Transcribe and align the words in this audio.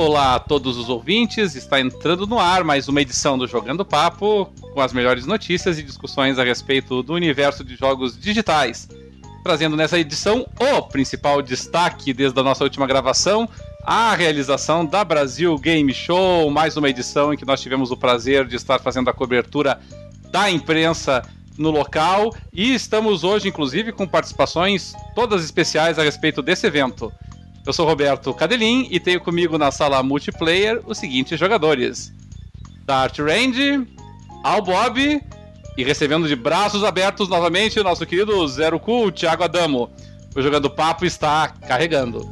Olá 0.00 0.36
a 0.36 0.38
todos 0.38 0.76
os 0.76 0.88
ouvintes, 0.88 1.56
está 1.56 1.80
entrando 1.80 2.24
no 2.24 2.38
ar 2.38 2.62
mais 2.62 2.86
uma 2.86 3.02
edição 3.02 3.36
do 3.36 3.48
Jogando 3.48 3.84
Papo, 3.84 4.46
com 4.72 4.80
as 4.80 4.92
melhores 4.92 5.26
notícias 5.26 5.76
e 5.76 5.82
discussões 5.82 6.38
a 6.38 6.44
respeito 6.44 7.02
do 7.02 7.14
universo 7.14 7.64
de 7.64 7.74
jogos 7.74 8.16
digitais. 8.16 8.88
Trazendo 9.42 9.76
nessa 9.76 9.98
edição 9.98 10.46
o 10.60 10.82
principal 10.82 11.42
destaque 11.42 12.12
desde 12.12 12.38
a 12.38 12.44
nossa 12.44 12.62
última 12.62 12.86
gravação, 12.86 13.48
a 13.82 14.14
realização 14.14 14.86
da 14.86 15.04
Brasil 15.04 15.58
Game 15.58 15.92
Show, 15.92 16.48
mais 16.48 16.76
uma 16.76 16.88
edição 16.88 17.34
em 17.34 17.36
que 17.36 17.44
nós 17.44 17.60
tivemos 17.60 17.90
o 17.90 17.96
prazer 17.96 18.46
de 18.46 18.54
estar 18.54 18.78
fazendo 18.78 19.10
a 19.10 19.12
cobertura 19.12 19.80
da 20.30 20.48
imprensa 20.48 21.24
no 21.58 21.72
local 21.72 22.32
e 22.52 22.72
estamos 22.72 23.24
hoje, 23.24 23.48
inclusive, 23.48 23.90
com 23.90 24.06
participações 24.06 24.92
todas 25.16 25.42
especiais 25.42 25.98
a 25.98 26.04
respeito 26.04 26.40
desse 26.40 26.68
evento. 26.68 27.12
Eu 27.68 27.72
sou 27.74 27.84
Roberto 27.84 28.32
Cadelin 28.32 28.88
e 28.90 28.98
tenho 28.98 29.20
comigo 29.20 29.58
na 29.58 29.70
sala 29.70 30.02
multiplayer 30.02 30.80
os 30.86 30.96
seguintes 30.96 31.38
jogadores: 31.38 32.10
Dart 32.86 33.18
Range, 33.18 33.86
Al 34.42 34.62
Bob 34.62 35.22
e 35.76 35.84
recebendo 35.84 36.26
de 36.26 36.34
braços 36.34 36.82
abertos 36.82 37.28
novamente 37.28 37.78
o 37.78 37.84
nosso 37.84 38.06
querido 38.06 38.48
Zero 38.48 38.80
Cool, 38.80 39.12
Thiago 39.12 39.44
Adamo. 39.44 39.90
O 40.34 40.40
Jogando 40.40 40.70
Papo 40.70 41.04
está 41.04 41.48
carregando. 41.48 42.26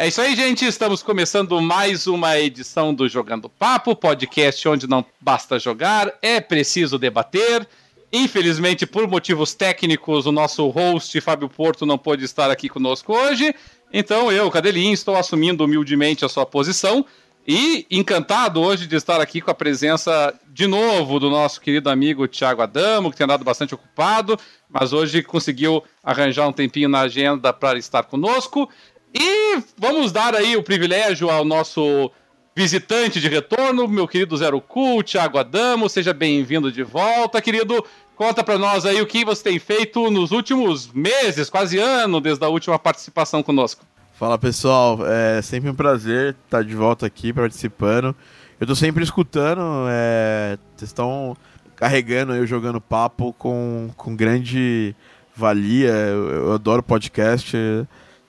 É 0.00 0.06
isso 0.06 0.20
aí, 0.20 0.36
gente. 0.36 0.64
Estamos 0.64 1.02
começando 1.02 1.60
mais 1.60 2.06
uma 2.06 2.38
edição 2.38 2.94
do 2.94 3.08
Jogando 3.08 3.48
Papo, 3.48 3.96
podcast 3.96 4.68
onde 4.68 4.86
não 4.86 5.04
basta 5.20 5.58
jogar, 5.58 6.14
é 6.22 6.40
preciso 6.40 7.00
debater. 7.00 7.66
Infelizmente, 8.12 8.86
por 8.86 9.08
motivos 9.08 9.54
técnicos, 9.54 10.24
o 10.24 10.30
nosso 10.30 10.68
host, 10.68 11.20
Fábio 11.20 11.48
Porto, 11.48 11.84
não 11.84 11.98
pôde 11.98 12.24
estar 12.24 12.48
aqui 12.48 12.68
conosco 12.68 13.12
hoje. 13.12 13.52
Então, 13.92 14.30
eu, 14.30 14.48
Cadelinho, 14.52 14.94
estou 14.94 15.16
assumindo 15.16 15.64
humildemente 15.64 16.24
a 16.24 16.28
sua 16.28 16.46
posição. 16.46 17.04
E 17.44 17.84
encantado 17.90 18.60
hoje 18.60 18.86
de 18.86 18.94
estar 18.94 19.20
aqui 19.20 19.40
com 19.40 19.50
a 19.50 19.54
presença 19.54 20.32
de 20.46 20.68
novo 20.68 21.18
do 21.18 21.28
nosso 21.28 21.60
querido 21.60 21.90
amigo 21.90 22.28
Tiago 22.28 22.62
Adamo, 22.62 23.10
que 23.10 23.16
tem 23.16 23.24
andado 23.24 23.42
bastante 23.42 23.74
ocupado, 23.74 24.38
mas 24.70 24.92
hoje 24.92 25.24
conseguiu 25.24 25.82
arranjar 26.04 26.46
um 26.46 26.52
tempinho 26.52 26.88
na 26.88 27.00
agenda 27.00 27.52
para 27.52 27.80
estar 27.80 28.04
conosco. 28.04 28.68
E 29.14 29.62
vamos 29.76 30.12
dar 30.12 30.34
aí 30.34 30.56
o 30.56 30.62
privilégio 30.62 31.30
ao 31.30 31.44
nosso 31.44 32.10
visitante 32.54 33.20
de 33.20 33.28
retorno, 33.28 33.86
meu 33.86 34.06
querido 34.06 34.36
Zero 34.36 34.60
Cool, 34.60 35.02
Thiago 35.02 35.38
Adamo, 35.38 35.88
seja 35.88 36.12
bem-vindo 36.12 36.70
de 36.72 36.82
volta, 36.82 37.40
querido. 37.40 37.84
Conta 38.16 38.42
para 38.42 38.58
nós 38.58 38.84
aí 38.84 39.00
o 39.00 39.06
que 39.06 39.24
você 39.24 39.44
tem 39.44 39.58
feito 39.60 40.10
nos 40.10 40.32
últimos 40.32 40.92
meses, 40.92 41.48
quase 41.48 41.78
ano, 41.78 42.20
desde 42.20 42.44
a 42.44 42.48
última 42.48 42.76
participação 42.78 43.42
conosco. 43.44 43.86
Fala 44.18 44.36
pessoal, 44.36 44.98
é 45.06 45.40
sempre 45.40 45.70
um 45.70 45.74
prazer 45.74 46.34
estar 46.44 46.64
de 46.64 46.74
volta 46.74 47.06
aqui 47.06 47.32
participando. 47.32 48.14
Eu 48.60 48.66
tô 48.66 48.74
sempre 48.74 49.04
escutando, 49.04 49.86
é, 49.88 50.58
vocês 50.76 50.90
estão 50.90 51.36
carregando 51.76 52.34
eu 52.34 52.44
jogando 52.44 52.80
papo 52.80 53.32
com, 53.38 53.88
com 53.96 54.16
grande 54.16 54.96
valia. 55.36 55.90
Eu, 55.90 56.28
eu 56.30 56.52
adoro 56.52 56.82
podcast 56.82 57.56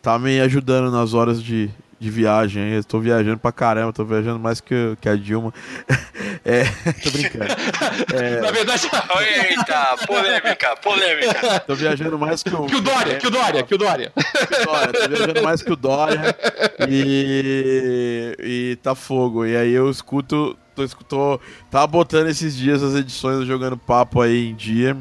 tá 0.02 0.17
me 0.17 0.39
ajudando 0.42 0.92
nas 0.92 1.14
horas 1.14 1.42
de, 1.42 1.69
de 2.00 2.09
viagem. 2.09 2.73
Eu 2.73 2.83
tô 2.83 3.00
viajando 3.00 3.38
pra 3.38 3.52
caramba, 3.52 3.94
tô 3.94 4.05
viajando 4.05 4.39
mais 4.39 4.61
que, 4.61 4.97
que 5.02 5.09
a 5.09 5.16
Dilma. 5.16 5.53
é, 6.45 6.64
tô 7.03 7.11
brincando. 7.11 7.45
É... 8.14 8.39
Na 8.42 8.52
verdade. 8.52 8.89
Eita, 9.50 9.97
polêmica, 10.08 10.75
polêmica. 10.77 11.59
Tô 11.61 11.75
viajando 11.75 12.17
mais 12.17 12.42
que 12.42 12.55
o. 12.55 12.65
Que 12.65 12.76
o 12.76 12.82
Dória, 12.82 13.17
que 13.17 13.27
o 13.27 13.32
Dória, 13.32 13.64
que 13.64 13.76
o 13.76 13.77
Dória. 13.77 14.14
Que 14.15 14.61
o 14.61 14.65
Dória, 14.65 14.93
tô 14.93 15.09
viajando 15.09 15.43
mais 15.43 15.61
que 15.61 15.73
o 15.73 15.76
Dória. 15.76 16.36
E. 16.88 18.36
E 18.39 18.76
tá 18.82 18.95
fogo. 18.95 19.45
E 19.45 19.55
aí 19.55 19.71
eu 19.71 19.89
escuto. 19.89 20.58
Tô, 20.76 20.86
escuto, 20.86 21.42
tava 21.70 21.86
botando 21.88 22.27
esses 22.27 22.55
dias 22.55 22.82
as 22.82 22.95
edições 22.95 23.45
jogando 23.45 23.76
papo 23.76 24.21
aí 24.21 24.48
em 24.48 24.55
dia. 24.55 24.95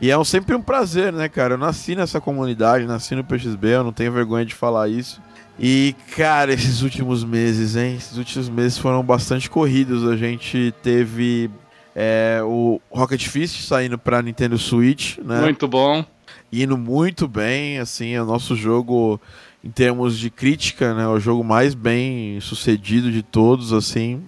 E 0.00 0.10
é 0.10 0.18
um, 0.18 0.24
sempre 0.24 0.54
um 0.54 0.62
prazer, 0.62 1.12
né, 1.12 1.28
cara? 1.28 1.54
Eu 1.54 1.58
nasci 1.58 1.94
nessa 1.94 2.20
comunidade, 2.20 2.84
nasci 2.84 3.14
no 3.14 3.24
PXB, 3.24 3.68
eu 3.68 3.84
não 3.84 3.92
tenho 3.92 4.12
vergonha 4.12 4.44
de 4.44 4.54
falar 4.54 4.88
isso. 4.88 5.20
E, 5.58 5.94
cara, 6.16 6.52
esses 6.54 6.82
últimos 6.82 7.24
meses, 7.24 7.76
hein? 7.76 7.96
Esses 7.96 8.16
últimos 8.16 8.48
meses 8.48 8.78
foram 8.78 9.02
bastante 9.02 9.48
corridos. 9.48 10.06
A 10.06 10.16
gente 10.16 10.74
teve 10.82 11.50
é, 11.94 12.40
o 12.42 12.80
Rocket 12.90 13.26
Fist 13.28 13.62
saindo 13.62 13.96
pra 13.96 14.22
Nintendo 14.22 14.58
Switch, 14.58 15.18
né? 15.18 15.40
Muito 15.40 15.68
bom. 15.68 16.04
Indo 16.52 16.76
muito 16.76 17.26
bem, 17.26 17.78
assim, 17.78 18.12
é 18.12 18.22
o 18.22 18.26
nosso 18.26 18.54
jogo, 18.54 19.20
em 19.62 19.70
termos 19.70 20.18
de 20.18 20.30
crítica, 20.30 20.94
né? 20.94 21.06
O 21.06 21.18
jogo 21.18 21.42
mais 21.42 21.74
bem 21.74 22.40
sucedido 22.40 23.10
de 23.10 23.22
todos, 23.22 23.72
assim. 23.72 24.22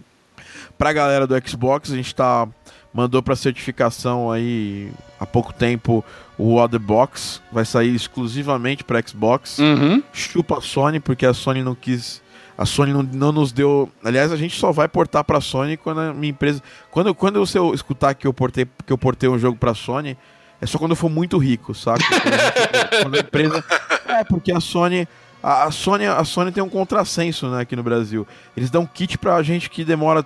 Pra 0.78 0.92
galera 0.92 1.26
do 1.26 1.34
Xbox, 1.48 1.90
a 1.90 1.96
gente 1.96 2.14
tá 2.14 2.48
mandou 2.96 3.22
para 3.22 3.36
certificação 3.36 4.30
aí 4.32 4.90
há 5.20 5.26
pouco 5.26 5.52
tempo 5.52 6.02
o 6.38 6.56
Other 6.56 6.80
Box, 6.80 7.42
vai 7.52 7.64
sair 7.64 7.94
exclusivamente 7.94 8.82
para 8.82 9.06
Xbox. 9.06 9.58
Uhum. 9.58 10.02
Chupa 10.14 10.58
a 10.58 10.60
Sony 10.62 10.98
porque 10.98 11.26
a 11.26 11.34
Sony 11.34 11.62
não 11.62 11.74
quis 11.74 12.22
a 12.56 12.64
Sony 12.64 12.90
não, 12.90 13.02
não, 13.02 13.32
nos 13.32 13.52
deu. 13.52 13.90
Aliás, 14.02 14.32
a 14.32 14.36
gente 14.36 14.58
só 14.58 14.72
vai 14.72 14.88
portar 14.88 15.22
para 15.24 15.42
Sony 15.42 15.76
quando 15.76 16.00
a 16.00 16.14
minha 16.14 16.30
empresa. 16.30 16.62
Quando, 16.90 17.14
quando 17.14 17.38
você 17.38 17.58
escutar 17.74 18.14
que 18.14 18.26
eu 18.26 18.32
portei, 18.32 18.66
que 18.86 18.92
eu 18.92 18.96
portei 18.96 19.28
um 19.28 19.38
jogo 19.38 19.58
para 19.58 19.74
Sony, 19.74 20.16
é 20.58 20.64
só 20.64 20.78
quando 20.78 20.92
eu 20.92 20.96
for 20.96 21.10
muito 21.10 21.36
rico, 21.36 21.74
saca? 21.74 22.02
quando 23.02 23.16
a 23.16 23.20
empresa. 23.20 23.62
É, 24.08 24.24
porque 24.24 24.50
a 24.50 24.60
Sony. 24.60 25.06
A, 25.42 25.64
a, 25.64 25.70
Sony, 25.70 26.06
a 26.06 26.24
Sony 26.24 26.50
tem 26.50 26.62
um 26.62 26.68
contrassenso 26.68 27.46
né, 27.48 27.60
aqui 27.60 27.76
no 27.76 27.82
Brasil. 27.82 28.26
Eles 28.56 28.70
dão 28.70 28.86
kit 28.86 29.18
pra 29.18 29.42
gente 29.42 29.68
que 29.68 29.84
demora 29.84 30.24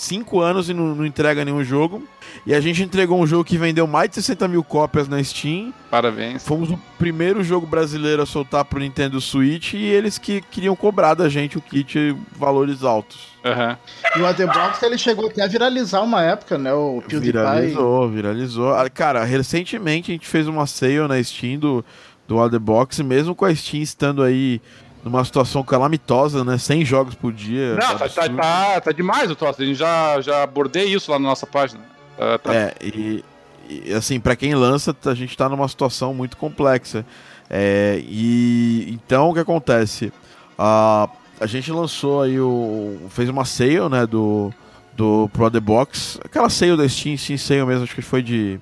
cinco 0.00 0.40
anos 0.40 0.70
e 0.70 0.74
não, 0.74 0.94
não, 0.94 1.04
entrega 1.04 1.44
nenhum 1.44 1.62
jogo. 1.62 2.02
E 2.46 2.54
a 2.54 2.60
gente 2.60 2.82
entregou 2.82 3.20
um 3.20 3.26
jogo 3.26 3.44
que 3.44 3.58
vendeu 3.58 3.86
mais 3.86 4.08
de 4.08 4.16
60 4.16 4.48
mil 4.48 4.64
cópias 4.64 5.08
na 5.08 5.22
Steam. 5.22 5.74
Parabéns. 5.90 6.42
Fomos 6.44 6.70
o 6.70 6.80
primeiro 6.98 7.44
jogo 7.44 7.66
brasileiro 7.66 8.22
a 8.22 8.26
soltar 8.26 8.64
pro 8.64 8.80
Nintendo 8.80 9.20
Switch 9.20 9.74
e 9.74 9.84
eles 9.84 10.16
que 10.16 10.40
queriam 10.40 10.74
cobrar 10.74 11.14
da 11.14 11.28
gente 11.28 11.58
o 11.58 11.60
kit 11.60 12.16
valores 12.32 12.82
altos. 12.82 13.30
Uhum. 13.44 13.76
E 14.16 14.22
o 14.22 14.28
Otherbox 14.28 14.82
ele 14.82 14.96
chegou 14.96 15.28
até 15.28 15.42
a 15.42 15.46
viralizar 15.46 16.02
uma 16.02 16.22
época, 16.22 16.56
né? 16.56 16.72
O 16.72 17.02
PewDiePie. 17.06 17.32
Viralizou, 17.32 18.08
viralizou. 18.08 18.74
Ah, 18.74 18.88
cara, 18.88 19.24
recentemente 19.24 20.10
a 20.10 20.14
gente 20.14 20.26
fez 20.26 20.48
uma 20.48 20.66
sale 20.66 21.06
na 21.08 21.22
Steam 21.22 21.58
do, 21.58 21.84
do 22.26 22.36
Otherbox, 22.38 23.00
mesmo 23.00 23.34
com 23.34 23.44
a 23.44 23.54
Steam 23.54 23.82
estando 23.82 24.22
aí 24.22 24.60
numa 25.04 25.24
situação 25.24 25.62
calamitosa, 25.62 26.44
né? 26.44 26.58
100 26.58 26.84
jogos 26.84 27.14
por 27.14 27.32
dia. 27.32 27.74
Não, 27.74 27.98
tá, 27.98 28.08
tá, 28.08 28.28
tá, 28.28 28.80
tá, 28.80 28.92
demais 28.92 29.30
o 29.30 29.36
troço. 29.36 29.62
A 29.62 29.64
gente 29.64 29.78
já, 29.78 30.20
já 30.20 30.42
abordei 30.42 30.92
isso 30.92 31.10
lá 31.10 31.18
na 31.18 31.28
nossa 31.28 31.46
página. 31.46 31.80
Tá, 32.16 32.38
tá. 32.38 32.54
É, 32.54 32.74
e, 32.82 33.24
e 33.68 33.92
assim, 33.92 34.20
para 34.20 34.36
quem 34.36 34.54
lança, 34.54 34.94
a 35.06 35.14
gente 35.14 35.36
tá 35.36 35.48
numa 35.48 35.68
situação 35.68 36.12
muito 36.12 36.36
complexa. 36.36 37.04
É, 37.48 38.00
e 38.04 38.92
então 38.92 39.30
o 39.30 39.34
que 39.34 39.40
acontece? 39.40 40.12
A, 40.58 41.08
a 41.40 41.46
gente 41.46 41.72
lançou 41.72 42.22
aí 42.22 42.38
o. 42.38 42.98
fez 43.08 43.28
uma 43.28 43.44
sale, 43.44 43.88
né? 43.88 44.06
Do, 44.06 44.52
do 44.94 45.30
Pro 45.32 45.50
The 45.50 45.60
Box. 45.60 46.20
Aquela 46.22 46.50
sale 46.50 46.76
da 46.76 46.88
Steam, 46.88 47.16
Steam 47.16 47.38
Sale 47.38 47.64
mesmo, 47.64 47.84
acho 47.84 47.94
que 47.94 48.02
foi 48.02 48.22
de 48.22 48.60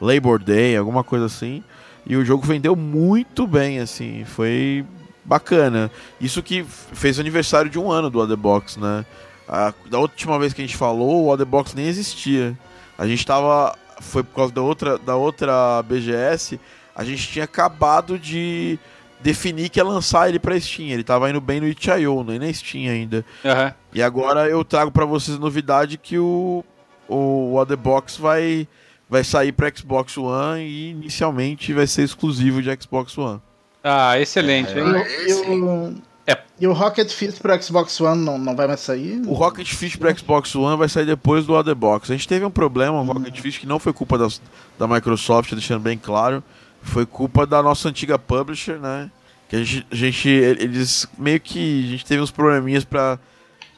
Labor 0.00 0.38
Day, 0.38 0.76
alguma 0.76 1.02
coisa 1.02 1.26
assim. 1.26 1.62
E 2.06 2.16
o 2.16 2.24
jogo 2.24 2.46
vendeu 2.46 2.74
muito 2.74 3.46
bem, 3.46 3.80
assim. 3.80 4.24
Foi 4.24 4.84
bacana. 5.24 5.90
Isso 6.20 6.42
que 6.42 6.64
fez 6.64 7.18
aniversário 7.18 7.70
de 7.70 7.78
um 7.78 7.90
ano 7.90 8.10
do 8.10 8.18
Otherbox, 8.18 8.76
né? 8.76 9.04
A, 9.48 9.72
da 9.90 9.98
última 9.98 10.38
vez 10.38 10.52
que 10.52 10.62
a 10.62 10.66
gente 10.66 10.76
falou, 10.76 11.24
o 11.24 11.28
Otherbox 11.30 11.74
nem 11.74 11.86
existia. 11.86 12.56
A 12.96 13.06
gente 13.06 13.24
tava. 13.26 13.76
Foi 14.00 14.22
por 14.22 14.34
causa 14.34 14.52
da 14.52 14.62
outra, 14.62 14.98
da 14.98 15.16
outra 15.16 15.82
BGS. 15.82 16.58
A 16.94 17.04
gente 17.04 17.28
tinha 17.28 17.44
acabado 17.44 18.18
de 18.18 18.78
definir 19.20 19.68
que 19.68 19.78
ia 19.78 19.84
lançar 19.84 20.28
ele 20.28 20.38
pra 20.38 20.58
Steam. 20.58 20.88
Ele 20.88 21.04
tava 21.04 21.30
indo 21.30 21.40
bem 21.40 21.60
no 21.60 21.68
itch.io, 21.68 22.24
nem 22.24 22.38
na 22.38 22.52
Steam 22.52 22.90
ainda. 22.90 23.24
Uhum. 23.44 23.72
E 23.94 24.02
agora 24.02 24.48
eu 24.48 24.64
trago 24.64 24.90
para 24.90 25.04
vocês 25.04 25.36
a 25.36 25.40
novidade 25.40 25.96
que 25.96 26.18
o, 26.18 26.64
o 27.08 27.54
Otherbox 27.56 28.16
vai, 28.16 28.66
vai 29.08 29.22
sair 29.22 29.52
para 29.52 29.72
Xbox 29.74 30.18
One 30.18 30.62
e 30.62 30.90
inicialmente 30.90 31.72
vai 31.72 31.86
ser 31.86 32.02
exclusivo 32.02 32.60
de 32.60 32.76
Xbox 32.80 33.16
One. 33.16 33.40
Ah, 33.82 34.18
excelente. 34.20 34.72
É, 34.72 35.28
e, 35.28 35.32
o, 35.32 35.94
é. 36.26 36.38
e 36.60 36.66
o 36.66 36.72
Rocket 36.72 37.10
Fist 37.10 37.40
pro 37.40 37.60
Xbox 37.60 38.00
One 38.00 38.24
não, 38.24 38.38
não 38.38 38.54
vai 38.54 38.66
mais 38.66 38.80
sair? 38.80 39.20
O 39.26 39.32
Rocket 39.32 39.72
Fist 39.74 39.98
pro 39.98 40.16
Xbox 40.16 40.54
One 40.54 40.76
vai 40.76 40.88
sair 40.88 41.06
depois 41.06 41.46
do 41.46 41.54
Other 41.54 41.74
Box. 41.74 42.10
A 42.10 42.14
gente 42.14 42.28
teve 42.28 42.44
um 42.44 42.50
problema, 42.50 43.00
o 43.00 43.04
Rocket 43.04 43.40
Fist, 43.40 43.60
que 43.60 43.66
não 43.66 43.78
foi 43.78 43.92
culpa 43.92 44.16
das, 44.16 44.40
da 44.78 44.86
Microsoft, 44.86 45.52
deixando 45.52 45.80
bem 45.80 45.98
claro. 45.98 46.42
Foi 46.82 47.04
culpa 47.04 47.46
da 47.46 47.62
nossa 47.62 47.88
antiga 47.88 48.18
publisher, 48.18 48.78
né? 48.78 49.10
Que 49.48 49.56
a 49.56 49.64
gente, 49.64 49.86
a 49.90 49.94
gente 49.94 50.28
eles 50.28 51.06
meio 51.18 51.38
que 51.38 51.84
a 51.84 51.90
gente 51.90 52.06
teve 52.06 52.22
uns 52.22 52.30
probleminhas 52.30 52.84
para 52.84 53.18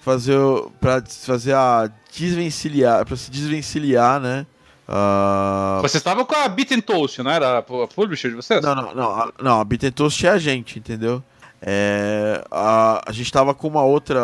fazer 0.00 0.38
para 0.80 1.02
fazer 1.06 1.54
a 1.54 1.90
desvencilhar, 2.16 3.04
para 3.04 3.16
se 3.16 3.30
desvencilhar, 3.30 4.20
né? 4.20 4.46
Uh... 4.88 5.80
Você 5.82 5.96
estava 5.96 6.24
com 6.24 6.34
a 6.34 6.48
Beat 6.48 6.82
Toast, 6.82 7.22
não 7.22 7.30
era 7.30 7.58
a 7.58 7.62
publisher 7.62 8.28
de 8.28 8.36
vocês? 8.36 8.62
Não, 8.62 8.74
não, 8.74 8.94
não. 8.94 9.10
A, 9.10 9.32
não, 9.42 9.60
a 9.60 9.64
Beat 9.64 9.92
Toast 9.94 10.26
é 10.26 10.30
a 10.30 10.38
gente, 10.38 10.78
entendeu? 10.78 11.22
É, 11.66 12.44
a, 12.50 13.02
a 13.06 13.12
gente 13.12 13.32
tava 13.32 13.54
com 13.54 13.68
uma 13.68 13.82
outra 13.82 14.20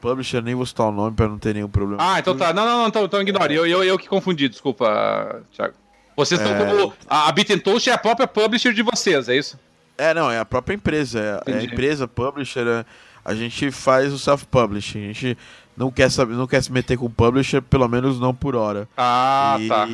publisher, 0.00 0.40
nem 0.40 0.54
vou 0.54 0.64
citar 0.64 0.86
o 0.86 0.92
nome 0.92 1.16
pra 1.16 1.26
não 1.26 1.38
ter 1.38 1.52
nenhum 1.52 1.68
problema. 1.68 2.00
Ah, 2.00 2.20
então 2.20 2.36
tá. 2.36 2.52
Não, 2.52 2.64
não, 2.64 2.78
não, 2.82 2.88
então, 2.88 3.04
então 3.04 3.20
ignore. 3.20 3.52
Eu, 3.52 3.66
eu, 3.66 3.82
eu 3.82 3.98
que 3.98 4.08
confundi, 4.08 4.48
desculpa, 4.48 5.42
Thiago. 5.52 5.74
Vocês 6.16 6.40
estão 6.40 6.54
é... 6.54 6.58
como. 6.58 6.94
A, 7.08 7.28
a 7.28 7.32
Beat 7.32 7.60
Toast 7.64 7.90
é 7.90 7.92
a 7.92 7.98
própria 7.98 8.28
publisher 8.28 8.72
de 8.72 8.82
vocês, 8.82 9.28
é 9.28 9.36
isso? 9.36 9.58
É, 9.98 10.14
não, 10.14 10.30
é 10.30 10.38
a 10.38 10.44
própria 10.44 10.76
empresa. 10.76 11.42
É, 11.44 11.50
é 11.50 11.58
a 11.58 11.62
empresa, 11.64 12.06
publisher. 12.06 12.64
É, 12.64 12.84
a 13.24 13.34
gente 13.34 13.72
faz 13.72 14.12
o 14.12 14.18
self-publishing. 14.18 15.02
A 15.02 15.06
gente 15.12 15.38
não 15.76 15.90
quer, 15.90 16.10
saber, 16.10 16.34
não 16.34 16.46
quer 16.46 16.62
se 16.62 16.72
meter 16.72 16.96
com 16.96 17.06
o 17.06 17.10
publisher, 17.10 17.60
pelo 17.62 17.88
menos 17.88 18.20
não 18.20 18.34
por 18.34 18.54
hora. 18.54 18.88
Ah, 18.96 19.56
e, 19.60 19.68
tá. 19.68 19.88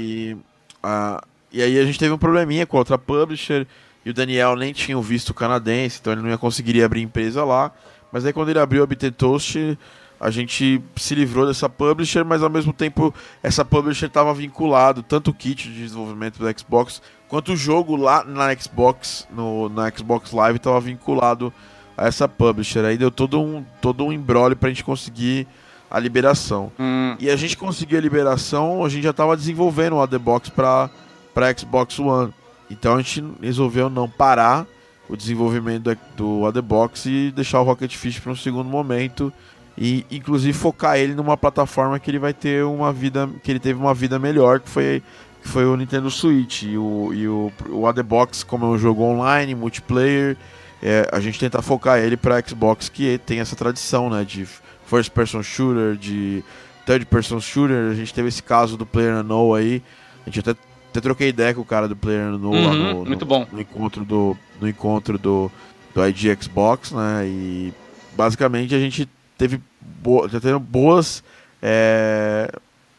A, 0.83 1.25
e 1.53 1.63
aí 1.63 1.79
a 1.79 1.85
gente 1.85 1.99
teve 1.99 2.13
um 2.13 2.19
probleminha 2.19 2.67
com 2.67 2.77
a 2.77 2.81
outra 2.81 2.99
publisher. 2.99 3.67
E 4.05 4.11
o 4.11 4.15
Daniel 4.15 4.57
nem 4.57 4.73
tinha 4.73 4.99
o 4.99 5.03
visto 5.03 5.35
canadense, 5.35 5.99
então 6.01 6.13
ele 6.13 6.23
não 6.23 6.31
ia 6.31 6.39
conseguir 6.39 6.83
abrir 6.83 7.03
empresa 7.03 7.45
lá. 7.45 7.71
Mas 8.11 8.25
aí 8.25 8.33
quando 8.33 8.49
ele 8.49 8.59
abriu 8.59 8.83
a 8.83 8.87
BT 8.87 9.11
Toast, 9.11 9.79
a 10.19 10.31
gente 10.31 10.83
se 10.97 11.15
livrou 11.15 11.47
dessa 11.47 11.69
publisher, 11.69 12.25
mas 12.25 12.43
ao 12.43 12.51
mesmo 12.51 12.73
tempo 12.73 13.15
essa 13.43 13.65
publisher 13.65 14.07
estava 14.07 14.33
vinculado 14.35 15.03
tanto 15.03 15.31
o 15.31 15.35
kit 15.35 15.69
de 15.69 15.83
desenvolvimento 15.83 16.39
do 16.39 16.59
Xbox 16.59 17.01
quanto 17.29 17.53
o 17.53 17.57
jogo 17.57 17.95
lá 17.95 18.25
na 18.25 18.55
Xbox, 18.55 19.27
no, 19.31 19.69
na 19.69 19.91
Xbox 19.91 20.33
Live 20.33 20.57
estava 20.57 20.81
vinculado 20.81 21.53
a 21.97 22.07
essa 22.07 22.29
publisher. 22.29 22.85
Aí 22.85 22.99
deu 22.99 23.11
todo 23.11 23.41
um 23.41 23.65
todo 23.81 24.05
um 24.05 24.13
embrolho 24.13 24.57
para 24.57 24.69
a 24.69 24.73
gente 24.73 24.85
conseguir 24.85 25.47
a 25.91 25.99
liberação. 25.99 26.71
Hum. 26.79 27.17
E 27.19 27.29
a 27.29 27.37
gente 27.37 27.57
conseguiu 27.57 27.99
a 27.99 28.01
liberação, 28.01 28.85
a 28.85 28.89
gente 28.89 29.03
já 29.03 29.11
estava 29.11 29.37
desenvolvendo 29.37 29.97
o 29.97 30.03
AD 30.03 30.19
Box 30.19 30.51
para 30.51 30.91
para 31.35 31.57
Xbox 31.57 31.99
One. 31.99 32.33
Então 32.71 32.95
a 32.95 32.97
gente 32.99 33.25
resolveu 33.41 33.91
não 33.91 34.09
parar 34.09 34.67
o 35.09 35.17
desenvolvimento 35.17 35.97
do 36.17 36.47
ADBox 36.47 37.07
e 37.07 37.33
deixar 37.35 37.61
o 37.61 37.65
Rocket 37.65 37.95
Fish 37.97 38.21
para 38.21 38.31
um 38.31 38.37
segundo 38.37 38.69
momento 38.69 39.33
e 39.77 40.07
inclusive 40.11 40.53
focar 40.57 40.99
ele 40.99 41.15
numa 41.15 41.37
plataforma 41.37 41.99
que 41.99 42.11
ele 42.11 42.19
vai 42.19 42.33
ter 42.33 42.65
uma 42.65 42.93
vida 42.93 43.29
que 43.43 43.51
ele 43.51 43.59
teve 43.59 43.79
uma 43.79 43.93
vida 43.93 44.19
melhor 44.19 44.61
que 44.61 44.69
foi 44.69 45.03
que 45.43 45.49
foi 45.49 45.65
o 45.65 45.77
Nintendo 45.77 46.11
Switch 46.11 46.63
e 46.63 46.77
o, 46.77 47.11
e 47.13 47.27
o, 47.27 47.51
o 47.71 47.87
ADBox 47.87 48.45
como 48.45 48.67
é 48.67 48.69
um 48.69 48.79
jogo 48.79 49.03
online 49.03 49.55
multiplayer 49.55 50.37
é, 50.83 51.09
a 51.11 51.19
gente 51.19 51.41
tenta 51.41 51.61
focar 51.61 51.99
ele 51.99 52.17
para 52.17 52.41
Xbox 52.47 52.89
que 52.89 53.19
tem 53.19 53.41
essa 53.41 53.57
tradição 53.57 54.09
né 54.11 54.23
de 54.23 54.47
first 54.91 55.11
person 55.13 55.43
shooter 55.43 55.97
de 55.97 56.43
third 56.85 57.07
person 57.07 57.41
shooter 57.41 57.91
a 57.91 57.95
gente 57.95 58.13
teve 58.13 58.29
esse 58.29 58.43
caso 58.43 58.77
do 58.77 58.85
Player 58.85 59.17
Unknown 59.17 59.55
aí 59.55 59.83
a 60.27 60.31
gente 60.31 60.41
até 60.41 60.59
até 60.91 61.01
troquei 61.01 61.29
ideia 61.29 61.55
com 61.55 61.61
o 61.61 61.65
cara 61.65 61.87
do 61.87 61.95
Player 61.95 62.33
no, 62.33 62.51
uhum, 62.51 62.95
no, 62.95 63.05
muito 63.05 63.21
no, 63.21 63.27
bom. 63.27 63.47
no 63.53 63.61
encontro 63.61 64.05
do 64.05 64.37
no 64.61 64.69
encontro 64.69 65.17
do, 65.17 65.51
do 65.95 66.05
ID 66.05 66.43
Xbox, 66.43 66.91
né? 66.91 67.25
E 67.27 67.73
basicamente 68.17 68.75
a 68.75 68.79
gente 68.81 69.09
teve 69.39 69.61
bo 69.81 70.29
já 70.29 70.41
tendo 70.41 70.59
boas 70.59 71.23
é, 71.63 72.51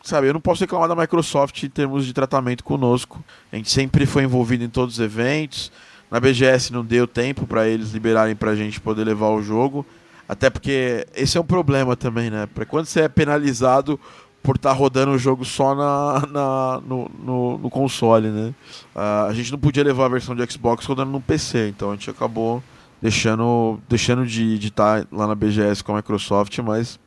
sabe, 0.03 0.27
eu 0.27 0.33
não 0.33 0.41
posso 0.41 0.61
reclamar 0.61 0.87
da 0.87 0.95
Microsoft 0.95 1.63
em 1.63 1.69
termos 1.69 2.05
de 2.05 2.13
tratamento 2.13 2.63
conosco. 2.63 3.23
A 3.51 3.55
gente 3.55 3.69
sempre 3.69 4.05
foi 4.05 4.23
envolvido 4.23 4.63
em 4.63 4.69
todos 4.69 4.95
os 4.95 4.99
eventos. 4.99 5.71
Na 6.09 6.19
BGS 6.19 6.73
não 6.73 6.83
deu 6.83 7.07
tempo 7.07 7.47
para 7.47 7.67
eles 7.67 7.91
liberarem 7.91 8.35
pra 8.35 8.55
gente 8.55 8.79
poder 8.79 9.03
levar 9.03 9.29
o 9.29 9.41
jogo. 9.41 9.85
Até 10.31 10.49
porque 10.49 11.05
esse 11.13 11.37
é 11.37 11.41
um 11.41 11.45
problema 11.45 11.93
também, 11.97 12.29
né? 12.29 12.45
Para 12.45 12.65
quando 12.65 12.85
você 12.85 13.01
é 13.01 13.09
penalizado, 13.09 13.99
por 14.41 14.55
estar 14.55 14.69
tá 14.69 14.75
rodando 14.75 15.11
o 15.11 15.17
jogo 15.17 15.43
só 15.43 15.75
na, 15.75 16.25
na 16.25 16.81
no, 16.87 17.11
no, 17.21 17.57
no, 17.57 17.69
console, 17.69 18.29
né? 18.29 18.53
Uh, 18.95 19.27
a 19.27 19.33
gente 19.33 19.51
não 19.51 19.59
podia 19.59 19.83
levar 19.83 20.05
a 20.05 20.07
versão 20.07 20.33
de 20.33 20.49
Xbox 20.49 20.85
rodando 20.85 21.11
no 21.11 21.19
PC, 21.19 21.67
então 21.67 21.91
a 21.91 21.95
gente 21.95 22.09
acabou 22.09 22.63
deixando, 23.01 23.77
deixando 23.89 24.25
de 24.25 24.55
estar 24.55 25.01
tá 25.01 25.07
lá 25.11 25.27
na 25.27 25.35
BGS 25.35 25.83
com 25.83 25.91
a 25.91 25.97
Microsoft, 25.97 26.57
mas 26.59 26.97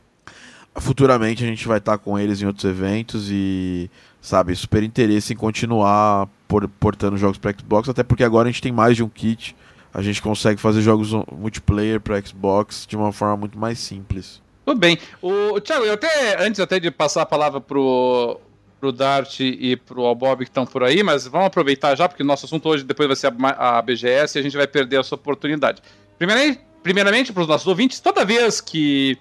futuramente 0.76 1.42
a 1.42 1.46
gente 1.46 1.66
vai 1.66 1.78
estar 1.78 1.92
tá 1.92 1.98
com 1.98 2.18
eles 2.18 2.42
em 2.42 2.46
outros 2.46 2.66
eventos 2.66 3.30
e, 3.30 3.90
sabe, 4.20 4.54
super 4.54 4.82
interesse 4.82 5.32
em 5.32 5.36
continuar 5.36 6.28
por, 6.46 6.68
portando 6.68 7.16
jogos 7.16 7.38
para 7.38 7.54
Xbox, 7.58 7.88
até 7.88 8.02
porque 8.02 8.22
agora 8.22 8.50
a 8.50 8.52
gente 8.52 8.60
tem 8.60 8.70
mais 8.70 8.94
de 8.94 9.02
um 9.02 9.08
kit, 9.08 9.56
a 9.94 10.02
gente 10.02 10.20
consegue 10.20 10.60
fazer 10.60 10.82
jogos 10.82 11.12
multiplayer 11.30 12.00
para 12.00 12.20
Xbox 12.20 12.84
de 12.84 12.96
uma 12.96 13.12
forma 13.12 13.36
muito 13.36 13.56
mais 13.56 13.78
simples. 13.78 14.42
Tudo 14.66 14.80
bem. 14.80 14.98
O, 15.22 15.60
Thiago, 15.60 15.84
eu 15.84 15.94
até, 15.94 16.44
antes 16.44 16.58
até 16.58 16.80
de 16.80 16.90
passar 16.90 17.22
a 17.22 17.26
palavra 17.26 17.60
pro, 17.60 18.40
pro 18.80 18.90
Dart 18.90 19.38
e 19.38 19.76
pro 19.76 20.04
Albob 20.04 20.44
que 20.44 20.50
estão 20.50 20.66
por 20.66 20.82
aí, 20.82 21.04
mas 21.04 21.28
vamos 21.28 21.46
aproveitar 21.46 21.94
já, 21.94 22.08
porque 22.08 22.24
o 22.24 22.26
nosso 22.26 22.44
assunto 22.44 22.68
hoje 22.68 22.82
depois 22.82 23.06
vai 23.06 23.14
ser 23.14 23.28
a, 23.28 23.78
a 23.78 23.82
BGS 23.82 24.36
e 24.36 24.40
a 24.40 24.42
gente 24.42 24.56
vai 24.56 24.66
perder 24.66 24.98
essa 24.98 25.14
oportunidade. 25.14 25.80
Primeiramente, 26.18 26.60
primeiramente 26.82 27.32
para 27.32 27.42
os 27.42 27.48
nossos 27.48 27.66
ouvintes, 27.66 28.00
toda 28.00 28.24
vez 28.24 28.60
que. 28.60 29.16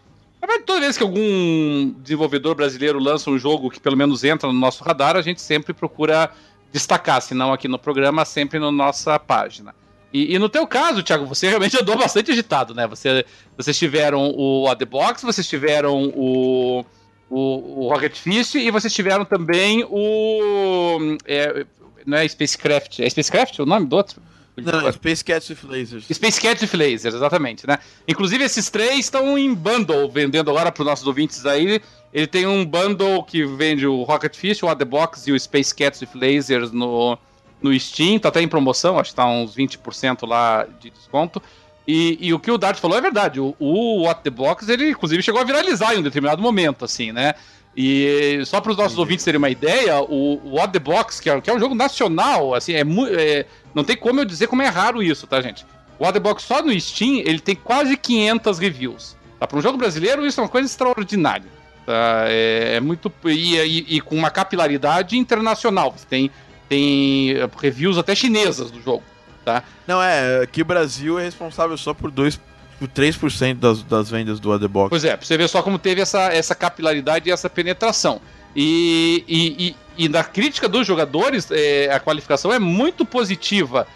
Toda 0.65 0.81
vez 0.81 0.97
que 0.97 1.03
algum 1.03 1.93
desenvolvedor 1.99 2.53
brasileiro 2.53 2.99
lança 2.99 3.29
um 3.29 3.39
jogo 3.39 3.69
que 3.69 3.79
pelo 3.79 3.95
menos 3.95 4.25
entra 4.25 4.51
no 4.51 4.59
nosso 4.59 4.83
radar, 4.83 5.15
a 5.15 5.21
gente 5.21 5.41
sempre 5.41 5.73
procura 5.73 6.29
destacar, 6.69 7.21
se 7.21 7.33
não 7.33 7.53
aqui 7.53 7.69
no 7.69 7.79
programa, 7.79 8.25
sempre 8.25 8.59
na 8.59 8.69
nossa 8.69 9.17
página. 9.17 9.73
E, 10.13 10.35
e, 10.35 10.39
no 10.39 10.47
teu 10.47 10.67
caso, 10.67 11.01
Thiago, 11.01 11.25
você 11.25 11.49
realmente 11.49 11.75
andou 11.81 11.97
bastante 11.97 12.31
agitado, 12.31 12.75
né? 12.75 12.85
Você, 12.85 13.25
vocês 13.57 13.77
tiveram 13.77 14.29
o 14.29 14.73
The 14.75 14.85
Box, 14.85 15.23
vocês 15.23 15.47
tiveram 15.47 16.11
o, 16.15 16.85
o, 17.29 17.85
o 17.85 17.89
Rocket 17.91 18.15
Fist 18.15 18.53
e 18.53 18.69
vocês 18.69 18.93
tiveram 18.93 19.25
também 19.25 19.83
o. 19.89 21.17
É, 21.25 21.65
não 22.05 22.17
é 22.19 22.27
Spacecraft? 22.27 22.99
É 22.99 23.09
Spacecraft 23.09 23.59
o 23.59 23.65
nome 23.65 23.87
do 23.87 23.95
outro? 23.95 24.21
Não, 24.55 24.87
é 24.87 24.91
Space 24.91 25.25
Cats 25.25 25.49
with 25.49 25.57
Lasers. 25.63 26.05
Space 26.13 26.39
Cats 26.39 26.61
with 26.61 26.77
Lasers, 26.77 27.15
exatamente, 27.15 27.65
né? 27.65 27.79
Inclusive, 28.07 28.43
esses 28.43 28.69
três 28.69 28.99
estão 28.99 29.35
em 29.35 29.51
bundle, 29.51 30.07
vendendo 30.11 30.51
agora 30.51 30.71
para 30.71 30.81
os 30.81 30.87
nossos 30.87 31.07
ouvintes 31.07 31.43
aí. 31.45 31.81
Ele 32.13 32.27
tem 32.27 32.45
um 32.45 32.63
bundle 32.63 33.23
que 33.23 33.43
vende 33.43 33.87
o 33.87 34.03
Rocket 34.03 34.35
Fist, 34.35 34.61
o 34.61 34.75
The 34.75 34.85
Box 34.85 35.27
e 35.27 35.31
o 35.31 35.39
Space 35.39 35.73
Cats 35.73 36.01
with 36.01 36.09
Lasers 36.13 36.71
no, 36.71 37.17
no 37.63 37.79
Steam, 37.79 38.19
tá 38.19 38.29
até 38.29 38.41
em 38.41 38.47
promoção, 38.47 38.99
acho 38.99 39.11
que 39.11 39.15
tá 39.15 39.25
uns 39.25 39.55
20% 39.55 40.27
lá 40.27 40.67
de 40.79 40.89
desconto. 40.89 41.41
E, 41.87 42.17
e, 42.21 42.33
o 42.33 42.39
que 42.39 42.51
o 42.51 42.57
Dart 42.57 42.77
falou 42.77 42.97
é 42.97 43.01
verdade. 43.01 43.39
O, 43.39 43.55
o 43.59 44.03
What 44.03 44.21
the 44.21 44.29
Box, 44.29 44.69
ele 44.69 44.91
inclusive 44.91 45.21
chegou 45.23 45.41
a 45.41 45.43
viralizar 45.43 45.93
em 45.93 45.99
um 45.99 46.01
determinado 46.01 46.41
momento, 46.41 46.85
assim, 46.85 47.11
né? 47.11 47.33
E 47.75 48.41
só 48.45 48.61
para 48.61 48.71
os 48.71 48.77
nossos 48.77 48.97
ouvintes 48.97 49.25
terem 49.25 49.37
uma 49.37 49.49
ideia, 49.49 49.99
o, 50.01 50.39
o 50.43 50.55
What 50.57 50.71
the 50.71 50.79
Box, 50.79 51.19
que 51.19 51.29
é, 51.29 51.41
que 51.41 51.49
é 51.49 51.53
um 51.53 51.59
jogo 51.59 51.73
nacional, 51.73 52.53
assim, 52.53 52.73
é, 52.73 52.81
é, 52.81 53.45
não 53.73 53.83
tem 53.83 53.97
como 53.97 54.19
eu 54.19 54.25
dizer 54.25 54.47
como 54.47 54.61
é 54.61 54.67
raro 54.67 55.01
isso, 55.01 55.25
tá, 55.25 55.41
gente? 55.41 55.65
O 55.97 56.03
What 56.03 56.13
the 56.13 56.19
Box 56.19 56.43
só 56.43 56.61
no 56.61 56.79
Steam, 56.79 57.23
ele 57.25 57.39
tem 57.39 57.55
quase 57.55 57.97
500 57.97 58.59
reviews. 58.59 59.17
Tá? 59.39 59.47
Para 59.47 59.57
um 59.57 59.61
jogo 59.61 59.77
brasileiro, 59.77 60.25
isso 60.25 60.39
é 60.39 60.43
uma 60.43 60.49
coisa 60.49 60.67
extraordinária. 60.67 61.49
Tá? 61.85 62.25
É, 62.27 62.75
é 62.75 62.79
muito. 62.79 63.11
E, 63.25 63.57
e, 63.57 63.95
e, 63.97 64.01
com 64.01 64.15
uma 64.15 64.29
capilaridade 64.29 65.17
internacional. 65.17 65.93
Você 65.97 66.05
tem 66.07 66.31
tem 66.69 67.35
reviews 67.59 67.97
até 67.97 68.15
chinesas 68.15 68.71
do 68.71 68.81
jogo, 68.81 69.03
tá? 69.43 69.63
Não, 69.87 70.01
é, 70.01 70.47
que 70.51 70.61
o 70.61 70.65
Brasil 70.65 71.19
é 71.19 71.23
responsável 71.23 71.77
só 71.77 71.93
por 71.93 72.09
2 72.11 72.39
por 72.79 72.87
3% 72.87 73.55
das, 73.55 73.83
das 73.83 74.09
vendas 74.09 74.39
do 74.39 74.51
Adebox. 74.51 74.89
Pois 74.89 75.05
é, 75.05 75.15
pra 75.15 75.25
você 75.25 75.37
ver 75.37 75.47
só 75.47 75.61
como 75.61 75.79
teve 75.79 76.01
essa, 76.01 76.33
essa 76.33 76.53
capilaridade 76.53 77.29
e 77.29 77.31
essa 77.31 77.49
penetração. 77.49 78.19
E, 78.55 79.23
e, 79.27 79.67
e, 79.67 80.05
e 80.05 80.09
na 80.09 80.23
crítica 80.23 80.67
dos 80.67 80.85
jogadores, 80.85 81.49
é, 81.51 81.89
a 81.91 81.99
qualificação 81.99 82.51
é 82.51 82.59
muito 82.59 83.05
positiva. 83.05 83.87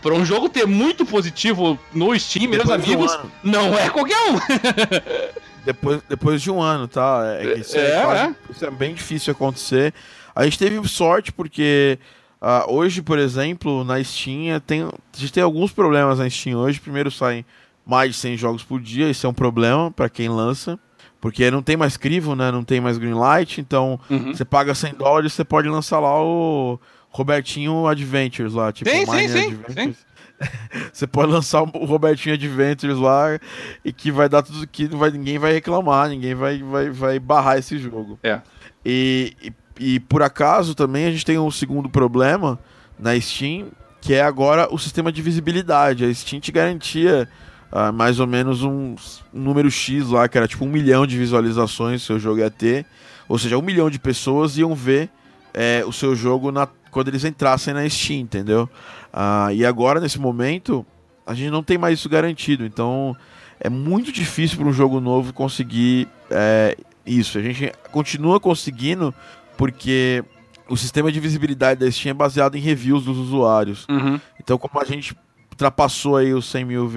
Para 0.00 0.14
um 0.14 0.24
jogo 0.24 0.48
ter 0.48 0.66
muito 0.66 1.04
positivo 1.04 1.78
no 1.92 2.18
Steam, 2.18 2.48
meus 2.48 2.70
amigos, 2.70 3.14
um 3.14 3.50
não 3.50 3.78
é 3.78 3.90
qualquer 3.90 4.18
um. 4.30 4.38
depois, 5.64 6.00
depois 6.08 6.42
de 6.42 6.50
um 6.50 6.60
ano, 6.60 6.86
tá? 6.86 7.22
É, 7.40 7.58
isso, 7.58 7.76
é, 7.76 7.98
é, 7.98 8.02
quase, 8.02 8.22
é. 8.22 8.34
isso 8.50 8.64
é 8.64 8.70
bem 8.70 8.94
difícil 8.94 9.32
acontecer. 9.32 9.92
A 10.34 10.44
gente 10.44 10.58
teve 10.58 10.86
sorte 10.88 11.32
porque 11.32 11.98
Uh, 12.42 12.74
hoje, 12.74 13.00
por 13.00 13.20
exemplo, 13.20 13.84
na 13.84 14.02
Steam, 14.02 14.58
tem, 14.66 14.82
a 14.82 14.90
gente 15.16 15.32
tem 15.32 15.44
alguns 15.44 15.70
problemas 15.70 16.18
na 16.18 16.28
Steam 16.28 16.58
hoje. 16.58 16.80
Primeiro, 16.80 17.08
saem 17.08 17.46
mais 17.86 18.10
de 18.10 18.16
100 18.16 18.36
jogos 18.36 18.64
por 18.64 18.80
dia, 18.80 19.08
isso 19.08 19.24
é 19.24 19.30
um 19.30 19.34
problema 19.34 19.92
para 19.92 20.08
quem 20.08 20.28
lança. 20.28 20.76
Porque 21.20 21.48
não 21.52 21.62
tem 21.62 21.76
mais 21.76 21.96
crivo, 21.96 22.34
né? 22.34 22.50
Não 22.50 22.64
tem 22.64 22.80
mais 22.80 22.98
greenlight, 22.98 23.60
então 23.60 23.98
uhum. 24.10 24.34
você 24.34 24.44
paga 24.44 24.74
100 24.74 24.94
dólares, 24.94 25.32
você 25.32 25.44
pode 25.44 25.68
lançar 25.68 26.00
lá 26.00 26.20
o 26.20 26.80
Robertinho 27.10 27.86
Adventures 27.86 28.54
lá, 28.54 28.72
tipo 28.72 28.90
sim, 28.90 29.06
sim, 29.06 29.28
sim, 29.28 29.58
sim. 29.68 29.96
Você 30.92 31.06
pode 31.06 31.30
lançar 31.30 31.62
o 31.62 31.84
Robertinho 31.84 32.34
Adventures 32.34 32.98
lá 32.98 33.38
e 33.84 33.92
que 33.92 34.10
vai 34.10 34.28
dar 34.28 34.42
tudo 34.42 34.66
que 34.66 34.88
vai, 34.88 35.08
ninguém 35.12 35.38
vai 35.38 35.52
reclamar, 35.52 36.08
ninguém 36.08 36.34
vai, 36.34 36.60
vai, 36.60 36.90
vai 36.90 37.18
barrar 37.20 37.58
esse 37.58 37.78
jogo. 37.78 38.18
É. 38.24 38.40
E, 38.84 39.36
e 39.40 39.52
e 39.78 40.00
por 40.00 40.22
acaso 40.22 40.74
também 40.74 41.06
a 41.06 41.10
gente 41.10 41.24
tem 41.24 41.38
um 41.38 41.50
segundo 41.50 41.88
problema 41.88 42.58
na 42.98 43.18
Steam, 43.20 43.68
que 44.00 44.14
é 44.14 44.22
agora 44.22 44.72
o 44.72 44.78
sistema 44.78 45.12
de 45.12 45.22
visibilidade. 45.22 46.04
A 46.04 46.12
Steam 46.12 46.40
te 46.40 46.52
garantia 46.52 47.28
uh, 47.72 47.92
mais 47.92 48.20
ou 48.20 48.26
menos 48.26 48.62
um, 48.62 48.94
número 49.32 49.70
X 49.70 50.08
lá, 50.08 50.28
que 50.28 50.36
era 50.36 50.46
tipo 50.46 50.64
um 50.64 50.68
milhão 50.68 51.06
de 51.06 51.16
visualizações 51.16 52.02
seu 52.02 52.18
jogo 52.18 52.40
ia 52.40 52.50
ter. 52.50 52.84
Ou 53.28 53.38
seja, 53.38 53.56
um 53.56 53.62
milhão 53.62 53.88
de 53.88 53.98
pessoas 53.98 54.58
iam 54.58 54.74
ver 54.74 55.08
é, 55.54 55.82
o 55.86 55.92
seu 55.92 56.14
jogo 56.14 56.50
na, 56.50 56.68
quando 56.90 57.08
eles 57.08 57.24
entrassem 57.24 57.72
na 57.72 57.88
Steam, 57.88 58.20
entendeu? 58.20 58.68
Uh, 59.12 59.52
e 59.52 59.64
agora, 59.64 60.00
nesse 60.00 60.18
momento, 60.18 60.84
a 61.26 61.34
gente 61.34 61.50
não 61.50 61.62
tem 61.62 61.78
mais 61.78 61.98
isso 61.98 62.08
garantido. 62.08 62.64
Então, 62.64 63.16
é 63.60 63.68
muito 63.68 64.10
difícil 64.12 64.58
para 64.58 64.66
um 64.66 64.72
jogo 64.72 65.00
novo 65.00 65.32
conseguir 65.32 66.08
é, 66.30 66.76
isso. 67.06 67.38
A 67.38 67.42
gente 67.42 67.72
continua 67.90 68.40
conseguindo 68.40 69.14
porque 69.56 70.24
o 70.68 70.76
sistema 70.76 71.12
de 71.12 71.20
visibilidade 71.20 71.80
da 71.80 71.90
Steam 71.90 72.10
é 72.10 72.14
baseado 72.14 72.56
em 72.56 72.60
reviews 72.60 73.04
dos 73.04 73.18
usuários. 73.18 73.86
Uhum. 73.88 74.20
Então, 74.40 74.58
como 74.58 74.80
a 74.80 74.84
gente 74.84 75.16
ultrapassou 75.50 76.16
aí 76.16 76.32
os 76.32 76.46
100 76.46 76.64
mil, 76.64 76.90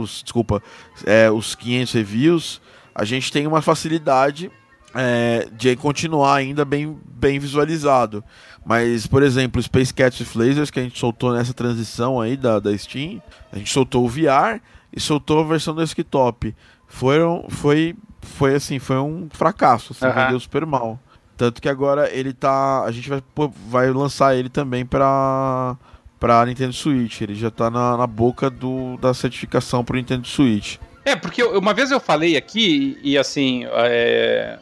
os, 0.00 0.22
desculpa, 0.22 0.62
é, 1.04 1.30
os 1.30 1.54
500 1.54 1.92
reviews, 1.92 2.60
a 2.94 3.04
gente 3.04 3.30
tem 3.30 3.46
uma 3.46 3.62
facilidade 3.62 4.50
é, 4.94 5.48
de 5.52 5.76
continuar 5.76 6.36
ainda 6.36 6.64
bem, 6.64 6.98
bem 7.04 7.38
visualizado. 7.38 8.24
Mas, 8.64 9.06
por 9.06 9.22
exemplo, 9.22 9.62
Space 9.62 9.92
Cats 9.92 10.20
with 10.20 10.30
Lasers, 10.34 10.70
que 10.70 10.80
a 10.80 10.82
gente 10.82 10.98
soltou 10.98 11.32
nessa 11.32 11.54
transição 11.54 12.20
aí 12.20 12.36
da, 12.36 12.58
da 12.58 12.76
Steam, 12.76 13.22
a 13.52 13.58
gente 13.58 13.72
soltou 13.72 14.04
o 14.04 14.08
VR 14.08 14.60
e 14.92 15.00
soltou 15.00 15.40
a 15.40 15.44
versão 15.44 15.74
do 15.74 15.80
desktop. 15.80 16.54
Foram, 16.86 17.46
foi, 17.48 17.94
foi 18.20 18.54
assim, 18.54 18.78
foi 18.78 18.96
um 18.96 19.28
fracasso, 19.30 19.92
assim, 19.92 20.06
uhum. 20.06 20.24
vendeu 20.24 20.40
super 20.40 20.66
mal. 20.66 20.98
Tanto 21.38 21.62
que 21.62 21.68
agora 21.68 22.10
ele 22.12 22.32
tá. 22.32 22.82
A 22.84 22.90
gente 22.90 23.08
vai, 23.08 23.22
vai 23.68 23.90
lançar 23.90 24.36
ele 24.36 24.48
também 24.48 24.84
para 24.84 25.76
para 26.18 26.44
Nintendo 26.44 26.72
Switch. 26.72 27.20
Ele 27.20 27.36
já 27.36 27.48
tá 27.48 27.70
na, 27.70 27.96
na 27.96 28.08
boca 28.08 28.50
do, 28.50 28.96
da 28.96 29.14
certificação 29.14 29.84
pro 29.84 29.96
Nintendo 29.96 30.26
Switch. 30.26 30.78
É, 31.04 31.14
porque 31.14 31.40
eu, 31.40 31.56
uma 31.56 31.72
vez 31.72 31.92
eu 31.92 32.00
falei 32.00 32.36
aqui, 32.36 32.98
e, 33.04 33.16
assim, 33.16 33.64
é, 33.66 34.58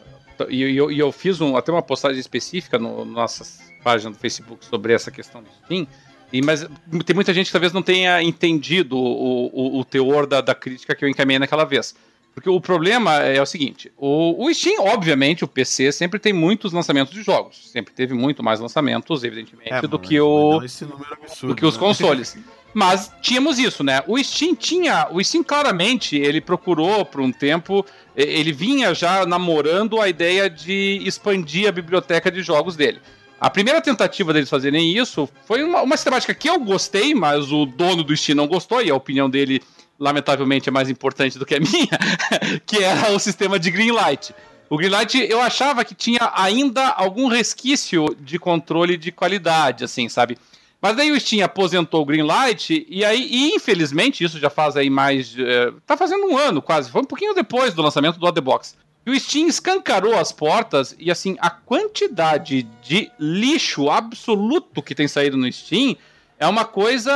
e, 0.47 0.77
eu, 0.77 0.91
eu 0.91 1.11
fiz 1.11 1.41
um, 1.41 1.57
até 1.57 1.71
uma 1.71 1.81
postagem 1.81 2.19
específica 2.19 2.77
no, 2.77 3.03
no 3.03 3.11
nossas 3.11 3.59
páginas 3.83 4.15
do 4.15 4.21
Facebook 4.21 4.63
sobre 4.63 4.93
essa 4.93 5.09
questão 5.09 5.41
do 5.41 5.49
Steam. 5.65 5.87
E, 6.31 6.43
mas 6.43 6.67
tem 7.05 7.15
muita 7.15 7.33
gente 7.33 7.47
que 7.47 7.51
talvez 7.51 7.73
não 7.73 7.81
tenha 7.81 8.21
entendido 8.21 8.95
o, 8.97 9.47
o, 9.47 9.79
o 9.79 9.83
teor 9.83 10.27
da, 10.27 10.41
da 10.41 10.53
crítica 10.53 10.93
que 10.93 11.03
eu 11.03 11.09
encaminhei 11.09 11.39
naquela 11.39 11.65
vez. 11.65 11.95
Porque 12.37 12.51
o 12.51 12.61
problema 12.61 13.15
é 13.15 13.41
o 13.41 13.47
seguinte: 13.47 13.91
o, 13.97 14.45
o 14.45 14.53
Steam, 14.53 14.85
obviamente, 14.85 15.43
o 15.43 15.47
PC 15.47 15.91
sempre 15.91 16.19
tem 16.19 16.31
muitos 16.31 16.71
lançamentos 16.71 17.11
de 17.11 17.23
jogos. 17.23 17.71
Sempre 17.71 17.91
teve 17.95 18.13
muito 18.13 18.43
mais 18.43 18.59
lançamentos, 18.59 19.23
evidentemente, 19.23 19.73
é, 19.73 19.81
do, 19.81 19.97
que 19.97 20.21
o, 20.21 20.59
absurdo, 20.59 21.03
do 21.41 21.55
que 21.55 21.65
os 21.65 21.73
né? 21.73 21.79
consoles. 21.79 22.37
Mas 22.75 23.11
tínhamos 23.23 23.57
isso, 23.57 23.83
né? 23.83 24.03
O 24.05 24.23
Steam 24.23 24.53
tinha. 24.53 25.07
O 25.09 25.23
Steam 25.23 25.43
claramente 25.43 26.15
ele 26.15 26.39
procurou 26.39 27.03
por 27.03 27.21
um 27.21 27.31
tempo. 27.31 27.83
Ele 28.15 28.51
vinha 28.51 28.93
já 28.93 29.25
namorando 29.25 29.99
a 29.99 30.07
ideia 30.07 30.47
de 30.47 31.01
expandir 31.03 31.67
a 31.67 31.71
biblioteca 31.71 32.29
de 32.29 32.43
jogos 32.43 32.75
dele. 32.75 32.99
A 33.41 33.49
primeira 33.49 33.81
tentativa 33.81 34.31
deles 34.31 34.49
fazerem 34.49 34.95
isso 34.95 35.27
foi 35.45 35.63
uma, 35.63 35.81
uma 35.81 35.97
sistemática 35.97 36.35
que 36.35 36.47
eu 36.47 36.59
gostei, 36.59 37.15
mas 37.15 37.51
o 37.51 37.65
dono 37.65 38.03
do 38.03 38.15
Steam 38.15 38.35
não 38.35 38.47
gostou, 38.47 38.79
e 38.79 38.91
a 38.91 38.95
opinião 38.95 39.27
dele 39.27 39.59
lamentavelmente 39.99 40.69
é 40.69 40.71
mais 40.71 40.89
importante 40.89 41.37
do 41.37 41.45
que 41.45 41.55
a 41.55 41.59
minha, 41.61 42.59
que 42.65 42.83
era 42.83 43.11
o 43.11 43.19
sistema 43.19 43.59
de 43.59 43.71
Greenlight. 43.71 44.33
O 44.69 44.77
Greenlight 44.77 45.17
eu 45.29 45.41
achava 45.41 45.85
que 45.85 45.95
tinha 45.95 46.31
ainda 46.35 46.89
algum 46.89 47.27
resquício 47.27 48.15
de 48.19 48.37
controle 48.37 48.97
de 48.97 49.11
qualidade, 49.11 49.83
assim, 49.83 50.09
sabe? 50.09 50.37
Mas 50.81 50.95
daí 50.95 51.11
o 51.11 51.19
Steam 51.19 51.43
aposentou 51.43 52.01
o 52.01 52.05
Greenlight 52.05 52.85
e 52.87 53.03
aí, 53.03 53.27
e 53.29 53.55
infelizmente, 53.55 54.23
isso 54.23 54.39
já 54.39 54.49
faz 54.49 54.75
aí 54.75 54.89
mais. 54.89 55.35
É, 55.37 55.71
tá 55.85 55.97
fazendo 55.97 56.27
um 56.27 56.37
ano 56.37 56.61
quase, 56.61 56.91
foi 56.91 57.01
um 57.01 57.05
pouquinho 57.05 57.33
depois 57.33 57.73
do 57.73 57.81
lançamento 57.81 58.19
do 58.19 58.31
The 58.31 58.41
Box. 58.41 58.75
E 59.05 59.09
o 59.09 59.19
Steam 59.19 59.47
escancarou 59.47 60.15
as 60.17 60.33
portas 60.33 60.93
e 60.99 61.09
assim, 61.09 61.37
a 61.39 61.49
quantidade 61.49 62.63
de 62.83 63.09
lixo 63.17 63.89
absoluto 63.89 64.83
que 64.83 64.93
tem 64.93 65.07
saído 65.07 65.37
no 65.37 65.51
Steam 65.51 65.95
é 66.39 66.47
uma 66.47 66.65
coisa. 66.65 67.11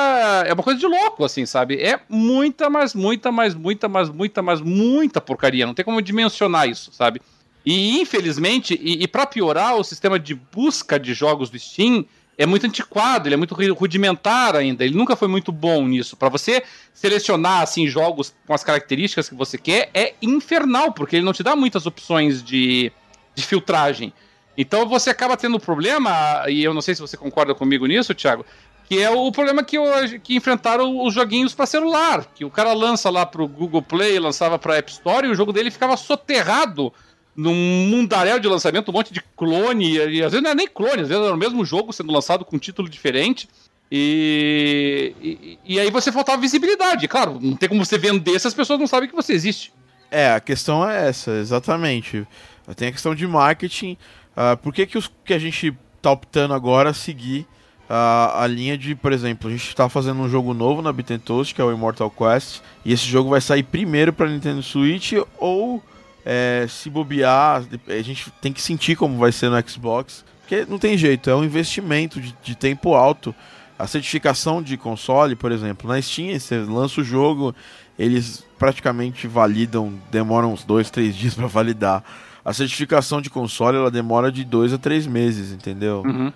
É 0.45 0.53
uma 0.53 0.63
coisa 0.63 0.79
de 0.79 0.85
louco, 0.87 1.23
assim, 1.23 1.45
sabe? 1.45 1.81
É 1.81 1.99
muita, 2.09 2.69
mas 2.69 2.93
muita, 2.93 3.31
mas 3.31 3.53
muita, 3.53 3.87
mas 3.87 4.09
muita, 4.09 4.41
mas 4.41 4.61
muita 4.61 5.21
porcaria. 5.21 5.65
Não 5.65 5.73
tem 5.73 5.85
como 5.85 6.01
dimensionar 6.01 6.67
isso, 6.67 6.91
sabe? 6.91 7.21
E 7.65 7.99
infelizmente, 8.01 8.79
e, 8.81 9.03
e 9.03 9.07
para 9.07 9.25
piorar, 9.25 9.75
o 9.75 9.83
sistema 9.83 10.17
de 10.17 10.33
busca 10.33 10.99
de 10.99 11.13
jogos 11.13 11.49
do 11.49 11.59
Steam 11.59 12.05
é 12.37 12.45
muito 12.45 12.65
antiquado, 12.65 13.27
ele 13.27 13.35
é 13.35 13.37
muito 13.37 13.53
rudimentar 13.73 14.55
ainda. 14.55 14.83
Ele 14.83 14.95
nunca 14.95 15.15
foi 15.15 15.27
muito 15.27 15.51
bom 15.51 15.87
nisso. 15.87 16.17
Para 16.17 16.29
você 16.29 16.63
selecionar 16.91 17.61
assim 17.61 17.87
jogos 17.87 18.33
com 18.47 18.53
as 18.53 18.63
características 18.63 19.29
que 19.29 19.35
você 19.35 19.59
quer 19.59 19.91
é 19.93 20.15
infernal, 20.21 20.91
porque 20.91 21.17
ele 21.17 21.25
não 21.25 21.33
te 21.33 21.43
dá 21.43 21.55
muitas 21.55 21.85
opções 21.85 22.41
de, 22.41 22.91
de 23.35 23.45
filtragem. 23.45 24.11
Então 24.57 24.87
você 24.87 25.11
acaba 25.11 25.37
tendo 25.37 25.59
problema, 25.59 26.45
e 26.49 26.63
eu 26.63 26.73
não 26.73 26.81
sei 26.81 26.95
se 26.95 27.01
você 27.01 27.15
concorda 27.15 27.53
comigo 27.53 27.85
nisso, 27.85 28.13
Thiago, 28.13 28.45
que 28.91 29.01
é 29.01 29.09
o 29.09 29.31
problema 29.31 29.63
que, 29.63 29.77
que 30.19 30.35
enfrentaram 30.35 31.01
os 31.01 31.13
joguinhos 31.13 31.53
para 31.53 31.65
celular. 31.65 32.25
Que 32.35 32.43
o 32.43 32.49
cara 32.49 32.73
lança 32.73 33.09
lá 33.09 33.25
pro 33.25 33.47
Google 33.47 33.81
Play, 33.81 34.19
lançava 34.19 34.59
pra 34.59 34.75
App 34.75 34.91
Store 34.91 35.25
e 35.25 35.31
o 35.31 35.33
jogo 35.33 35.53
dele 35.53 35.71
ficava 35.71 35.95
soterrado 35.95 36.91
num 37.33 37.87
mundaréu 37.87 38.37
de 38.37 38.49
lançamento, 38.49 38.89
um 38.89 38.93
monte 38.93 39.13
de 39.13 39.23
clone. 39.37 39.95
E 39.95 40.21
às 40.21 40.33
vezes 40.33 40.43
não 40.43 40.51
é 40.51 40.55
nem 40.55 40.67
clone, 40.67 41.03
às 41.03 41.07
vezes 41.07 41.23
era 41.23 41.33
o 41.33 41.37
mesmo 41.37 41.63
jogo 41.63 41.93
sendo 41.93 42.11
lançado 42.11 42.43
com 42.43 42.57
um 42.57 42.59
título 42.59 42.89
diferente. 42.89 43.47
E, 43.89 45.15
e, 45.21 45.59
e, 45.63 45.79
aí 45.79 45.89
você 45.89 46.11
faltava 46.11 46.41
visibilidade. 46.41 47.07
Claro, 47.07 47.39
não 47.41 47.55
tem 47.55 47.69
como 47.69 47.85
você 47.85 47.97
vender 47.97 48.37
se 48.41 48.47
as 48.49 48.53
pessoas 48.53 48.77
não 48.77 48.87
sabem 48.87 49.07
que 49.07 49.15
você 49.15 49.31
existe. 49.31 49.71
É, 50.11 50.33
a 50.33 50.41
questão 50.41 50.85
é 50.89 51.07
essa, 51.07 51.31
exatamente. 51.31 52.27
Tem 52.75 52.89
a 52.89 52.91
questão 52.91 53.15
de 53.15 53.25
marketing. 53.25 53.95
Uh, 54.35 54.57
por 54.57 54.73
que, 54.73 54.85
que, 54.85 54.97
os, 54.97 55.09
que 55.23 55.33
a 55.33 55.39
gente 55.39 55.73
tá 56.01 56.11
optando 56.11 56.53
agora 56.53 56.89
a 56.89 56.93
seguir 56.93 57.47
a, 57.93 58.43
a 58.43 58.47
linha 58.47 58.77
de, 58.77 58.95
por 58.95 59.11
exemplo, 59.11 59.49
a 59.49 59.51
gente 59.51 59.67
está 59.67 59.89
fazendo 59.89 60.21
um 60.21 60.29
jogo 60.29 60.53
novo 60.53 60.81
na 60.81 60.93
Beat 60.93 61.19
Toast, 61.25 61.53
que 61.53 61.59
é 61.59 61.63
o 61.63 61.73
Immortal 61.73 62.09
Quest, 62.09 62.61
e 62.85 62.93
esse 62.93 63.03
jogo 63.03 63.29
vai 63.29 63.41
sair 63.41 63.63
primeiro 63.63 64.13
para 64.13 64.29
Nintendo 64.29 64.63
Switch 64.63 65.11
ou 65.37 65.83
é, 66.25 66.65
se 66.69 66.89
bobear, 66.89 67.65
a 67.89 68.01
gente 68.01 68.31
tem 68.41 68.53
que 68.53 68.61
sentir 68.61 68.95
como 68.95 69.17
vai 69.17 69.33
ser 69.33 69.49
no 69.49 69.69
Xbox, 69.69 70.23
porque 70.39 70.65
não 70.69 70.79
tem 70.79 70.97
jeito, 70.97 71.29
é 71.29 71.35
um 71.35 71.43
investimento 71.43 72.21
de, 72.21 72.33
de 72.41 72.55
tempo 72.55 72.95
alto. 72.95 73.35
A 73.77 73.85
certificação 73.85 74.61
de 74.61 74.77
console, 74.77 75.35
por 75.35 75.51
exemplo, 75.51 75.89
na 75.89 76.01
Steam, 76.01 76.39
você 76.39 76.59
lança 76.59 77.01
o 77.01 77.03
jogo, 77.03 77.53
eles 77.99 78.45
praticamente 78.57 79.27
validam, 79.27 79.99
demoram 80.09 80.53
uns 80.53 80.63
dois, 80.63 80.89
três 80.89 81.13
dias 81.13 81.33
para 81.35 81.47
validar. 81.47 82.05
A 82.45 82.53
certificação 82.53 83.21
de 83.21 83.29
console 83.29 83.75
ela 83.75 83.91
demora 83.91 84.31
de 84.31 84.45
dois 84.45 84.71
a 84.71 84.77
três 84.77 85.05
meses, 85.05 85.51
entendeu? 85.51 86.03
Uhum 86.05 86.31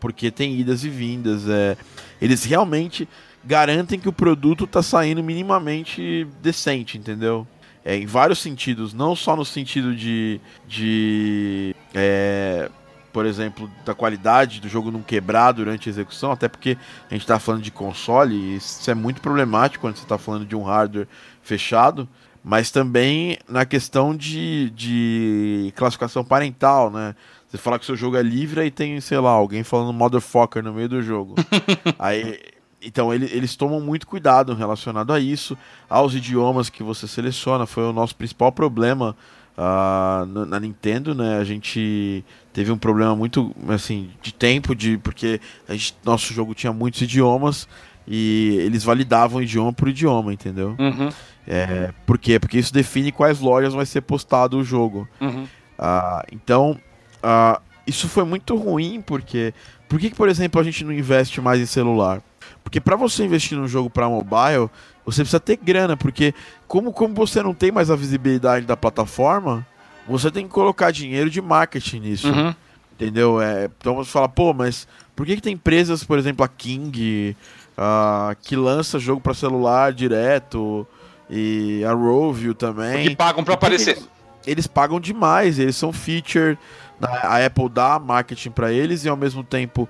porque 0.00 0.30
tem 0.30 0.58
idas 0.58 0.84
e 0.84 0.88
vindas. 0.88 1.48
É, 1.48 1.76
eles 2.20 2.44
realmente 2.44 3.08
garantem 3.44 3.98
que 3.98 4.08
o 4.08 4.12
produto 4.12 4.64
está 4.64 4.82
saindo 4.82 5.22
minimamente 5.22 6.26
decente, 6.42 6.98
entendeu? 6.98 7.46
É, 7.84 7.96
em 7.96 8.06
vários 8.06 8.38
sentidos, 8.38 8.92
não 8.92 9.16
só 9.16 9.34
no 9.34 9.44
sentido 9.44 9.94
de, 9.94 10.38
de 10.68 11.74
é, 11.94 12.70
por 13.12 13.26
exemplo, 13.26 13.70
da 13.84 13.94
qualidade 13.94 14.60
do 14.60 14.68
jogo 14.68 14.90
não 14.90 15.02
quebrar 15.02 15.52
durante 15.52 15.88
a 15.88 15.90
execução, 15.90 16.30
até 16.30 16.48
porque 16.48 16.76
a 17.10 17.14
gente 17.14 17.22
está 17.22 17.38
falando 17.38 17.62
de 17.62 17.70
console 17.70 18.34
e 18.34 18.56
isso 18.56 18.90
é 18.90 18.94
muito 18.94 19.20
problemático 19.20 19.82
quando 19.82 19.96
você 19.96 20.02
está 20.02 20.18
falando 20.18 20.44
de 20.44 20.54
um 20.54 20.62
hardware 20.62 21.08
fechado, 21.42 22.08
mas 22.42 22.70
também 22.70 23.38
na 23.48 23.64
questão 23.64 24.14
de, 24.14 24.70
de 24.70 25.72
classificação 25.76 26.24
parental, 26.24 26.90
né? 26.90 27.14
Você 27.50 27.58
fala 27.58 27.80
que 27.80 27.84
seu 27.84 27.96
jogo 27.96 28.16
é 28.16 28.22
livre 28.22 28.64
e 28.64 28.70
tem, 28.70 29.00
sei 29.00 29.18
lá, 29.18 29.30
alguém 29.30 29.64
falando 29.64 29.92
motherfucker 29.92 30.62
no 30.62 30.72
meio 30.72 30.88
do 30.88 31.02
jogo. 31.02 31.34
Aí. 31.98 32.38
Então 32.82 33.12
ele, 33.12 33.26
eles 33.26 33.56
tomam 33.56 33.78
muito 33.78 34.06
cuidado 34.06 34.54
relacionado 34.54 35.12
a 35.12 35.20
isso, 35.20 35.58
aos 35.88 36.14
idiomas 36.14 36.70
que 36.70 36.82
você 36.82 37.06
seleciona. 37.06 37.66
Foi 37.66 37.82
o 37.82 37.92
nosso 37.92 38.16
principal 38.16 38.52
problema 38.52 39.14
uh, 39.58 40.46
na, 40.46 40.60
Nintendo, 40.60 41.14
né? 41.14 41.38
A 41.38 41.44
gente 41.44 42.24
teve 42.52 42.70
um 42.70 42.78
problema 42.78 43.14
muito 43.14 43.54
assim 43.68 44.10
de 44.22 44.32
tempo, 44.32 44.74
de 44.74 44.96
porque 44.96 45.40
gente, 45.68 45.94
nosso 46.04 46.32
jogo 46.32 46.54
tinha 46.54 46.72
muitos 46.72 47.02
idiomas 47.02 47.68
e 48.08 48.56
eles 48.60 48.82
validavam 48.84 49.42
idioma 49.42 49.72
por 49.72 49.88
idioma, 49.88 50.32
entendeu? 50.32 50.74
Uhum. 50.78 51.10
É, 51.46 51.92
por 52.06 52.16
quê? 52.16 52.38
Porque 52.38 52.58
isso 52.58 52.72
define 52.72 53.12
quais 53.12 53.40
lojas 53.40 53.74
vai 53.74 53.84
ser 53.84 54.00
postado 54.02 54.56
o 54.56 54.64
jogo. 54.64 55.06
Uhum. 55.20 55.44
Uh, 55.78 56.22
então 56.32 56.80
Uh, 57.22 57.60
isso 57.86 58.08
foi 58.08 58.24
muito 58.24 58.56
ruim 58.56 59.00
porque. 59.00 59.54
Por 59.88 59.98
que, 59.98 60.10
por 60.10 60.28
exemplo, 60.28 60.60
a 60.60 60.64
gente 60.64 60.84
não 60.84 60.92
investe 60.92 61.40
mais 61.40 61.60
em 61.60 61.66
celular? 61.66 62.22
Porque 62.62 62.80
para 62.80 62.94
você 62.94 63.24
investir 63.24 63.58
num 63.58 63.66
jogo 63.66 63.90
para 63.90 64.08
mobile, 64.08 64.70
você 65.04 65.22
precisa 65.22 65.40
ter 65.40 65.56
grana, 65.56 65.96
porque 65.96 66.32
como, 66.68 66.92
como 66.92 67.12
você 67.12 67.42
não 67.42 67.52
tem 67.52 67.72
mais 67.72 67.90
a 67.90 67.96
visibilidade 67.96 68.66
da 68.66 68.76
plataforma, 68.76 69.66
você 70.06 70.30
tem 70.30 70.46
que 70.46 70.52
colocar 70.52 70.92
dinheiro 70.92 71.28
de 71.28 71.40
marketing 71.40 72.00
nisso. 72.00 72.28
Uhum. 72.28 72.54
Entendeu? 72.92 73.40
É, 73.40 73.64
então 73.64 73.96
você 73.96 74.10
fala, 74.10 74.28
pô, 74.28 74.52
mas 74.54 74.86
por 75.16 75.26
que, 75.26 75.36
que 75.36 75.42
tem 75.42 75.54
empresas, 75.54 76.04
por 76.04 76.18
exemplo, 76.18 76.44
a 76.44 76.48
King, 76.48 77.36
uh, 77.76 78.36
que 78.42 78.54
lança 78.54 78.98
jogo 78.98 79.20
para 79.20 79.34
celular 79.34 79.92
direto, 79.92 80.86
e 81.30 81.84
a 81.84 81.92
Rovio 81.92 82.54
também. 82.54 83.08
Que 83.08 83.16
pagam 83.16 83.44
para 83.44 83.54
aparecer. 83.54 83.98
eles 84.46 84.66
pagam 84.66 84.98
demais, 84.98 85.58
eles 85.58 85.76
são 85.76 85.92
feature, 85.92 86.58
a 87.00 87.44
Apple 87.44 87.68
dá 87.68 87.98
marketing 87.98 88.50
para 88.50 88.72
eles 88.72 89.04
e 89.04 89.08
ao 89.08 89.16
mesmo 89.16 89.42
tempo 89.42 89.88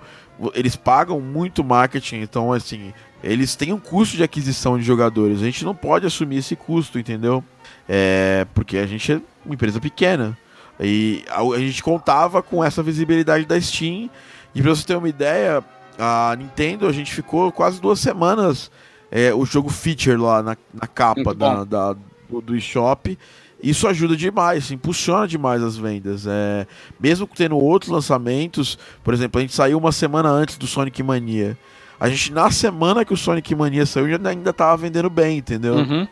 eles 0.55 0.76
pagam 0.76 1.21
muito 1.21 1.62
marketing, 1.62 2.17
então 2.17 2.52
assim, 2.52 2.95
eles 3.23 3.55
têm 3.55 3.73
um 3.73 3.79
custo 3.79 4.17
de 4.17 4.23
aquisição 4.23 4.79
de 4.79 4.85
jogadores. 4.85 5.43
A 5.43 5.45
gente 5.45 5.64
não 5.64 5.75
pode 5.75 6.07
assumir 6.07 6.38
esse 6.38 6.57
custo, 6.57 6.99
entendeu? 6.99 7.45
É, 7.88 8.47
porque 8.55 8.79
a 8.79 8.87
gente 8.87 9.12
é 9.12 9.21
uma 9.45 9.55
empresa 9.55 9.79
pequena. 9.81 10.37
E 10.79 11.25
a, 11.29 11.43
a 11.43 11.59
gente 11.59 11.83
contava 11.83 12.43
com 12.43 12.64
essa 12.64 12.83
visibilidade 12.83 13.45
da 13.45 13.61
Steam. 13.61 14.09
E 14.55 14.62
pra 14.62 14.71
você 14.71 14.87
ter 14.87 14.97
uma 14.97 15.09
ideia, 15.09 15.62
a 15.99 16.35
Nintendo, 16.38 16.87
a 16.87 16.93
gente 16.93 17.12
ficou 17.12 17.52
quase 17.52 17.81
duas 17.81 18.00
semanas 18.00 18.71
é, 19.11 19.35
o 19.35 19.45
jogo 19.45 19.69
feature 19.69 20.17
lá 20.17 20.43
na, 20.43 20.57
na 20.73 20.87
capa 20.87 21.35
da, 21.35 21.64
da, 21.64 21.97
do, 22.29 22.40
do 22.40 22.57
eShop. 22.57 23.19
Isso 23.62 23.87
ajuda 23.87 24.17
demais, 24.17 24.71
impulsiona 24.71 25.29
demais 25.29 25.62
as 25.62 25.76
vendas. 25.76 26.26
É, 26.26 26.67
mesmo 26.99 27.26
tendo 27.26 27.57
outros 27.57 27.90
lançamentos, 27.90 28.79
por 29.05 29.12
exemplo, 29.12 29.38
a 29.38 29.43
gente 29.43 29.55
saiu 29.55 29.76
uma 29.76 29.93
semana 29.93 30.31
antes 30.31 30.57
do 30.57 30.67
Sonic 30.67 31.02
Mania. 31.02 31.59
A 31.99 32.09
gente, 32.09 32.33
na 32.33 32.50
semana 32.50 33.05
que 33.05 33.12
o 33.12 33.17
Sonic 33.17 33.55
Mania 33.55 33.85
saiu, 33.85 34.19
ainda 34.25 34.52
tava 34.52 34.76
vendendo 34.79 35.11
bem, 35.11 35.38
entendeu? 35.38 35.75
Uhum. 35.75 36.09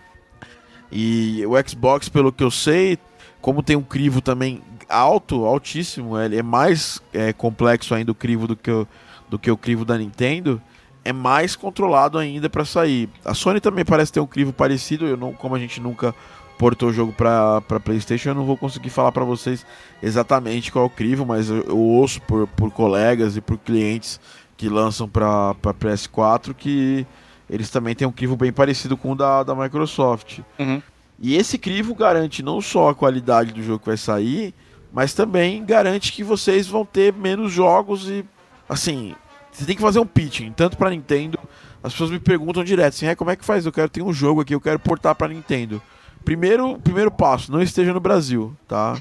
E 0.93 1.43
o 1.47 1.53
Xbox, 1.67 2.09
pelo 2.11 2.31
que 2.31 2.45
eu 2.45 2.51
sei, 2.51 2.99
como 3.41 3.63
tem 3.63 3.77
um 3.77 3.83
crivo 3.83 4.21
também 4.21 4.63
alto, 4.89 5.47
altíssimo, 5.47 6.19
ele 6.19 6.37
é 6.37 6.43
mais 6.43 7.01
é, 7.13 7.33
complexo 7.33 7.95
ainda 7.95 8.13
o 8.13 8.15
crivo 8.15 8.47
do 8.47 8.57
que, 8.57 8.71
o, 8.71 8.87
do 9.29 9.39
que 9.39 9.51
o 9.51 9.57
crivo 9.57 9.85
da 9.85 9.97
Nintendo, 9.97 10.61
é 11.05 11.13
mais 11.13 11.57
controlado 11.57 12.19
ainda 12.19 12.51
para 12.51 12.65
sair. 12.65 13.09
A 13.25 13.33
Sony 13.33 13.61
também 13.61 13.85
parece 13.85 14.13
ter 14.13 14.21
um 14.21 14.27
crivo 14.27 14.53
parecido, 14.53 15.07
eu 15.07 15.17
não, 15.17 15.33
como 15.33 15.55
a 15.55 15.59
gente 15.59 15.81
nunca 15.81 16.15
portou 16.59 16.89
o 16.89 16.93
jogo 16.93 17.13
para 17.13 17.63
PlayStation, 17.83 18.31
eu 18.31 18.35
não 18.35 18.45
vou 18.45 18.57
conseguir 18.57 18.91
falar 18.91 19.13
para 19.13 19.25
vocês 19.25 19.65
exatamente 20.03 20.73
qual 20.73 20.85
é 20.85 20.89
o 20.89 20.91
crivo, 20.91 21.25
mas 21.25 21.49
eu, 21.49 21.63
eu 21.63 21.79
ouço 21.79 22.21
por, 22.23 22.47
por 22.49 22.71
colegas 22.73 23.37
e 23.37 23.41
por 23.41 23.57
clientes 23.57 24.21
que 24.57 24.69
lançam 24.69 25.09
para 25.09 25.55
PS4 25.63 26.53
que 26.53 27.07
eles 27.49 27.71
também 27.71 27.95
têm 27.95 28.07
um 28.07 28.13
crivo 28.13 28.37
bem 28.37 28.53
parecido 28.53 28.97
com 28.97 29.13
o 29.13 29.15
da, 29.15 29.43
da 29.43 29.55
Microsoft. 29.55 30.41
Uhum. 30.59 30.83
E 31.21 31.37
esse 31.37 31.57
crivo 31.57 31.95
garante 31.95 32.43
não 32.43 32.61
só 32.61 32.91
a 32.91 32.95
qualidade 32.95 33.53
do 33.53 33.63
jogo 33.63 33.79
que 33.79 33.87
vai 33.87 33.97
sair, 33.97 34.53
mas 34.93 35.15
também 35.15 35.65
garante 35.65 36.13
que 36.13 36.23
vocês 36.23 36.67
vão 36.67 36.85
ter 36.85 37.13
menos 37.13 37.53
jogos 37.53 38.09
e, 38.09 38.25
assim, 38.69 39.15
você 39.51 39.65
tem 39.65 39.77
que 39.77 39.83
fazer 39.83 39.99
um 39.99 40.07
pitching, 40.07 40.53
tanto 40.53 40.77
para 40.77 40.91
Nintendo. 40.91 41.39
As 41.83 41.93
pessoas 41.93 42.11
me 42.11 42.19
perguntam 42.19 42.63
direto 42.63 42.95
assim: 42.95 43.07
é, 43.07 43.15
como 43.15 43.31
é 43.31 43.37
que 43.37 43.45
faz? 43.45 43.65
Eu 43.67 43.73
quero 43.73 43.89
ter 43.89 44.03
um 44.03 44.13
jogo 44.13 44.41
aqui, 44.41 44.55
eu 44.55 44.61
quero 44.61 44.79
portar 44.79 45.15
para 45.15 45.29
Nintendo. 45.29 45.83
Primeiro, 46.29 46.79
primeiro 46.81 47.11
passo, 47.11 47.51
não 47.51 47.63
esteja 47.63 47.91
no 47.95 48.01
Brasil, 48.01 48.55
tá? 48.69 49.01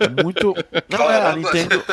É 0.00 0.20
muito. 0.20 0.52
Não 0.90 1.08
é, 1.08 1.30
a 1.30 1.36
Nintendo. 1.36 1.80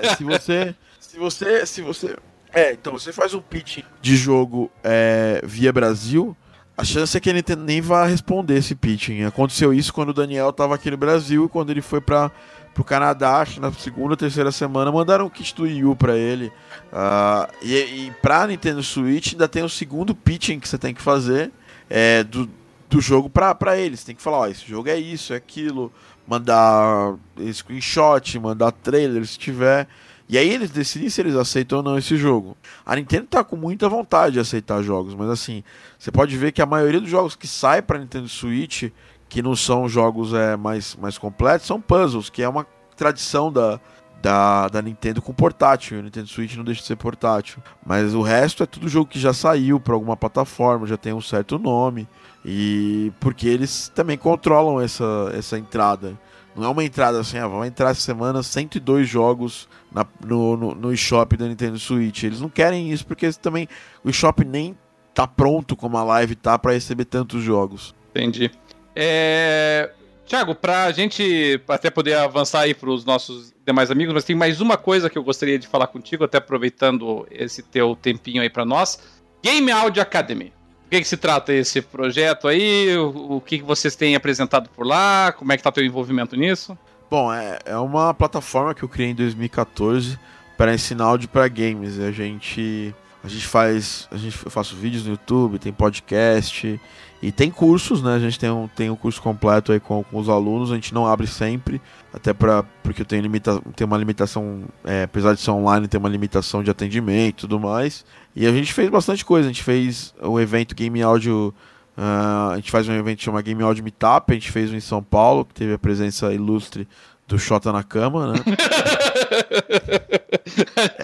É, 0.00 0.14
se 0.14 0.22
você. 0.22 0.74
Se 1.00 1.18
você. 1.18 1.66
Se 1.66 1.82
você. 1.82 2.16
É, 2.54 2.72
então 2.72 2.92
você 2.92 3.12
faz 3.12 3.34
um 3.34 3.40
pitch 3.40 3.80
de 4.00 4.16
jogo 4.16 4.70
é, 4.84 5.40
via 5.42 5.72
Brasil, 5.72 6.36
a 6.78 6.84
chance 6.84 7.16
é 7.16 7.20
que 7.20 7.28
ele 7.28 7.42
nem 7.58 7.80
vá 7.80 8.06
responder 8.06 8.58
esse 8.58 8.76
pitching. 8.76 9.24
Aconteceu 9.24 9.74
isso 9.74 9.92
quando 9.92 10.10
o 10.10 10.14
Daniel 10.14 10.50
estava 10.50 10.76
aqui 10.76 10.88
no 10.88 10.96
Brasil, 10.96 11.48
quando 11.48 11.70
ele 11.70 11.82
foi 11.82 12.00
para 12.00 12.30
o 12.78 12.84
Canadá, 12.84 13.38
acho 13.38 13.60
na 13.60 13.72
segunda, 13.72 14.16
terceira 14.16 14.52
semana, 14.52 14.92
mandaram 14.92 15.26
um 15.26 15.30
kit 15.30 15.52
do 15.52 15.64
Wii 15.64 15.84
U 15.84 15.96
para 15.96 16.16
ele. 16.16 16.52
Uh, 16.92 17.52
e, 17.60 17.74
e 17.74 18.12
para 18.22 18.46
Nintendo 18.46 18.84
Switch 18.84 19.32
ainda 19.32 19.48
tem 19.48 19.64
o 19.64 19.68
segundo 19.68 20.14
pitching 20.14 20.60
que 20.60 20.68
você 20.68 20.78
tem 20.78 20.94
que 20.94 21.02
fazer 21.02 21.50
é, 21.90 22.22
do, 22.22 22.48
do 22.88 23.00
jogo 23.00 23.30
para 23.30 23.76
eles. 23.76 24.04
Tem 24.04 24.14
que 24.14 24.22
falar, 24.22 24.38
ó, 24.38 24.46
esse 24.46 24.66
jogo 24.66 24.88
é 24.88 24.98
isso, 24.98 25.32
é 25.32 25.36
aquilo, 25.36 25.92
mandar 26.26 27.14
screenshot, 27.52 28.38
mandar 28.38 28.72
trailer 28.72 29.26
se 29.26 29.38
tiver. 29.38 29.86
E 30.28 30.36
aí 30.36 30.50
eles 30.50 30.70
decidem 30.70 31.08
se 31.08 31.20
eles 31.20 31.36
aceitam 31.36 31.78
ou 31.78 31.84
não 31.84 31.96
esse 31.96 32.16
jogo. 32.16 32.56
A 32.84 32.96
Nintendo 32.96 33.26
tá 33.26 33.44
com 33.44 33.54
muita 33.54 33.88
vontade 33.88 34.34
de 34.34 34.40
aceitar 34.40 34.82
jogos, 34.82 35.14
mas 35.14 35.28
assim, 35.28 35.62
você 35.96 36.10
pode 36.10 36.36
ver 36.36 36.50
que 36.50 36.60
a 36.60 36.66
maioria 36.66 37.00
dos 37.00 37.10
jogos 37.10 37.36
que 37.36 37.46
sai 37.46 37.80
para 37.80 37.98
Nintendo 37.98 38.28
Switch, 38.28 38.90
que 39.28 39.40
não 39.40 39.54
são 39.54 39.88
jogos 39.88 40.34
é, 40.34 40.56
mais, 40.56 40.96
mais 40.96 41.16
completos, 41.16 41.66
são 41.66 41.80
puzzles, 41.80 42.28
que 42.28 42.42
é 42.42 42.48
uma 42.48 42.66
tradição 42.96 43.52
da, 43.52 43.78
da, 44.20 44.66
da 44.68 44.82
Nintendo 44.82 45.22
com 45.22 45.32
portátil. 45.32 46.00
O 46.00 46.02
Nintendo 46.02 46.26
Switch 46.26 46.56
não 46.56 46.64
deixa 46.64 46.80
de 46.80 46.86
ser 46.88 46.96
portátil. 46.96 47.62
Mas 47.84 48.12
o 48.12 48.22
resto 48.22 48.64
é 48.64 48.66
tudo 48.66 48.88
jogo 48.88 49.08
que 49.08 49.20
já 49.20 49.32
saiu 49.32 49.78
para 49.78 49.94
alguma 49.94 50.16
plataforma, 50.16 50.86
já 50.86 50.96
tem 50.96 51.12
um 51.12 51.20
certo 51.20 51.58
nome. 51.58 52.08
E 52.48 53.12
porque 53.18 53.48
eles 53.48 53.90
também 53.92 54.16
controlam 54.16 54.80
essa, 54.80 55.32
essa 55.34 55.58
entrada. 55.58 56.16
Não 56.54 56.64
é 56.64 56.68
uma 56.68 56.84
entrada 56.84 57.18
assim, 57.18 57.36
ah, 57.38 57.66
entrar 57.66 57.90
essa 57.90 58.00
semana 58.00 58.40
102 58.40 59.08
jogos 59.08 59.68
na, 59.92 60.06
no, 60.24 60.56
no, 60.56 60.74
no 60.74 60.92
eShop 60.92 61.36
da 61.36 61.48
Nintendo 61.48 61.76
Switch. 61.76 62.22
Eles 62.22 62.40
não 62.40 62.48
querem 62.48 62.92
isso 62.92 63.04
porque 63.04 63.30
também 63.32 63.68
o 64.04 64.08
eShop 64.08 64.44
nem 64.44 64.78
tá 65.12 65.26
pronto 65.26 65.74
como 65.74 65.98
a 65.98 66.04
live 66.04 66.36
tá 66.36 66.56
para 66.56 66.72
receber 66.72 67.04
tantos 67.06 67.42
jogos. 67.42 67.92
Entendi. 68.10 68.50
É... 68.94 69.90
Tiago, 70.24 70.54
pra 70.54 70.90
gente 70.92 71.60
até 71.68 71.90
poder 71.90 72.14
avançar 72.14 72.60
aí 72.60 72.74
para 72.74 72.90
os 72.90 73.04
nossos 73.04 73.52
demais 73.66 73.90
amigos, 73.90 74.14
mas 74.14 74.24
tem 74.24 74.36
mais 74.36 74.60
uma 74.60 74.76
coisa 74.76 75.10
que 75.10 75.18
eu 75.18 75.22
gostaria 75.24 75.58
de 75.58 75.66
falar 75.66 75.88
contigo, 75.88 76.24
até 76.24 76.38
aproveitando 76.38 77.26
esse 77.30 77.62
teu 77.62 77.96
tempinho 77.96 78.40
aí 78.40 78.50
para 78.50 78.64
nós. 78.64 79.00
Game 79.42 79.70
Audio 79.70 80.00
Academy. 80.00 80.52
O 80.86 80.88
que, 80.88 81.00
que, 81.00 81.08
se 81.08 81.16
trata 81.16 81.52
esse 81.52 81.82
projeto 81.82 82.46
aí? 82.46 82.96
O, 82.96 83.40
que, 83.44 83.58
que 83.58 83.64
vocês 83.64 83.96
têm 83.96 84.14
apresentado 84.14 84.70
por 84.70 84.86
lá? 84.86 85.32
Como 85.32 85.52
é 85.52 85.56
que 85.56 85.60
está 85.60 85.72
teu 85.72 85.84
envolvimento 85.84 86.36
nisso? 86.36 86.78
Bom, 87.10 87.32
é, 87.32 87.58
é 87.64 87.76
uma 87.76 88.14
plataforma 88.14 88.72
que 88.72 88.84
eu 88.84 88.88
criei 88.88 89.10
em 89.10 89.14
2014 89.14 90.16
para 90.56 90.72
ensinar 90.72 91.06
áudio 91.06 91.28
para 91.28 91.48
games. 91.48 91.98
A 91.98 92.12
gente 92.12 92.94
a 93.22 93.28
gente 93.28 93.46
faz, 93.48 94.06
a 94.12 94.16
gente 94.16 94.38
faço 94.38 94.76
vídeos 94.76 95.04
no 95.04 95.10
YouTube, 95.10 95.58
tem 95.58 95.72
podcast 95.72 96.80
e 97.22 97.32
tem 97.32 97.50
cursos, 97.50 98.02
né? 98.02 98.14
A 98.14 98.18
gente 98.18 98.38
tem 98.38 98.50
um, 98.50 98.68
tem 98.68 98.90
um 98.90 98.96
curso 98.96 99.20
completo 99.22 99.72
aí 99.72 99.80
com, 99.80 100.04
com 100.04 100.18
os 100.18 100.28
alunos. 100.28 100.70
A 100.70 100.74
gente 100.74 100.92
não 100.92 101.06
abre 101.06 101.26
sempre, 101.26 101.80
até 102.12 102.32
para 102.32 102.62
porque 102.82 103.04
tenho 103.04 103.22
limita, 103.22 103.60
tem 103.74 103.86
uma 103.86 103.96
limitação, 103.96 104.64
é, 104.84 105.04
apesar 105.04 105.34
de 105.34 105.40
ser 105.40 105.50
online, 105.50 105.88
tem 105.88 105.98
uma 105.98 106.08
limitação 106.08 106.62
de 106.62 106.70
atendimento 106.70 107.38
e 107.38 107.48
tudo 107.48 107.58
mais. 107.58 108.04
E 108.34 108.46
a 108.46 108.52
gente 108.52 108.72
fez 108.72 108.90
bastante 108.90 109.24
coisa. 109.24 109.48
A 109.48 109.52
gente 109.52 109.62
fez 109.62 110.14
o 110.22 110.38
evento 110.38 110.74
Game 110.74 111.02
Audio. 111.02 111.54
Uh, 111.96 112.52
a 112.52 112.56
gente 112.56 112.70
faz 112.70 112.86
um 112.86 112.92
evento 112.92 113.18
que 113.18 113.24
chama 113.24 113.40
Game 113.40 113.62
Audio 113.62 113.82
Meetup. 113.82 114.30
A 114.30 114.34
gente 114.34 114.52
fez 114.52 114.70
um 114.70 114.76
em 114.76 114.80
São 114.80 115.02
Paulo, 115.02 115.44
que 115.44 115.54
teve 115.54 115.72
a 115.72 115.78
presença 115.78 116.32
ilustre 116.34 116.86
do 117.26 117.38
Xota 117.38 117.72
na 117.72 117.82
cama, 117.82 118.34
né? 118.34 118.38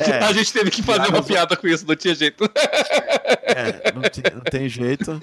é, 0.01 0.19
a 0.19 0.33
gente 0.33 0.53
teve 0.53 0.71
que 0.71 0.83
fazer 0.83 1.09
uma 1.09 1.23
piada 1.23 1.57
com 1.57 1.67
isso, 1.67 1.87
não 1.87 1.97
tinha 1.97 2.15
jeito. 2.15 2.45
é, 3.45 3.93
não, 3.93 4.03
não, 4.03 4.41
tem 4.43 4.69
jeito. 4.69 5.19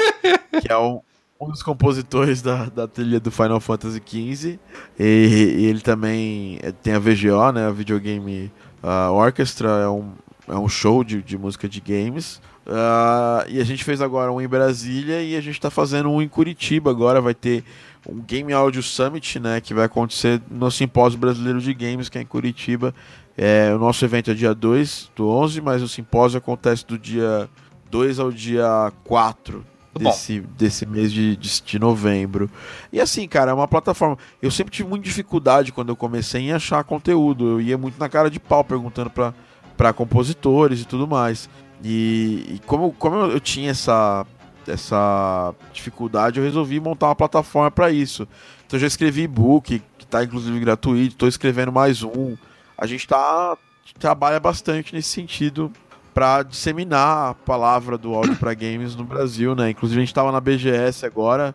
Que 0.62 0.72
é 0.72 0.78
um, 0.78 1.02
um 1.40 1.50
dos 1.50 1.64
compositores 1.64 2.42
da, 2.42 2.66
da 2.66 2.88
trilha 2.88 3.20
do 3.20 3.32
Final 3.32 3.60
Fantasy 3.60 4.02
XV. 4.06 4.60
E, 5.00 5.56
e 5.60 5.66
ele 5.66 5.82
também 5.82 6.60
tem 6.84 6.94
a 6.94 7.00
VGO, 7.00 7.52
né? 7.54 7.68
A 7.68 7.72
Videogame 7.72 8.52
uh, 8.84 9.12
Orchestra. 9.14 9.70
É 9.70 9.88
um, 9.88 10.12
é 10.48 10.56
um 10.56 10.68
show 10.68 11.04
de, 11.04 11.22
de 11.22 11.38
música 11.38 11.70
de 11.70 11.80
games. 11.80 12.42
Uh, 12.68 13.48
e 13.48 13.60
a 13.60 13.64
gente 13.64 13.84
fez 13.84 14.02
agora 14.02 14.32
um 14.32 14.40
em 14.40 14.48
Brasília 14.48 15.24
e 15.24 15.36
a 15.36 15.42
gente 15.42 15.56
está 15.56 15.72
fazendo 15.72 16.10
um 16.10 16.22
em 16.22 16.28
Curitiba 16.28 16.92
agora. 16.92 17.22
Vai 17.22 17.34
ter 17.34 17.64
um 18.08 18.20
Game 18.20 18.52
Audio 18.52 18.84
Summit, 18.84 19.40
né? 19.40 19.62
Que 19.62 19.74
vai 19.74 19.86
acontecer 19.86 20.42
no 20.50 20.70
Simpósio 20.70 21.18
Brasileiro 21.18 21.62
de 21.62 21.74
Games, 21.74 22.10
que 22.10 22.18
é 22.18 22.22
em 22.22 22.26
Curitiba. 22.26 22.94
É, 23.42 23.74
o 23.74 23.80
nosso 23.80 24.04
evento 24.04 24.32
é 24.32 24.34
dia 24.34 24.54
2 24.54 25.12
do 25.16 25.30
11, 25.30 25.62
mas 25.62 25.82
o 25.82 25.88
simpósio 25.88 26.40
acontece 26.40 26.86
do 26.86 27.00
dia 27.00 27.50
2 27.90 28.20
ao 28.20 28.34
dia 28.34 28.92
4 29.06 29.66
desse, 29.98 30.42
desse 30.42 30.86
mês 30.86 31.10
de, 31.10 31.38
de, 31.38 31.62
de, 31.62 31.80
novembro. 31.80 32.52
E 32.92 33.00
assim, 33.00 33.26
cara, 33.30 33.52
é 33.52 33.54
uma 33.54 33.68
plataforma. 33.68 34.18
Eu 34.42 34.52
sempre 34.52 34.74
tive 34.74 34.90
muita 34.90 35.06
dificuldade 35.06 35.72
quando 35.72 35.88
eu 35.88 35.96
comecei 35.96 36.42
em 36.42 36.52
achar 36.52 36.84
conteúdo. 36.84 37.48
Eu 37.48 37.62
ia 37.62 37.78
muito 37.78 37.98
na 37.98 38.10
cara 38.10 38.30
de 38.30 38.42
pau 38.42 38.62
perguntando 38.62 39.10
para 39.10 39.34
para 39.80 39.94
compositores 39.94 40.82
e 40.82 40.86
tudo 40.86 41.08
mais. 41.08 41.50
E, 41.82 42.56
e, 42.56 42.62
como, 42.66 42.92
como 42.92 43.16
eu 43.16 43.40
tinha 43.40 43.72
essa, 43.72 44.26
essa 44.68 45.56
dificuldade, 45.72 46.38
eu 46.38 46.44
resolvi 46.44 46.82
montar 46.82 47.08
uma 47.08 47.16
plataforma 47.16 47.72
para 47.72 47.90
isso. 47.90 48.28
Então 48.68 48.76
eu 48.76 48.82
já 48.82 48.88
escrevi 48.88 49.22
e-book, 49.22 49.82
que 49.98 50.04
está 50.04 50.22
inclusive 50.22 50.60
gratuito, 50.60 51.14
estou 51.14 51.30
escrevendo 51.30 51.72
mais 51.72 52.04
um. 52.04 52.36
A 52.80 52.88
gente 52.88 53.06
tá, 53.06 53.58
trabalha 54.00 54.40
bastante 54.40 54.96
nesse 54.96 55.10
sentido 55.10 55.72
para 56.14 56.44
disseminar 56.44 57.32
a 57.32 57.34
palavra 57.34 57.98
do 57.98 58.16
áudio 58.16 58.38
para 58.38 58.54
games 58.54 58.96
no 58.96 59.04
Brasil, 59.04 59.54
né? 59.54 59.70
Inclusive 59.70 60.00
a 60.00 60.02
gente 60.02 60.10
estava 60.10 60.32
na 60.32 60.40
BGS 60.40 61.06
agora, 61.06 61.54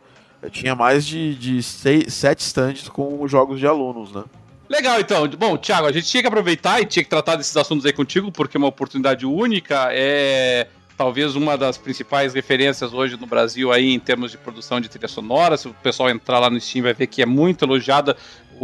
tinha 0.50 0.74
mais 0.74 1.06
de, 1.06 1.34
de 1.34 1.62
seis, 1.62 2.12
sete 2.12 2.40
stands 2.40 2.88
com 2.88 3.26
jogos 3.26 3.58
de 3.58 3.66
alunos, 3.66 4.12
né? 4.12 4.24
Legal, 4.68 5.00
então. 5.00 5.26
Bom, 5.28 5.56
Thiago, 5.56 5.86
a 5.86 5.92
gente 5.92 6.06
tinha 6.06 6.22
que 6.22 6.26
aproveitar 6.26 6.80
e 6.80 6.86
tinha 6.86 7.02
que 7.02 7.10
tratar 7.10 7.36
desses 7.36 7.56
assuntos 7.56 7.84
aí 7.86 7.92
contigo, 7.92 8.30
porque 8.30 8.56
é 8.56 8.58
uma 8.58 8.68
oportunidade 8.68 9.26
única. 9.26 9.88
É... 9.92 10.68
talvez 10.96 11.34
uma 11.36 11.56
das 11.56 11.76
principais 11.76 12.34
referências 12.34 12.92
hoje 12.92 13.16
no 13.16 13.26
Brasil 13.26 13.72
aí 13.72 13.92
em 13.92 13.98
termos 13.98 14.30
de 14.30 14.38
produção 14.38 14.80
de 14.80 14.88
trilha 14.88 15.08
sonora. 15.08 15.56
Se 15.56 15.68
o 15.68 15.74
pessoal 15.74 16.10
entrar 16.10 16.38
lá 16.38 16.50
no 16.50 16.60
Steam 16.60 16.82
vai 16.82 16.94
ver 16.94 17.06
que 17.06 17.22
é 17.22 17.26
muito 17.26 17.64
elogiada. 17.64 18.16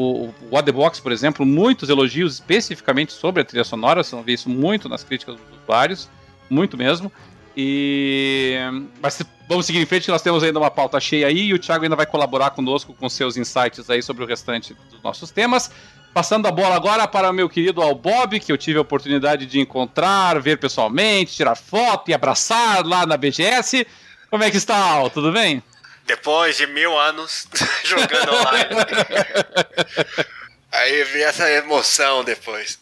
O, 0.03 0.35
o 0.51 0.63
the 0.63 0.73
Box, 0.73 1.01
por 1.01 1.13
exemplo, 1.13 1.45
muitos 1.45 1.91
elogios 1.91 2.35
especificamente 2.35 3.13
sobre 3.13 3.43
a 3.43 3.45
trilha 3.45 3.65
sonora. 3.65 4.03
Você 4.03 4.15
vão 4.15 4.25
ver 4.25 4.33
isso 4.33 4.49
muito 4.49 4.89
nas 4.89 5.05
críticas 5.05 5.37
dos 5.37 5.63
usuários, 5.63 6.09
muito 6.49 6.77
mesmo. 6.77 7.13
E 7.55 8.57
mas 9.03 9.21
vamos 9.49 9.67
seguir 9.67 9.81
em 9.81 9.87
frente, 9.87 10.09
nós 10.09 10.23
temos 10.23 10.43
ainda 10.43 10.59
uma 10.59 10.71
pauta 10.71 10.99
cheia 11.01 11.27
aí 11.27 11.49
e 11.49 11.55
o 11.55 11.59
Thiago 11.59 11.85
ainda 11.85 11.97
vai 11.97 12.07
colaborar 12.07 12.51
conosco 12.51 12.95
com 12.95 13.09
seus 13.09 13.37
insights 13.37 13.91
aí 13.91 14.03
sobre 14.03 14.25
o 14.25 14.27
restante 14.27 14.75
dos 14.91 15.03
nossos 15.03 15.31
temas. 15.31 15.71
Passando 16.15 16.47
a 16.47 16.51
bola 16.51 16.75
agora 16.75 17.07
para 17.07 17.31
o 17.31 17.33
meu 17.33 17.49
querido 17.49 17.83
Al 17.83 17.95
Bob, 17.95 18.41
que 18.41 18.51
eu 18.51 18.59
tive 18.59 18.79
a 18.79 18.83
oportunidade 18.83 19.47
de 19.47 19.61
encontrar, 19.61 20.41
ver 20.41 20.59
pessoalmente, 20.59 21.37
tirar 21.37 21.57
foto 21.57 22.11
e 22.11 22.15
abraçar 22.15 22.85
lá 22.87 23.05
na 23.05 23.17
BGS. 23.17 23.87
Como 24.31 24.43
é 24.43 24.51
que 24.51 24.57
está, 24.57 24.77
Al? 24.77 25.11
Tudo 25.11 25.31
bem? 25.31 25.63
Depois 26.11 26.57
de 26.57 26.67
mil 26.67 26.99
anos 26.99 27.47
jogando 27.85 28.35
online. 28.35 28.71
Aí 30.73 31.05
vi 31.05 31.23
essa 31.23 31.49
emoção 31.53 32.25
depois. 32.25 32.81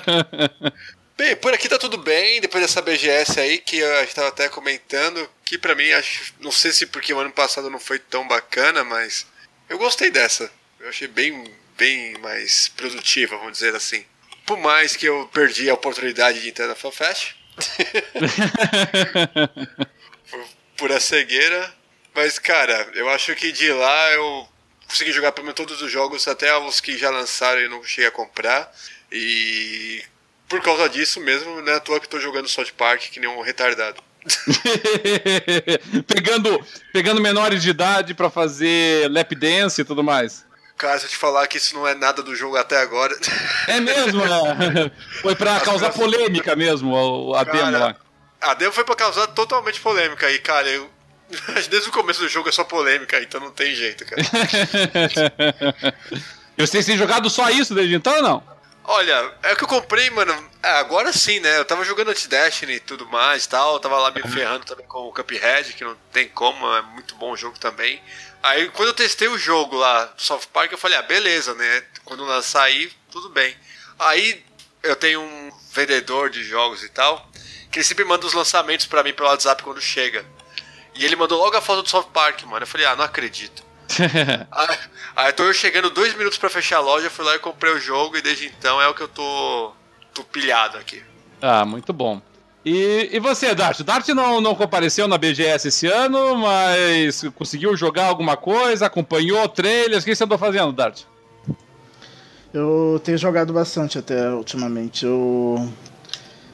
bem, 1.18 1.36
por 1.36 1.52
aqui 1.52 1.68
tá 1.68 1.78
tudo 1.78 1.98
bem, 1.98 2.40
depois 2.40 2.62
dessa 2.62 2.80
BGS 2.80 3.38
aí 3.38 3.58
que 3.58 3.84
a 3.84 4.00
gente 4.00 4.14
tava 4.14 4.28
até 4.28 4.48
comentando, 4.48 5.28
que 5.44 5.58
pra 5.58 5.74
mim, 5.74 5.92
acho, 5.92 6.32
não 6.40 6.50
sei 6.50 6.72
se 6.72 6.86
porque 6.86 7.12
o 7.12 7.18
ano 7.18 7.30
passado 7.30 7.68
não 7.68 7.78
foi 7.78 7.98
tão 7.98 8.26
bacana, 8.26 8.82
mas 8.82 9.26
eu 9.68 9.76
gostei 9.76 10.10
dessa. 10.10 10.50
Eu 10.80 10.88
achei 10.88 11.06
bem 11.06 11.44
bem 11.76 12.16
mais 12.20 12.68
produtiva, 12.68 13.36
vamos 13.36 13.52
dizer 13.52 13.76
assim. 13.76 14.02
Por 14.46 14.56
mais 14.56 14.96
que 14.96 15.04
eu 15.04 15.28
perdi 15.30 15.68
a 15.68 15.74
oportunidade 15.74 16.40
de 16.40 16.48
entrar 16.48 16.68
na 16.68 16.74
FanFest. 16.74 17.34
por 20.30 20.46
pura 20.78 20.98
cegueira. 20.98 21.83
Mas, 22.14 22.38
cara, 22.38 22.88
eu 22.94 23.08
acho 23.08 23.34
que 23.34 23.50
de 23.50 23.72
lá 23.72 24.12
eu 24.12 24.48
consegui 24.88 25.12
jogar 25.12 25.32
pelo 25.32 25.46
menos 25.46 25.56
todos 25.56 25.82
os 25.82 25.90
jogos, 25.90 26.28
até 26.28 26.56
os 26.56 26.80
que 26.80 26.96
já 26.96 27.10
lançaram 27.10 27.60
e 27.60 27.68
não 27.68 27.82
cheguei 27.82 28.06
a 28.06 28.12
comprar. 28.12 28.72
E 29.10 30.02
por 30.48 30.62
causa 30.62 30.88
disso 30.88 31.20
mesmo, 31.20 31.60
não 31.60 31.72
é 31.72 31.76
à 31.76 31.80
toa 31.80 31.98
que 31.98 32.06
estou 32.06 32.20
jogando 32.20 32.48
South 32.48 32.72
Park 32.76 33.02
que 33.10 33.20
nem 33.20 33.28
um 33.28 33.40
retardado. 33.40 34.02
pegando, 36.06 36.66
pegando 36.92 37.20
menores 37.20 37.62
de 37.62 37.70
idade 37.70 38.14
para 38.14 38.30
fazer 38.30 39.10
lap 39.10 39.34
dance 39.34 39.80
e 39.80 39.84
tudo 39.84 40.02
mais. 40.02 40.44
Cara, 40.76 40.98
se 40.98 41.06
eu 41.06 41.10
te 41.10 41.16
falar 41.16 41.46
que 41.46 41.58
isso 41.58 41.74
não 41.74 41.86
é 41.86 41.94
nada 41.94 42.22
do 42.22 42.34
jogo 42.34 42.56
até 42.56 42.80
agora. 42.80 43.14
É 43.66 43.80
mesmo, 43.80 44.24
né? 44.24 44.90
Foi 45.22 45.34
pra 45.34 45.58
causar 45.60 45.90
polêmica 45.90 46.54
mesmo, 46.54 47.34
a 47.34 47.44
demo 47.44 47.70
lá. 47.70 47.96
A 48.40 48.52
demo 48.52 48.72
foi 48.72 48.84
pra 48.84 48.94
causar 48.94 49.26
totalmente 49.28 49.80
polêmica 49.80 50.30
e, 50.30 50.38
cara, 50.38 50.68
eu. 50.68 50.90
Desde 51.70 51.88
o 51.88 51.92
começo 51.92 52.20
do 52.20 52.28
jogo 52.28 52.48
é 52.48 52.52
só 52.52 52.64
polêmica, 52.64 53.20
então 53.20 53.40
não 53.40 53.50
tem 53.50 53.74
jeito, 53.74 54.04
cara. 54.04 54.22
e 56.56 56.66
vocês 56.66 56.86
têm 56.86 56.96
jogado 56.96 57.28
só 57.30 57.50
isso 57.50 57.74
desde 57.74 57.94
então 57.94 58.14
ou 58.16 58.22
não? 58.22 58.54
Olha, 58.86 59.32
é 59.42 59.56
que 59.56 59.64
eu 59.64 59.68
comprei, 59.68 60.10
mano. 60.10 60.32
É, 60.62 60.68
agora 60.72 61.10
sim, 61.10 61.40
né? 61.40 61.58
Eu 61.58 61.64
tava 61.64 61.84
jogando 61.84 62.10
anti-Destiny 62.10 62.74
e 62.74 62.80
tudo 62.80 63.06
mais 63.06 63.46
tal. 63.46 63.74
Eu 63.74 63.80
tava 63.80 63.98
lá 63.98 64.10
me 64.10 64.20
ferrando 64.22 64.66
também 64.66 64.86
com 64.86 65.08
o 65.08 65.12
Cuphead, 65.12 65.72
que 65.72 65.84
não 65.84 65.96
tem 66.12 66.28
como, 66.28 66.66
é 66.74 66.82
muito 66.82 67.14
bom 67.14 67.32
o 67.32 67.36
jogo 67.36 67.58
também. 67.58 68.00
Aí 68.42 68.68
quando 68.68 68.88
eu 68.88 68.94
testei 68.94 69.26
o 69.26 69.38
jogo 69.38 69.74
lá 69.76 70.04
do 70.04 70.20
South 70.20 70.42
Park, 70.52 70.70
eu 70.70 70.78
falei, 70.78 70.98
ah, 70.98 71.02
beleza, 71.02 71.54
né? 71.54 71.82
Quando 72.04 72.24
lançar 72.24 72.64
aí, 72.64 72.92
tudo 73.10 73.30
bem. 73.30 73.56
Aí 73.98 74.44
eu 74.82 74.94
tenho 74.94 75.22
um 75.22 75.50
vendedor 75.72 76.28
de 76.28 76.44
jogos 76.44 76.84
e 76.84 76.90
tal, 76.90 77.26
que 77.72 77.78
ele 77.78 77.84
sempre 77.84 78.04
manda 78.04 78.26
os 78.26 78.34
lançamentos 78.34 78.84
para 78.84 79.02
mim 79.02 79.14
pelo 79.14 79.30
WhatsApp 79.30 79.62
quando 79.62 79.80
chega. 79.80 80.26
E 80.94 81.04
ele 81.04 81.16
mandou 81.16 81.38
logo 81.38 81.56
a 81.56 81.60
foto 81.60 81.82
do 81.82 81.88
South 81.88 82.08
Park, 82.12 82.42
mano. 82.44 82.62
Eu 82.62 82.66
falei, 82.66 82.86
ah, 82.86 82.94
não 82.96 83.04
acredito. 83.04 83.62
aí, 84.50 84.78
aí 85.16 85.32
tô 85.32 85.44
eu 85.44 85.52
chegando 85.52 85.90
dois 85.90 86.16
minutos 86.16 86.38
para 86.38 86.48
fechar 86.48 86.78
a 86.78 86.80
loja, 86.80 87.10
fui 87.10 87.24
lá 87.24 87.34
e 87.34 87.38
comprei 87.38 87.72
o 87.72 87.80
jogo 87.80 88.16
e 88.16 88.22
desde 88.22 88.46
então 88.46 88.80
é 88.80 88.88
o 88.88 88.94
que 88.94 89.02
eu 89.02 89.08
tô, 89.08 89.72
tô 90.12 90.24
pilhado 90.24 90.78
aqui. 90.78 91.02
Ah, 91.42 91.64
muito 91.64 91.92
bom. 91.92 92.20
E, 92.64 93.10
e 93.12 93.18
você, 93.20 93.54
Dart? 93.54 93.80
Dart 93.82 94.08
não, 94.08 94.40
não 94.40 94.54
compareceu 94.54 95.06
na 95.06 95.18
BGS 95.18 95.68
esse 95.68 95.86
ano, 95.86 96.34
mas 96.36 97.22
conseguiu 97.34 97.76
jogar 97.76 98.06
alguma 98.06 98.36
coisa, 98.36 98.86
acompanhou 98.86 99.46
trailers? 99.48 100.02
O 100.02 100.06
que 100.06 100.14
você 100.14 100.24
andou 100.24 100.38
fazendo, 100.38 100.72
Dart? 100.72 101.02
Eu 102.54 103.00
tenho 103.04 103.18
jogado 103.18 103.52
bastante 103.52 103.98
até 103.98 104.30
ultimamente. 104.30 105.04
Eu, 105.04 105.70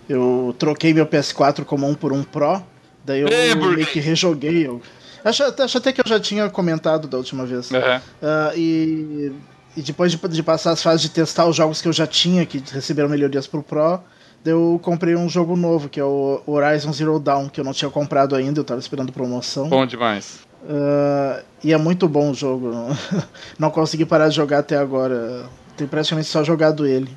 eu 0.08 0.56
troquei 0.58 0.92
meu 0.92 1.06
PS4 1.06 1.64
como 1.64 1.86
um 1.86 1.94
por 1.94 2.12
um 2.12 2.24
Pro, 2.24 2.60
daí 3.04 3.20
eu 3.20 3.28
é, 3.28 3.54
meio 3.54 3.86
que 3.86 4.00
rejoguei. 4.00 4.66
Eu, 4.66 4.80
acho, 5.24 5.42
acho, 5.42 5.78
até 5.78 5.92
que 5.92 6.00
eu 6.00 6.08
já 6.08 6.18
tinha 6.20 6.48
comentado 6.50 7.08
da 7.08 7.18
última 7.18 7.44
vez. 7.44 7.70
Uhum. 7.70 7.78
Uh, 7.78 8.56
e, 8.56 9.32
e 9.76 9.82
depois 9.82 10.12
de, 10.12 10.28
de, 10.28 10.42
passar 10.42 10.72
as 10.72 10.82
fases 10.82 11.02
de 11.02 11.10
testar 11.10 11.46
os 11.46 11.56
jogos 11.56 11.80
que 11.80 11.88
eu 11.88 11.92
já 11.92 12.06
tinha, 12.06 12.44
que 12.46 12.62
receberam 12.72 13.08
melhorias 13.08 13.46
pro 13.46 13.62
Pro, 13.62 14.00
eu 14.44 14.80
comprei 14.82 15.14
um 15.14 15.28
jogo 15.28 15.56
novo, 15.56 15.88
que 15.88 16.00
é 16.00 16.04
o 16.04 16.42
Horizon 16.46 16.92
Zero 16.92 17.18
Dawn, 17.18 17.48
que 17.48 17.60
eu 17.60 17.64
não 17.64 17.72
tinha 17.72 17.90
comprado 17.90 18.34
ainda, 18.34 18.60
eu 18.60 18.64
tava 18.64 18.80
esperando 18.80 19.12
promoção. 19.12 19.68
Bom 19.68 19.84
demais. 19.84 20.40
Uh, 20.62 21.42
e 21.62 21.72
é 21.72 21.76
muito 21.78 22.08
bom 22.08 22.30
o 22.30 22.34
jogo. 22.34 22.70
Não 23.58 23.70
consegui 23.70 24.04
parar 24.04 24.28
de 24.28 24.36
jogar 24.36 24.58
até 24.58 24.76
agora. 24.76 25.46
Tenho 25.74 25.88
praticamente 25.88 26.28
só 26.28 26.44
jogado 26.44 26.86
ele 26.86 27.08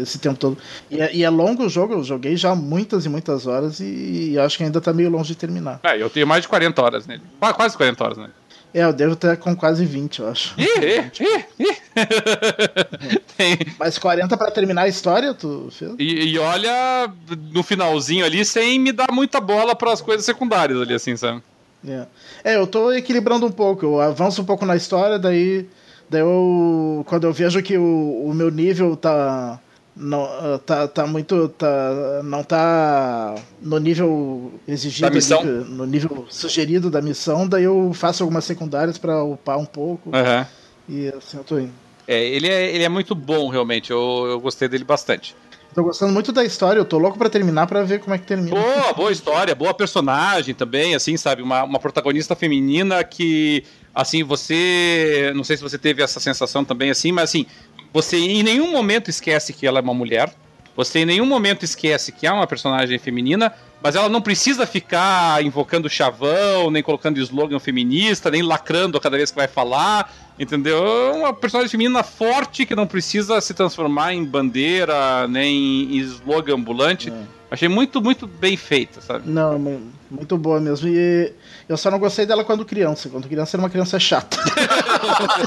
esse 0.00 0.18
tempo 0.18 0.38
todo. 0.38 0.58
E 0.90 1.00
é, 1.00 1.14
e 1.14 1.24
é, 1.24 1.30
longo 1.30 1.64
o 1.64 1.68
jogo, 1.68 1.94
eu 1.94 2.04
joguei 2.04 2.36
já 2.36 2.54
muitas 2.54 3.04
e 3.04 3.08
muitas 3.08 3.46
horas 3.46 3.80
e, 3.80 4.32
e 4.32 4.38
acho 4.38 4.58
que 4.58 4.64
ainda 4.64 4.80
tá 4.80 4.92
meio 4.92 5.10
longe 5.10 5.28
de 5.28 5.36
terminar. 5.36 5.80
É, 5.82 6.00
eu 6.00 6.10
tenho 6.10 6.26
mais 6.26 6.42
de 6.42 6.48
40 6.48 6.82
horas 6.82 7.06
nele. 7.06 7.22
Quase 7.38 7.76
40 7.76 8.04
horas 8.04 8.18
nele. 8.18 8.32
É, 8.74 8.82
eu 8.82 8.92
devo 8.92 9.12
estar 9.12 9.36
com 9.36 9.54
quase 9.54 9.86
20, 9.86 10.18
eu 10.18 10.28
acho. 10.28 10.52
Ih, 10.58 10.64
ih, 10.64 11.44
ih, 11.60 11.76
Tem... 13.36 13.56
Mas 13.78 13.98
40 13.98 14.36
para 14.36 14.50
terminar 14.50 14.82
a 14.82 14.88
história, 14.88 15.32
tu 15.32 15.68
fez? 15.70 15.92
E, 15.96 16.32
e, 16.32 16.38
olha, 16.40 17.08
no 17.52 17.62
finalzinho 17.62 18.24
ali, 18.24 18.44
sem 18.44 18.80
me 18.80 18.90
dar 18.90 19.12
muita 19.12 19.40
bola 19.40 19.76
para 19.76 19.92
as 19.92 20.00
coisas 20.00 20.26
secundárias 20.26 20.80
ali, 20.80 20.92
assim, 20.92 21.16
sabe? 21.16 21.40
É. 21.86 22.06
é, 22.42 22.56
eu 22.56 22.66
tô 22.66 22.90
equilibrando 22.92 23.46
um 23.46 23.52
pouco. 23.52 23.86
Eu 23.86 24.00
avanço 24.00 24.42
um 24.42 24.44
pouco 24.44 24.66
na 24.66 24.74
história, 24.74 25.20
daí, 25.20 25.68
daí 26.14 26.22
eu, 26.22 27.04
quando 27.06 27.24
eu 27.24 27.32
vejo 27.32 27.60
que 27.60 27.76
o, 27.76 28.24
o 28.24 28.32
meu 28.32 28.50
nível 28.50 28.96
tá 28.96 29.60
não 29.96 30.28
tá, 30.64 30.88
tá 30.88 31.06
muito 31.06 31.48
tá 31.50 32.20
não 32.24 32.42
tá 32.42 33.34
no 33.60 33.78
nível 33.78 34.52
exigido 34.66 35.06
ali, 35.06 35.64
no 35.68 35.86
nível 35.86 36.26
sugerido 36.28 36.90
da 36.90 37.00
missão 37.02 37.46
daí 37.48 37.64
eu 37.64 37.92
faço 37.92 38.22
algumas 38.22 38.44
secundárias 38.44 38.98
para 38.98 39.22
upar 39.22 39.58
um 39.58 39.64
pouco 39.64 40.10
uhum. 40.10 40.46
e 40.88 41.08
assim 41.08 41.36
eu 41.36 41.44
tô 41.44 41.58
indo 41.58 41.72
é 42.08 42.24
ele 42.24 42.48
é 42.48 42.74
ele 42.74 42.84
é 42.84 42.88
muito 42.88 43.14
bom 43.14 43.48
realmente 43.48 43.90
eu, 43.90 44.26
eu 44.28 44.40
gostei 44.40 44.68
dele 44.68 44.84
bastante 44.84 45.36
Tô 45.74 45.82
gostando 45.82 46.12
muito 46.12 46.30
da 46.30 46.44
história, 46.44 46.78
eu 46.78 46.84
tô 46.84 46.98
louco 46.98 47.18
para 47.18 47.28
terminar 47.28 47.66
para 47.66 47.82
ver 47.82 47.98
como 47.98 48.14
é 48.14 48.18
que 48.18 48.24
termina. 48.24 48.54
Boa, 48.54 48.92
boa 48.92 49.10
história, 49.10 49.56
boa 49.56 49.74
personagem 49.74 50.54
também, 50.54 50.94
assim, 50.94 51.16
sabe? 51.16 51.42
Uma, 51.42 51.64
uma 51.64 51.80
protagonista 51.80 52.36
feminina 52.36 53.02
que, 53.02 53.64
assim, 53.94 54.22
você. 54.22 55.32
Não 55.34 55.44
sei 55.44 55.56
se 55.56 55.62
você 55.62 55.78
teve 55.78 56.02
essa 56.02 56.18
sensação 56.18 56.64
também, 56.64 56.90
assim, 56.90 57.12
mas 57.12 57.30
assim, 57.30 57.46
você 57.92 58.16
em 58.16 58.42
nenhum 58.42 58.70
momento 58.72 59.08
esquece 59.08 59.52
que 59.52 59.66
ela 59.66 59.78
é 59.78 59.82
uma 59.82 59.94
mulher. 59.94 60.34
Você 60.76 61.00
em 61.00 61.04
nenhum 61.04 61.26
momento 61.26 61.64
esquece 61.64 62.10
que 62.10 62.26
é 62.26 62.32
uma 62.32 62.46
personagem 62.46 62.98
feminina, 62.98 63.52
mas 63.84 63.94
ela 63.94 64.08
não 64.08 64.22
precisa 64.22 64.66
ficar 64.66 65.44
invocando 65.44 65.90
chavão, 65.90 66.70
nem 66.70 66.82
colocando 66.82 67.20
slogan 67.20 67.58
feminista, 67.58 68.30
nem 68.30 68.40
lacrando 68.40 68.96
a 68.96 69.00
cada 69.00 69.18
vez 69.18 69.30
que 69.30 69.36
vai 69.36 69.46
falar, 69.46 70.10
entendeu? 70.38 70.82
É 70.82 71.12
uma 71.12 71.34
personagem 71.34 71.70
feminina 71.70 72.02
forte 72.02 72.64
que 72.64 72.74
não 72.74 72.86
precisa 72.86 73.38
se 73.42 73.52
transformar 73.52 74.14
em 74.14 74.24
bandeira, 74.24 75.28
nem 75.28 75.96
em 75.96 75.98
slogan 75.98 76.54
ambulante. 76.54 77.10
É. 77.10 77.44
Achei 77.50 77.68
muito, 77.68 78.00
muito 78.00 78.26
bem 78.26 78.56
feita, 78.56 79.02
sabe? 79.02 79.30
Não, 79.30 79.58
muito 80.10 80.38
boa 80.38 80.58
mesmo. 80.58 80.88
E 80.88 81.32
eu 81.68 81.76
só 81.76 81.90
não 81.90 81.98
gostei 81.98 82.24
dela 82.24 82.42
quando 82.42 82.64
criança. 82.64 83.08
Quando 83.10 83.28
criança 83.28 83.54
era 83.54 83.62
uma 83.62 83.70
criança 83.70 84.00
chata. 84.00 84.38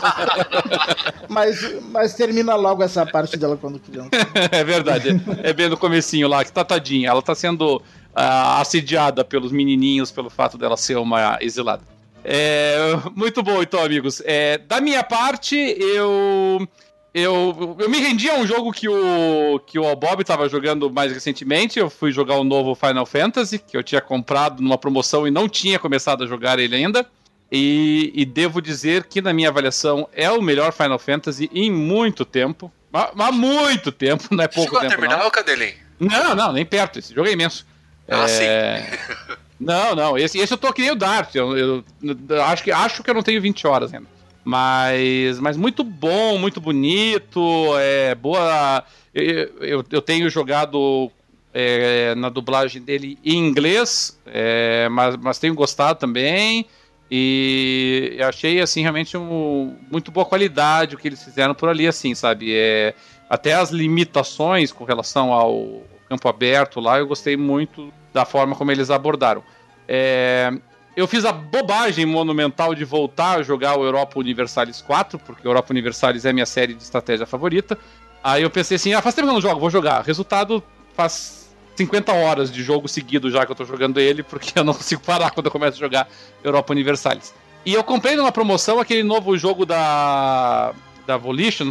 mas, 1.27 1.75
mas 1.91 2.13
termina 2.13 2.55
logo 2.55 2.81
essa 2.83 3.05
parte 3.05 3.35
dela 3.35 3.57
quando 3.57 3.79
criança. 3.79 4.11
é 4.51 4.63
verdade. 4.63 5.21
É 5.43 5.51
bem 5.51 5.67
no 5.67 5.75
comecinho 5.75 6.27
lá, 6.27 6.45
que 6.45 6.51
tá 6.51 6.63
tadinha. 6.63 7.09
Ela 7.09 7.21
tá 7.21 7.35
sendo 7.35 7.81
uh, 8.17 8.59
assediada 8.59 9.23
pelos 9.23 9.51
menininhos 9.51 10.11
pelo 10.11 10.29
fato 10.29 10.57
dela 10.57 10.75
ser 10.75 10.97
uma 10.97 11.37
exilada. 11.39 11.83
É, 12.23 12.77
muito 13.15 13.43
bom, 13.43 13.61
então, 13.61 13.81
amigos. 13.81 14.21
É, 14.25 14.57
da 14.57 14.81
minha 14.81 15.03
parte, 15.03 15.55
eu 15.55 16.67
eu, 17.13 17.75
eu 17.79 17.89
me 17.89 17.99
rendi 17.99 18.29
a 18.29 18.35
um 18.35 18.45
jogo 18.45 18.71
que 18.71 18.87
o, 18.87 19.59
que 19.65 19.79
o 19.79 19.95
Bob 19.95 20.21
estava 20.21 20.47
jogando 20.49 20.91
mais 20.91 21.11
recentemente. 21.11 21.79
Eu 21.79 21.89
fui 21.89 22.11
jogar 22.11 22.35
o 22.35 22.43
novo 22.43 22.75
Final 22.75 23.05
Fantasy, 23.05 23.59
que 23.59 23.75
eu 23.77 23.81
tinha 23.81 24.01
comprado 24.01 24.61
numa 24.61 24.77
promoção 24.77 25.27
e 25.27 25.31
não 25.31 25.47
tinha 25.47 25.79
começado 25.79 26.23
a 26.23 26.27
jogar 26.27 26.59
ele 26.59 26.75
ainda. 26.75 27.07
E, 27.51 28.11
e 28.13 28.25
devo 28.25 28.61
dizer 28.61 29.05
que, 29.05 29.21
na 29.21 29.33
minha 29.33 29.49
avaliação, 29.49 30.07
é 30.13 30.29
o 30.29 30.41
melhor 30.41 30.73
Final 30.73 30.99
Fantasy 30.99 31.49
em 31.53 31.71
muito 31.71 32.25
tempo. 32.25 32.71
Há, 32.93 33.31
muito 33.31 33.91
tempo, 33.91 34.25
não 34.35 34.43
é 34.43 34.47
pouco 34.47 34.69
Chegou 34.69 34.81
tempo. 34.81 34.91
Chegou 34.91 35.05
a 35.05 35.07
terminar 35.07 35.19
não. 35.19 35.27
o 35.27 35.31
Cadelinho? 35.31 35.75
Não, 35.99 36.35
não, 36.35 36.53
nem 36.53 36.65
perto. 36.65 36.99
Esse 36.99 37.15
jogo 37.15 37.27
é 37.27 37.31
imenso. 37.31 37.65
Ah, 38.07 38.25
é... 38.25 38.27
sim. 38.27 39.37
Não, 39.59 39.95
não, 39.95 40.17
esse, 40.17 40.37
esse 40.37 40.53
eu 40.53 40.57
tô 40.57 40.71
que 40.71 40.81
nem 40.81 40.91
o 40.91 40.95
Dart. 40.95 41.33
Eu, 41.33 41.57
eu, 41.57 41.83
eu, 42.29 42.43
acho, 42.43 42.63
que, 42.63 42.71
acho 42.71 43.03
que 43.03 43.09
eu 43.09 43.13
não 43.13 43.23
tenho 43.23 43.41
20 43.41 43.65
horas 43.65 43.93
ainda. 43.93 44.07
Mas, 44.45 45.39
mas 45.39 45.57
muito 45.57 45.83
bom, 45.83 46.37
muito 46.37 46.61
bonito, 46.61 47.41
é 47.79 48.15
boa. 48.15 48.83
Eu, 49.13 49.83
eu, 49.91 50.01
tenho 50.01 50.29
jogado 50.29 51.11
é, 51.53 52.15
na 52.15 52.29
dublagem 52.29 52.81
dele 52.81 53.17
em 53.25 53.45
inglês, 53.45 54.17
é, 54.25 54.87
mas, 54.89 55.17
mas 55.17 55.39
tenho 55.39 55.53
gostado 55.53 55.99
também. 55.99 56.65
E 57.09 58.17
achei, 58.21 58.61
assim, 58.61 58.81
realmente 58.81 59.17
um, 59.17 59.75
muito 59.89 60.11
boa 60.11 60.25
qualidade 60.25 60.95
o 60.95 60.97
que 60.97 61.07
eles 61.07 61.23
fizeram 61.23 61.55
por 61.55 61.67
ali, 61.67 61.87
assim, 61.87 62.13
sabe? 62.13 62.53
É, 62.53 62.93
até 63.29 63.53
as 63.53 63.71
limitações 63.71 64.71
com 64.71 64.83
relação 64.83 65.33
ao 65.33 65.83
campo 66.09 66.27
aberto 66.27 66.79
lá, 66.79 66.99
eu 66.99 67.07
gostei 67.07 67.35
muito 67.37 67.91
da 68.13 68.25
forma 68.25 68.55
como 68.55 68.71
eles 68.71 68.89
abordaram. 68.89 69.43
É, 69.87 70.51
eu 70.95 71.07
fiz 71.07 71.25
a 71.25 71.31
bobagem 71.31 72.05
monumental 72.05 72.73
de 72.73 72.83
voltar 72.83 73.37
a 73.37 73.43
jogar 73.43 73.77
o 73.77 73.85
Europa 73.85 74.19
Universalis 74.19 74.81
4, 74.81 75.19
porque 75.19 75.47
Europa 75.47 75.71
Universalis 75.71 76.25
é 76.25 76.33
minha 76.33 76.45
série 76.45 76.73
de 76.73 76.81
estratégia 76.81 77.25
favorita. 77.25 77.77
Aí 78.23 78.41
eu 78.41 78.49
pensei 78.49 78.75
assim, 78.75 78.93
ah, 78.93 79.01
faz 79.01 79.13
tempo 79.13 79.27
que 79.27 79.29
eu 79.29 79.35
não 79.35 79.41
jogo, 79.41 79.59
vou 79.59 79.69
jogar. 79.69 80.03
Resultado, 80.03 80.63
faz 80.95 81.47
50 81.75 82.11
horas 82.11 82.51
de 82.51 82.63
jogo 82.63 82.87
seguido 82.87 83.29
já 83.29 83.45
que 83.45 83.51
eu 83.51 83.55
tô 83.55 83.63
jogando 83.63 83.99
ele, 83.99 84.23
porque 84.23 84.57
eu 84.57 84.63
não 84.63 84.73
consigo 84.73 85.01
parar 85.03 85.31
quando 85.31 85.45
eu 85.45 85.51
começo 85.51 85.77
a 85.77 85.79
jogar 85.79 86.09
Europa 86.43 86.73
Universalis. 86.73 87.33
E 87.63 87.73
eu 87.73 87.83
comprei 87.83 88.15
numa 88.15 88.31
promoção 88.31 88.79
aquele 88.79 89.03
novo 89.03 89.37
jogo 89.37 89.65
da, 89.65 90.73
da 91.05 91.17
Volition, 91.17 91.69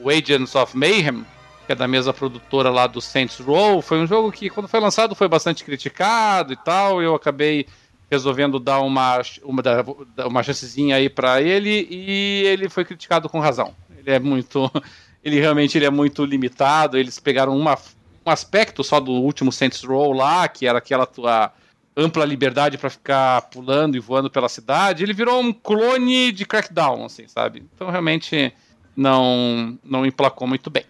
o 0.00 0.08
Agents 0.08 0.54
of 0.54 0.76
Mayhem, 0.76 1.24
que 1.66 1.72
é 1.72 1.74
da 1.74 1.88
mesma 1.88 2.12
produtora 2.12 2.70
lá 2.70 2.86
do 2.86 3.00
Saints 3.00 3.38
Row. 3.38 3.80
Foi 3.80 3.98
um 3.98 4.06
jogo 4.06 4.30
que, 4.30 4.50
quando 4.50 4.68
foi 4.68 4.80
lançado, 4.80 5.14
foi 5.14 5.28
bastante 5.28 5.64
criticado 5.64 6.52
e 6.52 6.56
tal. 6.56 7.02
Eu 7.02 7.14
acabei 7.14 7.66
resolvendo 8.10 8.58
dar 8.58 8.80
uma, 8.80 9.20
uma, 9.42 9.62
uma 10.26 10.42
chancezinha 10.42 10.96
aí 10.96 11.08
para 11.08 11.40
ele 11.40 11.86
e 11.90 12.42
ele 12.46 12.68
foi 12.68 12.84
criticado 12.84 13.28
com 13.28 13.40
razão. 13.40 13.74
Ele 13.98 14.10
é 14.10 14.18
muito. 14.18 14.70
Ele 15.24 15.40
realmente 15.40 15.78
ele 15.78 15.86
é 15.86 15.90
muito 15.90 16.22
limitado. 16.22 16.98
Eles 16.98 17.18
pegaram 17.18 17.56
uma 17.56 17.78
um 18.26 18.30
aspecto 18.30 18.82
só 18.82 19.00
do 19.00 19.12
último 19.12 19.52
Saints 19.52 19.82
Row 19.82 20.12
lá, 20.12 20.48
que 20.48 20.66
era 20.66 20.78
aquela 20.78 21.06
tua 21.06 21.52
ampla 21.96 22.24
liberdade 22.24 22.78
para 22.78 22.90
ficar 22.90 23.42
pulando 23.42 23.96
e 23.96 24.00
voando 24.00 24.30
pela 24.30 24.48
cidade, 24.48 25.02
ele 25.02 25.12
virou 25.12 25.40
um 25.40 25.52
clone 25.52 26.32
de 26.32 26.44
Crackdown, 26.44 27.04
assim, 27.04 27.28
sabe? 27.28 27.64
Então 27.74 27.90
realmente 27.90 28.52
não 28.96 29.78
não 29.84 30.04
emplacou 30.04 30.48
muito 30.48 30.70
bem. 30.70 30.84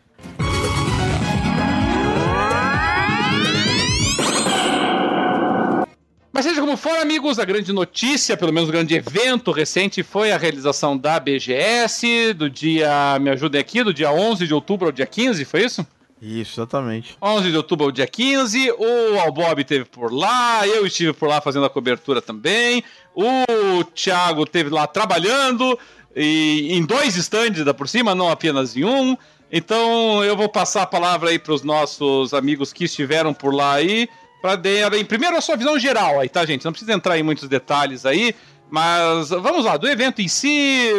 Mas 6.35 6.47
seja 6.47 6.61
como 6.61 6.77
for, 6.77 6.99
amigos, 6.99 7.39
a 7.39 7.45
grande 7.45 7.73
notícia, 7.73 8.37
pelo 8.37 8.53
menos 8.53 8.69
o 8.69 8.73
grande 8.73 8.93
evento 8.93 9.53
recente, 9.53 10.03
foi 10.03 10.33
a 10.33 10.37
realização 10.37 10.99
da 10.99 11.21
BGS, 11.21 12.35
do 12.35 12.51
dia, 12.51 13.17
me 13.21 13.31
ajudem 13.31 13.61
aqui, 13.61 13.85
do 13.85 13.95
dia 13.95 14.11
11 14.11 14.45
de 14.45 14.53
outubro 14.53 14.87
ao 14.87 14.93
dia 14.93 15.07
15, 15.07 15.45
foi 15.45 15.63
isso? 15.63 15.87
Isso, 16.21 16.59
exatamente. 16.59 17.17
11 17.23 17.53
de 17.53 17.57
outubro 17.57 17.87
ao 17.87 17.93
dia 17.93 18.09
15, 18.09 18.73
o 18.73 19.21
Albob 19.21 19.63
esteve 19.63 19.85
por 19.85 20.13
lá, 20.13 20.67
eu 20.67 20.85
estive 20.85 21.13
por 21.13 21.29
lá 21.29 21.41
fazendo 21.41 21.67
a 21.67 21.71
cobertura 21.71 22.21
também, 22.21 22.83
o 23.15 23.85
Thiago 23.95 24.43
esteve 24.43 24.71
lá 24.71 24.89
trabalhando, 24.89 25.79
e 26.17 26.71
em 26.73 26.85
dois 26.85 27.15
stands 27.15 27.65
da 27.65 27.73
por 27.73 27.89
cima, 27.89 28.13
não 28.13 28.29
apenas 28.29 28.77
em 28.77 28.85
um. 28.85 29.17
Então 29.53 30.25
eu 30.25 30.37
vou 30.37 30.49
passar 30.49 30.83
a 30.83 30.87
palavra 30.87 31.31
aí 31.31 31.39
para 31.39 31.55
os 31.55 31.63
nossos 31.63 32.35
amigos 32.35 32.73
que 32.73 32.87
estiveram 32.87 33.33
por 33.33 33.55
lá 33.55 33.75
aí, 33.75 34.09
para 34.45 34.57
darem 34.57 35.07
primeiro 35.07 35.39
a 35.39 35.41
sua 35.41 35.57
visão 35.57 35.79
geral 35.79 36.21
aí, 36.21 36.29
tá, 36.29 36.45
gente? 36.45 36.67
Não 36.67 36.73
precisa 36.73 36.93
entrar 36.93 37.19
em 37.19 37.23
muitos 37.23 37.49
detalhes 37.49 38.05
aí, 38.05 38.35
mas 38.69 39.31
vamos 39.31 39.65
lá, 39.65 39.79
do 39.79 39.89
evento 39.89 40.21
em 40.21 40.29
si, 40.29 40.91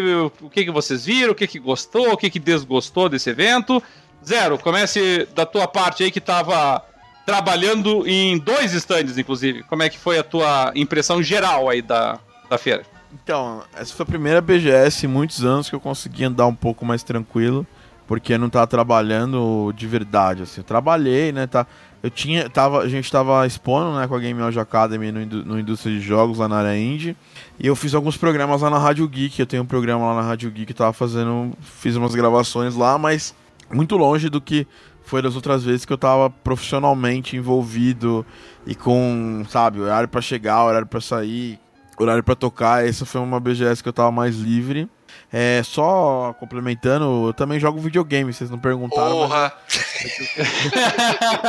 o 0.41 0.49
que, 0.49 0.65
que 0.65 0.71
vocês 0.71 1.05
viram, 1.05 1.31
o 1.31 1.35
que, 1.35 1.45
que 1.45 1.59
gostou, 1.59 2.13
o 2.13 2.17
que, 2.17 2.27
que 2.31 2.39
desgostou 2.39 3.07
desse 3.07 3.29
evento. 3.29 3.83
Zero, 4.25 4.57
comece 4.57 5.27
da 5.35 5.45
tua 5.45 5.67
parte 5.67 6.03
aí 6.03 6.09
que 6.09 6.19
tava 6.19 6.83
trabalhando 7.23 8.07
em 8.07 8.39
dois 8.39 8.73
stands, 8.73 9.15
inclusive. 9.15 9.61
Como 9.61 9.83
é 9.83 9.89
que 9.89 9.99
foi 9.99 10.17
a 10.17 10.23
tua 10.23 10.71
impressão 10.73 11.21
geral 11.21 11.69
aí 11.69 11.83
da, 11.83 12.17
da 12.49 12.57
feira? 12.57 12.81
Então, 13.13 13.61
essa 13.75 13.93
foi 13.93 14.05
a 14.05 14.07
primeira 14.07 14.41
BGS 14.41 15.05
em 15.05 15.09
muitos 15.09 15.45
anos 15.45 15.69
que 15.69 15.75
eu 15.75 15.79
consegui 15.79 16.23
andar 16.23 16.47
um 16.47 16.55
pouco 16.55 16.83
mais 16.83 17.03
tranquilo, 17.03 17.63
porque 18.07 18.39
não 18.39 18.49
tava 18.49 18.65
trabalhando 18.65 19.71
de 19.77 19.85
verdade, 19.85 20.41
assim. 20.41 20.61
Eu 20.61 20.65
trabalhei, 20.65 21.31
né, 21.31 21.45
tá... 21.45 21.67
Eu 22.05 22.11
tinha, 22.11 22.47
tava, 22.47 22.81
a 22.81 22.87
gente 22.87 23.11
tava 23.11 23.47
expondo, 23.47 23.97
né, 23.97 24.07
com 24.07 24.13
a 24.13 24.19
Game 24.19 24.39
Audio 24.39 24.61
Academy 24.61 25.11
no, 25.11 25.25
no 25.25 25.59
Indústria 25.59 25.91
de 25.91 25.99
Jogos 25.99 26.37
lá 26.37 26.47
na 26.47 26.57
área 26.57 26.77
indie, 26.77 27.17
e 27.59 27.65
eu 27.65 27.75
fiz 27.75 27.95
alguns 27.95 28.15
programas 28.15 28.61
lá 28.61 28.69
na 28.69 28.77
Rádio 28.77 29.07
Geek, 29.07 29.39
eu 29.39 29.47
tenho 29.47 29.63
um 29.63 29.65
programa 29.65 30.05
lá 30.05 30.21
na 30.21 30.27
Rádio 30.27 30.51
Geek 30.51 30.67
que 30.67 30.73
tava 30.75 30.93
fazendo, 30.93 31.53
fiz 31.61 31.95
umas 31.95 32.13
gravações 32.13 32.75
lá, 32.75 32.95
mas 32.99 33.33
muito 33.71 33.97
longe 33.97 34.29
do 34.29 34.39
que 34.39 34.67
foi 35.01 35.19
das 35.19 35.35
outras 35.35 35.63
vezes 35.63 35.83
que 35.83 35.91
eu 35.91 35.97
tava 35.97 36.29
profissionalmente 36.29 37.35
envolvido 37.35 38.23
e 38.67 38.75
com, 38.75 39.43
sabe, 39.49 39.79
horário 39.79 40.07
para 40.07 40.21
chegar, 40.21 40.63
horário 40.63 40.85
para 40.85 41.01
sair, 41.01 41.59
horário 41.97 42.23
para 42.23 42.35
tocar. 42.35 42.85
Essa 42.85 43.03
foi 43.03 43.19
uma 43.19 43.39
BGS 43.39 43.81
que 43.81 43.89
eu 43.89 43.93
tava 43.93 44.11
mais 44.11 44.35
livre. 44.35 44.87
É, 45.33 45.61
só 45.63 46.33
complementando, 46.39 47.27
eu 47.27 47.33
também 47.33 47.59
jogo 47.59 47.79
videogame, 47.79 48.31
vocês 48.31 48.49
não 48.49 48.59
perguntaram. 48.59 49.11
Porra! 49.11 49.51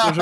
Mas... 0.07 0.17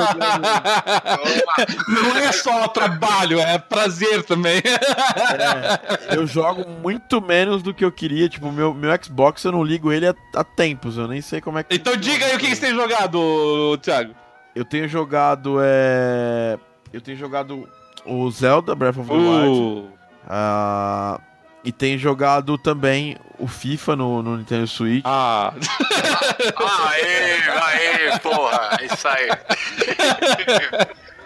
não 1.87 2.17
é 2.17 2.31
só 2.31 2.67
trabalho, 2.67 3.39
é 3.39 3.57
prazer 3.57 4.23
também. 4.23 4.57
É, 4.57 6.15
eu 6.15 6.27
jogo 6.27 6.69
muito 6.69 7.21
menos 7.21 7.63
do 7.63 7.73
que 7.73 7.83
eu 7.83 7.91
queria. 7.91 8.29
Tipo, 8.29 8.51
meu, 8.51 8.73
meu 8.73 8.91
Xbox 9.03 9.43
eu 9.43 9.51
não 9.51 9.63
ligo 9.63 9.91
ele 9.91 10.07
há, 10.07 10.15
há 10.35 10.43
tempos, 10.43 10.97
eu 10.97 11.07
nem 11.07 11.21
sei 11.21 11.41
como 11.41 11.57
é 11.57 11.63
que. 11.63 11.75
Então 11.75 11.95
diga 11.95 12.25
aí 12.25 12.35
o 12.35 12.39
que, 12.39 12.47
que 12.47 12.55
você 12.55 12.67
tem 12.67 12.75
jogado, 12.75 13.77
Thiago. 13.81 14.13
Eu 14.55 14.63
tenho 14.63 14.87
jogado. 14.87 15.57
É... 15.61 16.57
Eu 16.93 17.01
tenho 17.01 17.17
jogado 17.17 17.67
o 18.05 18.29
Zelda 18.31 18.75
Breath 18.75 18.97
of 18.97 19.09
the 19.09 19.15
Wild. 19.15 19.59
Uh. 19.59 19.95
Uh, 20.25 21.21
e 21.65 21.71
tem 21.71 21.97
jogado 21.97 22.57
também 22.57 23.17
o 23.39 23.47
FIFA 23.47 23.95
no, 23.95 24.21
no 24.21 24.37
Nintendo 24.37 24.67
Switch. 24.67 25.03
Ah! 25.03 25.51
aê, 26.87 28.11
aê, 28.11 28.19
porra! 28.19 28.77
Isso 28.83 29.07
aí. 29.07 29.29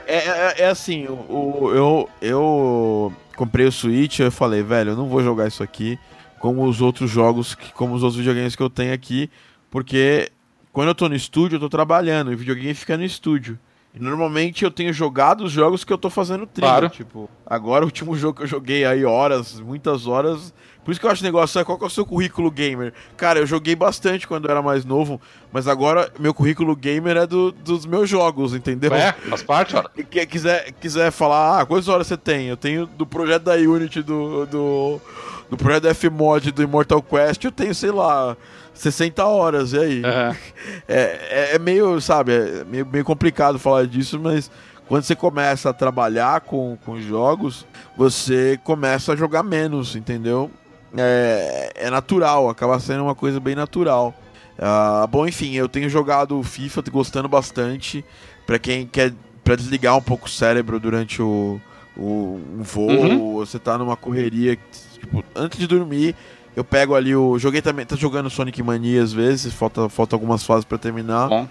É, 0.08 0.18
é, 0.18 0.56
é, 0.60 0.70
assim, 0.70 1.06
o, 1.08 1.72
eu, 1.72 2.10
eu 2.22 3.14
comprei 3.36 3.68
o 3.68 3.72
Switch 3.72 4.20
eu 4.20 4.32
falei, 4.32 4.64
velho, 4.64 4.92
eu 4.92 4.96
não 4.96 5.08
vou 5.08 5.22
jogar 5.22 5.48
isso 5.48 5.62
aqui 5.62 6.00
como 6.40 6.64
os 6.64 6.82
outros 6.82 7.12
jogos, 7.12 7.56
como 7.74 7.94
os 7.94 8.02
outros 8.02 8.18
videogames 8.18 8.56
que 8.56 8.64
eu 8.64 8.70
tenho 8.70 8.94
aqui, 8.94 9.30
porque 9.70 10.32
quando 10.72 10.88
eu 10.88 10.96
tô 10.96 11.10
no 11.10 11.16
estúdio, 11.16 11.58
eu 11.58 11.60
tô 11.60 11.70
trabalhando, 11.70 12.32
e 12.32 12.36
o 12.36 12.38
videogame 12.38 12.74
fica 12.74 12.98
no 12.98 13.04
estúdio. 13.04 13.60
Normalmente 13.94 14.64
eu 14.64 14.72
tenho 14.72 14.94
jogado 14.94 15.46
os 15.46 15.52
jogos 15.52 15.84
que 15.84 15.92
eu 15.92 15.98
tô 15.98 16.10
fazendo 16.10 16.46
trilha. 16.46 16.68
Claro. 16.70 16.90
Tipo, 16.90 17.30
agora 17.46 17.84
o 17.84 17.88
último 17.88 18.16
jogo 18.18 18.38
que 18.38 18.44
eu 18.44 18.48
joguei 18.48 18.86
aí 18.86 19.04
horas, 19.04 19.60
muitas 19.60 20.06
horas. 20.08 20.54
Por 20.84 20.92
isso 20.92 21.00
que 21.00 21.06
eu 21.06 21.12
acho 21.12 21.24
negócio, 21.24 21.64
qual 21.66 21.78
que 21.78 21.84
é 21.84 21.88
o 21.88 21.90
seu 21.90 22.06
currículo 22.06 22.50
gamer? 22.50 22.94
Cara, 23.18 23.40
eu 23.40 23.46
joguei 23.46 23.76
bastante 23.76 24.28
quando 24.28 24.46
eu 24.46 24.52
era 24.52 24.62
mais 24.62 24.86
novo, 24.86 25.22
mas 25.52 25.68
agora 25.68 26.12
meu 26.18 26.34
currículo 26.34 26.76
gamer 26.76 27.18
é 27.18 27.28
do, 27.28 27.52
dos 27.52 27.86
meus 27.86 28.10
jogos, 28.10 28.56
entendeu? 28.56 28.94
É, 28.94 29.12
faz 29.12 29.44
parte, 29.44 29.76
ora. 29.76 29.90
E 29.96 30.04
quem 30.04 30.26
quiser, 30.26 30.72
quiser 30.74 31.12
falar, 31.12 31.60
ah, 31.60 31.66
quantas 31.66 31.88
horas 31.88 32.08
você 32.08 32.18
tem? 32.18 32.48
Eu 32.48 32.58
tenho 32.58 32.86
do 32.88 33.06
projeto 33.06 33.44
da 33.44 33.56
Unity, 33.56 34.02
do, 34.02 34.46
do, 34.46 35.02
do 35.50 35.58
projeto 35.58 35.84
da 35.84 35.94
Fmod, 35.94 36.52
do 36.52 36.64
Immortal 36.64 37.04
Quest, 37.04 37.44
eu 37.44 37.52
tenho, 37.52 37.76
sei 37.76 37.92
lá, 37.92 38.36
60 38.80 39.26
horas, 39.26 39.74
e 39.74 39.80
aí? 39.80 40.02
Uhum. 40.04 40.36
É, 40.88 41.52
é, 41.54 41.60
meio, 41.60 42.02
sabe, 42.02 42.34
é 42.34 42.64
meio, 42.64 42.86
meio 42.86 43.06
complicado 43.06 43.60
falar 43.60 43.86
disso, 43.86 44.20
mas 44.20 44.50
quando 44.88 45.04
você 45.04 45.16
começa 45.16 45.70
a 45.70 45.74
trabalhar 45.74 46.42
com, 46.42 46.78
com 46.84 47.00
jogos, 47.00 47.66
você 47.96 48.60
começa 48.64 49.14
a 49.14 49.16
jogar 49.16 49.44
menos, 49.44 49.96
entendeu? 49.96 50.50
É, 50.98 51.72
é 51.76 51.90
natural, 51.92 52.50
acaba 52.50 52.80
sendo 52.80 53.04
uma 53.04 53.14
coisa 53.14 53.40
bem 53.40 53.54
natural. 53.54 54.16
Uh, 54.58 55.08
bom, 55.08 55.28
enfim, 55.28 55.54
eu 55.54 55.70
tenho 55.70 55.88
jogado 55.90 56.42
FIFA, 56.42 56.84
gostando 56.92 57.30
bastante. 57.30 58.04
Para 58.48 58.58
quem 58.58 58.88
quer 58.88 59.14
para 59.44 59.56
desligar 59.56 59.96
um 59.96 60.02
pouco 60.02 60.28
o 60.28 60.30
cérebro 60.30 60.80
durante 60.80 61.22
o, 61.22 61.62
o 61.96 62.40
um 62.58 62.64
voo, 62.64 62.90
uhum. 62.90 63.34
você 63.36 63.58
tá 63.58 63.78
numa 63.78 63.96
correria, 63.96 64.58
tipo, 64.94 65.24
antes 65.36 65.60
de 65.60 65.68
dormir, 65.68 66.16
eu 66.56 66.64
pego 66.64 66.96
ali 66.96 67.16
o. 67.16 67.38
Joguei 67.38 67.62
também. 67.62 67.86
Tá 67.86 67.96
jogando 67.96 68.30
Sonic 68.30 68.62
Mania 68.62 69.02
às 69.02 69.14
vezes, 69.14 69.54
falta, 69.54 69.90
falta 69.90 70.16
algumas 70.16 70.44
fases 70.44 70.66
para 70.66 70.78
terminar. 70.78 71.30
Bom. 71.30 71.48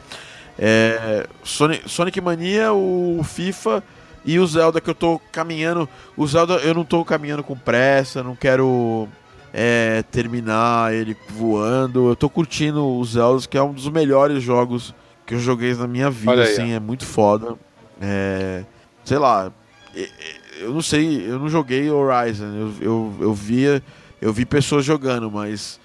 É, 0.59 1.27
Sonic, 1.43 1.89
Sonic 1.89 2.21
Mania, 2.21 2.73
o 2.73 3.21
FIFA 3.23 3.83
e 4.25 4.39
o 4.39 4.47
Zelda 4.47 4.81
que 4.81 4.91
eu 4.91 4.95
tô 4.95 5.21
caminhando. 5.31 5.89
O 6.17 6.27
Zelda 6.27 6.55
eu 6.55 6.75
não 6.75 6.85
tô 6.85 7.05
caminhando 7.05 7.43
com 7.43 7.57
pressa, 7.57 8.23
não 8.23 8.35
quero 8.35 9.09
é, 9.53 10.03
terminar 10.11 10.93
ele 10.93 11.17
voando. 11.31 12.11
Eu 12.11 12.17
tô 12.17 12.29
curtindo 12.29 12.85
o 12.85 13.05
Zelda, 13.05 13.47
que 13.47 13.57
é 13.57 13.63
um 13.63 13.73
dos 13.73 13.89
melhores 13.89 14.43
jogos 14.43 14.95
que 15.25 15.35
eu 15.35 15.39
joguei 15.39 15.75
na 15.75 15.87
minha 15.87 16.11
vida, 16.11 16.43
assim, 16.43 16.73
é 16.73 16.81
muito 16.81 17.05
foda. 17.05 17.55
É, 18.01 18.65
sei 19.05 19.19
lá, 19.19 19.53
eu 20.61 20.73
não 20.73 20.83
sei, 20.83 21.29
eu 21.29 21.39
não 21.39 21.49
joguei 21.49 21.91
Horizon, 21.91 22.47
eu, 22.47 22.73
eu, 22.81 23.15
eu 23.21 23.35
via, 23.35 23.83
eu 24.21 24.33
vi 24.33 24.45
pessoas 24.45 24.85
jogando, 24.85 25.31
mas 25.31 25.81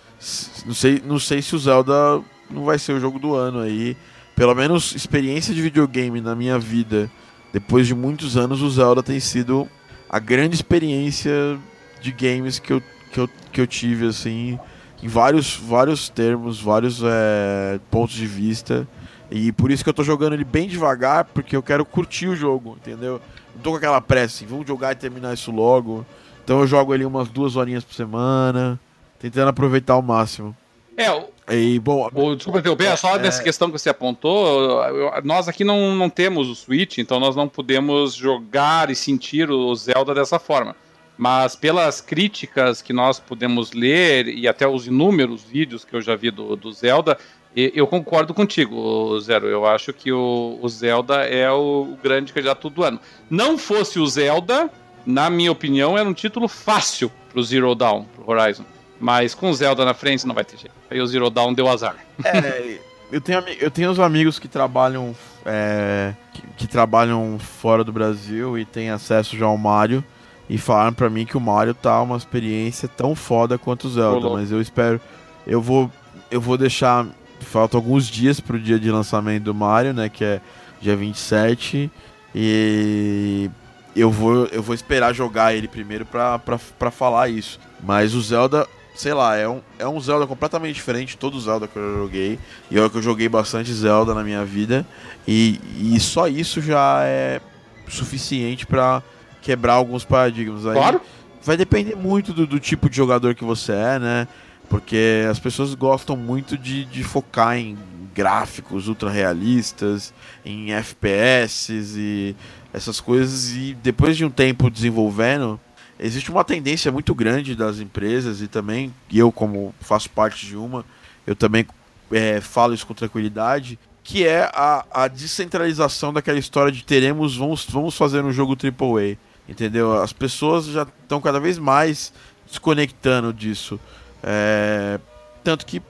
não 0.66 0.74
sei, 0.74 1.02
não 1.06 1.20
sei 1.20 1.42
se 1.42 1.56
o 1.56 1.60
Zelda 1.60 2.22
não 2.50 2.64
vai 2.66 2.80
ser 2.80 2.94
o 2.94 3.00
jogo 3.00 3.20
do 3.20 3.36
ano 3.36 3.60
aí. 3.60 3.98
Pelo 4.36 4.56
menos 4.56 4.96
experiência 4.96 5.54
de 5.54 5.62
videogame 5.62 6.20
na 6.20 6.36
minha 6.36 6.58
vida, 6.58 7.10
depois 7.52 7.86
de 7.86 7.94
muitos 7.94 8.36
anos, 8.36 8.62
o 8.62 8.70
Zelda 8.70 9.04
tem 9.04 9.20
sido 9.20 9.68
a 10.10 10.18
grande 10.18 10.56
experiência 10.56 11.60
de 12.02 12.12
games 12.12 12.58
que 12.58 12.74
eu, 12.74 12.82
que 13.12 13.20
eu, 13.20 13.30
que 13.52 13.62
eu 13.62 13.68
tive, 13.68 14.08
assim, 14.08 14.58
em 15.02 15.08
vários, 15.08 15.56
vários 15.56 16.10
termos, 16.10 16.60
vários 16.60 17.02
é, 17.04 17.80
pontos 17.92 18.16
de 18.16 18.26
vista. 18.26 18.88
E 19.30 19.52
por 19.52 19.72
isso 19.72 19.84
que 19.84 19.90
eu 19.90 19.94
tô 19.94 20.04
jogando 20.04 20.34
ele 20.34 20.44
bem 20.44 20.68
devagar, 20.68 21.26
porque 21.26 21.56
eu 21.56 21.62
quero 21.64 21.86
curtir 21.86 22.28
o 22.28 22.36
jogo, 22.36 22.78
entendeu? 22.80 23.22
Não 23.56 23.62
tô 23.62 23.72
com 23.72 23.78
aquela 23.78 24.02
pressa, 24.02 24.38
assim, 24.38 24.46
vamos 24.46 24.68
jogar 24.68 24.92
e 24.92 24.96
terminar 24.96 25.34
isso 25.34 25.52
logo. 25.52 26.06
Então 26.44 26.60
eu 26.60 26.68
jogo 26.68 26.94
ali 26.94 27.06
umas 27.06 27.30
duas 27.30 27.56
horinhas 27.56 27.84
por 27.84 27.94
semana, 27.94 28.80
tentando 29.20 29.50
aproveitar 29.50 29.94
ao 29.94 30.02
máximo. 30.02 30.56
É, 30.98 31.12
o... 31.12 31.34
E, 31.50 31.78
bom, 31.80 32.10
o, 32.14 32.36
desculpa 32.36 32.60
interromper, 32.60 32.86
é, 32.86 32.96
só 32.96 33.16
é... 33.16 33.20
nessa 33.20 33.44
questão 33.44 33.70
que 33.70 33.78
você 33.78 33.90
apontou, 33.90 34.82
nós 35.24 35.48
aqui 35.48 35.64
não, 35.64 35.94
não 35.96 36.10
temos 36.10 36.48
o 36.48 36.56
Switch, 36.56 37.00
então 37.00 37.20
nós 37.20 37.36
não 37.36 37.50
podemos 37.50 38.14
jogar 38.14 38.90
e 38.90 38.96
sentir 38.96 39.50
o 39.50 39.74
Zelda 39.76 40.14
dessa 40.14 40.40
forma. 40.40 40.76
Mas 41.18 41.56
pelas 41.56 42.02
críticas 42.02 42.82
que 42.82 42.94
nós 42.94 43.20
podemos 43.20 43.72
ler 43.72 44.28
e 44.28 44.48
até 44.48 44.68
os 44.68 44.88
inúmeros 44.88 45.44
vídeos 45.44 45.86
que 45.86 45.96
eu 45.96 46.02
já 46.02 46.16
vi 46.16 46.32
do, 46.32 46.56
do 46.56 46.72
Zelda, 46.72 47.18
eu 47.56 47.86
concordo 47.86 48.34
contigo, 48.34 49.20
Zero. 49.20 49.48
Eu 49.48 49.66
acho 49.66 49.94
que 49.94 50.12
o, 50.12 50.58
o 50.60 50.68
Zelda 50.68 51.24
é 51.24 51.52
o, 51.52 51.96
grande 52.02 52.34
candidato 52.34 52.70
do 52.70 52.84
ano. 52.84 53.00
Não 53.30 53.58
fosse 53.58 54.00
o 54.00 54.08
Zelda, 54.08 54.72
na 55.06 55.30
minha 55.30 55.52
opinião, 55.52 55.98
era 55.98 56.08
um 56.08 56.14
título 56.14 56.48
fácil 56.48 57.12
pro 57.32 57.44
Zero 57.44 57.74
Dawn, 57.76 58.06
pro 58.16 58.30
Horizon. 58.30 58.64
Mas 59.00 59.36
com 59.36 59.50
o 59.50 59.54
Zelda 59.54 59.84
na 59.84 59.94
frente 59.94 60.26
não 60.26 60.36
vai 60.36 60.46
ter 60.46 60.58
jeito. 60.58 60.76
Aí 60.90 61.02
o 61.02 61.08
Zero 61.08 61.30
Dawn 61.30 61.54
deu 61.54 61.68
azar. 61.68 61.96
É, 62.24 62.78
eu 63.12 63.20
tenho, 63.20 63.40
eu 63.60 63.70
tenho 63.70 63.92
uns 63.92 64.00
amigos 64.00 64.40
que 64.40 64.48
trabalham 64.48 65.16
é, 65.46 66.14
que, 66.32 66.42
que, 66.58 66.68
trabalham 66.68 67.38
fora 67.38 67.84
do 67.84 67.92
Brasil 67.92 68.58
e 68.58 68.66
têm 68.66 68.90
acesso 68.90 69.38
já 69.38 69.46
ao 69.46 69.58
Mario. 69.58 70.04
E 70.50 70.58
falaram 70.58 70.94
pra 70.94 71.10
mim 71.10 71.26
que 71.26 71.38
o 71.38 71.42
Mario 71.42 71.74
tá 71.74 72.02
uma 72.02 72.18
experiência 72.18 72.88
tão 72.88 73.16
foda 73.16 73.58
quanto 73.58 73.88
o 73.88 73.90
Zelda. 73.90 74.30
Mas 74.30 74.52
eu 74.52 74.62
espero. 74.62 75.02
Eu 75.46 75.62
vou, 75.62 75.92
eu 76.32 76.40
vou 76.40 76.58
deixar 76.58 77.06
faltam 77.44 77.78
alguns 77.78 78.08
dias 78.08 78.40
pro 78.40 78.60
dia 78.60 78.80
de 78.80 78.90
lançamento 78.90 79.44
do 79.44 79.54
Mario, 79.54 79.94
né? 79.94 80.10
Que 80.10 80.24
é 80.24 80.42
dia 80.82 80.96
27. 80.96 81.92
E 82.34 83.50
eu 83.96 84.10
vou, 84.10 84.46
eu 84.48 84.62
vou 84.62 84.74
esperar 84.74 85.14
jogar 85.14 85.54
ele 85.54 85.68
primeiro 85.68 86.06
pra, 86.06 86.40
pra, 86.40 86.60
pra 86.80 86.92
falar 86.92 87.30
isso. 87.30 87.60
Mas 87.82 88.14
o 88.14 88.22
Zelda, 88.22 88.68
sei 88.96 89.14
lá, 89.14 89.36
é 89.36 89.48
um, 89.48 89.62
é 89.78 89.88
um 89.88 90.00
Zelda 90.00 90.26
completamente 90.26 90.76
diferente 90.76 91.10
de 91.10 91.18
todo 91.18 91.40
Zelda 91.40 91.68
que 91.68 91.78
eu 91.78 91.98
joguei. 91.98 92.40
E 92.72 92.80
olha 92.80 92.90
que 92.90 92.98
eu 92.98 93.02
joguei 93.02 93.30
bastante 93.30 93.72
Zelda 93.74 94.14
na 94.14 94.24
minha 94.24 94.44
vida. 94.44 94.86
E, 95.28 95.60
e 95.80 96.00
só 96.00 96.28
isso 96.28 96.62
já 96.62 97.04
é 97.04 97.40
suficiente 97.88 98.66
para 98.66 99.04
quebrar 99.42 99.74
alguns 99.74 100.04
paradigmas. 100.04 100.66
Aí 100.66 100.74
claro. 100.74 101.02
Vai 101.44 101.58
depender 101.58 101.96
muito 101.96 102.32
do, 102.32 102.48
do 102.48 102.60
tipo 102.60 102.90
de 102.90 102.96
jogador 102.96 103.36
que 103.36 103.44
você 103.44 103.74
é, 103.74 104.00
né? 104.00 104.28
Porque 104.70 105.28
as 105.30 105.38
pessoas 105.40 105.76
gostam 105.76 106.16
muito 106.16 106.58
de, 106.58 106.86
de 106.86 107.04
focar 107.04 107.58
em 107.58 107.78
gráficos 108.14 108.88
ultra 108.88 109.10
realistas, 109.10 110.14
em 110.46 110.72
FPS 110.74 111.74
e 111.98 112.36
essas 112.74 113.00
coisas. 113.00 113.52
E 113.56 113.76
depois 113.76 114.18
de 114.18 114.26
um 114.26 114.30
tempo 114.30 114.70
desenvolvendo, 114.70 115.60
existe 116.00 116.32
uma 116.32 116.44
tendência 116.44 116.92
muito 116.92 117.14
grande 117.14 117.56
das 117.56 117.80
empresas 117.80 118.42
e 118.42 118.48
também, 118.48 118.94
eu 119.12 119.32
como 119.32 119.74
faço 119.80 120.10
parte 120.10 120.46
de 120.46 120.58
uma, 120.58 120.84
eu 121.26 121.36
também 121.36 121.66
é, 122.12 122.42
falo 122.42 122.74
isso 122.74 122.86
com 122.86 122.94
tranquilidade, 122.94 123.80
que 124.04 124.28
é 124.28 124.50
a, 124.54 124.86
a 124.92 125.08
descentralização 125.08 126.12
daquela 126.12 126.38
história 126.38 126.72
de 126.72 126.84
teremos, 126.84 127.38
vamos, 127.38 127.66
vamos 127.70 127.96
fazer 127.96 128.24
um 128.24 128.32
jogo 128.32 128.58
AAA. 128.58 129.18
Entendeu? 129.48 130.02
As 130.02 130.14
pessoas 130.14 130.66
já 130.66 130.84
estão 130.84 131.20
cada 131.20 131.40
vez 131.40 131.58
mais 131.58 132.14
desconectando 132.48 133.34
disso. 133.34 133.80
É, 134.22 135.00
tanto 135.44 135.66
que 135.66 135.82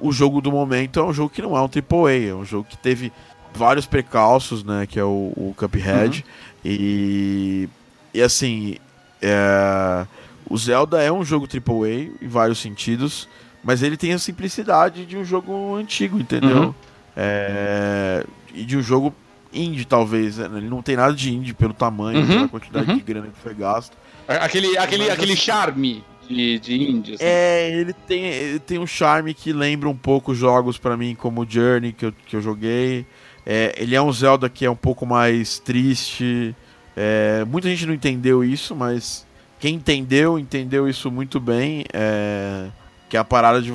o 0.00 0.12
jogo 0.12 0.40
do 0.40 0.50
momento 0.50 0.98
é 0.98 1.04
um 1.04 1.12
jogo 1.12 1.30
que 1.30 1.42
não 1.42 1.56
é 1.56 1.60
um 1.60 1.68
AAA, 1.68 2.30
é 2.30 2.34
um 2.34 2.44
jogo 2.44 2.66
que 2.68 2.76
teve 2.76 3.12
vários 3.54 3.86
precalços, 3.86 4.64
né? 4.64 4.86
Que 4.86 4.98
é 4.98 5.04
o, 5.04 5.32
o 5.36 5.54
Cuphead. 5.56 6.24
Uhum. 6.24 6.52
E, 6.64 7.68
e 8.14 8.22
assim, 8.22 8.76
é, 9.20 10.06
o 10.48 10.56
Zelda 10.56 11.02
é 11.02 11.10
um 11.10 11.24
jogo 11.24 11.46
AAA 11.46 12.10
em 12.20 12.28
vários 12.28 12.58
sentidos, 12.58 13.28
mas 13.62 13.82
ele 13.82 13.96
tem 13.96 14.12
a 14.12 14.18
simplicidade 14.18 15.06
de 15.06 15.16
um 15.16 15.24
jogo 15.24 15.76
antigo, 15.76 16.18
entendeu? 16.18 16.62
Uhum. 16.64 16.74
É, 17.16 18.24
e 18.54 18.64
de 18.64 18.76
um 18.76 18.82
jogo 18.82 19.14
indie, 19.52 19.84
talvez. 19.84 20.38
Né? 20.38 20.48
Ele 20.56 20.68
não 20.68 20.82
tem 20.82 20.96
nada 20.96 21.14
de 21.14 21.32
indie 21.32 21.54
pelo 21.54 21.74
tamanho, 21.74 22.20
uhum. 22.20 22.26
pela 22.26 22.48
quantidade 22.48 22.90
uhum. 22.90 22.96
de 22.96 23.02
grana 23.02 23.28
que 23.28 23.38
foi 23.40 23.54
gasto. 23.54 23.96
Aquele, 24.26 24.76
aquele, 24.78 25.10
aquele 25.10 25.32
assim, 25.32 25.42
charme 25.42 26.04
de, 26.28 26.58
de 26.58 26.74
índios. 26.74 27.20
Né? 27.20 27.26
É, 27.26 27.70
ele 27.70 27.92
tem, 27.92 28.24
ele 28.24 28.58
tem 28.58 28.78
um 28.78 28.86
charme 28.86 29.34
que 29.34 29.52
lembra 29.52 29.88
um 29.88 29.96
pouco 29.96 30.34
jogos 30.34 30.78
para 30.78 30.96
mim, 30.96 31.14
como 31.14 31.46
Journey, 31.48 31.92
que 31.92 32.06
eu, 32.06 32.12
que 32.26 32.36
eu 32.36 32.40
joguei. 32.40 33.06
É, 33.44 33.74
ele 33.76 33.94
é 33.94 34.02
um 34.02 34.12
Zelda 34.12 34.48
que 34.48 34.64
é 34.64 34.70
um 34.70 34.76
pouco 34.76 35.04
mais 35.04 35.58
triste. 35.58 36.54
É, 36.96 37.44
muita 37.46 37.68
gente 37.68 37.86
não 37.86 37.94
entendeu 37.94 38.44
isso, 38.44 38.74
mas 38.74 39.26
quem 39.58 39.76
entendeu, 39.76 40.38
entendeu 40.38 40.88
isso 40.88 41.10
muito 41.10 41.40
bem. 41.40 41.84
É, 41.92 42.68
que 43.08 43.16
é 43.16 43.20
a 43.20 43.24
parada 43.24 43.60
de, 43.60 43.72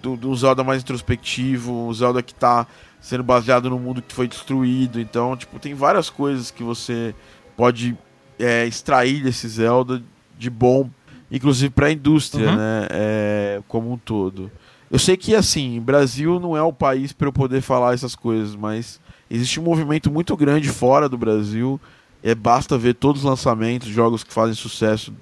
do, 0.00 0.16
do 0.16 0.34
Zelda 0.34 0.64
mais 0.64 0.82
introspectivo, 0.82 1.72
um 1.72 1.92
Zelda 1.92 2.22
que 2.22 2.34
tá 2.34 2.66
sendo 3.00 3.22
baseado 3.22 3.68
no 3.68 3.78
mundo 3.78 4.02
que 4.02 4.14
foi 4.14 4.28
destruído. 4.28 5.00
Então, 5.00 5.36
tipo, 5.36 5.58
tem 5.58 5.74
várias 5.74 6.08
coisas 6.08 6.50
que 6.50 6.62
você 6.62 7.14
pode 7.56 7.96
é, 8.38 8.66
extrair 8.66 9.22
desse 9.22 9.48
Zelda 9.48 10.02
de 10.38 10.48
bom 10.48 10.88
inclusive 11.30 11.70
para 11.70 11.86
a 11.86 11.92
indústria, 11.92 12.48
uhum. 12.48 12.56
né, 12.56 12.86
é, 12.90 13.62
como 13.68 13.92
um 13.92 13.98
todo. 13.98 14.50
Eu 14.90 14.98
sei 14.98 15.16
que 15.16 15.34
assim, 15.34 15.80
Brasil 15.80 16.40
não 16.40 16.56
é 16.56 16.62
o 16.62 16.72
país 16.72 17.12
para 17.12 17.28
eu 17.28 17.32
poder 17.32 17.60
falar 17.60 17.94
essas 17.94 18.14
coisas, 18.14 18.56
mas 18.56 19.00
existe 19.30 19.60
um 19.60 19.62
movimento 19.62 20.10
muito 20.10 20.36
grande 20.36 20.68
fora 20.68 21.08
do 21.08 21.18
Brasil. 21.18 21.80
É 22.22 22.34
basta 22.34 22.76
ver 22.76 22.94
todos 22.94 23.22
os 23.22 23.28
lançamentos, 23.28 23.88
jogos 23.88 24.24
que 24.24 24.32
fazem 24.32 24.54
sucesso 24.54 25.12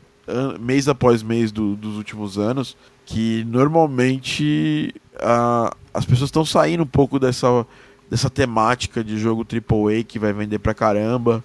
mês 0.61 0.89
após 0.89 1.23
mês 1.23 1.53
do, 1.53 1.77
dos 1.77 1.97
últimos 1.97 2.39
anos, 2.39 2.77
que 3.05 3.45
normalmente 3.45 4.95
as 5.95 6.05
pessoas 6.05 6.29
estão 6.29 6.45
saindo 6.45 6.83
um 6.83 6.87
pouco 6.87 7.19
dessa, 7.19 7.67
dessa 8.11 8.29
temática 8.29 9.03
de 9.03 9.19
jogo 9.19 9.47
AAA 9.47 10.03
que 10.05 10.19
vai 10.19 10.33
vender 10.33 10.59
pra 10.59 10.75
caramba. 10.75 11.43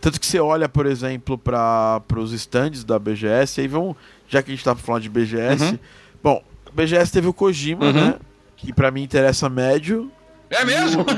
Tanto 0.00 0.20
que 0.20 0.26
você 0.26 0.38
olha, 0.38 0.68
por 0.68 0.84
exemplo, 0.84 1.38
para 1.38 2.02
os 2.16 2.32
stands 2.32 2.84
da 2.84 2.98
BGS, 2.98 3.62
aí 3.62 3.68
vão, 3.68 3.96
já 4.28 4.42
que 4.42 4.50
a 4.50 4.54
gente 4.54 4.64
tá 4.64 4.74
falando 4.74 5.02
de 5.02 5.08
BGS, 5.08 5.64
uhum. 5.64 5.78
bom, 6.22 6.44
a 6.66 6.70
BGS 6.70 7.10
teve 7.10 7.26
o 7.26 7.32
Kojima, 7.32 7.86
uhum. 7.86 7.92
né? 7.92 8.14
Que 8.56 8.72
para 8.72 8.90
mim 8.90 9.02
interessa 9.02 9.48
médio. 9.48 10.10
É 10.50 10.64
mesmo? 10.64 11.04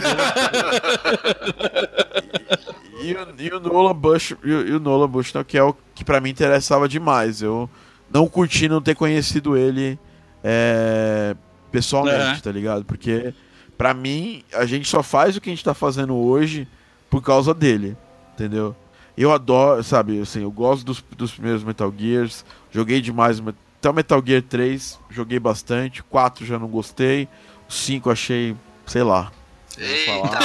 E, 2.98 3.10
e, 3.10 3.46
e, 3.46 3.50
o, 3.52 3.58
e 3.58 3.60
Nolan 3.60 3.94
Bush, 3.94 4.34
e, 4.42 4.72
o 4.72 4.80
Nolan 4.80 5.06
Bush, 5.06 5.32
não, 5.32 5.44
que 5.44 5.56
é 5.56 5.62
o 5.62 5.76
que 5.94 6.02
para 6.02 6.18
mim 6.18 6.30
interessava 6.30 6.88
demais. 6.88 7.42
Eu 7.42 7.68
não 8.10 8.26
curti 8.26 8.68
não 8.68 8.80
ter 8.80 8.96
conhecido 8.96 9.56
ele 9.56 9.98
é, 10.42 11.36
pessoalmente, 11.70 12.42
tá 12.42 12.50
ligado? 12.50 12.84
Porque 12.86 13.34
para 13.76 13.92
mim 13.92 14.42
a 14.52 14.64
gente 14.64 14.88
só 14.88 15.02
faz 15.02 15.36
o 15.36 15.40
que 15.40 15.50
a 15.50 15.52
gente 15.52 15.62
tá 15.62 15.74
fazendo 15.74 16.16
hoje 16.16 16.66
por 17.10 17.22
causa 17.22 17.52
dele 17.54 17.96
entendeu? 18.36 18.76
Eu 19.16 19.32
adoro, 19.32 19.82
sabe, 19.82 20.20
assim, 20.20 20.42
eu 20.42 20.50
gosto 20.50 20.84
dos, 20.84 21.02
dos 21.16 21.32
primeiros 21.32 21.64
Metal 21.64 21.92
Gears, 21.96 22.44
joguei 22.70 23.00
demais 23.00 23.40
até 23.40 23.88
o 23.88 23.94
Metal 23.94 24.22
Gear 24.24 24.42
3, 24.42 25.00
joguei 25.08 25.40
bastante, 25.40 26.02
4 26.02 26.44
já 26.44 26.58
não 26.58 26.68
gostei, 26.68 27.26
5 27.66 28.10
achei, 28.10 28.54
sei 28.86 29.02
lá. 29.02 29.32
Eita. 29.78 30.38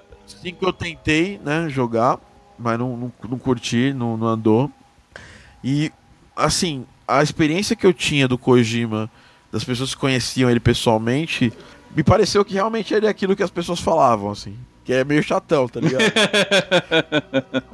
5 0.46 0.64
eu 0.64 0.72
tentei, 0.72 1.40
né, 1.44 1.68
jogar, 1.68 2.18
mas 2.58 2.78
não, 2.78 2.96
não, 2.96 3.12
não 3.28 3.38
curti, 3.38 3.92
não, 3.92 4.16
não 4.16 4.28
andou. 4.28 4.70
E, 5.62 5.92
assim, 6.36 6.86
a 7.06 7.22
experiência 7.22 7.74
que 7.74 7.86
eu 7.86 7.92
tinha 7.92 8.28
do 8.28 8.38
Kojima, 8.38 9.10
das 9.50 9.64
pessoas 9.64 9.94
que 9.94 10.00
conheciam 10.00 10.50
ele 10.50 10.60
pessoalmente, 10.60 11.52
me 11.94 12.04
pareceu 12.04 12.44
que 12.44 12.54
realmente 12.54 12.94
ele 12.94 13.06
é 13.06 13.08
aquilo 13.08 13.34
que 13.34 13.42
as 13.42 13.50
pessoas 13.50 13.80
falavam, 13.80 14.30
assim. 14.30 14.56
Que 14.84 14.92
é 14.92 15.04
meio 15.04 15.22
chatão, 15.22 15.68
tá 15.68 15.80
ligado? 15.80 16.04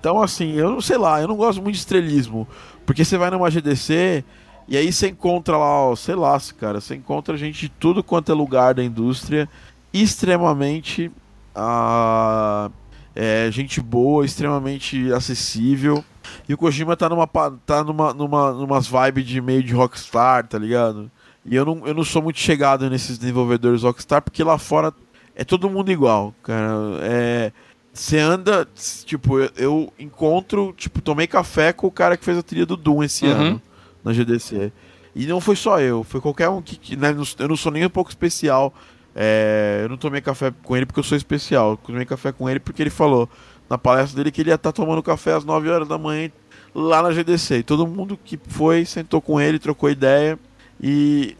então, 0.00 0.20
assim, 0.20 0.54
eu 0.54 0.70
não 0.70 0.80
sei 0.80 0.96
lá, 0.96 1.20
eu 1.20 1.28
não 1.28 1.36
gosto 1.36 1.62
muito 1.62 1.74
de 1.74 1.80
estrelismo. 1.80 2.48
Porque 2.84 3.04
você 3.04 3.16
vai 3.16 3.30
numa 3.30 3.50
GDC 3.50 4.24
e 4.68 4.76
aí 4.76 4.92
você 4.92 5.08
encontra 5.08 5.56
lá, 5.56 5.82
ó, 5.82 5.94
sei 5.94 6.14
lá, 6.14 6.38
cara, 6.58 6.80
você 6.80 6.94
encontra 6.96 7.36
gente 7.36 7.60
de 7.60 7.68
tudo 7.68 8.02
quanto 8.02 8.32
é 8.32 8.34
lugar 8.34 8.74
da 8.74 8.82
indústria 8.82 9.48
extremamente 9.92 11.10
a 11.54 12.70
é, 13.14 13.48
gente 13.50 13.80
boa, 13.80 14.24
extremamente 14.24 15.12
acessível. 15.12 16.04
E 16.48 16.54
o 16.54 16.58
Kojima 16.58 16.96
tá 16.96 17.08
numa 17.08 17.26
tá 17.64 17.84
numa 17.84 18.12
numa 18.12 18.52
numas 18.52 18.86
vibes 18.88 19.24
de 19.24 19.40
meio 19.40 19.62
de 19.62 19.72
rockstar, 19.72 20.46
tá 20.46 20.58
ligado? 20.58 21.10
E 21.44 21.54
eu 21.54 21.64
não, 21.64 21.86
eu 21.86 21.94
não 21.94 22.04
sou 22.04 22.20
muito 22.20 22.40
chegado 22.40 22.90
nesses 22.90 23.16
desenvolvedores 23.16 23.84
rockstar 23.84 24.20
porque 24.20 24.42
lá 24.42 24.58
fora 24.58 24.92
é 25.34 25.44
todo 25.44 25.70
mundo 25.70 25.92
igual, 25.92 26.34
cara. 26.42 26.72
É 27.02 27.52
você 27.96 28.18
anda, 28.18 28.68
tipo, 29.06 29.38
eu, 29.38 29.50
eu, 29.56 29.92
encontro, 29.98 30.74
tipo, 30.76 31.00
tomei 31.00 31.26
café 31.26 31.72
com 31.72 31.86
o 31.86 31.90
cara 31.90 32.14
que 32.14 32.24
fez 32.26 32.36
a 32.36 32.42
trilha 32.42 32.66
do 32.66 32.76
Doom 32.76 33.02
esse 33.02 33.24
uhum. 33.24 33.32
ano 33.32 33.62
na 34.06 34.12
GDC. 34.12 34.72
E 35.14 35.26
não 35.26 35.40
foi 35.40 35.56
só 35.56 35.80
eu, 35.80 36.04
foi 36.04 36.20
qualquer 36.20 36.48
um 36.48 36.62
que. 36.62 36.76
que 36.76 36.96
né, 36.96 37.14
eu 37.38 37.48
não 37.48 37.56
sou 37.56 37.72
nem 37.72 37.84
um 37.84 37.90
pouco 37.90 38.08
especial. 38.08 38.72
É, 39.14 39.80
eu 39.82 39.88
não 39.88 39.96
tomei 39.96 40.20
café 40.20 40.52
com 40.62 40.76
ele 40.76 40.86
porque 40.86 41.00
eu 41.00 41.04
sou 41.04 41.16
especial. 41.16 41.70
Eu 41.70 41.76
tomei 41.78 42.04
café 42.04 42.30
com 42.30 42.48
ele 42.48 42.60
porque 42.60 42.82
ele 42.82 42.90
falou 42.90 43.28
na 43.68 43.76
palestra 43.76 44.16
dele 44.16 44.30
que 44.30 44.42
ele 44.42 44.50
ia 44.50 44.54
estar 44.54 44.72
tá 44.72 44.76
tomando 44.76 45.02
café 45.02 45.32
às 45.32 45.44
9 45.44 45.68
horas 45.68 45.88
da 45.88 45.98
manhã 45.98 46.30
lá 46.74 47.02
na 47.02 47.10
GDC. 47.10 47.58
E 47.58 47.62
todo 47.62 47.86
mundo 47.86 48.16
que 48.22 48.38
foi 48.46 48.84
sentou 48.84 49.20
com 49.20 49.40
ele, 49.40 49.58
trocou 49.58 49.90
ideia. 49.90 50.38
E 50.80 51.36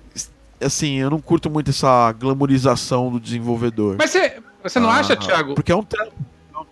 assim, 0.61 0.95
eu 0.97 1.11
não 1.11 1.21
curto 1.21 1.49
muito 1.51 1.71
essa 1.71 2.11
glamorização 2.13 3.13
do 3.13 3.21
desenvolvedor. 3.21 3.97
Mas 3.99 4.11
você, 4.11 4.41
você 4.63 4.81
não 4.81 4.91
ah, 4.91 4.99
acha, 4.99 5.15
Thiago? 5.15 5.55
Porque 5.55 5.71
é 5.71 5.77
um 5.77 5.85
trampo 5.85 6.15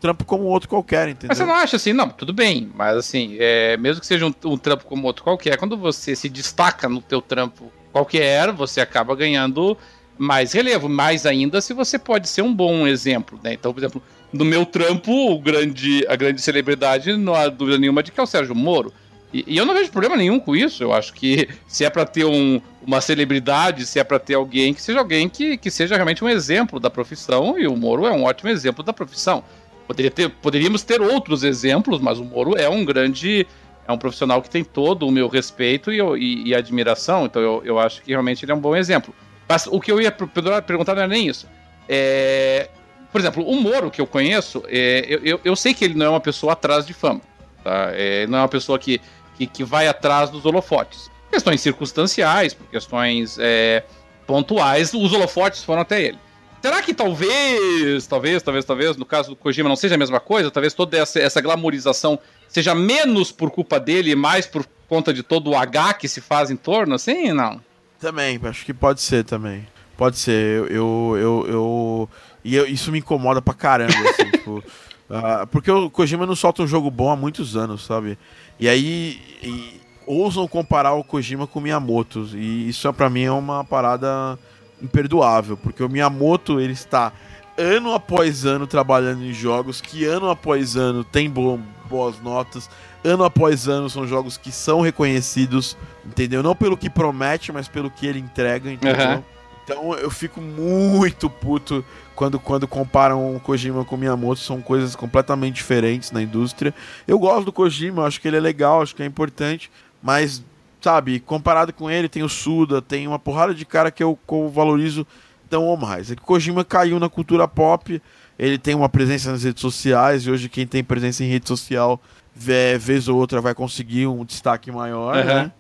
trampo 0.01 0.25
como 0.25 0.45
outro 0.45 0.69
qualquer, 0.69 1.09
entendeu? 1.09 1.29
Mas 1.29 1.39
você 1.39 1.45
não 1.45 1.55
acha 1.55 1.77
assim, 1.77 1.93
não, 1.93 2.09
tudo 2.09 2.33
bem, 2.33 2.71
mas 2.75 2.97
assim, 2.97 3.37
é, 3.39 3.77
mesmo 3.77 4.01
que 4.01 4.07
seja 4.07 4.27
um, 4.27 4.35
um, 4.45 4.57
trampo 4.57 4.85
como 4.85 5.07
outro 5.07 5.25
qualquer, 5.25 5.57
quando 5.57 5.77
você 5.77 6.15
se 6.15 6.29
destaca 6.29 6.89
no 6.89 7.01
teu 7.01 7.23
trampo 7.23 7.73
qualquer, 7.93 8.53
você 8.53 8.81
acaba 8.81 9.15
ganhando 9.15 9.77
mais 10.19 10.53
relevo, 10.53 10.89
mais 10.89 11.27
ainda 11.27 11.61
se 11.61 11.73
você 11.73 11.99
pode 11.99 12.29
ser 12.29 12.43
um 12.43 12.55
bom 12.55 12.87
exemplo, 12.87 13.39
né? 13.43 13.55
Então, 13.55 13.73
por 13.73 13.81
exemplo, 13.81 14.03
no 14.33 14.45
meu 14.45 14.67
trampo, 14.67 15.39
grande, 15.39 16.05
a 16.09 16.17
grande 16.17 16.41
celebridade, 16.41 17.17
não 17.17 17.35
há 17.35 17.49
dúvida 17.49 17.79
nenhuma 17.79 18.03
de 18.03 18.13
que 18.13 18.21
é 18.21 18.23
o 18.23 18.27
Sérgio 18.27 18.55
Moro. 18.55 18.93
E, 19.33 19.45
e 19.49 19.57
eu 19.57 19.67
não 19.67 19.75
vejo 19.75 19.91
problema 19.91 20.17
nenhum 20.17 20.39
com 20.39 20.55
isso. 20.55 20.83
Eu 20.83 20.93
acho 20.93 21.13
que 21.13 21.49
se 21.67 21.85
é 21.85 21.91
para 21.91 22.07
ter 22.07 22.25
um, 22.25 22.61
uma 22.87 23.01
celebridade, 23.01 23.85
se 23.85 23.99
é 23.99 24.05
para 24.05 24.21
ter 24.21 24.35
alguém, 24.35 24.73
que 24.73 24.81
seja 24.81 25.01
alguém 25.01 25.29
que, 25.29 25.57
que 25.57 25.71
seja 25.71 25.97
realmente 25.97 26.25
um 26.25 26.29
exemplo 26.29 26.79
da 26.79 26.89
profissão, 26.89 27.59
e 27.59 27.67
o 27.67 27.77
Moro 27.77 28.07
é 28.07 28.13
um 28.13 28.25
ótimo 28.25 28.49
exemplo 28.49 28.85
da 28.85 28.93
profissão. 28.93 29.43
Poderia 29.87 30.11
ter, 30.11 30.31
poderíamos 30.31 30.83
ter 30.83 31.01
outros 31.01 31.45
exemplos, 31.45 32.01
mas 32.01 32.19
o 32.19 32.25
Moro 32.25 32.57
é 32.57 32.69
um 32.69 32.85
grande. 32.85 33.47
É 33.87 33.93
um 33.93 33.99
profissional 33.99 34.41
que 34.41 34.49
tem 34.49 34.65
todo 34.65 35.07
o 35.07 35.11
meu 35.13 35.29
respeito 35.29 35.93
e, 35.93 36.01
e, 36.01 36.49
e 36.49 36.55
admiração, 36.55 37.27
então 37.27 37.43
eu, 37.43 37.63
eu 37.67 37.79
acho 37.79 38.01
que 38.01 38.11
realmente 38.11 38.43
ele 38.43 38.51
é 38.51 38.55
um 38.55 38.61
bom 38.61 38.75
exemplo. 38.75 39.15
Mas 39.47 39.67
o 39.67 39.79
que 39.79 39.93
eu 39.93 40.01
ia 40.01 40.11
perguntar 40.11 40.95
não 40.95 41.03
é 41.03 41.07
nem 41.07 41.29
isso. 41.29 41.47
É, 41.87 42.71
por 43.13 43.21
exemplo, 43.21 43.47
o 43.47 43.61
Moro 43.61 43.91
que 43.91 44.01
eu 44.01 44.07
conheço, 44.07 44.65
é, 44.67 45.05
eu, 45.07 45.21
eu, 45.23 45.41
eu, 45.45 45.55
sei 45.55 45.75
que 45.75 45.85
ele 45.85 45.95
não 45.95 46.07
é 46.07 46.09
uma 46.09 46.21
pessoa 46.21 46.55
atrás 46.55 46.87
de 46.87 46.93
fama. 46.93 47.21
Tá? 47.63 47.91
É, 47.93 48.27
não 48.27 48.39
é 48.39 48.41
uma 48.43 48.49
pessoa 48.49 48.79
que, 48.79 49.01
que, 49.37 49.47
que, 49.47 49.63
vai 49.63 49.87
atrás 49.87 50.31
dos 50.31 50.45
holofotes. 50.45 51.11
Questões 51.31 51.61
circunstanciais, 51.61 52.55
por 52.55 52.67
questões 52.69 53.37
é, 53.39 53.85
pontuais, 54.27 54.93
os 54.95 55.13
holofotes 55.13 55.63
foram 55.63 55.83
até 55.83 56.03
ele. 56.03 56.19
Será 56.65 56.81
que 56.81 56.95
talvez, 56.95 58.07
talvez, 58.07 58.43
talvez, 58.43 58.65
talvez, 58.65 58.97
no 58.97 59.05
caso 59.05 59.29
do 59.29 59.37
Kojima 59.37 59.69
não 59.69 59.77
seja 59.77 59.97
a 59.97 59.99
mesma 59.99 60.19
coisa? 60.19 60.51
Talvez 60.51 60.73
toda 60.73 60.97
essa, 60.97 61.21
essa 61.21 61.39
glamorização 61.39 62.19
seja 62.49 62.75
menos 62.75 63.31
por 63.31 63.51
culpa 63.51 63.79
dele 63.79 64.13
e 64.13 64.15
mais 64.15 64.47
por 64.47 64.67
conta 64.89 65.13
de 65.13 65.23
todo 65.23 65.51
o 65.51 65.55
H 65.55 65.93
que 65.93 66.09
se 66.09 66.23
faz 66.23 66.51
em 66.51 66.57
torno, 66.57 66.95
assim, 66.95 67.35
não? 67.35 67.61
Também, 68.01 68.41
acho 68.45 68.65
que 68.65 68.73
pode 68.73 69.03
ser 69.03 69.25
também. 69.25 69.69
Pode 69.95 70.17
ser, 70.17 70.33
eu. 70.33 70.67
eu, 70.71 71.19
eu, 71.19 71.47
eu 71.49 72.11
e 72.43 72.57
eu, 72.57 72.67
isso 72.67 72.91
me 72.91 73.01
incomoda 73.01 73.43
pra 73.43 73.53
caramba, 73.53 73.93
assim, 74.09 74.31
tipo. 74.33 74.65
Uh, 75.11 75.47
porque 75.49 75.71
o 75.71 75.91
Kojima 75.91 76.25
não 76.25 76.35
solta 76.35 76.63
um 76.63 76.67
jogo 76.67 76.91
bom 76.91 77.11
há 77.11 77.17
muitos 77.17 77.59
anos, 77.59 77.85
sabe? 77.85 78.17
E 78.59 78.71
aí. 78.71 79.21
E, 79.43 79.85
ousam 80.07 80.49
comparar 80.49 80.95
o 80.95 81.05
Kojima 81.05 81.47
com 81.47 81.59
o 81.59 81.63
Miyamoto. 81.63 82.27
E 82.33 82.71
isso 82.71 82.91
para 82.95 83.11
mim 83.11 83.25
é 83.25 83.33
uma 83.33 83.65
parada 83.65 84.39
imperdoável, 84.83 85.57
porque 85.57 85.83
o 85.83 85.89
Miyamoto 85.89 86.61
ele 86.61 86.73
está 86.73 87.13
ano 87.57 87.93
após 87.95 88.45
ano 88.45 88.67
trabalhando 88.67 89.25
em 89.25 89.33
jogos 89.33 89.81
que 89.81 90.05
ano 90.05 90.29
após 90.29 90.77
ano 90.77 91.05
tem 91.05 91.31
bo 91.31 91.61
boas 91.89 92.21
notas, 92.21 92.69
ano 93.05 93.25
após 93.25 93.69
ano 93.69 93.89
são 93.89 94.07
jogos 94.07 94.37
que 94.37 94.51
são 94.51 94.81
reconhecidos, 94.81 95.77
entendeu? 96.05 96.43
Não 96.43 96.57
pelo 96.57 96.77
que 96.77 96.91
promete, 96.91 97.53
mas 97.53 97.69
pelo 97.69 97.91
que 97.91 98.07
ele 98.07 98.19
entrega, 98.19 98.73
entendeu? 98.73 99.17
Uhum. 99.17 99.23
Então 99.63 99.95
eu 99.95 100.11
fico 100.11 100.41
muito 100.41 101.31
puto 101.31 101.85
quando, 102.15 102.39
quando 102.39 102.69
comparam 102.69 103.35
o 103.35 103.41
Kojima 103.41 103.85
com 103.85 103.95
o 103.95 103.99
Miyamoto, 103.99 104.41
são 104.41 104.61
coisas 104.61 104.95
completamente 104.95 105.57
diferentes 105.57 106.11
na 106.11 106.23
indústria. 106.23 106.75
Eu 107.07 107.19
gosto 107.19 107.47
do 107.47 107.53
Kojima, 107.53 108.05
acho 108.05 108.21
que 108.21 108.29
ele 108.29 108.37
é 108.37 108.41
legal, 108.41 108.83
acho 108.83 108.95
que 108.95 109.03
é 109.03 109.07
importante, 109.07 109.71
mas 110.03 110.43
sabe, 110.85 111.19
comparado 111.19 111.73
com 111.73 111.91
ele, 111.91 112.11
tem 112.11 112.23
o 112.23 112.29
Suda, 112.29 112.83
tem 112.83 113.09
uma 113.09 113.19
porrada 113.19 113.55
de 113.55 113.65
cara 113.65 113.91
que 113.91 114.03
eu, 114.03 114.19
que 114.29 114.35
eu 114.35 114.51
valorizo 114.51 115.07
tão 115.49 115.65
ou 115.65 115.79
mais. 115.79 116.11
É 116.11 116.15
que 116.15 116.21
o 116.21 116.25
Kojima 116.27 116.63
caiu 116.63 117.01
na 117.01 117.09
cultura 117.09 117.49
pop, 117.49 118.03
ele 118.39 118.59
tem 118.59 118.75
uma 118.75 118.89
presença 118.89 119.33
nas 119.33 119.45
redes 119.45 119.63
sociais, 119.63 120.27
e 120.27 120.31
hoje 120.31 120.47
quem 120.47 120.67
tem 120.67 120.85
presença 120.85 121.25
em 121.25 121.27
rede 121.27 121.49
social, 121.49 121.99
vé, 122.35 122.77
vez 122.77 123.09
ou 123.09 123.17
outra, 123.17 123.41
vai 123.41 123.55
conseguir 123.55 124.07
um 124.07 124.27
destaque 124.27 124.71
maior, 124.71 125.17
uhum. 125.17 125.25
né? 125.25 125.53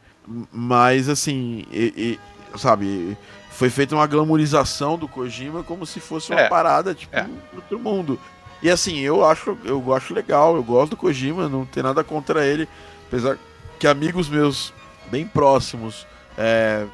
Mas, 0.52 1.08
assim, 1.08 1.64
e, 1.72 2.18
e, 2.54 2.58
sabe, 2.58 3.16
foi 3.50 3.70
feita 3.70 3.94
uma 3.94 4.06
glamorização 4.06 4.98
do 4.98 5.08
Kojima 5.08 5.62
como 5.62 5.86
se 5.86 6.00
fosse 6.00 6.32
uma 6.32 6.40
é. 6.42 6.48
parada, 6.50 6.94
tipo, 6.94 7.16
é. 7.16 7.26
outro 7.54 7.78
mundo. 7.78 8.20
E 8.62 8.68
assim, 8.68 9.00
eu 9.00 9.24
acho, 9.24 9.56
eu 9.64 9.94
acho 9.94 10.12
legal, 10.12 10.54
eu 10.54 10.62
gosto 10.62 10.90
do 10.90 10.96
Kojima, 10.98 11.48
não 11.48 11.64
tem 11.64 11.82
nada 11.82 12.04
contra 12.04 12.44
ele, 12.44 12.68
apesar 13.08 13.38
que 13.78 13.86
amigos 13.86 14.28
meus 14.28 14.72
bem 15.14 15.24
próximos 15.24 16.04
é, 16.36 16.84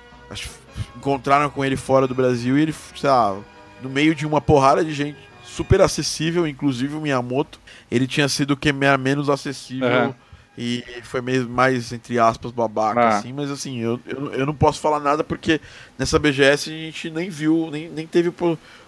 encontraram 0.94 1.48
com 1.48 1.64
ele 1.64 1.74
fora 1.74 2.06
do 2.06 2.14
Brasil 2.14 2.58
e 2.58 2.60
ele, 2.60 2.74
sei 2.94 3.08
lá, 3.08 3.34
no 3.82 3.88
meio 3.88 4.14
de 4.14 4.26
uma 4.26 4.42
porrada 4.42 4.84
de 4.84 4.92
gente 4.92 5.16
super 5.42 5.80
acessível, 5.80 6.46
inclusive 6.46 6.94
o 6.94 7.00
Miyamoto, 7.00 7.58
ele 7.90 8.06
tinha 8.06 8.28
sido 8.28 8.54
que 8.58 8.70
menos 8.72 9.30
acessível 9.30 10.08
uhum. 10.08 10.14
e 10.56 10.84
foi 11.02 11.22
meio 11.22 11.48
mais, 11.48 11.94
entre 11.94 12.18
aspas, 12.18 12.52
babaca, 12.52 13.00
ah. 13.00 13.18
assim, 13.18 13.32
mas 13.32 13.50
assim, 13.50 13.78
eu, 13.78 13.98
eu, 14.06 14.32
eu, 14.34 14.46
não 14.46 14.54
posso 14.54 14.80
falar 14.80 15.00
nada 15.00 15.24
porque 15.24 15.58
nessa 15.98 16.18
BGS 16.18 16.68
a 16.68 16.72
gente 16.72 17.08
nem 17.08 17.30
viu, 17.30 17.70
nem, 17.72 17.88
nem 17.88 18.06
teve 18.06 18.30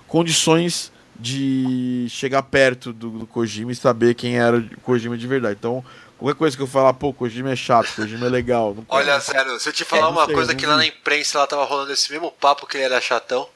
condições 0.06 0.92
de 1.18 2.06
chegar 2.10 2.42
perto 2.42 2.92
do, 2.92 3.10
do 3.10 3.26
Kojima 3.26 3.72
e 3.72 3.76
saber 3.76 4.14
quem 4.14 4.36
era 4.36 4.58
o 4.58 4.80
Kojima 4.80 5.16
de 5.16 5.26
verdade. 5.26 5.56
Então, 5.58 5.82
Qualquer 6.22 6.38
coisa 6.38 6.56
que 6.56 6.62
eu 6.62 6.68
falar, 6.68 6.94
pô, 6.94 7.12
Kojima 7.12 7.50
é 7.50 7.56
chato, 7.56 7.92
Kojima 7.96 8.26
é 8.26 8.28
legal. 8.28 8.76
Olha, 8.88 9.18
sério, 9.18 9.58
se 9.58 9.68
eu 9.68 9.72
te 9.72 9.84
falar 9.84 10.06
é, 10.06 10.10
uma 10.10 10.24
sei, 10.26 10.34
coisa 10.34 10.54
que 10.54 10.64
lá 10.64 10.76
na 10.76 10.86
imprensa 10.86 11.36
ela 11.36 11.48
tava 11.48 11.64
rolando 11.64 11.92
esse 11.92 12.12
mesmo 12.12 12.30
papo 12.30 12.64
que 12.64 12.76
ele 12.76 12.84
era 12.84 13.00
chatão. 13.00 13.48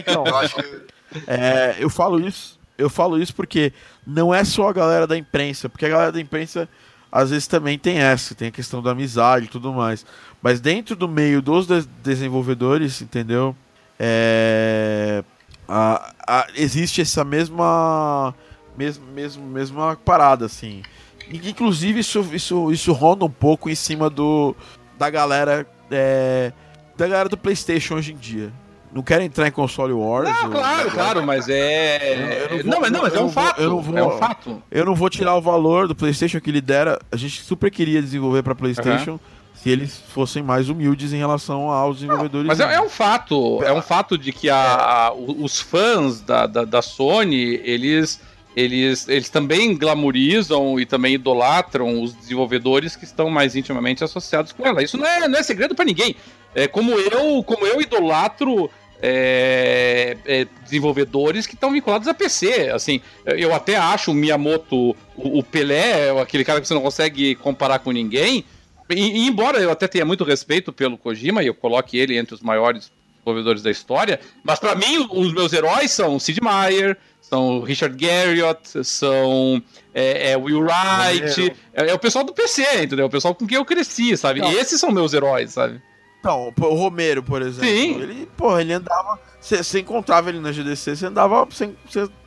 então, 0.00 0.26
eu 0.26 0.36
acho 0.36 0.56
que... 0.56 0.82
É, 1.28 1.76
eu 1.78 1.88
falo 1.88 2.18
isso, 2.18 2.58
eu 2.76 2.90
falo 2.90 3.22
isso 3.22 3.32
porque 3.36 3.72
não 4.04 4.34
é 4.34 4.42
só 4.42 4.68
a 4.68 4.72
galera 4.72 5.06
da 5.06 5.16
imprensa, 5.16 5.68
porque 5.68 5.86
a 5.86 5.88
galera 5.88 6.10
da 6.10 6.20
imprensa 6.20 6.68
às 7.12 7.30
vezes 7.30 7.46
também 7.46 7.78
tem 7.78 7.98
essa, 7.98 8.34
tem 8.34 8.48
a 8.48 8.52
questão 8.52 8.82
da 8.82 8.90
amizade 8.90 9.46
e 9.46 9.48
tudo 9.48 9.72
mais. 9.72 10.04
Mas 10.42 10.60
dentro 10.60 10.96
do 10.96 11.06
meio 11.06 11.40
dos 11.40 11.68
de 11.68 11.82
desenvolvedores, 12.02 13.00
entendeu? 13.00 13.54
É, 13.96 15.22
a, 15.68 16.12
a, 16.26 16.46
existe 16.56 17.00
essa 17.00 17.22
mesma, 17.22 18.34
mesma, 18.76 19.06
mesma, 19.06 19.46
mesma 19.46 19.96
parada, 20.04 20.46
assim. 20.46 20.82
Inclusive, 21.30 22.00
isso, 22.00 22.26
isso, 22.32 22.72
isso 22.72 22.92
ronda 22.92 23.24
um 23.24 23.30
pouco 23.30 23.68
em 23.68 23.74
cima 23.74 24.08
do 24.08 24.54
da 24.98 25.10
galera 25.10 25.66
é, 25.90 26.52
da 26.96 27.06
galera 27.06 27.28
do 27.28 27.36
PlayStation 27.36 27.94
hoje 27.94 28.12
em 28.12 28.16
dia. 28.16 28.52
Não 28.92 29.02
quero 29.02 29.22
entrar 29.22 29.48
em 29.48 29.50
console 29.50 29.92
wars. 29.92 30.28
Não, 30.28 30.50
claro, 30.50 30.90
claro, 30.90 31.26
mas 31.26 31.48
é. 31.48 32.46
Eu, 32.50 32.58
eu 32.58 32.64
não, 32.64 32.72
vou, 32.72 32.72
não, 32.72 32.80
mas, 32.80 32.92
não, 32.92 33.02
mas 33.02 33.14
é 33.14 33.20
um 33.20 33.30
fato. 33.30 33.60
Eu 33.60 33.70
não 33.70 33.80
vou, 33.80 33.98
é 33.98 34.02
um 34.02 34.18
fato. 34.18 34.62
Eu 34.70 34.84
não 34.84 34.94
vou 34.94 35.08
tirar 35.08 35.34
o 35.34 35.40
valor 35.40 35.88
do 35.88 35.94
PlayStation 35.94 36.38
que 36.40 36.50
ele 36.50 36.60
dera. 36.60 36.98
A 37.10 37.16
gente 37.16 37.42
super 37.42 37.70
queria 37.70 38.02
desenvolver 38.02 38.42
para 38.42 38.54
PlayStation. 38.54 39.12
Uhum. 39.12 39.20
Se 39.54 39.70
eles 39.70 40.02
fossem 40.12 40.42
mais 40.42 40.68
humildes 40.68 41.12
em 41.12 41.18
relação 41.18 41.70
aos 41.70 41.98
desenvolvedores. 41.98 42.46
Não, 42.46 42.54
mas 42.54 42.60
é, 42.60 42.74
é, 42.74 42.80
um 42.80 42.88
fato. 42.88 43.62
É 43.62 43.72
um 43.72 43.80
fato 43.80 44.18
de 44.18 44.32
que 44.32 44.50
a, 44.50 44.56
a 44.58 45.12
os 45.14 45.60
fãs 45.60 46.20
da, 46.20 46.46
da, 46.46 46.64
da 46.64 46.82
Sony, 46.82 47.60
eles 47.62 48.20
eles, 48.56 49.08
eles 49.08 49.28
também 49.30 49.76
glamorizam 49.76 50.78
e 50.78 50.86
também 50.86 51.14
idolatram 51.14 52.02
os 52.02 52.12
desenvolvedores 52.14 52.94
que 52.96 53.04
estão 53.04 53.30
mais 53.30 53.56
intimamente 53.56 54.04
associados 54.04 54.52
com 54.52 54.66
ela. 54.66 54.82
Isso 54.82 54.96
não 54.96 55.06
é, 55.06 55.26
não 55.26 55.38
é 55.38 55.42
segredo 55.42 55.74
para 55.74 55.84
ninguém. 55.84 56.14
É 56.54 56.68
como 56.68 56.92
eu, 56.92 57.42
como 57.44 57.66
eu 57.66 57.80
idolatro 57.80 58.70
é, 59.02 60.16
é, 60.24 60.46
desenvolvedores 60.62 61.46
que 61.46 61.54
estão 61.54 61.72
vinculados 61.72 62.06
a 62.06 62.14
PC. 62.14 62.70
Assim, 62.70 63.00
eu 63.26 63.52
até 63.52 63.76
acho 63.76 64.12
o 64.12 64.14
Miyamoto, 64.14 64.90
o, 65.16 65.38
o, 65.38 65.42
Pelé, 65.42 66.10
aquele 66.20 66.44
cara 66.44 66.60
que 66.60 66.68
você 66.68 66.74
não 66.74 66.82
consegue 66.82 67.34
comparar 67.34 67.80
com 67.80 67.90
ninguém. 67.90 68.44
E, 68.88 68.94
e, 68.94 69.26
embora 69.26 69.58
eu 69.58 69.70
até 69.70 69.88
tenha 69.88 70.04
muito 70.04 70.22
respeito 70.22 70.72
pelo 70.72 70.96
Kojima 70.96 71.42
e 71.42 71.48
eu 71.48 71.54
coloque 71.54 71.98
ele 71.98 72.16
entre 72.16 72.34
os 72.34 72.40
maiores 72.40 72.92
desenvolvedores 73.16 73.62
da 73.62 73.70
história, 73.70 74.20
mas 74.42 74.58
para 74.58 74.74
mim 74.74 75.06
os 75.10 75.32
meus 75.32 75.52
heróis 75.52 75.92
são 75.92 76.18
Sid 76.18 76.40
Meier, 76.42 76.98
são 77.32 77.62
Richard 77.62 77.96
Garriott, 77.96 78.84
são 78.84 79.62
é, 79.94 80.32
é 80.32 80.36
Will 80.36 80.60
Wright, 80.60 81.56
é, 81.72 81.88
é, 81.88 81.94
o 81.94 81.98
pessoal 81.98 82.22
do 82.22 82.34
PC, 82.34 82.82
entendeu? 82.82 83.06
O 83.06 83.10
pessoal 83.10 83.34
com 83.34 83.46
quem 83.46 83.56
eu 83.56 83.64
cresci, 83.64 84.14
sabe? 84.18 84.40
Não. 84.40 84.52
Esses 84.52 84.78
são 84.78 84.90
meus 84.90 85.14
heróis, 85.14 85.54
sabe? 85.54 85.80
Então, 86.20 86.52
o 86.56 86.74
Romero, 86.74 87.22
por 87.22 87.40
exemplo. 87.40 87.66
Sim. 87.66 88.02
Ele, 88.02 88.28
porra, 88.36 88.60
ele 88.60 88.74
andava. 88.74 89.18
Você 89.40 89.80
encontrava 89.80 90.28
ele 90.28 90.40
na 90.40 90.52
GDC, 90.52 90.94
você 90.94 91.06
andava. 91.06 91.46
Você 91.46 91.72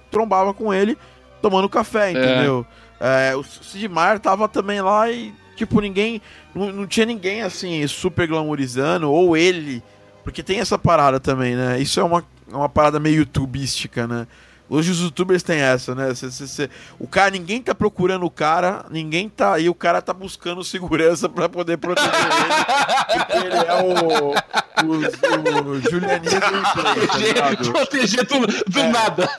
trombava 0.09 0.55
com 0.55 0.73
ele 0.73 0.97
tomando 1.39 1.69
café, 1.69 2.07
é. 2.07 2.11
entendeu? 2.11 2.65
É. 2.99 3.35
o 3.35 3.43
Sid 3.43 3.87
Meier 3.87 4.19
tava 4.19 4.49
também 4.49 4.81
lá 4.81 5.09
e, 5.11 5.31
tipo, 5.55 5.79
ninguém. 5.81 6.19
Não, 6.55 6.71
não 6.71 6.87
tinha 6.87 7.05
ninguém 7.05 7.43
assim, 7.43 7.85
super 7.87 8.27
glamourizando, 8.27 9.11
ou 9.11 9.37
ele. 9.37 9.83
Porque 10.23 10.41
tem 10.41 10.59
essa 10.59 10.79
parada 10.79 11.19
também, 11.19 11.55
né? 11.55 11.79
Isso 11.79 11.99
é 11.99 12.03
uma, 12.03 12.25
uma 12.47 12.67
parada 12.67 12.99
meio 12.99 13.19
youtubística, 13.19 14.07
né? 14.07 14.25
Hoje 14.67 14.91
os 14.91 14.99
youtubers 14.99 15.43
têm 15.43 15.59
essa, 15.59 15.93
né? 15.93 16.13
Cê, 16.15 16.31
cê, 16.31 16.47
cê, 16.47 16.69
o 16.97 17.07
cara, 17.07 17.29
ninguém 17.29 17.61
tá 17.61 17.75
procurando 17.75 18.25
o 18.25 18.31
cara, 18.31 18.85
ninguém 18.89 19.29
tá. 19.29 19.59
E 19.59 19.69
o 19.69 19.75
cara 19.75 20.01
tá 20.01 20.13
buscando 20.13 20.63
segurança 20.63 21.29
pra 21.29 21.47
poder 21.47 21.77
proteger 21.77 22.11
ele. 22.11 23.19
Porque 23.19 23.37
ele 23.37 23.55
é 23.55 23.83
o. 23.83 24.55
O, 24.75 24.97
o 24.97 25.79
Julianinho 25.89 26.39
Gameplay, 26.41 27.33
tá 27.33 27.55
Proteger 27.71 28.25
do, 28.25 28.45
do 28.45 28.79
é, 28.79 28.89
nada. 28.89 29.29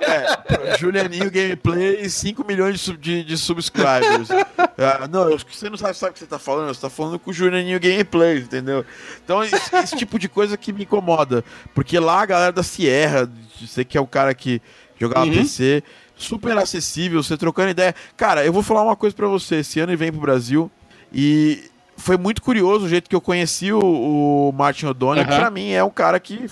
É, 0.00 0.78
Julianinho 0.78 1.30
Gameplay 1.30 2.00
e 2.00 2.08
5 2.08 2.44
milhões 2.46 2.80
de, 2.80 2.96
de, 2.96 3.24
de 3.24 3.36
subscribers. 3.36 4.30
Uh, 4.30 5.08
não, 5.10 5.36
você 5.36 5.68
não 5.68 5.76
sabe, 5.76 5.96
sabe 5.96 6.10
o 6.10 6.12
que 6.14 6.20
você 6.20 6.26
tá 6.26 6.38
falando, 6.38 6.68
você 6.68 6.80
tá 6.80 6.88
falando 6.88 7.18
com 7.18 7.30
o 7.30 7.34
Julianinho 7.34 7.78
Gameplay, 7.78 8.38
entendeu? 8.38 8.86
Então, 9.22 9.44
esse, 9.44 9.76
esse 9.76 9.96
tipo 9.96 10.18
de 10.18 10.28
coisa 10.28 10.56
que 10.56 10.72
me 10.72 10.84
incomoda. 10.84 11.44
Porque 11.74 11.98
lá 11.98 12.22
a 12.22 12.26
galera 12.26 12.52
da 12.52 12.62
Sierra 12.62 13.30
você 13.66 13.84
que 13.84 13.96
é 13.96 14.00
o 14.00 14.06
cara 14.06 14.34
que 14.34 14.60
jogava 14.98 15.26
uhum. 15.26 15.32
PC, 15.32 15.82
super 16.16 16.56
acessível, 16.58 17.22
você 17.22 17.36
trocando 17.36 17.70
ideia. 17.70 17.94
Cara, 18.16 18.44
eu 18.44 18.52
vou 18.52 18.62
falar 18.62 18.82
uma 18.82 18.96
coisa 18.96 19.14
para 19.14 19.28
você. 19.28 19.56
Esse 19.56 19.80
ano 19.80 19.92
ele 19.92 19.96
vem 19.96 20.12
pro 20.12 20.20
Brasil 20.20 20.70
e 21.12 21.70
foi 21.96 22.16
muito 22.16 22.40
curioso 22.40 22.86
o 22.86 22.88
jeito 22.88 23.08
que 23.08 23.16
eu 23.16 23.20
conheci 23.20 23.72
o, 23.72 23.80
o 23.80 24.52
Martin 24.52 24.86
O'Donnell, 24.86 25.24
uhum. 25.24 25.30
que 25.30 25.36
pra 25.36 25.50
mim 25.50 25.70
é 25.70 25.82
um 25.82 25.90
cara 25.90 26.18
que 26.20 26.46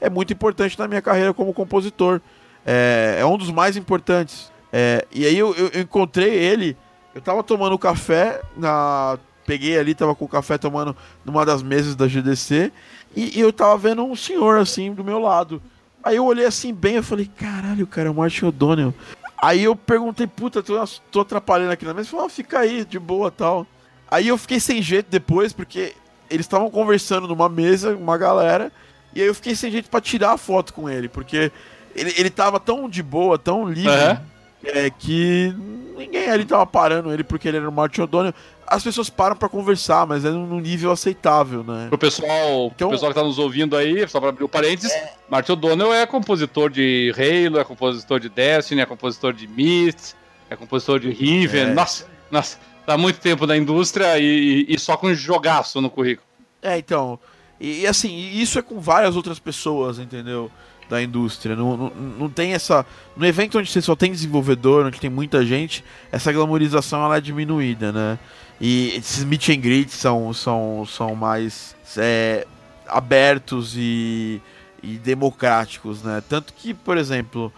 é 0.00 0.10
muito 0.10 0.32
importante 0.32 0.78
na 0.78 0.86
minha 0.86 1.02
carreira 1.02 1.32
como 1.32 1.52
compositor. 1.52 2.20
É, 2.64 3.16
é 3.18 3.26
um 3.26 3.38
dos 3.38 3.50
mais 3.50 3.76
importantes. 3.76 4.50
É, 4.72 5.04
e 5.10 5.26
aí 5.26 5.36
eu, 5.36 5.54
eu, 5.54 5.80
encontrei 5.80 6.32
ele, 6.32 6.76
eu 7.14 7.20
tava 7.20 7.42
tomando 7.42 7.76
café, 7.78 8.40
na, 8.56 9.18
peguei 9.44 9.76
ali, 9.78 9.94
tava 9.94 10.14
com 10.14 10.26
o 10.26 10.28
café 10.28 10.56
tomando 10.58 10.94
numa 11.24 11.44
das 11.44 11.62
mesas 11.62 11.96
da 11.96 12.06
GDC, 12.06 12.70
e, 13.16 13.38
e 13.38 13.40
eu 13.40 13.52
tava 13.52 13.76
vendo 13.76 14.04
um 14.04 14.14
senhor 14.14 14.58
assim 14.58 14.92
do 14.92 15.02
meu 15.02 15.18
lado. 15.18 15.60
Aí 16.02 16.16
eu 16.16 16.24
olhei 16.24 16.46
assim 16.46 16.72
bem, 16.72 16.96
eu 16.96 17.02
falei, 17.02 17.30
caralho, 17.36 17.86
cara, 17.86 18.08
é 18.08 18.10
o 18.10 18.14
Martin 18.14 18.46
O'Donnell. 18.46 18.94
Aí 19.40 19.64
eu 19.64 19.74
perguntei, 19.74 20.26
puta, 20.26 20.62
tô, 20.62 20.74
tô 21.10 21.20
atrapalhando 21.20 21.72
aqui 21.72 21.84
na 21.84 21.94
mesa. 21.94 22.08
Ele 22.08 22.10
falou, 22.10 22.26
ah, 22.26 22.30
fica 22.30 22.58
aí, 22.58 22.84
de 22.84 22.98
boa 22.98 23.30
tal. 23.30 23.66
Aí 24.10 24.28
eu 24.28 24.36
fiquei 24.36 24.58
sem 24.58 24.82
jeito 24.82 25.10
depois, 25.10 25.52
porque 25.52 25.94
eles 26.28 26.46
estavam 26.46 26.70
conversando 26.70 27.26
numa 27.26 27.48
mesa, 27.48 27.94
uma 27.94 28.16
galera, 28.16 28.72
e 29.14 29.20
aí 29.20 29.26
eu 29.26 29.34
fiquei 29.34 29.54
sem 29.54 29.70
jeito 29.70 29.90
para 29.90 30.00
tirar 30.00 30.32
a 30.32 30.38
foto 30.38 30.72
com 30.72 30.88
ele, 30.88 31.08
porque 31.08 31.50
ele, 31.94 32.14
ele 32.16 32.30
tava 32.30 32.60
tão 32.60 32.88
de 32.88 33.02
boa, 33.02 33.38
tão 33.38 33.68
livre, 33.68 33.90
uhum. 33.90 34.18
é, 34.64 34.90
que 34.90 35.54
ninguém 35.96 36.30
ali 36.30 36.44
tava 36.44 36.64
parando 36.66 37.12
ele 37.12 37.24
porque 37.24 37.48
ele 37.48 37.56
era 37.56 37.68
o 37.68 37.72
Martin 37.72 38.02
O'Donnell 38.02 38.34
as 38.70 38.84
pessoas 38.84 39.10
param 39.10 39.34
para 39.34 39.48
conversar, 39.48 40.06
mas 40.06 40.24
é 40.24 40.30
num 40.30 40.60
nível 40.60 40.92
aceitável, 40.92 41.64
né? 41.64 41.88
Pro 41.88 41.98
pessoal, 41.98 42.70
então, 42.74 42.88
pro 42.88 42.90
pessoal 42.90 43.10
que 43.12 43.18
tá 43.18 43.24
nos 43.24 43.38
ouvindo 43.38 43.76
aí, 43.76 44.06
só 44.08 44.20
pra 44.20 44.28
abrir 44.28 44.44
o 44.44 44.48
parênteses, 44.48 44.92
é... 44.92 45.14
Martin 45.28 45.52
O'Donnell 45.52 45.92
é 45.92 46.06
compositor 46.06 46.70
de 46.70 47.12
Halo, 47.16 47.58
é 47.58 47.64
compositor 47.64 48.20
de 48.20 48.28
Destiny, 48.28 48.80
é 48.80 48.86
compositor 48.86 49.32
de 49.32 49.48
Myst, 49.48 50.14
é 50.48 50.54
compositor 50.54 51.00
de 51.00 51.10
Riven. 51.10 51.70
É... 51.70 51.74
Nossa, 51.74 52.06
nossa, 52.30 52.58
tá 52.86 52.96
muito 52.96 53.18
tempo 53.18 53.44
na 53.44 53.56
indústria 53.56 54.16
e, 54.18 54.64
e, 54.68 54.78
só 54.78 54.96
com 54.96 55.12
jogaço 55.12 55.80
no 55.80 55.90
currículo. 55.90 56.26
É, 56.62 56.78
então. 56.78 57.18
E, 57.58 57.80
e 57.80 57.86
assim, 57.88 58.16
isso 58.16 58.56
é 58.56 58.62
com 58.62 58.78
várias 58.78 59.16
outras 59.16 59.40
pessoas, 59.40 59.98
entendeu? 59.98 60.50
da 60.88 61.00
indústria. 61.00 61.54
Não, 61.54 61.76
não, 61.76 61.90
não, 62.18 62.28
tem 62.28 62.52
essa. 62.52 62.84
No 63.16 63.24
evento 63.24 63.60
onde 63.60 63.70
você 63.70 63.80
só 63.80 63.94
tem 63.94 64.10
desenvolvedor, 64.10 64.86
onde 64.86 64.98
tem 64.98 65.08
muita 65.08 65.46
gente, 65.46 65.84
essa 66.10 66.32
glamorização 66.32 67.04
ela 67.04 67.16
é 67.16 67.20
diminuída, 67.20 67.92
né? 67.92 68.18
E 68.60 68.94
esses 68.96 69.24
meet 69.24 69.48
and 69.48 69.56
greets 69.56 69.94
são, 69.94 70.32
são, 70.34 70.84
são 70.86 71.14
mais 71.14 71.74
é, 71.96 72.46
abertos 72.86 73.74
e, 73.74 74.40
e 74.82 74.98
democráticos, 74.98 76.02
né? 76.02 76.22
Tanto 76.28 76.52
que, 76.52 76.74
por 76.74 76.98
exemplo, 76.98 77.50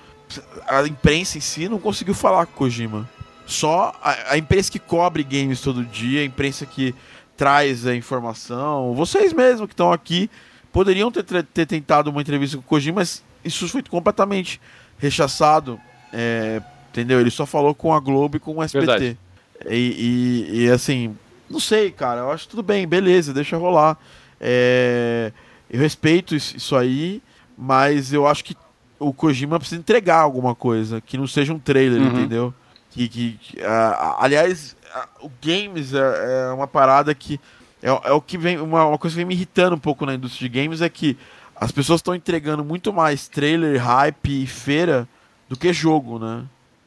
a 0.69 0.87
imprensa 0.87 1.39
em 1.39 1.41
si 1.41 1.69
não 1.69 1.79
conseguiu 1.79 2.15
falar 2.15 2.47
com 2.47 2.53
Kojima. 2.53 3.09
Só 3.45 3.93
a, 4.01 4.35
a 4.35 4.39
imprensa 4.39 4.71
que 4.71 4.79
cobre 4.79 5.25
games 5.25 5.61
todo 5.61 5.85
dia, 5.85 6.21
a 6.21 6.25
imprensa 6.25 6.65
que 6.65 6.95
traz 7.37 7.85
a 7.87 7.97
informação, 7.97 8.95
vocês 8.95 9.33
mesmos 9.33 9.67
que 9.67 9.73
estão 9.73 9.93
aqui 9.93 10.31
poderiam 10.73 11.11
ter, 11.11 11.25
ter 11.25 11.67
tentado 11.67 12.11
uma 12.11 12.21
entrevista 12.21 12.57
com 12.57 12.63
o 12.63 12.67
Kojima, 12.67 13.01
mas 13.01 13.25
isso 13.45 13.69
foi 13.69 13.83
completamente 13.83 14.61
rechaçado. 14.99 15.81
É, 16.13 16.63
entendeu? 16.91 17.21
Ele 17.21 17.31
só 17.31 17.45
falou 17.45 17.75
com 17.75 17.93
a 17.93 17.99
Globo 17.99 18.37
e 18.37 18.41
com 18.41 18.57
o 18.57 18.63
SBT. 18.63 18.87
Verdade. 18.87 19.19
E, 19.69 20.49
e, 20.51 20.65
e, 20.65 20.71
assim, 20.71 21.17
não 21.49 21.61
sei, 21.61 21.91
cara. 21.91 22.21
Eu 22.21 22.31
acho 22.31 22.49
tudo 22.49 22.63
bem, 22.63 22.87
beleza, 22.87 23.33
deixa 23.33 23.57
rolar. 23.57 23.99
É, 24.41 25.33
eu 25.71 25.81
respeito 25.81 26.35
isso 26.35 26.77
aí, 26.77 27.23
mas 27.57 28.13
eu 28.13 28.27
acho 28.27 28.45
que 28.45 28.57
o 28.99 29.13
Kojima 29.13 29.59
precisa 29.59 29.81
entregar 29.81 30.21
alguma 30.21 30.55
coisa, 30.55 31.01
que 31.01 31.19
não 31.19 31.27
seja 31.27 31.53
um 31.53 31.59
trailer, 31.59 32.01
uhum. 32.01 32.09
entendeu? 32.09 32.55
Que, 32.91 33.09
que, 33.09 33.39
uh, 33.59 34.17
aliás, 34.19 34.77
uh, 34.95 35.27
o 35.27 35.33
games 35.43 35.95
é, 35.95 35.99
é, 35.99 36.53
uma 36.53 36.67
parada 36.67 37.15
que 37.15 37.41
é, 37.83 37.89
é 37.89 38.13
o 38.13 38.21
que 38.21 38.39
vem 38.39 38.61
uma, 38.61 38.87
uma, 38.87 38.99
coisa 38.99 39.15
que 39.15 39.19
vem 39.19 39.27
me 39.27 39.35
irritando 39.35 39.75
um 39.75 39.79
pouco 39.79 40.07
na 40.07 40.15
indústria 40.15 40.49
de 40.49 40.61
games 40.61 40.81
é 40.81 40.89
que 40.89 41.17
as 41.57 41.73
pessoas 41.73 41.99
estão 41.99 42.15
entregando 42.15 42.65
muito 42.65 42.93
mais 42.93 43.29
trailer, 43.29 43.83
hype 43.83 44.43
e 44.43 44.47
feira 44.47 45.09
do 45.49 45.57
que 45.57 45.73
jogo, 45.73 46.19
né? 46.19 46.45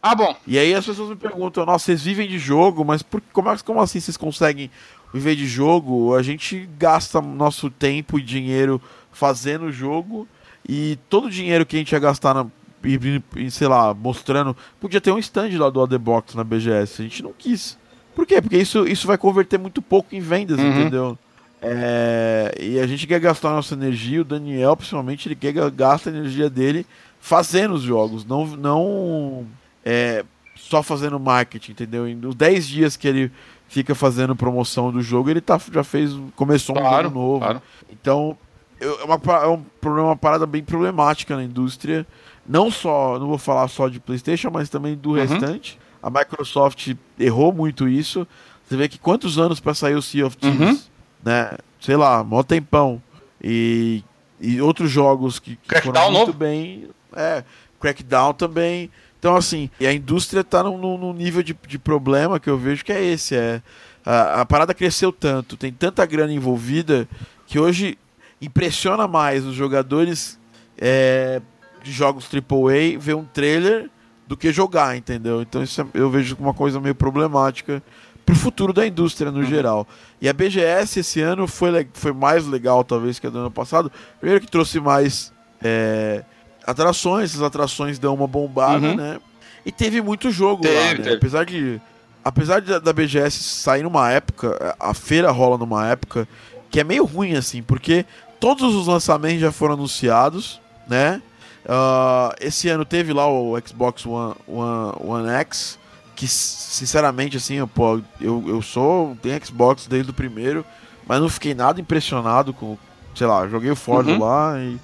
Ah, 0.08 0.14
bom. 0.14 0.36
E 0.46 0.60
aí 0.60 0.72
as 0.72 0.86
pessoas 0.86 1.10
me 1.10 1.16
perguntam, 1.16 1.66
nossa, 1.66 1.86
vocês 1.86 2.04
vivem 2.04 2.30
de 2.30 2.38
jogo, 2.38 2.86
mas 2.86 3.02
por, 3.02 3.20
como, 3.34 3.50
como 3.64 3.82
assim 3.82 4.00
vocês 4.00 4.16
conseguem 4.16 4.70
viver 5.12 5.36
de 5.36 5.48
jogo? 5.48 6.14
A 6.14 6.22
gente 6.22 6.70
gasta 6.78 7.20
nosso 7.20 7.72
tempo 7.72 8.20
e 8.20 8.22
dinheiro 8.22 8.80
fazendo 9.12 9.66
o 9.66 9.72
jogo 9.72 10.28
e 10.70 11.00
todo 11.10 11.26
o 11.26 11.32
dinheiro 11.32 11.66
que 11.66 11.76
a 11.76 11.80
gente 11.80 11.92
ia 11.92 11.98
gastar 11.98 12.36
na, 12.36 12.46
e, 12.84 13.50
sei 13.50 13.68
lá, 13.68 13.96
mostrando. 13.96 14.56
Podia 14.80 15.02
ter 15.02 15.10
um 15.10 15.18
stand 15.18 15.58
lá 15.58 15.72
do 15.72 15.88
The 15.88 15.98
Box 15.98 16.38
na 16.38 16.44
BGS. 16.44 17.02
A 17.02 17.06
gente 17.06 17.24
não 17.24 17.34
quis. 17.36 17.76
Por 18.14 18.28
quê? 18.28 18.40
Porque 18.40 18.58
isso, 18.58 18.88
isso 18.88 19.08
vai 19.08 19.18
converter 19.18 19.58
muito 19.58 19.82
pouco 19.82 20.14
em 20.14 20.20
vendas, 20.20 20.60
uhum. 20.60 20.82
entendeu? 20.82 21.18
É, 21.64 22.56
e 22.62 22.80
a 22.80 22.86
gente 22.86 23.08
quer 23.08 23.20
gastar 23.20 23.50
nossa 23.50 23.74
energia, 23.74 24.22
o 24.22 24.24
Daniel, 24.24 24.78
principalmente, 24.78 25.28
ele 25.28 25.36
quer 25.36 25.52
gastar 25.72 26.12
a 26.12 26.14
energia 26.14 26.48
dele 26.48 26.86
fazendo 27.20 27.74
os 27.74 27.82
jogos, 27.82 28.24
não, 28.24 28.46
não 28.46 29.48
é, 29.86 30.26
só 30.56 30.82
fazendo 30.82 31.20
marketing, 31.20 31.74
entendeu? 31.74 32.08
Nos 32.16 32.34
10 32.34 32.68
dias 32.68 32.98
que 32.98 33.08
ele 33.08 33.32
fica 33.68 33.94
fazendo 33.94 34.36
promoção 34.36 34.92
do 34.92 35.02
jogo, 35.02 35.30
ele 35.30 35.42
tá, 35.42 35.62
já 35.72 35.84
fez. 35.84 36.12
Começou 36.36 36.76
claro, 36.76 37.08
um 37.08 37.12
jogo 37.12 37.20
novo. 37.20 37.40
Claro. 37.40 37.62
Então, 37.92 38.38
é, 38.80 38.88
uma, 39.04 39.20
é 39.44 39.48
um 39.48 39.62
problema, 39.80 40.10
uma 40.10 40.16
parada 40.16 40.46
bem 40.46 40.64
problemática 40.64 41.36
na 41.36 41.44
indústria. 41.44 42.06
Não 42.48 42.70
só, 42.70 43.20
não 43.20 43.28
vou 43.28 43.38
falar 43.38 43.68
só 43.68 43.88
de 43.88 44.00
PlayStation, 44.00 44.50
mas 44.52 44.70
também 44.70 44.96
do 44.96 45.12
uhum. 45.12 45.16
restante. 45.16 45.80
A 46.02 46.10
Microsoft 46.10 46.94
errou 47.20 47.52
muito 47.52 47.88
isso. 47.88 48.28
Você 48.68 48.78
vê 48.78 48.88
que 48.88 48.98
quantos 48.98 49.38
anos 49.38 49.60
para 49.60 49.74
sair 49.74 49.96
o 49.96 50.02
Sea 50.02 50.26
of 50.26 50.38
Thieves, 50.38 50.60
uhum. 50.60 50.80
né? 51.24 51.58
Sei 51.80 51.96
lá, 51.96 52.24
mó 52.24 52.44
tempão. 52.44 53.02
E, 53.44 54.04
e 54.40 54.60
outros 54.62 54.90
jogos 54.90 55.40
que, 55.40 55.56
que 55.56 55.82
foram 55.82 56.12
muito 56.12 56.28
novo. 56.28 56.34
bem. 56.34 56.88
É, 57.16 57.44
Crackdown 57.80 58.34
também. 58.34 58.90
Então, 59.26 59.36
assim, 59.36 59.72
e 59.80 59.88
a 59.88 59.92
indústria 59.92 60.42
está 60.42 60.62
num, 60.62 60.78
num, 60.78 61.12
nível 61.12 61.42
de, 61.42 61.58
de 61.68 61.80
problema 61.80 62.40
que 62.40 62.48
eu 62.48 62.60
vejo 62.60 62.86
que 62.86 62.92
é 62.92 63.04
esse. 63.04 63.36
É, 63.36 63.60
a, 64.06 64.42
a 64.42 64.46
parada 64.46 64.72
cresceu 64.72 65.12
tanto, 65.12 65.58
tem 65.58 65.74
tanta 65.74 66.06
grana 66.06 66.32
envolvida, 66.32 67.10
que 67.48 67.58
hoje 67.58 67.98
impressiona 68.40 69.08
mais 69.08 69.44
os 69.44 69.56
jogadores 69.56 70.40
é, 70.78 71.42
de 71.84 71.92
jogos 71.92 72.30
AAA 72.32 73.00
ver 73.00 73.16
um 73.16 73.26
trailer 73.26 73.90
do 74.28 74.38
que 74.38 74.52
jogar, 74.52 74.96
entendeu? 74.96 75.42
Então 75.42 75.64
isso 75.64 75.82
é, 75.82 75.86
eu 75.96 76.08
vejo 76.08 76.36
como 76.36 76.48
uma 76.48 76.54
coisa 76.54 76.80
meio 76.80 76.94
problemática 76.94 77.82
pro 78.24 78.36
futuro 78.36 78.72
da 78.72 78.86
indústria 78.86 79.32
no 79.32 79.40
uhum. 79.40 79.46
geral. 79.46 79.88
E 80.22 80.30
a 80.30 80.34
BGS 80.34 81.00
esse 81.00 81.20
ano 81.20 81.48
foi, 81.48 81.88
foi 81.94 82.14
mais 82.14 82.46
legal, 82.46 82.84
talvez, 82.84 83.18
que 83.18 83.26
a 83.26 83.32
do 83.32 83.40
ano 83.40 83.50
passado. 83.50 83.92
Primeiro 84.20 84.46
que 84.46 84.52
trouxe 84.52 84.80
mais 84.80 85.34
é, 85.64 86.24
atrações, 86.66 87.32
essas 87.32 87.42
atrações 87.42 88.00
dão 88.00 88.14
uma 88.14 88.28
bombada, 88.28 88.88
uhum. 88.88 88.96
né? 88.96 89.20
E 89.66 89.72
teve 89.72 90.02
muito 90.02 90.30
jogo 90.32 90.62
teve, 90.62 90.76
lá, 90.76 90.86
né? 90.86 90.96
Teve. 90.96 91.16
Apesar 91.16 91.46
de. 91.46 91.82
Apesar 92.24 92.60
de, 92.60 92.80
da 92.80 92.92
BGS 92.92 93.44
sair 93.44 93.84
numa 93.84 94.12
época, 94.12 94.76
a 94.80 94.96
feira 94.96 95.30
rola 95.30 95.60
numa 95.60 95.88
época 95.88 96.28
que 96.72 96.80
é 96.80 96.84
meio 96.84 97.06
ruim, 97.06 97.36
assim, 97.36 97.62
porque 97.62 98.04
todos 98.40 98.74
os 98.76 98.88
lançamentos 98.88 99.40
já 99.40 99.52
foram 99.52 99.76
anunciados, 99.76 100.60
né? 100.88 101.22
Uh, 101.66 102.34
esse 102.40 102.68
ano 102.70 102.84
teve 102.84 103.14
lá 103.14 103.28
o 103.28 103.56
Xbox 103.66 104.06
One, 104.06 104.36
One, 104.48 104.94
One 105.00 105.30
X, 105.30 105.80
que 106.16 106.28
sinceramente, 106.28 107.38
assim, 107.38 107.56
eu, 107.56 107.68
pô, 107.68 108.02
eu, 108.22 108.44
eu 108.48 108.62
sou. 108.62 109.18
tenho 109.22 109.44
Xbox 109.46 109.88
desde 109.88 110.12
o 110.12 110.14
primeiro, 110.14 110.66
mas 111.08 111.20
não 111.20 111.30
fiquei 111.30 111.54
nada 111.54 111.80
impressionado 111.80 112.54
com. 112.54 112.78
Sei 113.16 113.26
lá, 113.26 113.48
joguei 113.48 113.72
o 113.72 113.76
Forza 113.76 114.12
uhum. 114.12 114.20
lá 114.20 114.60
e, 114.60 114.78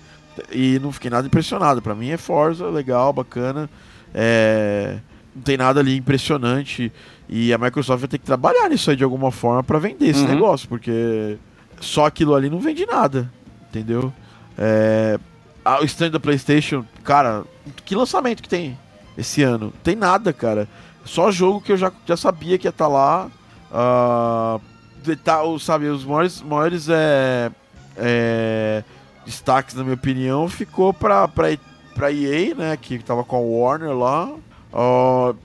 e 0.51 0.79
não 0.79 0.91
fiquei 0.91 1.09
nada 1.09 1.27
impressionado. 1.27 1.81
Para 1.81 1.95
mim 1.95 2.09
é 2.09 2.17
Forza, 2.17 2.67
legal, 2.69 3.11
bacana. 3.11 3.69
É, 4.13 4.97
não 5.35 5.41
tem 5.41 5.57
nada 5.57 5.79
ali 5.79 5.97
impressionante. 5.97 6.91
E 7.27 7.53
a 7.53 7.57
Microsoft 7.57 7.99
vai 8.01 8.09
ter 8.09 8.17
que 8.17 8.25
trabalhar 8.25 8.69
nisso 8.69 8.89
aí 8.89 8.95
de 8.95 9.03
alguma 9.03 9.31
forma 9.31 9.63
para 9.63 9.79
vender 9.79 10.07
esse 10.07 10.21
uhum. 10.23 10.27
negócio, 10.27 10.67
porque 10.67 11.37
só 11.79 12.05
aquilo 12.05 12.35
ali 12.35 12.49
não 12.49 12.59
vende 12.59 12.85
nada, 12.85 13.31
entendeu? 13.69 14.11
É, 14.57 15.19
o 15.81 15.85
stand 15.85 16.11
da 16.11 16.19
PlayStation, 16.19 16.85
cara, 17.03 17.43
que 17.85 17.95
lançamento 17.95 18.41
que 18.41 18.49
tem 18.49 18.77
esse 19.17 19.43
ano? 19.43 19.73
Tem 19.83 19.95
nada, 19.95 20.33
cara. 20.33 20.67
Só 21.05 21.31
jogo 21.31 21.61
que 21.61 21.71
eu 21.71 21.77
já, 21.77 21.91
já 22.05 22.17
sabia 22.17 22.57
que 22.57 22.67
ia 22.67 22.69
estar 22.69 22.85
tá 22.85 22.91
lá. 22.91 23.29
Uh, 23.71 25.15
tá, 25.23 25.39
sabe, 25.59 25.87
os 25.87 26.03
maiores, 26.03 26.41
maiores 26.41 26.89
é, 26.89 27.51
é, 27.97 28.83
destaques, 29.25 29.75
na 29.75 29.83
minha 29.83 29.95
opinião, 29.95 30.47
ficou 30.47 30.93
pra, 30.93 31.27
pra, 31.27 31.47
pra 31.93 32.11
EA, 32.11 32.55
né? 32.55 32.77
Que 32.77 32.99
tava 32.99 33.23
com 33.23 33.35
a 33.35 33.39
Warner 33.39 33.95
lá. 33.95 34.29
Uh, 34.73 35.35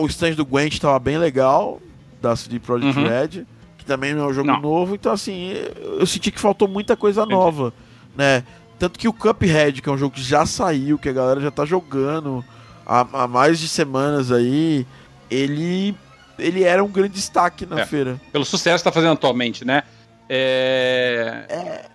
o 0.00 0.06
stand 0.06 0.32
do 0.32 0.44
Gwent 0.44 0.78
tava 0.78 0.98
bem 0.98 1.18
legal, 1.18 1.80
da 2.20 2.34
CD 2.34 2.58
Projekt 2.58 2.98
uhum. 2.98 3.06
Red, 3.06 3.46
que 3.78 3.84
também 3.84 4.14
não 4.14 4.24
é 4.24 4.26
um 4.28 4.32
jogo 4.32 4.48
não. 4.48 4.60
novo. 4.60 4.94
Então, 4.94 5.12
assim, 5.12 5.52
eu 5.98 6.06
senti 6.06 6.30
que 6.30 6.40
faltou 6.40 6.66
muita 6.66 6.96
coisa 6.96 7.22
Entendi. 7.22 7.34
nova, 7.34 7.72
né? 8.16 8.44
Tanto 8.78 8.98
que 8.98 9.06
o 9.06 9.12
Cuphead, 9.12 9.80
que 9.80 9.88
é 9.88 9.92
um 9.92 9.98
jogo 9.98 10.14
que 10.14 10.22
já 10.22 10.44
saiu, 10.44 10.98
que 10.98 11.08
a 11.08 11.12
galera 11.12 11.40
já 11.40 11.50
tá 11.50 11.64
jogando 11.64 12.44
há, 12.86 13.06
há 13.12 13.28
mais 13.28 13.58
de 13.58 13.68
semanas 13.68 14.32
aí, 14.32 14.86
ele 15.30 15.94
ele 16.38 16.64
era 16.64 16.82
um 16.82 16.88
grande 16.88 17.14
destaque 17.14 17.64
na 17.64 17.80
é, 17.80 17.86
feira. 17.86 18.20
Pelo 18.32 18.44
sucesso 18.44 18.82
que 18.82 18.90
tá 18.90 18.92
fazendo 18.92 19.12
atualmente, 19.12 19.64
né? 19.64 19.82
É... 20.28 21.44
é... 21.48 21.93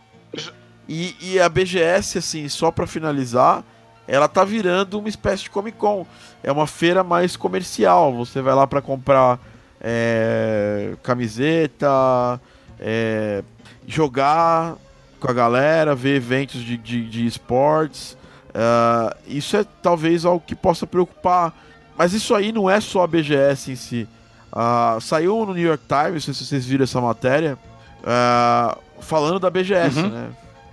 E, 0.91 1.15
e, 1.21 1.39
a 1.39 1.47
BGS, 1.47 2.17
assim, 2.17 2.49
só 2.49 2.71
para 2.71 2.87
finalizar, 2.87 3.63
ela 4.07 4.27
tá 4.27 4.43
virando 4.43 4.97
uma 4.97 5.07
espécie 5.07 5.43
de 5.43 5.51
Comic 5.51 5.77
Con. 5.77 6.03
É 6.41 6.51
uma 6.51 6.65
feira 6.65 7.03
mais 7.03 7.37
comercial. 7.37 8.11
Você 8.15 8.41
vai 8.41 8.55
lá 8.55 8.65
para 8.65 8.81
comprar 8.81 9.39
é, 9.79 10.95
camiseta, 11.03 12.41
é, 12.79 13.43
jogar 13.85 14.77
com 15.19 15.29
a 15.29 15.33
galera, 15.33 15.93
ver 15.93 16.15
eventos 16.15 16.59
de, 16.61 16.75
de, 16.75 17.07
de 17.07 17.27
esportes. 17.27 18.17
Uh, 18.49 19.15
isso 19.27 19.55
é 19.55 19.63
talvez 19.83 20.25
algo 20.25 20.43
que 20.43 20.55
possa 20.55 20.87
preocupar. 20.87 21.53
Mas 21.95 22.13
isso 22.13 22.33
aí 22.33 22.51
não 22.51 22.67
é 22.67 22.79
só 22.79 23.03
a 23.03 23.07
BGS 23.07 23.71
em 23.71 23.75
si. 23.75 24.07
Uh, 24.51 24.99
saiu 24.99 25.45
no 25.45 25.53
New 25.53 25.67
York 25.67 25.83
Times, 25.87 26.25
não 26.25 26.33
sei 26.33 26.33
se 26.33 26.45
vocês 26.45 26.65
viram 26.65 26.83
essa 26.83 26.99
matéria, 26.99 27.59
uh, 28.01 28.79
falando 29.01 29.39
da 29.39 29.51
BGS, 29.51 29.99
uhum. 29.99 30.09
né? 30.09 30.29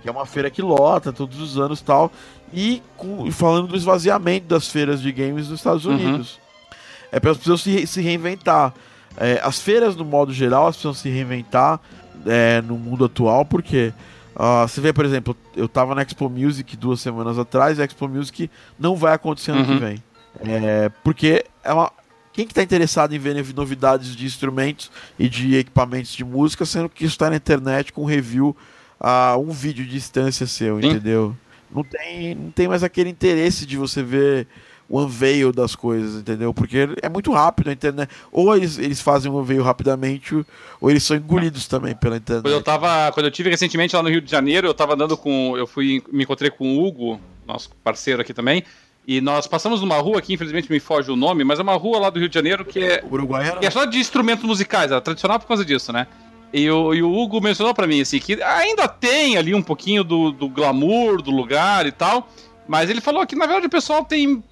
Que 0.07 0.09
é 0.09 0.13
uma 0.13 0.25
feira 0.25 0.49
que 0.49 0.61
lota 0.61 1.11
todos 1.11 1.41
os 1.41 1.57
anos 1.57 1.81
tal. 1.81 2.09
E 2.53 2.81
com, 2.95 3.29
falando 3.29 3.67
do 3.67 3.75
esvaziamento 3.75 4.47
das 4.47 4.69
feiras 4.69 5.01
de 5.01 5.11
games 5.11 5.49
nos 5.49 5.59
Estados 5.59 5.85
uhum. 5.85 5.95
Unidos. 5.95 6.35
Uhum. 6.35 6.77
É 7.11 7.19
para 7.19 7.31
as 7.31 7.37
pessoas 7.37 7.59
se, 7.59 7.85
se 7.85 8.01
reinventar. 8.01 8.73
É, 9.17 9.41
as 9.43 9.59
feiras, 9.59 9.97
no 9.97 10.05
modo 10.05 10.31
geral, 10.31 10.67
as 10.67 10.77
pessoas 10.77 10.99
se 10.99 11.09
reinventar 11.09 11.81
é, 12.25 12.61
no 12.61 12.77
mundo 12.77 13.03
atual, 13.03 13.43
porque 13.43 13.93
Uh, 14.39 14.67
você 14.67 14.79
vê, 14.79 14.93
por 14.93 15.03
exemplo, 15.03 15.35
eu 15.55 15.67
tava 15.67 15.95
na 15.95 16.03
Expo 16.03 16.29
Music 16.29 16.77
duas 16.77 17.01
semanas 17.01 17.39
atrás, 17.39 17.79
e 17.79 17.81
a 17.81 17.85
Expo 17.85 18.07
Music 18.07 18.51
não 18.77 18.95
vai 18.95 19.15
acontecer 19.15 19.49
ano 19.49 19.61
uhum. 19.61 19.65
que 19.65 19.83
vem. 19.83 20.03
É, 20.45 20.91
porque 21.03 21.43
é 21.63 21.73
uma. 21.73 21.91
Quem 22.33 22.45
que 22.45 22.53
tá 22.53 22.61
interessado 22.61 23.15
em 23.15 23.17
ver 23.17 23.43
novidades 23.55 24.15
de 24.15 24.27
instrumentos 24.27 24.91
e 25.17 25.27
de 25.27 25.55
equipamentos 25.55 26.11
de 26.11 26.23
música, 26.23 26.67
sendo 26.67 26.87
que 26.87 27.03
isso 27.03 27.15
está 27.15 27.31
na 27.31 27.35
internet 27.35 27.91
com 27.91 28.05
review 28.05 28.55
a 28.99 29.37
um 29.37 29.51
vídeo 29.51 29.85
de 29.85 29.91
distância 29.91 30.47
seu, 30.47 30.81
Sim. 30.81 30.87
entendeu? 30.87 31.35
Não 31.69 31.83
tem, 31.83 32.35
não 32.35 32.51
tem 32.51 32.67
mais 32.67 32.83
aquele 32.83 33.09
interesse 33.09 33.65
de 33.65 33.77
você 33.77 34.01
ver 34.01 34.47
o 34.89 35.01
unveil 35.01 35.51
das 35.51 35.75
coisas, 35.75 36.21
entendeu? 36.21 36.53
Porque 36.53 36.87
é 37.01 37.09
muito 37.09 37.31
rápido 37.31 37.69
a 37.69 37.73
internet. 37.73 38.09
Ou 38.31 38.55
eles, 38.55 38.77
eles 38.77 39.01
fazem 39.01 39.31
o 39.31 39.37
unveil 39.37 39.61
rapidamente, 39.61 40.33
ou 40.79 40.89
eles 40.89 41.03
são 41.03 41.17
engolidos 41.17 41.67
também 41.67 41.93
pela 41.95 42.17
internet. 42.17 42.43
Quando 42.43 42.53
eu 42.53 42.63
tava. 42.63 43.11
Quando 43.11 43.25
eu 43.25 43.31
tive 43.31 43.49
recentemente 43.49 43.95
lá 43.95 44.01
no 44.01 44.09
Rio 44.09 44.21
de 44.21 44.31
Janeiro, 44.31 44.67
eu 44.67 44.73
tava 44.73 44.93
andando 44.93 45.17
com. 45.17 45.57
Eu 45.57 45.67
fui. 45.67 46.01
Me 46.11 46.23
encontrei 46.23 46.49
com 46.49 46.77
o 46.77 46.85
Hugo, 46.85 47.19
nosso 47.45 47.69
parceiro 47.83 48.21
aqui 48.21 48.33
também. 48.33 48.63
E 49.05 49.21
nós 49.21 49.47
passamos 49.47 49.79
numa 49.79 49.97
rua 49.97 50.21
que 50.21 50.33
infelizmente 50.33 50.69
me 50.69 50.81
foge 50.81 51.09
o 51.09 51.15
nome, 51.15 51.45
mas 51.45 51.59
é 51.59 51.63
uma 51.63 51.75
rua 51.75 51.97
lá 51.97 52.09
do 52.09 52.19
Rio 52.19 52.27
de 52.27 52.35
Janeiro 52.35 52.65
que 52.65 52.79
é. 52.79 53.01
Uruguai 53.09 53.47
era... 53.47 53.59
Que 53.59 53.65
é 53.65 53.71
só 53.71 53.85
de 53.85 53.97
instrumentos 53.99 54.43
musicais, 54.43 54.91
era 54.91 54.99
tradicional 54.99 55.39
por 55.39 55.47
causa 55.47 55.63
disso, 55.63 55.93
né? 55.93 56.07
E 56.53 56.69
o, 56.69 56.93
e 56.93 57.03
o 57.03 57.11
Hugo 57.11 57.41
mencionou 57.41 57.73
para 57.73 57.85
mim 57.85 58.01
assim 58.01 58.19
que 58.19 58.41
ainda 58.41 58.87
tem 58.87 59.37
ali 59.37 59.53
um 59.53 59.61
pouquinho 59.61 60.03
do, 60.03 60.31
do 60.31 60.47
glamour 60.47 61.21
do 61.21 61.31
lugar 61.31 61.85
e 61.85 61.91
tal. 61.91 62.29
Mas 62.67 62.89
ele 62.89 63.01
falou 63.01 63.25
que 63.25 63.35
na 63.35 63.45
verdade 63.45 63.67
o 63.67 63.69
pessoal 63.69 64.03
tem 64.03 64.43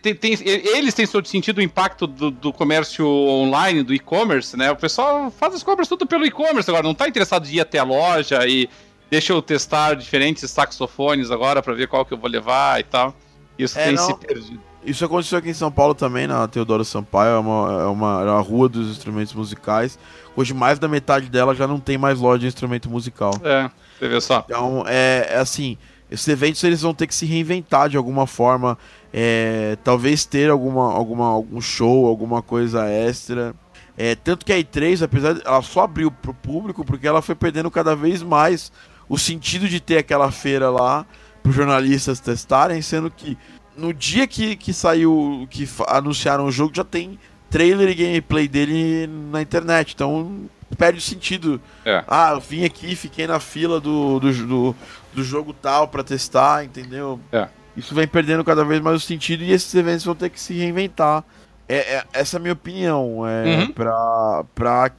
tem, 0.00 0.14
tem, 0.14 0.38
eles 0.44 0.94
têm 0.94 1.06
sentido 1.24 1.58
o 1.58 1.62
impacto 1.62 2.06
do, 2.06 2.30
do 2.30 2.52
comércio 2.52 3.04
online, 3.04 3.82
do 3.82 3.92
e-commerce, 3.92 4.56
né? 4.56 4.70
O 4.70 4.76
pessoal 4.76 5.28
faz 5.28 5.54
as 5.54 5.62
compras 5.64 5.88
tudo 5.88 6.06
pelo 6.06 6.24
e-commerce 6.24 6.70
agora, 6.70 6.84
não 6.84 6.92
está 6.92 7.08
interessado 7.08 7.48
em 7.48 7.54
ir 7.54 7.60
até 7.60 7.78
a 7.78 7.82
loja 7.82 8.46
e 8.46 8.68
deixa 9.10 9.32
eu 9.32 9.42
testar 9.42 9.94
diferentes 9.94 10.48
saxofones 10.48 11.32
agora 11.32 11.60
para 11.62 11.74
ver 11.74 11.88
qual 11.88 12.04
que 12.04 12.14
eu 12.14 12.18
vou 12.18 12.30
levar 12.30 12.78
e 12.78 12.84
tal. 12.84 13.14
Isso 13.58 13.76
é, 13.76 13.86
tem 13.86 13.94
não. 13.94 14.06
se 14.06 14.16
perdido. 14.18 14.62
Isso 14.86 15.04
aconteceu 15.04 15.38
aqui 15.38 15.50
em 15.50 15.54
São 15.54 15.70
Paulo 15.70 15.94
também, 15.94 16.28
na 16.28 16.46
Teodoro 16.46 16.84
Sampaio, 16.84 17.30
é 17.30 17.38
uma, 17.38 17.82
é 17.82 17.86
uma, 17.86 18.22
é 18.22 18.30
uma 18.30 18.40
rua 18.40 18.68
dos 18.68 18.88
instrumentos 18.88 19.34
musicais. 19.34 19.98
Hoje 20.36 20.54
mais 20.54 20.78
da 20.78 20.86
metade 20.86 21.28
dela 21.28 21.56
já 21.56 21.66
não 21.66 21.80
tem 21.80 21.98
mais 21.98 22.20
loja 22.20 22.38
de 22.38 22.46
instrumento 22.46 22.88
musical. 22.88 23.32
É, 23.42 23.68
você 23.98 24.08
vê 24.08 24.20
só. 24.20 24.44
Então, 24.46 24.84
é, 24.86 25.26
é 25.30 25.38
assim, 25.38 25.76
esses 26.08 26.28
eventos 26.28 26.62
eles 26.62 26.82
vão 26.82 26.94
ter 26.94 27.08
que 27.08 27.14
se 27.14 27.26
reinventar 27.26 27.88
de 27.88 27.96
alguma 27.96 28.28
forma. 28.28 28.78
É, 29.12 29.76
talvez 29.82 30.24
ter 30.24 30.50
alguma, 30.50 30.92
alguma, 30.92 31.26
algum 31.26 31.60
show, 31.60 32.06
alguma 32.06 32.40
coisa 32.40 32.88
extra. 32.88 33.54
É, 33.98 34.14
tanto 34.14 34.46
que 34.46 34.52
a 34.52 34.56
E3, 34.56 35.02
apesar 35.02 35.32
de 35.32 35.42
ela 35.44 35.62
só 35.62 35.80
abriu 35.80 36.12
para 36.12 36.30
o 36.30 36.34
público 36.34 36.84
porque 36.84 37.08
ela 37.08 37.22
foi 37.22 37.34
perdendo 37.34 37.70
cada 37.72 37.96
vez 37.96 38.22
mais 38.22 38.70
o 39.08 39.18
sentido 39.18 39.68
de 39.68 39.80
ter 39.80 39.98
aquela 39.98 40.30
feira 40.30 40.70
lá 40.70 41.04
para 41.42 41.50
os 41.50 41.56
jornalistas 41.56 42.20
testarem, 42.20 42.82
sendo 42.82 43.10
que 43.10 43.38
no 43.76 43.92
dia 43.92 44.26
que, 44.26 44.56
que 44.56 44.72
saiu, 44.72 45.46
que 45.50 45.68
anunciaram 45.88 46.46
o 46.46 46.52
jogo, 46.52 46.72
já 46.74 46.84
tem 46.84 47.18
trailer 47.50 47.88
e 47.90 47.94
gameplay 47.94 48.48
dele 48.48 49.06
na 49.06 49.40
internet. 49.42 49.92
Então 49.94 50.48
perde 50.76 50.98
o 50.98 51.02
sentido. 51.02 51.60
É. 51.84 52.02
Ah, 52.08 52.32
eu 52.32 52.40
vim 52.40 52.64
aqui, 52.64 52.96
fiquei 52.96 53.26
na 53.26 53.38
fila 53.38 53.80
do, 53.80 54.18
do, 54.18 54.32
do, 54.32 54.76
do 55.14 55.24
jogo 55.24 55.52
tal 55.52 55.88
para 55.88 56.02
testar, 56.02 56.64
entendeu? 56.64 57.20
É. 57.30 57.48
Isso 57.76 57.94
vem 57.94 58.08
perdendo 58.08 58.42
cada 58.42 58.64
vez 58.64 58.80
mais 58.80 58.96
o 58.96 59.06
sentido 59.06 59.44
e 59.44 59.52
esses 59.52 59.72
eventos 59.74 60.04
vão 60.04 60.14
ter 60.14 60.30
que 60.30 60.40
se 60.40 60.54
reinventar. 60.54 61.22
É, 61.68 61.96
é 61.96 62.04
essa 62.12 62.36
é 62.36 62.38
a 62.38 62.40
minha 62.40 62.54
opinião, 62.54 63.26
é 63.26 63.58
uhum. 63.58 63.72
pra, 63.72 64.44
pra 64.54 64.90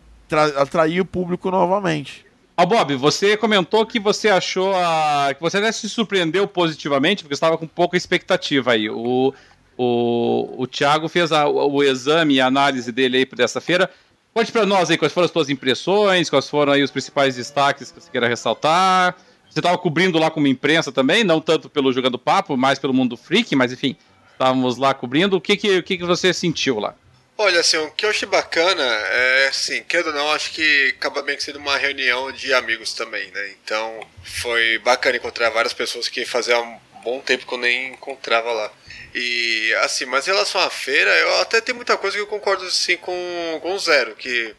atrair 0.57 1.01
o 1.01 1.05
público 1.05 1.49
novamente. 1.49 2.26
Oh, 2.59 2.65
Bob, 2.65 2.95
você 2.95 3.37
comentou 3.37 3.85
que 3.85 3.99
você 3.99 4.29
achou 4.29 4.73
a... 4.75 5.31
que 5.35 5.39
você 5.39 5.57
até 5.57 5.71
se 5.71 5.87
surpreendeu 5.87 6.47
positivamente, 6.47 7.21
porque 7.21 7.35
estava 7.35 7.55
com 7.55 7.67
pouca 7.67 7.95
expectativa 7.95 8.71
aí. 8.71 8.89
O, 8.89 9.31
o, 9.77 10.55
o 10.57 10.65
Thiago 10.65 11.07
fez 11.07 11.31
a, 11.31 11.47
o 11.47 11.83
exame 11.83 12.33
e 12.33 12.41
a 12.41 12.47
análise 12.47 12.91
dele 12.91 13.17
aí 13.17 13.25
para 13.27 13.43
essa 13.43 13.61
feira. 13.61 13.87
Conte 14.33 14.51
para 14.51 14.65
nós 14.65 14.89
aí 14.89 14.97
quais 14.97 15.13
foram 15.13 15.25
as 15.25 15.31
suas 15.31 15.49
impressões, 15.49 16.31
quais 16.31 16.49
foram 16.49 16.73
aí 16.73 16.81
os 16.81 16.89
principais 16.89 17.35
destaques 17.35 17.91
que 17.91 18.01
você 18.01 18.09
queira 18.09 18.27
ressaltar. 18.27 19.15
Você 19.47 19.59
estava 19.59 19.77
cobrindo 19.77 20.17
lá 20.17 20.31
como 20.31 20.47
imprensa 20.47 20.91
também, 20.91 21.23
não 21.23 21.39
tanto 21.39 21.69
pelo 21.69 21.93
Jogando 21.93 22.17
Papo, 22.17 22.57
mais 22.57 22.79
pelo 22.79 22.93
Mundo 22.93 23.15
Freak, 23.15 23.55
mas 23.55 23.71
enfim, 23.71 23.95
estávamos 24.31 24.77
lá 24.77 24.95
cobrindo. 24.95 25.37
O 25.37 25.41
que, 25.41 25.55
que, 25.57 25.77
o 25.77 25.83
que, 25.83 25.97
que 25.97 26.05
você 26.05 26.33
sentiu 26.33 26.79
lá? 26.79 26.95
Olha, 27.39 27.59
assim, 27.59 27.77
o 27.77 27.91
que 27.91 28.03
eu 28.03 28.09
achei 28.09 28.27
bacana 28.27 28.83
é, 28.83 29.47
assim, 29.49 29.83
querendo 29.83 30.07
ou 30.07 30.13
não, 30.13 30.31
acho 30.31 30.51
que 30.51 30.95
acaba 30.97 31.21
bem 31.21 31.39
sendo 31.39 31.59
uma 31.59 31.77
reunião 31.77 32.31
de 32.31 32.51
amigos 32.51 32.93
também, 32.93 33.29
né? 33.29 33.49
Então, 33.63 34.09
foi 34.23 34.79
bacana 34.79 35.17
encontrar 35.17 35.51
várias 35.51 35.71
pessoas 35.71 36.07
que 36.07 36.25
fazia 36.25 36.59
um 36.59 36.79
bom 37.03 37.21
tempo 37.21 37.45
que 37.45 37.53
eu 37.53 37.59
nem 37.59 37.89
encontrava 37.89 38.51
lá. 38.51 38.73
E, 39.13 39.71
assim, 39.83 40.05
mas 40.05 40.27
em 40.27 40.31
relação 40.31 40.59
à 40.59 40.69
feira, 40.71 41.11
eu 41.11 41.39
até 41.41 41.61
tem 41.61 41.75
muita 41.75 41.95
coisa 41.95 42.17
que 42.17 42.23
eu 42.23 42.27
concordo, 42.27 42.65
assim, 42.65 42.97
com, 42.97 43.59
com 43.61 43.75
o 43.75 43.79
Zero, 43.79 44.15
que, 44.15 44.55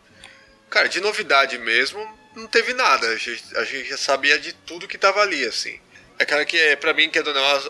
cara, 0.71 0.89
de 0.89 1.01
novidade 1.01 1.59
mesmo, 1.59 1.99
não 2.37 2.47
teve 2.47 2.75
nada. 2.75 3.09
A 3.09 3.17
gente, 3.17 3.57
a 3.57 3.65
gente 3.65 3.89
já 3.89 3.97
sabia 3.97 4.39
de 4.39 4.53
tudo 4.53 4.87
que 4.87 4.97
tava 4.97 5.21
ali, 5.21 5.45
assim. 5.45 5.81
É 6.17 6.25
cara 6.25 6.45
que, 6.45 6.77
pra 6.77 6.95
mim, 6.95 7.11
que 7.11 7.19
é 7.19 7.23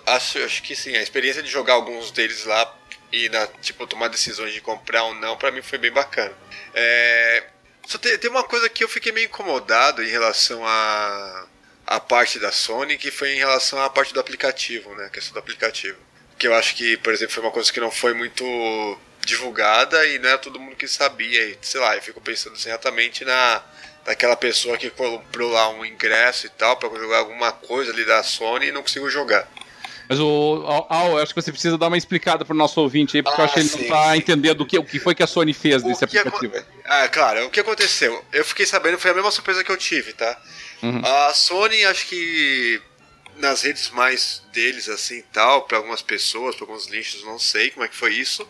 acho, 0.06 0.38
acho 0.44 0.62
que 0.62 0.76
sim, 0.76 0.94
a 0.96 1.02
experiência 1.02 1.42
de 1.42 1.50
jogar 1.50 1.74
alguns 1.74 2.10
deles 2.10 2.44
lá 2.44 2.78
e, 3.12 3.28
na, 3.28 3.46
tipo, 3.60 3.86
tomar 3.86 4.08
decisões 4.08 4.52
de 4.52 4.60
comprar 4.60 5.04
ou 5.04 5.14
não, 5.14 5.36
pra 5.36 5.50
mim 5.50 5.62
foi 5.62 5.78
bem 5.78 5.90
bacana. 5.90 6.34
É, 6.74 7.44
só 7.86 7.98
tem, 7.98 8.16
tem 8.18 8.30
uma 8.30 8.44
coisa 8.44 8.68
que 8.68 8.84
eu 8.84 8.88
fiquei 8.88 9.12
meio 9.12 9.26
incomodado 9.26 10.02
em 10.02 10.08
relação 10.08 10.62
a, 10.66 11.46
a 11.86 11.98
parte 11.98 12.38
da 12.38 12.52
Sony, 12.52 12.98
que 12.98 13.10
foi 13.10 13.30
em 13.30 13.38
relação 13.38 13.80
à 13.82 13.88
parte 13.88 14.12
do 14.12 14.20
aplicativo, 14.20 14.94
né? 14.94 15.06
A 15.06 15.10
questão 15.10 15.32
do 15.32 15.38
aplicativo. 15.38 15.98
Que 16.38 16.46
eu 16.46 16.54
acho 16.54 16.76
que, 16.76 16.96
por 16.98 17.12
exemplo, 17.12 17.34
foi 17.34 17.42
uma 17.42 17.52
coisa 17.52 17.72
que 17.72 17.80
não 17.80 17.90
foi 17.90 18.12
muito 18.14 18.44
divulgada 19.24 20.06
e 20.06 20.18
não 20.18 20.28
era 20.28 20.38
todo 20.38 20.60
mundo 20.60 20.76
que 20.76 20.86
sabia. 20.86 21.44
E, 21.44 21.58
sei 21.62 21.80
lá, 21.80 21.96
eu 21.96 22.02
fico 22.02 22.20
pensando 22.20 22.54
assim, 22.54 22.68
exatamente 22.68 23.24
na 23.24 23.62
daquela 24.04 24.36
pessoa 24.36 24.78
que 24.78 24.88
comprou 24.88 25.50
lá 25.50 25.68
um 25.68 25.84
ingresso 25.84 26.46
e 26.46 26.48
tal 26.48 26.78
para 26.78 26.88
jogar 26.98 27.18
alguma 27.18 27.52
coisa 27.52 27.92
ali 27.92 28.06
da 28.06 28.22
Sony 28.22 28.68
e 28.68 28.72
não 28.72 28.80
conseguiu 28.80 29.10
jogar. 29.10 29.46
Mas 30.08 30.18
o 30.18 30.64
Al, 30.88 31.18
eu 31.18 31.18
acho 31.18 31.34
que 31.34 31.42
você 31.42 31.52
precisa 31.52 31.76
dar 31.76 31.88
uma 31.88 31.98
explicada 31.98 32.44
pro 32.44 32.56
nosso 32.56 32.80
ouvinte 32.80 33.16
aí, 33.16 33.22
porque 33.22 33.40
ah, 33.40 33.42
eu 33.42 33.44
acho 33.44 33.54
que 33.54 33.60
ele 33.60 33.68
sim, 33.68 33.82
não 33.82 33.88
tá 33.88 34.12
sim. 34.12 34.18
entendendo 34.18 34.62
o 34.62 34.66
que, 34.66 34.78
o 34.78 34.84
que 34.84 34.98
foi 34.98 35.14
que 35.14 35.22
a 35.22 35.26
Sony 35.26 35.52
fez 35.52 35.82
o 35.82 35.86
nesse 35.86 36.02
aplicativo. 36.02 36.54
Ah, 36.86 37.06
claro, 37.08 37.46
o 37.46 37.50
que 37.50 37.60
aconteceu? 37.60 38.24
Eu 38.32 38.44
fiquei 38.44 38.64
sabendo, 38.64 38.98
foi 38.98 39.10
a 39.10 39.14
mesma 39.14 39.30
surpresa 39.30 39.62
que 39.62 39.70
eu 39.70 39.76
tive, 39.76 40.14
tá? 40.14 40.40
Uhum. 40.82 41.02
A 41.04 41.34
Sony, 41.34 41.84
acho 41.84 42.06
que 42.06 42.80
nas 43.36 43.62
redes 43.62 43.90
mais 43.90 44.42
deles, 44.52 44.88
assim 44.88 45.22
tal, 45.32 45.62
para 45.62 45.76
algumas 45.76 46.02
pessoas, 46.02 46.56
para 46.56 46.64
alguns 46.64 46.86
lixos, 46.86 47.22
não 47.24 47.38
sei 47.38 47.70
como 47.70 47.84
é 47.84 47.88
que 47.88 47.94
foi 47.94 48.14
isso, 48.14 48.46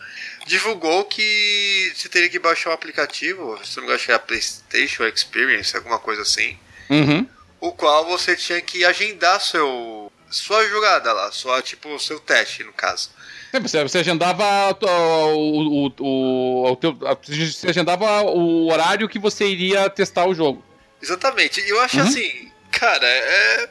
divulgou 0.46 1.04
que 1.04 1.92
você 1.94 2.08
teria 2.08 2.28
que 2.28 2.38
baixar 2.38 2.70
o 2.70 2.72
um 2.72 2.74
aplicativo, 2.74 3.58
se 3.64 3.76
não 3.76 3.82
me 3.82 3.86
engano, 3.86 3.96
acho 3.96 4.06
que 4.06 4.12
era 4.12 4.20
PlayStation 4.20 5.04
Experience, 5.04 5.76
alguma 5.76 5.98
coisa 5.98 6.22
assim, 6.22 6.56
uhum. 6.88 7.26
o 7.60 7.72
qual 7.72 8.06
você 8.06 8.34
tinha 8.34 8.60
que 8.60 8.84
agendar 8.84 9.40
seu 9.40 10.07
sua 10.30 10.66
jogada 10.68 11.12
lá, 11.12 11.32
só 11.32 11.60
tipo 11.62 11.88
o 11.94 11.98
seu 11.98 12.20
teste, 12.20 12.64
no 12.64 12.72
caso. 12.72 13.10
É, 13.52 13.58
você, 13.58 13.82
você 13.82 13.98
agendava 13.98 14.44
o, 15.34 15.86
o, 15.98 16.72
o, 16.72 16.76
teu, 16.76 16.92
você 16.92 17.68
agendava 17.68 18.22
o 18.22 18.70
horário 18.70 19.08
que 19.08 19.18
você 19.18 19.46
iria 19.46 19.88
testar 19.88 20.26
o 20.26 20.34
jogo. 20.34 20.64
Exatamente. 21.00 21.60
E 21.60 21.68
eu 21.68 21.80
acho 21.80 21.98
uhum. 21.98 22.04
assim, 22.04 22.52
cara, 22.70 23.06
é, 23.06 23.70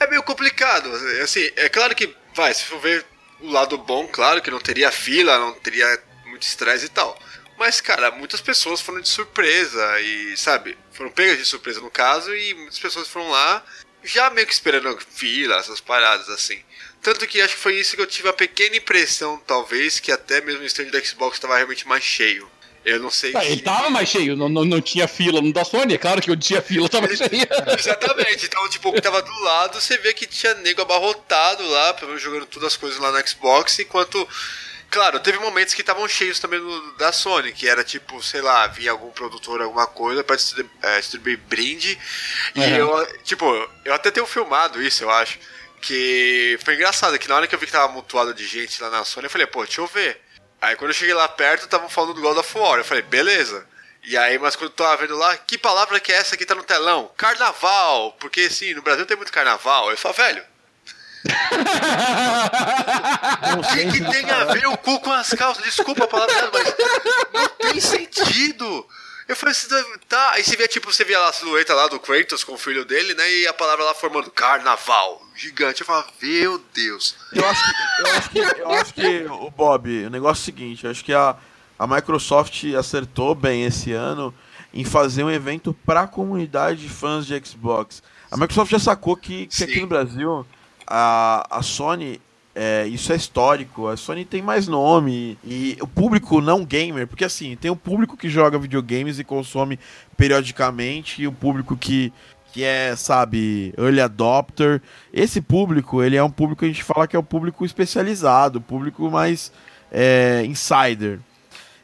é 0.00 0.06
meio 0.06 0.22
complicado. 0.22 0.90
Assim, 1.22 1.50
é 1.56 1.68
claro 1.68 1.94
que, 1.94 2.14
vai, 2.34 2.54
se 2.54 2.64
for 2.64 2.80
ver 2.80 3.04
o 3.40 3.50
lado 3.50 3.76
bom, 3.76 4.06
claro 4.08 4.40
que 4.40 4.50
não 4.50 4.60
teria 4.60 4.90
fila, 4.90 5.38
não 5.38 5.52
teria 5.54 6.00
muito 6.26 6.42
estresse 6.42 6.86
e 6.86 6.90
tal. 6.90 7.18
Mas, 7.58 7.80
cara, 7.80 8.10
muitas 8.10 8.40
pessoas 8.40 8.80
foram 8.80 9.00
de 9.00 9.08
surpresa 9.08 10.00
e, 10.00 10.36
sabe, 10.36 10.76
foram 10.92 11.10
pegas 11.10 11.38
de 11.38 11.44
surpresa 11.44 11.80
no 11.80 11.90
caso 11.90 12.34
e 12.34 12.54
muitas 12.54 12.78
pessoas 12.78 13.08
foram 13.08 13.30
lá 13.30 13.62
já 14.04 14.30
meio 14.30 14.46
que 14.46 14.52
esperando 14.52 14.98
fila, 15.10 15.56
essas 15.56 15.80
paradas 15.80 16.28
assim. 16.28 16.58
Tanto 17.00 17.26
que 17.26 17.40
acho 17.40 17.54
que 17.54 17.60
foi 17.60 17.74
isso 17.74 17.96
que 17.96 18.02
eu 18.02 18.06
tive 18.06 18.28
a 18.28 18.32
pequena 18.32 18.76
impressão, 18.76 19.40
talvez, 19.46 19.98
que 19.98 20.12
até 20.12 20.40
mesmo 20.40 20.62
o 20.62 20.66
stand 20.66 20.84
do 20.86 21.04
Xbox 21.04 21.36
estava 21.36 21.56
realmente 21.56 21.86
mais 21.86 22.04
cheio. 22.04 22.48
Eu 22.84 22.98
não 22.98 23.10
sei. 23.10 23.32
Ah, 23.34 23.40
que... 23.40 23.46
Ele 23.46 23.62
tava 23.62 23.90
mais 23.90 24.08
cheio, 24.08 24.36
não, 24.36 24.48
não, 24.48 24.64
não 24.64 24.80
tinha 24.80 25.06
fila 25.06 25.40
no 25.40 25.52
da 25.52 25.64
Sony, 25.64 25.94
é 25.94 25.98
claro 25.98 26.20
que 26.20 26.30
eu 26.30 26.36
tinha 26.36 26.60
fila, 26.60 26.88
tava 26.88 27.06
cheio. 27.14 27.30
Exatamente, 27.78 28.46
então, 28.46 28.68
tipo, 28.68 28.88
o 28.88 28.92
que 28.92 29.00
tava 29.00 29.22
do 29.22 29.42
lado, 29.42 29.80
você 29.80 29.96
vê 29.98 30.12
que 30.12 30.26
tinha 30.26 30.54
nego 30.54 30.82
abarrotado 30.82 31.64
lá, 31.68 31.94
pelo 31.94 32.08
menos 32.08 32.22
jogando 32.22 32.46
todas 32.46 32.68
as 32.68 32.76
coisas 32.76 32.98
lá 32.98 33.12
no 33.12 33.28
Xbox, 33.28 33.78
enquanto 33.78 34.28
Claro, 34.92 35.18
teve 35.20 35.38
momentos 35.38 35.72
que 35.72 35.80
estavam 35.80 36.06
cheios 36.06 36.38
também 36.38 36.60
da 36.98 37.10
Sony, 37.12 37.50
que 37.50 37.66
era 37.66 37.82
tipo, 37.82 38.22
sei 38.22 38.42
lá, 38.42 38.66
vinha 38.66 38.90
algum 38.90 39.10
produtor, 39.10 39.62
alguma 39.62 39.86
coisa 39.86 40.22
pra 40.22 40.36
distribuir, 40.36 40.70
é, 40.82 41.00
distribuir 41.00 41.38
brinde. 41.38 41.98
Uhum. 42.54 42.62
E 42.62 42.76
eu, 42.76 43.18
tipo, 43.24 43.46
eu 43.86 43.94
até 43.94 44.10
tenho 44.10 44.26
filmado 44.26 44.82
isso, 44.82 45.02
eu 45.02 45.10
acho. 45.10 45.38
Que 45.80 46.58
foi 46.62 46.74
engraçado, 46.74 47.18
que 47.18 47.26
na 47.26 47.36
hora 47.36 47.46
que 47.46 47.54
eu 47.54 47.58
vi 47.58 47.64
que 47.64 47.72
tava 47.72 47.90
mutuado 47.90 48.34
de 48.34 48.46
gente 48.46 48.82
lá 48.82 48.90
na 48.90 49.02
Sony, 49.02 49.24
eu 49.24 49.30
falei, 49.30 49.46
pô, 49.46 49.64
deixa 49.64 49.80
eu 49.80 49.86
ver. 49.86 50.20
Aí 50.60 50.76
quando 50.76 50.90
eu 50.90 50.94
cheguei 50.94 51.14
lá 51.14 51.26
perto, 51.26 51.64
estavam 51.64 51.88
falando 51.88 52.12
do 52.12 52.20
God 52.20 52.36
of 52.36 52.58
War. 52.58 52.78
Eu 52.78 52.84
falei, 52.84 53.02
beleza. 53.02 53.66
E 54.04 54.14
aí, 54.14 54.38
mas 54.38 54.56
quando 54.56 54.72
eu 54.72 54.76
tava 54.76 54.98
vendo 54.98 55.16
lá, 55.16 55.38
que 55.38 55.56
palavra 55.56 56.00
que 56.00 56.12
é 56.12 56.16
essa 56.16 56.36
que 56.36 56.44
tá 56.44 56.54
no 56.54 56.64
telão? 56.64 57.10
Carnaval! 57.16 58.12
Porque, 58.20 58.42
assim, 58.42 58.74
no 58.74 58.82
Brasil 58.82 59.06
tem 59.06 59.16
muito 59.16 59.32
carnaval. 59.32 59.90
Eu 59.90 59.96
falo, 59.96 60.14
velho, 60.14 60.44
o 63.58 63.62
que, 63.74 63.92
que 63.92 64.00
tem 64.10 64.30
a 64.30 64.44
ver 64.46 64.66
o 64.66 64.76
cu 64.76 64.98
com 65.00 65.12
as 65.12 65.30
calças? 65.30 65.64
Desculpa 65.64 66.04
a 66.04 66.08
palavra, 66.08 66.50
mas 66.52 66.74
não 67.32 67.48
tem 67.48 67.80
sentido. 67.80 68.86
Eu 69.28 69.36
falei 69.36 69.52
assim, 69.52 69.68
tá. 70.08 70.32
Aí 70.32 70.44
você 70.44 70.56
vê, 70.56 70.66
tipo, 70.66 70.92
você 70.92 71.04
via 71.04 71.18
lá 71.18 71.28
a 71.28 71.32
silhueta 71.32 71.74
lá 71.74 71.88
do 71.88 72.00
Kratos 72.00 72.44
com 72.44 72.54
o 72.54 72.58
filho 72.58 72.84
dele, 72.84 73.14
né? 73.14 73.32
E 73.32 73.46
a 73.46 73.52
palavra 73.52 73.84
lá 73.84 73.94
formando 73.94 74.30
carnaval. 74.30 75.22
Gigante. 75.34 75.80
Eu 75.80 75.86
falava, 75.86 76.08
meu 76.20 76.62
Deus. 76.74 77.14
Eu 77.32 77.48
acho 77.48 77.64
que, 77.64 77.72
eu 77.98 78.06
acho 78.06 78.30
que, 78.30 78.38
eu 78.38 78.72
acho 78.72 78.94
que 78.94 79.24
o 79.30 79.50
Bob, 79.50 80.06
o 80.06 80.10
negócio 80.10 80.40
é 80.40 80.42
o 80.42 80.44
seguinte, 80.44 80.84
eu 80.84 80.90
acho 80.90 81.04
que 81.04 81.14
a, 81.14 81.36
a 81.78 81.86
Microsoft 81.86 82.64
acertou 82.74 83.34
bem 83.34 83.64
esse 83.64 83.92
ano 83.92 84.34
em 84.74 84.84
fazer 84.84 85.24
um 85.24 85.30
evento 85.30 85.74
pra 85.86 86.06
comunidade 86.06 86.82
de 86.82 86.88
fãs 86.88 87.26
de 87.26 87.40
Xbox. 87.44 88.02
A 88.30 88.36
Microsoft 88.36 88.70
já 88.70 88.78
sacou 88.78 89.16
que, 89.16 89.46
que 89.46 89.64
aqui 89.64 89.80
no 89.80 89.86
Brasil 89.86 90.46
a, 90.86 91.46
a 91.50 91.62
Sony 91.62 92.20
é, 92.54 92.86
isso 92.86 93.12
é 93.12 93.16
histórico. 93.16 93.88
A 93.88 93.96
Sony 93.96 94.24
tem 94.24 94.42
mais 94.42 94.68
nome. 94.68 95.38
E 95.44 95.76
o 95.80 95.86
público 95.86 96.40
não 96.40 96.64
gamer, 96.64 97.06
porque 97.06 97.24
assim, 97.24 97.56
tem 97.56 97.70
o 97.70 97.76
público 97.76 98.16
que 98.16 98.28
joga 98.28 98.58
videogames 98.58 99.18
e 99.18 99.24
consome 99.24 99.78
periodicamente, 100.16 101.22
e 101.22 101.26
o 101.26 101.32
público 101.32 101.76
que, 101.76 102.12
que 102.52 102.62
é, 102.62 102.94
sabe, 102.94 103.72
early 103.78 104.00
adopter. 104.00 104.82
Esse 105.12 105.40
público, 105.40 106.02
ele 106.02 106.16
é 106.16 106.22
um 106.22 106.30
público 106.30 106.60
que 106.60 106.66
a 106.66 106.68
gente 106.68 106.84
fala 106.84 107.06
que 107.06 107.16
é 107.16 107.18
o 107.18 107.22
público 107.22 107.64
especializado, 107.64 108.58
o 108.58 108.62
público 108.62 109.10
mais 109.10 109.52
é, 109.90 110.44
insider. 110.46 111.18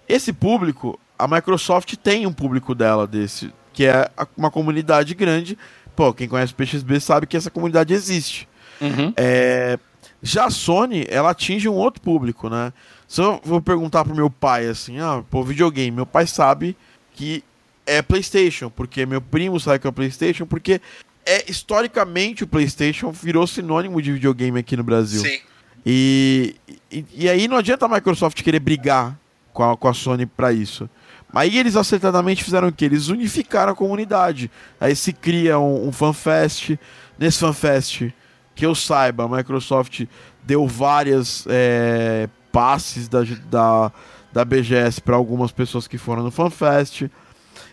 Esse 0.08 0.32
público, 0.32 0.98
a 1.18 1.26
Microsoft 1.26 1.94
tem 1.96 2.26
um 2.26 2.32
público 2.32 2.74
dela 2.74 3.06
desse, 3.06 3.52
que 3.72 3.84
é 3.84 4.10
uma 4.36 4.50
comunidade 4.50 5.14
grande. 5.14 5.58
Pô, 5.94 6.14
quem 6.14 6.28
conhece 6.28 6.52
o 6.52 6.56
PXB 6.56 7.00
sabe 7.00 7.26
que 7.26 7.36
essa 7.36 7.50
comunidade 7.50 7.92
existe. 7.92 8.47
Uhum. 8.80 9.12
É, 9.16 9.78
já 10.22 10.46
a 10.46 10.50
Sony, 10.50 11.04
ela 11.08 11.30
atinge 11.30 11.68
um 11.68 11.74
outro 11.74 12.00
público, 12.00 12.48
né? 12.48 12.72
Se 13.06 13.20
eu 13.20 13.40
vou 13.44 13.60
perguntar 13.60 14.04
pro 14.04 14.14
meu 14.14 14.28
pai 14.30 14.66
assim, 14.66 14.98
ah, 14.98 15.22
pô, 15.30 15.42
videogame, 15.42 15.90
meu 15.90 16.06
pai 16.06 16.26
sabe 16.26 16.76
que 17.12 17.42
é 17.86 18.02
PlayStation, 18.02 18.68
porque 18.68 19.06
meu 19.06 19.20
primo 19.20 19.58
sabe 19.58 19.78
que 19.78 19.88
é 19.88 19.90
PlayStation, 19.90 20.44
porque 20.44 20.80
é 21.24 21.50
historicamente 21.50 22.44
o 22.44 22.46
PlayStation 22.46 23.10
virou 23.10 23.46
sinônimo 23.46 24.00
de 24.02 24.12
videogame 24.12 24.58
aqui 24.58 24.76
no 24.76 24.84
Brasil. 24.84 25.22
Sim. 25.22 25.38
E, 25.86 26.56
e, 26.90 27.04
e 27.14 27.28
aí 27.28 27.48
não 27.48 27.56
adianta 27.56 27.86
a 27.86 27.88
Microsoft 27.88 28.42
querer 28.42 28.60
brigar 28.60 29.18
com 29.52 29.62
a, 29.62 29.76
com 29.76 29.88
a 29.88 29.94
Sony 29.94 30.26
para 30.26 30.52
isso. 30.52 30.88
Aí 31.32 31.58
eles 31.58 31.76
acertadamente 31.76 32.42
fizeram 32.42 32.68
o 32.68 32.72
que? 32.72 32.84
Eles 32.84 33.08
unificaram 33.08 33.72
a 33.72 33.76
comunidade. 33.76 34.50
Aí 34.80 34.96
se 34.96 35.12
cria 35.12 35.58
um, 35.58 35.88
um 35.88 35.92
fanfest. 35.92 36.76
Nesse 37.18 37.40
fanfest 37.40 38.10
que 38.58 38.66
eu 38.66 38.74
saiba, 38.74 39.24
a 39.24 39.28
Microsoft 39.28 40.04
deu 40.42 40.66
várias 40.66 41.46
é, 41.48 42.28
passes 42.50 43.08
da, 43.08 43.20
da, 43.48 43.92
da 44.32 44.44
BGS 44.44 45.00
para 45.00 45.14
algumas 45.14 45.52
pessoas 45.52 45.86
que 45.86 45.96
foram 45.96 46.24
no 46.24 46.32
FanFest. 46.32 47.04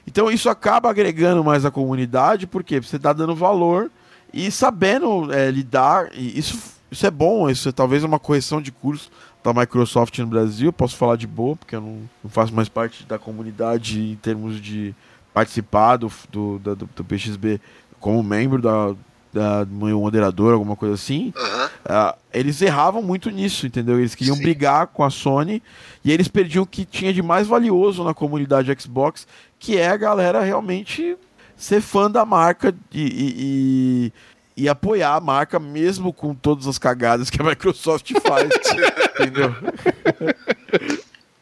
Então 0.06 0.30
isso 0.30 0.48
acaba 0.48 0.88
agregando 0.88 1.44
mais 1.44 1.66
a 1.66 1.72
comunidade, 1.72 2.46
porque 2.46 2.80
você 2.80 2.98
está 2.98 3.12
dando 3.14 3.34
valor 3.34 3.90
e 4.32 4.52
sabendo 4.52 5.34
é, 5.34 5.50
lidar. 5.50 6.10
E 6.14 6.38
isso, 6.38 6.56
isso 6.92 7.08
é 7.08 7.10
bom, 7.10 7.50
isso 7.50 7.70
é 7.70 7.72
talvez 7.72 8.04
uma 8.04 8.20
correção 8.20 8.62
de 8.62 8.72
curso 8.72 9.10
da 9.44 9.52
Microsoft 9.52 10.20
no 10.20 10.28
Brasil. 10.28 10.72
Posso 10.72 10.96
falar 10.96 11.16
de 11.16 11.26
boa, 11.26 11.56
porque 11.56 11.76
eu 11.76 11.82
não, 11.82 12.02
não 12.24 12.30
faço 12.30 12.54
mais 12.54 12.70
parte 12.70 13.08
da 13.08 13.18
comunidade 13.18 14.00
em 14.00 14.16
termos 14.18 14.62
de 14.62 14.94
participar 15.34 15.98
do, 15.98 16.12
do, 16.32 16.60
do, 16.60 16.76
do 16.76 17.04
PXB 17.04 17.60
como 18.00 18.22
membro 18.22 18.62
da, 18.62 18.94
da 19.36 19.66
meu 19.66 20.00
moderador, 20.00 20.54
alguma 20.54 20.78
coisa 20.78 20.96
assim, 20.96 21.34
uhum. 21.36 21.66
uh, 21.66 22.18
eles 22.34 22.62
erravam 22.62 23.02
muito 23.02 23.30
nisso, 23.30 23.68
entendeu? 23.68 24.00
Eles 24.00 24.16
queriam 24.16 24.38
Sim. 24.38 24.42
brigar 24.42 24.88
com 24.88 25.04
a 25.04 25.10
Sony 25.10 25.62
e 26.06 26.12
eles 26.12 26.30
perdiam 26.30 26.64
o 26.64 26.68
que 26.68 26.86
tinha 26.86 27.12
de 27.12 27.22
mais 27.22 27.46
valioso 27.46 28.02
na 28.06 28.14
comunidade 28.14 28.74
Xbox, 28.82 29.28
que 29.60 29.78
é 29.78 29.90
a 29.90 29.98
galera 29.98 30.42
realmente 30.42 31.18
ser 31.58 31.82
fã 31.82 32.10
da 32.10 32.24
marca 32.24 32.74
e, 32.94 33.02
e, 33.02 33.34
e, 34.58 34.64
e 34.64 34.70
apoiar 34.70 35.16
a 35.16 35.20
marca 35.20 35.60
mesmo 35.60 36.14
com 36.14 36.34
todas 36.34 36.66
as 36.66 36.78
cagadas 36.78 37.30
que 37.30 37.42
a 37.42 37.44
Microsoft 37.44 38.10
faz, 38.26 38.50
entendeu? 39.20 39.54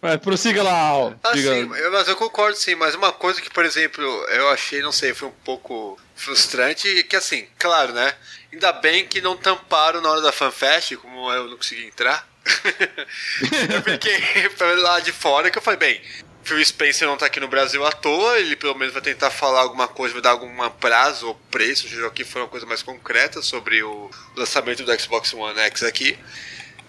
Mas 0.02 0.18
prossiga 0.18 0.64
lá, 0.64 0.80
Al. 0.80 1.14
Ah, 1.24 1.38
sim, 1.38 1.66
mas 1.92 2.08
eu 2.08 2.16
concordo 2.16 2.58
sim, 2.58 2.74
mas 2.74 2.96
uma 2.96 3.12
coisa 3.12 3.40
que, 3.40 3.52
por 3.52 3.64
exemplo, 3.64 4.04
eu 4.04 4.50
achei, 4.50 4.82
não 4.82 4.92
sei, 4.92 5.14
foi 5.14 5.28
um 5.28 5.34
pouco 5.46 5.98
frustrante, 6.16 7.04
que 7.04 7.16
assim, 7.16 7.48
claro, 7.58 7.94
né? 7.94 8.14
Ainda 8.52 8.72
bem 8.74 9.08
que 9.08 9.22
não 9.22 9.36
tamparam 9.36 10.02
na 10.02 10.10
hora 10.10 10.22
da 10.22 10.32
FanFest, 10.32 10.96
como 10.98 11.32
eu 11.32 11.50
não 11.50 11.58
consegui 11.58 11.86
entrar. 11.86 12.28
eu 12.46 13.82
fiquei 13.82 14.76
lá 14.76 15.00
de 15.00 15.12
fora 15.12 15.50
que 15.50 15.58
eu 15.58 15.62
falei, 15.62 15.80
bem, 15.80 16.02
Phil 16.44 16.64
Spencer 16.64 17.08
não 17.08 17.18
tá 17.18 17.28
aqui 17.28 17.40
no 17.40 17.48
Brasil 17.48 17.86
à 17.86 17.92
toa, 17.92 18.38
ele 18.38 18.56
pelo 18.56 18.76
menos 18.76 18.94
vai 18.94 19.02
tentar 19.02 19.32
falar 19.32 19.62
alguma 19.62 19.88
coisa, 19.88 20.14
vai 20.14 20.22
dar 20.22 20.32
algum 20.32 20.70
prazo 20.72 21.28
ou 21.28 21.36
preço, 21.50 21.88
já 21.88 22.10
que 22.10 22.26
foi 22.26 22.42
uma 22.42 22.48
coisa 22.50 22.66
mais 22.66 22.84
concreta 22.84 23.42
sobre 23.42 23.82
o 23.82 24.12
lançamento 24.36 24.84
do 24.84 25.00
Xbox 25.00 25.34
One 25.34 25.60
X 25.60 25.84
aqui. 25.84 26.18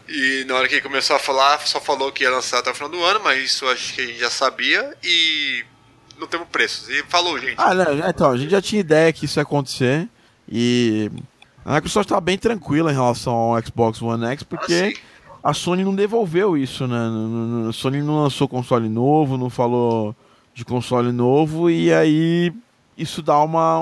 E 0.08 0.44
na 0.46 0.56
hora 0.56 0.68
que 0.68 0.74
ele 0.74 0.82
começou 0.82 1.16
a 1.16 1.18
falar, 1.18 1.64
só 1.66 1.80
falou 1.80 2.12
que 2.12 2.24
ia 2.24 2.30
lançar 2.30 2.58
até 2.58 2.70
o 2.70 2.74
final 2.74 2.90
do 2.90 3.02
ano, 3.02 3.20
mas 3.20 3.42
isso 3.42 3.66
acho 3.68 3.94
que 3.94 4.02
a 4.02 4.06
gente 4.06 4.18
já 4.18 4.30
sabia 4.30 4.94
e 5.02 5.64
não 6.24 6.28
temos 6.28 6.48
preços. 6.48 6.88
E 6.88 7.02
falou, 7.04 7.38
gente. 7.38 7.54
Ah, 7.58 7.74
não, 7.74 8.08
então, 8.08 8.30
a 8.30 8.36
gente 8.36 8.50
já 8.50 8.60
tinha 8.60 8.80
ideia 8.80 9.12
que 9.12 9.26
isso 9.26 9.38
ia 9.38 9.42
acontecer. 9.42 10.08
E 10.48 11.10
a 11.64 11.74
Microsoft 11.74 12.06
está 12.06 12.20
bem 12.20 12.36
tranquila 12.36 12.90
em 12.90 12.94
relação 12.94 13.32
ao 13.32 13.62
Xbox 13.62 14.02
One 14.02 14.24
X, 14.26 14.42
porque 14.42 14.94
ah, 15.42 15.50
a 15.50 15.54
Sony 15.54 15.84
não 15.84 15.94
devolveu 15.94 16.56
isso, 16.56 16.86
né? 16.86 16.98
A 17.68 17.72
Sony 17.72 18.02
não 18.02 18.22
lançou 18.22 18.48
console 18.48 18.88
novo, 18.88 19.36
não 19.36 19.48
falou 19.48 20.14
de 20.54 20.64
console 20.64 21.10
novo, 21.12 21.70
e 21.70 21.92
aí 21.92 22.52
isso 22.96 23.22
dá 23.22 23.38
uma, 23.38 23.80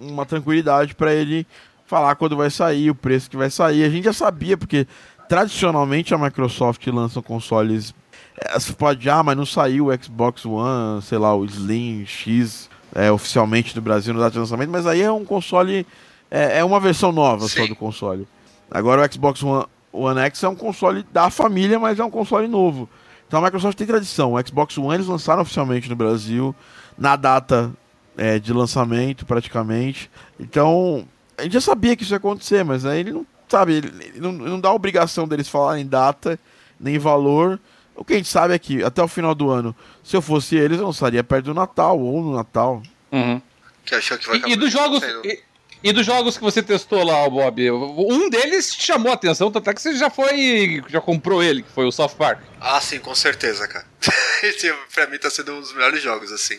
uma 0.00 0.24
tranquilidade 0.24 0.94
para 0.94 1.12
ele 1.12 1.46
falar 1.86 2.14
quando 2.14 2.36
vai 2.36 2.50
sair, 2.50 2.90
o 2.90 2.94
preço 2.94 3.28
que 3.28 3.36
vai 3.36 3.50
sair. 3.50 3.84
A 3.84 3.90
gente 3.90 4.04
já 4.04 4.12
sabia, 4.12 4.56
porque 4.56 4.86
tradicionalmente 5.28 6.14
a 6.14 6.18
Microsoft 6.18 6.86
lança 6.86 7.20
consoles. 7.20 7.94
É, 8.36 8.58
você 8.58 8.72
pode, 8.72 9.08
ah, 9.08 9.22
mas 9.22 9.36
não 9.36 9.46
saiu 9.46 9.86
o 9.86 10.02
Xbox 10.02 10.44
One, 10.44 11.02
sei 11.02 11.18
lá, 11.18 11.34
o 11.34 11.44
Slim 11.44 12.04
X 12.04 12.68
é, 12.94 13.10
oficialmente 13.10 13.74
no 13.74 13.82
Brasil 13.82 14.14
no 14.14 14.20
data 14.20 14.32
de 14.32 14.38
lançamento, 14.38 14.70
mas 14.70 14.86
aí 14.86 15.02
é 15.02 15.10
um 15.10 15.24
console. 15.24 15.86
É, 16.30 16.58
é 16.58 16.64
uma 16.64 16.80
versão 16.80 17.12
nova 17.12 17.46
Sim. 17.48 17.60
só 17.60 17.66
do 17.66 17.76
console. 17.76 18.26
Agora 18.70 19.02
o 19.02 19.12
Xbox 19.12 19.42
One, 19.42 19.66
One 19.92 20.20
X 20.20 20.42
é 20.42 20.48
um 20.48 20.56
console 20.56 21.04
da 21.12 21.30
família, 21.30 21.78
mas 21.78 21.98
é 21.98 22.04
um 22.04 22.10
console 22.10 22.48
novo. 22.48 22.88
Então 23.26 23.40
a 23.40 23.42
Microsoft 23.42 23.76
tem 23.76 23.86
tradição. 23.86 24.34
O 24.34 24.46
Xbox 24.46 24.76
One 24.78 24.94
eles 24.94 25.06
lançaram 25.06 25.42
oficialmente 25.42 25.88
no 25.88 25.96
Brasil, 25.96 26.54
na 26.98 27.16
data 27.16 27.72
é, 28.16 28.38
de 28.38 28.52
lançamento, 28.52 29.26
praticamente. 29.26 30.10
Então, 30.38 31.06
a 31.36 31.42
gente 31.42 31.52
já 31.52 31.60
sabia 31.60 31.96
que 31.96 32.02
isso 32.02 32.14
ia 32.14 32.18
acontecer, 32.18 32.64
mas 32.64 32.84
aí 32.84 33.00
ele 33.00 33.12
não 33.12 33.26
sabe, 33.48 33.74
ele 33.74 33.92
não, 34.16 34.32
não 34.32 34.60
dá 34.60 34.72
obrigação 34.72 35.28
deles 35.28 35.48
falarem 35.48 35.86
data, 35.86 36.38
nem 36.78 36.98
valor. 36.98 37.60
O 37.94 38.04
que 38.04 38.14
a 38.14 38.16
gente 38.16 38.28
sabe 38.28 38.54
é 38.54 38.58
que 38.58 38.82
até 38.82 39.02
o 39.02 39.08
final 39.08 39.34
do 39.34 39.50
ano, 39.50 39.74
se 40.02 40.16
eu 40.16 40.22
fosse 40.22 40.56
eles, 40.56 40.78
eu 40.78 40.86
lançaria 40.86 41.22
perto 41.22 41.46
do 41.46 41.54
Natal 41.54 41.98
ou 41.98 42.22
no 42.22 42.34
Natal. 42.34 42.82
Uhum. 43.12 43.40
Que 43.84 43.94
achou 43.94 44.18
que 44.18 44.26
vai 44.26 44.42
e, 44.46 44.52
e 44.52 44.56
dos 44.56 44.72
jogos. 44.72 45.02
E, 45.24 45.42
e, 45.82 45.92
dos 45.92 46.04
jogos 46.04 46.36
que 46.36 46.42
você 46.42 46.62
testou 46.62 47.04
lá, 47.04 47.28
Bob, 47.28 47.70
um 47.70 48.30
deles 48.30 48.74
te 48.74 48.86
chamou 48.86 49.12
a 49.12 49.14
atenção, 49.14 49.50
tanto 49.50 49.68
é 49.68 49.74
que 49.74 49.80
você 49.80 49.94
já 49.94 50.10
foi. 50.10 50.82
já 50.88 51.00
comprou 51.00 51.42
ele, 51.42 51.62
que 51.62 51.70
foi 51.70 51.84
o 51.86 51.92
South 51.92 52.16
Park. 52.16 52.40
Ah, 52.60 52.80
sim, 52.80 52.98
com 52.98 53.14
certeza, 53.14 53.68
cara. 53.68 53.86
Esse 54.42 54.72
pra 54.92 55.06
mim 55.06 55.18
tá 55.18 55.30
sendo 55.30 55.52
um 55.52 55.60
dos 55.60 55.72
melhores 55.72 56.02
jogos, 56.02 56.32
assim. 56.32 56.58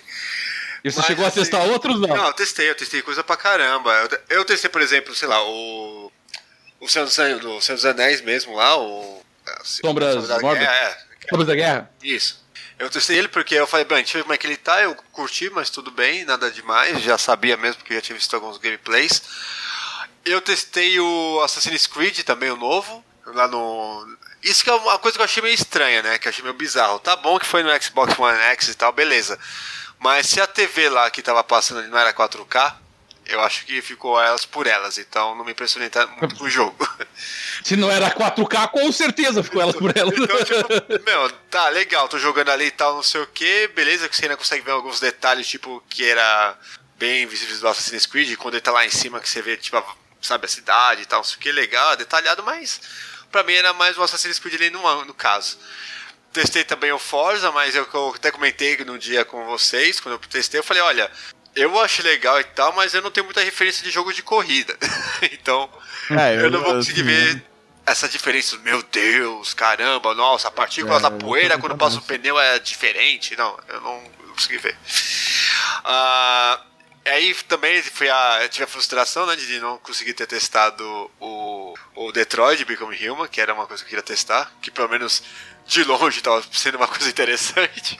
E 0.83 0.91
você 0.91 0.99
Mas, 0.99 1.07
chegou 1.07 1.25
a 1.25 1.29
assim, 1.29 1.39
testar 1.39 1.63
outros, 1.63 1.99
não? 1.99 2.09
Não, 2.09 2.27
eu 2.27 2.33
testei, 2.33 2.69
eu 2.69 2.75
testei 2.75 3.01
coisa 3.01 3.23
pra 3.23 3.35
caramba. 3.35 3.91
Eu, 4.29 4.37
eu 4.37 4.45
testei, 4.45 4.69
por 4.69 4.81
exemplo, 4.81 5.15
sei 5.15 5.27
lá, 5.27 5.43
o. 5.43 6.11
O 6.79 6.87
Senhor 6.87 7.07
dos, 7.39 7.85
Anéis 7.85 8.21
mesmo 8.21 8.55
lá, 8.55 8.77
o. 8.77 9.23
Sombras 9.63 10.27
da 10.27 10.37
Guerra. 10.37 10.71
É, 10.71 10.97
Sombras 11.29 11.47
da 11.47 11.55
Guerra? 11.55 11.91
Isso. 12.03 12.45
Eu 12.77 12.89
testei 12.89 13.17
ele 13.17 13.27
porque 13.29 13.55
eu 13.55 13.65
falei, 13.65 13.85
bem, 13.85 13.97
deixa 13.97 14.17
eu 14.17 14.19
ver 14.19 14.23
como 14.23 14.33
é 14.33 14.37
que 14.37 14.47
ele 14.47 14.57
tá. 14.57 14.81
Eu 14.81 14.95
curti, 15.13 15.49
mas 15.49 15.69
tudo 15.69 15.91
bem, 15.91 16.25
nada 16.25 16.51
demais. 16.51 17.01
Já 17.01 17.17
sabia 17.17 17.55
mesmo, 17.55 17.77
porque 17.77 17.95
já 17.95 18.01
tinha 18.01 18.17
visto 18.17 18.33
alguns 18.35 18.57
gameplays. 18.57 19.21
Eu 20.25 20.41
testei 20.41 20.99
o 20.99 21.41
Assassin's 21.43 21.87
Creed 21.87 22.19
também, 22.23 22.51
o 22.51 22.57
novo. 22.57 23.03
Lá 23.27 23.47
no. 23.47 24.17
Isso 24.43 24.63
que 24.63 24.69
é 24.69 24.73
uma 24.73 24.99
coisa 24.99 25.17
que 25.17 25.21
eu 25.21 25.25
achei 25.25 25.41
meio 25.41 25.55
estranha, 25.55 26.03
né? 26.03 26.17
Que 26.17 26.27
eu 26.27 26.29
achei 26.29 26.43
meio 26.43 26.55
bizarro. 26.55 26.99
Tá 26.99 27.15
bom 27.15 27.39
que 27.39 27.45
foi 27.45 27.63
no 27.63 27.81
Xbox 27.81 28.17
One 28.19 28.37
X 28.37 28.67
e 28.67 28.75
tal, 28.75 28.91
beleza. 28.91 29.39
Mas 29.97 30.27
se 30.27 30.41
a 30.41 30.45
TV 30.45 30.89
lá 30.89 31.09
que 31.09 31.21
tava 31.21 31.43
passando 31.43 31.87
não 31.87 31.97
era 31.97 32.13
4K, 32.13 32.75
eu 33.27 33.41
acho 33.41 33.65
que 33.65 33.81
ficou 33.81 34.21
elas 34.21 34.45
por 34.45 34.67
elas, 34.67 34.97
então 34.97 35.35
não 35.35 35.43
me 35.43 35.51
impressionei 35.51 35.89
muito 36.19 36.35
com 36.35 36.45
o 36.45 36.49
jogo. 36.49 36.87
Se 37.63 37.75
não 37.75 37.89
era 37.89 38.11
4K, 38.11 38.69
com 38.69 38.91
certeza 38.91 39.41
ficou 39.41 39.61
elas 39.61 39.75
por 39.75 39.95
elas. 39.97 40.13
então, 40.17 40.43
tipo, 40.43 41.03
meu, 41.03 41.31
tá 41.49 41.69
legal, 41.69 42.07
tô 42.07 42.19
jogando 42.19 42.49
ali 42.49 42.65
e 42.65 42.71
tal, 42.71 42.95
não 42.95 43.03
sei 43.03 43.21
o 43.21 43.27
que, 43.27 43.67
beleza, 43.69 44.07
que 44.07 44.15
você 44.15 44.25
ainda 44.25 44.37
consegue 44.37 44.63
ver 44.63 44.71
alguns 44.71 44.99
detalhes, 44.99 45.47
tipo, 45.47 45.83
que 45.89 46.05
era 46.05 46.57
bem 46.97 47.25
visíveis 47.25 47.59
do 47.59 47.67
Assassin's 47.67 48.05
Creed, 48.05 48.37
quando 48.37 48.53
ele 48.53 48.61
tá 48.61 48.71
lá 48.71 48.85
em 48.85 48.91
cima, 48.91 49.19
que 49.19 49.27
você 49.27 49.41
vê, 49.41 49.57
tipo, 49.57 49.83
sabe, 50.21 50.45
a 50.45 50.49
cidade 50.49 51.01
e 51.01 51.05
tal, 51.05 51.19
não 51.19 51.23
sei 51.23 51.37
o 51.37 51.39
que, 51.39 51.51
legal, 51.51 51.95
detalhado, 51.95 52.43
mas 52.43 52.79
pra 53.31 53.43
mim 53.43 53.53
era 53.53 53.73
mais 53.73 53.97
o 53.97 54.03
Assassin's 54.03 54.39
Creed 54.39 54.55
ali 54.55 54.69
no, 54.69 55.05
no 55.05 55.13
caso. 55.13 55.57
Testei 56.31 56.63
também 56.63 56.91
o 56.91 56.99
Forza, 56.99 57.51
mas 57.51 57.75
eu, 57.75 57.87
eu 57.91 58.13
até 58.15 58.29
comentei 58.29 58.77
no 58.83 58.99
dia 58.99 59.25
com 59.25 59.45
vocês, 59.45 59.99
quando 59.99 60.13
eu 60.15 60.19
testei, 60.19 60.59
eu 60.59 60.63
falei, 60.63 60.83
olha, 60.83 61.09
eu 61.55 61.79
acho 61.79 62.03
legal 62.03 62.39
e 62.39 62.43
tal, 62.43 62.73
mas 62.73 62.93
eu 62.93 63.01
não 63.01 63.09
tenho 63.09 63.25
muita 63.25 63.41
referência 63.41 63.83
de 63.83 63.89
jogo 63.89 64.13
de 64.13 64.21
corrida. 64.21 64.77
então, 65.31 65.69
é, 66.11 66.35
eu, 66.35 66.41
eu, 66.41 66.51
não 66.51 66.61
vou 66.61 66.73
conseguir 66.75 67.01
assim, 67.01 67.09
ver 67.09 67.45
essa 67.85 68.09
diferença. 68.09 68.57
Meu 68.59 68.83
Deus, 68.83 69.53
caramba, 69.53 70.13
nossa, 70.13 70.49
a 70.49 70.51
partícula 70.51 70.97
é, 70.97 71.01
da 71.01 71.11
poeira 71.11 71.57
quando 71.57 71.77
passa 71.77 71.97
o 71.97 72.01
pneu 72.01 72.39
é 72.39 72.59
diferente. 72.59 73.35
Não, 73.37 73.57
eu 73.69 73.81
não, 73.81 74.01
não 74.01 74.33
consegui 74.33 74.57
ver. 74.57 74.75
Uh, 75.85 76.74
aí 77.09 77.35
também 77.47 77.81
foi 77.83 78.09
a, 78.09 78.47
tive 78.49 78.63
a 78.63 78.67
frustração 78.67 79.25
né, 79.25 79.35
de 79.35 79.59
não 79.59 79.77
conseguir 79.77 80.13
ter 80.13 80.25
testado 80.25 80.83
o, 81.19 81.73
o 81.95 82.11
Detroit 82.11 82.65
Become 82.65 82.95
Human, 83.07 83.27
que 83.27 83.39
era 83.39 83.53
uma 83.53 83.67
coisa 83.67 83.83
que 83.83 83.87
eu 83.87 83.89
queria 83.89 84.03
testar, 84.03 84.51
que 84.61 84.71
pelo 84.71 84.89
menos 84.89 85.23
de 85.67 85.83
longe 85.83 86.21
tava 86.21 86.43
sendo 86.51 86.77
uma 86.77 86.87
coisa 86.87 87.09
interessante. 87.09 87.99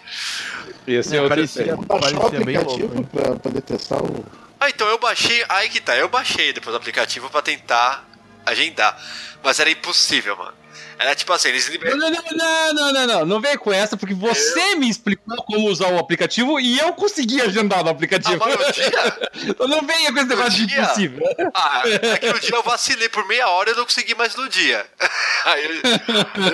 Ia 0.88 1.04
ser 1.04 1.24
é, 1.24 1.28
parecia, 1.28 1.78
parecia 1.78 2.46
bem 2.46 2.58
louco. 2.60 3.04
Pra 3.08 3.36
poder 3.36 3.62
testar 3.62 3.98
o. 3.98 4.26
Ah, 4.60 4.70
então 4.70 4.88
eu 4.88 4.98
baixei. 4.98 5.44
Aí 5.50 5.70
que 5.70 5.82
tá, 5.82 5.96
eu 5.96 6.08
baixei 6.08 6.54
depois 6.54 6.74
o 6.74 6.78
aplicativo 6.78 7.30
para 7.30 7.42
tentar 7.42 8.08
agendar. 8.46 8.98
Mas 9.44 9.60
era 9.60 9.70
impossível, 9.70 10.36
mano. 10.38 10.54
Era 10.98 11.14
tipo 11.16 11.34
assim, 11.34 11.50
eles 11.50 11.68
liberam. 11.68 11.98
Não, 11.98 12.10
não, 12.10 12.24
não, 12.32 12.74
não, 12.74 12.94
não, 12.94 13.08
não, 13.08 13.26
não 13.26 13.42
vem 13.42 13.58
com 13.58 13.72
essa, 13.72 13.98
porque 13.98 14.14
você 14.14 14.74
eu... 14.74 14.80
me 14.80 14.90
explicou 14.90 15.36
como 15.44 15.70
usar 15.70 15.90
o 15.90 16.00
aplicativo 16.00 16.60
e 16.60 16.80
eu 16.80 16.94
consegui 16.94 17.42
agendar 17.42 17.84
no 17.84 17.90
aplicativo. 17.90 18.42
Ah, 18.44 18.72
dia? 18.72 19.30
então 19.52 19.68
não 19.68 19.86
venha 19.86 20.12
com 20.12 20.20
esse 20.20 20.28
negócio 20.28 20.66
de 20.66 20.74
impossível. 20.74 21.24
Ah, 21.54 21.84
é 21.86 22.18
que 22.18 22.32
no 22.32 22.40
dia 22.40 22.56
eu 22.56 22.64
vacilei 22.64 23.10
por 23.10 23.28
meia 23.28 23.50
hora 23.50 23.70
e 23.70 23.74
eu 23.74 23.78
não 23.78 23.84
consegui 23.84 24.16
mais 24.16 24.36
no 24.36 24.48
dia. 24.48 24.86
Aí 25.46 25.82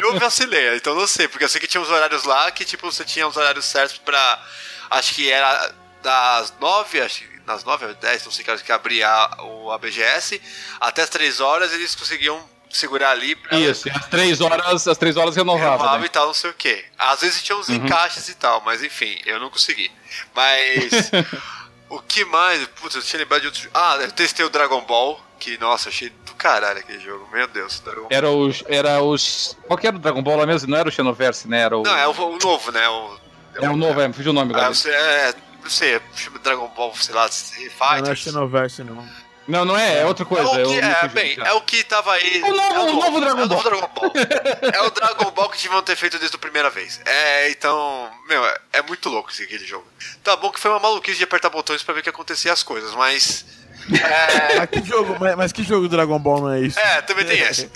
eu, 0.02 0.20
vacilei, 0.20 0.76
então 0.76 0.96
não 0.96 1.08
sei, 1.08 1.28
porque 1.28 1.46
eu 1.46 1.50
sei 1.50 1.62
que 1.62 1.68
tinha 1.68 1.82
uns 1.82 1.90
horários 1.90 2.24
lá 2.24 2.50
que, 2.52 2.66
tipo, 2.66 2.92
você 2.92 3.04
tinha 3.06 3.28
os 3.28 3.38
horários 3.38 3.66
certos 3.66 3.98
pra. 4.00 4.44
Acho 4.90 5.14
que 5.14 5.32
era 5.32 5.72
das 6.02 6.54
nove, 6.60 7.00
acho 7.00 7.22
que 7.22 7.32
nas 7.46 7.64
nove 7.64 7.86
ou 7.86 7.94
dez, 7.96 8.24
não 8.26 8.32
sei 8.32 8.44
que 8.44 8.72
abria 8.72 9.30
o 9.40 9.72
ABGS, 9.72 10.42
até 10.80 11.02
as 11.02 11.10
três 11.10 11.40
horas 11.40 11.74
eles 11.74 11.96
conseguiam 11.96 12.51
segurar 12.78 13.12
ali. 13.12 13.36
Pra... 13.36 13.58
Isso, 13.58 13.90
às 13.90 14.08
três 14.08 14.42
horas, 14.42 14.88
às 14.88 14.98
três 14.98 15.18
horas 15.18 15.36
renovava. 15.36 15.78
Renovava 15.78 16.00
né? 16.00 16.06
e 16.06 16.10
tal, 16.10 16.28
não 16.28 16.34
sei 16.34 16.50
o 16.50 16.54
que. 16.54 16.84
Às 16.98 17.22
vezes 17.22 17.42
tinha 17.44 17.58
uns 17.58 17.70
uhum. 17.70 17.76
encaixes 17.76 18.30
e 18.30 18.36
tal, 18.36 18.62
mas 18.66 18.84
enfim, 18.84 19.20
eu 19.26 19.40
não 19.40 19.50
consegui. 19.50 19.92
Mas. 20.36 21.12
o 21.90 22.00
que 22.02 22.26
mais? 22.26 22.66
Putz, 22.68 22.96
eu 22.96 23.02
tinha 23.02 23.20
lembrado 23.20 23.42
de 23.42 23.48
outro. 23.48 23.70
Ah, 23.74 23.98
eu 24.02 24.12
testei 24.12 24.46
o 24.46 24.50
Dragon 24.50 24.82
Ball. 24.82 25.20
Que, 25.40 25.58
nossa, 25.58 25.90
achei 25.90 26.10
do 26.10 26.36
caralho 26.36 26.80
aquele 26.80 27.00
jogo. 27.00 27.28
Meu 27.32 27.48
Deus. 27.48 27.80
Dragon 27.80 28.08
era 28.10 28.30
os. 28.30 28.64
Era 28.68 29.02
os. 29.02 29.58
Qual 29.66 29.78
que 29.78 29.88
era 29.88 29.96
o 29.96 30.00
Dragon 30.00 30.22
Ball 30.22 30.38
lá 30.38 30.46
mesmo? 30.46 30.70
Não 30.70 30.78
era 30.78 30.88
o 30.88 30.92
Xenoverse, 30.92 31.48
né? 31.48 31.62
Era 31.62 31.78
o... 31.78 31.84
Não, 31.84 31.98
é 31.98 32.08
o, 32.08 32.12
o 32.12 32.38
novo, 32.38 32.72
né? 32.72 32.88
O, 32.88 33.18
é 33.56 33.70
o 33.70 33.76
novo, 33.76 34.00
é, 34.00 34.08
me 34.08 34.14
fugiu 34.14 34.32
o 34.32 34.36
nome 34.36 34.54
agora. 34.54 34.72
Ah, 34.72 34.90
é, 34.90 35.34
não 35.62 35.70
sei, 35.70 36.00
Dragon 36.44 36.68
Ball, 36.76 36.94
sei 36.96 37.14
lá, 37.14 37.28
Fighters. 37.28 38.02
Não 38.02 38.12
é 38.12 38.16
Xenoverse, 38.16 38.84
não. 38.84 39.08
Não, 39.52 39.66
não 39.66 39.78
é, 39.78 40.00
é 40.00 40.06
outra 40.06 40.24
coisa. 40.24 40.48
É, 40.48 40.64
o 40.64 40.70
que, 40.70 40.80
é, 40.80 41.08
bem, 41.10 41.38
é 41.38 41.52
o 41.52 41.62
que 41.62 41.84
tava 41.84 42.14
aí. 42.14 42.42
O 42.42 42.54
novo, 42.54 42.62
é 42.62 42.80
o 42.80 42.86
novo, 42.86 43.02
novo 43.02 43.20
Dragon, 43.20 43.42
é 43.42 43.48
Ball. 43.48 43.64
Dragon 43.64 43.90
Ball. 43.94 44.14
é 44.74 44.82
o 44.82 44.90
Dragon 44.92 45.32
Ball 45.32 45.50
que 45.50 45.62
deviam 45.62 45.82
ter 45.82 45.98
feito 45.98 46.18
desde 46.18 46.38
a 46.38 46.40
primeira 46.40 46.70
vez. 46.70 47.02
É, 47.06 47.52
então, 47.52 48.10
meu, 48.30 48.46
é, 48.46 48.58
é 48.72 48.82
muito 48.82 49.10
louco 49.10 49.30
esse 49.30 49.44
aquele 49.44 49.66
jogo. 49.66 49.86
Tá 50.24 50.38
bom 50.38 50.52
que 50.52 50.60
foi 50.60 50.72
uma 50.72 50.80
maluquice 50.80 51.18
de 51.18 51.26
apertar 51.26 51.50
botões 51.50 51.84
para 51.84 51.94
ver 51.94 52.00
o 52.00 52.04
que 52.04 52.10
acontecia 52.10 52.54
as 52.54 52.64
coisas, 52.64 52.94
mas. 52.96 53.46
É... 53.92 54.56
mas, 54.60 54.70
que 54.70 54.84
jogo, 54.88 55.18
mas, 55.20 55.36
mas, 55.36 55.52
que 55.52 55.64
jogo 55.64 55.90
Dragon 55.90 56.18
Ball 56.18 56.40
não 56.40 56.54
é 56.54 56.62
isso? 56.62 56.80
É, 56.80 57.02
também 57.02 57.26
tem 57.26 57.42
esse. 57.42 57.70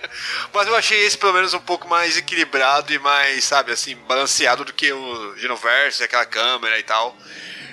mas 0.52 0.68
eu 0.68 0.76
achei 0.76 1.02
esse 1.06 1.16
pelo 1.16 1.32
menos 1.32 1.54
um 1.54 1.60
pouco 1.60 1.88
mais 1.88 2.18
equilibrado 2.18 2.92
e 2.92 2.98
mais, 2.98 3.44
sabe, 3.44 3.72
assim, 3.72 3.96
balanceado 4.06 4.66
do 4.66 4.72
que 4.74 4.92
o 4.92 5.34
Genoverse, 5.38 6.04
aquela 6.04 6.26
câmera 6.26 6.78
e 6.78 6.82
tal. 6.82 7.16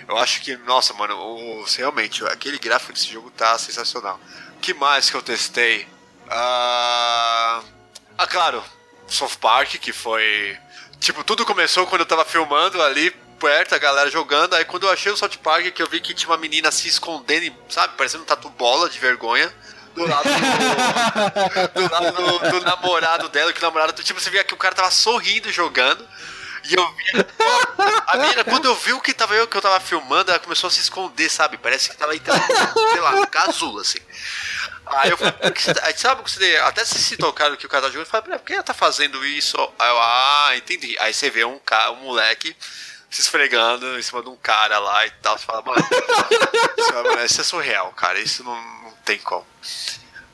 Eu 0.10 0.18
acho 0.18 0.42
que, 0.42 0.58
nossa, 0.58 0.92
mano, 0.96 1.16
o, 1.16 1.64
realmente, 1.78 2.26
aquele 2.26 2.58
gráfico 2.58 2.92
desse 2.92 3.08
jogo 3.08 3.30
tá 3.30 3.56
sensacional. 3.60 4.20
que 4.60 4.74
mais 4.74 5.08
que 5.08 5.16
eu 5.16 5.22
testei? 5.22 5.88
Ah, 6.28 7.62
ah, 8.18 8.26
claro, 8.26 8.64
South 9.08 9.38
Park, 9.40 9.76
que 9.76 9.94
foi. 9.94 10.58
Tipo, 11.00 11.24
tudo 11.24 11.46
começou 11.46 11.86
quando 11.86 12.02
eu 12.02 12.08
tava 12.08 12.26
filmando 12.26 12.82
ali 12.82 13.12
perto, 13.40 13.76
a 13.76 13.78
galera 13.78 14.10
jogando. 14.10 14.56
Aí 14.56 14.66
quando 14.66 14.88
eu 14.88 14.92
achei 14.92 15.12
o 15.12 15.18
South 15.18 15.38
Park, 15.44 15.72
que 15.72 15.82
eu 15.82 15.88
vi 15.88 16.02
que 16.02 16.16
tinha 16.16 16.32
uma 16.32 16.38
menina 16.38 16.72
se 16.72 16.88
escondendo, 16.88 17.56
sabe, 17.70 17.94
parecendo 17.96 18.24
um 18.24 18.26
tatu 18.26 18.50
bola 18.50 18.90
de 18.90 18.98
vergonha. 18.98 19.54
Do 19.94 20.08
lado 20.08 20.24
do, 20.24 21.82
do, 21.82 21.92
lado 21.92 22.12
do, 22.12 22.52
do 22.52 22.66
namorado 22.66 23.30
dela, 23.30 23.54
que 23.54 23.60
o 23.60 23.62
namorado, 23.62 24.02
tipo, 24.02 24.20
você 24.20 24.32
via 24.32 24.44
que 24.44 24.56
o 24.56 24.58
cara 24.58 24.74
tava 24.74 24.90
sorrindo 24.90 25.52
jogando. 25.52 26.04
E 26.66 26.74
eu 26.74 26.92
vi. 26.94 27.04
A 28.08 28.18
menina, 28.18 28.44
quando 28.44 28.66
eu 28.66 28.76
vi 28.76 28.94
o 28.94 29.02
que 29.02 29.14
tava 29.14 29.36
eu 29.36 29.48
que 29.48 29.56
eu 29.56 29.62
tava 29.62 29.80
filmando, 29.80 30.32
ela 30.32 30.40
começou 30.40 30.68
a 30.68 30.72
se 30.72 30.80
esconder, 30.82 31.30
sabe? 31.30 31.58
Parece 31.58 31.90
que 31.90 31.98
tava 31.98 32.16
entrando, 32.16 32.42
sei 32.92 33.02
lá, 33.02 33.26
casulo, 33.28 33.80
assim. 33.80 34.00
Aí 34.86 35.12
eu 35.12 35.18
falei, 35.18 35.34
aí, 35.84 35.98
sabe 35.98 36.24
que 36.24 36.32
você 36.32 36.58
até 36.58 36.84
se 36.84 36.98
se 37.00 37.16
tocaram 37.16 37.56
que 37.56 37.66
o 37.66 37.70
cara 37.70 37.84
tá 37.84 37.88
jogando, 37.90 38.06
eu 38.06 38.10
falei, 38.10 38.40
por 38.40 38.46
que 38.46 38.54
ela 38.54 38.64
tá 38.64 38.74
fazendo 38.74 39.24
isso? 39.24 39.56
Aí 39.78 39.90
eu, 39.90 40.00
ah, 40.00 40.52
entendi. 40.56 40.98
Aí 41.00 41.14
você 41.14 41.30
vê 41.30 41.46
um, 41.46 41.60
um 41.92 41.96
moleque 41.98 42.56
se 43.10 43.22
esfregando 43.22 43.98
em 43.98 44.02
cima 44.02 44.22
de 44.22 44.30
um 44.30 44.36
cara 44.36 44.80
lá 44.80 45.06
e 45.06 45.12
tal. 45.12 45.38
Você 45.38 45.46
fala, 45.46 45.62
mano, 45.62 45.84
isso 47.26 47.42
é 47.42 47.44
surreal, 47.44 47.92
cara. 47.94 48.20
Isso 48.20 48.44
não, 48.44 48.56
não 48.56 48.92
tem 49.06 49.20
como. 49.20 49.46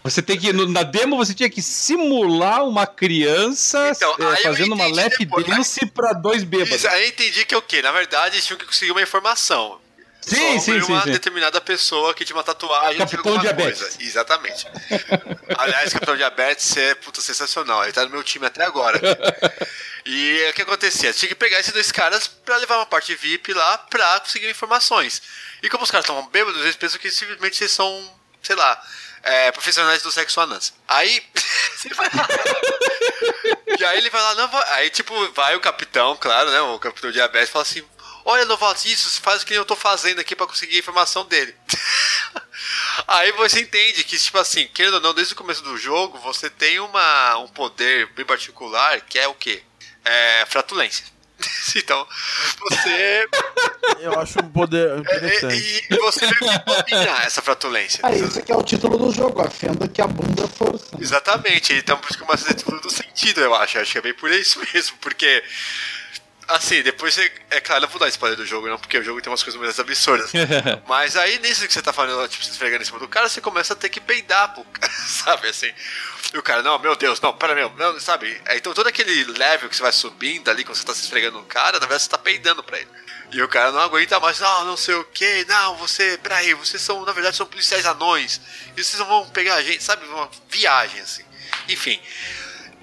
Você 0.05 0.21
tem 0.21 0.37
que. 0.37 0.53
Na 0.53 0.83
demo 0.83 1.17
você 1.17 1.33
tinha 1.33 1.49
que 1.49 1.63
simular 1.63 2.63
uma 2.63 2.85
criança 2.85 3.89
então, 3.89 4.15
é, 4.31 4.35
fazendo 4.37 4.75
uma 4.75 4.85
lap 4.85 5.25
dance 5.25 5.83
pra 5.87 6.13
dois 6.13 6.43
bêbados. 6.43 6.75
Isso, 6.75 6.87
aí 6.87 7.05
eu 7.05 7.09
entendi 7.09 7.43
que 7.43 7.55
é 7.55 7.57
o 7.57 7.61
quê? 7.61 7.81
Na 7.81 7.91
verdade, 7.91 8.35
eles 8.35 8.45
tinham 8.45 8.59
que 8.59 8.65
conseguir 8.65 8.91
uma 8.91 9.01
informação. 9.01 9.81
Sim, 10.21 10.59
sim, 10.59 10.79
sim. 10.79 10.91
uma 10.91 11.01
sim. 11.01 11.11
determinada 11.11 11.59
pessoa 11.59 12.13
que 12.13 12.23
tinha 12.23 12.35
uma 12.35 12.43
tatuagem. 12.43 12.99
Capitão 12.99 13.39
Diabetes. 13.39 13.81
Coisa. 13.81 13.97
Exatamente. 13.99 14.67
Aliás, 15.57 15.91
Capitão 15.91 16.15
Diabetes 16.15 16.77
é 16.77 16.93
puta 16.93 17.19
sensacional. 17.19 17.83
Ele 17.83 17.91
tá 17.91 18.03
no 18.05 18.11
meu 18.11 18.23
time 18.23 18.45
até 18.45 18.63
agora. 18.63 18.99
e 20.05 20.49
o 20.51 20.53
que 20.53 20.61
acontecia? 20.61 21.13
Tinha 21.13 21.29
que 21.29 21.35
pegar 21.35 21.59
esses 21.59 21.73
dois 21.73 21.91
caras 21.91 22.27
pra 22.27 22.57
levar 22.57 22.77
uma 22.77 22.85
parte 22.85 23.15
VIP 23.15 23.53
lá 23.53 23.79
pra 23.79 24.19
conseguir 24.19 24.49
informações. 24.51 25.19
E 25.63 25.69
como 25.69 25.83
os 25.83 25.89
caras 25.89 26.03
estão 26.03 26.27
bêbados, 26.27 26.61
eles 26.61 26.75
pensam 26.75 26.99
que 26.99 27.09
simplesmente 27.09 27.63
eles 27.63 27.71
são, 27.71 28.11
sei 28.43 28.55
lá, 28.55 28.79
é, 29.26 29.51
profissionais 29.51 30.01
do 30.01 30.11
sexo 30.11 30.39
anãs. 30.39 30.73
Aí. 30.88 31.23
e 33.80 33.84
aí 33.84 33.97
ele 33.97 34.09
vai 34.09 34.21
lá, 34.21 34.36
não, 34.36 34.49
aí 34.73 34.89
tipo, 34.89 35.13
vai 35.34 35.55
o 35.55 35.59
capitão, 35.59 36.15
claro, 36.15 36.51
né? 36.51 36.61
O 36.61 36.80
capitão 36.80 37.11
diabetes 37.11 37.49
fala 37.49 37.63
assim: 37.63 37.84
Olha, 38.23 38.45
Novato, 38.45 38.88
isso, 38.88 39.21
faz 39.21 39.41
o 39.41 39.45
que 39.45 39.53
eu 39.53 39.65
tô 39.65 39.76
fazendo 39.76 40.19
aqui 40.19 40.36
para 40.36 40.47
conseguir 40.47 40.78
a 40.78 40.80
informação 40.80 41.26
dele. 41.26 41.55
aí 43.07 43.32
você 43.34 43.59
entende 43.61 44.03
que, 44.03 44.17
tipo 44.17 44.38
assim, 44.38 44.67
querendo 44.67 44.95
ou 44.95 45.01
não, 45.01 45.13
desde 45.13 45.34
o 45.34 45.38
começo 45.38 45.63
do 45.63 45.78
jogo, 45.78 46.17
você 46.19 46.49
tem 46.49 46.80
uma, 46.80 47.38
um 47.38 47.47
poder 47.47 48.07
bem 48.13 48.26
particular 48.26 49.01
que 49.01 49.19
é 49.19 49.28
o 49.28 49.34
quê? 49.34 49.63
É 50.03 50.45
fratulência. 50.47 51.05
Então, 51.75 52.07
você. 52.59 53.27
Eu 53.99 54.17
acho 54.19 54.39
um 54.39 54.49
poder 54.49 54.97
interessante. 54.99 55.86
E, 55.89 55.93
e 55.93 55.97
você 55.97 56.25
vai 56.25 56.63
dominar 56.63 57.25
essa 57.25 57.41
fratulência. 57.41 57.99
Ah, 58.01 58.13
esse 58.13 58.39
aqui 58.39 58.51
é 58.51 58.55
o 58.55 58.63
título 58.63 58.97
do 58.97 59.11
jogo, 59.11 59.41
a 59.41 59.49
fenda 59.49 59.88
que 59.88 60.01
a 60.01 60.07
bunda 60.07 60.47
força. 60.47 60.95
Exatamente, 60.99 61.73
então 61.73 61.97
por 61.97 62.09
isso 62.09 62.17
que 62.17 62.23
começa 62.23 62.49
a 62.49 62.53
ter 62.53 62.63
tudo 62.63 62.89
sentido, 62.89 63.41
eu 63.41 63.53
acho. 63.53 63.77
Eu 63.77 63.81
acho 63.81 63.91
que 63.91 63.97
é 63.97 64.01
bem 64.01 64.13
por 64.13 64.31
isso 64.31 64.61
mesmo, 64.73 64.95
porque. 65.01 65.43
Assim, 66.47 66.83
depois 66.83 67.13
você. 67.13 67.31
É 67.49 67.59
claro, 67.59 67.85
eu 67.85 67.89
vou 67.89 67.99
dar 67.99 68.07
spoiler 68.09 68.37
do 68.37 68.45
jogo, 68.45 68.67
não, 68.67 68.77
porque 68.77 68.97
o 68.97 69.03
jogo 69.03 69.19
tem 69.21 69.31
umas 69.31 69.41
coisas 69.41 69.59
mais 69.59 69.79
absurdas. 69.79 70.31
Mas 70.87 71.17
aí, 71.17 71.39
nisso 71.39 71.65
que 71.67 71.73
você 71.73 71.81
tá 71.81 71.91
falando, 71.91 72.27
tipo, 72.27 72.43
se 72.43 72.51
esfregando 72.51 72.83
em 72.83 72.85
cima 72.85 72.99
do 72.99 73.07
cara, 73.07 73.27
você 73.27 73.41
começa 73.41 73.73
a 73.73 73.75
ter 73.75 73.89
que 73.89 73.99
peidar, 73.99 74.53
pô, 74.53 74.63
sabe 75.07 75.49
assim? 75.49 75.71
E 76.33 76.37
o 76.37 76.43
cara, 76.43 76.61
não, 76.61 76.77
meu 76.77 76.95
Deus, 76.95 77.19
não, 77.19 77.33
pera, 77.33 77.55
meu, 77.55 77.71
não, 77.77 77.99
sabe? 77.99 78.39
Então 78.51 78.73
todo 78.73 78.87
aquele 78.87 79.23
level 79.23 79.69
que 79.69 79.75
você 79.75 79.81
vai 79.81 79.91
subindo 79.91 80.49
ali, 80.49 80.63
quando 80.63 80.75
você 80.75 80.85
tá 80.85 80.93
se 80.93 81.01
esfregando 81.01 81.39
no 81.39 81.45
cara, 81.45 81.73
na 81.73 81.79
verdade 81.79 82.03
você 82.03 82.09
tá 82.09 82.17
peidando 82.17 82.63
pra 82.63 82.77
ele. 82.79 82.89
E 83.31 83.41
o 83.41 83.47
cara 83.47 83.71
não 83.71 83.79
aguenta 83.79 84.19
mais, 84.19 84.39
não, 84.39 84.65
não 84.65 84.77
sei 84.77 84.95
o 84.95 85.03
que, 85.03 85.45
não, 85.45 85.75
você, 85.77 86.17
peraí, 86.21 86.53
vocês 86.53 86.81
são, 86.81 87.03
na 87.05 87.11
verdade, 87.11 87.35
são 87.35 87.45
policiais 87.45 87.85
anões, 87.85 88.39
e 88.77 88.83
vocês 88.83 88.99
não 88.99 89.07
vão 89.07 89.29
pegar 89.29 89.55
a 89.55 89.63
gente, 89.63 89.83
sabe? 89.83 90.05
Uma 90.05 90.29
viagem, 90.49 91.01
assim. 91.01 91.23
Enfim, 91.67 91.99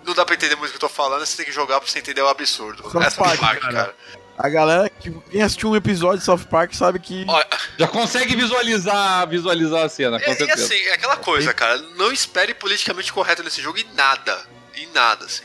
não 0.05 0.14
dá 0.14 0.24
pra 0.24 0.34
entender 0.34 0.57
muito 0.57 0.68
o 0.68 0.72
que 0.72 0.76
eu 0.76 0.88
tô 0.88 0.88
falando, 0.88 1.24
você 1.24 1.36
tem 1.36 1.46
que 1.46 1.53
jogar 1.53 1.80
pra 1.80 1.88
você 1.88 1.98
entender 1.98 2.22
o 2.22 2.28
absurdo. 2.28 2.82
South 2.90 3.03
Essa 3.03 3.22
Park, 3.22 3.40
parte, 3.40 3.61
cara. 3.61 3.72
cara. 3.72 3.94
A 4.38 4.48
galera 4.48 4.88
que 4.88 5.11
quem 5.30 5.42
assistiu 5.42 5.70
um 5.70 5.76
episódio 5.76 6.18
de 6.18 6.24
South 6.24 6.46
Park 6.50 6.74
sabe 6.74 6.98
que. 6.98 7.24
Olha, 7.28 7.46
já 7.78 7.86
consegue 7.86 8.34
visualizar, 8.34 9.28
visualizar 9.28 9.84
a 9.84 9.88
cena, 9.88 10.18
com 10.18 10.30
é, 10.30 10.34
certeza. 10.34 10.61
E 10.61 10.64
assim, 10.64 10.88
é 10.88 10.94
aquela 10.94 11.16
coisa, 11.16 11.53
cara. 11.53 11.78
Não 11.96 12.11
espere 12.11 12.55
politicamente 12.55 13.12
correto 13.12 13.42
nesse 13.42 13.61
jogo 13.61 13.78
em 13.78 13.86
nada. 13.94 14.44
Em 14.74 14.86
nada, 14.88 15.26
assim. 15.26 15.44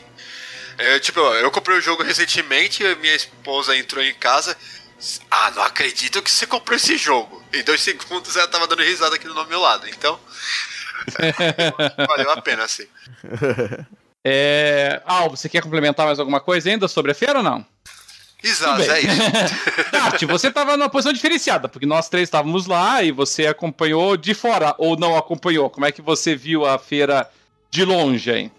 É, 0.77 0.99
tipo, 0.99 1.19
eu 1.19 1.51
comprei 1.51 1.77
o 1.77 1.81
jogo 1.81 2.03
recentemente, 2.03 2.83
minha 2.95 3.15
esposa 3.15 3.75
entrou 3.75 4.03
em 4.03 4.13
casa. 4.13 4.55
Ah, 5.29 5.51
não 5.51 5.63
acredito 5.63 6.21
que 6.21 6.31
você 6.31 6.47
comprou 6.47 6.75
esse 6.75 6.97
jogo. 6.97 7.43
Em 7.53 7.63
dois 7.63 7.81
segundos 7.81 8.35
ela 8.35 8.47
tava 8.47 8.67
dando 8.67 8.83
risada 8.83 9.15
aqui 9.15 9.27
do 9.27 9.47
meu 9.47 9.59
lado. 9.59 9.87
Então. 9.89 10.19
valeu 12.07 12.31
a 12.31 12.41
pena, 12.41 12.63
assim. 12.63 12.87
É... 14.29 15.01
Ah, 15.05 15.25
você 15.29 15.47
quer 15.47 15.61
complementar 15.61 16.05
mais 16.05 16.19
alguma 16.19 16.41
coisa 16.41 16.69
ainda 16.69 16.85
sobre 16.89 17.13
a 17.13 17.15
feira 17.15 17.37
ou 17.37 17.43
não? 17.43 17.65
Exato, 18.43 18.81
é 18.81 18.99
isso. 18.99 19.21
Tati, 19.89 20.25
você 20.25 20.49
estava 20.49 20.75
numa 20.75 20.89
posição 20.89 21.13
diferenciada, 21.13 21.69
porque 21.69 21.85
nós 21.85 22.09
três 22.09 22.27
estávamos 22.27 22.67
lá 22.67 23.01
e 23.01 23.09
você 23.09 23.47
acompanhou 23.47 24.17
de 24.17 24.33
fora 24.33 24.75
ou 24.77 24.97
não 24.97 25.15
acompanhou? 25.15 25.69
Como 25.69 25.85
é 25.85 25.93
que 25.93 26.01
você 26.01 26.35
viu 26.35 26.65
a 26.65 26.77
feira 26.77 27.25
de 27.71 27.85
longe, 27.85 28.29
hein? 28.29 28.51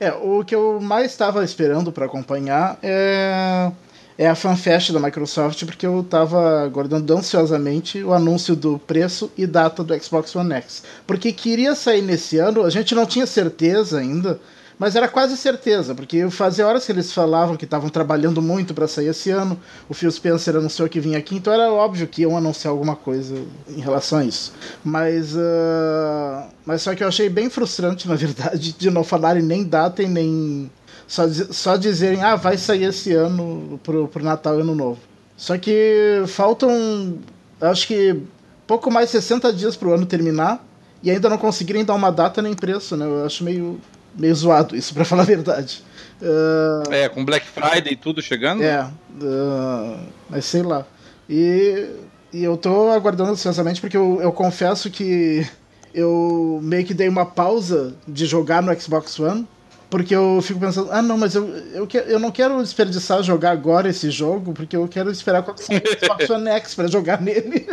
É, 0.00 0.10
o 0.10 0.44
que 0.44 0.56
eu 0.56 0.80
mais 0.80 1.12
estava 1.12 1.44
esperando 1.44 1.92
para 1.92 2.06
acompanhar 2.06 2.76
é 2.82 3.70
é 4.18 4.26
a 4.26 4.34
FanFest 4.34 4.92
da 4.92 5.00
Microsoft, 5.00 5.64
porque 5.66 5.86
eu 5.86 6.00
estava 6.00 6.62
aguardando 6.64 7.12
ansiosamente 7.14 8.02
o 8.02 8.14
anúncio 8.14 8.56
do 8.56 8.78
preço 8.78 9.30
e 9.36 9.46
data 9.46 9.84
do 9.84 10.02
Xbox 10.02 10.34
One 10.34 10.54
X. 10.54 10.82
Porque 11.06 11.32
queria 11.32 11.74
sair 11.74 12.00
nesse 12.00 12.38
ano, 12.38 12.64
a 12.64 12.70
gente 12.70 12.94
não 12.94 13.04
tinha 13.04 13.26
certeza 13.26 13.98
ainda, 13.98 14.40
mas 14.78 14.94
era 14.94 15.08
quase 15.08 15.36
certeza, 15.36 15.94
porque 15.94 16.28
fazia 16.28 16.66
horas 16.66 16.84
que 16.84 16.92
eles 16.92 17.10
falavam 17.12 17.56
que 17.56 17.64
estavam 17.64 17.88
trabalhando 17.88 18.42
muito 18.42 18.74
para 18.74 18.86
sair 18.86 19.08
esse 19.08 19.30
ano. 19.30 19.58
O 19.88 19.94
Phil 19.94 20.10
Spencer 20.10 20.54
anunciou 20.54 20.88
que 20.88 21.00
vinha 21.00 21.18
aqui, 21.18 21.36
então 21.36 21.52
era 21.52 21.72
óbvio 21.72 22.06
que 22.06 22.22
iam 22.22 22.36
anunciar 22.36 22.72
alguma 22.72 22.94
coisa 22.94 23.34
em 23.68 23.80
relação 23.80 24.18
a 24.18 24.24
isso. 24.24 24.52
Mas, 24.84 25.34
uh, 25.34 26.46
mas 26.64 26.82
só 26.82 26.94
que 26.94 27.02
eu 27.02 27.08
achei 27.08 27.28
bem 27.28 27.48
frustrante, 27.48 28.06
na 28.08 28.16
verdade, 28.16 28.72
de 28.72 28.90
não 28.90 29.02
falarem 29.02 29.42
nem 29.42 29.64
data 29.64 30.02
e 30.02 30.08
nem. 30.08 30.70
Só, 31.08 31.26
só 31.28 31.76
dizerem, 31.76 32.22
ah, 32.22 32.34
vai 32.34 32.58
sair 32.58 32.84
esse 32.84 33.12
ano 33.12 33.80
pro, 33.82 34.08
pro 34.08 34.24
Natal 34.24 34.58
e 34.58 34.60
Ano 34.60 34.74
Novo. 34.74 35.00
Só 35.36 35.56
que 35.56 36.24
faltam, 36.26 37.18
acho 37.60 37.86
que 37.86 38.20
pouco 38.66 38.90
mais 38.90 39.06
de 39.06 39.12
60 39.12 39.52
dias 39.52 39.76
pro 39.76 39.94
ano 39.94 40.04
terminar 40.04 40.66
e 41.02 41.10
ainda 41.10 41.28
não 41.28 41.38
conseguirem 41.38 41.84
dar 41.84 41.94
uma 41.94 42.10
data 42.10 42.42
nem 42.42 42.54
preço, 42.54 42.96
né? 42.96 43.06
Eu 43.06 43.24
acho 43.24 43.44
meio 43.44 43.78
meio 44.16 44.34
zoado 44.34 44.76
isso, 44.76 44.94
para 44.94 45.04
falar 45.04 45.22
a 45.22 45.26
verdade. 45.26 45.82
Uh, 46.20 46.92
é, 46.92 47.08
com 47.08 47.24
Black 47.24 47.46
Friday 47.46 47.92
e 47.92 47.96
tudo 47.96 48.22
chegando? 48.22 48.62
É, 48.62 48.82
uh, 48.82 49.98
mas 50.30 50.44
sei 50.44 50.62
lá. 50.62 50.86
E, 51.28 51.88
e 52.32 52.42
eu 52.42 52.56
tô 52.56 52.90
aguardando 52.90 53.32
ansiosamente 53.32 53.80
porque 53.80 53.96
eu, 53.96 54.20
eu 54.22 54.32
confesso 54.32 54.90
que 54.90 55.46
eu 55.92 56.60
meio 56.62 56.84
que 56.84 56.94
dei 56.94 57.08
uma 57.08 57.26
pausa 57.26 57.94
de 58.06 58.26
jogar 58.26 58.62
no 58.62 58.78
Xbox 58.80 59.18
One 59.18 59.46
porque 59.88 60.14
eu 60.14 60.40
fico 60.42 60.58
pensando, 60.58 60.90
ah 60.90 61.00
não, 61.00 61.16
mas 61.16 61.34
eu, 61.34 61.48
eu, 61.72 61.86
que, 61.86 61.96
eu 61.96 62.18
não 62.18 62.32
quero 62.32 62.60
desperdiçar 62.60 63.22
jogar 63.22 63.52
agora 63.52 63.88
esse 63.88 64.10
jogo, 64.10 64.52
porque 64.52 64.76
eu 64.76 64.88
quero 64.88 65.10
esperar 65.10 65.42
com 65.42 65.52
o 65.52 65.56
Xbox 65.56 66.28
One 66.28 66.48
X 66.50 66.74
pra 66.74 66.88
jogar 66.88 67.20
nele. 67.20 67.66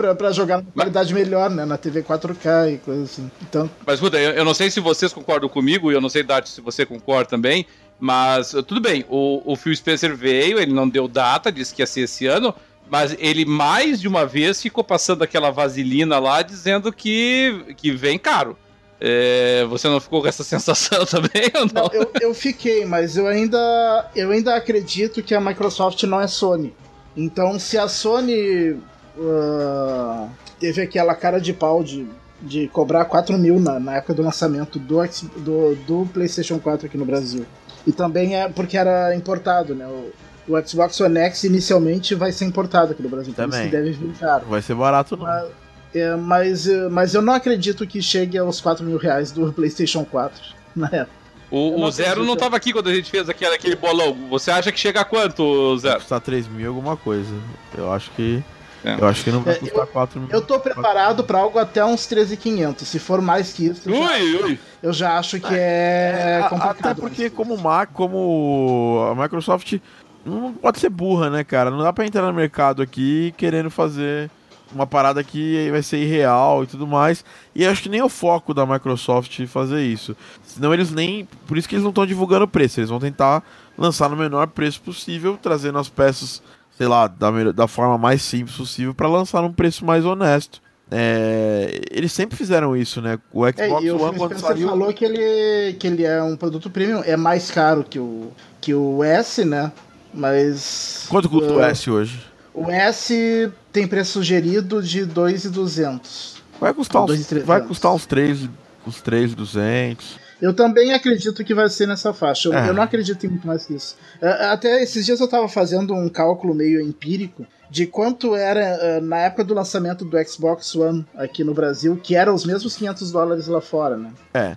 Pra, 0.00 0.14
pra 0.14 0.32
jogar 0.32 0.58
na 0.58 0.70
qualidade 0.72 1.12
mas... 1.12 1.22
melhor, 1.22 1.50
né? 1.50 1.66
Na 1.66 1.76
TV 1.76 2.02
4K 2.02 2.74
e 2.74 2.78
coisa 2.78 3.02
assim. 3.02 3.30
Então... 3.42 3.68
Mas, 3.86 4.00
Ruda, 4.00 4.18
eu, 4.18 4.30
eu 4.32 4.44
não 4.44 4.54
sei 4.54 4.70
se 4.70 4.80
vocês 4.80 5.12
concordam 5.12 5.48
comigo, 5.48 5.90
e 5.90 5.94
eu 5.94 6.00
não 6.00 6.08
sei, 6.08 6.22
Dati, 6.22 6.48
se 6.48 6.60
você 6.62 6.86
concorda 6.86 7.26
também, 7.26 7.66
mas 7.98 8.52
tudo 8.66 8.80
bem, 8.80 9.04
o, 9.10 9.42
o 9.44 9.56
Phil 9.56 9.76
Spencer 9.76 10.16
veio, 10.16 10.58
ele 10.58 10.72
não 10.72 10.88
deu 10.88 11.06
data, 11.06 11.52
disse 11.52 11.74
que 11.74 11.82
ia 11.82 11.86
ser 11.86 12.02
esse 12.02 12.26
ano, 12.26 12.54
mas 12.88 13.14
ele 13.18 13.44
mais 13.44 14.00
de 14.00 14.08
uma 14.08 14.24
vez 14.24 14.62
ficou 14.62 14.82
passando 14.82 15.22
aquela 15.22 15.50
vaselina 15.50 16.18
lá 16.18 16.40
dizendo 16.40 16.90
que, 16.92 17.74
que 17.76 17.92
vem 17.92 18.18
caro. 18.18 18.56
É, 19.02 19.64
você 19.66 19.88
não 19.88 20.00
ficou 20.00 20.22
com 20.22 20.28
essa 20.28 20.42
sensação 20.44 21.04
também 21.04 21.50
ou 21.54 21.66
não? 21.72 21.84
não 21.84 21.90
eu, 21.92 22.10
eu, 22.20 22.34
fiquei, 22.34 22.86
mas 22.86 23.16
eu 23.16 23.26
ainda, 23.26 24.10
eu 24.16 24.30
ainda 24.30 24.56
acredito 24.56 25.22
que 25.22 25.34
a 25.34 25.40
Microsoft 25.40 26.02
não 26.04 26.20
é 26.20 26.26
Sony. 26.26 26.74
Então, 27.16 27.58
se 27.58 27.76
a 27.76 27.86
Sony 27.86 28.78
uh, 29.16 30.28
teve 30.58 30.82
aquela 30.82 31.14
cara 31.14 31.40
de 31.40 31.52
pau 31.52 31.82
de, 31.82 32.06
de 32.40 32.68
cobrar 32.68 33.04
4 33.04 33.36
mil 33.38 33.58
na, 33.58 33.78
na 33.80 33.96
época 33.96 34.14
do 34.14 34.22
lançamento 34.22 34.78
do, 34.78 35.00
do, 35.36 35.74
do, 35.86 36.08
PlayStation 36.12 36.58
4 36.58 36.86
aqui 36.86 36.98
no 36.98 37.04
Brasil, 37.04 37.44
e 37.86 37.92
também 37.92 38.36
é 38.36 38.48
porque 38.48 38.76
era 38.76 39.14
importado, 39.14 39.74
né? 39.74 39.86
O, 39.86 40.12
o 40.52 40.66
Xbox 40.66 41.00
One 41.00 41.18
X 41.18 41.44
inicialmente 41.44 42.14
vai 42.14 42.32
ser 42.32 42.44
importado 42.44 42.92
aqui 42.92 43.02
no 43.02 43.08
Brasil, 43.08 43.32
então 43.32 43.48
também. 43.48 43.62
isso 43.62 43.70
deve 43.70 43.92
vir 43.92 44.12
caro. 44.18 44.46
Vai 44.46 44.62
ser 44.62 44.74
barato, 44.74 45.16
não. 45.16 45.24
Mas, 45.24 45.50
é, 45.94 46.16
mas, 46.16 46.66
é, 46.66 46.88
mas 46.88 47.14
eu 47.14 47.22
não 47.22 47.32
acredito 47.32 47.86
que 47.86 48.02
chegue 48.02 48.38
aos 48.38 48.60
4 48.60 48.84
mil 48.84 48.98
reais 48.98 49.30
do 49.32 49.52
PlayStation 49.52 50.04
4 50.04 50.40
na 50.74 50.86
época. 50.86 51.20
O, 51.50 51.82
o 51.82 51.90
Zero 51.90 52.24
não 52.24 52.34
estava 52.34 52.56
aqui 52.56 52.72
quando 52.72 52.88
a 52.88 52.94
gente 52.94 53.10
fez 53.10 53.28
aquele, 53.28 53.54
aquele 53.54 53.74
bolão. 53.74 54.16
Você 54.30 54.52
acha 54.52 54.70
que 54.70 54.78
chega 54.78 55.00
a 55.00 55.04
quanto, 55.04 55.76
Zero? 55.78 55.98
Custar 55.98 56.20
3 56.20 56.46
mil 56.46 56.68
alguma 56.68 56.96
coisa. 56.96 57.34
Eu 57.76 57.92
acho 57.92 58.10
que. 58.12 58.42
É. 58.84 58.94
Eu 58.98 59.06
acho 59.06 59.24
que 59.24 59.30
não 59.30 59.40
vai 59.40 59.54
é, 59.54 59.58
custar 59.58 59.86
4 59.86 60.20
mil. 60.20 60.28
Eu 60.30 60.40
tô 60.40 60.58
preparado 60.58 61.22
para 61.24 61.38
algo 61.38 61.58
até 61.58 61.84
uns 61.84 62.06
13,500. 62.06 62.86
Se 62.86 62.98
for 62.98 63.20
mais 63.20 63.52
que 63.52 63.66
isso, 63.66 63.88
eu, 63.88 64.00
ui, 64.00 64.08
já, 64.08 64.44
ui. 64.44 64.58
eu 64.82 64.92
já 64.92 65.18
acho 65.18 65.40
que 65.40 65.54
é, 65.54 66.40
é 66.40 66.48
complicado. 66.48 66.76
Até 66.80 66.94
porque, 66.94 67.30
como 67.30 67.56
Mac, 67.58 67.90
como 67.92 69.06
a 69.10 69.22
Microsoft 69.22 69.78
não 70.24 70.52
pode 70.52 70.78
ser 70.78 70.88
burra, 70.88 71.30
né, 71.30 71.44
cara? 71.44 71.70
Não 71.70 71.82
dá 71.82 71.92
pra 71.92 72.06
entrar 72.06 72.26
no 72.26 72.32
mercado 72.32 72.82
aqui 72.82 73.34
querendo 73.36 73.70
fazer 73.70 74.30
uma 74.72 74.86
parada 74.86 75.22
que 75.24 75.68
vai 75.70 75.82
ser 75.82 75.98
irreal 75.98 76.62
e 76.62 76.66
tudo 76.66 76.86
mais. 76.86 77.24
E 77.54 77.66
acho 77.66 77.82
que 77.82 77.88
nem 77.88 78.00
é 78.00 78.04
o 78.04 78.08
foco 78.08 78.54
da 78.54 78.64
Microsoft 78.64 79.46
fazer 79.46 79.82
isso. 79.82 80.16
Senão 80.42 80.72
eles 80.72 80.90
nem. 80.90 81.28
Por 81.46 81.58
isso 81.58 81.68
que 81.68 81.74
eles 81.74 81.82
não 81.82 81.90
estão 81.90 82.06
divulgando 82.06 82.44
o 82.44 82.48
preço. 82.48 82.80
Eles 82.80 82.90
vão 82.90 83.00
tentar 83.00 83.42
lançar 83.76 84.08
no 84.08 84.16
menor 84.16 84.46
preço 84.48 84.80
possível, 84.80 85.38
trazendo 85.40 85.78
as 85.78 85.88
peças, 85.88 86.42
sei 86.80 86.88
lá, 86.88 87.06
da, 87.06 87.52
da 87.52 87.68
forma 87.68 87.98
mais 87.98 88.22
simples 88.22 88.56
possível 88.56 88.94
para 88.94 89.06
lançar 89.06 89.42
num 89.42 89.52
preço 89.52 89.84
mais 89.84 90.02
honesto. 90.02 90.62
É, 90.90 91.78
eles 91.90 92.10
sempre 92.10 92.38
fizeram 92.38 92.74
isso, 92.74 93.02
né? 93.02 93.18
O 93.30 93.46
É, 93.46 93.52
Xbox 93.52 93.84
e 93.84 93.90
o 93.90 94.00
One 94.00 94.16
quando 94.16 94.38
saiu. 94.38 94.68
falou 94.70 94.90
que 94.94 95.04
ele, 95.04 95.74
que 95.74 95.86
ele 95.86 96.04
é 96.04 96.22
um 96.22 96.34
produto 96.38 96.70
premium, 96.70 97.02
é 97.04 97.18
mais 97.18 97.50
caro 97.50 97.84
que 97.84 97.98
o, 97.98 98.32
que 98.62 98.72
o 98.72 99.04
S, 99.04 99.44
né? 99.44 99.70
Mas. 100.14 101.04
Quanto 101.10 101.28
custa 101.28 101.52
o 101.52 101.58
uh, 101.58 101.64
S 101.64 101.90
hoje? 101.90 102.18
O 102.54 102.70
S 102.70 103.52
tem 103.70 103.86
preço 103.86 104.12
sugerido 104.12 104.82
de 104.82 105.04
2,200. 105.04 106.42
Vai 106.58 106.72
custar 106.72 107.04
uns, 107.04 107.10
2.300. 107.10 107.42
vai 107.44 107.60
custar 107.60 107.92
uns 107.92 108.06
3, 108.06 108.48
uns 108.86 109.02
3,200. 109.02 110.18
Eu 110.40 110.54
também 110.54 110.92
acredito 110.92 111.44
que 111.44 111.54
vai 111.54 111.68
ser 111.68 111.86
nessa 111.86 112.12
faixa. 112.14 112.48
Eu, 112.48 112.54
É. 112.54 112.68
eu 112.68 112.74
não 112.74 112.82
acredito 112.82 113.24
em 113.26 113.28
muito 113.28 113.46
mais 113.46 113.66
que 113.66 113.74
isso. 113.74 113.96
É, 114.20 114.46
Até 114.46 114.82
esses 114.82 115.04
dias 115.04 115.20
eu 115.20 115.28
tava 115.28 115.48
fazendo 115.48 115.94
um 115.94 116.08
cálculo 116.08 116.54
meio 116.54 116.80
empírico 116.80 117.46
de 117.70 117.86
quanto 117.86 118.34
era 118.34 118.60
é, 118.60 119.00
na 119.00 119.18
época 119.18 119.44
do 119.44 119.54
lançamento 119.54 120.04
do 120.04 120.16
Xbox 120.26 120.74
One 120.74 121.06
aqui 121.14 121.44
no 121.44 121.54
Brasil, 121.54 121.96
que 122.02 122.16
era 122.16 122.32
os 122.32 122.44
mesmos 122.44 122.76
500 122.76 123.12
dólares 123.12 123.46
lá 123.46 123.60
fora, 123.60 123.96
né? 123.96 124.10
É. 124.34 124.56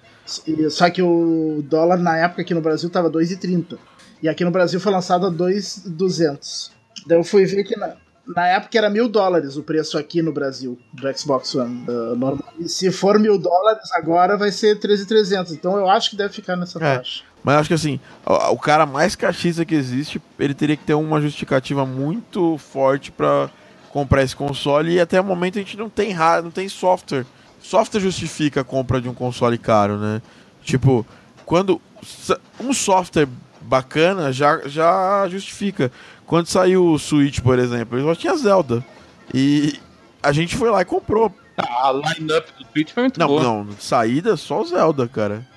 Só 0.70 0.90
que 0.90 1.02
o 1.02 1.62
dólar 1.68 1.98
na 1.98 2.18
época 2.18 2.42
aqui 2.42 2.54
no 2.54 2.62
Brasil 2.62 2.90
tava 2.90 3.10
2,30. 3.12 3.78
E 4.22 4.30
aqui 4.30 4.44
no 4.46 4.52
Brasil 4.52 4.80
foi 4.80 4.92
lançado 4.92 5.28
a 5.28 5.30
2,200. 5.30 6.72
Daí 7.06 7.18
eu 7.18 7.24
fui 7.24 7.46
ver 7.46 7.64
que 7.66 7.76
na, 7.78 7.96
na 8.26 8.48
época 8.48 8.78
era 8.78 8.90
mil 8.90 9.10
dólares 9.10 9.58
o 9.58 9.64
preço 9.64 9.98
aqui 9.98 10.22
no 10.22 10.32
Brasil 10.32 10.80
do 10.94 11.18
Xbox 11.18 11.54
One 11.56 11.86
uh, 11.90 12.16
normal. 12.16 12.54
E 12.60 12.70
se 12.70 12.92
for 12.92 13.20
mil 13.20 13.38
dólares 13.38 13.92
agora 13.94 14.38
vai 14.38 14.52
ser 14.52 14.80
13,300. 14.80 15.52
Então 15.54 15.78
eu 15.78 15.90
acho 15.90 16.10
que 16.12 16.16
deve 16.16 16.34
ficar 16.34 16.56
nessa 16.56 16.80
É. 16.84 16.96
faixa. 16.98 17.24
Mas 17.44 17.58
acho 17.58 17.68
que 17.68 17.74
assim, 17.74 18.00
o, 18.26 18.54
o 18.54 18.58
cara 18.58 18.86
mais 18.86 19.16
cachista 19.16 19.66
que 19.66 19.76
existe, 19.76 20.22
ele 20.40 20.54
teria 20.54 20.78
que 20.78 20.84
ter 20.86 20.94
uma 20.94 21.20
justificativa 21.22 21.86
muito 21.86 22.58
forte 22.58 23.12
pra 23.12 23.50
comprar 23.90 24.24
esse 24.24 24.36
console 24.36 24.94
e 24.94 25.00
até 25.00 25.20
o 25.20 25.24
momento 25.24 25.60
a 25.60 25.62
gente 25.62 25.78
não 25.78 25.90
tem 25.90 26.16
não 26.42 26.50
tem 26.50 26.70
software. 26.70 27.26
Software 27.62 28.00
justifica 28.00 28.62
a 28.62 28.64
compra 28.64 29.00
de 29.02 29.08
um 29.10 29.14
console 29.14 29.58
caro, 29.58 29.98
né? 29.98 30.22
Tipo, 30.64 31.06
quando 31.46 31.82
um 32.60 32.74
software 32.74 33.28
bacana 33.62 34.32
já, 34.32 34.62
já 34.68 35.28
justifica. 35.30 35.92
Quando 36.34 36.48
saiu 36.48 36.88
o 36.88 36.98
Switch, 36.98 37.42
por 37.42 37.60
exemplo, 37.60 38.02
só 38.02 38.16
tinha 38.16 38.36
Zelda. 38.36 38.84
E 39.32 39.80
a 40.24 40.32
gente 40.32 40.58
foi 40.58 40.68
lá 40.72 40.82
e 40.82 40.86
comprou. 40.86 41.32
A 41.56 41.92
line-up 41.92 42.52
do 42.58 42.66
Switch 42.72 42.92
foi 42.92 43.04
muito 43.04 43.20
Não, 43.20 43.28
boa. 43.28 43.44
não, 43.44 43.68
saída 43.78 44.36
só 44.36 44.62
o 44.64 44.66
Zelda, 44.66 45.08
cara. 45.08 45.48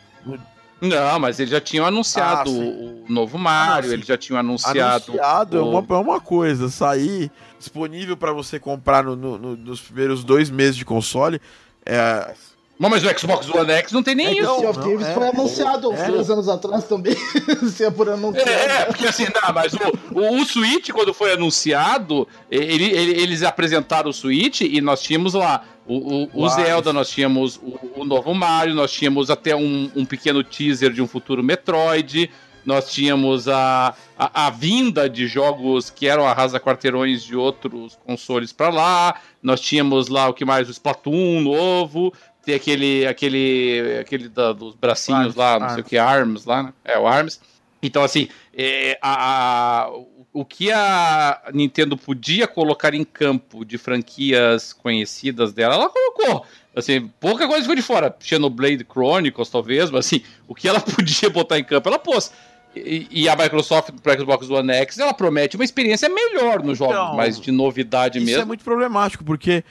Não, 0.78 1.18
mas 1.18 1.40
eles 1.40 1.50
já 1.50 1.62
tinham 1.62 1.86
anunciado 1.86 2.50
Ah, 2.50 2.52
o 2.52 3.06
novo 3.08 3.38
Mario, 3.38 3.88
Ah, 3.90 3.94
eles 3.94 4.06
já 4.06 4.18
tinham 4.18 4.38
anunciado. 4.38 4.78
Anunciado 5.12 5.56
é, 5.56 5.60
o- 5.62 5.70
uma, 5.70 5.96
é 5.96 5.98
uma 5.98 6.20
coisa, 6.20 6.68
sair 6.68 7.30
disponível 7.58 8.14
pra 8.14 8.32
você 8.34 8.60
comprar 8.60 9.02
no- 9.02 9.16
no- 9.16 9.38
no- 9.38 9.56
nos 9.56 9.80
primeiros 9.80 10.22
dois 10.24 10.50
meses 10.50 10.76
de 10.76 10.84
console. 10.84 11.40
É, 11.86 12.34
Bom, 12.78 12.90
mas 12.90 13.02
o 13.02 13.18
Xbox 13.18 13.48
One 13.48 13.72
X 13.72 13.90
não 13.92 14.02
tem 14.02 14.14
nem 14.14 14.38
Então, 14.38 14.52
isso. 14.52 14.60
Sea 14.60 14.70
of 14.70 14.80
Thieves 14.80 15.06
é, 15.06 15.14
foi 15.14 15.28
anunciado 15.28 15.90
uns 15.90 15.98
é. 15.98 16.04
três 16.04 16.30
anos 16.30 16.48
atrás 16.48 16.84
também. 16.84 17.16
se 17.72 17.84
é 17.84 17.90
por 17.90 18.08
anunciado. 18.08 18.50
É, 18.50 18.82
é, 18.82 18.84
porque 18.84 19.06
assim, 19.06 19.24
não, 19.24 19.54
mas 19.54 19.72
o, 19.72 19.78
o, 20.12 20.40
o 20.42 20.44
Switch, 20.44 20.90
quando 20.90 21.14
foi 21.14 21.32
anunciado, 21.32 22.28
ele, 22.50 22.84
ele- 22.84 23.20
eles 23.22 23.42
apresentaram 23.42 24.10
o 24.10 24.12
Switch 24.12 24.60
e 24.60 24.80
nós 24.82 25.00
tínhamos 25.00 25.32
lá 25.32 25.64
o, 25.86 25.94
o, 25.94 26.30
o 26.34 26.44
O 26.44 26.48
Zelda, 26.50 26.92
nós 26.92 27.08
tínhamos 27.08 27.56
o, 27.56 28.00
o 28.00 28.04
novo 28.04 28.34
Mario, 28.34 28.74
nós 28.74 28.92
tínhamos 28.92 29.30
até 29.30 29.56
um, 29.56 29.90
um 29.96 30.04
pequeno 30.04 30.44
teaser 30.44 30.92
de 30.92 31.00
um 31.00 31.06
futuro 31.06 31.42
Metroid, 31.42 32.28
nós 32.64 32.90
tínhamos 32.90 33.46
a, 33.48 33.94
a, 34.18 34.46
a 34.46 34.50
vinda 34.50 35.08
de 35.08 35.28
jogos 35.28 35.88
que 35.88 36.08
eram 36.08 36.26
arrasa-quarteirões 36.26 37.22
de 37.22 37.36
outros 37.36 37.96
consoles 38.04 38.52
pra 38.52 38.68
lá, 38.68 39.14
nós 39.40 39.60
tínhamos 39.60 40.08
lá 40.08 40.28
o 40.28 40.34
que 40.34 40.44
mais? 40.44 40.66
O 40.68 40.72
Splatoon 40.72 41.40
novo, 41.40 42.12
tem 42.46 42.54
aquele, 42.54 43.06
aquele, 43.06 43.98
aquele 44.00 44.28
da- 44.28 44.52
dos 44.52 44.74
bracinhos 44.74 45.20
Arms, 45.20 45.34
lá, 45.36 45.52
não 45.58 45.68
sei 45.68 45.74
Arms. 45.76 45.86
o 45.86 45.88
que, 45.90 45.98
ARMS 45.98 46.46
lá, 46.46 46.62
né? 46.62 46.72
É, 46.84 46.98
o 46.98 47.06
ARMS. 47.06 47.40
Então, 47.82 48.02
assim, 48.02 48.28
é, 48.56 48.98
a- 49.02 49.82
a- 49.84 49.90
o 50.32 50.44
que 50.44 50.70
a 50.72 51.42
Nintendo 51.52 51.96
podia 51.96 52.46
colocar 52.46 52.94
em 52.94 53.04
campo 53.04 53.64
de 53.64 53.76
franquias 53.78 54.72
conhecidas 54.72 55.52
dela, 55.52 55.74
ela 55.74 55.88
colocou. 55.90 56.46
Assim, 56.74 57.10
pouca 57.20 57.46
coisa 57.46 57.62
ficou 57.62 57.74
de 57.74 57.82
fora. 57.82 58.14
Xenoblade 58.20 58.84
Chronicles, 58.90 59.48
talvez, 59.48 59.90
mas 59.90 60.06
assim, 60.06 60.22
o 60.46 60.54
que 60.54 60.68
ela 60.68 60.78
podia 60.80 61.28
botar 61.30 61.58
em 61.58 61.64
campo, 61.64 61.88
ela 61.88 61.98
pôs. 61.98 62.32
E, 62.74 63.06
e 63.10 63.28
a 63.28 63.34
Microsoft 63.34 63.88
para 64.02 64.18
Xbox 64.18 64.50
One 64.50 64.70
X, 64.72 64.98
ela 64.98 65.14
promete 65.14 65.56
uma 65.56 65.64
experiência 65.64 66.08
melhor 66.10 66.62
nos 66.62 66.76
jogos, 66.76 66.94
Então, 66.94 67.16
mais 67.16 67.40
de 67.40 67.50
novidade 67.50 68.18
isso 68.18 68.26
mesmo. 68.26 68.42
é 68.42 68.44
muito 68.44 68.62
problemático, 68.62 69.24
porque 69.24 69.64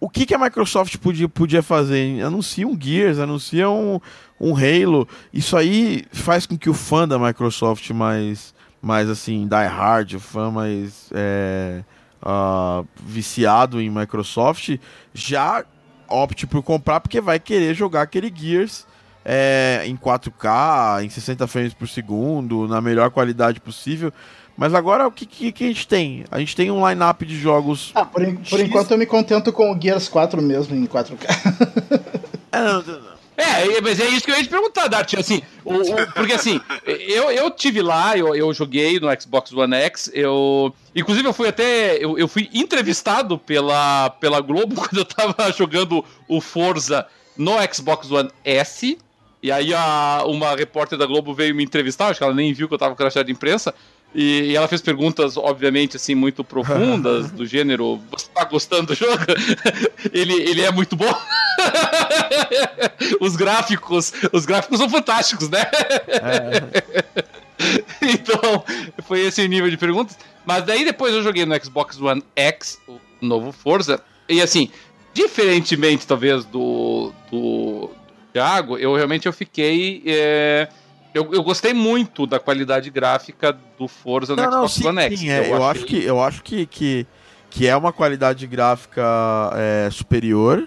o, 0.00 0.08
que, 0.08 0.26
que 0.26 0.34
a 0.34 0.38
Microsoft 0.38 0.96
podia, 0.98 1.28
podia 1.28 1.62
fazer? 1.62 2.22
Anuncia 2.22 2.66
um 2.66 2.78
Gears, 2.78 3.18
anuncia 3.18 3.68
um, 3.68 4.00
um 4.40 4.54
Halo. 4.56 5.08
Isso 5.32 5.56
aí 5.56 6.04
faz 6.12 6.46
com 6.46 6.56
que 6.56 6.70
o 6.70 6.74
fã 6.74 7.06
da 7.06 7.18
Microsoft 7.18 7.90
mais, 7.90 8.54
mais 8.80 9.08
assim, 9.08 9.46
die 9.46 9.66
hard, 9.66 10.14
o 10.14 10.20
fã 10.20 10.50
mais 10.50 11.08
é, 11.12 11.82
ah, 12.22 12.84
viciado 13.04 13.80
em 13.80 13.90
Microsoft, 13.90 14.76
já 15.14 15.64
opte 16.08 16.46
por 16.46 16.62
comprar, 16.62 17.00
porque 17.00 17.20
vai 17.20 17.38
querer 17.38 17.74
jogar 17.74 18.02
aquele 18.02 18.32
Gears 18.34 18.86
é, 19.24 19.82
em 19.86 19.96
4K, 19.96 21.04
em 21.04 21.08
60 21.08 21.46
frames 21.46 21.74
por 21.74 21.88
segundo, 21.88 22.66
na 22.68 22.80
melhor 22.80 23.10
qualidade 23.10 23.60
possível. 23.60 24.12
Mas 24.56 24.74
agora 24.74 25.06
o 25.06 25.10
que, 25.12 25.24
que, 25.26 25.50
que 25.52 25.64
a 25.64 25.66
gente 25.68 25.86
tem? 25.88 26.24
A 26.30 26.38
gente 26.38 26.54
tem 26.54 26.70
um 26.70 26.86
line-up 26.88 27.24
de 27.24 27.38
jogos. 27.38 27.90
Ah, 27.94 28.04
por, 28.04 28.22
en- 28.22 28.36
por 28.36 28.60
enquanto 28.60 28.90
eu 28.90 28.98
me 28.98 29.06
contento 29.06 29.52
com 29.52 29.72
o 29.72 29.80
Gears 29.80 30.08
4 30.08 30.40
mesmo 30.42 30.74
em 30.74 30.86
4K. 30.86 31.16
É, 32.52 32.58
não, 32.62 32.82
não, 32.82 33.00
não. 33.00 33.12
É, 33.34 33.80
mas 33.80 33.98
é 33.98 34.06
isso 34.08 34.26
que 34.26 34.30
eu 34.30 34.36
ia 34.36 34.42
te 34.42 34.48
perguntar, 34.50 34.86
Dart. 34.86 35.14
Assim, 35.14 35.40
o- 35.64 35.72
o- 35.74 36.12
porque 36.12 36.34
assim, 36.34 36.60
eu, 36.84 37.30
eu 37.30 37.50
tive 37.50 37.80
lá, 37.80 38.16
eu, 38.16 38.34
eu 38.36 38.52
joguei 38.52 39.00
no 39.00 39.08
Xbox 39.18 39.50
One 39.54 39.74
X, 39.74 40.10
eu. 40.12 40.72
Inclusive, 40.94 41.26
eu 41.26 41.32
fui 41.32 41.48
até. 41.48 41.96
Eu, 41.96 42.18
eu 42.18 42.28
fui 42.28 42.50
entrevistado 42.52 43.38
pela, 43.38 44.10
pela 44.20 44.38
Globo 44.42 44.74
quando 44.84 44.98
eu 44.98 45.04
tava 45.06 45.50
jogando 45.56 46.04
o 46.28 46.42
Forza 46.42 47.06
no 47.34 47.52
Xbox 47.72 48.10
One 48.10 48.30
S. 48.44 48.98
E 49.42 49.50
aí 49.50 49.72
a, 49.74 50.22
uma 50.26 50.54
repórter 50.54 50.96
da 50.98 51.06
Globo 51.06 51.32
veio 51.34 51.54
me 51.54 51.64
entrevistar, 51.64 52.08
acho 52.08 52.18
que 52.18 52.24
ela 52.24 52.34
nem 52.34 52.52
viu 52.52 52.68
que 52.68 52.74
eu 52.74 52.78
tava 52.78 52.90
com 52.94 52.98
crachá 52.98 53.22
de 53.22 53.32
imprensa. 53.32 53.74
E, 54.14 54.50
e 54.50 54.56
ela 54.56 54.68
fez 54.68 54.82
perguntas, 54.82 55.36
obviamente, 55.36 55.96
assim, 55.96 56.14
muito 56.14 56.44
profundas, 56.44 57.30
do 57.32 57.46
gênero, 57.46 58.00
você 58.10 58.26
tá 58.34 58.44
gostando 58.44 58.88
do 58.88 58.94
jogo? 58.94 59.24
ele, 60.12 60.34
ele 60.34 60.60
é 60.60 60.70
muito 60.70 60.96
bom? 60.96 61.08
os 63.20 63.36
gráficos, 63.36 64.12
os 64.32 64.44
gráficos 64.44 64.78
são 64.78 64.90
fantásticos, 64.90 65.48
né? 65.48 65.64
então, 68.02 68.64
foi 69.04 69.20
esse 69.20 69.42
o 69.42 69.48
nível 69.48 69.70
de 69.70 69.76
perguntas. 69.76 70.18
Mas 70.44 70.64
daí 70.64 70.84
depois 70.84 71.14
eu 71.14 71.22
joguei 71.22 71.46
no 71.46 71.64
Xbox 71.64 72.00
One 72.00 72.22
X, 72.36 72.78
o 72.86 72.98
novo 73.20 73.52
Forza, 73.52 74.02
e 74.28 74.42
assim, 74.42 74.70
diferentemente 75.14 76.06
talvez 76.06 76.44
do, 76.44 77.12
do, 77.30 77.90
do 77.90 77.90
Thiago, 78.32 78.78
eu 78.78 78.94
realmente 78.94 79.26
eu 79.26 79.32
fiquei. 79.32 80.02
é, 80.06 80.68
eu, 81.14 81.32
eu 81.32 81.42
gostei 81.42 81.72
muito 81.74 82.26
da 82.26 82.38
qualidade 82.40 82.90
gráfica 82.90 83.56
do 83.78 83.86
Forza 83.88 84.34
no 84.36 84.42
Não, 84.42 84.50
não, 84.50 84.68
Xbox 84.68 84.72
sim, 84.74 84.86
One 84.88 85.00
X. 85.02 85.20
sim, 85.20 85.30
é, 85.30 85.50
eu, 85.50 85.64
achei- 85.64 85.70
acho 85.70 85.84
que, 85.86 86.04
eu 86.04 86.22
acho 86.22 86.42
que, 86.42 86.66
que, 86.66 87.06
que 87.50 87.66
é 87.66 87.76
uma 87.76 87.92
qualidade 87.92 88.46
gráfica 88.46 89.02
é, 89.54 89.88
superior, 89.90 90.66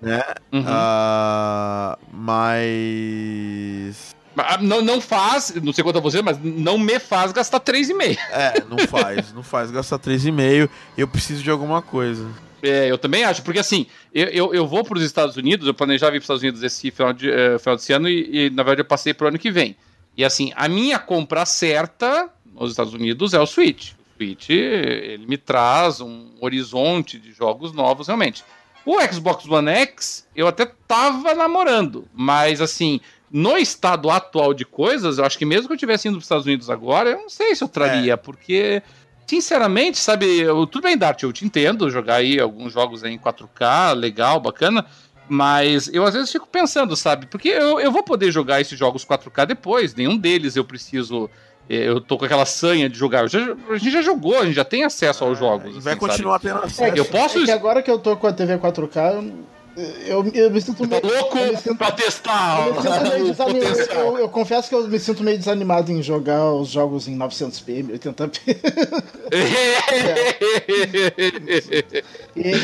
né? 0.00 0.22
Uhum. 0.52 0.64
Ah, 0.66 1.98
mas. 2.12 4.14
Ah, 4.36 4.58
Não, 4.60 4.82
não 4.82 5.00
faz, 5.00 5.54
não 5.62 5.72
sei 5.72 5.82
quanto 5.82 5.96
a 5.98 6.02
você, 6.02 6.20
mas 6.20 6.38
não 6.42 6.76
me 6.76 6.98
faz 7.00 7.32
gastar 7.32 7.58
3,5. 7.60 8.18
É, 8.30 8.62
não 8.68 8.76
faz, 8.86 9.32
não 9.32 9.42
faz 9.42 9.70
gastar 9.70 9.98
3,5. 9.98 10.68
Eu 10.98 11.08
preciso 11.08 11.42
de 11.42 11.50
alguma 11.50 11.80
coisa. 11.80 12.28
É, 12.62 12.90
eu 12.90 12.98
também 12.98 13.24
acho, 13.24 13.42
porque 13.42 13.58
assim, 13.58 13.86
eu, 14.14 14.26
eu, 14.28 14.54
eu 14.54 14.66
vou 14.66 14.82
para 14.82 14.96
os 14.96 15.04
Estados 15.04 15.36
Unidos, 15.36 15.66
eu 15.66 15.74
planejava 15.74 16.16
ir 16.16 16.20
para 16.20 16.22
os 16.22 16.24
Estados 16.24 16.42
Unidos 16.42 16.62
esse 16.62 16.90
final 16.90 17.12
de, 17.12 17.30
eh, 17.30 17.58
final 17.58 17.76
desse 17.76 17.92
ano 17.92 18.08
e, 18.08 18.46
e, 18.46 18.50
na 18.50 18.62
verdade, 18.62 18.80
eu 18.80 18.86
passei 18.86 19.12
para 19.12 19.26
o 19.26 19.28
ano 19.28 19.38
que 19.38 19.50
vem. 19.50 19.76
E 20.16 20.24
assim, 20.24 20.52
a 20.56 20.68
minha 20.68 20.98
compra 20.98 21.44
certa 21.44 22.30
nos 22.54 22.70
Estados 22.70 22.94
Unidos 22.94 23.34
é 23.34 23.40
o 23.40 23.46
Switch. 23.46 23.92
O 23.92 24.16
Switch, 24.16 24.48
ele 24.48 25.26
me 25.26 25.36
traz 25.36 26.00
um 26.00 26.30
horizonte 26.40 27.18
de 27.18 27.32
jogos 27.32 27.72
novos, 27.72 28.06
realmente. 28.06 28.42
O 28.84 29.00
Xbox 29.02 29.46
One 29.46 29.68
X, 29.70 30.26
eu 30.34 30.46
até 30.46 30.64
tava 30.86 31.34
namorando, 31.34 32.08
mas 32.14 32.60
assim, 32.60 33.00
no 33.30 33.58
estado 33.58 34.08
atual 34.08 34.54
de 34.54 34.64
coisas, 34.64 35.18
eu 35.18 35.24
acho 35.24 35.36
que 35.36 35.44
mesmo 35.44 35.66
que 35.66 35.74
eu 35.74 35.78
tivesse 35.78 36.08
indo 36.08 36.14
para 36.14 36.20
os 36.20 36.24
Estados 36.24 36.46
Unidos 36.46 36.70
agora, 36.70 37.10
eu 37.10 37.18
não 37.18 37.28
sei 37.28 37.54
se 37.54 37.64
eu 37.64 37.68
traria, 37.68 38.16
porque 38.16 38.82
sinceramente, 39.26 39.98
sabe, 39.98 40.40
eu, 40.40 40.66
tudo 40.66 40.84
bem, 40.84 40.96
Dart, 40.96 41.22
eu 41.22 41.32
te 41.32 41.44
entendo 41.44 41.90
jogar 41.90 42.16
aí 42.16 42.38
alguns 42.38 42.72
jogos 42.72 43.02
aí 43.02 43.12
em 43.12 43.18
4K, 43.18 43.94
legal, 43.94 44.40
bacana. 44.40 44.86
Mas 45.28 45.88
eu 45.92 46.04
às 46.04 46.14
vezes 46.14 46.30
fico 46.30 46.46
pensando, 46.46 46.94
sabe? 46.96 47.26
Porque 47.26 47.48
eu, 47.48 47.80
eu 47.80 47.90
vou 47.90 48.02
poder 48.02 48.30
jogar 48.30 48.60
esses 48.60 48.78
jogos 48.78 49.04
4K 49.04 49.46
depois, 49.46 49.94
nenhum 49.94 50.16
deles 50.16 50.54
eu 50.54 50.64
preciso. 50.64 51.28
Eh, 51.68 51.88
eu 51.88 52.00
tô 52.00 52.16
com 52.16 52.24
aquela 52.24 52.46
sanha 52.46 52.88
de 52.88 52.96
jogar. 52.96 53.28
Já, 53.28 53.40
a 53.68 53.76
gente 53.76 53.90
já 53.90 54.02
jogou, 54.02 54.38
a 54.38 54.44
gente 54.44 54.54
já 54.54 54.64
tem 54.64 54.84
acesso 54.84 55.24
aos 55.24 55.36
jogos. 55.36 55.70
Assim, 55.70 55.80
vai 55.80 55.96
continuar 55.96 56.40
sabe? 56.40 56.54
tendo 56.54 56.64
acesso. 56.64 56.96
eu 56.96 57.04
posso. 57.04 57.38
É 57.40 57.44
que 57.44 57.50
agora 57.50 57.82
que 57.82 57.90
eu 57.90 57.98
tô 57.98 58.16
com 58.16 58.28
a 58.28 58.32
TV 58.32 58.56
4K, 58.56 59.14
eu, 59.14 59.34
eu 60.34 60.50
me 60.50 60.60
sinto 60.60 60.86
meio. 60.88 61.02
Tá 61.02 61.08
louco 61.08 61.36
eu 61.38 61.50
me 61.52 61.56
sinto, 61.56 61.76
pra 61.76 61.92
testar! 61.92 62.66
Eu, 62.66 62.74
me 62.74 63.28
eu, 63.28 63.34
eu, 63.94 64.18
eu, 64.18 64.28
confesso 64.28 64.68
que 64.68 64.74
eu 64.74 64.88
me 64.88 64.98
sinto 64.98 65.22
meio 65.22 65.36
desanimado 65.36 65.92
em 65.92 66.02
jogar 66.02 66.52
os 66.52 66.68
jogos 66.68 67.06
em 67.06 67.16
900p, 67.16 67.84
1080p. 68.00 68.56
e, 72.34 72.40
e, 72.40 72.54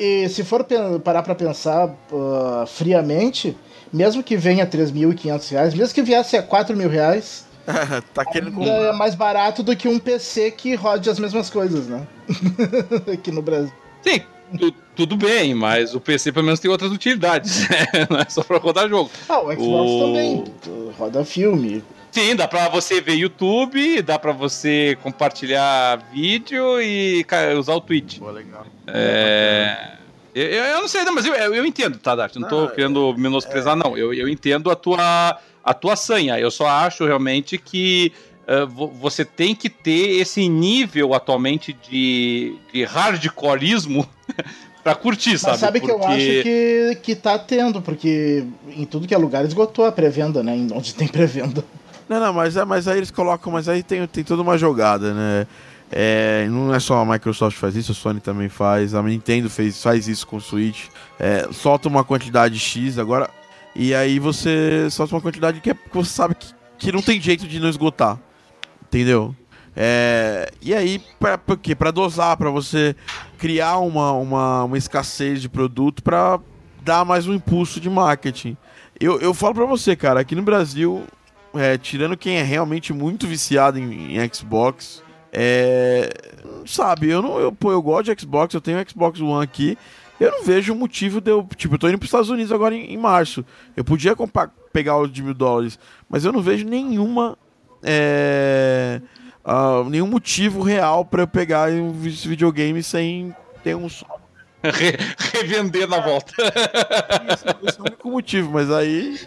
e, 0.00 0.24
e, 0.24 0.28
se 0.28 0.44
for 0.44 0.66
parar 1.02 1.22
pra 1.22 1.34
pensar 1.34 1.86
uh, 1.88 2.66
friamente, 2.66 3.56
mesmo 3.90 4.22
que 4.22 4.36
venha 4.36 4.66
3.500 4.66 5.50
reais, 5.50 5.74
mesmo 5.74 5.94
que 5.94 6.02
viesse 6.02 6.36
a 6.36 6.42
4 6.42 6.76
mil 6.76 6.88
reais. 6.88 7.48
tá 8.12 8.24
querendo 8.24 8.62
é 8.62 8.92
mais 8.92 9.14
barato 9.14 9.62
do 9.62 9.76
que 9.76 9.88
um 9.88 9.98
PC 9.98 10.50
que 10.50 10.74
rode 10.74 11.08
as 11.08 11.18
mesmas 11.18 11.48
coisas, 11.48 11.86
né? 11.86 12.06
Aqui 13.12 13.30
no 13.30 13.42
Brasil. 13.42 13.72
Sim, 14.02 14.22
tu, 14.58 14.74
tudo 14.96 15.16
bem, 15.16 15.54
mas 15.54 15.94
o 15.94 16.00
PC 16.00 16.32
pelo 16.32 16.44
menos 16.44 16.60
tem 16.60 16.70
outras 16.70 16.92
utilidades, 16.92 17.68
né? 17.70 18.06
Não 18.08 18.18
é 18.18 18.26
só 18.28 18.42
pra 18.42 18.58
rodar 18.58 18.88
jogo. 18.88 19.10
Ah, 19.28 19.40
o 19.40 19.52
Xbox 19.52 19.90
o... 19.90 20.00
também. 20.00 20.44
Roda 20.98 21.24
filme. 21.24 21.82
Sim, 22.10 22.34
dá 22.34 22.48
pra 22.48 22.68
você 22.68 23.00
ver 23.00 23.14
YouTube, 23.14 24.02
dá 24.02 24.18
pra 24.18 24.32
você 24.32 24.98
compartilhar 25.02 25.96
vídeo 26.12 26.80
e 26.80 27.24
usar 27.56 27.74
o 27.74 27.80
Twitch. 27.80 28.18
Pô, 28.18 28.30
legal. 28.30 28.66
É. 28.88 29.92
Eu, 30.34 30.44
eu 30.44 30.80
não 30.80 30.88
sei, 30.88 31.04
não, 31.04 31.14
mas 31.14 31.24
eu, 31.24 31.34
eu 31.34 31.64
entendo, 31.64 31.98
tá, 31.98 32.14
Dart? 32.14 32.34
Não, 32.36 32.42
não 32.42 32.48
tô 32.48 32.68
querendo 32.68 33.14
menosprezar, 33.16 33.74
é... 33.74 33.76
não. 33.76 33.96
Eu, 33.96 34.12
eu 34.12 34.28
entendo 34.28 34.70
a 34.70 34.76
tua, 34.76 35.38
a 35.62 35.74
tua 35.74 35.94
sanha. 35.96 36.38
Eu 36.38 36.50
só 36.50 36.66
acho 36.66 37.04
realmente 37.04 37.58
que 37.58 38.12
uh, 38.46 38.66
você 38.66 39.24
tem 39.24 39.54
que 39.54 39.68
ter 39.68 40.20
esse 40.20 40.48
nível 40.48 41.14
atualmente 41.14 41.72
de, 41.72 42.56
de 42.72 42.84
hardcoreismo 42.84 44.08
pra 44.82 44.94
curtir, 44.94 45.38
sabe? 45.38 45.52
Mas 45.52 45.60
sabe 45.60 45.80
porque... 45.80 45.94
que 45.94 46.00
eu 46.00 46.06
acho 46.06 46.42
que, 46.42 46.98
que 47.02 47.16
tá 47.16 47.38
tendo, 47.38 47.82
porque 47.82 48.44
em 48.68 48.84
tudo 48.84 49.06
que 49.06 49.14
é 49.14 49.18
lugar 49.18 49.44
esgotou 49.44 49.84
a 49.84 49.92
pré-venda, 49.92 50.42
né? 50.42 50.54
Onde 50.72 50.94
tem 50.94 51.08
pré-venda. 51.08 51.64
Não, 52.08 52.18
não, 52.18 52.32
mas, 52.32 52.56
é, 52.56 52.64
mas 52.64 52.88
aí 52.88 52.98
eles 52.98 53.10
colocam, 53.10 53.52
mas 53.52 53.68
aí 53.68 53.82
tem, 53.82 54.04
tem 54.06 54.24
toda 54.24 54.42
uma 54.42 54.58
jogada, 54.58 55.14
né? 55.14 55.46
É, 55.92 56.46
não 56.48 56.72
é 56.72 56.78
só 56.78 56.98
a 56.98 57.04
Microsoft 57.04 57.56
faz 57.56 57.74
isso, 57.74 57.92
a 57.92 57.94
Sony 57.94 58.20
também 58.20 58.48
faz, 58.48 58.94
a 58.94 59.02
Nintendo 59.02 59.50
fez, 59.50 59.82
faz 59.82 60.06
isso 60.06 60.26
com 60.26 60.36
o 60.36 60.40
Switch. 60.40 60.86
É, 61.18 61.48
solta 61.52 61.88
uma 61.88 62.04
quantidade 62.04 62.58
X 62.58 62.98
agora, 62.98 63.28
e 63.74 63.94
aí 63.94 64.18
você 64.18 64.88
solta 64.90 65.14
uma 65.14 65.20
quantidade 65.20 65.60
que, 65.60 65.70
é, 65.70 65.74
que 65.74 65.94
você 65.94 66.10
sabe 66.10 66.34
que, 66.34 66.54
que 66.78 66.92
não 66.92 67.02
tem 67.02 67.20
jeito 67.20 67.46
de 67.46 67.58
não 67.58 67.68
esgotar. 67.68 68.18
Entendeu? 68.84 69.34
É, 69.76 70.50
e 70.60 70.74
aí, 70.74 71.00
pra 71.18 71.38
quê? 71.60 71.74
Pra 71.74 71.90
dosar, 71.90 72.36
pra 72.36 72.50
você 72.50 72.94
criar 73.38 73.78
uma, 73.78 74.12
uma, 74.12 74.64
uma 74.64 74.78
escassez 74.78 75.40
de 75.40 75.48
produto 75.48 76.02
pra 76.02 76.38
dar 76.82 77.04
mais 77.04 77.26
um 77.26 77.34
impulso 77.34 77.80
de 77.80 77.88
marketing. 77.88 78.56
Eu, 78.98 79.20
eu 79.20 79.32
falo 79.32 79.54
pra 79.54 79.64
você, 79.64 79.96
cara, 79.96 80.20
aqui 80.20 80.34
no 80.34 80.42
Brasil, 80.42 81.04
é, 81.54 81.78
tirando 81.78 82.16
quem 82.16 82.36
é 82.36 82.42
realmente 82.42 82.92
muito 82.92 83.26
viciado 83.26 83.78
em, 83.78 84.18
em 84.18 84.34
Xbox, 84.34 85.02
é, 85.32 86.10
sabe, 86.66 87.08
eu 87.08 87.22
não, 87.22 87.38
eu, 87.38 87.52
pô, 87.52 87.72
eu 87.72 87.80
gosto 87.80 88.14
de 88.14 88.20
Xbox, 88.20 88.52
eu 88.52 88.60
tenho 88.60 88.84
Xbox 88.88 89.20
One 89.20 89.42
aqui, 89.42 89.78
eu 90.18 90.30
não 90.30 90.44
vejo 90.44 90.74
motivo 90.74 91.20
de 91.20 91.30
eu, 91.30 91.48
tipo, 91.56 91.76
eu 91.76 91.78
tô 91.78 91.88
indo 91.88 91.98
pros 91.98 92.08
Estados 92.08 92.28
Unidos 92.28 92.52
agora 92.52 92.74
em, 92.74 92.92
em 92.92 92.96
março, 92.96 93.44
eu 93.76 93.84
podia 93.84 94.14
comprar, 94.14 94.50
pegar 94.72 94.98
os 94.98 95.10
de 95.10 95.22
mil 95.22 95.32
dólares, 95.32 95.78
mas 96.08 96.24
eu 96.24 96.32
não 96.32 96.42
vejo 96.42 96.66
nenhuma 96.66 97.38
é, 97.82 99.00
uh, 99.44 99.88
nenhum 99.88 100.06
motivo 100.06 100.62
real 100.62 101.04
para 101.04 101.22
eu 101.22 101.28
pegar 101.28 101.70
um 101.70 101.92
videogame 101.92 102.82
sem 102.82 103.34
ter 103.62 103.76
um 103.76 103.88
só. 103.88 104.18
Re 104.62 104.94
revender 105.32 105.88
na 105.88 106.00
volta. 106.00 106.34
Esse 107.66 107.78
é 107.78 107.80
o 107.80 107.86
único 107.86 108.10
motivo, 108.10 108.50
mas 108.52 108.70
aí. 108.70 109.18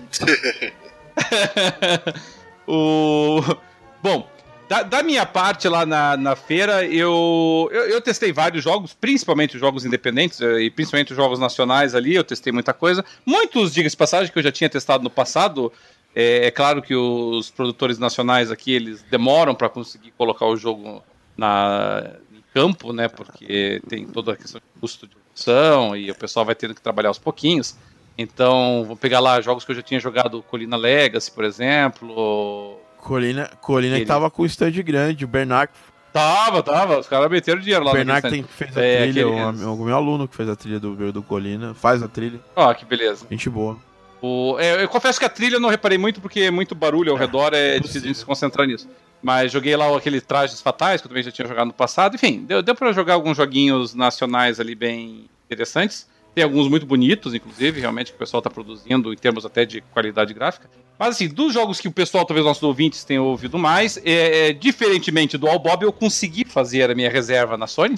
o... 2.67 3.41
Bom, 4.03 4.27
da, 4.69 4.81
da, 4.81 5.03
minha 5.03 5.25
parte 5.25 5.67
lá 5.67 5.85
na, 5.85 6.17
na 6.17 6.35
feira, 6.35 6.85
eu, 6.85 7.69
eu, 7.71 7.89
eu, 7.89 8.01
testei 8.01 8.31
vários 8.31 8.63
jogos, 8.63 8.93
principalmente 8.93 9.55
os 9.55 9.59
jogos 9.59 9.85
independentes 9.85 10.41
eh, 10.41 10.61
e 10.61 10.69
principalmente 10.69 11.11
os 11.11 11.17
jogos 11.17 11.37
nacionais 11.37 11.93
ali. 11.93 12.15
Eu 12.15 12.23
testei 12.23 12.51
muita 12.51 12.73
coisa. 12.73 13.03
Muitos, 13.25 13.73
diga-se 13.73 13.95
passagem, 13.95 14.31
que 14.31 14.39
eu 14.39 14.43
já 14.43 14.51
tinha 14.51 14.69
testado 14.69 15.03
no 15.03 15.09
passado. 15.09 15.71
É, 16.15 16.47
é, 16.47 16.51
claro 16.51 16.81
que 16.81 16.95
os 16.95 17.49
produtores 17.49 17.97
nacionais 17.97 18.51
aqui 18.51 18.71
eles 18.71 19.01
demoram 19.03 19.55
para 19.55 19.67
conseguir 19.67 20.11
colocar 20.11 20.45
o 20.45 20.55
jogo 20.55 21.03
na, 21.35 22.03
em 22.31 22.43
campo, 22.53 22.93
né? 22.93 23.07
Porque 23.07 23.81
tem 23.87 24.05
toda 24.05 24.33
a 24.33 24.35
questão 24.35 24.61
de 24.61 24.79
custo 24.79 25.07
de 25.07 25.15
produção 25.15 25.95
e 25.95 26.11
o 26.11 26.15
pessoal 26.15 26.45
vai 26.45 26.55
tendo 26.55 26.75
que 26.75 26.81
trabalhar 26.81 27.09
aos 27.09 27.19
pouquinhos. 27.19 27.75
Então, 28.15 28.83
vou 28.85 28.95
pegar 28.95 29.19
lá 29.19 29.41
jogos 29.41 29.65
que 29.65 29.71
eu 29.71 29.75
já 29.75 29.81
tinha 29.81 29.99
jogado, 29.99 30.43
Colina 30.43 30.77
Legacy, 30.77 31.31
por 31.31 31.43
exemplo. 31.43 32.79
Colina, 32.97 33.49
Colina 33.59 33.95
Ele... 33.95 34.05
que 34.05 34.07
tava 34.07 34.29
com 34.29 34.43
o 34.43 34.45
stand 34.45 34.71
grande, 34.83 35.25
o 35.25 35.27
Bernard. 35.27 35.73
Tava, 36.13 36.61
tava, 36.61 36.99
os 36.99 37.07
caras 37.07 37.29
meteram 37.29 37.59
dinheiro 37.59 37.83
lá. 37.83 37.89
O 37.89 37.93
Bernard 37.95 38.29
tem, 38.29 38.43
fez 38.43 38.77
a 38.77 38.81
é, 38.81 39.01
trilha, 39.01 39.27
aquele... 39.27 39.65
o, 39.65 39.75
meu 39.77 39.95
aluno 39.95 40.27
que 40.27 40.35
fez 40.35 40.47
a 40.47 40.55
trilha 40.55 40.79
do, 40.79 41.11
do 41.11 41.23
Colina, 41.23 41.73
faz 41.73 42.03
a 42.03 42.07
trilha. 42.07 42.39
Ó, 42.55 42.69
oh, 42.69 42.75
que 42.75 42.85
beleza. 42.85 43.25
Gente 43.31 43.49
boa. 43.49 43.79
O, 44.25 44.57
é, 44.57 44.81
eu 44.81 44.87
confesso 44.87 45.19
que 45.19 45.25
a 45.25 45.29
trilha 45.29 45.57
eu 45.57 45.59
não 45.59 45.67
reparei 45.67 45.97
muito, 45.97 46.21
porque 46.21 46.39
é 46.39 46.49
muito 46.49 46.73
barulho 46.73 47.11
ao 47.11 47.17
redor, 47.17 47.53
é 47.53 47.77
difícil 47.77 48.15
se 48.15 48.23
concentrar 48.23 48.65
nisso. 48.65 48.87
Mas 49.21 49.51
joguei 49.51 49.75
lá 49.75 49.93
aquele 49.97 50.21
Trajes 50.21 50.61
Fatais, 50.61 51.01
que 51.01 51.07
eu 51.07 51.09
também 51.09 51.23
já 51.23 51.29
tinha 51.29 51.45
jogado 51.45 51.67
no 51.67 51.73
passado. 51.73 52.15
Enfim, 52.15 52.45
deu, 52.45 52.63
deu 52.63 52.73
pra 52.73 52.93
jogar 52.93 53.15
alguns 53.15 53.35
joguinhos 53.35 53.93
nacionais 53.93 54.61
ali 54.61 54.75
bem 54.75 55.25
interessantes. 55.45 56.07
Tem 56.33 56.41
alguns 56.41 56.69
muito 56.69 56.85
bonitos, 56.85 57.33
inclusive, 57.33 57.81
realmente, 57.81 58.11
que 58.11 58.15
o 58.15 58.17
pessoal 58.17 58.41
tá 58.41 58.49
produzindo 58.49 59.11
em 59.11 59.17
termos 59.17 59.45
até 59.45 59.65
de 59.65 59.81
qualidade 59.81 60.33
gráfica. 60.33 60.69
Mas 60.97 61.15
assim, 61.15 61.27
dos 61.27 61.53
jogos 61.53 61.81
que 61.81 61.89
o 61.89 61.91
pessoal, 61.91 62.23
talvez 62.23 62.45
nossos 62.45 62.63
ouvintes 62.63 63.03
tenham 63.03 63.25
ouvido 63.25 63.59
mais, 63.59 63.97
é, 64.05 64.47
é, 64.47 64.53
diferentemente 64.53 65.37
do 65.37 65.49
All 65.49 65.59
Bob, 65.59 65.83
eu 65.83 65.91
consegui 65.91 66.45
fazer 66.45 66.89
a 66.89 66.95
minha 66.95 67.09
reserva 67.09 67.57
na 67.57 67.67
Sony. 67.67 67.95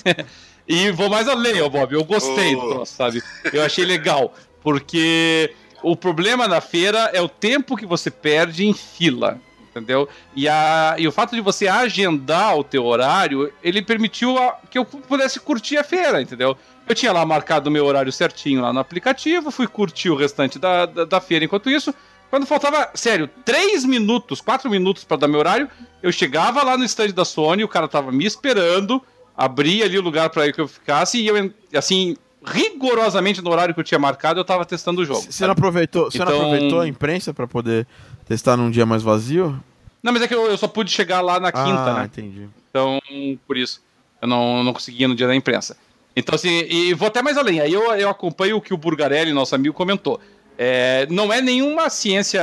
e 0.67 0.89
vou 0.89 1.07
mais 1.07 1.27
além, 1.27 1.59
All 1.59 1.69
Bob. 1.69 1.93
Eu 1.93 2.03
gostei 2.03 2.55
oh. 2.55 2.61
do 2.61 2.69
troço, 2.69 2.95
sabe? 2.95 3.21
Eu 3.53 3.63
achei 3.63 3.85
legal. 3.85 4.33
Porque 4.61 5.53
o 5.85 5.95
problema 5.95 6.47
da 6.47 6.59
feira 6.59 7.11
é 7.13 7.21
o 7.21 7.29
tempo 7.29 7.77
que 7.77 7.85
você 7.85 8.09
perde 8.09 8.65
em 8.65 8.73
fila, 8.73 9.39
entendeu? 9.69 10.09
E, 10.35 10.49
a, 10.49 10.95
e 10.97 11.07
o 11.07 11.11
fato 11.11 11.35
de 11.35 11.41
você 11.41 11.67
agendar 11.67 12.57
o 12.57 12.63
teu 12.63 12.83
horário, 12.83 13.53
ele 13.63 13.83
permitiu 13.83 14.35
a, 14.35 14.57
que 14.69 14.79
eu 14.79 14.83
pudesse 14.83 15.39
curtir 15.39 15.77
a 15.77 15.83
feira, 15.83 16.19
entendeu? 16.19 16.57
Eu 16.89 16.95
tinha 16.95 17.11
lá 17.13 17.23
marcado 17.23 17.69
o 17.69 17.71
meu 17.71 17.85
horário 17.85 18.11
certinho 18.11 18.63
lá 18.63 18.73
no 18.73 18.79
aplicativo, 18.79 19.51
fui 19.51 19.67
curtir 19.67 20.09
o 20.09 20.15
restante 20.15 20.57
da, 20.57 20.87
da, 20.87 21.05
da 21.05 21.21
feira 21.21 21.45
enquanto 21.45 21.69
isso. 21.69 21.93
Quando 22.31 22.47
faltava, 22.47 22.89
sério, 22.95 23.29
3 23.45 23.85
minutos, 23.85 24.41
4 24.41 24.67
minutos 24.67 25.03
para 25.03 25.17
dar 25.17 25.27
meu 25.27 25.39
horário, 25.39 25.69
eu 26.01 26.11
chegava 26.11 26.63
lá 26.63 26.75
no 26.75 26.83
stand 26.83 27.09
da 27.09 27.23
Sony, 27.23 27.63
o 27.63 27.67
cara 27.67 27.87
tava 27.87 28.11
me 28.11 28.25
esperando, 28.25 28.99
abria 29.37 29.85
ali 29.85 29.99
o 29.99 30.01
lugar 30.01 30.31
para 30.31 30.51
que 30.51 30.59
eu 30.59 30.67
ficasse 30.67 31.19
e 31.19 31.27
eu, 31.27 31.53
assim, 31.75 32.17
rigorosamente 32.45 33.41
no 33.41 33.49
horário 33.49 33.73
que 33.73 33.79
eu 33.79 33.83
tinha 33.83 33.99
marcado, 33.99 34.39
eu 34.39 34.45
tava 34.45 34.65
testando 34.65 35.01
o 35.01 35.05
jogo. 35.05 35.21
Você 35.21 35.45
não 35.45 35.53
aproveitou, 35.53 36.09
então... 36.13 36.25
não 36.25 36.35
aproveitou 36.35 36.79
a 36.79 36.87
imprensa 36.87 37.33
para 37.33 37.47
poder 37.47 37.87
testar 38.27 38.55
num 38.55 38.69
dia 38.69 38.85
mais 38.85 39.01
vazio? 39.01 39.61
Não, 40.01 40.13
mas 40.13 40.21
é 40.21 40.27
que 40.27 40.35
eu, 40.35 40.45
eu 40.45 40.57
só 40.57 40.67
pude 40.67 40.91
chegar 40.91 41.21
lá 41.21 41.39
na 41.39 41.51
quinta, 41.51 41.91
ah, 41.91 41.93
né? 41.95 42.05
entendi. 42.05 42.47
Então, 42.69 43.01
por 43.47 43.57
isso, 43.57 43.81
eu 44.21 44.27
não, 44.27 44.63
não 44.63 44.73
conseguia 44.73 45.07
no 45.07 45.15
dia 45.15 45.25
da 45.25 45.35
imprensa. 45.35 45.75
Então, 46.15 46.35
assim, 46.35 46.49
e 46.69 46.93
vou 46.93 47.07
até 47.07 47.21
mais 47.21 47.37
além. 47.37 47.59
Aí 47.59 47.73
eu, 47.73 47.91
eu 47.95 48.09
acompanho 48.09 48.57
o 48.57 48.61
que 48.61 48.73
o 48.73 48.77
Burgarelli, 48.77 49.33
nosso 49.33 49.55
amigo, 49.55 49.73
comentou. 49.73 50.19
É, 50.57 51.07
não 51.09 51.33
é 51.33 51.41
nenhuma 51.41 51.89
ciência, 51.89 52.41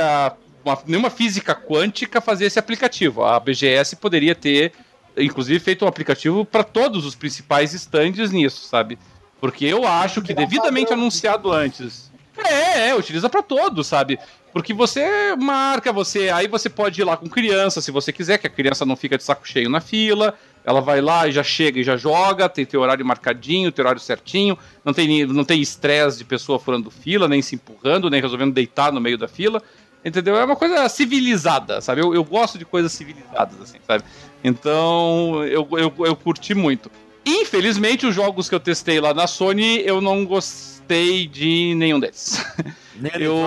uma, 0.63 0.77
nenhuma 0.85 1.09
física 1.09 1.55
quântica 1.55 2.21
fazer 2.21 2.45
esse 2.45 2.59
aplicativo. 2.59 3.23
A 3.23 3.39
BGS 3.39 3.95
poderia 3.95 4.35
ter, 4.35 4.73
inclusive, 5.17 5.59
feito 5.59 5.85
um 5.85 5.87
aplicativo 5.87 6.45
para 6.45 6.63
todos 6.63 7.05
os 7.05 7.15
principais 7.15 7.73
stands 7.73 8.31
nisso, 8.31 8.67
sabe? 8.67 8.99
Porque 9.43 9.65
eu 9.65 9.85
acho 9.85 10.21
que 10.21 10.33
devidamente 10.33 10.93
anunciado 10.93 11.51
antes. 11.51 12.09
É, 12.37 12.87
é, 12.87 12.95
utiliza 12.95 13.29
para 13.29 13.43
todos, 13.43 13.85
sabe? 13.85 14.17
Porque 14.53 14.73
você 14.73 15.35
marca, 15.35 15.91
você. 15.91 16.29
Aí 16.29 16.47
você 16.47 16.69
pode 16.69 17.01
ir 17.01 17.03
lá 17.03 17.17
com 17.17 17.27
criança, 17.27 17.81
se 17.81 17.91
você 17.91 18.13
quiser, 18.13 18.37
que 18.37 18.47
a 18.47 18.49
criança 18.49 18.85
não 18.85 18.95
fica 18.95 19.17
de 19.17 19.23
saco 19.25 19.45
cheio 19.45 19.69
na 19.69 19.81
fila. 19.81 20.33
Ela 20.63 20.79
vai 20.79 21.01
lá 21.01 21.27
e 21.27 21.33
já 21.33 21.43
chega 21.43 21.77
e 21.77 21.83
já 21.83 21.97
joga, 21.97 22.47
tem 22.47 22.65
teu 22.65 22.79
horário 22.79 23.05
marcadinho, 23.05 23.69
teu 23.69 23.83
horário 23.83 23.99
certinho, 23.99 24.57
não 24.85 24.93
tem 24.93 25.25
não 25.25 25.43
tem 25.43 25.59
estresse 25.59 26.19
de 26.19 26.23
pessoa 26.23 26.57
furando 26.57 26.89
fila, 26.89 27.27
nem 27.27 27.41
se 27.41 27.55
empurrando, 27.55 28.09
nem 28.09 28.21
resolvendo 28.21 28.53
deitar 28.53 28.93
no 28.93 29.01
meio 29.01 29.17
da 29.17 29.27
fila. 29.27 29.61
Entendeu? 30.05 30.37
É 30.37 30.45
uma 30.45 30.55
coisa 30.55 30.87
civilizada, 30.87 31.81
sabe? 31.81 31.99
Eu, 31.99 32.15
eu 32.15 32.23
gosto 32.23 32.57
de 32.57 32.63
coisas 32.63 32.93
civilizadas, 32.93 33.59
assim, 33.61 33.79
sabe? 33.85 34.05
Então, 34.41 35.43
eu, 35.43 35.67
eu, 35.73 35.93
eu 36.05 36.15
curti 36.15 36.55
muito. 36.55 36.89
Infelizmente, 37.25 38.05
os 38.05 38.13
jogos 38.13 38.49
que 38.49 38.55
eu 38.55 38.59
testei 38.59 38.99
lá 38.99 39.13
na 39.13 39.27
Sony, 39.27 39.81
eu 39.85 40.01
não 40.01 40.25
gostei 40.25 41.25
de 41.27 41.73
nenhum 41.75 41.99
deles. 41.99 42.43
eu. 43.19 43.37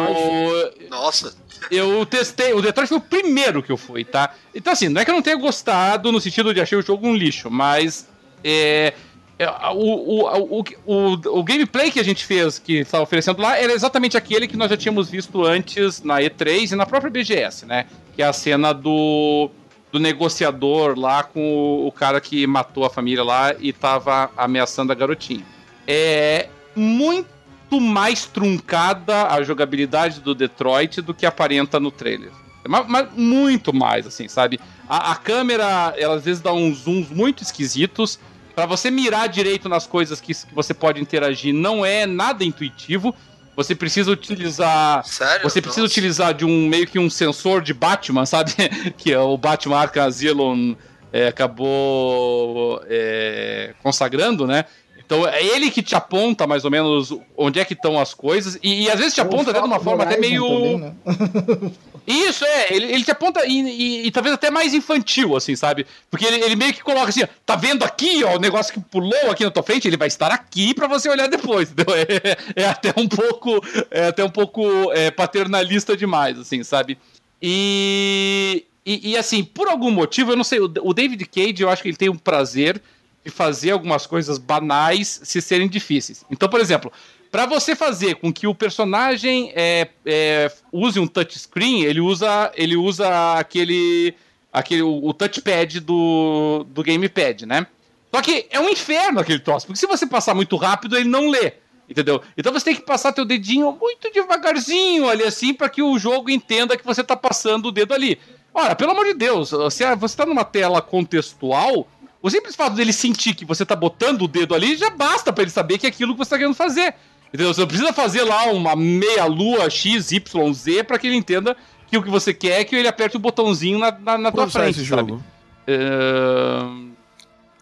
Nossa! 0.91 1.35
Eu 1.71 2.05
testei. 2.07 2.53
O 2.53 2.63
Detroit 2.63 2.89
foi 2.89 2.99
o 2.99 3.01
primeiro 3.01 3.63
que 3.63 3.73
eu 3.73 3.77
fui, 3.77 4.05
tá? 4.05 4.35
Então, 4.55 4.73
assim, 4.73 4.89
não 4.89 5.01
é 5.01 5.05
que 5.05 5.11
eu 5.11 5.15
não 5.15 5.23
tenha 5.23 5.37
gostado 5.37 6.13
no 6.13 6.21
sentido 6.21 6.55
de 6.55 6.61
achei 6.61 6.79
o 6.79 6.83
jogo 6.83 7.07
um 7.07 7.15
lixo, 7.15 7.51
mas. 7.51 8.09
É, 8.45 8.95
é, 9.39 9.49
o, 9.71 9.75
o, 9.75 10.61
o, 10.61 10.65
o, 10.87 11.39
o 11.41 11.45
gameplay 11.45 11.91
que 11.91 12.01
a 12.01 12.05
gente 12.05 12.25
fez, 12.25 12.59
que 12.59 12.79
estava 12.79 13.03
oferecendo 13.03 13.43
lá, 13.43 13.59
era 13.59 13.73
exatamente 13.73 14.17
aquele 14.17 14.49
que 14.49 14.57
nós 14.57 14.71
já 14.71 14.77
tínhamos 14.77 15.11
visto 15.11 15.45
antes 15.45 16.03
na 16.03 16.21
E3 16.21 16.73
e 16.73 16.77
na 16.77 16.87
própria 16.87 17.11
BGS, 17.11 17.67
né? 17.67 17.87
Que 18.15 18.23
é 18.23 18.27
a 18.27 18.33
cena 18.33 18.73
do, 18.73 19.51
do 19.97 20.01
negociador 20.01 20.99
lá 20.99 21.23
com 21.23 21.87
o, 21.87 21.91
cara 21.91 22.21
que 22.21 22.47
matou 22.47 22.85
a 22.85 22.91
família 22.91 23.25
lá 23.25 23.55
e 23.59 23.71
estava 23.71 24.31
ameaçando 24.37 24.93
a 24.93 24.95
garotinha. 24.95 25.45
É 25.87 26.51
muito 26.75 27.81
mais 27.81 28.27
truncada 28.27 29.29
a 29.29 29.43
jogabilidade 29.43 30.21
do 30.21 30.35
Detroit 30.35 31.01
do 31.01 31.15
que 31.15 31.25
aparenta 31.25 31.81
no 31.81 31.91
trailer. 31.91 32.31
Mas, 32.69 32.87
mas 32.87 33.09
muito 33.15 33.73
mais, 33.73 34.07
assim, 34.07 34.29
sabe? 34.29 34.61
A, 34.87 35.13
a 35.13 35.17
câmera, 35.17 35.95
ela 35.97 36.17
às 36.17 36.25
vezes 36.25 36.43
dá 36.43 36.53
uns 36.53 36.81
zooms 36.81 37.09
muito 37.09 37.43
esquisitos 37.43 38.19
para 38.55 38.67
você 38.67 38.91
mirar 38.91 39.29
direito 39.29 39.67
nas 39.67 39.87
coisas 39.87 40.21
que, 40.21 40.35
que 40.35 40.55
você 40.55 40.75
pode 40.75 41.01
interagir, 41.01 41.55
não 41.55 41.87
é 41.87 42.05
nada 42.05 42.45
intuitivo. 42.45 43.15
Você 43.57 43.75
precisa 43.75 44.11
utilizar. 44.11 45.03
Sério? 45.05 45.43
Você 45.43 45.63
precisa 45.63 45.83
Nossa. 45.83 45.93
utilizar 45.93 46.35
de 46.35 46.45
um 46.45 46.69
meio 46.69 46.87
que 46.87 46.99
um 46.99 47.09
sensor 47.09 47.63
de 47.63 47.73
Batman, 47.73 48.25
sabe? 48.27 48.53
que 48.99 49.13
é 49.13 49.19
o 49.19 49.37
Batman 49.39 49.79
Arkham 49.79 50.05
Asylum 50.05 50.77
é, 51.13 51.29
acabou 51.29 52.83
é, 52.87 53.75
consagrando, 53.83 54.47
né? 54.47 54.67
Então 55.07 55.27
é 55.27 55.43
ele 55.43 55.71
que 55.71 55.83
te 55.83 55.95
aponta 55.95 56.47
mais 56.49 56.65
ou 56.65 56.71
menos 56.71 57.17
onde 57.37 57.61
é 57.61 57.65
que 57.65 57.75
estão 57.75 57.99
as 57.99 58.13
coisas. 58.13 58.59
E, 58.61 58.83
e 58.83 58.91
às 58.91 58.99
vezes 58.99 59.15
te 59.15 59.21
aponta 59.21 59.53
até 59.53 59.61
de 59.61 59.67
uma 59.67 59.79
forma 59.79 60.03
até 60.03 60.19
meio. 60.19 60.45
Também, 60.45 60.79
né? 60.79 60.95
Isso, 62.07 62.45
é, 62.45 62.73
ele, 62.73 62.93
ele 62.93 63.05
te 63.05 63.11
aponta 63.11 63.45
e, 63.47 63.61
e, 63.61 64.07
e, 64.07 64.11
talvez 64.13 64.33
até 64.33 64.49
mais 64.49 64.73
infantil, 64.73 65.37
assim, 65.37 65.57
sabe? 65.57 65.87
Porque 66.09 66.25
ele, 66.25 66.45
ele, 66.45 66.55
meio 66.55 66.73
que 66.73 66.83
coloca 66.83 67.09
assim, 67.09 67.23
tá 67.45 67.57
vendo 67.57 67.85
aqui, 67.85 68.23
ó, 68.23 68.37
o 68.37 68.39
negócio 68.39 68.73
que 68.73 68.79
pulou 68.79 69.29
aqui 69.29 69.43
na 69.43 69.51
tua 69.51 69.63
frente, 69.65 69.89
ele 69.89 69.97
vai 69.97 70.07
estar 70.07 70.31
aqui 70.31 70.73
para 70.73 70.87
você 70.87 71.09
olhar 71.09 71.29
depois, 71.29 71.71
entendeu? 71.73 71.97
É, 71.97 72.63
é, 72.63 72.67
até 72.69 72.93
um 72.97 73.09
pouco, 73.09 73.61
é 73.91 74.07
até 74.07 74.25
um 74.25 74.31
pouco 74.31 74.93
é, 74.93 75.11
paternalista 75.11 75.97
demais, 75.97 76.39
assim, 76.39 76.63
sabe? 76.63 76.97
E, 77.43 78.65
e, 78.85 79.11
e, 79.11 79.17
assim, 79.17 79.43
por 79.43 79.67
algum 79.67 79.91
motivo, 79.91 80.31
eu 80.31 80.37
não 80.37 80.45
sei, 80.45 80.61
o, 80.61 80.73
o 80.83 80.95
David 80.95 81.25
Cage, 81.27 81.61
eu 81.61 81.69
acho 81.69 81.83
que 81.83 81.89
ele 81.89 81.97
tem 81.97 82.09
um 82.09 82.17
prazer 82.17 82.81
de 83.27 83.31
fazer 83.33 83.73
algumas 83.73 84.07
coisas 84.07 84.39
banais 84.39 85.21
se 85.25 85.43
serem 85.43 85.69
difíceis. 85.69 86.25
Então, 86.31 86.49
por 86.49 86.61
exemplo, 86.61 86.93
para 87.29 87.45
você 87.45 87.75
fazer 87.75 88.15
com 88.15 88.33
que 88.33 88.47
o 88.47 88.55
personagem 88.55 89.53
é, 89.57 89.89
é, 90.07 90.53
use 90.71 91.01
um 91.01 91.09
touchscreen, 91.09 91.83
ele 91.83 92.01
usa, 92.01 92.53
ele 92.55 92.77
usa 92.77 93.37
aquele, 93.37 94.15
aquele 94.53 94.83
o, 94.83 95.09
o 95.09 95.13
touchpad 95.13 95.81
do, 95.81 96.65
do 96.69 96.85
gamepad, 96.85 97.45
né? 97.47 97.67
Só 98.15 98.23
que 98.23 98.47
é 98.49 98.61
um 98.61 98.69
inferno 98.69 99.19
aquele 99.19 99.41
troço, 99.41 99.67
porque 99.67 99.81
se 99.81 99.89
você 99.89 100.07
passar 100.07 100.33
muito 100.33 100.55
rápido, 100.55 100.97
ele 100.97 101.09
não 101.09 101.29
lê. 101.29 101.55
Entendeu? 101.89 102.23
Então 102.39 102.53
você 102.53 102.67
tem 102.67 102.75
que 102.77 102.83
passar 102.83 103.13
teu 103.13 103.25
dedinho 103.25 103.73
muito 103.73 104.11
devagarzinho 104.13 105.09
ali 105.09 105.25
assim 105.25 105.53
para 105.53 105.69
que 105.69 105.83
o 105.83 105.99
jogo 105.99 106.31
entenda 106.31 106.77
que 106.77 106.85
você 106.85 107.03
tá 107.03 107.17
passando 107.17 107.67
o 107.67 107.73
dedo 107.73 107.93
ali. 107.93 108.19
Ora, 108.55 108.75
pelo 108.75 108.93
amor 108.93 109.05
de 109.05 109.15
Deus, 109.15 109.51
se 109.71 109.97
você 109.97 110.17
tá 110.17 110.25
numa 110.25 110.45
tela 110.45 110.81
contextual, 110.81 111.87
o 112.27 112.31
simples 112.31 112.57
fato 112.57 112.75
dele 112.75 112.93
sentir 112.93 113.35
que 113.35 113.45
você 113.45 113.65
tá 113.65 113.77
botando 113.77 114.23
o 114.23 114.29
dedo 114.29 114.53
ali 114.53 114.77
já 114.77 114.91
basta 114.91 115.33
para 115.33 115.43
ele 115.43 115.51
saber 115.51 115.79
que 115.79 115.87
é 115.87 115.89
aquilo 115.89 116.13
que 116.13 116.19
você 116.19 116.31
tá 116.31 116.39
querendo 116.39 116.57
fazer. 116.57 116.93
Entendeu? 117.29 117.55
Você 117.55 117.61
não 117.61 117.69
precisa 117.69 117.93
fazer 117.93 118.25
lá 118.25 118.47
uma 118.47 118.75
meia-lua 118.75 119.71
X, 119.71 120.11
Y, 120.11 120.53
Z 120.53 120.83
pra 120.85 120.99
que 120.99 121.07
ele 121.07 121.15
entenda 121.15 121.57
que 121.89 121.97
o 121.97 122.03
que 122.03 122.11
você 122.11 122.35
quer 122.35 122.61
é 122.61 122.65
que 122.65 122.75
ele 122.75 122.89
aperte 122.89 123.17
o 123.17 123.21
botãozinho 123.21 123.79
na, 123.79 123.93
na, 123.93 124.19
na 124.19 124.33
tua 124.33 124.49
frente. 124.49 124.81
Esse 124.81 124.87
sabe? 124.87 125.11
jogo? 125.11 125.25
Uh... 125.69 126.97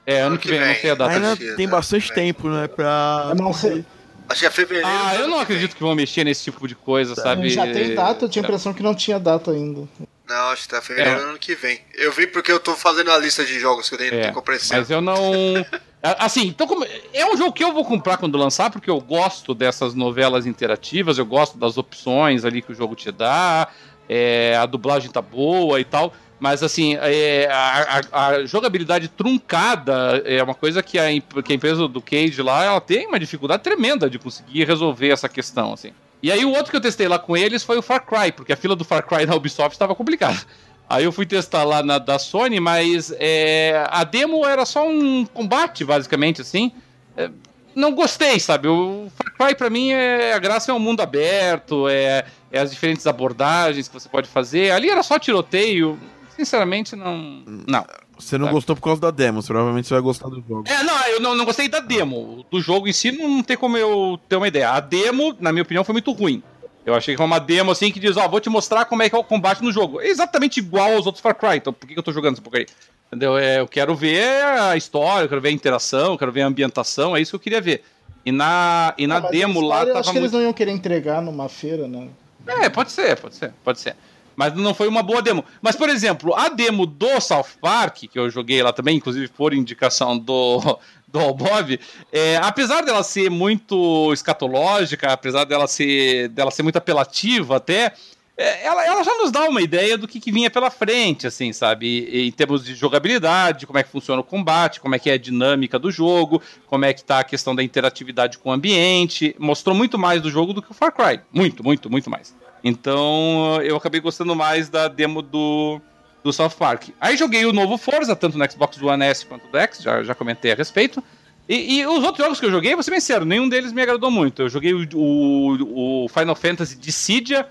É, 0.06 0.20
ano, 0.20 0.28
ano 0.28 0.38
que 0.38 0.48
vem, 0.48 0.58
vem, 0.58 0.68
não 0.68 0.74
sei 0.76 0.90
a 0.90 0.94
data. 0.94 1.14
Ainda 1.14 1.56
tem 1.56 1.68
bastante 1.68 2.12
tempo, 2.12 2.48
né? 2.48 2.68
Pra. 2.68 3.26
Eu 3.30 3.36
não 3.36 3.52
sei. 3.52 3.84
Acho 4.28 4.40
que 4.40 4.46
é 4.46 4.50
fevereiro. 4.50 4.88
Ah, 4.88 5.14
eu 5.16 5.28
não 5.28 5.40
acredito 5.40 5.76
que 5.76 5.82
vão 5.82 5.94
mexer 5.94 6.24
nesse 6.24 6.44
tipo 6.44 6.66
de 6.66 6.74
coisa, 6.74 7.14
sabe? 7.14 7.48
Já 7.50 7.64
tem 7.64 7.94
data, 7.94 8.24
eu 8.24 8.28
tinha 8.28 8.42
a 8.42 8.44
impressão 8.44 8.72
que 8.72 8.82
não 8.82 8.94
tinha 8.94 9.18
data 9.18 9.50
ainda. 9.50 9.86
Não, 10.28 10.48
acho 10.48 10.62
que 10.62 10.68
tá 10.68 10.80
fevereiro 10.80 11.20
é. 11.20 11.22
ano 11.24 11.38
que 11.38 11.54
vem. 11.54 11.80
Eu 11.94 12.10
vi 12.10 12.26
porque 12.26 12.50
eu 12.50 12.58
tô 12.58 12.74
fazendo 12.74 13.10
a 13.10 13.18
lista 13.18 13.44
de 13.44 13.58
jogos 13.58 13.88
que 13.88 13.94
eu 13.94 13.98
tenho, 13.98 14.14
é, 14.14 14.32
tenho 14.32 14.42
Mas 14.70 14.90
eu 14.90 15.00
não. 15.00 15.14
Assim, 16.18 16.48
então 16.48 16.68
é 17.14 17.24
um 17.24 17.36
jogo 17.36 17.52
que 17.52 17.64
eu 17.64 17.72
vou 17.72 17.84
comprar 17.84 18.18
quando 18.18 18.36
lançar, 18.36 18.70
porque 18.70 18.90
eu 18.90 19.00
gosto 19.00 19.54
dessas 19.54 19.94
novelas 19.94 20.44
interativas, 20.44 21.16
eu 21.16 21.24
gosto 21.24 21.56
das 21.56 21.78
opções 21.78 22.44
ali 22.44 22.60
que 22.60 22.72
o 22.72 22.74
jogo 22.74 22.94
te 22.94 23.10
dá, 23.10 23.68
é, 24.06 24.54
a 24.54 24.66
dublagem 24.66 25.10
tá 25.10 25.22
boa 25.22 25.80
e 25.80 25.84
tal. 25.84 26.12
Mas 26.38 26.62
assim, 26.62 26.96
é, 27.00 27.48
a, 27.50 28.02
a, 28.12 28.26
a, 28.26 28.44
jogabilidade 28.44 29.08
truncada 29.08 30.22
é 30.26 30.42
uma 30.42 30.54
coisa 30.54 30.82
que 30.82 30.98
a, 30.98 31.04
que 31.42 31.52
a 31.52 31.56
empresa 31.56 31.88
do 31.88 32.02
Cage 32.02 32.42
lá 32.42 32.64
ela 32.64 32.80
tem 32.82 33.06
uma 33.06 33.18
dificuldade 33.18 33.62
tremenda 33.62 34.10
de 34.10 34.18
conseguir 34.18 34.64
resolver 34.64 35.08
essa 35.08 35.28
questão, 35.28 35.72
assim. 35.72 35.92
E 36.24 36.32
aí 36.32 36.42
o 36.42 36.52
outro 36.52 36.70
que 36.70 36.76
eu 36.78 36.80
testei 36.80 37.06
lá 37.06 37.18
com 37.18 37.36
eles 37.36 37.62
foi 37.62 37.76
o 37.76 37.82
Far 37.82 38.06
Cry, 38.06 38.32
porque 38.32 38.50
a 38.50 38.56
fila 38.56 38.74
do 38.74 38.82
Far 38.82 39.06
Cry 39.06 39.26
na 39.26 39.34
Ubisoft 39.34 39.72
estava 39.72 39.94
complicada. 39.94 40.40
Aí 40.88 41.04
eu 41.04 41.12
fui 41.12 41.26
testar 41.26 41.64
lá 41.64 41.82
na 41.82 41.98
da 41.98 42.18
Sony, 42.18 42.58
mas 42.60 43.12
é, 43.18 43.86
a 43.90 44.04
demo 44.04 44.46
era 44.46 44.64
só 44.64 44.88
um 44.88 45.26
combate, 45.26 45.84
basicamente, 45.84 46.40
assim. 46.40 46.72
É, 47.14 47.28
não 47.74 47.94
gostei, 47.94 48.40
sabe? 48.40 48.68
O 48.68 49.06
Far 49.14 49.48
Cry 49.48 49.54
pra 49.54 49.68
mim 49.68 49.90
é 49.90 50.32
a 50.32 50.38
graça 50.38 50.72
é 50.72 50.74
um 50.74 50.78
mundo 50.78 51.02
aberto, 51.02 51.90
é, 51.90 52.24
é 52.50 52.58
as 52.58 52.70
diferentes 52.70 53.06
abordagens 53.06 53.86
que 53.86 53.92
você 53.92 54.08
pode 54.08 54.26
fazer. 54.26 54.70
Ali 54.70 54.88
era 54.88 55.02
só 55.02 55.18
tiroteio. 55.18 56.00
Sinceramente, 56.34 56.96
não. 56.96 57.42
Não. 57.68 57.84
Você 58.18 58.38
não 58.38 58.46
sabe? 58.46 58.54
gostou 58.54 58.76
por 58.76 58.82
causa 58.82 59.00
da 59.00 59.10
demo, 59.10 59.42
provavelmente 59.42 59.88
você 59.88 59.94
vai 59.94 60.02
gostar 60.02 60.28
do 60.28 60.36
jogo. 60.36 60.64
É, 60.66 60.82
não, 60.82 61.06
eu 61.06 61.20
não, 61.20 61.34
não 61.34 61.44
gostei 61.44 61.68
da 61.68 61.80
demo. 61.80 62.44
Do 62.50 62.60
jogo 62.60 62.86
em 62.86 62.92
si 62.92 63.12
não 63.12 63.42
tem 63.42 63.56
como 63.56 63.76
eu 63.76 64.18
ter 64.28 64.36
uma 64.36 64.48
ideia. 64.48 64.70
A 64.70 64.80
demo, 64.80 65.34
na 65.40 65.52
minha 65.52 65.62
opinião, 65.62 65.84
foi 65.84 65.92
muito 65.92 66.12
ruim. 66.12 66.42
Eu 66.86 66.94
achei 66.94 67.14
que 67.14 67.16
foi 67.16 67.26
uma 67.26 67.38
demo 67.38 67.70
assim 67.70 67.90
que 67.90 67.98
diz, 67.98 68.16
ó, 68.16 68.26
oh, 68.26 68.28
vou 68.28 68.40
te 68.40 68.50
mostrar 68.50 68.84
como 68.84 69.02
é 69.02 69.08
que 69.08 69.16
é 69.16 69.18
o 69.18 69.24
combate 69.24 69.62
no 69.62 69.72
jogo. 69.72 70.00
É 70.00 70.08
exatamente 70.08 70.58
igual 70.58 70.92
aos 70.92 71.06
outros 71.06 71.22
Far 71.22 71.34
Cry, 71.34 71.56
então 71.56 71.72
por 71.72 71.88
que 71.88 71.98
eu 71.98 72.02
tô 72.02 72.12
jogando 72.12 72.34
essa 72.34 72.42
porcaria? 72.42 72.66
Entendeu? 73.06 73.38
É, 73.38 73.60
eu 73.60 73.68
quero 73.68 73.94
ver 73.94 74.44
a 74.44 74.76
história, 74.76 75.24
eu 75.24 75.28
quero 75.28 75.40
ver 75.40 75.48
a 75.48 75.52
interação, 75.52 76.12
eu 76.12 76.18
quero 76.18 76.32
ver 76.32 76.42
a 76.42 76.46
ambientação, 76.46 77.16
é 77.16 77.20
isso 77.20 77.32
que 77.32 77.36
eu 77.36 77.40
queria 77.40 77.60
ver. 77.60 77.84
E 78.24 78.32
na, 78.32 78.94
e 78.98 79.06
na 79.06 79.16
ah, 79.16 79.20
demo 79.20 79.60
lá 79.60 79.84
tava. 79.84 80.00
Acho 80.00 80.10
que 80.10 80.18
muito... 80.18 80.24
eles 80.24 80.32
não 80.32 80.42
iam 80.42 80.52
querer 80.52 80.72
entregar 80.72 81.22
numa 81.22 81.48
feira, 81.48 81.86
né? 81.86 82.08
É, 82.46 82.68
pode 82.68 82.92
ser, 82.92 83.16
pode 83.16 83.34
ser, 83.34 83.52
pode 83.62 83.80
ser. 83.80 83.96
Mas 84.36 84.54
não 84.54 84.74
foi 84.74 84.88
uma 84.88 85.02
boa 85.02 85.22
demo. 85.22 85.44
Mas, 85.60 85.76
por 85.76 85.88
exemplo, 85.88 86.34
a 86.34 86.48
demo 86.48 86.86
do 86.86 87.20
South 87.20 87.46
Park, 87.60 88.04
que 88.10 88.18
eu 88.18 88.30
joguei 88.30 88.62
lá 88.62 88.72
também, 88.72 88.96
inclusive 88.96 89.28
por 89.28 89.54
indicação 89.54 90.18
do, 90.18 90.60
do 91.08 91.34
Bob, 91.34 91.78
é, 92.12 92.36
apesar 92.36 92.82
dela 92.82 93.02
ser 93.02 93.30
muito 93.30 94.12
escatológica, 94.12 95.12
apesar 95.12 95.44
dela 95.44 95.66
ser, 95.66 96.28
dela 96.28 96.50
ser 96.50 96.62
muito 96.62 96.76
apelativa 96.76 97.56
até, 97.56 97.92
é, 98.36 98.66
ela, 98.66 98.84
ela, 98.84 99.04
já 99.04 99.16
nos 99.16 99.30
dá 99.30 99.48
uma 99.48 99.62
ideia 99.62 99.96
do 99.96 100.08
que, 100.08 100.18
que 100.18 100.32
vinha 100.32 100.50
pela 100.50 100.68
frente, 100.68 101.24
assim, 101.26 101.52
sabe? 101.52 101.86
E, 101.86 102.26
em 102.26 102.32
termos 102.32 102.64
de 102.64 102.74
jogabilidade, 102.74 103.64
como 103.64 103.78
é 103.78 103.82
que 103.84 103.90
funciona 103.90 104.20
o 104.20 104.24
combate, 104.24 104.80
como 104.80 104.94
é 104.94 104.98
que 104.98 105.08
é 105.08 105.12
a 105.12 105.18
dinâmica 105.18 105.78
do 105.78 105.90
jogo, 105.90 106.42
como 106.66 106.84
é 106.84 106.92
que 106.92 107.04
tá 107.04 107.20
a 107.20 107.24
questão 107.24 107.54
da 107.54 107.62
interatividade 107.62 108.38
com 108.38 108.50
o 108.50 108.52
ambiente. 108.52 109.36
Mostrou 109.38 109.74
muito 109.74 109.96
mais 109.96 110.20
do 110.20 110.30
jogo 110.30 110.52
do 110.52 110.60
que 110.60 110.72
o 110.72 110.74
Far 110.74 110.92
Cry. 110.92 111.20
Muito, 111.32 111.62
muito, 111.62 111.88
muito 111.88 112.10
mais. 112.10 112.34
Então 112.64 113.60
eu 113.62 113.76
acabei 113.76 114.00
gostando 114.00 114.34
mais 114.34 114.70
da 114.70 114.88
demo 114.88 115.20
do, 115.20 115.78
do 116.22 116.32
South 116.32 116.56
Park. 116.58 116.88
Aí 116.98 117.14
joguei 117.14 117.44
o 117.44 117.52
novo 117.52 117.76
Forza, 117.76 118.16
tanto 118.16 118.38
no 118.38 118.50
Xbox 118.50 118.80
One 118.80 119.04
S 119.04 119.26
quanto 119.26 119.46
do 119.46 119.58
X, 119.58 119.82
já, 119.82 120.02
já 120.02 120.14
comentei 120.14 120.52
a 120.52 120.54
respeito. 120.54 121.04
E, 121.46 121.80
e, 121.80 121.86
os 121.86 122.02
outros 122.02 122.24
jogos 122.24 122.40
que 122.40 122.46
eu 122.46 122.50
joguei, 122.50 122.72
vou 122.72 122.82
ser 122.82 122.90
bem 122.90 123.00
sincero, 123.00 123.26
nenhum 123.26 123.50
deles 123.50 123.70
me 123.70 123.82
agradou 123.82 124.10
muito. 124.10 124.40
Eu 124.40 124.48
joguei 124.48 124.72
o, 124.72 124.88
o, 124.94 126.04
o 126.04 126.08
Final 126.08 126.34
Fantasy 126.34 126.74
Dissidia, 126.74 127.46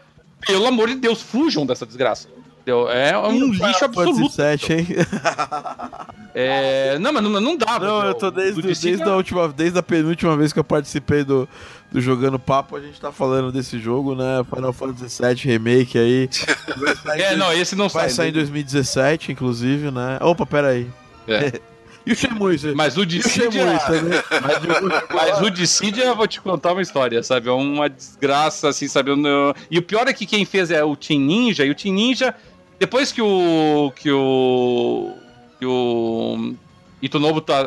pelo 0.47 0.65
amor 0.65 0.87
de 0.87 0.95
Deus, 0.95 1.21
fujam 1.21 1.63
dessa 1.63 1.85
desgraça. 1.85 2.27
É, 2.65 3.09
é 3.09 3.17
um 3.17 3.51
lixo 3.51 3.85
absoluto. 3.85 4.33
7, 4.33 4.73
hein? 4.73 4.87
É, 6.35 6.97
não, 6.97 7.13
mas 7.13 7.21
não, 7.21 7.29
não 7.39 7.55
dá. 7.55 7.77
Não, 7.77 8.07
eu 8.07 8.15
tô 8.15 8.31
desde, 8.31 8.59
desde, 8.59 9.03
a 9.03 9.15
última, 9.15 9.47
desde 9.49 9.77
a 9.77 9.83
penúltima 9.83 10.35
vez 10.35 10.51
que 10.51 10.57
eu 10.57 10.63
participei 10.63 11.23
do, 11.23 11.47
do 11.93 12.01
Jogando 12.01 12.39
Papo, 12.39 12.75
a 12.75 12.81
gente 12.81 12.99
tá 12.99 13.11
falando 13.11 13.51
desse 13.51 13.77
jogo, 13.77 14.15
né? 14.15 14.43
Final 14.51 14.73
Fantasy 14.73 15.21
VII 15.21 15.35
Remake 15.35 15.97
aí. 15.99 16.29
é, 17.21 17.35
não, 17.35 17.53
esse 17.53 17.75
não 17.75 17.87
vai 17.87 17.89
sai. 17.89 18.01
Vai 18.01 18.09
sair 18.09 18.29
em 18.29 18.33
2017, 18.33 19.31
inclusive, 19.31 19.91
né? 19.91 20.17
Opa, 20.19 20.43
pera 20.43 20.69
aí. 20.69 20.89
É. 21.27 21.59
E 22.05 22.11
o 22.11 22.15
Shenmue? 22.17 22.57
Mas 22.75 22.97
o 22.97 23.05
Dissidia... 23.05 23.65
mas, 23.65 25.07
mas 25.09 25.41
o 25.41 25.49
Dissidia, 25.49 26.13
vou 26.13 26.27
te 26.27 26.41
contar 26.41 26.73
uma 26.73 26.81
história, 26.81 27.23
sabe? 27.23 27.47
É 27.47 27.51
uma 27.53 27.89
desgraça, 27.89 28.67
assim, 28.67 28.89
sabe? 28.89 29.11
E 29.71 29.79
o 29.79 29.81
pior 29.81 30.05
é 30.05 30.11
que 30.11 30.25
quem 30.25 30.43
fez 30.43 30.69
é 30.69 30.83
o 30.83 30.97
Team 30.97 31.21
Ninja, 31.21 31.63
e 31.63 31.71
o 31.71 31.75
Team 31.75 31.95
Ninja, 31.95 32.35
depois 32.77 33.13
que 33.13 33.21
o... 33.21 33.93
que 33.95 34.11
o... 34.11 35.13
que 35.57 35.65
o... 35.65 36.53
Itonobu 37.01 37.39
tá... 37.39 37.63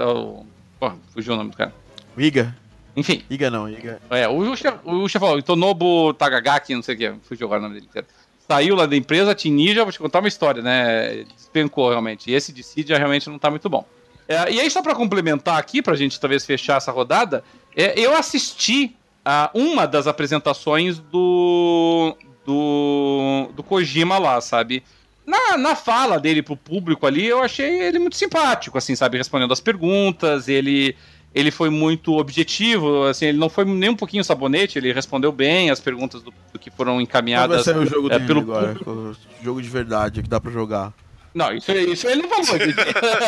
Pô, 0.78 0.92
fugiu 1.14 1.32
o 1.32 1.36
nome 1.38 1.52
do 1.52 1.56
cara. 1.56 1.72
Iga. 2.18 2.54
Enfim. 2.96 3.22
Iga 3.28 3.50
não, 3.50 3.68
Iga. 3.68 4.00
É, 4.10 4.26
o, 4.26 4.52
o 4.84 5.08
chefão, 5.08 5.38
Itonobu 5.38 6.14
Tagagaki, 6.14 6.74
não 6.74 6.82
sei 6.82 6.94
o 6.94 6.98
que, 6.98 7.14
fugiu 7.22 7.46
agora 7.46 7.60
o 7.60 7.68
nome 7.68 7.80
dele. 7.80 8.06
Saiu 8.48 8.74
lá 8.74 8.86
da 8.86 8.96
empresa, 8.96 9.34
Team 9.34 9.54
Ninja, 9.54 9.82
vou 9.82 9.92
te 9.92 9.98
contar 9.98 10.20
uma 10.20 10.28
história, 10.28 10.62
né? 10.62 11.24
Despencou 11.34 11.90
realmente. 11.90 12.30
E 12.30 12.34
esse 12.34 12.52
de 12.52 12.62
Cydia 12.62 12.96
realmente 12.96 13.28
não 13.28 13.38
tá 13.38 13.50
muito 13.50 13.68
bom. 13.68 13.84
É, 14.28 14.52
e 14.52 14.60
aí, 14.60 14.70
só 14.70 14.82
para 14.82 14.94
complementar 14.94 15.58
aqui, 15.58 15.82
pra 15.82 15.94
gente 15.94 16.18
talvez 16.18 16.44
fechar 16.44 16.76
essa 16.76 16.90
rodada, 16.90 17.44
é, 17.74 17.98
eu 17.98 18.16
assisti 18.16 18.96
a 19.24 19.50
uma 19.52 19.86
das 19.86 20.06
apresentações 20.06 20.98
do, 20.98 22.16
do, 22.44 23.50
do 23.54 23.62
Kojima 23.62 24.18
lá, 24.18 24.40
sabe? 24.40 24.82
Na, 25.26 25.56
na 25.58 25.74
fala 25.74 26.20
dele 26.20 26.42
pro 26.42 26.56
público 26.56 27.04
ali, 27.04 27.26
eu 27.26 27.42
achei 27.42 27.82
ele 27.82 27.98
muito 27.98 28.16
simpático, 28.16 28.78
assim, 28.78 28.94
sabe? 28.94 29.18
Respondendo 29.18 29.52
as 29.52 29.60
perguntas, 29.60 30.48
ele 30.48 30.96
ele 31.36 31.50
foi 31.50 31.68
muito 31.68 32.16
objetivo, 32.16 33.04
assim, 33.04 33.26
ele 33.26 33.36
não 33.36 33.50
foi 33.50 33.66
nem 33.66 33.90
um 33.90 33.94
pouquinho 33.94 34.24
sabonete, 34.24 34.78
ele 34.78 34.90
respondeu 34.90 35.30
bem 35.30 35.68
as 35.68 35.78
perguntas 35.78 36.22
do, 36.22 36.32
do 36.50 36.58
que 36.58 36.70
foram 36.70 36.98
encaminhadas. 36.98 37.66
Vai 37.66 37.74
ser 37.74 37.78
o 37.78 37.84
jogo 37.84 38.10
é, 38.10 38.18
pelo 38.18 38.40
agora? 38.40 38.74
Público. 38.74 39.16
Jogo 39.42 39.60
de 39.60 39.68
verdade 39.68 40.22
que 40.22 40.30
dá 40.30 40.40
para 40.40 40.50
jogar. 40.50 40.94
Não, 41.34 41.52
isso, 41.52 41.70
isso 41.70 42.08
ele 42.08 42.22
não 42.22 42.30
falou. 42.30 42.58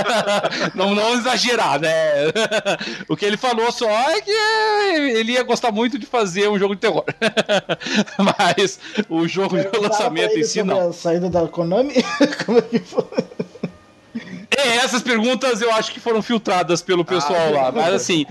não, 0.74 0.94
não 0.94 1.18
exagerar, 1.18 1.78
né? 1.78 1.90
O 3.06 3.14
que 3.14 3.26
ele 3.26 3.36
falou 3.36 3.70
só 3.70 3.90
é 3.90 4.22
que 4.22 4.30
ele 4.30 5.32
ia 5.32 5.42
gostar 5.42 5.70
muito 5.70 5.98
de 5.98 6.06
fazer 6.06 6.48
um 6.48 6.58
jogo 6.58 6.74
de 6.74 6.80
terror. 6.80 7.04
Mas 8.38 8.80
o 9.10 9.28
jogo 9.28 9.58
de 9.58 9.78
lançamento 9.78 10.38
em 10.38 10.44
si, 10.44 10.62
não. 10.62 10.88
A 10.88 10.92
saída 10.94 11.28
da 11.28 11.46
Konami? 11.46 12.02
Como 12.46 12.56
é 12.56 12.62
que 12.62 12.78
foi? 12.78 13.04
É, 14.50 14.76
essas 14.76 15.02
perguntas 15.02 15.60
eu 15.60 15.72
acho 15.72 15.92
que 15.92 16.00
foram 16.00 16.22
filtradas 16.22 16.80
pelo 16.82 17.04
pessoal 17.04 17.48
ah, 17.48 17.50
lá. 17.50 17.72
Mas 17.72 17.94
assim, 17.94 18.24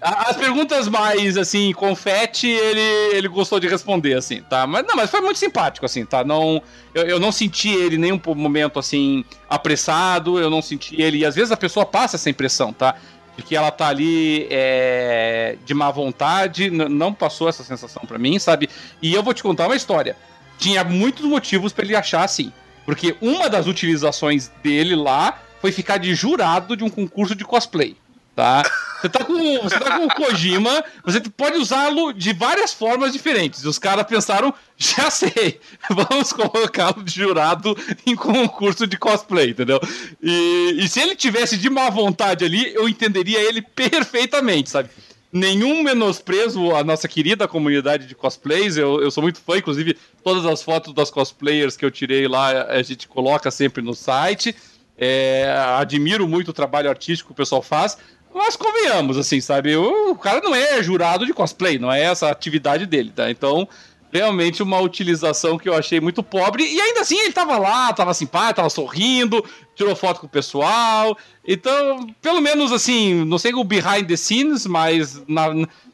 as 0.00 0.36
perguntas 0.36 0.88
mais, 0.88 1.36
assim, 1.36 1.72
confete, 1.72 2.46
ele, 2.46 3.16
ele 3.16 3.28
gostou 3.28 3.58
de 3.58 3.66
responder, 3.66 4.14
assim, 4.14 4.42
tá? 4.42 4.66
Mas 4.66 4.86
não, 4.86 4.94
mas 4.94 5.10
foi 5.10 5.20
muito 5.20 5.38
simpático, 5.38 5.86
assim, 5.86 6.04
tá? 6.04 6.22
Não, 6.22 6.62
eu, 6.94 7.04
eu 7.04 7.20
não 7.20 7.32
senti 7.32 7.70
ele 7.70 7.96
nenhum 7.96 8.20
momento, 8.36 8.78
assim, 8.78 9.24
apressado, 9.48 10.38
eu 10.38 10.50
não 10.50 10.60
senti 10.62 11.00
ele. 11.00 11.18
E 11.18 11.24
às 11.24 11.34
vezes 11.34 11.50
a 11.50 11.56
pessoa 11.56 11.84
passa 11.84 12.16
essa 12.16 12.30
impressão, 12.30 12.72
tá? 12.72 12.94
De 13.36 13.42
que 13.42 13.56
ela 13.56 13.70
tá 13.70 13.88
ali 13.88 14.46
é, 14.50 15.56
de 15.64 15.74
má 15.74 15.90
vontade, 15.90 16.70
não 16.70 17.12
passou 17.12 17.48
essa 17.48 17.64
sensação 17.64 18.04
para 18.06 18.18
mim, 18.18 18.38
sabe? 18.38 18.68
E 19.02 19.14
eu 19.14 19.22
vou 19.22 19.34
te 19.34 19.42
contar 19.42 19.66
uma 19.66 19.76
história. 19.76 20.16
Tinha 20.58 20.84
muitos 20.84 21.24
motivos 21.24 21.72
para 21.72 21.84
ele 21.84 21.96
achar 21.96 22.22
assim. 22.22 22.52
Porque 22.84 23.16
uma 23.20 23.50
das 23.50 23.66
utilizações 23.66 24.50
dele 24.62 24.94
lá 24.94 25.42
foi 25.60 25.72
ficar 25.72 25.98
de 25.98 26.14
jurado 26.14 26.76
de 26.76 26.84
um 26.84 26.90
concurso 26.90 27.34
de 27.34 27.44
cosplay 27.44 27.96
tá? 28.36 28.62
Você 29.00 29.08
tá 29.08 29.24
com, 29.24 29.60
você 29.62 29.78
tá 29.78 29.98
com 29.98 30.06
o 30.06 30.14
Kojima, 30.14 30.84
você 31.04 31.20
pode 31.20 31.56
usá-lo 31.56 32.12
de 32.12 32.32
várias 32.34 32.72
formas 32.72 33.12
diferentes. 33.12 33.64
Os 33.64 33.78
caras 33.78 34.06
pensaram, 34.06 34.52
já 34.76 35.10
sei, 35.10 35.58
vamos 35.88 36.32
colocá-lo 36.32 37.02
de 37.02 37.12
jurado 37.12 37.76
em 38.06 38.14
concurso 38.14 38.86
de 38.86 38.98
cosplay, 38.98 39.50
entendeu? 39.50 39.80
E, 40.22 40.76
e 40.78 40.88
se 40.88 41.00
ele 41.00 41.16
tivesse 41.16 41.56
de 41.56 41.70
má 41.70 41.88
vontade 41.88 42.44
ali, 42.44 42.74
eu 42.74 42.88
entenderia 42.88 43.40
ele 43.40 43.62
perfeitamente, 43.62 44.70
sabe? 44.70 44.90
Nenhum 45.32 45.82
menosprezo 45.82 46.74
à 46.74 46.84
nossa 46.84 47.08
querida 47.08 47.48
comunidade 47.48 48.06
de 48.06 48.14
cosplays. 48.14 48.76
Eu, 48.76 49.02
eu 49.02 49.10
sou 49.10 49.22
muito 49.22 49.40
fã, 49.40 49.58
inclusive, 49.58 49.96
todas 50.22 50.46
as 50.46 50.62
fotos 50.62 50.94
das 50.94 51.10
cosplayers 51.10 51.76
que 51.76 51.84
eu 51.84 51.90
tirei 51.90 52.28
lá 52.28 52.62
a 52.64 52.82
gente 52.82 53.08
coloca 53.08 53.50
sempre 53.50 53.82
no 53.82 53.94
site. 53.94 54.54
É, 54.98 55.54
admiro 55.78 56.26
muito 56.26 56.48
o 56.48 56.54
trabalho 56.54 56.88
artístico 56.88 57.28
que 57.28 57.32
o 57.32 57.36
pessoal 57.36 57.62
faz, 57.62 57.98
mas 58.34 58.56
convenhamos, 58.56 59.16
assim, 59.16 59.40
sabe? 59.40 59.76
O, 59.76 60.14
cara 60.16 60.40
não 60.40 60.54
é 60.54 60.82
jurado 60.82 61.24
de 61.24 61.32
cosplay, 61.32 61.78
não 61.78 61.92
é 61.92 62.02
essa 62.02 62.30
atividade 62.30 62.84
dele, 62.84 63.10
tá? 63.14 63.30
Então, 63.30 63.68
realmente 64.12 64.62
uma 64.62 64.78
utilização 64.80 65.58
que 65.58 65.68
eu 65.68 65.74
achei 65.74 66.00
muito 66.00 66.22
pobre. 66.22 66.62
E 66.62 66.80
ainda 66.80 67.00
assim 67.00 67.18
ele 67.18 67.32
tava 67.32 67.58
lá, 67.58 67.92
tava 67.92 68.14
simpático, 68.14 68.56
tava 68.56 68.70
sorrindo, 68.70 69.44
tirou 69.74 69.96
foto 69.96 70.20
com 70.20 70.26
o 70.26 70.30
pessoal. 70.30 71.16
Então, 71.46 72.06
pelo 72.20 72.40
menos 72.40 72.72
assim, 72.72 73.24
não 73.24 73.38
sei 73.38 73.54
o 73.54 73.64
behind 73.64 74.06
the 74.06 74.16
scenes, 74.16 74.66
mas 74.66 75.22
na, 75.26 75.48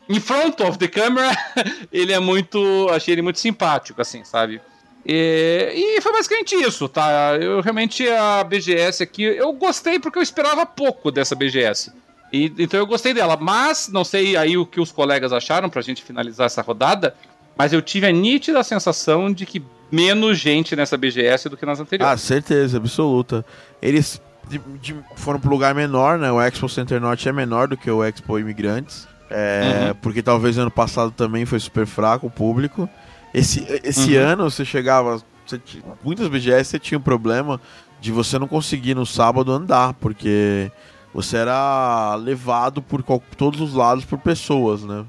in 0.08 0.20
front 0.20 0.60
of 0.60 0.78
the 0.78 0.88
camera, 0.88 1.30
ele 1.92 2.12
é 2.12 2.18
muito. 2.18 2.88
Achei 2.90 3.14
ele 3.14 3.22
muito 3.22 3.38
simpático, 3.38 4.00
assim, 4.00 4.24
sabe? 4.24 4.60
E, 5.04 5.96
e, 5.98 6.00
foi 6.00 6.12
basicamente 6.12 6.54
isso, 6.54 6.88
tá? 6.88 7.36
Eu 7.40 7.60
realmente 7.60 8.08
a 8.08 8.44
BGS 8.44 9.02
aqui, 9.02 9.24
eu 9.24 9.52
gostei 9.52 9.98
porque 9.98 10.18
eu 10.18 10.22
esperava 10.22 10.64
pouco 10.64 11.10
dessa 11.10 11.34
BGS. 11.34 11.92
E, 12.32 12.52
então 12.58 12.78
eu 12.78 12.86
gostei 12.86 13.12
dela, 13.12 13.36
mas 13.36 13.88
não 13.88 14.04
sei 14.04 14.36
aí 14.36 14.56
o 14.56 14.64
que 14.64 14.80
os 14.80 14.92
colegas 14.92 15.32
acharam 15.32 15.68
pra 15.68 15.82
gente 15.82 16.02
finalizar 16.02 16.46
essa 16.46 16.62
rodada, 16.62 17.14
mas 17.56 17.72
eu 17.72 17.82
tive 17.82 18.06
a 18.06 18.12
nítida 18.12 18.62
sensação 18.62 19.32
de 19.32 19.44
que 19.44 19.62
menos 19.90 20.38
gente 20.38 20.74
nessa 20.74 20.96
BGS 20.96 21.48
do 21.48 21.56
que 21.56 21.66
nas 21.66 21.80
anteriores. 21.80 22.14
Ah, 22.14 22.16
certeza, 22.16 22.78
absoluta. 22.78 23.44
Eles 23.82 24.20
de, 24.48 24.58
de, 24.80 24.96
foram 25.16 25.38
pro 25.38 25.50
lugar 25.50 25.74
menor, 25.74 26.18
né? 26.18 26.30
O 26.30 26.40
Expo 26.40 26.68
Center 26.68 27.00
Norte 27.00 27.28
é 27.28 27.32
menor 27.32 27.68
do 27.68 27.76
que 27.76 27.90
o 27.90 28.02
Expo 28.02 28.38
Imigrantes. 28.38 29.06
É, 29.30 29.88
uhum. 29.88 29.94
Porque 29.96 30.22
talvez 30.22 30.58
ano 30.58 30.70
passado 30.70 31.10
também 31.10 31.46
foi 31.46 31.58
super 31.58 31.86
fraco 31.86 32.26
o 32.26 32.30
público. 32.30 32.88
Esse, 33.34 33.66
esse 33.82 34.16
uhum. 34.16 34.24
ano 34.24 34.50
você 34.50 34.64
chegava. 34.64 35.22
Você, 35.46 35.60
muitas 36.04 36.28
BGS 36.28 36.70
você 36.70 36.78
tinha 36.78 36.98
o 36.98 37.00
um 37.00 37.04
problema 37.04 37.60
de 38.00 38.12
você 38.12 38.38
não 38.38 38.48
conseguir 38.48 38.94
no 38.94 39.06
sábado 39.06 39.52
andar, 39.52 39.94
porque 39.94 40.70
você 41.14 41.36
era 41.36 42.14
levado 42.16 42.82
por 42.82 43.02
todos 43.36 43.60
os 43.60 43.74
lados 43.74 44.04
por 44.04 44.18
pessoas, 44.18 44.82
né? 44.82 45.04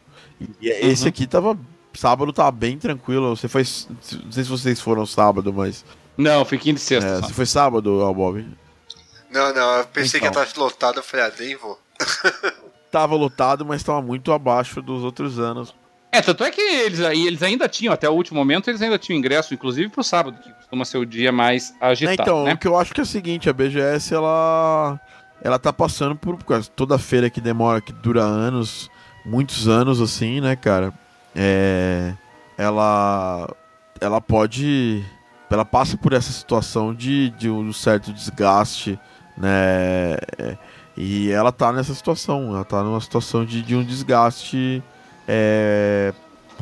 E 0.62 0.70
uhum. 0.70 0.78
esse 0.90 1.08
aqui 1.08 1.28
tava. 1.28 1.58
Sábado 1.96 2.34
tava 2.34 2.52
bem 2.52 2.78
tranquilo. 2.78 3.36
Você 3.36 3.48
foi. 3.48 3.64
Não 4.24 4.32
sei 4.32 4.44
se 4.44 4.50
vocês 4.50 4.82
foram 4.82 5.06
sábado, 5.06 5.54
mas. 5.54 5.86
Não, 6.18 6.44
fui 6.44 6.58
quinta 6.58 6.80
e 6.80 6.84
sexta. 6.84 7.10
É, 7.10 7.22
você 7.22 7.34
foi 7.34 7.46
sábado, 7.46 8.14
Bob? 8.14 8.46
Não, 9.32 9.54
não, 9.54 9.78
eu 9.78 9.86
pensei 9.86 10.20
então. 10.20 10.32
que 10.32 10.38
ia 10.38 10.44
estar 10.44 10.60
lotado, 10.60 11.00
eu 11.00 11.04
falei, 11.04 11.26
ah, 11.26 11.32
nem 11.40 11.56
vou. 11.56 11.80
tava 12.92 13.16
lotado, 13.16 13.66
mas 13.66 13.82
tava 13.82 14.02
muito 14.02 14.32
abaixo 14.32 14.80
dos 14.80 15.04
outros 15.04 15.40
anos. 15.40 15.74
É, 16.14 16.22
tanto 16.22 16.44
é 16.44 16.52
que 16.52 16.62
eles, 16.62 17.00
eles 17.00 17.42
ainda 17.42 17.68
tinham, 17.68 17.92
até 17.92 18.08
o 18.08 18.14
último 18.14 18.38
momento, 18.38 18.70
eles 18.70 18.84
ainda 18.84 19.00
tinham 19.00 19.18
ingresso, 19.18 19.52
inclusive 19.52 19.90
pro 19.90 20.04
sábado, 20.04 20.38
que 20.38 20.54
costuma 20.54 20.86
ser 20.86 21.00
o 21.00 21.06
dia 21.06 21.32
mais 21.32 21.74
agitado. 21.82 22.12
É, 22.12 22.24
então, 22.24 22.44
né? 22.44 22.54
o 22.54 22.58
que 22.58 22.68
eu 22.68 22.78
acho 22.78 22.94
que 22.94 23.00
é 23.00 23.04
o 23.04 23.06
seguinte, 23.06 23.50
a 23.50 23.54
BGS, 23.54 24.14
ela 24.14 25.00
ela 25.42 25.58
tá 25.58 25.74
passando 25.74 26.16
por, 26.16 26.38
por 26.38 26.66
toda 26.68 27.00
feira 27.00 27.32
que 27.32 27.42
demora, 27.42 27.82
que 27.82 27.92
dura 27.92 28.22
anos, 28.22 28.92
muitos 29.26 29.68
anos 29.68 30.00
assim, 30.00 30.40
né, 30.40 30.56
cara? 30.56 30.94
É, 31.36 32.14
ela 32.60 33.50
ela 34.00 34.22
pode 34.22 35.04
ela 35.50 35.66
passa 35.66 35.98
por 35.98 36.14
essa 36.14 36.32
situação 36.32 36.94
de, 36.94 37.32
de 37.32 37.50
um 37.50 37.74
certo 37.74 38.14
desgaste, 38.14 39.00
né? 39.36 40.18
E 40.96 41.32
ela 41.32 41.52
tá 41.52 41.72
nessa 41.74 41.96
situação, 41.96 42.54
ela 42.54 42.64
tá 42.64 42.84
numa 42.84 43.02
situação 43.02 43.44
de, 43.44 43.64
de 43.64 43.76
um 43.76 43.84
desgaste. 43.84 44.84
É, 45.28 46.14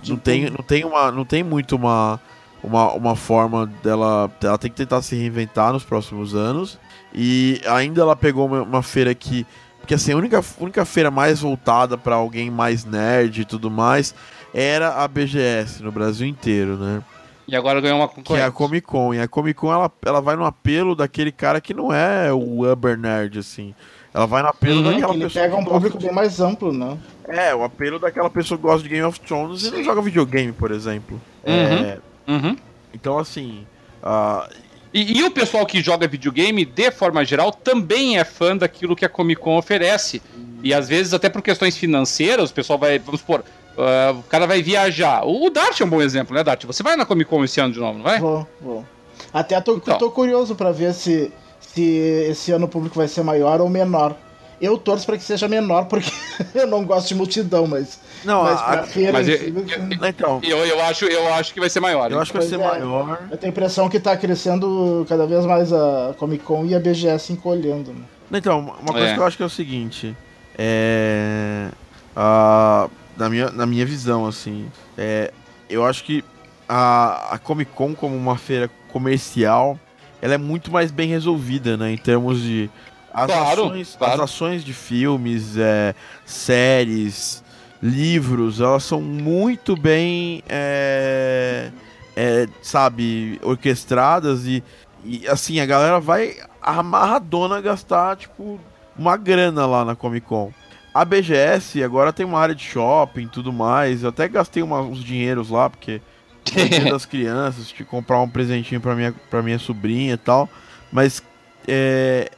não, 0.07 0.17
tem, 0.17 0.49
não, 0.49 0.63
tem 0.63 0.85
uma, 0.85 1.11
não 1.11 1.25
tem 1.25 1.43
muito 1.43 1.75
uma, 1.75 2.19
uma, 2.63 2.93
uma 2.93 3.15
forma 3.15 3.67
dela. 3.83 4.29
Ela 4.43 4.57
tem 4.57 4.69
que 4.69 4.77
tentar 4.77 5.01
se 5.01 5.15
reinventar 5.15 5.73
nos 5.73 5.83
próximos 5.83 6.35
anos. 6.35 6.79
E 7.13 7.61
ainda 7.67 8.01
ela 8.01 8.15
pegou 8.15 8.45
uma, 8.45 8.61
uma 8.61 8.83
feira 8.83 9.13
que. 9.13 9.45
Porque 9.79 9.95
assim, 9.95 10.13
a 10.13 10.17
única, 10.17 10.43
única 10.59 10.85
feira 10.85 11.09
mais 11.09 11.39
voltada 11.39 11.97
para 11.97 12.15
alguém 12.15 12.51
mais 12.51 12.85
nerd 12.85 13.41
e 13.41 13.45
tudo 13.45 13.71
mais 13.71 14.13
era 14.53 15.03
a 15.03 15.07
BGS 15.07 15.81
no 15.81 15.91
Brasil 15.91 16.27
inteiro, 16.27 16.77
né? 16.77 17.01
E 17.47 17.55
agora 17.55 17.81
ganhou 17.81 17.99
uma 17.99 18.07
concorrente. 18.07 18.33
Que 18.33 18.39
é 18.39 18.45
a 18.45 18.51
Comic 18.51 18.87
Con. 18.87 19.13
E 19.13 19.19
a 19.19 19.27
Comic 19.27 19.59
Con 19.59 19.73
ela, 19.73 19.91
ela 20.05 20.21
vai 20.21 20.35
no 20.35 20.45
apelo 20.45 20.95
daquele 20.95 21.31
cara 21.31 21.59
que 21.59 21.73
não 21.73 21.91
é 21.91 22.31
o 22.31 22.71
Uber 22.71 22.97
Nerd, 22.97 23.39
assim. 23.39 23.73
Ela 24.13 24.25
vai 24.25 24.41
no 24.41 24.49
apelo 24.49 24.77
uhum, 24.77 24.91
daquela 24.91 25.13
ele 25.13 25.23
pessoa. 25.23 25.43
pega 25.43 25.55
um 25.57 25.65
público 25.65 25.97
bem 25.97 26.13
mais 26.13 26.39
amplo, 26.39 26.71
né? 26.71 26.97
É, 27.27 27.53
o 27.53 27.63
apelo 27.63 27.99
daquela 27.99 28.29
pessoa 28.29 28.57
que 28.57 28.63
gosta 28.63 28.83
de 28.83 28.89
Game 28.89 29.05
of 29.05 29.19
Thrones 29.19 29.61
Sim. 29.61 29.67
e 29.67 29.71
não 29.71 29.83
joga 29.83 30.01
videogame, 30.01 30.51
por 30.51 30.71
exemplo. 30.71 31.21
Uhum. 31.45 31.53
É, 31.53 31.99
uhum. 32.27 32.57
Então, 32.93 33.17
assim. 33.17 33.65
Uh, 34.03 34.53
e, 34.93 35.19
e, 35.19 35.23
o 35.23 35.31
pessoal 35.31 35.65
que 35.65 35.81
joga 35.81 36.07
videogame, 36.07 36.65
de 36.65 36.91
forma 36.91 37.23
geral, 37.23 37.51
também 37.51 38.17
é 38.17 38.25
fã 38.25 38.57
daquilo 38.57 38.95
que 38.95 39.05
a 39.05 39.09
Comic 39.09 39.41
Con 39.41 39.57
oferece. 39.57 40.21
E 40.63 40.73
às 40.73 40.87
vezes, 40.87 41.13
até 41.13 41.29
por 41.29 41.41
questões 41.41 41.77
financeiras, 41.77 42.49
o 42.49 42.53
pessoal 42.53 42.77
vai, 42.77 42.99
vamos 42.99 43.21
supor, 43.21 43.39
uh, 43.39 44.19
o 44.19 44.23
cara 44.23 44.45
vai 44.45 44.61
viajar. 44.61 45.25
O 45.25 45.49
Dart 45.49 45.79
é 45.79 45.85
um 45.85 45.89
bom 45.89 46.01
exemplo, 46.01 46.35
né, 46.35 46.43
Dart? 46.43 46.65
Você 46.65 46.83
vai 46.83 46.95
na 46.95 47.05
Comic 47.05 47.29
Con 47.29 47.43
esse 47.43 47.59
ano 47.59 47.73
de 47.73 47.79
novo, 47.79 47.97
não 47.97 48.03
vai? 48.03 48.19
Vou, 48.19 48.47
vou. 48.59 48.85
Até 49.33 49.59
tô, 49.61 49.77
então. 49.77 49.97
tô 49.97 50.11
curioso 50.11 50.55
para 50.55 50.71
ver 50.71 50.93
se, 50.93 51.31
se 51.59 51.81
esse 52.29 52.51
ano 52.51 52.65
o 52.65 52.69
público 52.69 52.97
vai 52.97 53.07
ser 53.07 53.23
maior 53.23 53.61
ou 53.61 53.69
menor. 53.69 54.15
Eu 54.61 54.77
torço 54.77 55.05
para 55.05 55.17
que 55.17 55.23
seja 55.23 55.47
menor, 55.47 55.85
porque 55.85 56.11
eu 56.53 56.67
não 56.67 56.85
gosto 56.85 57.07
de 57.07 57.15
multidão, 57.15 57.65
mas. 57.65 57.99
Não, 58.23 58.43
mas 58.43 58.61
a, 58.61 58.83
feira, 58.83 59.13
mas 59.13 59.27
eu, 59.27 59.35
eu, 59.35 60.07
então, 60.07 60.39
eu, 60.43 60.65
eu, 60.65 60.79
acho, 60.83 61.05
eu 61.05 61.33
acho 61.33 61.53
que 61.53 61.59
vai 61.59 61.69
ser 61.69 61.79
maior. 61.79 62.11
Eu 62.11 62.19
acho 62.19 62.31
que 62.31 62.37
vai 62.37 62.47
ser 62.47 62.55
é, 62.55 62.57
maior. 62.59 63.27
Eu 63.31 63.37
tenho 63.37 63.49
a 63.49 63.53
impressão 63.53 63.89
que 63.89 63.99
tá 63.99 64.15
crescendo 64.15 65.03
cada 65.09 65.25
vez 65.25 65.45
mais 65.45 65.73
a 65.73 66.13
Comic 66.17 66.43
Con 66.43 66.65
e 66.65 66.75
a 66.75 66.79
BGS 66.79 67.33
encolhendo. 67.33 67.91
Né? 67.91 68.37
Então, 68.37 68.59
uma 68.59 68.93
coisa 68.93 69.07
é. 69.07 69.13
que 69.15 69.19
eu 69.19 69.25
acho 69.25 69.35
que 69.35 69.43
é 69.43 69.45
o 69.45 69.49
seguinte. 69.49 70.15
É. 70.57 71.69
A, 72.15 72.87
na, 73.17 73.29
minha, 73.29 73.49
na 73.49 73.65
minha 73.65 73.85
visão, 73.85 74.27
assim. 74.27 74.69
É, 74.97 75.31
eu 75.69 75.83
acho 75.85 76.03
que 76.03 76.23
a, 76.67 77.33
a 77.35 77.37
Comic 77.37 77.71
Con, 77.73 77.95
como 77.95 78.15
uma 78.15 78.37
feira 78.37 78.69
comercial, 78.91 79.79
ela 80.21 80.35
é 80.35 80.37
muito 80.37 80.71
mais 80.71 80.91
bem 80.91 81.09
resolvida, 81.09 81.75
né? 81.75 81.91
Em 81.91 81.97
termos 81.97 82.41
de. 82.41 82.69
As, 83.13 83.25
claro, 83.25 83.65
ações, 83.65 83.95
claro. 83.97 84.13
as 84.13 84.19
ações 84.21 84.63
de 84.63 84.73
filmes, 84.73 85.57
é, 85.57 85.93
séries, 86.25 87.43
livros, 87.81 88.61
elas 88.61 88.83
são 88.83 89.01
muito 89.01 89.75
bem, 89.75 90.43
é, 90.47 91.71
é, 92.15 92.47
sabe, 92.61 93.39
orquestradas 93.43 94.45
e, 94.45 94.63
e, 95.03 95.27
assim, 95.27 95.59
a 95.59 95.65
galera 95.65 95.99
vai 95.99 96.37
amarradona 96.61 97.59
gastar, 97.59 98.15
tipo, 98.15 98.59
uma 98.97 99.17
grana 99.17 99.65
lá 99.65 99.83
na 99.83 99.95
Comic 99.95 100.27
Con. 100.27 100.51
A 100.93 101.05
BGS 101.05 101.81
agora 101.83 102.11
tem 102.11 102.25
uma 102.25 102.39
área 102.39 102.53
de 102.53 102.63
shopping 102.63 103.23
e 103.23 103.27
tudo 103.27 103.51
mais. 103.53 104.03
Eu 104.03 104.09
até 104.09 104.27
gastei 104.27 104.61
uma, 104.61 104.81
uns 104.81 105.01
dinheiros 105.03 105.49
lá, 105.49 105.69
porque 105.69 106.01
dia 106.43 106.91
das 106.91 107.05
crianças, 107.05 107.69
de 107.69 107.83
comprar 107.85 108.19
um 108.19 108.29
presentinho 108.29 108.81
pra 108.81 108.93
minha, 108.93 109.13
pra 109.29 109.41
minha 109.41 109.57
sobrinha 109.57 110.13
e 110.13 110.17
tal. 110.17 110.49
Mas 110.91 111.23
é, 111.67 112.29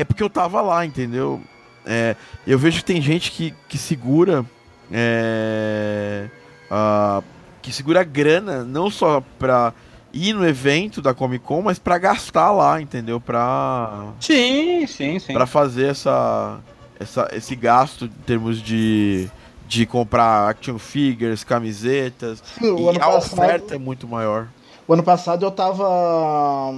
é 0.00 0.04
porque 0.04 0.22
eu 0.22 0.30
tava 0.30 0.60
lá, 0.62 0.84
entendeu? 0.84 1.40
É, 1.84 2.16
eu 2.46 2.58
vejo 2.58 2.78
que 2.78 2.84
tem 2.84 3.02
gente 3.02 3.30
que, 3.30 3.54
que 3.68 3.76
segura. 3.76 4.44
É, 4.90 6.28
uh, 6.70 7.22
que 7.60 7.72
segura 7.72 8.02
grana, 8.02 8.64
não 8.64 8.90
só 8.90 9.22
pra 9.38 9.74
ir 10.12 10.32
no 10.32 10.46
evento 10.46 11.02
da 11.02 11.12
Comic 11.14 11.44
Con, 11.44 11.62
mas 11.62 11.78
pra 11.78 11.98
gastar 11.98 12.50
lá, 12.50 12.80
entendeu? 12.80 13.20
Pra. 13.20 14.08
Sim, 14.20 14.86
sim, 14.86 15.18
sim. 15.18 15.32
Pra 15.32 15.46
fazer 15.46 15.88
essa 15.88 16.58
essa, 16.98 17.28
esse 17.32 17.54
gasto 17.54 18.06
em 18.06 18.24
termos 18.26 18.62
de, 18.62 19.28
de 19.66 19.86
comprar 19.86 20.48
action 20.48 20.78
figures, 20.78 21.44
camisetas. 21.44 22.42
Sim, 22.58 22.92
e 22.92 22.96
a 22.96 23.00
passado, 23.00 23.38
oferta 23.38 23.74
é 23.74 23.78
muito 23.78 24.08
maior. 24.08 24.48
O 24.88 24.92
ano 24.92 25.02
passado 25.02 25.44
eu 25.44 25.50
tava. 25.50 26.72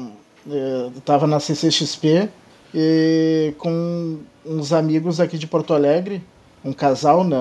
Eu 0.47 0.93
tava 1.05 1.27
na 1.27 1.39
CCXP 1.39 2.29
e 2.75 3.55
com 3.59 4.19
uns 4.45 4.73
amigos 4.73 5.21
aqui 5.21 5.39
de 5.39 5.47
Porto 5.47 5.75
Alegre, 5.75 6.23
um 6.65 6.73
casal 6.73 7.25
né, 7.25 7.37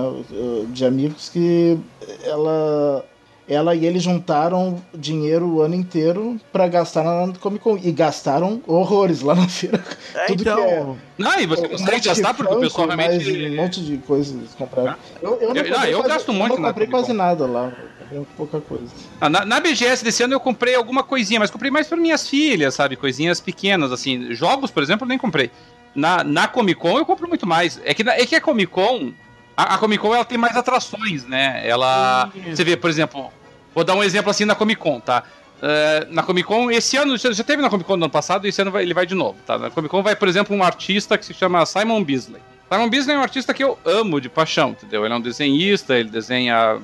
de 0.70 0.86
amigos 0.86 1.30
que 1.30 1.78
ela 2.24 3.06
ela 3.52 3.76
e 3.76 3.86
ele 3.86 4.00
juntaram 4.00 4.82
dinheiro 4.94 5.46
o 5.46 5.62
ano 5.62 5.76
inteiro 5.76 6.40
para 6.54 6.68
gastar 6.70 7.04
na 7.04 7.34
Comic 7.34 7.62
Con. 7.62 7.78
E 7.82 7.92
gastaram 7.92 8.62
horrores 8.66 9.22
lá 9.22 9.36
na 9.36 9.48
feira. 9.48 9.84
É, 10.16 10.26
Tudo 10.28 10.42
então... 10.42 10.56
que 10.56 10.62
é. 10.62 10.86
Não, 11.18 11.40
e 11.40 11.46
você 11.46 11.68
consegue 11.68 11.98
um 11.98 12.04
gastar 12.04 12.34
porque 12.34 12.54
o 12.54 12.60
pessoal 12.62 12.88
realmente. 12.88 13.48
Um 13.50 13.56
monte 13.56 13.84
de 13.84 13.98
coisas 13.98 14.54
compraram. 14.58 14.96
Eu, 15.22 15.38
eu, 15.42 15.54
não, 15.54 15.62
eu, 15.62 15.70
não, 15.70 15.86
eu 15.86 15.98
quase, 15.98 16.14
gasto 16.14 16.34
muito. 16.34 16.54
Eu 16.54 16.60
não 16.60 16.70
comprei 16.70 16.88
quase 16.88 17.12
nada 17.12 17.46
lá. 17.46 17.74
Comprei 18.12 18.28
pouca 18.36 18.62
coisa. 18.62 18.92
Ah, 19.20 19.30
na, 19.30 19.46
na, 19.46 19.60
BGS 19.60 20.04
desse 20.04 20.24
ano 20.24 20.34
eu 20.34 20.40
comprei 20.40 20.76
alguma 20.76 21.04
coisinha, 21.04 21.40
mas 21.40 21.50
comprei 21.50 21.72
mais 21.72 21.88
para 21.88 21.98
minhas 21.98 22.28
filhas, 22.28 22.76
sabe? 22.76 22.96
Coisinhas 22.96 23.40
pequenas, 23.40 23.92
assim. 23.92 24.34
Jogos, 24.34 24.70
por 24.70 24.84
exemplo, 24.84 25.06
eu 25.06 25.10
nem 25.10 25.18
comprei. 25.18 25.50
Na, 25.96 26.24
na 26.24 26.48
Comic 26.48 26.80
Con 26.80 26.98
eu 26.98 27.06
compro 27.06 27.28
muito 27.28 27.48
mais. 27.48 27.80
É 27.84 27.94
que, 27.94 28.08
é 28.08 28.26
que 28.26 28.36
a 28.36 28.42
Comic 28.42 28.72
Con. 28.72 29.14
A, 29.56 29.76
a 29.76 29.78
Comic 29.78 30.02
Con 30.02 30.14
ela 30.14 30.26
tem 30.26 30.38
mais 30.38 30.56
atrações, 30.56 31.26
né? 31.26 31.62
Ela. 31.66 32.30
Isso. 32.36 32.58
Você 32.58 32.64
vê, 32.64 32.78
por 32.78 32.90
exemplo, 32.90 33.32
Vou 33.74 33.84
dar 33.84 33.96
um 33.96 34.04
exemplo 34.04 34.30
assim 34.30 34.46
na 34.46 34.56
Comic 34.56 34.82
Con, 34.82 35.00
tá? 35.00 35.24
Uh, 35.62 36.12
na 36.14 36.24
Comic 36.24 36.48
Con, 36.48 36.72
esse 36.72 36.98
ano, 36.98 37.16
já, 37.18 37.44
teve 37.44 37.62
na 37.62 37.70
Comic 37.70 37.88
Con 37.88 37.98
no 37.98 38.06
ano 38.06 38.12
passado, 38.12 38.46
e 38.46 38.50
esse 38.50 38.62
ano 38.62 38.72
vai, 38.72 38.84
ele 38.84 38.94
vai 38.94 39.06
de 39.06 39.16
novo, 39.16 39.38
tá? 39.46 39.58
Na 39.58 39.70
Comic 39.70 39.90
Con 39.90 40.04
vai, 40.04 40.16
por 40.16 40.28
exemplo, 40.28 40.56
um 40.56 40.64
artista 40.64 41.18
que 41.18 41.26
se 41.26 41.34
chama 41.34 41.66
Simon 41.66 42.04
Beasley. 42.04 42.42
Simon 42.72 42.90
Beasley 42.90 43.18
é 43.18 43.20
um 43.20 43.22
artista 43.22 43.54
que 43.54 43.62
eu 43.62 43.78
amo 43.84 44.22
de 44.22 44.30
paixão, 44.30 44.70
entendeu? 44.70 45.04
Ele 45.04 45.14
é 45.14 45.18
um 45.18 45.22
desenhista, 45.22 45.94
ele 45.94 46.10
desenha, 46.10 46.80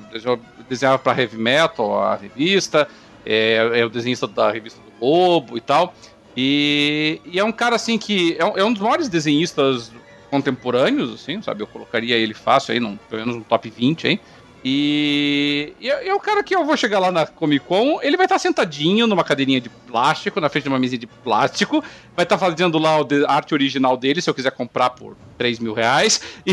desenhava 0.68 0.98
pra 0.98 1.18
Heavy 1.18 1.38
Metal, 1.38 1.98
a 1.98 2.14
revista, 2.14 2.86
é, 3.24 3.54
é 3.72 3.86
o 3.86 3.88
desenhista 3.88 4.26
da 4.26 4.52
revista 4.52 4.78
do 4.82 5.06
Lobo 5.06 5.56
e 5.56 5.62
tal. 5.62 5.94
E, 6.36 7.22
e 7.24 7.38
é 7.38 7.44
um 7.44 7.50
cara, 7.50 7.76
assim, 7.76 7.96
que 7.96 8.36
é, 8.38 8.60
é 8.60 8.64
um 8.64 8.70
dos 8.70 8.82
maiores 8.82 9.08
desenhistas 9.08 9.90
contemporâneos, 10.30 11.14
assim, 11.14 11.40
sabe? 11.40 11.62
Eu 11.62 11.66
colocaria 11.66 12.16
ele 12.18 12.34
fácil 12.34 12.74
aí, 12.74 12.80
num, 12.80 12.98
pelo 13.08 13.22
menos 13.22 13.36
no 13.36 13.44
top 13.44 13.70
20 13.70 14.08
aí. 14.08 14.20
E, 14.64 15.72
e, 15.80 15.86
e, 15.88 16.12
o 16.12 16.18
cara 16.18 16.42
que 16.42 16.54
eu 16.54 16.64
vou 16.64 16.76
chegar 16.76 16.98
lá 16.98 17.12
na 17.12 17.24
Comic 17.24 17.64
Con, 17.64 18.00
ele 18.02 18.16
vai 18.16 18.26
estar 18.26 18.38
sentadinho 18.38 19.06
numa 19.06 19.22
cadeirinha 19.22 19.60
de 19.60 19.68
plástico, 19.68 20.40
na 20.40 20.48
frente 20.48 20.64
de 20.64 20.68
uma 20.68 20.80
mesa 20.80 20.98
de 20.98 21.06
plástico, 21.06 21.82
vai 22.16 22.24
estar 22.24 22.36
fazendo 22.36 22.76
lá 22.76 22.96
a 22.96 23.32
arte 23.32 23.54
original 23.54 23.96
dele, 23.96 24.20
se 24.20 24.28
eu 24.28 24.34
quiser 24.34 24.50
comprar 24.50 24.90
por 24.90 25.16
3 25.36 25.58
mil 25.60 25.74
reais. 25.74 26.20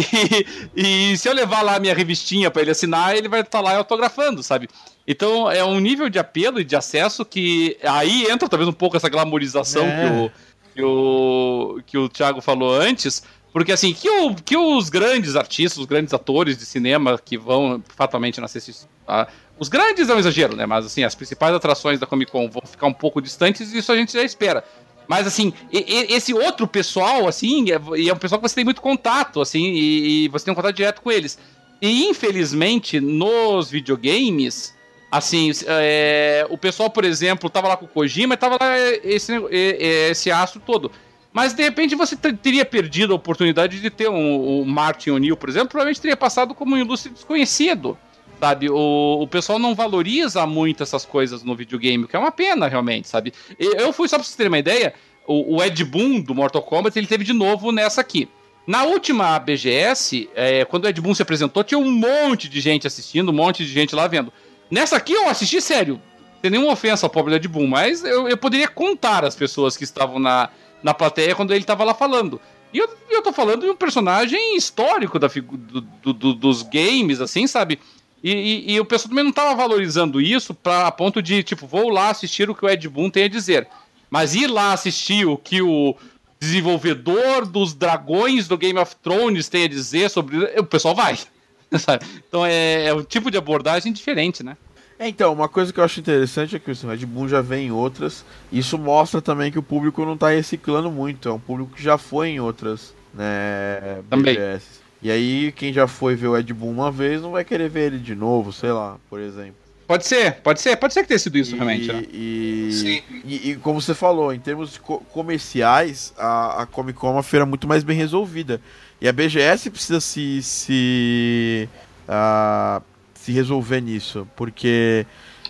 E, 0.76 1.11
e 1.14 1.18
se 1.18 1.27
eu 1.27 1.34
levar 1.34 1.61
lá 1.61 1.76
a 1.76 1.80
minha 1.80 1.94
revistinha 1.94 2.52
para 2.52 2.61
ele 2.61 2.72
assinar, 2.72 3.15
ele 3.15 3.30
vai 3.30 3.41
estar 3.41 3.61
lá 3.61 3.76
autografando, 3.76 4.44
sabe? 4.44 4.68
Então 5.07 5.49
é 5.49 5.64
um 5.64 5.80
nível 5.80 6.10
de 6.10 6.19
apelo 6.19 6.60
e 6.60 6.64
de 6.64 6.76
acesso 6.76 7.23
que 7.23 7.77
aí 7.84 8.26
entra 8.30 8.49
talvez 8.49 8.68
um 8.68 8.73
pouco 8.73 8.98
essa 8.98 9.10
glamorização 9.10 9.86
é. 9.86 10.02
que, 10.02 10.11
o, 10.11 10.32
que, 10.73 10.84
o, 10.84 11.82
que 11.86 11.98
o 11.98 12.10
Thiago 12.10 12.41
falou 12.41 12.73
antes 12.73 13.23
porque 13.56 13.72
assim, 13.72 13.94
que, 13.94 14.10
o, 14.10 14.36
que 14.36 14.57
os 14.57 14.90
grandes 14.90 15.38
artistas, 15.38 15.77
os 15.77 15.86
grandes 15.86 16.14
atores 16.14 16.57
de 16.57 16.65
cinema 16.65 17.18
que 17.18 17.38
vão 17.38 17.82
fatalmente 17.95 18.41
na 18.41 18.49
CCXP. 18.49 18.86
Ah, 19.07 19.30
os 19.57 19.69
grandes 19.69 20.10
é 20.10 20.14
um 20.14 20.19
exagero, 20.19 20.57
né? 20.57 20.65
Mas 20.65 20.86
assim, 20.86 21.06
as 21.06 21.15
principais 21.15 21.56
atrações 21.56 21.98
da 21.98 22.06
Comic 22.06 22.30
Con 22.34 22.49
vão 22.49 22.64
ficar 22.65 22.86
um 22.88 22.94
pouco 22.94 23.22
distantes 23.22 23.72
e 23.72 23.77
isso 23.77 23.90
a 23.94 23.95
gente 23.95 24.11
já 24.11 24.23
espera. 24.23 24.61
Mas 25.07 25.26
assim, 25.26 25.53
esse 25.72 26.34
outro 26.34 26.68
pessoal, 26.68 27.30
assim, 27.30 27.72
é, 27.72 27.76
é, 27.76 28.14
um 28.14 28.18
pessoal 28.18 28.41
que 28.41 28.49
você 28.49 28.56
tem 28.56 28.65
muito 28.65 28.82
contato, 28.82 29.40
assim, 29.40 29.64
e, 29.64 30.26
e 30.26 30.27
você 30.27 30.44
tem 30.44 30.52
um 30.52 30.56
contato 30.56 30.76
direto 30.76 31.02
com 31.02 31.10
eles. 31.10 31.40
E 31.82 32.10
infelizmente, 32.10 32.99
nos 32.99 33.72
videogames, 33.72 34.73
assim, 35.10 35.49
é, 35.65 36.45
o 36.49 36.57
pessoal, 36.57 36.90
por 36.90 37.06
exemplo, 37.06 37.49
tava 37.49 37.69
lá 37.69 37.77
com 37.77 37.86
o 37.86 37.88
Kojima 37.88 38.34
e 38.34 38.38
tava 38.38 38.57
lá 38.60 38.77
esse, 39.02 39.32
esse 39.49 40.30
astro 40.30 40.60
todo. 40.60 40.91
Mas 41.36 41.53
de 41.53 41.62
repente 41.62 41.95
você 41.95 42.16
teria 42.16 42.64
perdido 42.64 43.12
a 43.12 43.18
oportunidade 43.18 43.82
de 43.82 43.90
ter 43.90 44.10
um, 44.10 44.62
um 44.62 44.64
Martin 44.64 45.10
O'Neill, 45.10 45.36
por 45.36 45.49
exemplo, 45.49 45.68
provavelmente 45.68 45.99
teria 45.99 46.16
passado 46.16 46.56
como 46.56 46.76
um 46.76 46.78
ilustre 46.78 47.12
desconhecido. 47.12 47.98
Sabe, 48.40 48.70
o, 48.70 49.20
o 49.22 49.28
pessoal 49.28 49.60
não 49.60 49.76
valoriza 49.76 50.48
muito 50.48 50.82
essas 50.82 51.03
coisas 51.03 51.44
no 51.44 51.53
videogame, 51.53 52.06
o 52.06 52.07
que 52.07 52.16
é 52.16 52.20
uma 52.20 52.32
pena, 52.32 52.70
realmente, 52.70 53.10
sabe? 53.10 53.34
Eu 53.60 53.91
fui, 53.91 54.07
só 54.07 54.16
pra 54.16 54.24
vocês 54.24 54.36
terem 54.38 54.49
uma 54.49 54.60
ideia, 54.60 54.94
o, 55.28 55.57
o 55.57 55.64
Ed 55.64 55.84
Boon 55.84 56.22
do 56.22 56.34
Mortal 56.34 56.62
Kombat, 56.62 56.98
ele 56.98 57.07
teve 57.07 57.26
de 57.26 57.34
novo 57.34 57.70
nessa 57.70 57.99
aqui. 57.99 58.30
Na 58.66 58.84
última 58.84 59.38
BGS, 59.38 60.30
é, 60.36 60.64
quando 60.64 60.86
o 60.86 60.88
Ed 60.88 61.02
Boon 61.02 61.14
se 61.14 61.22
apresentou, 61.22 61.66
tinha 61.66 61.78
um 61.78 61.91
monte 61.91 62.48
de 62.48 62.62
gente 62.62 62.88
assistindo, 62.88 63.30
um 63.32 63.36
monte 63.36 63.66
de 63.66 63.72
gente 63.74 63.94
lá 63.94 64.07
vendo. 64.07 64.32
Nessa 64.72 64.95
aqui 64.95 65.12
eu 65.12 65.28
assisti 65.28 65.60
sério, 65.60 66.02
sem 66.41 66.49
nenhuma 66.49 66.72
ofensa 66.72 67.06
ao 67.06 67.10
pobre 67.10 67.36
Ed 67.36 67.45
Boon, 67.45 67.68
mas 67.68 68.06
eu, 68.06 68.30
eu 68.30 68.38
poderia 68.38 68.70
contar 68.70 69.26
as 69.26 69.36
pessoas 69.36 69.76
que 69.76 69.84
estavam 69.84 70.18
na, 70.18 70.49
na 70.86 70.94
plateia 70.94 71.34
quando 71.34 71.52
ele 71.52 71.64
tava 71.64 71.84
lá 71.84 71.95
falando. 71.95 72.40
E 72.72 72.78
eu, 72.78 72.88
eu 73.10 73.24
tô 73.24 73.34
falando 73.34 73.62
de 73.62 73.70
um 73.72 73.76
personagem 73.76 74.56
histórico 74.56 75.18
da, 75.18 75.28
do, 75.28 75.82
do, 75.82 76.14
do, 76.14 76.34
dos 76.36 76.62
games, 76.62 77.20
assim, 77.20 77.48
sabe? 77.48 77.80
E, 78.24 78.32
e, 78.32 78.74
e, 78.74 78.80
o 78.80 78.86
pessoal 78.86 79.10
também 79.10 79.24
não 79.24 79.32
tava 79.32 79.56
valorizando 79.56 80.22
isso 80.22 80.53
pra, 80.53 80.86
a 80.86 80.91
ponto 80.91 81.24
de, 81.24 81.41
tipo, 81.41 81.66
vou 81.66 81.90
lá 81.90 82.12
assistir 82.12 82.48
o 82.52 82.53
que 82.53 82.64
o 82.64 82.70
Ed 82.70 82.88
Boon 82.88 83.10
tem 83.10 83.24
a 83.24 83.28
dizer. 83.28 83.68
Mas 84.12 84.36
ir 84.36 84.45
lá 84.45 84.74
assistir 84.74 85.26
o 85.26 85.38
que 85.38 85.60
o 85.60 85.95
desenvolvedor 86.40 87.48
dos 87.48 87.74
dragões 87.74 88.48
do 88.48 88.56
Game 88.56 88.78
of 88.78 88.95
Thrones 88.98 89.49
tem 89.49 89.64
a 89.64 89.68
dizer 89.68 90.12
sobre. 90.12 90.38
O 90.60 90.66
pessoal 90.66 90.94
vai. 90.94 91.18
Sabe? 91.80 92.06
Então 92.28 92.45
é, 92.45 92.86
é 92.86 92.94
um 92.94 93.03
tipo 93.03 93.32
de 93.32 93.38
abordagem 93.38 93.91
diferente, 93.91 94.44
né? 94.44 94.56
É, 94.97 95.07
então, 95.09 95.34
uma 95.34 95.49
coisa 95.49 95.73
que 95.73 95.80
eu 95.80 95.84
acho 95.84 95.99
interessante 95.99 96.55
é 96.55 96.59
que 96.59 96.72
o 96.72 96.88
Red 96.88 97.05
Bull 97.05 97.27
já 97.27 97.41
vem 97.41 97.67
em 97.67 97.72
outras. 97.72 98.23
Isso 98.51 98.77
mostra 98.77 99.22
também 99.22 99.51
que 99.51 99.59
o 99.59 99.63
público 99.63 100.05
não 100.05 100.13
está 100.13 100.30
reciclando 100.30 100.89
muito. 100.89 101.27
É 101.27 101.34
um 101.34 101.39
público 101.39 101.73
que 101.76 101.84
já 101.84 101.97
foi 101.97 102.30
em 102.30 102.39
outras, 102.39 102.93
né? 103.13 104.01
Também. 104.09 104.35
BGS. 104.35 104.85
E 105.01 105.11
aí, 105.11 105.51
quem 105.51 105.73
já 105.73 105.85
foi 105.85 106.15
ver 106.15 106.27
o 106.27 106.38
Ed 106.38 106.51
Boon 106.53 106.72
uma 106.72 106.91
vez 106.91 107.22
não 107.22 107.31
vai 107.31 107.43
querer 107.43 107.69
ver 107.69 107.88
ele 107.88 107.99
de 107.99 108.15
novo, 108.15 108.53
sei 108.53 108.72
lá, 108.72 108.97
por 109.09 109.19
exemplo. 109.19 109.65
Pode 109.88 110.07
ser, 110.07 110.38
pode 110.38 110.59
ser, 110.61 110.76
pode 110.77 110.93
ser 110.95 111.03
que 111.03 111.09
tenha 111.09 111.19
sido 111.19 111.38
isso 111.38 111.53
e, 111.53 111.55
realmente. 111.55 111.93
Né? 111.93 112.03
E, 112.11 113.03
e, 113.23 113.51
e, 113.51 113.55
como 113.57 113.80
você 113.80 113.93
falou, 113.93 114.34
em 114.34 114.39
termos 114.39 114.80
co 114.80 114.99
comerciais, 115.11 116.11
a, 116.17 116.63
a 116.63 116.65
Comic 116.65 116.97
Con 116.97 117.09
é 117.09 117.11
uma 117.11 117.23
feira 117.23 117.45
muito 117.45 117.67
mais 117.67 117.84
bem 117.84 117.95
resolvida. 117.95 118.59
E 118.99 119.07
a 119.07 119.13
BGS 119.13 119.69
precisa 119.69 119.99
se. 119.99 120.41
se 120.41 121.69
uh, 122.07 122.81
se 123.26 123.31
resolver 123.31 123.81
nisso, 123.81 124.27
porque 124.35 125.03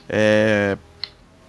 é, 0.08 0.78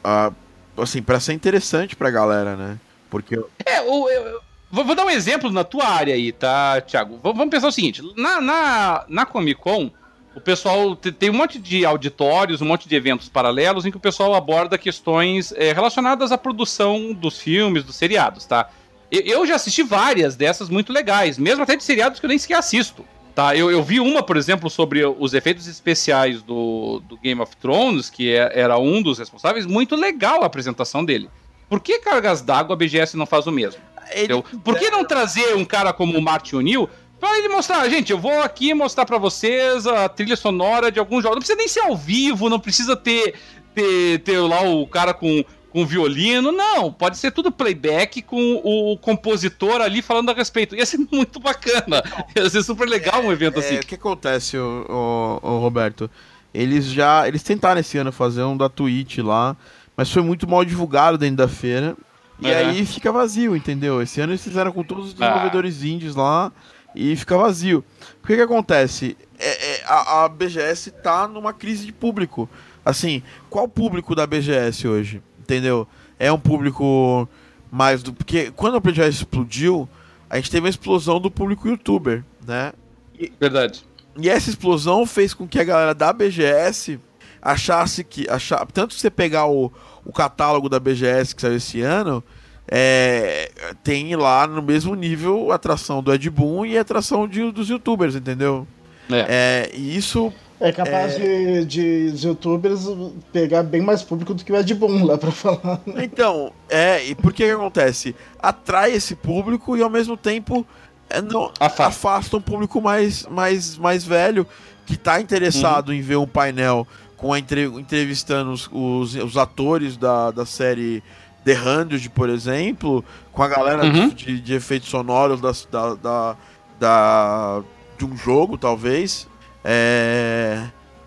a, 0.02 0.32
assim, 0.76 1.00
para 1.00 1.20
ser 1.20 1.34
interessante 1.34 1.94
pra 1.94 2.10
galera, 2.10 2.56
né? 2.56 2.78
Porque 3.08 3.38
É, 3.64 3.78
eu, 3.78 4.40
Vou, 4.68 4.84
vou, 4.84 4.96
dar 4.96 5.06
um 5.06 5.10
exemplo 5.10 5.52
na 5.52 5.62
tua 5.62 5.86
área 5.86 6.12
aí, 6.12 6.32
tá, 6.32 6.80
Thiago? 6.80 7.20
vamos 7.22 7.48
pensar 7.48 7.68
o 7.68 7.72
seguinte: 7.72 8.02
na, 8.16 8.40
na, 8.40 9.04
na 9.08 9.24
Comic 9.24 9.60
Con, 9.60 9.88
o 10.34 10.40
pessoal 10.40 10.96
tem 10.96 11.30
um 11.30 11.34
monte 11.34 11.60
de 11.60 11.86
auditórios, 11.86 12.60
um 12.60 12.66
monte 12.66 12.88
de 12.88 12.96
eventos 12.96 13.28
paralelos 13.28 13.86
em 13.86 13.92
que 13.92 13.96
o 13.96 14.00
pessoal 14.00 14.34
aborda 14.34 14.76
questões 14.76 15.52
é, 15.52 15.72
relacionadas 15.72 16.32
à 16.32 16.36
produção 16.36 17.12
dos 17.12 17.38
filmes, 17.38 17.84
dos 17.84 17.94
seriados, 17.94 18.44
tá? 18.44 18.68
Eu 19.08 19.46
já 19.46 19.54
assisti 19.54 19.84
várias 19.84 20.34
dessas 20.34 20.68
muito 20.68 20.92
legais, 20.92 21.38
mesmo 21.38 21.62
até 21.62 21.76
de 21.76 21.84
seriados 21.84 22.18
que 22.18 22.26
eu 22.26 22.28
nem 22.28 22.38
sequer 22.38 22.58
assisto. 22.58 23.04
Tá, 23.36 23.54
eu, 23.54 23.70
eu 23.70 23.82
vi 23.82 24.00
uma, 24.00 24.22
por 24.22 24.38
exemplo, 24.38 24.70
sobre 24.70 25.04
os 25.04 25.34
efeitos 25.34 25.66
especiais 25.66 26.40
do, 26.40 27.02
do 27.06 27.18
Game 27.18 27.38
of 27.38 27.54
Thrones, 27.58 28.08
que 28.08 28.34
é, 28.34 28.50
era 28.58 28.78
um 28.78 29.02
dos 29.02 29.18
responsáveis, 29.18 29.66
muito 29.66 29.94
legal 29.94 30.42
a 30.42 30.46
apresentação 30.46 31.04
dele. 31.04 31.28
Por 31.68 31.80
que 31.80 31.98
Cargas 31.98 32.40
d'Água 32.40 32.72
a 32.72 32.76
BGS 32.78 33.14
não 33.14 33.26
faz 33.26 33.46
o 33.46 33.52
mesmo? 33.52 33.78
Ele... 34.10 34.42
Por 34.64 34.78
que 34.78 34.88
não 34.88 35.04
trazer 35.04 35.54
um 35.54 35.66
cara 35.66 35.92
como 35.92 36.16
o 36.16 36.22
Martin 36.22 36.56
O'Neill 36.56 36.88
pra 37.20 37.36
ele 37.36 37.50
mostrar, 37.50 37.86
gente, 37.90 38.10
eu 38.10 38.18
vou 38.18 38.40
aqui 38.40 38.72
mostrar 38.72 39.04
para 39.04 39.18
vocês 39.18 39.86
a 39.86 40.08
trilha 40.08 40.34
sonora 40.34 40.90
de 40.90 40.98
alguns 40.98 41.22
jogos. 41.22 41.36
Não 41.36 41.40
precisa 41.40 41.58
nem 41.58 41.68
ser 41.68 41.80
ao 41.80 41.94
vivo, 41.94 42.48
não 42.48 42.58
precisa 42.58 42.96
ter, 42.96 43.34
ter, 43.74 44.20
ter 44.20 44.38
lá 44.38 44.62
o 44.62 44.86
cara 44.86 45.12
com 45.12 45.44
com 45.76 45.84
violino, 45.84 46.50
não, 46.52 46.90
pode 46.90 47.18
ser 47.18 47.30
tudo 47.30 47.52
playback 47.52 48.22
com 48.22 48.62
o 48.64 48.96
compositor 48.96 49.82
ali 49.82 50.00
falando 50.00 50.30
a 50.30 50.32
respeito. 50.32 50.74
Ia 50.74 50.86
ser 50.86 50.96
muito 51.12 51.38
bacana, 51.38 52.02
ia 52.34 52.48
ser 52.48 52.62
super 52.62 52.88
legal 52.88 53.20
um 53.22 53.30
evento 53.30 53.56
é, 53.56 53.58
assim. 53.58 53.76
O 53.76 53.80
que 53.80 53.94
acontece, 53.94 54.56
o, 54.56 54.86
o, 54.88 55.46
o, 55.46 55.58
Roberto? 55.58 56.10
Eles 56.54 56.86
já, 56.86 57.28
eles 57.28 57.42
tentaram 57.42 57.78
esse 57.78 57.98
ano 57.98 58.10
fazer 58.10 58.42
um 58.44 58.56
da 58.56 58.70
Twitch 58.70 59.18
lá, 59.18 59.54
mas 59.94 60.10
foi 60.10 60.22
muito 60.22 60.48
mal 60.48 60.64
divulgado 60.64 61.18
dentro 61.18 61.36
da 61.36 61.48
feira. 61.48 61.94
E 62.40 62.48
é. 62.48 62.56
aí 62.56 62.86
fica 62.86 63.12
vazio, 63.12 63.54
entendeu? 63.54 64.00
Esse 64.00 64.18
ano 64.22 64.32
eles 64.32 64.42
fizeram 64.42 64.72
com 64.72 64.82
todos 64.82 65.08
os 65.08 65.12
ah. 65.12 65.26
desenvolvedores 65.26 65.82
ah. 65.82 65.86
indies 65.86 66.14
lá 66.14 66.52
e 66.94 67.14
fica 67.16 67.36
vazio. 67.36 67.84
O 68.24 68.26
que, 68.26 68.34
que 68.34 68.40
acontece? 68.40 69.14
É, 69.38 69.74
é, 69.74 69.84
a, 69.84 70.24
a 70.24 70.28
BGS 70.30 70.90
tá 71.02 71.28
numa 71.28 71.52
crise 71.52 71.84
de 71.84 71.92
público. 71.92 72.48
Assim, 72.82 73.22
qual 73.50 73.66
o 73.66 73.68
público 73.68 74.14
da 74.14 74.26
BGS 74.26 74.88
hoje? 74.88 75.22
Entendeu? 75.46 75.86
É 76.18 76.30
um 76.30 76.38
público 76.38 77.28
mais 77.70 78.02
do. 78.02 78.12
Porque 78.12 78.52
quando 78.54 78.76
a 78.76 78.80
BGS 78.80 79.18
explodiu, 79.18 79.88
a 80.28 80.36
gente 80.36 80.50
teve 80.50 80.64
uma 80.64 80.70
explosão 80.70 81.20
do 81.20 81.30
público 81.30 81.68
youtuber, 81.68 82.24
né? 82.46 82.72
E, 83.18 83.32
Verdade. 83.38 83.84
E 84.18 84.28
essa 84.28 84.50
explosão 84.50 85.06
fez 85.06 85.34
com 85.34 85.46
que 85.46 85.60
a 85.60 85.64
galera 85.64 85.94
da 85.94 86.12
BGS 86.12 86.98
achasse 87.40 88.02
que. 88.02 88.28
Achar, 88.28 88.66
tanto 88.66 88.94
que 88.94 89.00
você 89.00 89.10
pegar 89.10 89.46
o, 89.46 89.72
o 90.04 90.12
catálogo 90.12 90.68
da 90.68 90.80
BGS 90.80 91.34
que 91.34 91.42
saiu 91.42 91.56
esse 91.56 91.80
ano, 91.80 92.24
é, 92.68 93.50
tem 93.84 94.16
lá 94.16 94.46
no 94.46 94.62
mesmo 94.62 94.94
nível 94.94 95.52
a 95.52 95.54
atração 95.54 96.02
do 96.02 96.12
Ed 96.12 96.28
Boon 96.30 96.66
e 96.66 96.76
a 96.76 96.80
atração 96.80 97.28
de, 97.28 97.50
dos 97.52 97.68
youtubers, 97.68 98.14
entendeu? 98.14 98.66
É. 99.10 99.70
é 99.72 99.76
e 99.76 99.96
isso 99.96 100.32
é 100.60 100.72
capaz 100.72 101.14
é... 101.14 101.64
De, 101.64 102.12
de 102.12 102.26
youtubers 102.26 102.86
pegar 103.32 103.62
bem 103.62 103.80
mais 103.80 104.02
público 104.02 104.34
do 104.34 104.44
que 104.44 104.52
o 104.52 104.56
Ed 104.56 104.74
Boon 104.74 105.04
lá 105.04 105.18
pra 105.18 105.30
falar. 105.30 105.80
Então, 105.86 106.52
é, 106.68 107.04
e 107.04 107.14
por 107.14 107.32
que, 107.32 107.44
que 107.44 107.50
acontece? 107.50 108.14
Atrai 108.38 108.92
esse 108.92 109.14
público 109.14 109.76
e 109.76 109.82
ao 109.82 109.90
mesmo 109.90 110.16
tempo 110.16 110.66
é, 111.08 111.20
não, 111.20 111.52
afasta. 111.60 111.86
afasta 111.86 112.36
um 112.36 112.40
público 112.40 112.80
mais, 112.80 113.26
mais, 113.26 113.76
mais 113.76 114.04
velho 114.04 114.46
que 114.84 114.96
tá 114.96 115.20
interessado 115.20 115.88
uhum. 115.88 115.94
em 115.94 116.00
ver 116.00 116.16
um 116.16 116.26
painel 116.26 116.86
com 117.16 117.32
a 117.32 117.38
entre, 117.38 117.64
entrevistando 117.64 118.52
os, 118.52 118.68
os, 118.72 119.14
os, 119.14 119.36
atores 119.36 119.96
da, 119.96 120.30
da 120.30 120.44
série 120.44 121.02
The 121.44 121.58
Hundred, 121.58 122.08
por 122.10 122.28
exemplo, 122.28 123.04
com 123.32 123.42
a 123.42 123.48
galera 123.48 123.84
uhum. 123.84 124.08
de, 124.08 124.40
de 124.40 124.54
efeitos 124.54 124.88
sonoros 124.88 125.40
da, 125.40 125.94
da, 125.94 126.36
da, 126.78 127.62
de 127.98 128.04
um 128.04 128.16
jogo, 128.16 128.58
talvez. 128.58 129.28
É, 129.68 130.62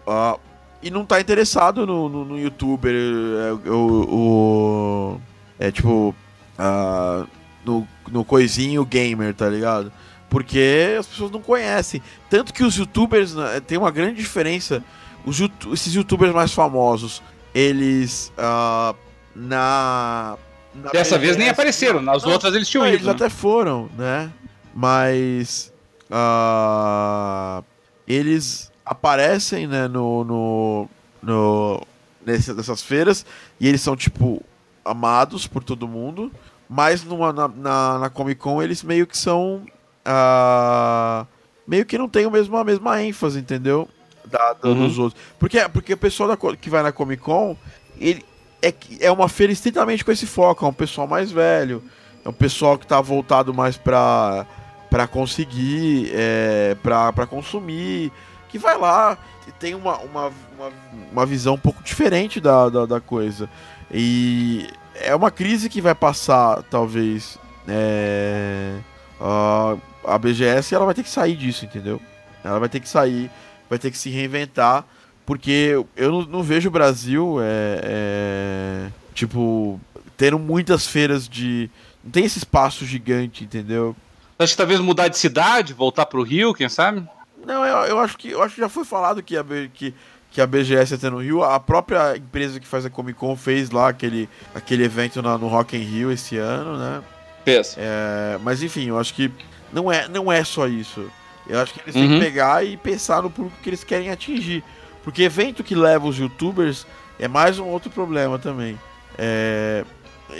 uh, 0.06 0.38
e 0.84 0.92
não 0.92 1.06
tá 1.06 1.22
interessado 1.22 1.88
no, 1.88 2.10
no, 2.10 2.26
no 2.26 2.38
youtuber, 2.38 2.94
é, 2.94 3.70
o, 3.70 5.16
o, 5.16 5.22
é 5.58 5.72
tipo, 5.72 6.14
uh, 6.60 7.28
no, 7.64 7.88
no 8.12 8.26
coisinho 8.26 8.84
gamer, 8.84 9.34
tá 9.34 9.48
ligado? 9.48 9.94
Porque 10.30 10.98
as 11.00 11.08
pessoas 11.08 11.32
não 11.32 11.42
conhecem. 11.42 12.02
Tanto 12.30 12.54
que 12.54 12.62
os 12.62 12.76
youtubers, 12.76 13.34
né, 13.34 13.62
tem 13.66 13.78
uma 13.78 13.92
grande 13.92 14.18
diferença. 14.18 14.84
Os, 15.26 15.40
esses 15.72 15.94
youtubers 15.94 16.34
mais 16.34 16.54
famosos, 16.54 17.24
eles 17.54 18.30
uh, 18.38 18.94
na, 19.34 20.38
na, 20.76 20.92
Dessa 20.92 21.18
vez 21.18 21.38
nem 21.38 21.48
apareceram, 21.48 22.02
nas 22.02 22.24
não, 22.24 22.34
outras 22.34 22.54
eles 22.54 22.68
tinham 22.68 22.84
não, 22.84 22.90
ido. 22.90 22.98
Eles 22.98 23.08
né? 23.08 23.14
até 23.14 23.30
foram, 23.30 23.90
né? 23.98 24.30
Mas. 24.76 25.72
Uh, 26.12 27.64
eles 28.10 28.72
aparecem, 28.84 29.68
né, 29.68 29.88
no, 29.88 30.24
no, 30.24 30.90
no 31.22 31.88
nesse, 32.26 32.52
nessas 32.54 32.82
feiras 32.82 33.24
e 33.60 33.68
eles 33.68 33.82
são, 33.82 33.96
tipo, 33.96 34.44
amados 34.84 35.46
por 35.46 35.64
todo 35.64 35.88
mundo, 35.88 36.32
mas 36.68 37.04
numa, 37.04 37.32
na, 37.32 37.48
na, 37.48 38.00
na 38.00 38.10
Comic 38.10 38.42
Con 38.42 38.62
eles 38.62 38.82
meio 38.82 39.06
que 39.06 39.18
são. 39.18 39.62
Uh, 40.06 41.28
meio 41.68 41.86
que 41.86 41.98
não 41.98 42.10
tem 42.10 42.26
o 42.26 42.32
mesmo, 42.32 42.58
a 42.58 42.64
mesma 42.64 43.02
ênfase, 43.02 43.40
entendeu? 43.40 43.88
Da, 44.26 44.54
da 44.54 44.70
uhum. 44.70 44.88
dos 44.88 44.98
outros. 44.98 45.22
Porque, 45.38 45.60
porque 45.70 45.94
o 45.94 45.98
pessoal 45.98 46.30
da, 46.30 46.38
que 46.58 46.70
vai 46.70 46.82
na 46.82 46.92
Comic 46.92 47.22
Con, 47.22 47.56
ele 48.00 48.26
é, 48.62 48.74
é 49.00 49.12
uma 49.12 49.30
feira 49.30 49.54
estritamente 49.54 50.04
com 50.04 50.12
esse 50.12 50.26
foco, 50.26 50.66
é 50.66 50.68
um 50.68 50.74
pessoal 50.74 51.08
mais 51.08 51.32
velho, 51.32 51.84
é 52.26 52.30
um 52.30 52.34
pessoal 52.34 52.78
que 52.78 52.88
tá 52.88 53.00
voltado 53.00 53.54
mais 53.54 53.78
pra 53.78 54.46
para 54.90 55.08
conseguir, 55.08 56.12
é, 56.14 56.76
para 56.82 57.26
consumir, 57.28 58.12
que 58.50 58.58
vai 58.58 58.78
lá 58.78 59.18
e 59.48 59.52
tem 59.52 59.76
uma, 59.76 59.98
uma, 59.98 60.28
uma, 60.28 60.72
uma 61.12 61.26
visão 61.26 61.56
um 61.56 61.60
pouco 61.60 61.84
diferente 61.84 62.40
da, 62.40 62.70
da, 62.70 62.86
da, 62.86 63.00
coisa. 63.00 63.50
E 63.92 64.68
é 64.96 65.16
uma 65.16 65.32
crise 65.32 65.70
que 65.70 65.82
vai 65.82 65.96
passar, 65.96 66.64
talvez. 66.64 67.38
É, 67.68 68.78
a, 69.20 69.78
a 70.06 70.18
BGS 70.18 70.74
ela 70.74 70.86
vai 70.86 70.96
ter 70.96 71.04
que 71.04 71.10
sair 71.10 71.36
disso, 71.36 71.66
entendeu? 71.66 72.02
Ela 72.44 72.60
vai 72.60 72.70
ter 72.70 72.80
que 72.80 72.90
sair, 72.90 73.30
vai 73.70 73.78
ter 73.78 73.92
que 73.92 73.98
se 73.98 74.10
reinventar, 74.10 74.86
porque 75.26 75.84
eu 75.96 76.12
não, 76.12 76.22
não 76.24 76.44
vejo 76.44 76.70
o 76.70 76.72
Brasil 76.72 77.38
é, 77.42 77.82
é, 77.84 78.92
tipo 79.14 79.80
tendo 80.20 80.38
muitas 80.38 80.86
feiras 80.86 81.30
de. 81.30 81.70
Não 82.04 82.12
tem 82.12 82.26
esse 82.26 82.40
espaço 82.40 82.86
gigante, 82.86 83.46
entendeu? 83.46 83.96
Acho 84.40 84.54
que 84.54 84.58
talvez 84.58 84.80
mudar 84.80 85.10
de 85.10 85.18
cidade, 85.18 85.74
voltar 85.74 86.06
para 86.06 86.18
o 86.18 86.24
Rio, 86.24 86.54
quem 86.54 86.70
sabe? 86.70 87.06
Não, 87.46 87.66
eu, 87.66 87.78
eu, 87.88 88.00
acho 88.00 88.18
que 88.18 88.30
eu 88.30 88.42
acho 88.42 88.56
que 88.56 88.62
já 88.62 88.70
foi 88.70 88.86
falado 88.86 89.22
que 89.22 89.36
a, 89.36 89.44
que, 89.74 89.94
que 90.32 90.40
a 90.40 90.48
BGS 90.48 90.94
ia 90.94 90.98
ter 90.98 91.12
no 91.12 91.22
Rio. 91.22 91.44
A 91.44 91.60
própria 91.60 92.16
empresa 92.16 92.58
que 92.58 92.66
faz 92.66 92.86
a 92.86 92.90
Comic 92.90 93.20
Con 93.20 93.36
fez 93.36 93.70
lá 93.70 93.90
aquele, 93.90 94.30
aquele 94.56 94.86
evento 94.86 95.22
na, 95.22 95.38
no 95.38 95.50
Rock 95.50 95.76
in 95.76 95.82
Rio 95.82 96.10
esse 96.10 96.38
ano, 96.38 96.78
né? 96.78 97.04
Pensa. 97.44 97.76
É, 97.80 98.40
mas 98.42 98.64
enfim, 98.64 98.88
eu 98.88 98.98
acho 98.98 99.14
que 99.14 99.30
não 99.74 99.92
é, 99.92 100.08
não 100.08 100.32
é 100.32 100.42
só 100.44 100.68
isso. 100.68 101.12
Eu 101.46 101.60
acho 101.60 101.74
que 101.74 101.82
eles 101.82 101.96
uhum. 101.96 102.02
têm 102.02 102.10
que 102.10 102.16
uhum. 102.16 102.22
pegar 102.22 102.64
e 102.64 102.78
pensar 102.78 103.22
no 103.22 103.30
público 103.30 103.58
que 103.62 103.70
eles 103.70 103.84
querem 103.84 104.10
atingir. 104.10 104.64
Porque 105.04 105.24
evento 105.24 105.64
que 105.64 105.76
leva 105.76 106.08
os 106.08 106.18
youtubers 106.18 106.88
é 107.20 107.28
mais 107.28 107.60
um 107.60 107.66
outro 107.66 107.90
problema 107.90 108.40
também. 108.40 108.80
É, 109.18 109.84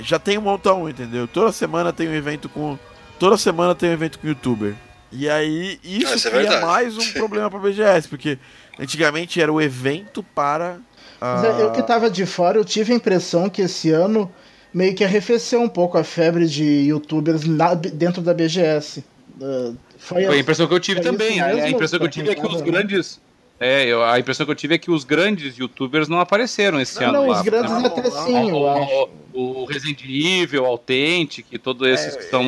já 0.02 0.20
tem 0.20 0.38
um 0.38 0.42
montão, 0.42 0.88
entendeu? 0.88 1.28
Toda 1.28 1.52
semana 1.52 1.92
tem 1.92 2.08
um 2.08 2.14
evento 2.14 2.48
com 2.48 2.78
Toda 3.20 3.38
semana 3.38 3.76
tem 3.76 3.90
um 3.90 3.94
evento 3.94 4.18
com 4.18 4.28
youtuber. 4.28 4.74
E 5.12 5.30
aí, 5.30 5.80
isso, 5.84 6.16
isso 6.16 6.28
é 6.28 6.32
cria 6.32 6.62
mais 6.62 6.98
um 6.98 7.12
problema 7.14 7.50
pra 7.50 7.60
BGS, 7.60 8.08
porque 8.08 8.38
antigamente 8.80 9.42
era 9.42 9.52
o 9.52 9.62
evento 9.62 10.24
para. 10.24 10.80
Uh... 11.22 11.46
Eu 11.60 11.72
que 11.72 11.84
tava 11.84 12.10
de 12.10 12.26
fora, 12.26 12.58
eu 12.58 12.64
tive 12.64 12.94
a 12.94 12.96
impressão 12.96 13.50
que 13.50 13.62
esse 13.62 13.92
ano 13.92 14.32
meio 14.74 14.96
que 14.96 15.04
arrefeceu 15.04 15.62
um 15.62 15.68
pouco 15.68 15.98
a 15.98 16.04
febre 16.04 16.48
de 16.48 16.64
youtubers 16.64 17.44
na, 17.44 17.74
dentro 17.74 18.22
da 18.22 18.34
BGS. 18.34 19.04
Uh, 19.42 19.76
foi, 19.98 20.26
foi, 20.26 20.38
a 20.38 20.40
impressão 20.40 20.68
que 20.68 20.74
eu 20.74 20.80
tive 20.80 21.02
também. 21.02 21.42
A, 21.42 21.48
a 21.48 21.70
impressão 21.70 22.00
que 22.00 22.06
eu 22.06 22.10
tive 22.10 22.30
é 22.30 22.36
que 22.36 22.48
os 22.48 22.62
grandes 22.62 23.20
é, 23.60 23.86
eu, 23.86 24.02
a 24.02 24.18
impressão 24.18 24.46
que 24.46 24.52
eu 24.54 24.56
tive 24.56 24.76
é 24.76 24.78
que 24.78 24.90
os 24.90 25.04
grandes 25.04 25.58
youtubers 25.58 26.08
não 26.08 26.20
apareceram 26.20 26.80
esse 26.80 26.98
não, 27.02 27.10
ano. 27.10 27.14
Não, 27.14 27.28
lá. 27.28 27.38
os 27.38 27.42
grandes 27.42 27.72
não, 27.72 27.86
até 27.86 28.10
sim, 28.10 28.50
eu 28.50 28.70
acho. 28.70 29.10
O, 29.40 29.66
Resident 29.66 30.04
Evil, 30.04 30.66
Authentic, 30.66 31.46
todos 31.64 31.88
esses 31.88 32.16
é, 32.16 32.18
que 32.18 32.24
são 32.26 32.44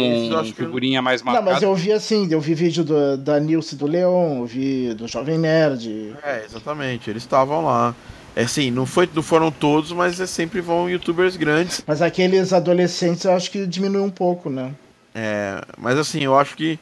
figurinha 0.53 1.01
mais 1.01 1.21
marcada. 1.21 1.45
Não, 1.45 1.53
mas 1.53 1.63
eu 1.63 1.73
vi 1.73 1.93
assim, 1.93 2.27
eu 2.29 2.41
vi 2.41 2.53
vídeo 2.53 2.83
do, 2.83 3.17
da 3.17 3.39
Nilce 3.39 3.75
do 3.75 3.87
Leon, 3.87 4.39
eu 4.39 4.45
vi 4.45 4.93
do 4.93 5.07
Jovem 5.07 5.37
Nerd. 5.37 6.13
É, 6.23 6.43
exatamente, 6.43 7.09
eles 7.09 7.23
estavam 7.23 7.63
lá. 7.65 7.95
É 8.35 8.43
assim, 8.43 8.71
não, 8.71 8.85
foi, 8.85 9.09
não 9.13 9.23
foram 9.23 9.51
todos, 9.51 9.91
mas 9.91 10.19
é, 10.19 10.25
sempre 10.25 10.59
vão 10.61 10.89
youtubers 10.89 11.35
grandes. 11.37 11.83
Mas 11.85 12.01
aqueles 12.01 12.51
adolescentes 12.53 13.23
eu 13.23 13.33
acho 13.33 13.51
que 13.51 13.65
diminuiu 13.65 14.03
um 14.03 14.09
pouco, 14.09 14.49
né? 14.49 14.73
É, 15.13 15.61
mas 15.77 15.97
assim, 15.97 16.23
eu 16.23 16.37
acho 16.37 16.55
que 16.55 16.79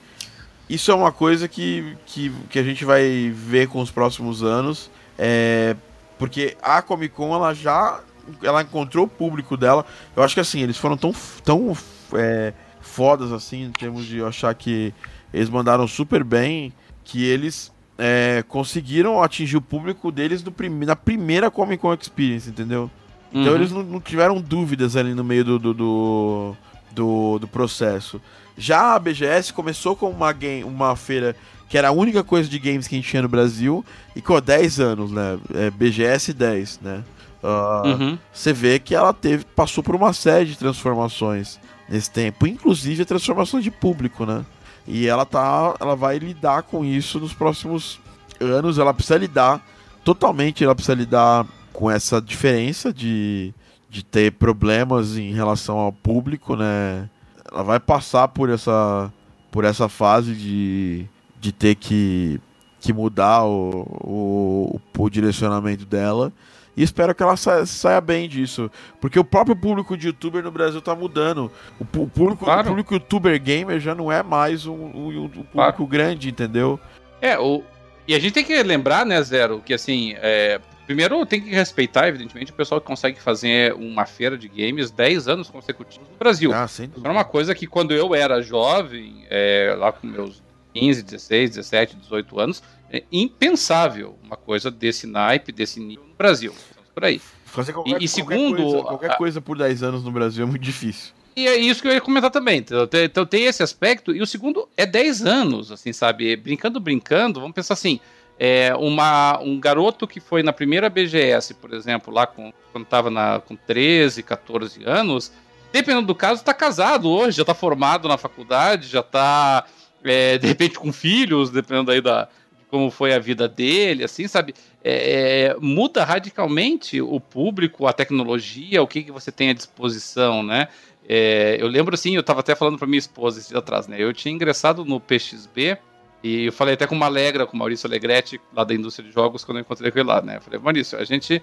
isso 0.70 0.92
é 0.92 0.94
uma 0.94 1.12
coisa 1.12 1.48
que, 1.48 1.96
que, 2.06 2.32
que 2.50 2.60
a 2.60 2.64
gente 2.64 2.86
vai 2.86 3.32
ver 3.34 3.68
com 3.68 3.80
os 3.80 3.90
próximos 3.90 4.44
anos. 4.44 4.90
É, 5.18 5.76
porque 6.18 6.56
a 6.62 6.82
Comic 6.82 7.16
Con 7.16 7.34
ela 7.34 7.54
já 7.54 8.02
ela 8.44 8.62
encontrou 8.62 9.06
o 9.06 9.10
público 9.10 9.56
dela. 9.56 9.86
Eu 10.16 10.24
acho 10.24 10.34
que 10.34 10.40
assim, 10.40 10.62
eles 10.62 10.78
foram 10.78 10.98
tão, 10.98 11.14
tão 11.44 11.76
é, 12.14 12.54
fodas, 12.82 13.32
assim, 13.32 13.66
em 13.66 13.72
termos 13.72 14.06
de 14.06 14.22
achar 14.24 14.54
que 14.54 14.94
eles 15.34 15.50
mandaram 15.50 15.88
super 15.88 16.24
bem, 16.24 16.74
que 17.04 17.24
eles 17.24 17.72
é, 17.98 18.44
conseguiram 18.48 19.22
atingir 19.22 19.58
o 19.58 19.62
público 19.62 20.12
deles 20.12 20.44
no 20.44 20.52
prim 20.52 20.70
na 20.70 20.96
primeira 20.96 21.52
Comic 21.52 21.82
Con 21.82 21.94
Experience, 21.94 22.50
entendeu? 22.50 22.90
Então 23.32 23.52
uhum. 23.52 23.56
eles 23.56 23.72
não, 23.72 23.84
não, 23.84 24.00
tiveram 24.00 24.42
dúvidas 24.42 24.96
ali 24.96 25.14
no 25.14 25.24
meio 25.24 25.44
do, 25.44 25.60
do, 25.60 25.74
do, 25.74 26.56
do, 26.92 27.40
do 27.40 27.48
processo. 27.48 28.22
Já 28.58 28.96
a 28.96 29.00
BGS 29.00 29.54
começou 29.54 29.96
com 29.96 30.10
uma, 30.10 30.34
game, 30.34 30.64
uma 30.64 30.96
feira 30.96 31.36
que 31.70 31.78
era 31.78 31.90
a 31.90 31.92
única 31.92 32.24
coisa 32.24 32.50
de 32.50 32.58
games 32.58 32.88
que 32.88 32.96
a 32.96 32.98
gente 32.98 33.08
tinha 33.08 33.22
no 33.22 33.30
Brasil, 33.30 33.86
e 34.16 34.22
com 34.22 34.42
10 34.42 34.80
anos, 34.80 35.12
né? 35.12 35.38
É, 35.54 35.70
BGS 35.70 36.34
10, 36.34 36.80
né? 36.82 37.04
Uh, 37.44 37.88
uhum. 37.88 38.18
Você 38.34 38.52
vê 38.52 38.80
que 38.80 38.94
ela 38.94 39.14
teve, 39.14 39.46
passou 39.46 39.84
por 39.84 39.96
uma 39.96 40.14
série 40.14 40.46
de 40.46 40.58
transformações 40.58 41.60
nesse 41.88 42.12
tempo, 42.12 42.46
inclusive 42.46 43.02
a 43.02 43.06
transformação 43.06 43.60
de 43.60 43.72
público, 43.72 44.26
né? 44.26 44.46
E 44.88 45.08
ela 45.08 45.26
tá, 45.26 45.76
ela 45.80 45.96
vai 45.96 46.18
lidar 46.18 46.64
com 46.64 46.84
isso 46.84 47.20
nos 47.20 47.34
próximos 47.34 48.00
anos, 48.40 48.78
ela 48.78 48.94
precisa 48.94 49.18
lidar 49.18 49.66
totalmente, 50.04 50.64
ela 50.64 50.76
precisa 50.76 50.96
lidar 50.96 51.46
com 51.72 51.90
essa 51.90 52.22
diferença 52.22 52.92
de, 52.92 53.54
de 53.90 54.04
ter 54.04 54.34
problemas 54.34 55.18
em 55.18 55.32
relação 55.34 55.78
ao 55.78 55.94
público, 55.94 56.56
né? 56.56 57.10
Ela 57.52 57.64
vai 57.64 57.80
passar 57.80 58.28
por 58.28 58.50
essa 58.50 59.12
por 59.52 59.66
essa 59.66 59.90
fase 59.90 60.36
de 60.36 61.08
de 61.40 61.52
ter 61.52 61.76
que, 61.76 62.40
que 62.80 62.92
mudar 62.92 63.46
o, 63.46 63.86
o, 64.02 64.82
o 64.98 65.10
direcionamento 65.10 65.86
dela. 65.86 66.32
E 66.76 66.84
espero 66.84 67.14
que 67.14 67.22
ela 67.22 67.36
saia, 67.36 67.66
saia, 67.66 68.02
bem 68.02 68.28
disso. 68.28 68.72
Porque 69.02 69.20
o 69.20 69.24
próprio 69.24 69.56
público 69.56 69.98
de 69.98 70.08
youtuber 70.08 70.44
no 70.44 70.52
Brasil 70.52 70.82
tá 70.82 70.96
mudando. 70.96 71.52
O, 71.80 71.84
o 71.84 72.08
público, 72.08 72.46
claro. 72.46 72.62
o 72.62 72.66
público 72.66 72.94
youtuber 72.94 73.42
gamer 73.42 73.80
já 73.80 73.94
não 73.94 74.12
é 74.12 74.24
mais 74.24 74.66
um, 74.66 74.74
um, 74.74 75.24
um 75.24 75.30
público 75.30 75.52
claro. 75.52 75.88
grande, 75.88 76.30
entendeu? 76.30 76.80
É, 77.22 77.38
o, 77.38 77.64
e 78.08 78.16
a 78.16 78.20
gente 78.20 78.34
tem 78.34 78.44
que 78.44 78.64
lembrar, 78.64 79.06
né, 79.06 79.22
Zero, 79.22 79.62
que 79.64 79.74
assim, 79.74 80.16
é, 80.18 80.60
primeiro 80.88 81.24
tem 81.28 81.40
que 81.40 81.52
respeitar, 81.52 82.08
evidentemente, 82.08 82.52
o 82.52 82.56
pessoal 82.56 82.82
que 82.82 82.88
consegue 82.88 83.22
fazer 83.22 83.74
uma 83.76 84.08
feira 84.08 84.36
de 84.36 84.48
games 84.48 84.90
10 84.90 85.28
anos 85.28 85.48
consecutivos 85.48 86.10
no 86.10 86.18
Brasil. 86.18 86.52
Ah, 86.52 86.68
sem 86.68 86.88
dúvida. 86.88 87.08
Era 87.08 87.14
uma 87.16 87.24
coisa 87.24 87.54
que 87.54 87.68
quando 87.68 87.94
eu 87.94 88.16
era 88.16 88.42
jovem, 88.42 89.26
é, 89.30 89.76
lá 89.78 89.92
com 89.92 90.08
meus 90.08 90.42
15, 90.74 91.04
16, 91.04 91.50
17, 91.52 91.96
18 91.98 92.40
anos, 92.40 92.64
é 92.92 93.04
impensável 93.12 94.18
uma 94.24 94.36
coisa 94.36 94.72
desse 94.72 95.06
naipe, 95.06 95.52
desse 95.52 95.80
nível 95.80 96.06
no 96.06 96.16
Brasil. 96.16 96.54
Por 96.94 97.06
aí. 97.06 97.22
Fazer 97.46 97.74
qualquer, 97.74 98.02
e, 98.02 98.06
e 98.06 98.08
segundo. 98.08 98.58
Qualquer 98.58 98.72
coisa, 98.72 98.84
qualquer 98.84 99.18
coisa 99.18 99.42
por 99.42 99.58
10 99.58 99.84
anos 99.84 100.04
no 100.04 100.12
Brasil 100.12 100.44
é 100.44 100.48
muito 100.48 100.62
difícil. 100.62 101.14
E 101.36 101.48
é 101.48 101.56
isso 101.56 101.82
que 101.82 101.88
eu 101.88 101.94
ia 101.94 102.02
comentar 102.02 102.30
também. 102.30 102.60
Então, 102.60 102.88
então 103.04 103.26
tem 103.26 103.46
esse 103.46 103.64
aspecto. 103.64 104.14
E 104.14 104.22
o 104.22 104.28
segundo 104.28 104.68
é 104.76 104.86
10 104.86 105.26
anos, 105.26 105.72
assim, 105.72 105.94
sabe? 105.94 106.36
Brincando, 106.36 106.80
brincando, 106.80 107.40
vamos 107.40 107.56
pensar 107.56 107.76
assim. 107.76 108.00
É 108.38 108.74
uma, 108.76 109.40
um 109.40 109.60
garoto 109.60 110.08
que 110.08 110.20
foi 110.20 110.42
na 110.44 110.54
primeira 110.54 110.90
BGS, 110.90 111.54
por 111.56 111.74
exemplo, 111.74 112.14
lá 112.14 112.26
com, 112.26 112.54
quando 112.72 112.86
estava 112.86 113.40
com 113.42 113.56
13, 113.56 114.24
14 114.24 114.84
anos, 114.86 115.32
dependendo 115.74 116.08
do 116.08 116.16
caso, 116.16 116.40
está 116.40 116.54
casado 116.54 117.10
hoje, 117.10 117.36
já 117.36 117.44
está 117.44 117.54
formado 117.54 118.08
na 118.08 118.18
faculdade, 118.18 118.88
já 118.88 119.02
está 119.02 119.66
é, 120.04 120.38
de 120.38 120.48
repente 120.48 120.80
com 120.80 120.94
filhos, 120.94 121.50
dependendo 121.50 121.92
aí 121.92 122.00
da 122.00 122.30
como 122.70 122.92
foi 122.92 123.14
a 123.14 123.20
vida 123.20 123.48
dele, 123.48 124.04
assim, 124.04 124.28
sabe? 124.28 124.54
É, 124.84 125.52
é, 125.52 125.56
muda 125.60 126.04
radicalmente 126.04 127.02
o 127.02 127.20
público, 127.20 127.88
a 127.88 127.94
tecnologia, 127.94 128.82
o 128.82 128.88
que, 128.88 129.04
que 129.04 129.12
você 129.12 129.32
tem 129.32 129.50
à 129.50 129.54
disposição, 129.54 130.44
né? 130.44 130.68
É, 131.08 131.58
eu 131.60 131.68
lembro 131.68 131.96
assim, 131.96 132.14
eu 132.14 132.22
estava 132.22 132.42
até 132.42 132.54
falando 132.54 132.78
para 132.78 132.88
minha 132.88 133.00
esposa 133.00 133.40
esse 133.40 133.56
atrás, 133.58 133.88
né? 133.88 133.98
Eu 134.00 134.14
tinha 134.14 134.34
ingressado 134.34 134.86
no 134.86 135.00
PXB 135.00 135.78
e 136.24 136.46
eu 136.46 136.54
falei 136.54 136.76
até 136.76 136.86
com 136.86 136.94
uma 136.94 137.08
Alegra, 137.08 137.48
com 137.48 137.56
o 137.56 137.60
Maurício 137.60 137.88
Alegretti, 137.88 138.40
lá 138.54 138.64
da 138.64 138.74
indústria 138.76 139.08
de 139.08 139.14
jogos, 139.14 139.44
quando 139.44 139.58
eu 139.58 139.62
encontrei 139.62 139.90
com 139.92 140.00
ele 140.00 140.08
lá, 140.08 140.22
né? 140.22 140.38
Eu 140.38 140.42
falei, 140.42 140.60
Maurício, 140.60 141.00
a 141.00 141.04
gente 141.04 141.42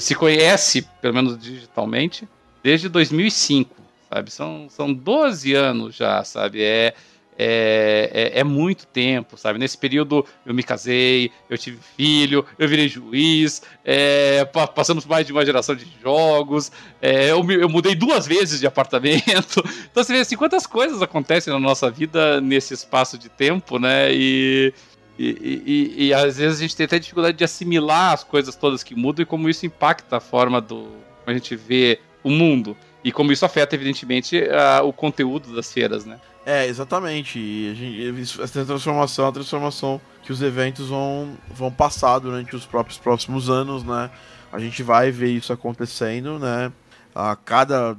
se 0.00 0.14
conhece, 0.14 0.88
pelo 1.00 1.14
menos 1.14 1.38
digitalmente, 1.38 2.28
desde 2.62 2.88
2005, 2.88 3.76
sabe? 4.12 4.30
São, 4.32 4.66
são 4.68 4.92
12 4.92 5.54
anos 5.54 5.94
já, 5.94 6.24
sabe? 6.24 6.62
É, 6.62 6.94
é, 7.38 8.32
é, 8.34 8.40
é, 8.40 8.44
muito 8.44 8.86
tempo, 8.86 9.36
sabe? 9.36 9.58
Nesse 9.58 9.76
período 9.76 10.24
eu 10.46 10.54
me 10.54 10.62
casei, 10.62 11.30
eu 11.48 11.58
tive 11.58 11.78
filho, 11.96 12.44
eu 12.58 12.68
virei 12.68 12.88
juiz, 12.88 13.62
é, 13.84 14.44
passamos 14.74 15.04
mais 15.04 15.26
de 15.26 15.32
uma 15.32 15.44
geração 15.44 15.74
de 15.74 15.86
jogos, 16.02 16.70
é, 17.02 17.30
eu, 17.30 17.44
eu, 17.50 17.68
mudei 17.68 17.94
duas 17.94 18.26
vezes 18.26 18.60
de 18.60 18.66
apartamento. 18.66 19.62
Então 19.90 20.02
você 20.02 20.12
vê 20.12 20.20
assim, 20.20 20.36
quantas 20.36 20.66
coisas 20.66 21.02
acontecem 21.02 21.52
na 21.52 21.60
nossa 21.60 21.90
vida 21.90 22.40
nesse 22.40 22.74
espaço 22.74 23.16
de 23.16 23.28
tempo, 23.28 23.78
né? 23.78 24.12
E, 24.12 24.72
e, 25.18 25.62
e, 25.96 26.06
e 26.06 26.14
às 26.14 26.36
vezes 26.36 26.58
a 26.58 26.62
gente 26.62 26.74
tem 26.74 26.86
até 26.86 26.98
dificuldade 26.98 27.36
de 27.36 27.44
assimilar 27.44 28.12
as 28.12 28.24
coisas 28.24 28.56
todas 28.56 28.82
que 28.82 28.94
mudam 28.94 29.22
e 29.22 29.26
como 29.26 29.48
isso 29.48 29.64
impacta 29.66 30.16
a 30.16 30.20
forma 30.20 30.60
do 30.60 30.88
como 31.24 31.26
a 31.26 31.32
gente 31.32 31.56
vê 31.56 31.98
o 32.22 32.30
mundo. 32.30 32.76
E 33.02 33.12
como 33.12 33.32
isso 33.32 33.44
afeta, 33.44 33.74
evidentemente, 33.74 34.42
a, 34.50 34.82
o 34.82 34.92
conteúdo 34.92 35.54
das 35.54 35.72
feiras, 35.72 36.04
né? 36.04 36.18
É, 36.46 36.66
exatamente. 36.66 37.38
E 37.38 37.70
a 37.70 37.74
gente, 37.74 38.42
essa 38.42 38.64
transformação 38.64 39.24
é 39.24 39.28
a 39.28 39.32
transformação 39.32 40.00
que 40.22 40.32
os 40.32 40.42
eventos 40.42 40.88
vão, 40.88 41.36
vão 41.50 41.70
passar 41.70 42.18
durante 42.18 42.54
os 42.54 42.66
próprios 42.66 42.98
próximos 42.98 43.48
anos, 43.48 43.82
né? 43.82 44.10
A 44.52 44.58
gente 44.58 44.82
vai 44.82 45.10
ver 45.10 45.30
isso 45.30 45.52
acontecendo, 45.52 46.38
né? 46.38 46.70
A 47.14 47.34
cada, 47.34 47.96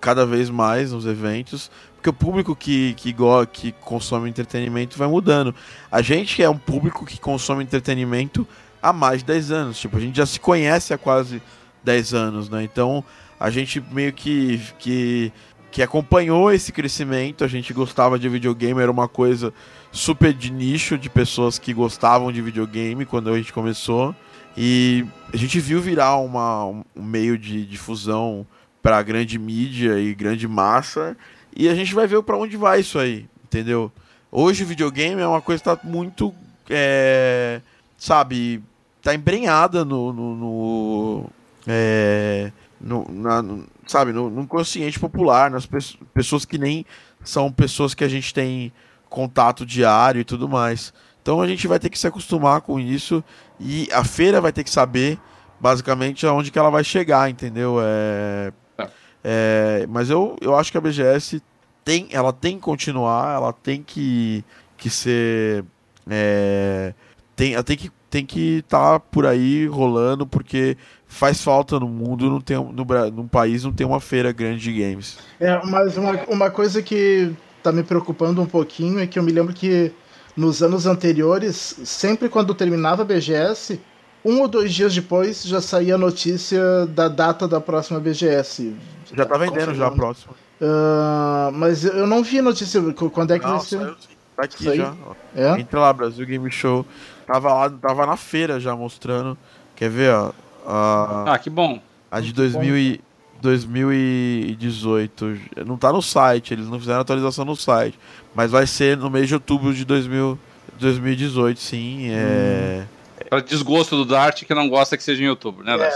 cada 0.00 0.26
vez 0.26 0.50
mais 0.50 0.92
nos 0.92 1.06
eventos, 1.06 1.70
porque 1.96 2.10
o 2.10 2.12
público 2.12 2.54
que, 2.56 2.94
que, 2.94 3.14
que 3.52 3.72
consome 3.72 4.28
entretenimento 4.28 4.98
vai 4.98 5.08
mudando. 5.08 5.54
A 5.90 6.00
gente 6.00 6.42
é 6.42 6.48
um 6.48 6.56
público 6.56 7.04
que 7.04 7.18
consome 7.18 7.62
entretenimento 7.62 8.46
há 8.82 8.92
mais 8.92 9.20
de 9.20 9.26
10 9.26 9.50
anos. 9.50 9.78
Tipo, 9.78 9.96
a 9.96 10.00
gente 10.00 10.16
já 10.16 10.26
se 10.26 10.40
conhece 10.40 10.94
há 10.94 10.98
quase 10.98 11.42
10 11.84 12.14
anos, 12.14 12.48
né? 12.48 12.62
Então 12.62 13.04
a 13.38 13.50
gente 13.50 13.80
meio 13.90 14.12
que, 14.12 14.60
que 14.78 15.32
que 15.70 15.82
acompanhou 15.82 16.52
esse 16.52 16.72
crescimento. 16.72 17.44
A 17.44 17.48
gente 17.48 17.72
gostava 17.72 18.18
de 18.18 18.28
videogame, 18.28 18.80
era 18.80 18.90
uma 18.90 19.08
coisa 19.08 19.52
super 19.92 20.32
de 20.32 20.50
nicho 20.50 20.98
de 20.98 21.08
pessoas 21.08 21.58
que 21.58 21.72
gostavam 21.72 22.32
de 22.32 22.42
videogame 22.42 23.04
quando 23.06 23.30
a 23.30 23.36
gente 23.36 23.52
começou. 23.52 24.14
E 24.56 25.04
a 25.32 25.36
gente 25.36 25.60
viu 25.60 25.80
virar 25.80 26.16
uma, 26.16 26.64
um 26.64 26.84
meio 26.96 27.38
de 27.38 27.64
difusão 27.64 28.46
para 28.82 29.02
grande 29.02 29.38
mídia 29.38 29.98
e 29.98 30.14
grande 30.14 30.48
massa. 30.48 31.16
E 31.54 31.68
a 31.68 31.74
gente 31.74 31.94
vai 31.94 32.06
ver 32.06 32.22
para 32.22 32.36
onde 32.36 32.56
vai 32.56 32.80
isso 32.80 32.98
aí, 32.98 33.26
entendeu? 33.44 33.92
Hoje 34.30 34.62
o 34.62 34.66
videogame 34.66 35.20
é 35.20 35.26
uma 35.26 35.40
coisa 35.40 35.62
que 35.62 35.64
tá 35.64 35.78
muito. 35.82 36.34
É, 36.68 37.60
sabe, 37.98 38.62
tá 39.02 39.14
embrenhada 39.14 39.84
no. 39.84 40.12
no, 40.12 40.36
no 40.36 41.30
é, 41.66 42.52
no, 42.80 43.06
na, 43.10 43.42
no, 43.42 43.66
sabe, 43.90 44.12
no, 44.12 44.30
no 44.30 44.46
consciente 44.46 44.98
popular, 44.98 45.50
nas 45.50 45.66
pe 45.66 45.78
pessoas 46.14 46.44
que 46.44 46.56
nem 46.56 46.86
são 47.22 47.50
pessoas 47.50 47.94
que 47.94 48.04
a 48.04 48.08
gente 48.08 48.32
tem 48.32 48.72
contato 49.08 49.66
diário 49.66 50.20
e 50.20 50.24
tudo 50.24 50.48
mais. 50.48 50.92
Então 51.20 51.40
a 51.40 51.46
gente 51.46 51.66
vai 51.66 51.78
ter 51.78 51.90
que 51.90 51.98
se 51.98 52.06
acostumar 52.06 52.60
com 52.62 52.78
isso 52.78 53.22
e 53.58 53.88
a 53.92 54.04
feira 54.04 54.40
vai 54.40 54.52
ter 54.52 54.64
que 54.64 54.70
saber 54.70 55.18
basicamente 55.58 56.26
aonde 56.26 56.50
que 56.50 56.58
ela 56.58 56.70
vai 56.70 56.82
chegar, 56.82 57.28
entendeu? 57.28 57.78
É, 57.82 58.52
é, 58.78 58.90
é 59.24 59.86
mas 59.88 60.08
eu, 60.08 60.36
eu 60.40 60.56
acho 60.56 60.72
que 60.72 60.78
a 60.78 60.80
BGS 60.80 61.42
tem, 61.84 62.08
ela 62.10 62.32
tem 62.32 62.56
que 62.56 62.62
continuar, 62.62 63.34
ela 63.34 63.52
tem 63.52 63.82
que, 63.82 64.44
que 64.78 64.88
ser, 64.88 65.64
é, 66.08 66.94
tem, 67.36 67.54
ela 67.54 67.64
tem 67.64 67.76
que 67.76 67.90
tem 68.10 68.26
que 68.26 68.58
estar 68.58 68.94
tá 68.94 69.00
por 69.00 69.24
aí 69.24 69.66
rolando 69.68 70.26
porque 70.26 70.76
faz 71.10 71.42
falta 71.42 71.78
no 71.78 71.88
mundo, 71.88 72.30
não 72.30 72.40
tem, 72.40 72.56
no, 72.56 73.10
no 73.10 73.28
país 73.28 73.64
não 73.64 73.72
tem 73.72 73.84
uma 73.84 74.00
feira 74.00 74.30
grande 74.30 74.60
de 74.60 74.72
games. 74.72 75.18
É, 75.40 75.60
mas 75.66 75.96
uma, 75.96 76.12
uma 76.28 76.50
coisa 76.50 76.80
que 76.80 77.32
tá 77.62 77.72
me 77.72 77.82
preocupando 77.82 78.40
um 78.40 78.46
pouquinho 78.46 79.00
é 79.00 79.06
que 79.06 79.18
eu 79.18 79.22
me 79.22 79.32
lembro 79.32 79.52
que 79.52 79.92
nos 80.36 80.62
anos 80.62 80.86
anteriores, 80.86 81.80
sempre 81.84 82.28
quando 82.28 82.54
terminava 82.54 83.02
a 83.02 83.04
BGS, 83.04 83.80
um 84.24 84.40
ou 84.40 84.48
dois 84.48 84.72
dias 84.72 84.94
depois 84.94 85.42
já 85.42 85.60
saía 85.60 85.96
a 85.96 85.98
notícia 85.98 86.86
da 86.86 87.08
data 87.08 87.48
da 87.48 87.60
próxima 87.60 87.98
BGS. 87.98 88.74
Já 89.12 89.26
tá 89.26 89.36
vendendo 89.36 89.74
já 89.74 89.88
a 89.88 89.90
próxima. 89.90 90.32
Uh, 90.60 91.50
mas 91.52 91.84
eu 91.84 92.06
não 92.06 92.22
vi 92.22 92.40
notícia 92.40 92.80
quando 93.12 93.32
é 93.32 93.38
que 93.38 93.44
não, 93.44 93.58
vai 93.58 93.66
ser. 93.66 93.96
Tá 94.36 94.44
aqui 94.44 94.76
já. 94.76 94.94
É? 95.34 95.58
Entra 95.58 95.80
lá, 95.80 95.92
Brasil 95.92 96.24
Game 96.24 96.50
Show. 96.52 96.86
Tava 97.26 97.52
lá, 97.52 97.70
tava 97.70 98.06
na 98.06 98.16
feira 98.16 98.60
já 98.60 98.76
mostrando. 98.76 99.36
Quer 99.74 99.90
ver, 99.90 100.12
ó? 100.12 100.32
Ah, 100.66 101.38
que 101.38 101.50
bom. 101.50 101.80
A 102.10 102.20
de 102.20 102.32
2000 102.32 102.76
e, 102.76 103.00
2018. 103.40 105.38
Não 105.66 105.76
tá 105.76 105.92
no 105.92 106.02
site, 106.02 106.54
eles 106.54 106.68
não 106.68 106.78
fizeram 106.78 107.00
atualização 107.00 107.44
no 107.44 107.56
site. 107.56 107.98
Mas 108.34 108.50
vai 108.50 108.66
ser 108.66 108.96
no 108.96 109.10
mês 109.10 109.28
de 109.28 109.34
outubro 109.34 109.74
de 109.74 109.84
2000, 109.84 110.38
2018, 110.78 111.60
sim. 111.60 112.10
É, 112.10 112.82
hum. 112.82 112.86
Para 113.28 113.40
desgosto 113.40 113.96
do 113.96 114.04
Dart, 114.04 114.44
que 114.44 114.54
não 114.54 114.68
gosta 114.68 114.96
que 114.96 115.02
seja 115.02 115.22
em 115.22 115.28
outubro, 115.28 115.64
né, 115.64 115.76
é. 115.76 115.90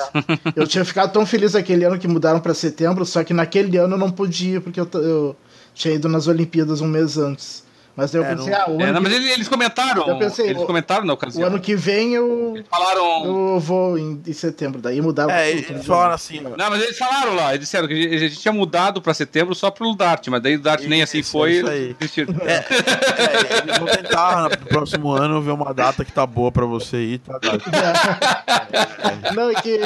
Eu 0.54 0.68
tinha 0.68 0.84
ficado 0.84 1.12
tão 1.12 1.26
feliz 1.26 1.54
aquele 1.54 1.84
ano 1.84 1.98
que 1.98 2.06
mudaram 2.06 2.38
para 2.38 2.54
setembro, 2.54 3.04
só 3.04 3.24
que 3.24 3.34
naquele 3.34 3.76
ano 3.76 3.94
eu 3.94 3.98
não 3.98 4.10
podia, 4.10 4.60
porque 4.60 4.78
eu, 4.78 4.88
eu 4.94 5.36
tinha 5.74 5.94
ido 5.94 6.08
nas 6.08 6.28
Olimpíadas 6.28 6.80
um 6.80 6.86
mês 6.86 7.18
antes. 7.18 7.63
Mas 7.96 8.12
eu 8.12 8.24
é, 8.24 8.34
pensei, 8.34 8.50
não... 8.50 8.60
ah, 8.60 8.70
o 8.70 8.80
é, 8.80 8.92
não, 8.92 9.00
mas 9.00 9.12
eles 9.12 9.46
comentaram. 9.46 10.08
Eu 10.08 10.18
pensei, 10.18 10.48
eles 10.48 10.64
comentaram 10.64 11.04
na 11.04 11.12
ocasião. 11.12 11.44
O 11.44 11.46
ano 11.46 11.60
que 11.60 11.76
vem 11.76 12.14
eu. 12.14 12.54
Eles 12.56 12.66
falaram. 12.68 13.24
Eu 13.24 13.60
vou 13.60 13.96
em, 13.96 14.20
em 14.26 14.32
setembro, 14.32 14.82
daí 14.82 15.00
mudaram. 15.00 15.30
É, 15.30 15.50
eles 15.50 15.66
tudo, 15.68 15.84
falaram 15.84 16.14
assim. 16.14 16.40
Não, 16.40 16.70
mas 16.70 16.82
eles 16.82 16.98
falaram 16.98 17.34
lá, 17.36 17.50
eles 17.50 17.60
disseram 17.60 17.86
que 17.86 17.94
a 17.94 18.18
gente 18.18 18.36
tinha 18.36 18.52
mudado 18.52 19.00
pra 19.00 19.14
setembro 19.14 19.54
só 19.54 19.70
pro 19.70 19.94
Dart, 19.94 20.26
mas 20.26 20.42
daí 20.42 20.56
o 20.56 20.60
Dart 20.60 20.82
nem 20.84 21.02
assim 21.02 21.22
foi. 21.22 21.58
Isso 21.58 21.68
aí. 21.68 21.96
É, 22.00 22.52
é, 22.52 23.62
eles 23.62 23.78
vão 23.78 23.86
tentar 23.86 24.48
no 24.50 24.66
próximo 24.66 25.12
ano 25.12 25.40
ver 25.40 25.52
uma 25.52 25.72
data 25.72 26.04
que 26.04 26.12
tá 26.12 26.26
boa 26.26 26.50
pra 26.50 26.66
você 26.66 26.96
ir. 26.96 27.18
Tá, 27.18 27.38
não, 29.34 29.50
é 29.50 29.54
que. 29.54 29.78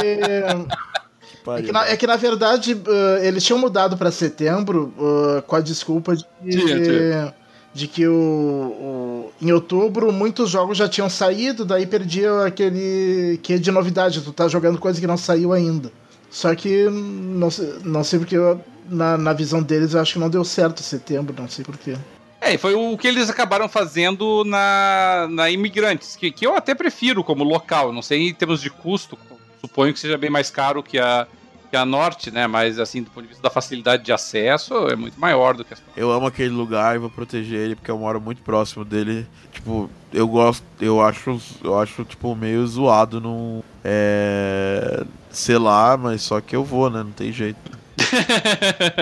É 1.57 1.63
que, 1.63 1.73
na, 1.73 1.89
é 1.89 1.97
que, 1.97 2.07
na, 2.07 2.17
verdade 2.17 2.75
uh, 2.75 3.23
eles 3.23 3.43
tinham 3.43 3.59
mudado 3.59 3.97
para 3.97 4.11
setembro 4.11 4.93
uh, 4.99 5.43
com 5.43 5.57
a 5.57 5.61
desculpa 5.61 6.15
de 6.15 6.25
que, 6.43 7.33
de 7.79 7.87
que 7.87 8.09
o, 8.09 8.13
o, 8.13 9.33
em 9.41 9.53
outubro 9.53 10.13
muitos 10.13 10.51
jogos 10.51 10.77
já 10.77 10.89
tinham 10.89 11.09
saído, 11.09 11.65
daí 11.65 11.87
perdia 11.87 12.45
aquele 12.45 13.39
que 13.41 13.57
de 13.57 13.71
novidade, 13.71 14.21
tu 14.21 14.33
tá 14.33 14.49
jogando 14.49 14.81
coisa 14.81 15.01
que 15.01 15.07
não 15.07 15.17
saiu 15.17 15.53
ainda. 15.53 15.93
Só 16.29 16.53
que 16.57 16.91
não, 16.91 17.49
não 17.85 18.03
sei 18.03 18.19
porque 18.19 18.37
eu, 18.37 18.61
na, 18.91 19.17
na 19.17 19.33
visão 19.33 19.63
deles 19.63 19.95
eu 19.95 20.01
acho 20.01 20.15
que 20.15 20.19
não 20.19 20.29
deu 20.29 20.45
certo 20.45 20.83
setembro, 20.83 21.35
não 21.39 21.49
sei 21.49 21.65
porquê. 21.65 21.97
É, 22.41 22.59
foi 22.59 22.75
o 22.75 22.99
que 22.99 23.07
eles 23.07 23.31
acabaram 23.31 23.69
fazendo 23.69 24.45
na, 24.45 25.29
na 25.31 25.51
Imigrantes, 25.51 26.17
que, 26.17 26.33
que 26.33 26.45
eu 26.45 26.57
até 26.57 26.75
prefiro 26.75 27.23
como 27.23 27.45
local, 27.45 27.93
não 27.93 28.03
sei 28.03 28.29
em 28.29 28.35
termos 28.35 28.61
de 28.61 28.71
custo, 28.71 29.17
suponho 29.61 29.93
que 29.95 30.01
seja 30.01 30.19
bem 30.19 30.31
mais 30.31 30.51
caro 30.51 30.83
que 30.83 30.99
a, 30.99 31.29
que 31.69 31.77
a 31.77 31.85
Norte, 31.85 32.31
né? 32.31 32.47
Mas 32.47 32.79
assim, 32.79 33.03
do 33.03 33.11
ponto 33.11 33.23
de 33.23 33.29
vista 33.29 33.43
da 33.43 33.51
facilidade 33.51 34.05
de 34.05 34.13
acesso, 34.13 34.89
é 34.89 34.97
muito 34.97 35.19
maior 35.21 35.55
do 35.55 35.65
que 35.65 35.75
as 35.75 35.83
Eu 35.97 36.11
amo 36.11 36.27
aquele 36.27 36.51
lugar 36.51 36.97
e 36.97 36.99
vou 36.99 37.11
proteger 37.11 37.61
ele 37.61 37.77
porque 37.77 37.91
eu 37.91 37.99
moro 37.99 38.21
muito 38.21 38.43
próximo 38.43 38.85
dele. 38.85 39.27
Tipo, 39.53 39.91
eu 40.13 40.27
gosto, 40.27 40.65
eu 40.81 41.01
acho, 41.01 41.41
eu 41.63 41.79
acho 41.79 42.05
tipo 42.05 42.35
meio 42.35 42.67
zoado 42.67 43.21
num 43.21 43.63
é, 43.85 45.05
sei 45.31 45.59
lá, 45.59 45.97
mas 45.97 46.23
só 46.23 46.41
que 46.41 46.57
eu 46.57 46.65
vou, 46.65 46.91
né? 46.91 47.03
Não 47.03 47.13
tem 47.13 47.33
jeito. 47.33 47.79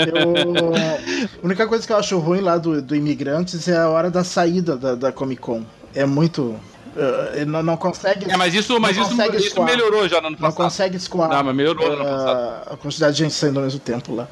eu, 0.07 0.75
a 0.75 1.45
única 1.45 1.67
coisa 1.67 1.87
que 1.87 1.93
eu 1.93 1.97
acho 1.97 2.19
ruim 2.19 2.41
lá 2.41 2.57
do, 2.57 2.81
do 2.81 2.97
Imigrantes 2.97 3.69
é 3.69 3.77
a 3.77 3.89
hora 3.89 4.11
da 4.11 4.25
saída 4.25 4.77
da, 4.77 4.95
da 4.95 5.13
Comic 5.13 5.41
Con. 5.41 5.65
É 5.95 6.05
muito 6.05 6.59
Uh, 6.97 7.45
não, 7.45 7.63
não 7.63 7.77
consegue. 7.77 8.31
É, 8.31 8.37
mas 8.39 8.55
isso, 8.55 8.81
mas 8.81 8.97
isso, 8.97 9.13
isso 9.37 9.63
melhorou 9.63 10.09
já 10.09 10.19
no 10.21 10.29
ano 10.29 10.37
passado. 10.37 10.59
Não 10.59 10.65
consegue 10.65 10.97
escoar. 10.97 11.29
Não, 11.29 11.45
mas 11.45 11.55
melhorou 11.55 11.87
uh, 11.87 11.91
no 11.91 11.95
ano 11.97 12.05
passado. 12.05 12.73
A 12.73 12.77
quantidade 12.79 13.17
de 13.17 13.23
gente 13.23 13.35
saindo 13.35 13.59
ao 13.59 13.65
mesmo 13.65 13.81
tempo 13.81 14.15
lá. 14.15 14.27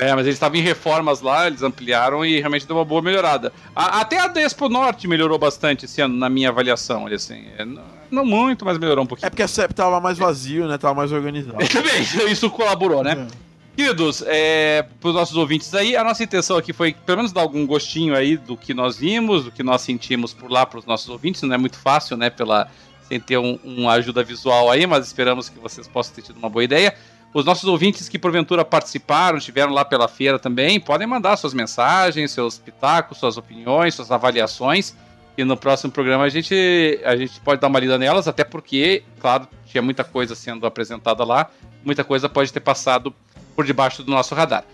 É, 0.00 0.14
mas 0.14 0.26
eles 0.26 0.34
estavam 0.34 0.58
em 0.58 0.62
reformas 0.62 1.20
lá, 1.20 1.46
eles 1.46 1.62
ampliaram 1.62 2.24
e 2.24 2.40
realmente 2.40 2.66
deu 2.66 2.76
uma 2.76 2.84
boa 2.84 3.00
melhorada. 3.00 3.52
A, 3.74 4.00
até 4.00 4.18
a 4.18 4.26
Despo 4.26 4.68
Norte 4.68 5.06
melhorou 5.06 5.38
bastante 5.38 5.84
esse 5.84 6.00
ano, 6.00 6.16
na 6.16 6.28
minha 6.28 6.48
avaliação. 6.48 7.06
Assim, 7.06 7.44
é, 7.56 7.64
não 8.10 8.24
muito, 8.24 8.64
mas 8.64 8.78
melhorou 8.78 9.04
um 9.04 9.06
pouquinho. 9.06 9.26
É 9.26 9.30
porque 9.30 9.42
a 9.42 9.48
CEP 9.48 9.72
tava 9.72 10.00
mais 10.00 10.18
vazio, 10.18 10.66
né? 10.66 10.76
Tava 10.76 10.94
mais 10.94 11.12
organizado. 11.12 11.58
Também, 11.70 12.02
isso 12.30 12.50
colaborou, 12.50 13.02
né? 13.02 13.26
É. 13.32 13.46
Queridos, 13.76 14.24
é, 14.26 14.86
para 14.98 15.08
os 15.10 15.14
nossos 15.14 15.36
ouvintes 15.36 15.74
aí, 15.74 15.94
a 15.94 16.02
nossa 16.02 16.24
intenção 16.24 16.56
aqui 16.56 16.72
foi 16.72 16.94
pelo 16.94 17.18
menos 17.18 17.30
dar 17.30 17.42
algum 17.42 17.66
gostinho 17.66 18.16
aí 18.16 18.38
do 18.38 18.56
que 18.56 18.72
nós 18.72 18.96
vimos, 18.96 19.44
do 19.44 19.52
que 19.52 19.62
nós 19.62 19.82
sentimos 19.82 20.32
por 20.32 20.50
lá 20.50 20.64
para 20.64 20.78
os 20.78 20.86
nossos 20.86 21.10
ouvintes. 21.10 21.42
Não 21.42 21.54
é 21.54 21.58
muito 21.58 21.78
fácil, 21.78 22.16
né, 22.16 22.30
pela, 22.30 22.70
sem 23.06 23.20
ter 23.20 23.36
um, 23.36 23.58
uma 23.62 23.92
ajuda 23.92 24.24
visual 24.24 24.70
aí, 24.70 24.86
mas 24.86 25.06
esperamos 25.06 25.50
que 25.50 25.58
vocês 25.58 25.86
possam 25.86 26.14
ter 26.14 26.22
tido 26.22 26.38
uma 26.38 26.48
boa 26.48 26.64
ideia. 26.64 26.94
Os 27.34 27.44
nossos 27.44 27.64
ouvintes 27.64 28.08
que 28.08 28.18
porventura 28.18 28.64
participaram, 28.64 29.36
estiveram 29.36 29.74
lá 29.74 29.84
pela 29.84 30.08
feira 30.08 30.38
também, 30.38 30.80
podem 30.80 31.06
mandar 31.06 31.36
suas 31.36 31.52
mensagens, 31.52 32.30
seus 32.30 32.56
pitacos, 32.56 33.18
suas 33.18 33.36
opiniões, 33.36 33.94
suas 33.94 34.10
avaliações. 34.10 34.96
E 35.36 35.44
no 35.44 35.54
próximo 35.54 35.92
programa 35.92 36.24
a 36.24 36.30
gente, 36.30 36.98
a 37.04 37.14
gente 37.14 37.38
pode 37.40 37.60
dar 37.60 37.66
uma 37.66 37.78
lida 37.78 37.98
nelas, 37.98 38.26
até 38.26 38.42
porque, 38.42 39.02
claro, 39.20 39.46
tinha 39.66 39.82
muita 39.82 40.02
coisa 40.02 40.34
sendo 40.34 40.66
apresentada 40.66 41.22
lá, 41.24 41.50
muita 41.84 42.02
coisa 42.02 42.26
pode 42.26 42.50
ter 42.50 42.60
passado 42.60 43.14
por 43.56 43.64
debaixo 43.64 44.02
do 44.02 44.10
nosso 44.12 44.34
radar. 44.34 44.64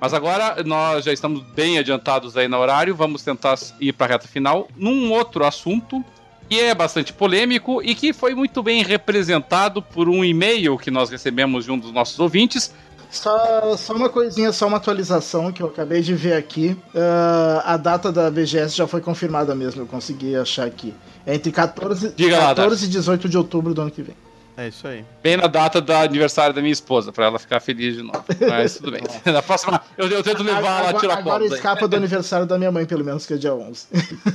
Mas 0.00 0.14
agora 0.14 0.62
nós 0.64 1.04
já 1.04 1.12
estamos 1.12 1.42
bem 1.54 1.78
adiantados 1.78 2.34
aí 2.36 2.48
no 2.48 2.56
horário, 2.56 2.94
vamos 2.94 3.22
tentar 3.22 3.58
ir 3.78 3.92
para 3.92 4.06
a 4.06 4.08
reta 4.10 4.26
final 4.26 4.66
num 4.74 5.12
outro 5.12 5.44
assunto 5.44 6.02
que 6.48 6.58
é 6.58 6.74
bastante 6.74 7.12
polêmico 7.12 7.82
e 7.82 7.94
que 7.94 8.12
foi 8.12 8.34
muito 8.34 8.62
bem 8.62 8.82
representado 8.82 9.82
por 9.82 10.08
um 10.08 10.24
e-mail 10.24 10.78
que 10.78 10.90
nós 10.90 11.10
recebemos 11.10 11.66
de 11.66 11.70
um 11.70 11.78
dos 11.78 11.92
nossos 11.92 12.18
ouvintes, 12.18 12.72
só, 13.10 13.76
só 13.76 13.92
uma 13.92 14.08
coisinha, 14.08 14.52
só 14.52 14.68
uma 14.68 14.76
atualização 14.76 15.50
que 15.50 15.62
eu 15.62 15.66
acabei 15.66 16.00
de 16.00 16.14
ver 16.14 16.34
aqui. 16.34 16.76
Uh, 16.94 17.60
a 17.64 17.76
data 17.76 18.12
da 18.12 18.30
BGS 18.30 18.76
já 18.76 18.86
foi 18.86 19.00
confirmada 19.00 19.54
mesmo, 19.54 19.82
eu 19.82 19.86
consegui 19.86 20.36
achar 20.36 20.66
aqui. 20.66 20.94
É 21.26 21.34
entre 21.34 21.52
14, 21.52 22.14
Diga 22.16 22.38
14 22.38 22.84
lá, 22.84 22.88
e 22.88 22.92
18 22.92 23.28
de 23.28 23.36
outubro 23.36 23.74
do 23.74 23.82
ano 23.82 23.90
que 23.90 24.02
vem. 24.02 24.16
É 24.56 24.68
isso 24.68 24.86
aí. 24.86 25.04
Bem 25.22 25.36
na 25.36 25.46
data 25.46 25.80
do 25.80 25.90
aniversário 25.92 26.54
da 26.54 26.60
minha 26.60 26.72
esposa, 26.72 27.10
pra 27.12 27.26
ela 27.26 27.38
ficar 27.38 27.60
feliz 27.60 27.96
de 27.96 28.02
novo. 28.02 28.22
Mas 28.48 28.74
tudo 28.74 28.92
bem. 28.92 29.02
na 29.24 29.40
próxima, 29.40 29.80
eu, 29.96 30.06
eu 30.08 30.22
tento 30.22 30.42
levar 30.42 30.80
ela 30.80 30.90
a 30.90 30.94
tirar 30.94 31.18
Agora 31.18 31.44
escapa 31.46 31.88
do 31.88 31.96
aniversário 31.96 32.46
da 32.46 32.58
minha 32.58 32.70
mãe, 32.70 32.84
pelo 32.84 33.04
menos, 33.04 33.24
que 33.24 33.34
é 33.34 33.36
dia 33.36 33.54
11. 33.54 33.86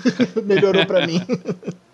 Melhorou 0.44 0.86
pra 0.86 1.06
mim. 1.06 1.22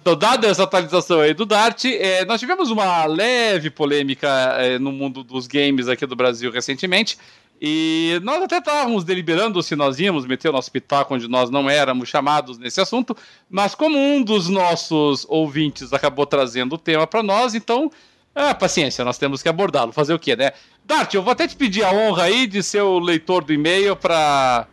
Então, 0.00 0.16
dada 0.16 0.46
essa 0.46 0.62
atualização 0.62 1.20
aí 1.20 1.34
do 1.34 1.44
Dart, 1.44 1.84
é, 1.84 2.24
nós 2.24 2.40
tivemos 2.40 2.70
uma 2.70 3.04
leve 3.04 3.68
polêmica 3.68 4.28
é, 4.58 4.78
no 4.78 4.90
mundo 4.90 5.22
dos 5.22 5.46
games 5.46 5.88
aqui 5.88 6.06
do 6.06 6.16
Brasil 6.16 6.50
recentemente. 6.50 7.18
E 7.60 8.18
nós 8.22 8.42
até 8.42 8.56
estávamos 8.56 9.04
deliberando 9.04 9.62
se 9.62 9.76
nós 9.76 10.00
íamos 10.00 10.24
meter 10.24 10.48
o 10.48 10.52
nosso 10.52 10.72
pitaco 10.72 11.14
onde 11.14 11.28
nós 11.28 11.50
não 11.50 11.68
éramos 11.68 12.08
chamados 12.08 12.56
nesse 12.56 12.80
assunto, 12.80 13.14
mas 13.50 13.74
como 13.74 13.98
um 13.98 14.22
dos 14.22 14.48
nossos 14.48 15.26
ouvintes 15.28 15.92
acabou 15.92 16.24
trazendo 16.24 16.76
o 16.76 16.78
tema 16.78 17.06
para 17.06 17.22
nós, 17.22 17.54
então, 17.54 17.92
é, 18.34 18.54
paciência, 18.54 19.04
nós 19.04 19.18
temos 19.18 19.42
que 19.42 19.48
abordá-lo. 19.48 19.92
Fazer 19.92 20.14
o 20.14 20.18
quê, 20.18 20.34
né? 20.34 20.52
Dart, 20.86 21.12
eu 21.12 21.22
vou 21.22 21.32
até 21.32 21.46
te 21.46 21.54
pedir 21.54 21.84
a 21.84 21.92
honra 21.92 22.24
aí 22.24 22.46
de 22.46 22.62
ser 22.62 22.80
o 22.80 22.98
leitor 22.98 23.44
do 23.44 23.52
e-mail 23.52 23.94
para 23.94 24.66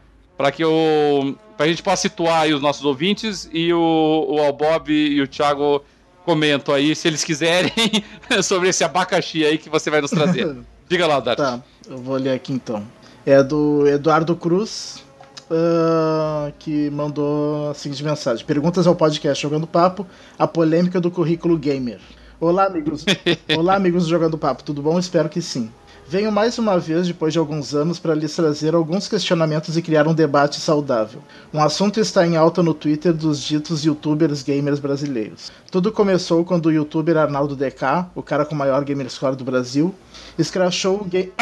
que 0.54 0.64
eu 0.64 1.38
pra 1.58 1.68
gente 1.68 1.84
possa 1.84 2.04
situar 2.04 2.44
aí 2.44 2.54
os 2.54 2.62
nossos 2.62 2.86
ouvintes 2.86 3.50
e 3.52 3.74
o, 3.74 4.26
o 4.30 4.40
Albob 4.40 4.94
e 4.94 5.20
o 5.20 5.28
Thiago 5.28 5.84
comentam 6.24 6.74
aí, 6.74 6.96
se 6.96 7.08
eles 7.08 7.24
quiserem, 7.24 7.72
sobre 8.44 8.70
esse 8.70 8.84
abacaxi 8.84 9.44
aí 9.44 9.58
que 9.58 9.70
você 9.70 9.90
vai 9.90 10.00
nos 10.00 10.12
trazer. 10.12 10.56
Diga 10.90 11.06
lá, 11.06 11.20
Dart. 11.20 11.38
Tá, 11.38 11.60
eu 11.90 11.98
vou 11.98 12.16
ler 12.16 12.32
aqui 12.32 12.54
então. 12.54 12.82
É 13.26 13.44
do 13.44 13.86
Eduardo 13.86 14.34
Cruz, 14.38 15.04
uh, 15.52 16.54
que 16.58 16.90
mandou 16.90 17.72
a 17.72 17.74
seguinte 17.74 18.02
mensagem: 18.04 18.46
Perguntas 18.46 18.88
ao 18.88 18.96
podcast 18.96 19.42
Jogando 19.42 19.68
Papo, 19.68 20.08
a 20.40 20.48
polêmica 20.48 21.02
do 21.02 21.12
currículo 21.12 21.58
gamer. 21.58 22.00
Olá, 22.40 22.68
amigos. 22.68 23.04
Olá, 23.58 23.76
amigos 23.76 24.06
do 24.06 24.10
Jogando 24.10 24.38
Papo, 24.38 24.64
tudo 24.64 24.82
bom? 24.82 24.98
Espero 24.98 25.28
que 25.28 25.42
sim. 25.42 25.70
Venho 26.10 26.32
mais 26.32 26.58
uma 26.58 26.80
vez, 26.80 27.06
depois 27.06 27.34
de 27.34 27.40
alguns 27.40 27.76
anos, 27.76 28.00
para 28.00 28.16
lhes 28.16 28.34
trazer 28.34 28.74
alguns 28.74 29.10
questionamentos 29.10 29.76
e 29.76 29.82
criar 29.82 30.08
um 30.08 30.14
debate 30.14 30.58
saudável. 30.58 31.22
Um 31.54 31.62
assunto 31.62 32.00
está 32.00 32.26
em 32.26 32.38
alta 32.38 32.64
no 32.64 32.74
Twitter 32.74 33.12
dos 33.12 33.42
ditos 33.42 33.84
youtubers 33.84 34.42
gamers 34.42 34.80
brasileiros. 34.80 35.52
Tudo 35.70 35.92
começou 35.92 36.46
quando 36.46 36.68
o 36.68 36.72
youtuber 36.72 37.18
Arnaldo 37.18 37.58
DK, 37.58 38.06
o 38.16 38.24
cara 38.24 38.46
com 38.46 38.56
o 38.56 38.58
maior 38.58 38.86
gamerscore 38.86 39.36
do 39.36 39.44
Brasil, 39.44 39.94
escrachou 40.40 41.02
o 41.02 41.04
game. 41.04 41.34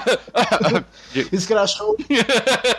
escrachou. 1.30 1.98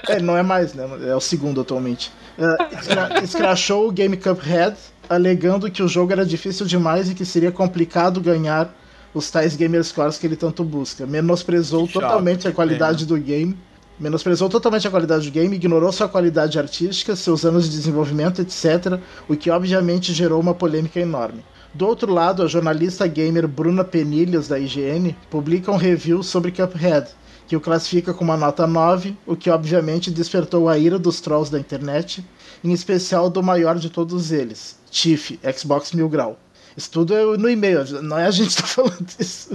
É, 0.10 0.20
não 0.20 0.36
é 0.36 0.41
mais, 0.41 0.74
né? 0.74 0.84
É 1.06 1.16
o 1.16 1.22
segundo 1.22 1.62
atualmente. 1.62 2.12
Uh, 2.40 2.76
escra... 2.82 3.22
escrachou 3.24 3.88
o 3.88 3.91
Game 3.91 4.18
Cuphead, 4.18 4.76
alegando 5.08 5.70
que 5.70 5.84
o 5.84 5.88
jogo 5.88 6.12
era 6.12 6.26
difícil 6.26 6.66
demais 6.66 7.08
e 7.08 7.14
que 7.14 7.24
seria 7.24 7.52
complicado 7.52 8.20
ganhar 8.20 8.74
os 9.14 9.30
tais 9.30 9.56
gamer 9.56 9.84
scores 9.84 10.18
que 10.18 10.26
ele 10.26 10.36
tanto 10.36 10.64
busca. 10.64 11.06
Menosprezou 11.06 11.88
totalmente 11.88 12.48
a 12.48 12.52
qualidade 12.52 13.06
do 13.06 13.18
game. 13.18 13.58
Menosprezou 14.00 14.50
totalmente 14.50 14.88
a 14.88 14.92
qualidade 14.92 15.30
do 15.30 15.34
game, 15.34 15.56
ignorou 15.56 15.92
sua 15.92 16.10
qualidade 16.10 16.58
artística, 16.58 17.16
seus 17.16 17.46
anos 17.46 17.66
de 17.66 17.78
desenvolvimento, 17.78 18.42
etc., 18.42 19.00
o 19.30 19.36
que 19.36 19.52
obviamente 19.52 20.12
gerou 20.12 20.40
uma 20.40 20.56
polêmica 20.56 21.00
enorme. 21.00 21.44
Do 21.74 21.86
outro 21.86 22.12
lado, 22.12 22.42
a 22.42 22.48
jornalista 22.48 23.06
gamer 23.06 23.48
Bruna 23.48 23.84
Penilhas, 23.84 24.48
da 24.48 24.60
IGN, 24.60 25.16
publica 25.30 25.72
um 25.72 25.78
review 25.78 26.24
sobre 26.24 26.52
Cuphead, 26.52 27.10
que 27.48 27.56
o 27.56 27.62
classifica 27.62 28.14
com 28.14 28.24
uma 28.24 28.36
nota 28.36 28.66
9, 28.66 29.16
o 29.26 29.36
que 29.36 29.50
obviamente 29.50 30.10
despertou 30.10 30.68
a 30.68 30.78
ira 30.78 30.98
dos 30.98 31.22
trolls 31.22 31.52
da 31.52 31.60
internet, 31.60 32.26
em 32.64 32.72
especial 32.72 33.30
do 33.30 33.44
maior 33.44 33.78
de 33.78 33.90
todos 33.90 34.32
eles, 34.32 34.80
Tiff, 34.90 35.40
Xbox 35.56 35.92
Mil 35.92 36.10
Grau. 36.10 36.40
Isso 36.76 36.89
tudo 36.89 37.14
é 37.14 37.38
no 37.38 37.49
e-mail, 37.49 37.84
não 38.02 38.18
é 38.18 38.26
a 38.26 38.31
gente 38.31 38.56
que 38.56 38.61
tá 38.61 38.68
falando 38.68 39.07
isso. 39.19 39.49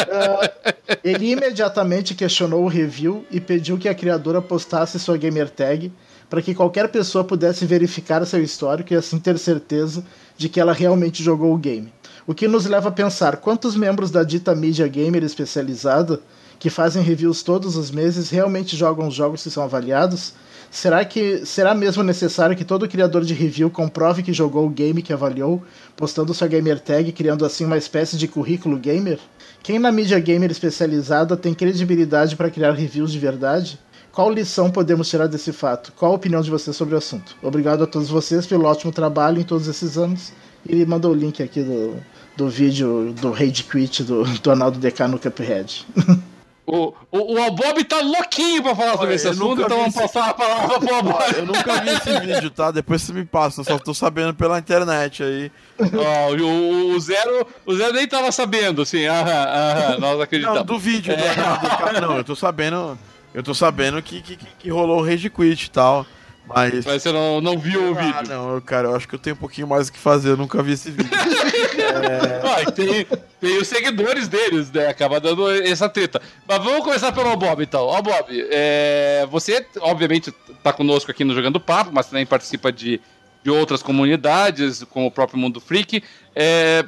Uh, 0.03 0.75
ele 1.03 1.33
imediatamente 1.33 2.15
questionou 2.15 2.63
o 2.65 2.69
review 2.69 3.25
e 3.31 3.41
pediu 3.41 3.79
que 3.79 3.89
a 3.89 3.95
criadora 3.95 4.43
postasse 4.43 4.99
sua 4.99 5.17
gamer 5.17 5.49
tag 5.49 5.91
para 6.29 6.43
que 6.43 6.55
qualquer 6.55 6.89
pessoa 6.89 7.25
pudesse 7.25 7.65
verificar 7.65 8.25
seu 8.27 8.43
histórico 8.43 8.93
e 8.93 8.97
assim 8.97 9.19
ter 9.19 9.39
certeza 9.39 10.05
de 10.37 10.49
que 10.49 10.61
ela 10.61 10.73
realmente 10.73 11.23
jogou 11.23 11.55
o 11.55 11.59
game. 11.59 11.93
O 12.27 12.35
que 12.35 12.49
nos 12.49 12.65
leva 12.67 12.89
a 12.89 12.93
pensar 12.93 13.37
quantos 13.37 13.77
membros 13.77 14.11
da 14.11 14.25
dita 14.25 14.55
mídia 14.55 14.89
gamer 14.89 15.23
especializada, 15.23 16.21
que 16.59 16.71
fazem 16.71 17.03
reviews 17.03 17.43
todos 17.43 17.77
os 17.77 17.91
meses, 17.91 18.31
realmente 18.31 18.77
jogam 18.77 19.09
os 19.09 19.15
jogos 19.15 19.43
que 19.43 19.51
são 19.51 19.63
avaliados? 19.63 20.33
Será 20.75 21.05
que 21.05 21.47
será 21.47 21.73
mesmo 21.73 22.03
necessário 22.03 22.57
que 22.57 22.65
todo 22.65 22.89
criador 22.89 23.25
de 23.25 23.33
review 23.33 23.71
comprove 23.71 24.25
que 24.25 24.33
jogou 24.33 24.67
o 24.67 24.69
game 24.69 25.03
que 25.03 25.13
avaliou, 25.13 25.63
postando 25.95 26.35
sua 26.35 26.49
gamer 26.49 26.81
tag, 26.81 27.13
criando 27.13 27.47
assim 27.47 27.65
uma 27.65 27.79
espécie 27.79 28.17
de 28.17 28.27
currículo 28.27 28.77
gamer? 28.77 29.21
Quem 29.63 29.79
na 29.79 29.93
mídia 29.93 30.19
gamer 30.19 30.51
especializada 30.51 31.37
tem 31.37 31.55
credibilidade 31.55 32.35
para 32.35 32.51
criar 32.51 32.73
reviews 32.73 33.13
de 33.13 33.21
verdade? 33.21 33.79
Qual 34.11 34.29
lição 34.29 34.69
podemos 34.69 35.09
tirar 35.09 35.29
desse 35.29 35.53
fato? 35.53 35.93
Qual 35.97 36.11
a 36.11 36.17
opinião 36.17 36.41
de 36.41 36.51
vocês 36.51 36.75
sobre 36.75 36.97
o 36.97 36.99
assunto? 36.99 37.37
Obrigado 37.41 37.85
a 37.85 37.87
todos 37.87 38.09
vocês 38.09 38.45
pelo 38.45 38.65
ótimo 38.65 38.91
trabalho 38.91 39.41
em 39.41 39.45
todos 39.45 39.69
esses 39.69 39.97
anos. 39.97 40.33
Ele 40.69 40.85
mandou 40.85 41.13
o 41.13 41.15
link 41.15 41.41
aqui 41.41 41.63
do, 41.63 41.95
do 42.37 42.49
vídeo 42.49 43.15
do 43.21 43.31
Rage 43.31 43.63
Quit 43.63 44.03
do, 44.03 44.25
do 44.25 44.51
Arnaldo 44.51 44.81
DK 44.81 45.07
no 45.07 45.21
Cuphead. 45.21 45.87
O, 46.67 46.95
o, 47.11 47.39
o 47.39 47.51
Bob 47.51 47.85
tá 47.85 48.01
louquinho 48.01 48.63
pra 48.63 48.75
falar 48.75 48.97
sobre 48.97 49.15
esse 49.15 49.29
assunto, 49.29 49.61
então 49.61 49.79
vamos 49.81 49.95
passar 49.95 50.31
a 50.31 50.35
palavra 50.35 50.79
pro 50.81 51.03
Bob. 51.03 51.37
Eu 51.37 51.45
nunca 51.45 51.81
vi 51.83 51.91
esse 51.91 52.21
vídeo, 52.21 52.51
tá? 52.51 52.71
Depois 52.71 53.03
você 53.03 53.13
me 53.13 53.25
passa, 53.25 53.61
eu 53.61 53.65
só 53.65 53.79
tô 53.79 53.93
sabendo 53.93 54.33
pela 54.33 54.59
internet 54.59 55.23
aí. 55.23 55.53
Ó, 55.79 56.33
o, 56.33 56.95
o, 56.95 57.01
Zero, 57.01 57.47
o 57.67 57.75
Zero 57.75 57.93
nem 57.93 58.09
tava 58.09 58.33
sabendo, 58.33 58.81
assim, 58.81 59.05
aham, 59.05 59.31
aham, 59.31 59.99
nós 59.99 60.21
acreditamos. 60.21 60.61
Não, 60.61 60.67
do 60.67 60.79
vídeo, 60.79 61.13
é. 61.13 61.97
do, 61.97 62.01
não, 62.01 62.17
eu 62.17 62.25
tô 62.25 62.35
sabendo, 62.35 62.99
eu 63.35 63.43
tô 63.43 63.55
sabendo 63.55 64.01
que, 64.01 64.23
que, 64.23 64.37
que 64.37 64.71
rolou 64.71 65.01
o 65.01 65.05
Rage 65.05 65.29
Quit 65.29 65.67
e 65.67 65.71
tal. 65.71 66.07
Mas... 66.47 66.85
Mas 66.85 67.03
você 67.03 67.11
não, 67.11 67.41
não 67.41 67.59
viu 67.59 67.93
o 67.93 67.99
ah, 67.99 68.03
vídeo? 68.03 68.19
Ah, 68.19 68.23
não, 68.23 68.61
cara, 68.61 68.89
eu 68.89 68.97
acho 68.97 69.09
que 69.09 69.15
eu 69.15 69.19
tenho 69.19 69.35
um 69.35 69.39
pouquinho 69.39 69.67
mais 69.67 69.89
o 69.89 69.93
que 69.93 69.99
fazer, 69.99 70.31
eu 70.31 70.37
nunca 70.37 70.63
vi 70.63 70.73
esse 70.73 70.91
vídeo. 70.91 71.11
é... 71.15 72.41
ah, 72.45 72.71
tem, 72.71 73.07
tem 73.41 73.59
os 73.59 73.67
seguidores 73.67 74.29
deles, 74.29 74.71
né? 74.71 74.89
Acaba 74.89 75.19
dando 75.19 75.51
essa 75.51 75.89
treta. 75.89 76.21
Mas 76.47 76.63
vamos 76.63 76.85
começar 76.85 77.13
pelo 77.13 77.35
Bob, 77.37 77.63
então. 77.63 77.87
Ó, 77.87 78.03
Bob, 78.03 78.27
é... 78.51 79.27
você, 79.31 79.65
obviamente, 79.81 80.33
tá 80.63 80.73
conosco 80.73 81.11
aqui 81.11 81.25
no 81.25 81.35
Jogando 81.35 81.59
Papo, 81.59 81.91
mas 81.93 82.07
também 82.07 82.27
participa 82.27 82.71
de, 82.71 83.01
de 83.43 83.51
outras 83.51 83.83
comunidades, 83.83 84.85
como 84.85 85.07
o 85.07 85.11
próprio 85.11 85.39
Mundo 85.39 85.61
Freak. 85.61 86.03
É... 86.35 86.85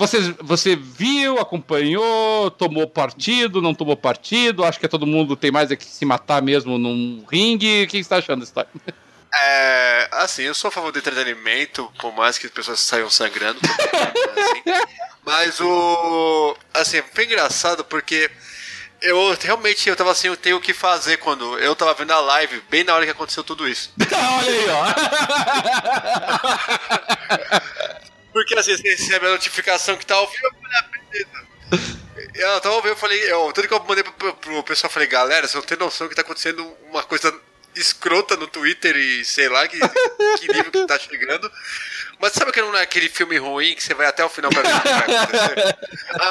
Você, 0.00 0.34
você 0.40 0.74
viu, 0.74 1.38
acompanhou, 1.38 2.50
tomou 2.50 2.88
partido, 2.88 3.60
não 3.60 3.74
tomou 3.74 3.94
partido? 3.94 4.64
Acho 4.64 4.80
que 4.80 4.88
todo 4.88 5.06
mundo 5.06 5.36
tem 5.36 5.50
mais 5.50 5.70
é 5.70 5.76
que 5.76 5.84
se 5.84 6.06
matar 6.06 6.40
mesmo 6.40 6.78
num 6.78 7.22
ringue. 7.30 7.84
O 7.84 7.86
que 7.86 7.98
você 7.98 7.98
está 7.98 8.16
achando 8.16 8.38
da 8.38 8.44
história? 8.44 8.70
É, 9.34 10.08
assim, 10.12 10.44
eu 10.44 10.54
sou 10.54 10.68
a 10.68 10.70
favor 10.70 10.90
do 10.90 10.98
entretenimento, 10.98 11.92
por 12.00 12.14
mais 12.14 12.38
que 12.38 12.46
as 12.46 12.52
pessoas 12.52 12.80
saiam 12.80 13.10
sangrando. 13.10 13.60
assim. 13.62 14.62
Mas 15.22 15.60
o. 15.60 16.56
Assim, 16.72 17.02
foi 17.12 17.26
engraçado 17.26 17.84
porque 17.84 18.30
eu 19.02 19.36
realmente 19.38 19.86
eu 19.86 19.94
tava 19.94 20.12
assim, 20.12 20.28
eu 20.28 20.36
tenho 20.36 20.56
o 20.56 20.62
que 20.62 20.72
fazer 20.72 21.18
quando 21.18 21.58
eu 21.58 21.76
tava 21.76 21.92
vendo 21.92 22.12
a 22.12 22.20
live, 22.20 22.62
bem 22.70 22.84
na 22.84 22.94
hora 22.94 23.04
que 23.04 23.12
aconteceu 23.12 23.44
tudo 23.44 23.68
isso. 23.68 23.92
Olha 24.00 24.50
aí, 24.50 24.66
ó. 24.70 24.84
Porque 28.32 28.58
assim, 28.58 28.76
você 28.76 28.88
recebe 28.88 29.26
a 29.26 29.30
notificação 29.30 29.96
que 29.96 30.06
tá 30.06 30.14
ao 30.14 30.28
vivo, 30.28 30.46
eu 30.46 30.52
falei, 30.54 30.78
ah, 30.78 30.88
beleza. 31.10 31.50
Eu 32.34 32.60
tava 32.60 32.74
ouvindo, 32.76 32.92
eu 32.92 32.96
falei, 32.96 33.32
eu, 33.32 33.52
tudo 33.52 33.66
que 33.68 33.74
eu 33.74 33.84
mandei 33.84 34.04
pro, 34.04 34.34
pro 34.34 34.62
pessoal, 34.62 34.90
falei, 34.90 35.08
galera, 35.08 35.46
você 35.46 35.56
não 35.56 35.64
tem 35.64 35.78
noção 35.78 36.08
que 36.08 36.14
tá 36.14 36.22
acontecendo 36.22 36.64
uma 36.88 37.02
coisa 37.02 37.32
escrota 37.74 38.36
no 38.36 38.46
Twitter 38.46 38.96
e 38.96 39.24
sei 39.24 39.48
lá 39.48 39.66
que, 39.66 39.78
que 40.38 40.52
nível 40.52 40.70
que 40.70 40.86
tá 40.86 40.98
chegando. 40.98 41.50
Mas 42.18 42.32
sabe 42.32 42.52
que 42.52 42.60
não 42.60 42.76
é 42.76 42.82
aquele 42.82 43.08
filme 43.08 43.38
ruim 43.38 43.74
que 43.74 43.82
você 43.82 43.94
vai 43.94 44.06
até 44.06 44.24
o 44.24 44.28
final 44.28 44.50
pra 44.50 44.62
ver 44.62 44.74
o 44.74 44.80
que 44.80 44.88
vai 44.88 45.16
acontecer? 45.16 45.78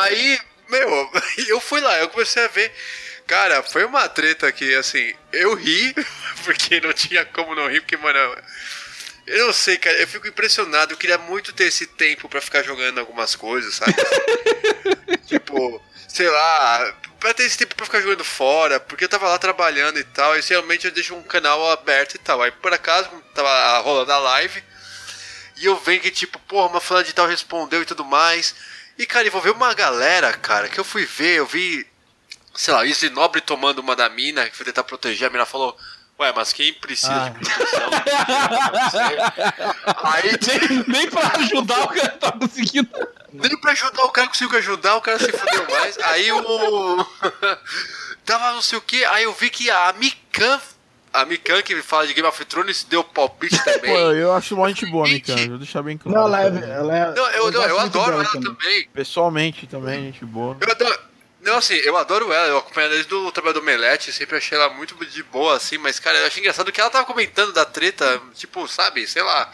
Aí, 0.01 0.39
meu, 0.69 1.11
eu 1.47 1.59
fui 1.59 1.81
lá, 1.81 1.97
eu 1.99 2.09
comecei 2.09 2.43
a 2.43 2.47
ver. 2.47 2.71
Cara, 3.25 3.61
foi 3.61 3.85
uma 3.85 4.09
treta 4.09 4.51
que, 4.51 4.73
assim, 4.75 5.13
eu 5.31 5.53
ri, 5.53 5.93
porque 6.43 6.79
não 6.81 6.91
tinha 6.93 7.25
como 7.25 7.53
não 7.53 7.69
rir, 7.69 7.81
porque, 7.81 7.97
mano, 7.97 8.35
eu 9.29 9.47
não 9.47 9.53
sei, 9.53 9.77
cara, 9.77 9.95
eu 9.97 10.07
fico 10.07 10.27
impressionado. 10.27 10.93
Eu 10.93 10.97
queria 10.97 11.17
muito 11.17 11.53
ter 11.53 11.65
esse 11.65 11.85
tempo 11.85 12.27
para 12.27 12.41
ficar 12.41 12.63
jogando 12.63 12.99
algumas 12.99 13.35
coisas, 13.35 13.75
sabe? 13.75 13.93
tipo, 15.27 15.81
sei 16.07 16.27
lá, 16.27 16.95
pra 17.19 17.33
ter 17.33 17.43
esse 17.43 17.57
tempo 17.57 17.75
pra 17.75 17.85
ficar 17.85 18.01
jogando 18.01 18.23
fora, 18.23 18.79
porque 18.79 19.03
eu 19.03 19.09
tava 19.09 19.27
lá 19.27 19.37
trabalhando 19.37 19.99
e 19.99 20.03
tal, 20.03 20.35
e 20.37 20.41
realmente 20.41 20.85
eu 20.85 20.91
deixo 20.91 21.15
um 21.15 21.21
canal 21.21 21.69
aberto 21.69 22.15
e 22.15 22.17
tal. 22.17 22.41
Aí 22.41 22.51
por 22.51 22.73
acaso, 22.73 23.09
tava 23.35 23.79
rolando 23.79 24.11
a 24.11 24.17
live, 24.17 24.63
e 25.57 25.65
eu 25.65 25.77
venho 25.77 26.01
que 26.01 26.09
tipo, 26.09 26.39
porra, 26.39 26.67
uma 26.67 26.81
fulana 26.81 27.05
de 27.05 27.13
tal 27.13 27.27
respondeu 27.27 27.81
e 27.81 27.85
tudo 27.85 28.03
mais. 28.03 28.55
E 28.97 29.05
cara, 29.05 29.27
envolveu 29.27 29.53
uma 29.53 29.73
galera, 29.73 30.33
cara, 30.33 30.67
que 30.67 30.79
eu 30.79 30.83
fui 30.83 31.05
ver, 31.05 31.37
eu 31.37 31.45
vi, 31.45 31.85
sei 32.55 32.73
lá, 32.73 32.85
Izzy 32.85 33.09
Nobre 33.11 33.41
tomando 33.41 33.79
uma 33.79 33.95
da 33.95 34.09
mina, 34.09 34.49
que 34.49 34.55
foi 34.55 34.65
tentar 34.65 34.83
proteger, 34.83 35.27
a 35.27 35.31
mina 35.31 35.45
falou. 35.45 35.77
Ué, 36.19 36.33
mas 36.35 36.51
quem 36.51 36.73
precisa 36.73 37.13
ah. 37.13 37.29
de 37.29 37.39
proteção? 37.39 37.89
Aí 40.03 40.37
nem, 40.45 40.83
nem 40.87 41.09
pra 41.09 41.31
ajudar 41.37 41.83
o 41.83 41.87
cara 41.87 42.09
tá 42.09 42.31
conseguindo. 42.33 42.89
Nem 43.31 43.57
pra 43.61 43.71
ajudar 43.71 44.03
o 44.03 44.09
cara 44.09 44.27
conseguiu 44.27 44.57
ajudar, 44.57 44.97
o 44.97 45.01
cara 45.01 45.17
se 45.17 45.31
fudeu 45.31 45.65
mais. 45.69 45.97
Aí 45.99 46.29
o. 46.31 47.05
Tava 48.25 48.51
não 48.51 48.61
sei 48.61 48.77
o 48.77 48.81
que, 48.81 49.03
aí 49.05 49.23
eu 49.23 49.33
vi 49.33 49.49
que 49.49 49.71
a 49.71 49.93
Mikan. 49.93 50.59
A 51.11 51.25
Mikan 51.25 51.63
que 51.63 51.81
fala 51.81 52.05
de 52.05 52.13
Game 52.13 52.27
of 52.27 52.45
Thrones 52.45 52.83
deu 52.83 53.03
palpite 53.03 53.57
também. 53.65 53.91
Pô, 53.91 53.97
eu 54.11 54.33
acho 54.33 54.53
uma 54.53 54.67
gente 54.67 54.85
boa, 54.85 55.07
Mikan, 55.07 55.35
vou 55.47 55.57
deixar 55.57 55.81
bem 55.81 55.97
claro. 55.97 56.15
Não, 56.15 56.27
ela 56.27 56.43
é. 56.43 56.47
Ela 56.47 56.97
é 56.97 57.15
não, 57.15 57.29
eu, 57.29 57.45
eu, 57.45 57.51
não, 57.51 57.63
eu 57.63 57.79
adoro 57.79 58.13
ela 58.15 58.25
também. 58.25 58.53
também. 58.53 58.89
Pessoalmente 58.93 59.65
também, 59.65 60.11
gente 60.11 60.25
boa. 60.25 60.57
Eu 60.59 60.71
adoro. 60.71 61.08
Não, 61.49 61.57
assim, 61.57 61.73
eu 61.77 61.97
adoro 61.97 62.31
ela, 62.31 62.47
eu 62.47 62.57
acompanho 62.59 62.85
ela 62.85 62.93
desde 62.93 63.11
o 63.11 63.31
trabalho 63.31 63.55
do 63.55 63.63
Melete, 63.63 64.13
sempre 64.13 64.37
achei 64.37 64.55
ela 64.55 64.69
muito 64.69 64.95
de 65.03 65.23
boa, 65.23 65.57
assim, 65.57 65.79
mas, 65.79 65.99
cara, 65.99 66.15
eu 66.19 66.27
achei 66.27 66.41
engraçado 66.41 66.71
que 66.71 66.79
ela 66.79 66.91
tava 66.91 67.07
comentando 67.07 67.51
da 67.51 67.65
treta, 67.65 68.21
tipo, 68.35 68.67
sabe, 68.67 69.07
sei 69.07 69.23
lá. 69.23 69.51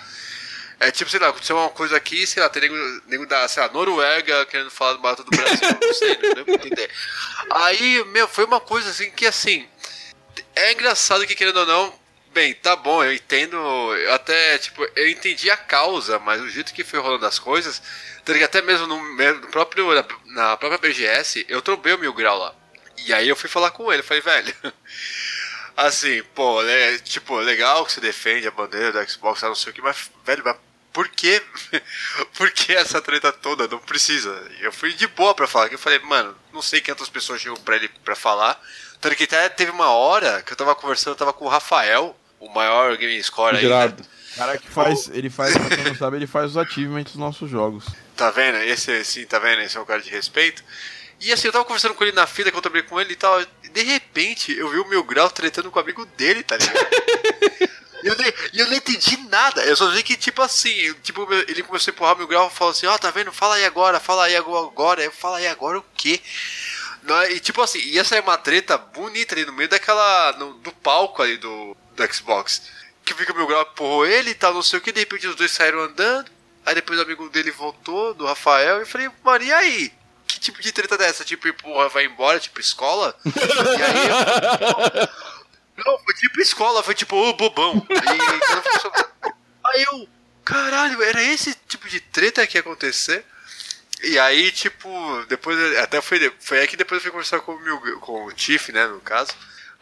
É 0.78 0.92
tipo, 0.92 1.10
sei 1.10 1.22
lá, 1.22 1.30
aconteceu 1.30 1.56
uma 1.56 1.70
coisa 1.70 1.96
aqui, 1.96 2.28
sei 2.28 2.44
lá, 2.44 2.50
tem 2.50 2.64
nego, 2.64 2.76
nego 3.08 3.26
da, 3.26 3.48
sei 3.48 3.64
lá, 3.64 3.70
Noruega 3.70 4.46
querendo 4.48 4.70
falar 4.70 4.92
do 4.92 5.00
barato 5.00 5.24
do 5.24 5.32
Brasil, 5.32 5.70
não 5.82 5.94
sei, 5.94 6.18
não 6.22 6.34
deu 6.34 6.44
pra 6.44 6.54
entender. 6.56 6.92
Aí, 7.50 8.04
meu, 8.08 8.28
foi 8.28 8.44
uma 8.44 8.60
coisa 8.60 8.90
assim 8.90 9.10
que, 9.12 9.26
assim, 9.26 9.66
é 10.54 10.74
engraçado 10.74 11.26
que, 11.26 11.34
querendo 11.34 11.62
ou 11.62 11.66
não, 11.66 12.00
bem, 12.36 12.54
tá 12.54 12.76
bom, 12.76 13.02
eu 13.02 13.14
entendo, 13.14 13.56
eu 13.56 14.14
até, 14.14 14.58
tipo, 14.58 14.86
eu 14.94 15.10
entendi 15.10 15.50
a 15.50 15.56
causa, 15.56 16.20
mas 16.20 16.42
o 16.42 16.50
jeito 16.50 16.74
que 16.74 16.84
foi 16.84 17.00
rolando 17.00 17.26
as 17.26 17.40
coisas 17.40 17.82
que 18.26 18.44
até 18.44 18.62
mesmo 18.62 18.88
no, 18.88 18.98
no 18.98 19.48
próprio, 19.48 19.94
na, 19.94 20.06
na, 20.34 20.58
própria 20.58 20.80
BGS, 20.80 21.46
eu 21.48 21.62
trombei 21.62 21.94
o 21.94 21.98
Mil 21.98 22.14
Grau 22.14 22.38
lá. 22.38 22.54
E 23.06 23.14
aí 23.14 23.30
eu 23.30 23.36
fui 23.36 23.50
falar 23.50 23.72
com 23.72 23.92
ele, 23.94 24.02
falei, 24.02 24.22
velho. 24.22 24.54
Assim, 25.78 26.24
pô, 26.34 26.62
é, 26.64 26.98
tipo, 27.00 27.38
legal 27.38 27.86
que 27.86 27.92
você 27.92 28.02
defende 28.02 28.48
a 28.48 28.52
bandeira 28.52 28.92
do 28.92 29.10
Xbox, 29.10 29.42
não 29.44 29.54
sei 29.54 29.72
o 29.72 29.76
que, 29.76 29.82
mas, 29.82 30.10
velho, 30.26 30.42
mas 30.44 30.58
por 30.92 31.08
que? 31.08 31.42
por 32.36 32.50
que 32.52 32.74
essa 32.74 33.02
treta 33.02 33.32
toda? 33.32 33.68
Não 33.68 33.80
precisa. 33.80 34.32
Eu 34.60 34.72
fui 34.72 34.94
de 34.94 35.08
boa 35.08 35.36
pra 35.36 35.48
falar, 35.48 35.70
que 35.70 35.76
eu 35.76 35.80
falei, 35.80 36.00
mano, 36.00 36.36
não 36.52 36.62
sei 36.62 36.82
quantas 36.82 37.10
pessoas 37.10 37.42
chegam 37.42 37.58
pra 37.58 37.76
ele 37.76 37.90
pra 38.04 38.16
falar. 38.16 38.60
Tanto 39.00 39.16
que 39.16 39.26
até 39.26 39.48
teve 39.50 39.72
uma 39.72 39.90
hora 39.90 40.42
que 40.42 40.54
eu 40.54 40.58
tava 40.58 40.74
conversando, 40.74 41.14
eu 41.14 41.18
tava 41.18 41.34
com 41.34 41.46
o 41.46 41.50
Rafael, 41.50 42.18
o 42.40 42.50
maior 42.54 42.96
game 42.98 43.22
score 43.24 43.58
aí. 43.58 43.68
Né? 43.68 43.96
cara 44.36 44.58
que 44.58 44.68
faz, 44.68 45.10
ele 45.10 45.30
faz, 45.30 45.58
pra 45.58 45.76
quem 45.76 45.86
não 45.86 45.96
sabe, 45.96 46.18
ele 46.18 46.28
faz 46.28 46.52
os 46.52 46.58
achievements 46.58 47.14
dos 47.14 47.20
nossos 47.20 47.50
jogos. 47.50 47.86
Tá 48.16 48.30
vendo? 48.32 48.58
Esse, 48.58 49.04
sim, 49.04 49.26
tá 49.26 49.40
vendo? 49.40 49.62
Esse 49.62 49.78
é 49.78 49.80
um 49.80 49.86
cara 49.86 50.02
de 50.02 50.10
respeito. 50.10 50.64
E 51.22 51.32
assim, 51.32 51.48
eu 51.48 51.54
tava 51.54 51.66
conversando 51.66 51.94
com 51.94 52.04
ele 52.04 52.12
na 52.12 52.28
fila, 52.28 52.52
que 52.52 52.58
eu 52.58 52.62
também 52.62 52.84
com 52.84 53.00
ele 53.00 53.14
e 53.14 53.16
tal. 53.16 53.42
E 53.42 53.70
de 53.70 53.84
repente, 53.84 54.52
eu 54.52 54.70
vi 54.70 54.80
o 54.80 54.88
Mil 54.88 55.04
Grau 55.04 55.30
tretando 55.30 55.72
com 55.72 55.80
o 55.80 55.82
amigo 55.82 56.06
dele, 56.18 56.44
tá 56.44 56.58
ligado? 56.58 56.76
E 58.04 58.08
eu, 58.08 58.16
nem, 58.18 58.32
eu 58.54 58.68
não 58.68 58.78
entendi 58.78 59.18
nada. 59.32 59.64
Eu 59.64 59.76
só 59.76 59.90
vi 59.90 60.04
que, 60.04 60.16
tipo 60.16 60.40
assim, 60.40 60.94
tipo, 61.02 61.28
ele 61.48 61.64
começou 61.64 61.92
a 61.92 61.94
empurrar 61.96 62.14
o 62.14 62.20
Mil 62.20 62.28
Grau 62.28 62.52
e 62.54 62.56
falou 62.56 62.70
assim: 62.70 62.86
Ó, 62.86 62.94
oh, 62.94 63.00
tá 63.00 63.10
vendo? 63.10 63.32
Fala 63.32 63.56
aí 63.56 63.66
agora, 63.66 64.00
fala 64.00 64.26
aí 64.26 64.36
agora. 64.36 65.04
Eu 65.04 65.12
falo 65.12 65.34
aí 65.34 65.48
agora 65.48 65.80
o 65.80 65.86
quê? 65.96 66.22
E 67.32 67.40
tipo 67.40 67.64
assim, 67.64 67.80
ia 67.80 68.04
sair 68.04 68.20
uma 68.20 68.38
treta 68.38 68.78
bonita 68.78 69.34
ali 69.34 69.44
no 69.44 69.54
meio 69.54 69.70
daquela. 69.70 70.34
No, 70.34 70.54
do 70.54 70.72
palco 70.72 71.24
ali 71.24 71.38
do, 71.38 71.76
do 71.96 72.14
Xbox. 72.14 72.64
Que 73.04 73.14
fica 73.14 73.34
o 73.34 73.36
Mil 73.36 73.48
Grau 73.48 73.62
empurrou 73.62 74.06
ele 74.06 74.32
e 74.32 74.36
tal, 74.36 74.54
não 74.54 74.62
sei 74.62 74.80
o 74.80 74.82
que. 74.82 74.92
De 74.92 75.00
repente 75.00 75.28
os 75.28 75.36
dois 75.36 75.52
saíram 75.52 75.80
andando. 75.80 76.30
Aí 76.66 76.76
depois 76.76 77.00
o 77.00 77.04
amigo 77.04 77.30
dele 77.30 77.52
voltou, 77.52 78.14
do 78.14 78.26
Rafael, 78.26 78.78
e 78.78 78.82
eu 78.82 78.88
falei, 78.88 79.10
mano, 79.24 79.44
e 79.44 79.54
aí? 79.54 79.94
Que 80.28 80.40
tipo 80.40 80.62
de 80.62 80.72
treta 80.72 80.98
dessa? 80.98 81.24
Tipo, 81.24 81.54
porra, 81.54 81.90
vai 81.90 82.06
embora, 82.06 82.40
tipo, 82.40 82.60
escola? 82.60 83.16
e 83.26 83.84
aí 83.84 84.08
eu... 84.08 85.84
Não, 85.86 86.00
foi 86.00 86.14
tipo 86.16 86.42
escola, 86.42 86.82
foi 86.82 86.96
tipo, 86.96 87.16
ô, 87.16 87.34
bobão. 87.34 87.86
E... 87.90 89.68
aí 89.68 89.84
eu, 89.84 90.08
caralho, 90.44 91.04
era 91.04 91.22
esse 91.22 91.54
tipo 91.68 91.88
de 91.88 91.96
de 91.96 92.00
treta 92.02 92.46
que 92.46 92.58
ia 92.58 92.62
acontecer. 92.62 93.26
E 94.04 94.20
aí, 94.20 94.52
tipo, 94.52 94.90
depois. 95.28 95.58
Até 95.78 96.02
foi, 96.02 96.32
foi 96.40 96.60
aí 96.60 96.68
que 96.68 96.78
depois 96.78 97.00
eu 97.00 97.04
fui 97.04 97.12
conversar 97.12 97.40
com 97.40 97.54
o, 97.54 97.60
meu, 97.60 98.00
com 98.00 98.26
o 98.26 98.34
Tiff, 98.34 98.72
né, 98.72 98.86
no 98.88 99.00
caso. 99.00 99.32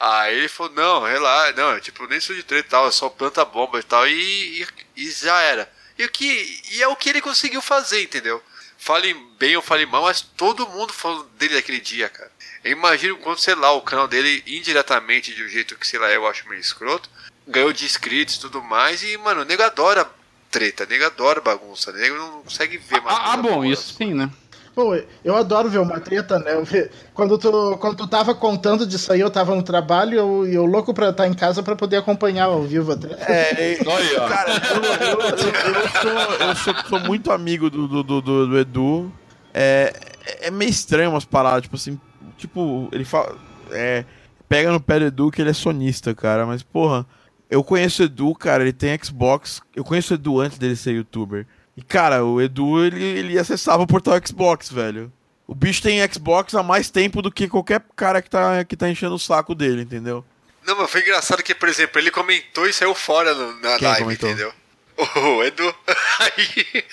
Aí 0.05 0.37
ele 0.37 0.49
falou, 0.49 0.73
não, 0.73 1.03
relaxa, 1.03 1.53
não, 1.53 1.79
tipo, 1.79 2.05
nem 2.07 2.19
sou 2.19 2.35
de 2.35 2.43
treta 2.43 2.67
e 2.67 2.69
tal, 2.69 2.87
é 2.89 2.91
só 2.91 3.07
planta 3.07 3.45
bomba 3.45 3.79
e 3.79 3.83
tal, 3.83 4.05
e, 4.05 4.61
e, 4.61 4.67
e, 4.97 5.09
já 5.09 5.39
era. 5.39 5.71
E, 5.97 6.03
o 6.03 6.09
que, 6.09 6.61
e 6.73 6.83
é 6.83 6.87
o 6.89 6.95
que 6.97 7.07
ele 7.07 7.21
conseguiu 7.21 7.61
fazer, 7.61 8.03
entendeu? 8.03 8.43
Fale 8.77 9.13
bem 9.39 9.55
ou 9.55 9.61
fale 9.61 9.85
mal, 9.85 10.03
mas 10.03 10.19
todo 10.19 10.67
mundo 10.67 10.91
falou 10.91 11.23
dele 11.37 11.55
naquele 11.55 11.79
dia, 11.79 12.09
cara. 12.09 12.29
Eu 12.65 12.73
imagino 12.73 13.15
quando, 13.15 13.37
sei 13.37 13.55
lá, 13.55 13.71
o 13.71 13.81
canal 13.81 14.05
dele, 14.05 14.43
indiretamente, 14.45 15.33
de 15.33 15.41
um 15.41 15.47
jeito 15.47 15.77
que, 15.77 15.87
sei 15.87 15.99
lá, 15.99 16.11
eu 16.11 16.27
acho 16.27 16.49
meio 16.49 16.59
escroto, 16.59 17.09
ganhou 17.47 17.71
de 17.71 17.85
inscritos 17.85 18.35
e 18.35 18.41
tudo 18.41 18.61
mais, 18.61 19.01
e, 19.03 19.15
mano, 19.15 19.43
o 19.43 19.45
nego 19.45 19.63
adora 19.63 20.11
treta, 20.51 20.85
nego 20.85 21.05
adora 21.05 21.39
bagunça, 21.39 21.93
nego 21.93 22.17
não 22.17 22.43
consegue 22.43 22.77
ver 22.77 23.01
mais. 23.01 23.17
Ah, 23.17 23.33
ah 23.33 23.37
bom, 23.37 23.63
isso 23.63 23.93
sim, 23.93 24.13
né? 24.13 24.29
Pô, 24.75 24.99
eu 25.23 25.35
adoro 25.35 25.69
ver 25.69 25.77
uma 25.77 25.99
treta, 25.99 26.39
né? 26.39 26.51
Quando 27.13 27.37
tu, 27.37 27.77
quando 27.77 27.95
tu 27.95 28.07
tava 28.07 28.33
contando 28.33 28.87
disso 28.87 29.13
aí, 29.13 29.19
eu 29.19 29.29
tava 29.29 29.55
no 29.55 29.61
trabalho 29.61 30.13
e 30.13 30.17
eu, 30.17 30.47
eu 30.47 30.65
louco 30.65 30.93
pra 30.93 31.09
estar 31.09 31.27
em 31.27 31.33
casa 31.33 31.61
pra 31.61 31.75
poder 31.75 31.97
acompanhar 31.97 32.45
ao 32.45 32.63
vivo 32.63 32.91
a 32.91 32.97
treta. 32.97 33.23
É, 33.31 33.77
olha, 33.85 34.27
cara, 34.27 34.51
eu, 34.71 35.11
eu, 35.11 35.29
eu, 35.29 35.89
sou, 36.01 36.47
eu 36.47 36.55
sou, 36.55 36.75
sou, 36.89 36.99
muito 37.01 37.31
amigo 37.31 37.69
do, 37.69 37.87
do, 37.87 38.03
do, 38.03 38.47
do 38.47 38.57
Edu. 38.57 39.11
É, 39.53 39.93
é 40.41 40.49
meio 40.49 40.71
estranho 40.71 41.11
umas 41.11 41.25
paradas, 41.25 41.63
tipo 41.63 41.75
assim, 41.75 41.99
tipo, 42.35 42.89
ele 42.91 43.05
fala. 43.05 43.37
É, 43.69 44.03
pega 44.49 44.71
no 44.71 44.81
pé 44.81 44.99
do 44.99 45.05
Edu 45.05 45.29
que 45.29 45.41
ele 45.41 45.51
é 45.51 45.53
sonista, 45.53 46.15
cara, 46.15 46.45
mas 46.47 46.63
porra. 46.63 47.05
Eu 47.47 47.63
conheço 47.63 48.01
o 48.01 48.05
Edu, 48.05 48.33
cara, 48.33 48.63
ele 48.63 48.73
tem 48.73 48.97
Xbox. 49.03 49.61
Eu 49.75 49.83
conheço 49.83 50.13
o 50.13 50.17
Edu 50.17 50.39
antes 50.39 50.57
dele 50.57 50.75
ser 50.75 50.93
youtuber. 50.93 51.45
E, 51.75 51.81
cara, 51.81 52.23
o 52.23 52.41
Edu, 52.41 52.83
ele, 52.85 53.03
ele 53.03 53.39
acessava 53.39 53.81
o 53.83 53.87
portal 53.87 54.15
Xbox, 54.25 54.69
velho. 54.71 55.11
O 55.47 55.55
bicho 55.55 55.81
tem 55.81 55.99
Xbox 56.11 56.55
há 56.55 56.63
mais 56.63 56.89
tempo 56.89 57.21
do 57.21 57.31
que 57.31 57.47
qualquer 57.49 57.81
cara 57.95 58.21
que 58.21 58.29
tá, 58.29 58.63
que 58.63 58.77
tá 58.77 58.89
enchendo 58.89 59.15
o 59.15 59.19
saco 59.19 59.53
dele, 59.55 59.81
entendeu? 59.81 60.23
Não, 60.65 60.77
mas 60.77 60.89
foi 60.89 61.01
engraçado 61.01 61.43
que, 61.43 61.53
por 61.53 61.67
exemplo, 61.67 61.99
ele 61.99 62.09
comentou 62.11 62.65
e 62.67 62.71
saiu 62.73 62.95
fora 62.95 63.33
no, 63.33 63.59
na 63.59 63.77
Quem 63.77 63.87
live, 63.87 64.03
comentou? 64.03 64.29
entendeu? 64.29 64.53
O 64.95 65.43
Edu. 65.43 65.75
Aí 66.19 66.85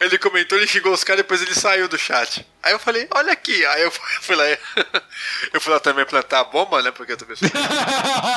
ele 0.00 0.16
comentou, 0.18 0.56
ele 0.56 0.68
xingou 0.68 0.92
os 0.92 1.02
caras, 1.02 1.22
depois 1.22 1.42
ele 1.42 1.54
saiu 1.54 1.88
do 1.88 1.98
chat. 1.98 2.46
Aí 2.62 2.72
eu 2.72 2.78
falei, 2.78 3.08
olha 3.10 3.32
aqui. 3.32 3.64
Aí 3.66 3.82
eu 3.82 3.90
fui 3.90 4.36
lá, 4.36 4.44
eu 5.52 5.60
fui 5.60 5.72
lá 5.72 5.80
também 5.80 6.06
plantar 6.06 6.40
a 6.40 6.44
bomba, 6.44 6.80
né? 6.80 6.92
Porque 6.92 7.12
eu 7.12 7.16
tô 7.16 7.26
pensando. 7.26 7.50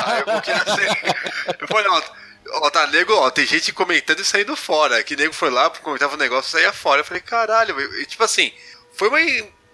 Aí 0.06 0.24
eu 0.26 0.42
queria 0.42 0.66
ser. 0.66 1.16
Eu 1.62 1.68
falei, 1.68 1.88
ó, 1.90 2.02
ó, 2.54 2.70
tá, 2.70 2.88
nego, 2.88 3.14
ó, 3.14 3.30
tem 3.30 3.46
gente 3.46 3.74
comentando 3.74 4.20
e 4.20 4.26
saindo 4.26 4.56
fora. 4.56 5.04
Que 5.04 5.16
nego 5.16 5.34
foi 5.34 5.50
lá, 5.50 5.70
comentava 5.70 6.14
o 6.14 6.16
um 6.16 6.20
negócio 6.20 6.50
e 6.50 6.52
saía 6.52 6.74
fora. 6.74 7.02
Eu 7.02 7.06
falei, 7.06 7.22
caralho, 7.22 7.80
e, 8.00 8.06
tipo 8.06 8.24
assim, 8.24 8.52
foi 8.94 9.10
uma 9.10 9.20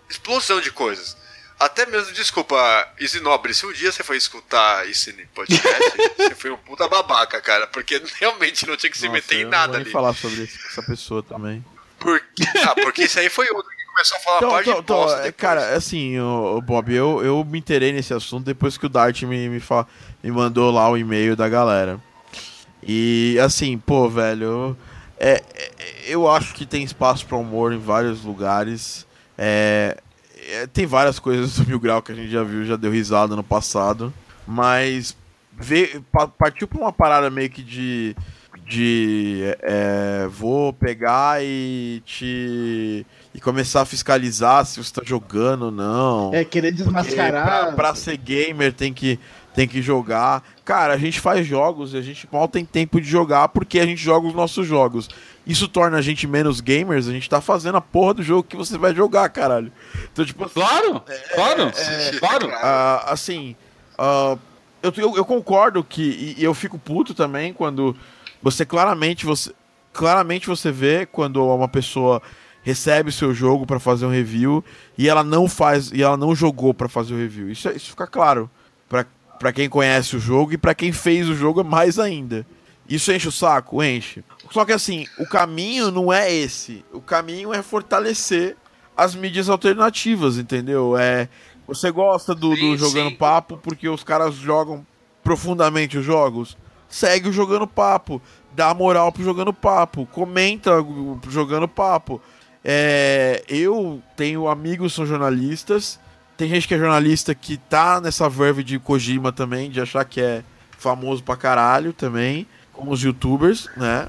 explosão 0.09 0.61
de 0.61 0.71
coisas. 0.71 1.17
Até 1.59 1.85
mesmo, 1.85 2.13
desculpa, 2.13 2.87
Isinobre, 2.97 3.53
se 3.53 3.65
um 3.65 3.73
dia 3.73 3.91
você 3.91 4.01
foi 4.01 4.15
escutar 4.15 4.89
esse 4.89 5.11
podcast, 5.35 5.91
você 6.15 6.33
foi 6.33 6.51
um 6.51 6.57
puta 6.57 6.87
babaca, 6.87 7.41
cara, 7.41 7.67
porque 7.67 8.01
realmente 8.17 8.65
não 8.65 8.77
tinha 8.77 8.89
que 8.89 8.97
se 8.97 9.07
Nossa, 9.07 9.13
meter 9.13 9.41
em 9.41 9.45
nada 9.45 9.77
ali. 9.77 9.91
falar 9.91 10.13
sobre 10.13 10.43
isso 10.43 10.57
com 10.61 10.67
essa 10.69 10.83
pessoa 10.83 11.21
também. 11.21 11.63
Por... 11.99 12.23
Ah, 12.65 12.75
porque 12.75 13.03
isso 13.03 13.19
aí 13.19 13.27
foi 13.27 13.49
outro 13.49 13.69
que 13.75 13.85
começou 13.87 14.17
a 14.17 14.19
falar 14.21 14.37
então, 14.37 14.49
parte 14.51 14.69
então, 14.69 14.79
de 14.79 14.87
bosta 14.87 15.19
então, 15.19 15.33
Cara, 15.33 15.75
assim, 15.75 16.17
o, 16.17 16.61
Bob, 16.61 16.93
eu, 16.93 17.21
eu 17.25 17.43
me 17.43 17.59
interei 17.59 17.91
nesse 17.91 18.13
assunto 18.13 18.45
depois 18.45 18.77
que 18.77 18.85
o 18.85 18.89
Dart 18.89 19.21
me, 19.23 19.49
me, 19.49 19.59
fa... 19.59 19.85
me 20.23 20.31
mandou 20.31 20.71
lá 20.71 20.89
o 20.89 20.97
e-mail 20.97 21.35
da 21.35 21.49
galera. 21.49 21.99
E, 22.81 23.37
assim, 23.41 23.77
pô, 23.77 24.09
velho, 24.09 24.75
é, 25.19 25.43
é, 25.53 25.71
eu 26.07 26.29
acho 26.29 26.53
que 26.53 26.65
tem 26.65 26.83
espaço 26.83 27.25
para 27.25 27.37
humor 27.37 27.73
em 27.73 27.77
vários 27.77 28.23
lugares. 28.23 29.05
É, 29.37 29.97
é, 30.51 30.67
tem 30.67 30.85
várias 30.85 31.19
coisas 31.19 31.57
do 31.57 31.67
Mil 31.67 31.79
Grau 31.79 32.01
que 32.01 32.11
a 32.11 32.15
gente 32.15 32.31
já 32.31 32.43
viu, 32.43 32.65
já 32.65 32.75
deu 32.75 32.91
risada 32.91 33.35
no 33.35 33.43
passado. 33.43 34.13
Mas 34.47 35.15
ver, 35.53 36.01
partiu 36.37 36.67
pra 36.67 36.79
uma 36.79 36.93
parada 36.93 37.29
meio 37.29 37.49
que 37.49 37.61
de. 37.61 38.15
De. 38.65 39.41
É, 39.61 40.27
vou 40.29 40.71
pegar 40.71 41.43
e 41.43 42.01
te. 42.05 43.05
E 43.33 43.39
começar 43.39 43.81
a 43.81 43.85
fiscalizar 43.85 44.65
se 44.65 44.83
você 44.83 44.93
tá 44.93 45.01
jogando 45.03 45.65
ou 45.65 45.71
não. 45.71 46.31
É, 46.33 46.45
querer 46.45 46.71
desmascarar. 46.71 47.45
Pra, 47.45 47.71
pra 47.73 47.95
ser 47.95 48.17
gamer 48.17 48.71
tem 48.71 48.93
que 48.93 49.19
tem 49.59 49.67
que 49.67 49.81
jogar. 49.81 50.41
Cara, 50.63 50.93
a 50.93 50.97
gente 50.97 51.19
faz 51.19 51.45
jogos 51.45 51.93
e 51.93 51.97
a 51.97 52.01
gente 52.01 52.25
mal 52.31 52.47
tem 52.47 52.63
tempo 52.63 53.01
de 53.01 53.05
jogar 53.09 53.49
porque 53.49 53.77
a 53.81 53.85
gente 53.85 54.01
joga 54.01 54.25
os 54.25 54.33
nossos 54.33 54.65
jogos. 54.65 55.09
Isso 55.45 55.67
torna 55.67 55.97
a 55.97 56.01
gente 56.01 56.25
menos 56.25 56.61
gamers, 56.61 57.09
a 57.09 57.11
gente 57.11 57.29
tá 57.29 57.41
fazendo 57.41 57.75
a 57.77 57.81
porra 57.81 58.13
do 58.13 58.23
jogo 58.23 58.43
que 58.43 58.55
você 58.55 58.77
vai 58.77 58.95
jogar, 58.95 59.27
caralho. 59.27 59.69
Então, 60.13 60.23
tipo, 60.23 60.49
claro, 60.49 61.03
é, 61.05 61.17
claro, 61.35 61.73
é, 61.75 62.11
claro. 62.19 62.47
Uh, 62.47 63.11
assim, 63.11 63.53
uh, 63.99 64.39
eu, 64.81 64.93
eu, 64.95 65.17
eu, 65.17 65.25
concordo 65.25 65.83
que 65.83 66.35
e 66.37 66.41
eu 66.41 66.53
fico 66.53 66.79
puto 66.79 67.13
também 67.13 67.51
quando 67.51 67.93
você 68.41 68.65
claramente 68.65 69.25
você 69.25 69.53
claramente 69.91 70.47
você 70.47 70.71
vê 70.71 71.05
quando 71.05 71.45
uma 71.45 71.67
pessoa 71.67 72.21
recebe 72.63 73.09
o 73.09 73.13
seu 73.13 73.33
jogo 73.33 73.65
para 73.65 73.77
fazer 73.77 74.05
um 74.05 74.09
review 74.09 74.63
e 74.97 75.09
ela 75.09 75.23
não 75.23 75.49
faz 75.49 75.91
e 75.91 76.01
ela 76.01 76.15
não 76.15 76.33
jogou 76.33 76.73
para 76.73 76.87
fazer 76.87 77.13
o 77.13 77.17
review. 77.17 77.51
Isso, 77.51 77.69
isso 77.71 77.89
fica 77.89 78.07
claro 78.07 78.49
para 79.39 79.53
quem 79.53 79.69
conhece 79.69 80.17
o 80.17 80.19
jogo 80.19 80.53
e 80.53 80.57
para 80.57 80.75
quem 80.75 80.91
fez 80.91 81.29
o 81.29 81.35
jogo 81.35 81.63
mais 81.63 81.97
ainda. 81.97 82.45
Isso 82.87 83.11
enche 83.11 83.27
o 83.27 83.31
saco? 83.31 83.81
Enche. 83.81 84.23
Só 84.51 84.65
que 84.65 84.73
assim, 84.73 85.05
o 85.17 85.25
caminho 85.25 85.89
não 85.91 86.11
é 86.11 86.31
esse. 86.31 86.83
O 86.91 86.99
caminho 86.99 87.53
é 87.53 87.61
fortalecer 87.61 88.57
as 88.97 89.15
mídias 89.15 89.47
alternativas, 89.47 90.37
entendeu? 90.37 90.97
É, 90.97 91.29
você 91.65 91.89
gosta 91.89 92.35
do, 92.35 92.55
do 92.55 92.77
Jogando 92.77 93.15
Papo 93.15 93.57
porque 93.57 93.87
os 93.87 94.03
caras 94.03 94.35
jogam 94.35 94.85
profundamente 95.23 95.97
os 95.97 96.05
jogos? 96.05 96.57
Segue 96.89 97.29
o 97.29 97.33
Jogando 97.33 97.67
Papo. 97.67 98.21
Dá 98.55 98.73
moral 98.73 99.11
pro 99.11 99.23
Jogando 99.23 99.53
Papo. 99.53 100.07
Comenta 100.07 100.71
Jogando 101.29 101.67
Papo. 101.67 102.19
É, 102.65 103.43
eu 103.47 104.01
tenho 104.17 104.47
amigos 104.47 104.91
que 104.91 104.95
são 104.97 105.05
jornalistas 105.05 105.99
tem 106.39 106.47
gente 106.47 106.69
que 106.69 106.73
é 106.73 106.77
jornalista 106.77 107.35
que 107.35 107.57
tá 107.57 107.99
nessa 107.99 108.29
verve 108.29 108.63
de 108.63 108.79
Kojima 108.79 109.29
também, 109.29 109.69
de 109.69 109.81
achar 109.81 110.05
que 110.05 110.21
é 110.21 110.41
famoso 110.71 111.21
pra 111.21 111.35
caralho 111.35 111.91
também, 111.91 112.47
como 112.71 112.91
os 112.91 113.03
youtubers, 113.03 113.69
né? 113.75 114.07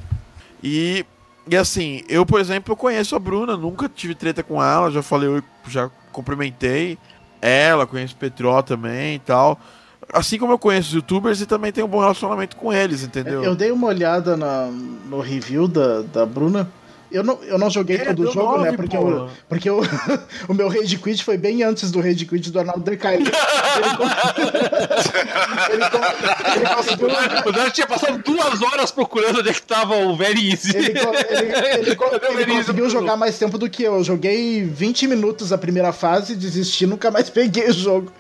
E, 0.63 1.05
e 1.49 1.57
assim, 1.57 2.05
eu, 2.09 2.25
por 2.25 2.39
exemplo, 2.39 2.77
conheço 2.77 3.17
a 3.17 3.19
Bruna, 3.19 3.57
nunca 3.57 3.89
tive 3.89 4.15
treta 4.15 4.45
com 4.45 4.63
ela, 4.63 4.93
já 4.93 5.03
falei, 5.03 5.43
já 5.67 5.91
cumprimentei 6.13 6.97
ela, 7.43 7.85
conheço 7.85 8.15
o 8.15 8.19
Petró 8.19 8.63
também 8.63 9.17
e 9.17 9.19
tal. 9.19 9.59
Assim 10.13 10.39
como 10.39 10.53
eu 10.53 10.59
conheço 10.59 10.91
os 10.91 10.95
youtubers 10.95 11.41
e 11.41 11.47
também 11.47 11.73
tenho 11.73 11.89
um 11.89 11.91
bom 11.91 11.99
relacionamento 11.99 12.55
com 12.55 12.73
eles, 12.73 13.03
entendeu? 13.03 13.43
Eu 13.43 13.57
dei 13.57 13.73
uma 13.73 13.89
olhada 13.89 14.37
na, 14.37 14.67
no 14.67 15.19
review 15.19 15.67
da, 15.67 16.03
da 16.03 16.25
Bruna. 16.25 16.71
Eu 17.11 17.25
não, 17.25 17.43
eu 17.43 17.59
não 17.59 17.69
joguei 17.69 17.97
é, 17.97 18.05
todo 18.05 18.29
o 18.29 18.33
jogo, 18.33 18.59
nove, 18.59 18.71
né? 18.71 18.77
Porque, 18.77 18.97
eu, 18.97 19.29
porque 19.49 19.69
eu, 19.69 19.81
o 20.49 20.55
meu 20.55 20.69
Rage 20.69 20.97
Quit 20.97 21.25
foi 21.25 21.37
bem 21.37 21.65
antes 21.65 21.91
do 21.91 22.01
Rage 22.01 22.25
Quit 22.25 22.51
do 22.51 22.59
Arnaldo 22.61 22.83
Decai. 22.83 23.17
Ele, 23.17 23.25
ele, 25.71 25.85
ele, 26.55 26.75
conseguiu. 26.75 27.09
O 27.47 27.53
Dante 27.53 27.73
tinha 27.73 27.87
passado 27.87 28.23
duas 28.23 28.63
horas 28.63 28.93
procurando 28.93 29.41
onde 29.41 29.49
é 29.49 29.53
que 29.53 29.63
tava 29.63 29.97
o 29.97 30.17
Very 30.17 30.51
Easy. 30.51 30.77
Ele, 30.77 30.93
ele, 30.97 31.89
ele 31.89 31.97
conseguiu 32.55 32.89
jogar 32.89 33.17
mais 33.17 33.37
tempo 33.37 33.59
do 33.59 33.69
que 33.69 33.83
eu. 33.83 33.97
Eu 33.97 34.05
joguei 34.05 34.63
20 34.63 35.09
minutos 35.09 35.53
a 35.53 35.59
primeira 35.59 35.93
fase, 35.93 36.37
desisti, 36.37 36.87
nunca 36.87 37.11
mais 37.11 37.29
peguei 37.29 37.69
o 37.69 37.73
jogo. 37.73 38.13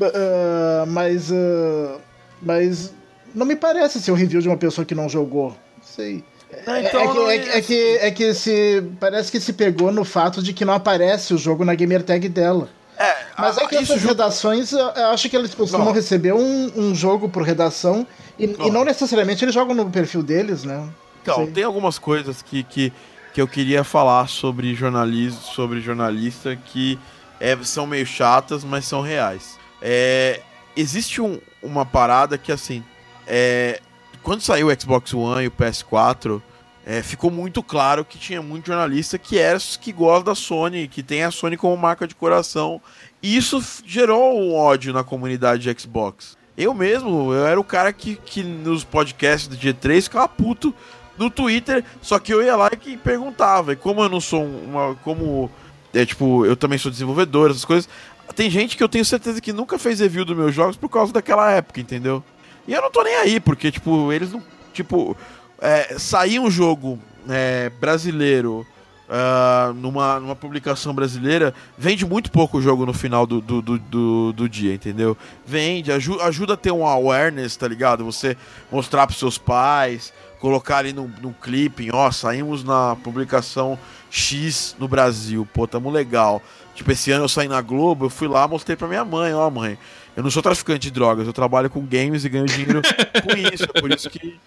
Uh, 0.00 0.86
mas. 0.88 1.30
Uh, 1.30 2.00
mas. 2.42 2.92
Não 3.32 3.46
me 3.46 3.56
parece 3.56 4.00
ser 4.00 4.12
um 4.12 4.14
review 4.14 4.40
de 4.40 4.48
uma 4.48 4.56
pessoa 4.56 4.84
que 4.84 4.94
não 4.94 5.08
jogou. 5.08 5.50
Não 5.50 5.84
sei. 5.84 6.24
Não, 6.66 6.76
então 6.76 7.30
é, 7.30 7.38
que, 7.38 7.50
é, 7.50 7.58
é, 7.58 7.60
que, 7.60 7.98
é 8.00 8.10
que 8.10 8.34
se. 8.34 8.82
Parece 9.00 9.30
que 9.30 9.40
se 9.40 9.52
pegou 9.52 9.92
no 9.92 10.04
fato 10.04 10.42
de 10.42 10.52
que 10.52 10.64
não 10.64 10.74
aparece 10.74 11.34
o 11.34 11.38
jogo 11.38 11.64
na 11.64 11.74
gamer 11.74 12.02
tag 12.02 12.28
dela. 12.28 12.68
É, 12.96 13.16
Mas 13.36 13.58
é 13.58 13.66
que 13.66 13.76
essas 13.76 14.02
redações, 14.02 14.72
eu 14.72 14.88
acho 15.12 15.28
que 15.28 15.36
eles 15.36 15.52
costumam 15.54 15.86
não. 15.86 15.92
receber 15.92 16.32
um, 16.32 16.72
um 16.76 16.94
jogo 16.94 17.28
por 17.28 17.42
redação 17.42 18.06
e 18.38 18.46
não. 18.46 18.66
e 18.66 18.70
não 18.70 18.84
necessariamente 18.84 19.44
eles 19.44 19.54
jogam 19.54 19.74
no 19.74 19.90
perfil 19.90 20.22
deles, 20.22 20.62
né? 20.62 20.88
Então, 21.20 21.46
tem 21.46 21.64
algumas 21.64 21.98
coisas 21.98 22.42
que, 22.42 22.62
que, 22.62 22.92
que 23.32 23.40
eu 23.40 23.48
queria 23.48 23.82
falar 23.82 24.28
sobre 24.28 24.74
jornalismo, 24.74 25.40
sobre 25.40 25.80
jornalista 25.80 26.54
que 26.54 26.98
é, 27.40 27.56
são 27.62 27.86
meio 27.86 28.06
chatas, 28.06 28.62
mas 28.62 28.84
são 28.84 29.00
reais. 29.00 29.58
É, 29.80 30.40
existe 30.76 31.20
um, 31.20 31.40
uma 31.62 31.86
parada 31.86 32.36
que, 32.36 32.52
assim, 32.52 32.84
é, 33.26 33.80
quando 34.24 34.40
saiu 34.40 34.68
o 34.68 34.80
Xbox 34.80 35.12
One 35.12 35.44
e 35.44 35.46
o 35.48 35.50
PS4, 35.50 36.42
é, 36.86 37.02
ficou 37.02 37.30
muito 37.30 37.62
claro 37.62 38.04
que 38.04 38.18
tinha 38.18 38.42
muito 38.42 38.66
jornalista 38.66 39.18
que 39.18 39.38
é 39.38 39.56
que 39.80 39.92
gosta 39.92 40.24
da 40.24 40.34
Sony, 40.34 40.88
que 40.88 41.02
tem 41.02 41.22
a 41.22 41.30
Sony 41.30 41.56
como 41.58 41.76
marca 41.76 42.08
de 42.08 42.14
coração. 42.14 42.80
E 43.22 43.36
isso 43.36 43.62
gerou 43.86 44.40
um 44.40 44.54
ódio 44.54 44.92
na 44.92 45.04
comunidade 45.04 45.62
de 45.62 45.80
Xbox. 45.80 46.36
Eu 46.56 46.72
mesmo, 46.72 47.32
eu 47.34 47.46
era 47.46 47.60
o 47.60 47.64
cara 47.64 47.92
que, 47.92 48.16
que 48.16 48.42
nos 48.42 48.82
podcasts 48.82 49.46
do 49.46 49.56
G3 49.56 50.02
ficava 50.02 50.28
puto 50.28 50.74
no 51.18 51.28
Twitter, 51.28 51.84
só 52.00 52.18
que 52.18 52.32
eu 52.32 52.42
ia 52.42 52.56
lá 52.56 52.70
e 52.86 52.96
perguntava. 52.96 53.74
E 53.74 53.76
como 53.76 54.02
eu 54.02 54.08
não 54.08 54.20
sou 54.20 54.42
uma. 54.44 54.94
Como. 54.96 55.50
É, 55.92 56.04
tipo, 56.04 56.44
eu 56.46 56.56
também 56.56 56.78
sou 56.78 56.90
desenvolvedor, 56.90 57.50
essas 57.50 57.64
coisas. 57.64 57.88
Tem 58.34 58.50
gente 58.50 58.76
que 58.76 58.82
eu 58.82 58.88
tenho 58.88 59.04
certeza 59.04 59.40
que 59.40 59.52
nunca 59.52 59.78
fez 59.78 60.00
review 60.00 60.24
dos 60.24 60.36
meus 60.36 60.54
jogos 60.54 60.76
por 60.76 60.88
causa 60.88 61.12
daquela 61.12 61.50
época, 61.50 61.80
entendeu? 61.80 62.22
E 62.66 62.72
eu 62.72 62.82
não 62.82 62.90
tô 62.90 63.02
nem 63.02 63.16
aí, 63.16 63.40
porque, 63.40 63.70
tipo, 63.70 64.12
eles 64.12 64.32
não. 64.32 64.42
Tipo, 64.72 65.16
é, 65.60 65.98
sair 65.98 66.40
um 66.40 66.50
jogo 66.50 66.98
é, 67.28 67.70
brasileiro 67.80 68.66
uh, 69.08 69.72
numa, 69.74 70.20
numa 70.20 70.36
publicação 70.36 70.94
brasileira, 70.94 71.54
vende 71.76 72.04
muito 72.04 72.30
pouco 72.30 72.58
o 72.58 72.62
jogo 72.62 72.84
no 72.86 72.92
final 72.92 73.26
do, 73.26 73.40
do, 73.40 73.62
do, 73.62 73.78
do, 73.78 74.32
do 74.32 74.48
dia, 74.48 74.74
entendeu? 74.74 75.16
Vende, 75.46 75.92
aju 75.92 76.20
ajuda 76.20 76.54
a 76.54 76.56
ter 76.56 76.72
um 76.72 76.86
awareness, 76.86 77.56
tá 77.56 77.68
ligado? 77.68 78.04
Você 78.04 78.36
mostrar 78.70 79.06
pros 79.06 79.18
seus 79.18 79.38
pais, 79.38 80.12
colocar 80.40 80.78
ali 80.78 80.92
no, 80.92 81.10
no 81.20 81.32
clipe, 81.32 81.90
ó, 81.92 82.10
saímos 82.10 82.64
na 82.64 82.96
publicação 82.96 83.78
X 84.10 84.76
no 84.78 84.88
Brasil, 84.88 85.46
pô, 85.52 85.66
tamo 85.66 85.90
legal. 85.90 86.42
Tipo, 86.74 86.90
esse 86.90 87.10
ano 87.12 87.24
eu 87.24 87.28
saí 87.28 87.46
na 87.46 87.60
Globo, 87.60 88.06
eu 88.06 88.10
fui 88.10 88.26
lá, 88.26 88.46
mostrei 88.48 88.76
pra 88.76 88.88
minha 88.88 89.04
mãe, 89.04 89.32
ó, 89.32 89.48
mãe. 89.48 89.78
Eu 90.16 90.22
não 90.22 90.30
sou 90.30 90.42
traficante 90.42 90.80
de 90.80 90.90
drogas, 90.90 91.26
eu 91.26 91.32
trabalho 91.32 91.68
com 91.68 91.84
games 91.84 92.24
e 92.24 92.28
ganho 92.28 92.46
dinheiro 92.46 92.82
com 92.82 93.36
isso. 93.52 93.64
É 93.64 93.80
por 93.80 93.90
isso 93.92 94.08
que. 94.08 94.38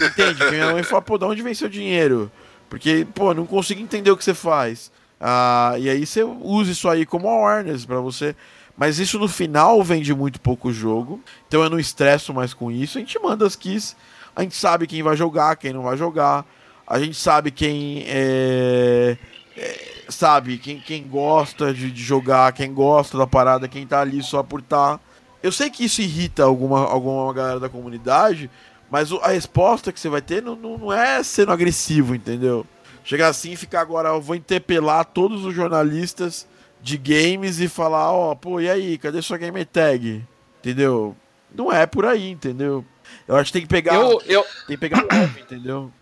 Entende? 0.00 0.50
Minha 0.50 0.72
mãe 0.72 0.82
fala, 0.82 1.02
pô, 1.02 1.18
de 1.18 1.24
onde 1.24 1.42
vem 1.42 1.54
seu 1.54 1.68
dinheiro? 1.68 2.30
Porque, 2.68 3.06
pô, 3.14 3.34
não 3.34 3.46
consigo 3.46 3.80
entender 3.80 4.10
o 4.10 4.16
que 4.16 4.24
você 4.24 4.34
faz. 4.34 4.90
Ah, 5.20 5.74
e 5.78 5.88
aí 5.88 6.04
você 6.04 6.22
usa 6.24 6.72
isso 6.72 6.88
aí 6.88 7.06
como 7.06 7.28
awareness 7.28 7.84
para 7.84 8.00
você. 8.00 8.34
Mas 8.76 8.98
isso 8.98 9.18
no 9.18 9.28
final 9.28 9.82
vende 9.82 10.14
muito 10.14 10.40
pouco 10.40 10.72
jogo. 10.72 11.20
Então 11.46 11.62
eu 11.62 11.70
não 11.70 11.78
estresso 11.78 12.32
mais 12.32 12.54
com 12.54 12.70
isso. 12.70 12.98
A 12.98 13.00
gente 13.00 13.18
manda 13.18 13.46
as 13.46 13.54
keys. 13.54 13.94
A 14.34 14.42
gente 14.42 14.56
sabe 14.56 14.86
quem 14.86 15.02
vai 15.02 15.16
jogar, 15.16 15.56
quem 15.56 15.72
não 15.72 15.82
vai 15.82 15.96
jogar. 15.96 16.44
A 16.86 16.98
gente 16.98 17.16
sabe 17.16 17.50
quem 17.50 18.04
é, 18.06 19.16
é 19.56 19.92
sabe, 20.08 20.58
quem, 20.58 20.78
quem 20.78 21.02
gosta 21.02 21.72
de, 21.72 21.90
de, 21.90 22.02
jogar, 22.02 22.52
quem 22.52 22.72
gosta 22.72 23.16
da 23.16 23.26
parada, 23.26 23.68
quem 23.68 23.86
tá 23.86 24.00
ali 24.00 24.22
só 24.22 24.42
por 24.42 24.62
tá. 24.62 24.98
Eu 25.42 25.50
sei 25.52 25.70
que 25.70 25.84
isso 25.84 26.00
irrita 26.00 26.44
alguma, 26.44 26.86
alguma 26.86 27.32
galera 27.32 27.58
da 27.58 27.68
comunidade, 27.68 28.50
mas 28.90 29.10
a 29.10 29.28
resposta 29.28 29.92
que 29.92 29.98
você 29.98 30.08
vai 30.08 30.22
ter 30.22 30.42
não, 30.42 30.54
não, 30.54 30.78
não 30.78 30.92
é 30.92 31.22
sendo 31.22 31.52
agressivo, 31.52 32.14
entendeu? 32.14 32.66
Chegar 33.04 33.28
assim 33.28 33.52
e 33.52 33.56
ficar 33.56 33.80
agora, 33.80 34.10
eu 34.10 34.20
vou 34.20 34.36
interpelar 34.36 35.04
todos 35.04 35.44
os 35.44 35.54
jornalistas 35.54 36.46
de 36.80 36.96
games 36.96 37.58
e 37.60 37.68
falar, 37.68 38.12
ó, 38.12 38.32
oh, 38.32 38.36
pô, 38.36 38.60
e 38.60 38.68
aí, 38.68 38.98
cadê 38.98 39.22
sua 39.22 39.38
gamer 39.38 39.66
tag? 39.66 40.24
Entendeu? 40.60 41.16
Não 41.54 41.72
é 41.72 41.86
por 41.86 42.04
aí, 42.06 42.30
entendeu? 42.30 42.84
Eu 43.26 43.36
acho 43.36 43.46
que 43.46 43.58
tem 43.58 43.62
que 43.62 43.68
pegar. 43.68 43.94
Eu, 43.94 44.22
eu... 44.26 44.42
Tem 44.66 44.76
que 44.76 44.78
pegar 44.78 45.04
leve, 45.10 45.40
entendeu? 45.42 45.92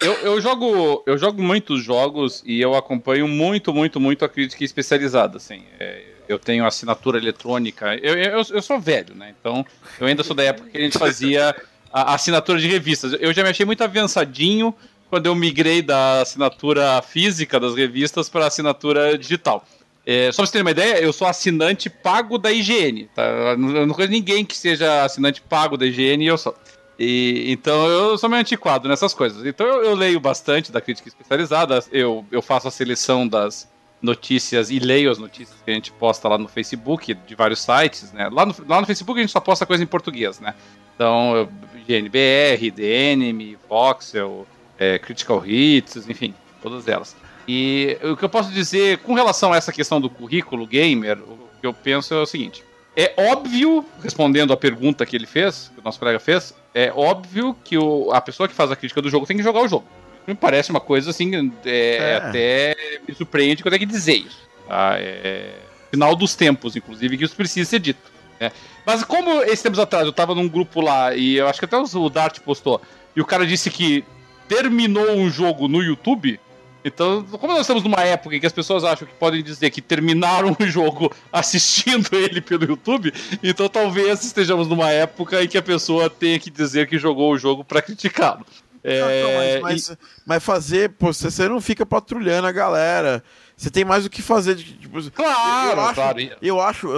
Eu, 0.00 0.12
eu, 0.14 0.40
jogo, 0.40 1.02
eu 1.06 1.16
jogo 1.16 1.42
muitos 1.42 1.82
jogos 1.82 2.42
e 2.44 2.60
eu 2.60 2.74
acompanho 2.74 3.26
muito, 3.26 3.72
muito, 3.72 3.98
muito 3.98 4.24
a 4.24 4.28
crítica 4.28 4.62
especializada. 4.62 5.38
Assim. 5.38 5.62
É, 5.80 6.15
eu 6.28 6.38
tenho 6.38 6.66
assinatura 6.66 7.18
eletrônica. 7.18 7.94
Eu, 7.96 8.14
eu, 8.14 8.42
eu, 8.50 8.62
sou 8.62 8.80
velho, 8.80 9.14
né? 9.14 9.34
Então 9.38 9.64
eu 10.00 10.06
ainda 10.06 10.22
sou 10.22 10.34
da 10.34 10.44
época 10.44 10.70
que 10.70 10.78
a 10.78 10.80
gente 10.80 10.98
fazia 10.98 11.54
a, 11.92 12.12
a 12.12 12.14
assinatura 12.14 12.58
de 12.58 12.68
revistas. 12.68 13.16
Eu 13.20 13.32
já 13.32 13.42
me 13.42 13.50
achei 13.50 13.66
muito 13.66 13.82
avançadinho 13.82 14.74
quando 15.08 15.26
eu 15.26 15.34
migrei 15.34 15.82
da 15.82 16.22
assinatura 16.22 17.00
física 17.02 17.60
das 17.60 17.74
revistas 17.74 18.28
para 18.28 18.46
assinatura 18.46 19.16
digital. 19.16 19.64
É, 20.04 20.30
só 20.30 20.42
pra 20.42 20.46
você 20.46 20.52
ter 20.52 20.60
uma 20.62 20.70
ideia, 20.70 21.00
eu 21.00 21.12
sou 21.12 21.26
assinante 21.26 21.90
pago 21.90 22.38
da 22.38 22.52
IGN. 22.52 23.08
Tá? 23.14 23.24
Eu 23.24 23.58
não 23.58 23.94
conheço 23.94 24.12
ninguém 24.12 24.44
que 24.44 24.56
seja 24.56 25.04
assinante 25.04 25.42
pago 25.42 25.76
da 25.76 25.84
IGN 25.84 26.24
e 26.24 26.28
eu 26.28 26.38
sou. 26.38 26.54
E, 26.98 27.44
então 27.48 27.86
eu 27.88 28.16
sou 28.16 28.30
meio 28.30 28.40
antiquado 28.40 28.88
nessas 28.88 29.12
coisas. 29.12 29.44
Então 29.44 29.66
eu, 29.66 29.84
eu, 29.84 29.94
leio 29.94 30.20
bastante 30.20 30.72
da 30.72 30.80
crítica 30.80 31.08
especializada, 31.08 31.84
eu, 31.92 32.24
eu 32.30 32.40
faço 32.40 32.68
a 32.68 32.70
seleção 32.70 33.26
das 33.26 33.68
notícias 34.00 34.70
e 34.70 34.78
leio 34.78 35.10
as 35.10 35.18
notícias 35.18 35.56
que 35.64 35.70
a 35.70 35.74
gente 35.74 35.90
posta 35.92 36.28
lá 36.28 36.38
no 36.38 36.48
Facebook, 36.48 37.14
de 37.14 37.34
vários 37.34 37.60
sites, 37.60 38.12
né? 38.12 38.28
Lá 38.30 38.46
no, 38.46 38.54
lá 38.68 38.80
no 38.80 38.86
Facebook 38.86 39.18
a 39.18 39.22
gente 39.22 39.32
só 39.32 39.40
posta 39.40 39.66
coisa 39.66 39.82
em 39.82 39.86
português, 39.86 40.40
né? 40.40 40.54
Então, 40.94 41.48
GNBR, 41.86 42.70
DNM, 42.70 43.56
Voxel, 43.68 44.46
é, 44.78 44.98
Critical 44.98 45.44
Hits, 45.46 46.08
enfim, 46.08 46.34
todas 46.62 46.88
elas. 46.88 47.16
E 47.48 47.96
o 48.02 48.16
que 48.16 48.24
eu 48.24 48.28
posso 48.28 48.50
dizer 48.50 48.98
com 48.98 49.14
relação 49.14 49.52
a 49.52 49.56
essa 49.56 49.72
questão 49.72 50.00
do 50.00 50.10
currículo 50.10 50.66
gamer, 50.66 51.18
o 51.18 51.48
que 51.60 51.66
eu 51.66 51.72
penso 51.72 52.12
é 52.14 52.18
o 52.18 52.26
seguinte: 52.26 52.64
é 52.96 53.12
óbvio, 53.16 53.84
respondendo 54.02 54.52
a 54.52 54.56
pergunta 54.56 55.06
que 55.06 55.14
ele 55.14 55.26
fez, 55.26 55.70
que 55.74 55.80
o 55.80 55.84
nosso 55.84 55.98
colega 55.98 56.18
fez, 56.18 56.54
é 56.74 56.92
óbvio 56.94 57.54
que 57.62 57.76
o, 57.78 58.10
a 58.10 58.20
pessoa 58.20 58.48
que 58.48 58.54
faz 58.54 58.70
a 58.70 58.76
crítica 58.76 59.00
do 59.00 59.10
jogo 59.10 59.26
tem 59.26 59.36
que 59.36 59.42
jogar 59.42 59.62
o 59.62 59.68
jogo. 59.68 59.86
Me 60.26 60.34
parece 60.34 60.70
uma 60.70 60.80
coisa 60.80 61.10
assim, 61.10 61.30
é, 61.64 61.96
é. 61.96 62.16
até 62.16 62.76
me 63.06 63.14
surpreende 63.14 63.62
quando 63.62 63.74
é 63.74 63.78
que 63.78 63.86
dizer 63.86 64.14
isso. 64.14 64.48
Tá? 64.66 64.96
É, 64.98 65.54
final 65.90 66.16
dos 66.16 66.34
tempos, 66.34 66.74
inclusive, 66.76 67.16
que 67.16 67.24
isso 67.24 67.36
precisa 67.36 67.68
ser 67.68 67.78
dito. 67.78 68.10
Né? 68.40 68.50
Mas 68.84 69.04
como 69.04 69.42
esses 69.42 69.62
tempos 69.62 69.78
atrás 69.78 70.04
eu 70.04 70.12
tava 70.12 70.34
num 70.34 70.48
grupo 70.48 70.80
lá, 70.80 71.14
e 71.14 71.36
eu 71.36 71.48
acho 71.48 71.58
que 71.58 71.64
até 71.64 71.76
o 71.76 72.10
Dart 72.10 72.40
postou, 72.40 72.80
e 73.14 73.20
o 73.20 73.24
cara 73.24 73.46
disse 73.46 73.70
que 73.70 74.04
terminou 74.48 75.12
um 75.12 75.30
jogo 75.30 75.68
no 75.68 75.82
YouTube, 75.82 76.38
então, 76.86 77.24
como 77.24 77.52
nós 77.52 77.62
estamos 77.62 77.82
numa 77.82 78.00
época 78.02 78.36
em 78.36 78.38
que 78.38 78.46
as 78.46 78.52
pessoas 78.52 78.84
acham 78.84 79.08
que 79.08 79.14
podem 79.14 79.42
dizer 79.42 79.70
que 79.70 79.82
terminaram 79.82 80.54
o 80.60 80.66
jogo 80.68 81.12
assistindo 81.32 82.08
ele 82.12 82.40
pelo 82.40 82.64
YouTube, 82.64 83.12
então 83.42 83.68
talvez 83.68 84.24
estejamos 84.24 84.68
numa 84.68 84.88
época 84.90 85.42
em 85.42 85.48
que 85.48 85.58
a 85.58 85.62
pessoa 85.62 86.08
tenha 86.08 86.38
que 86.38 86.48
dizer 86.48 86.86
que 86.86 86.96
jogou 86.96 87.32
o 87.32 87.38
jogo 87.38 87.64
para 87.64 87.82
criticá-lo. 87.82 88.46
É, 88.88 89.60
mas, 89.60 89.88
mas, 89.88 89.98
mas, 90.24 90.44
fazer, 90.44 90.90
pô, 90.90 91.12
você 91.12 91.48
não 91.48 91.60
fica 91.60 91.84
patrulhando 91.84 92.46
a 92.46 92.52
galera. 92.52 93.22
Você 93.56 93.70
tem 93.70 93.84
mais 93.84 94.06
o 94.06 94.10
que 94.10 94.22
fazer. 94.22 94.54
Tipo, 94.54 95.10
claro, 95.10 95.80
eu 95.80 95.84
acho, 95.84 95.94
claro. 95.94 96.18
Eu 96.40 96.60
acho, 96.60 96.88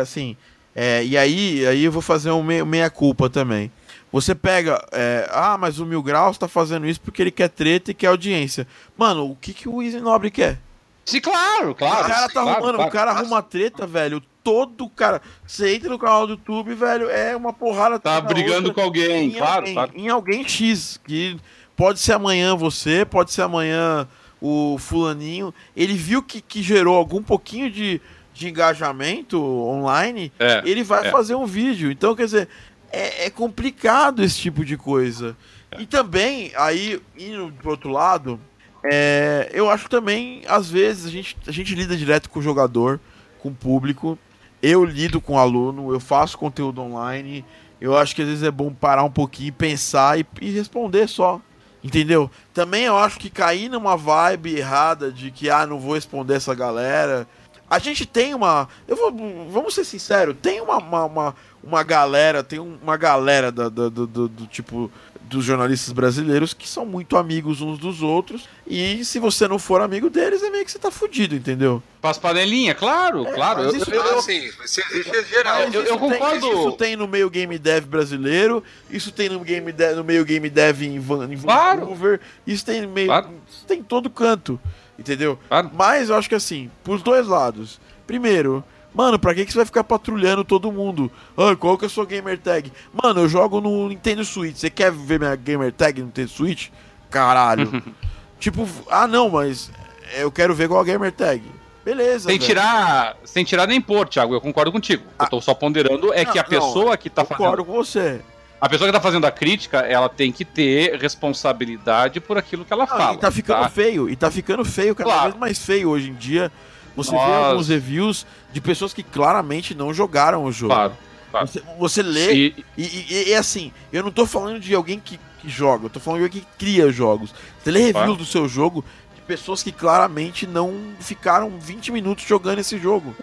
assim, 0.00 0.36
é, 0.74 1.04
e 1.04 1.16
aí, 1.16 1.66
aí 1.66 1.84
eu 1.84 1.92
vou 1.92 2.02
fazer 2.02 2.30
um 2.32 2.42
meia-culpa 2.42 3.30
também. 3.30 3.70
Você 4.10 4.34
pega, 4.34 4.84
é, 4.92 5.28
ah, 5.30 5.56
mas 5.58 5.78
o 5.78 5.86
Mil 5.86 6.02
Graus 6.02 6.38
tá 6.38 6.48
fazendo 6.48 6.86
isso 6.86 7.00
porque 7.00 7.22
ele 7.22 7.30
quer 7.30 7.48
treta 7.48 7.90
e 7.90 7.94
quer 7.94 8.08
audiência. 8.08 8.66
Mano, 8.96 9.30
o 9.30 9.36
que, 9.36 9.52
que 9.52 9.68
o 9.68 9.82
Easy 9.82 10.00
Nobre 10.00 10.30
quer? 10.30 10.58
Sim, 11.06 11.20
claro, 11.20 11.72
claro. 11.72 12.04
O 12.04 12.08
cara 12.08 12.26
tá 12.26 12.32
claro, 12.32 12.48
arrumando, 12.48 12.74
claro, 12.74 12.88
o 12.88 12.92
cara 12.92 13.10
arruma 13.12 13.40
treta, 13.40 13.86
velho. 13.86 14.20
Todo 14.42 14.88
cara. 14.88 15.22
Você 15.46 15.74
entra 15.74 15.88
no 15.88 15.98
canal 15.98 16.26
do 16.26 16.32
YouTube, 16.32 16.74
velho, 16.74 17.08
é 17.08 17.34
uma 17.36 17.52
porrada. 17.52 17.98
Tá 17.98 18.20
brigando 18.20 18.68
outra, 18.68 18.74
com 18.74 18.80
alguém, 18.80 19.28
em 19.28 19.30
claro, 19.30 19.58
alguém, 19.58 19.74
claro. 19.74 19.92
Em 19.94 20.08
alguém 20.08 20.46
X, 20.46 21.00
que 21.04 21.36
pode 21.76 22.00
ser 22.00 22.14
amanhã 22.14 22.56
você, 22.56 23.04
pode 23.04 23.32
ser 23.32 23.42
amanhã 23.42 24.08
o 24.40 24.76
fulaninho. 24.78 25.54
Ele 25.76 25.94
viu 25.94 26.20
que, 26.22 26.40
que 26.40 26.60
gerou 26.60 26.96
algum 26.96 27.22
pouquinho 27.22 27.70
de, 27.70 28.00
de 28.34 28.48
engajamento 28.48 29.40
online, 29.40 30.32
é, 30.40 30.60
ele 30.64 30.82
vai 30.82 31.06
é. 31.06 31.10
fazer 31.12 31.36
um 31.36 31.46
vídeo. 31.46 31.90
Então, 31.90 32.16
quer 32.16 32.24
dizer, 32.24 32.48
é, 32.90 33.26
é 33.26 33.30
complicado 33.30 34.24
esse 34.24 34.38
tipo 34.38 34.64
de 34.64 34.76
coisa. 34.76 35.36
É. 35.70 35.82
E 35.82 35.86
também, 35.86 36.50
aí, 36.56 37.00
indo 37.16 37.52
pro 37.60 37.70
outro 37.70 37.90
lado, 37.90 38.40
é, 38.90 39.50
eu 39.52 39.70
acho 39.70 39.88
também, 39.88 40.42
às 40.46 40.70
vezes, 40.70 41.06
a 41.06 41.10
gente, 41.10 41.36
a 41.46 41.52
gente 41.52 41.74
lida 41.74 41.96
direto 41.96 42.30
com 42.30 42.38
o 42.38 42.42
jogador, 42.42 43.00
com 43.38 43.48
o 43.48 43.54
público. 43.54 44.18
Eu 44.62 44.84
lido 44.84 45.20
com 45.20 45.34
o 45.34 45.38
aluno, 45.38 45.92
eu 45.92 46.00
faço 46.00 46.38
conteúdo 46.38 46.80
online. 46.80 47.44
Eu 47.80 47.96
acho 47.96 48.14
que 48.14 48.22
às 48.22 48.28
vezes 48.28 48.42
é 48.42 48.50
bom 48.50 48.72
parar 48.72 49.04
um 49.04 49.10
pouquinho, 49.10 49.52
pensar 49.52 50.18
e, 50.18 50.26
e 50.40 50.50
responder 50.50 51.08
só. 51.08 51.40
Entendeu? 51.84 52.30
Também 52.52 52.84
eu 52.84 52.96
acho 52.96 53.18
que 53.18 53.30
cair 53.30 53.68
numa 53.68 53.96
vibe 53.96 54.56
errada 54.56 55.12
de 55.12 55.30
que, 55.30 55.48
ah, 55.48 55.66
não 55.66 55.78
vou 55.78 55.94
responder 55.94 56.34
essa 56.34 56.54
galera. 56.54 57.28
A 57.68 57.78
gente 57.78 58.06
tem 58.06 58.34
uma. 58.34 58.68
Eu 58.88 58.96
vou, 58.96 59.12
vamos 59.48 59.74
ser 59.74 59.84
sinceros, 59.84 60.36
tem 60.40 60.60
uma, 60.60 60.78
uma, 60.78 61.04
uma, 61.04 61.34
uma 61.62 61.82
galera, 61.82 62.42
tem 62.42 62.58
uma 62.58 62.96
galera 62.96 63.52
da, 63.52 63.68
do, 63.68 63.90
do, 63.90 64.28
do, 64.28 64.46
tipo 64.46 64.90
dos 65.28 65.44
jornalistas 65.44 65.92
brasileiros 65.92 66.54
que 66.54 66.68
são 66.68 66.86
muito 66.86 67.16
amigos 67.16 67.60
uns 67.60 67.78
dos 67.78 68.02
outros. 68.02 68.48
E 68.66 69.04
se 69.04 69.18
você 69.18 69.46
não 69.46 69.58
for 69.58 69.80
amigo 69.80 70.08
deles, 70.08 70.42
é 70.42 70.50
meio 70.50 70.64
que 70.64 70.70
você 70.70 70.78
tá 70.78 70.90
fudido, 70.90 71.34
entendeu? 71.34 71.82
Faz 72.00 72.18
panelinha, 72.18 72.74
claro, 72.74 73.26
é, 73.26 73.32
claro. 73.32 73.62
Eu, 73.62 73.76
isso, 73.76 73.90
eu, 73.90 74.02
eu, 74.02 74.18
assim, 74.18 74.50
isso 74.64 74.80
é 75.14 75.24
geral. 75.24 75.60
Eu, 75.72 75.82
eu 75.82 75.98
concordo. 75.98 76.40
Tem, 76.40 76.58
isso 76.58 76.72
tem 76.72 76.96
no 76.96 77.08
meio 77.08 77.28
game 77.28 77.58
dev 77.58 77.84
brasileiro, 77.84 78.62
isso 78.90 79.10
tem 79.10 79.28
no, 79.28 79.40
game 79.40 79.72
dev, 79.72 79.96
no 79.96 80.04
meio 80.04 80.24
game 80.24 80.48
dev 80.48 80.82
em, 80.82 80.98
Van, 80.98 81.24
em 81.24 81.36
Vancouver, 81.36 82.18
claro. 82.18 82.20
isso 82.46 82.64
tem 82.64 82.82
no 82.82 82.88
meio. 82.88 83.08
Claro. 83.08 83.30
Isso 83.50 83.64
tem 83.66 83.80
em 83.80 83.82
todo 83.82 84.08
canto. 84.08 84.60
Entendeu? 84.98 85.38
Claro. 85.48 85.70
Mas 85.74 86.08
eu 86.08 86.16
acho 86.16 86.28
que 86.28 86.34
assim, 86.34 86.70
pros 86.82 87.02
dois 87.02 87.26
lados. 87.26 87.78
Primeiro, 88.06 88.64
Mano, 88.96 89.18
pra 89.18 89.34
que, 89.34 89.44
que 89.44 89.52
você 89.52 89.58
vai 89.58 89.66
ficar 89.66 89.84
patrulhando 89.84 90.42
todo 90.42 90.72
mundo? 90.72 91.12
Ah, 91.36 91.54
qual 91.54 91.76
que 91.76 91.84
é 91.84 91.86
a 91.86 91.90
sua 91.90 92.06
gamer 92.06 92.38
tag? 92.38 92.72
Mano, 92.90 93.20
eu 93.20 93.28
jogo 93.28 93.60
no 93.60 93.90
Nintendo 93.90 94.24
Switch. 94.24 94.56
Você 94.56 94.70
quer 94.70 94.90
ver 94.90 95.18
minha 95.18 95.36
gamer 95.36 95.70
tag 95.70 96.00
no 96.00 96.06
Nintendo 96.06 96.30
Switch? 96.30 96.68
Caralho. 97.10 97.82
tipo, 98.40 98.66
ah 98.90 99.06
não, 99.06 99.28
mas 99.28 99.70
eu 100.14 100.32
quero 100.32 100.54
ver 100.54 100.66
qual 100.66 100.80
a 100.80 100.84
gamer 100.84 101.12
tag. 101.12 101.42
Beleza. 101.84 102.30
Sem 102.30 102.38
tirar, 102.38 103.18
sem 103.22 103.44
tirar 103.44 103.66
nem 103.66 103.82
pôr, 103.82 104.08
Thiago, 104.08 104.32
eu 104.32 104.40
concordo 104.40 104.72
contigo. 104.72 105.02
Ah, 105.18 105.24
eu 105.24 105.28
tô 105.28 105.40
só 105.42 105.52
ponderando 105.52 106.14
é 106.14 106.24
não, 106.24 106.32
que 106.32 106.38
a 106.38 106.44
pessoa 106.44 106.96
que 106.96 107.10
tá 107.10 107.22
concordo 107.22 107.44
fazendo. 107.44 107.64
Concordo 107.64 107.64
com 107.66 107.84
você. 107.84 108.22
a 108.58 108.66
pessoa 108.66 108.88
que 108.88 108.96
tá 108.96 109.00
fazendo 109.00 109.26
a 109.26 109.30
crítica, 109.30 109.80
ela 109.80 110.08
tem 110.08 110.32
que 110.32 110.44
ter 110.44 110.98
responsabilidade 110.98 112.18
por 112.18 112.38
aquilo 112.38 112.64
que 112.64 112.72
ela 112.72 112.84
ah, 112.84 112.86
fala. 112.86 113.14
E 113.14 113.18
tá 113.18 113.30
ficando 113.30 113.60
tá? 113.60 113.68
feio, 113.68 114.08
e 114.08 114.16
tá 114.16 114.30
ficando 114.30 114.64
feio, 114.64 114.94
cada 114.94 115.10
claro. 115.10 115.24
vez 115.28 115.36
mais 115.38 115.58
feio 115.58 115.90
hoje 115.90 116.08
em 116.08 116.14
dia. 116.14 116.50
Você 116.96 117.12
Nossa. 117.12 117.26
vê 117.26 117.32
alguns 117.34 117.68
reviews 117.68 118.26
de 118.52 118.60
pessoas 118.60 118.94
que 118.94 119.02
claramente 119.02 119.74
não 119.74 119.92
jogaram 119.92 120.44
o 120.44 120.50
jogo. 120.50 120.74
Claro. 120.74 120.92
claro. 121.30 121.46
Você, 121.46 121.62
você 121.78 122.02
lê 122.02 122.34
e, 122.34 122.64
e, 122.76 122.82
e, 122.82 123.28
e, 123.28 123.34
assim, 123.34 123.70
eu 123.92 124.02
não 124.02 124.10
tô 124.10 124.26
falando 124.26 124.58
de 124.58 124.74
alguém 124.74 124.98
que, 124.98 125.20
que 125.40 125.48
joga, 125.48 125.86
eu 125.86 125.90
tô 125.90 126.00
falando 126.00 126.20
de 126.20 126.24
alguém 126.24 126.40
que 126.40 126.58
cria 126.58 126.90
jogos. 126.90 127.34
Você 127.62 127.70
lê 127.70 127.80
reviews 127.80 128.04
claro. 128.04 128.16
do 128.16 128.24
seu 128.24 128.48
jogo 128.48 128.82
de 129.14 129.20
pessoas 129.22 129.62
que 129.62 129.70
claramente 129.70 130.46
não 130.46 130.74
ficaram 130.98 131.58
20 131.58 131.92
minutos 131.92 132.24
jogando 132.24 132.60
esse 132.60 132.78
jogo. 132.78 133.14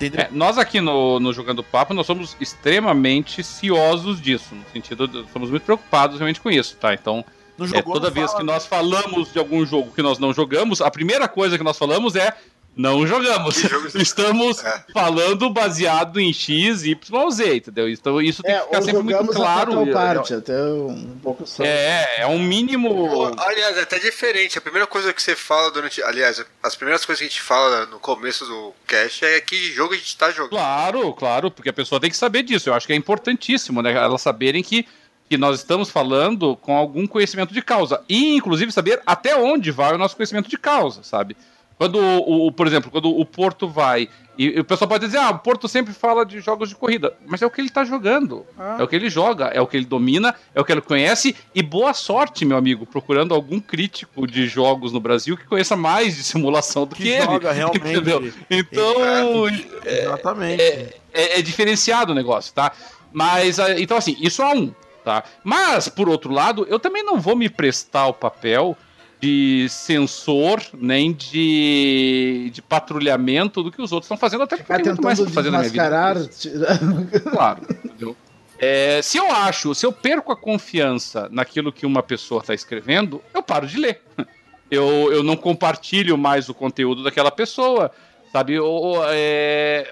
É, 0.00 0.28
nós 0.30 0.58
aqui 0.58 0.80
no, 0.80 1.18
no 1.18 1.32
Jogando 1.32 1.62
Papo, 1.62 1.94
nós 1.94 2.06
somos 2.06 2.36
extremamente 2.38 3.42
ciosos 3.42 4.20
disso, 4.20 4.54
no 4.54 4.62
sentido, 4.70 5.08
de, 5.08 5.24
somos 5.32 5.48
muito 5.48 5.62
preocupados 5.62 6.18
realmente 6.18 6.40
com 6.40 6.50
isso, 6.50 6.76
tá? 6.76 6.92
Então, 6.92 7.24
é, 7.72 7.80
toda 7.80 8.10
vez 8.10 8.26
fala, 8.26 8.40
que 8.40 8.46
nós 8.46 8.66
falamos 8.66 9.32
de 9.32 9.38
algum 9.38 9.64
jogo 9.64 9.90
que 9.92 10.02
nós 10.02 10.18
não 10.18 10.34
jogamos, 10.34 10.82
a 10.82 10.90
primeira 10.90 11.26
coisa 11.26 11.56
que 11.56 11.64
nós 11.64 11.78
falamos 11.78 12.14
é 12.14 12.36
não 12.76 13.06
jogamos. 13.06 13.56
Estamos 13.94 14.62
é. 14.62 14.84
falando 14.92 15.48
baseado 15.48 16.20
em 16.20 16.30
X, 16.30 16.84
Y, 16.84 17.30
Z, 17.30 17.56
entendeu? 17.56 17.88
Então 17.88 18.20
isso 18.20 18.42
tem 18.42 18.54
é, 18.54 18.58
que 18.58 18.64
ficar 18.66 18.82
sempre 18.82 19.02
muito 19.02 19.32
claro. 19.32 19.80
Até 19.80 19.92
parte, 19.92 20.34
até 20.34 20.62
um 20.62 21.18
pouco 21.22 21.46
só. 21.46 21.64
É, 21.64 22.20
é 22.20 22.26
um 22.26 22.38
mínimo. 22.38 23.32
Aliás, 23.38 23.78
é 23.78 23.82
até 23.82 23.98
diferente. 23.98 24.58
A 24.58 24.60
primeira 24.60 24.86
coisa 24.86 25.12
que 25.14 25.22
você 25.22 25.34
fala 25.34 25.70
durante. 25.70 26.02
Aliás, 26.02 26.44
as 26.62 26.76
primeiras 26.76 27.06
coisas 27.06 27.20
que 27.20 27.26
a 27.26 27.28
gente 27.28 27.40
fala 27.40 27.86
no 27.86 27.98
começo 27.98 28.44
do 28.44 28.74
cast 28.86 29.24
é 29.24 29.40
que 29.40 29.72
jogo 29.72 29.94
a 29.94 29.96
gente 29.96 30.08
está 30.08 30.30
jogando. 30.30 30.50
Claro, 30.50 31.14
claro, 31.14 31.50
porque 31.50 31.70
a 31.70 31.72
pessoa 31.72 31.98
tem 31.98 32.10
que 32.10 32.16
saber 32.16 32.42
disso. 32.42 32.68
Eu 32.68 32.74
acho 32.74 32.86
que 32.86 32.92
é 32.92 32.96
importantíssimo, 32.96 33.80
né? 33.80 33.92
Elas 33.92 34.20
saberem 34.20 34.62
que 34.62 34.86
que 35.28 35.36
nós 35.36 35.58
estamos 35.58 35.90
falando 35.90 36.54
com 36.54 36.76
algum 36.76 37.04
conhecimento 37.04 37.52
de 37.52 37.60
causa. 37.60 38.00
E, 38.08 38.36
inclusive, 38.36 38.70
saber 38.70 39.02
até 39.04 39.36
onde 39.36 39.72
vai 39.72 39.92
o 39.92 39.98
nosso 39.98 40.14
conhecimento 40.14 40.48
de 40.48 40.56
causa, 40.56 41.02
sabe? 41.02 41.36
Quando, 41.78 41.98
o, 41.98 42.46
o, 42.46 42.52
por 42.52 42.66
exemplo, 42.66 42.90
quando 42.90 43.10
o 43.10 43.24
Porto 43.24 43.68
vai. 43.68 44.08
E, 44.38 44.60
o 44.60 44.64
pessoal 44.64 44.88
pode 44.88 45.04
dizer, 45.06 45.18
ah, 45.18 45.30
o 45.30 45.38
Porto 45.38 45.68
sempre 45.68 45.92
fala 45.92 46.24
de 46.24 46.40
jogos 46.40 46.70
de 46.70 46.74
corrida. 46.74 47.14
Mas 47.26 47.42
é 47.42 47.46
o 47.46 47.50
que 47.50 47.60
ele 47.60 47.68
tá 47.68 47.84
jogando. 47.84 48.46
Ah. 48.58 48.76
É 48.80 48.82
o 48.82 48.88
que 48.88 48.96
ele 48.96 49.10
joga, 49.10 49.46
é 49.46 49.60
o 49.60 49.66
que 49.66 49.76
ele 49.76 49.84
domina, 49.84 50.34
é 50.54 50.60
o 50.60 50.64
que 50.64 50.72
ele 50.72 50.80
conhece. 50.80 51.36
E 51.54 51.62
boa 51.62 51.92
sorte, 51.92 52.46
meu 52.46 52.56
amigo, 52.56 52.86
procurando 52.86 53.34
algum 53.34 53.60
crítico 53.60 54.26
de 54.26 54.46
jogos 54.46 54.90
no 54.90 55.00
Brasil 55.00 55.36
que 55.36 55.44
conheça 55.44 55.76
mais 55.76 56.16
de 56.16 56.22
simulação 56.22 56.86
do 56.86 56.94
que, 56.94 57.02
que 57.02 57.22
joga, 57.22 57.48
ele. 57.50 57.58
Realmente. 57.58 57.88
Entendeu? 57.88 58.32
Então. 58.50 59.48
É, 59.84 60.02
Exatamente. 60.04 60.62
É, 60.62 60.94
é, 61.12 61.38
é, 61.38 61.42
diferenciado 61.42 62.12
o 62.12 62.14
negócio, 62.14 62.54
tá? 62.54 62.72
Mas, 63.12 63.58
então, 63.78 63.98
assim, 63.98 64.16
isso 64.18 64.42
é 64.42 64.54
um. 64.54 64.72
Tá? 65.04 65.22
Mas, 65.44 65.88
por 65.88 66.08
outro 66.08 66.32
lado, 66.32 66.66
eu 66.68 66.80
também 66.80 67.04
não 67.04 67.20
vou 67.20 67.36
me 67.36 67.48
prestar 67.48 68.08
o 68.08 68.12
papel 68.12 68.76
de 69.20 69.66
sensor, 69.70 70.60
nem 70.74 71.12
de, 71.12 72.50
de 72.52 72.62
patrulhamento 72.62 73.62
do 73.62 73.72
que 73.72 73.80
os 73.80 73.92
outros 73.92 74.06
estão 74.06 74.16
fazendo, 74.16 74.42
até 74.42 74.56
porque 74.56 74.72
tem 74.74 74.84
muito 74.84 75.02
mais 75.02 75.20
pra 75.20 75.30
fazer 75.30 75.50
na 75.50 75.58
minha 75.60 75.70
vida. 75.70 76.30
Claro, 77.30 77.62
entendeu? 77.84 78.16
É, 78.58 79.00
se 79.02 79.18
eu 79.18 79.30
acho, 79.30 79.74
se 79.74 79.84
eu 79.84 79.92
perco 79.92 80.32
a 80.32 80.36
confiança 80.36 81.28
naquilo 81.30 81.72
que 81.72 81.84
uma 81.84 82.02
pessoa 82.02 82.40
está 82.40 82.54
escrevendo, 82.54 83.22
eu 83.34 83.42
paro 83.42 83.66
de 83.66 83.78
ler. 83.78 84.00
Eu, 84.68 85.12
eu 85.12 85.22
não 85.22 85.36
compartilho 85.36 86.18
mais 86.18 86.48
o 86.48 86.54
conteúdo 86.54 87.04
daquela 87.04 87.30
pessoa, 87.30 87.88
sabe? 88.32 88.58
Ou, 88.58 89.00
é... 89.06 89.86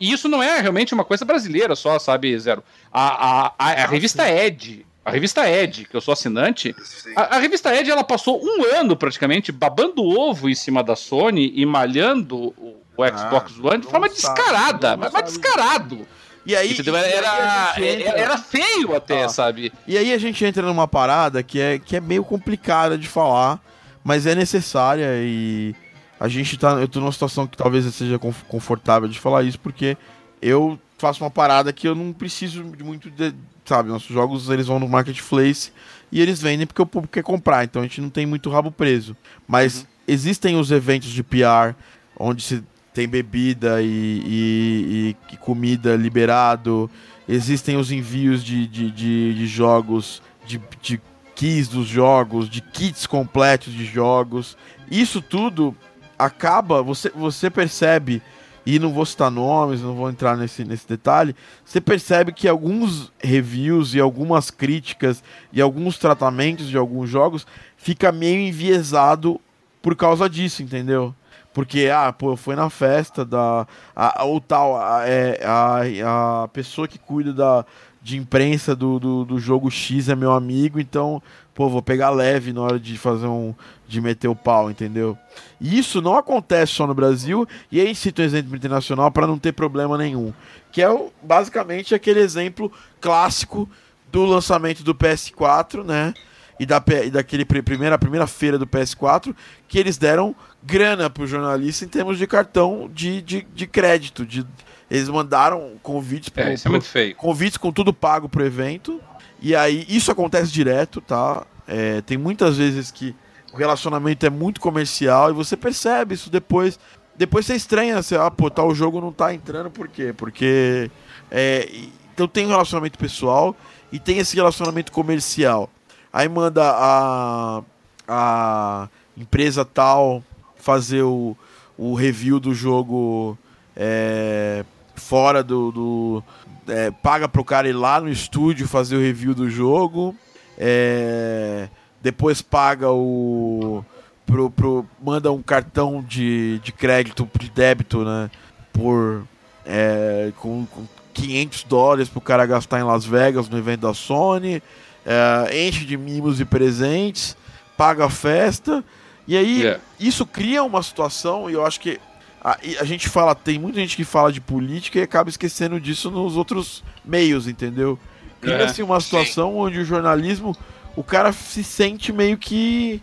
Isso 0.00 0.28
não 0.28 0.42
é 0.42 0.60
realmente 0.60 0.92
uma 0.92 1.04
coisa 1.04 1.24
brasileira 1.24 1.76
só, 1.76 1.96
sabe, 2.00 2.36
Zero? 2.36 2.60
A, 2.92 3.06
a, 3.06 3.52
a, 3.56 3.70
a 3.84 3.86
revista 3.86 4.28
Ed, 4.28 4.84
a 5.06 5.10
revista 5.12 5.48
Ed, 5.48 5.84
que 5.84 5.96
eu 5.96 6.00
sou 6.00 6.10
assinante, 6.10 6.74
a, 7.14 7.36
a, 7.36 7.38
revista 7.38 7.72
Ed 7.72 7.88
ela 7.88 8.02
passou 8.02 8.42
um 8.42 8.64
ano 8.74 8.96
praticamente 8.96 9.52
babando 9.52 10.02
ovo 10.02 10.48
em 10.48 10.54
cima 10.54 10.82
da 10.82 10.96
Sony 10.96 11.52
e 11.54 11.64
malhando 11.64 12.36
o, 12.36 12.76
o 12.96 13.02
ah, 13.04 13.16
Xbox 13.16 13.54
ah, 13.56 13.68
One 13.68 13.82
de 13.82 13.86
forma 13.86 14.08
sabe, 14.08 14.16
descarada, 14.16 14.96
mas, 14.96 15.12
mas 15.12 15.22
descarado. 15.22 16.08
E 16.44 16.56
aí, 16.56 16.72
Entendeu? 16.72 16.96
Era, 16.96 17.74
aí 17.74 18.02
entra... 18.02 18.18
era 18.18 18.38
feio 18.38 18.96
até, 18.96 19.28
sabe? 19.28 19.72
E 19.86 19.96
aí 19.96 20.12
a 20.12 20.18
gente 20.18 20.44
entra 20.44 20.62
numa 20.66 20.88
parada 20.88 21.40
que 21.40 21.60
é, 21.60 21.78
que 21.78 21.94
é 21.94 22.00
meio 22.00 22.24
complicada 22.24 22.98
de 22.98 23.06
falar, 23.06 23.60
mas 24.02 24.26
é 24.26 24.34
necessária 24.34 25.06
e 25.22 25.72
a 26.18 26.26
gente 26.26 26.58
tá. 26.58 26.72
Eu 26.72 26.88
tô 26.88 26.98
numa 26.98 27.12
situação 27.12 27.46
que 27.46 27.56
talvez 27.56 27.84
seja 27.94 28.18
confortável 28.18 29.08
de 29.08 29.20
falar 29.20 29.44
isso, 29.44 29.60
porque 29.60 29.96
eu 30.42 30.76
faço 30.98 31.22
uma 31.22 31.30
parada 31.30 31.72
que 31.72 31.86
eu 31.86 31.94
não 31.94 32.12
preciso 32.12 32.64
de 32.64 32.82
muito 32.82 33.08
de, 33.08 33.32
sabe, 33.68 33.88
nossos 33.88 34.08
jogos 34.08 34.48
eles 34.48 34.66
vão 34.66 34.78
no 34.78 34.88
marketplace 34.88 35.72
e 36.10 36.20
eles 36.20 36.40
vendem 36.40 36.66
porque 36.66 36.82
o 36.82 36.86
público 36.86 37.14
quer 37.14 37.22
comprar, 37.22 37.64
então 37.64 37.82
a 37.82 37.84
gente 37.84 38.00
não 38.00 38.10
tem 38.10 38.24
muito 38.26 38.48
rabo 38.48 38.70
preso. 38.70 39.16
Mas 39.46 39.80
uhum. 39.80 39.86
existem 40.08 40.56
os 40.56 40.70
eventos 40.70 41.10
de 41.10 41.22
PR 41.22 41.74
onde 42.18 42.42
se 42.42 42.62
tem 42.94 43.06
bebida 43.06 43.82
e, 43.82 44.22
e, 44.24 45.16
e 45.32 45.36
comida 45.36 45.94
liberado, 45.96 46.90
existem 47.28 47.76
os 47.76 47.92
envios 47.92 48.42
de, 48.42 48.66
de, 48.66 48.90
de, 48.90 49.34
de 49.34 49.46
jogos, 49.46 50.22
de, 50.46 50.58
de 50.80 51.00
keys 51.34 51.68
dos 51.68 51.86
jogos, 51.86 52.48
de 52.48 52.62
kits 52.62 53.06
completos 53.06 53.74
de 53.74 53.84
jogos. 53.84 54.56
Isso 54.90 55.20
tudo 55.20 55.76
acaba, 56.18 56.82
você, 56.82 57.10
você 57.10 57.50
percebe 57.50 58.22
e 58.66 58.80
não 58.80 58.92
vou 58.92 59.06
citar 59.06 59.30
nomes, 59.30 59.80
não 59.80 59.94
vou 59.94 60.10
entrar 60.10 60.36
nesse, 60.36 60.64
nesse 60.64 60.88
detalhe, 60.88 61.36
você 61.64 61.80
percebe 61.80 62.32
que 62.32 62.48
alguns 62.48 63.12
reviews 63.22 63.94
e 63.94 64.00
algumas 64.00 64.50
críticas 64.50 65.22
e 65.52 65.62
alguns 65.62 65.96
tratamentos 65.96 66.68
de 66.68 66.76
alguns 66.76 67.08
jogos 67.08 67.46
fica 67.76 68.10
meio 68.10 68.40
enviesado 68.40 69.40
por 69.80 69.94
causa 69.94 70.28
disso, 70.28 70.64
entendeu? 70.64 71.14
Porque, 71.54 71.88
ah, 71.88 72.12
pô, 72.12 72.36
foi 72.36 72.54
na 72.54 72.68
festa 72.68 73.24
da. 73.24 73.66
A, 73.94 74.24
ou 74.24 74.40
tal, 74.40 74.76
a, 74.76 75.08
é, 75.08 75.40
a, 75.42 76.42
a 76.42 76.48
pessoa 76.48 76.86
que 76.86 76.98
cuida 76.98 77.32
da, 77.32 77.64
de 78.02 78.18
imprensa 78.18 78.76
do, 78.76 78.98
do, 78.98 79.24
do, 79.24 79.38
jogo 79.38 79.70
X 79.70 80.10
é 80.10 80.14
meu 80.14 80.32
amigo, 80.32 80.78
então, 80.78 81.22
pô, 81.56 81.70
vou 81.70 81.80
pegar 81.80 82.10
leve 82.10 82.52
na 82.52 82.60
hora 82.60 82.78
de 82.78 82.98
fazer 82.98 83.26
um. 83.26 83.54
de 83.88 83.98
meter 84.00 84.28
o 84.28 84.36
pau, 84.36 84.70
entendeu? 84.70 85.18
E 85.58 85.78
isso 85.78 86.02
não 86.02 86.14
acontece 86.14 86.72
só 86.72 86.86
no 86.86 86.94
Brasil, 86.94 87.48
e 87.72 87.80
aí 87.80 87.94
cito 87.94 88.20
um 88.20 88.24
exemplo 88.24 88.54
internacional 88.54 89.10
para 89.10 89.26
não 89.26 89.38
ter 89.38 89.52
problema 89.52 89.96
nenhum. 89.96 90.34
Que 90.70 90.82
é 90.82 90.90
o, 90.90 91.10
basicamente 91.22 91.94
aquele 91.94 92.20
exemplo 92.20 92.70
clássico 93.00 93.68
do 94.12 94.26
lançamento 94.26 94.84
do 94.84 94.94
PS4, 94.94 95.82
né? 95.82 96.12
E, 96.60 96.64
da, 96.64 96.82
e 97.04 97.10
daquele 97.10 97.44
primeira, 97.44 97.98
primeira 97.98 98.26
feira 98.26 98.58
do 98.58 98.66
PS4, 98.66 99.34
que 99.68 99.78
eles 99.78 99.98
deram 99.98 100.34
grana 100.62 101.08
pro 101.08 101.26
jornalista 101.26 101.84
em 101.84 101.88
termos 101.88 102.18
de 102.18 102.26
cartão 102.26 102.90
de, 102.92 103.20
de, 103.20 103.46
de 103.54 103.66
crédito, 103.66 104.24
de 104.24 104.46
eles 104.90 105.08
mandaram 105.08 105.72
convites 105.82 106.28
pro, 106.28 106.44
é, 106.44 106.54
isso 106.54 106.68
é 106.68 106.70
muito 106.70 106.86
feio. 106.86 107.14
convites 107.16 107.56
com 107.56 107.72
tudo 107.72 107.92
pago 107.92 108.28
pro 108.28 108.44
evento. 108.44 109.00
E 109.40 109.54
aí 109.54 109.84
isso 109.88 110.10
acontece 110.10 110.50
direto, 110.50 111.00
tá? 111.00 111.46
É, 111.66 112.00
tem 112.02 112.16
muitas 112.16 112.56
vezes 112.56 112.90
que 112.90 113.14
o 113.52 113.56
relacionamento 113.56 114.24
é 114.24 114.30
muito 114.30 114.60
comercial 114.60 115.30
e 115.30 115.32
você 115.32 115.56
percebe 115.56 116.14
isso 116.14 116.30
depois. 116.30 116.78
Depois 117.14 117.46
você 117.46 117.54
estranha, 117.54 118.02
você, 118.02 118.14
ah, 118.16 118.30
pô, 118.30 118.50
tal 118.50 118.74
jogo 118.74 119.00
não 119.00 119.10
tá 119.12 119.32
entrando, 119.32 119.70
por 119.70 119.88
quê? 119.88 120.12
Porque. 120.16 120.90
É, 121.30 121.68
então 122.14 122.28
tem 122.28 122.46
um 122.46 122.50
relacionamento 122.50 122.98
pessoal 122.98 123.56
e 123.90 123.98
tem 123.98 124.18
esse 124.18 124.36
relacionamento 124.36 124.92
comercial. 124.92 125.70
Aí 126.12 126.28
manda 126.28 126.62
a, 126.64 127.62
a 128.08 128.88
empresa 129.16 129.64
tal 129.64 130.22
fazer 130.56 131.02
o, 131.02 131.36
o 131.76 131.94
review 131.94 132.40
do 132.40 132.54
jogo 132.54 133.38
é, 133.74 134.64
fora 134.94 135.42
do. 135.42 135.72
do 135.72 136.24
é, 136.68 136.90
paga 136.90 137.28
pro 137.28 137.44
cara 137.44 137.68
ir 137.68 137.72
lá 137.72 138.00
no 138.00 138.08
estúdio 138.08 138.68
fazer 138.68 138.96
o 138.96 139.00
review 139.00 139.34
do 139.34 139.48
jogo. 139.48 140.14
É, 140.58 141.68
depois 142.02 142.42
paga 142.42 142.90
o. 142.90 143.84
Pro, 144.24 144.50
pro, 144.50 144.84
manda 145.00 145.30
um 145.30 145.40
cartão 145.40 146.02
de, 146.02 146.58
de 146.58 146.72
crédito, 146.72 147.28
de 147.38 147.50
débito, 147.50 148.04
né? 148.04 148.30
Por. 148.72 149.24
É, 149.64 150.32
com, 150.36 150.66
com 150.66 150.86
500 151.12 151.64
dólares 151.64 152.08
pro 152.08 152.20
cara 152.20 152.46
gastar 152.46 152.78
em 152.78 152.84
Las 152.84 153.04
Vegas 153.04 153.48
no 153.48 153.58
evento 153.58 153.80
da 153.80 153.94
Sony. 153.94 154.62
É, 155.04 155.66
enche 155.66 155.84
de 155.84 155.96
mimos 155.96 156.40
e 156.40 156.44
presentes. 156.44 157.36
Paga 157.76 158.06
a 158.06 158.10
festa. 158.10 158.84
E 159.28 159.36
aí, 159.36 159.62
yeah. 159.62 159.80
isso 159.98 160.24
cria 160.24 160.62
uma 160.62 160.82
situação, 160.82 161.50
e 161.50 161.54
eu 161.54 161.66
acho 161.66 161.80
que 161.80 161.98
a, 162.46 162.58
a, 162.78 162.84
gente 162.84 163.08
fala, 163.08 163.34
tem 163.34 163.58
muita 163.58 163.80
gente 163.80 163.96
que 163.96 164.04
fala 164.04 164.30
de 164.30 164.40
política 164.40 165.00
e 165.00 165.02
acaba 165.02 165.28
esquecendo 165.28 165.80
disso 165.80 166.12
nos 166.12 166.36
outros 166.36 166.84
meios, 167.04 167.48
entendeu? 167.48 167.98
Cria-se 168.40 168.80
é, 168.80 168.84
uma 168.84 169.00
situação 169.00 169.50
sim. 169.50 169.56
onde 169.56 169.80
o 169.80 169.84
jornalismo, 169.84 170.56
o 170.94 171.02
cara 171.02 171.32
se 171.32 171.64
sente 171.64 172.12
meio 172.12 172.38
que. 172.38 173.02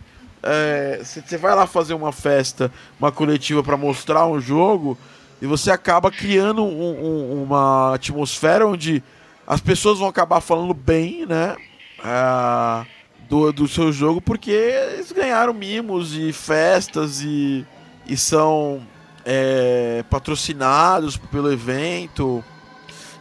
Você 1.02 1.34
é, 1.34 1.38
vai 1.38 1.54
lá 1.54 1.66
fazer 1.66 1.92
uma 1.92 2.10
festa, 2.10 2.72
uma 2.98 3.12
coletiva 3.12 3.62
para 3.62 3.76
mostrar 3.76 4.26
um 4.26 4.40
jogo, 4.40 4.96
e 5.42 5.46
você 5.46 5.70
acaba 5.70 6.10
criando 6.10 6.64
um, 6.64 7.04
um, 7.04 7.42
uma 7.42 7.96
atmosfera 7.96 8.66
onde 8.66 9.02
as 9.46 9.60
pessoas 9.60 9.98
vão 9.98 10.08
acabar 10.08 10.40
falando 10.40 10.72
bem, 10.72 11.26
né? 11.26 11.54
Uh, 11.98 12.86
do, 13.28 13.52
do 13.52 13.68
seu 13.68 13.92
jogo 13.92 14.20
porque 14.20 14.50
eles 14.50 15.12
ganharam 15.12 15.52
mimos 15.52 16.14
e 16.14 16.32
festas 16.32 17.22
e, 17.22 17.64
e 18.06 18.16
são 18.16 18.82
é, 19.24 20.04
patrocinados 20.10 21.16
pelo 21.16 21.52
evento. 21.52 22.44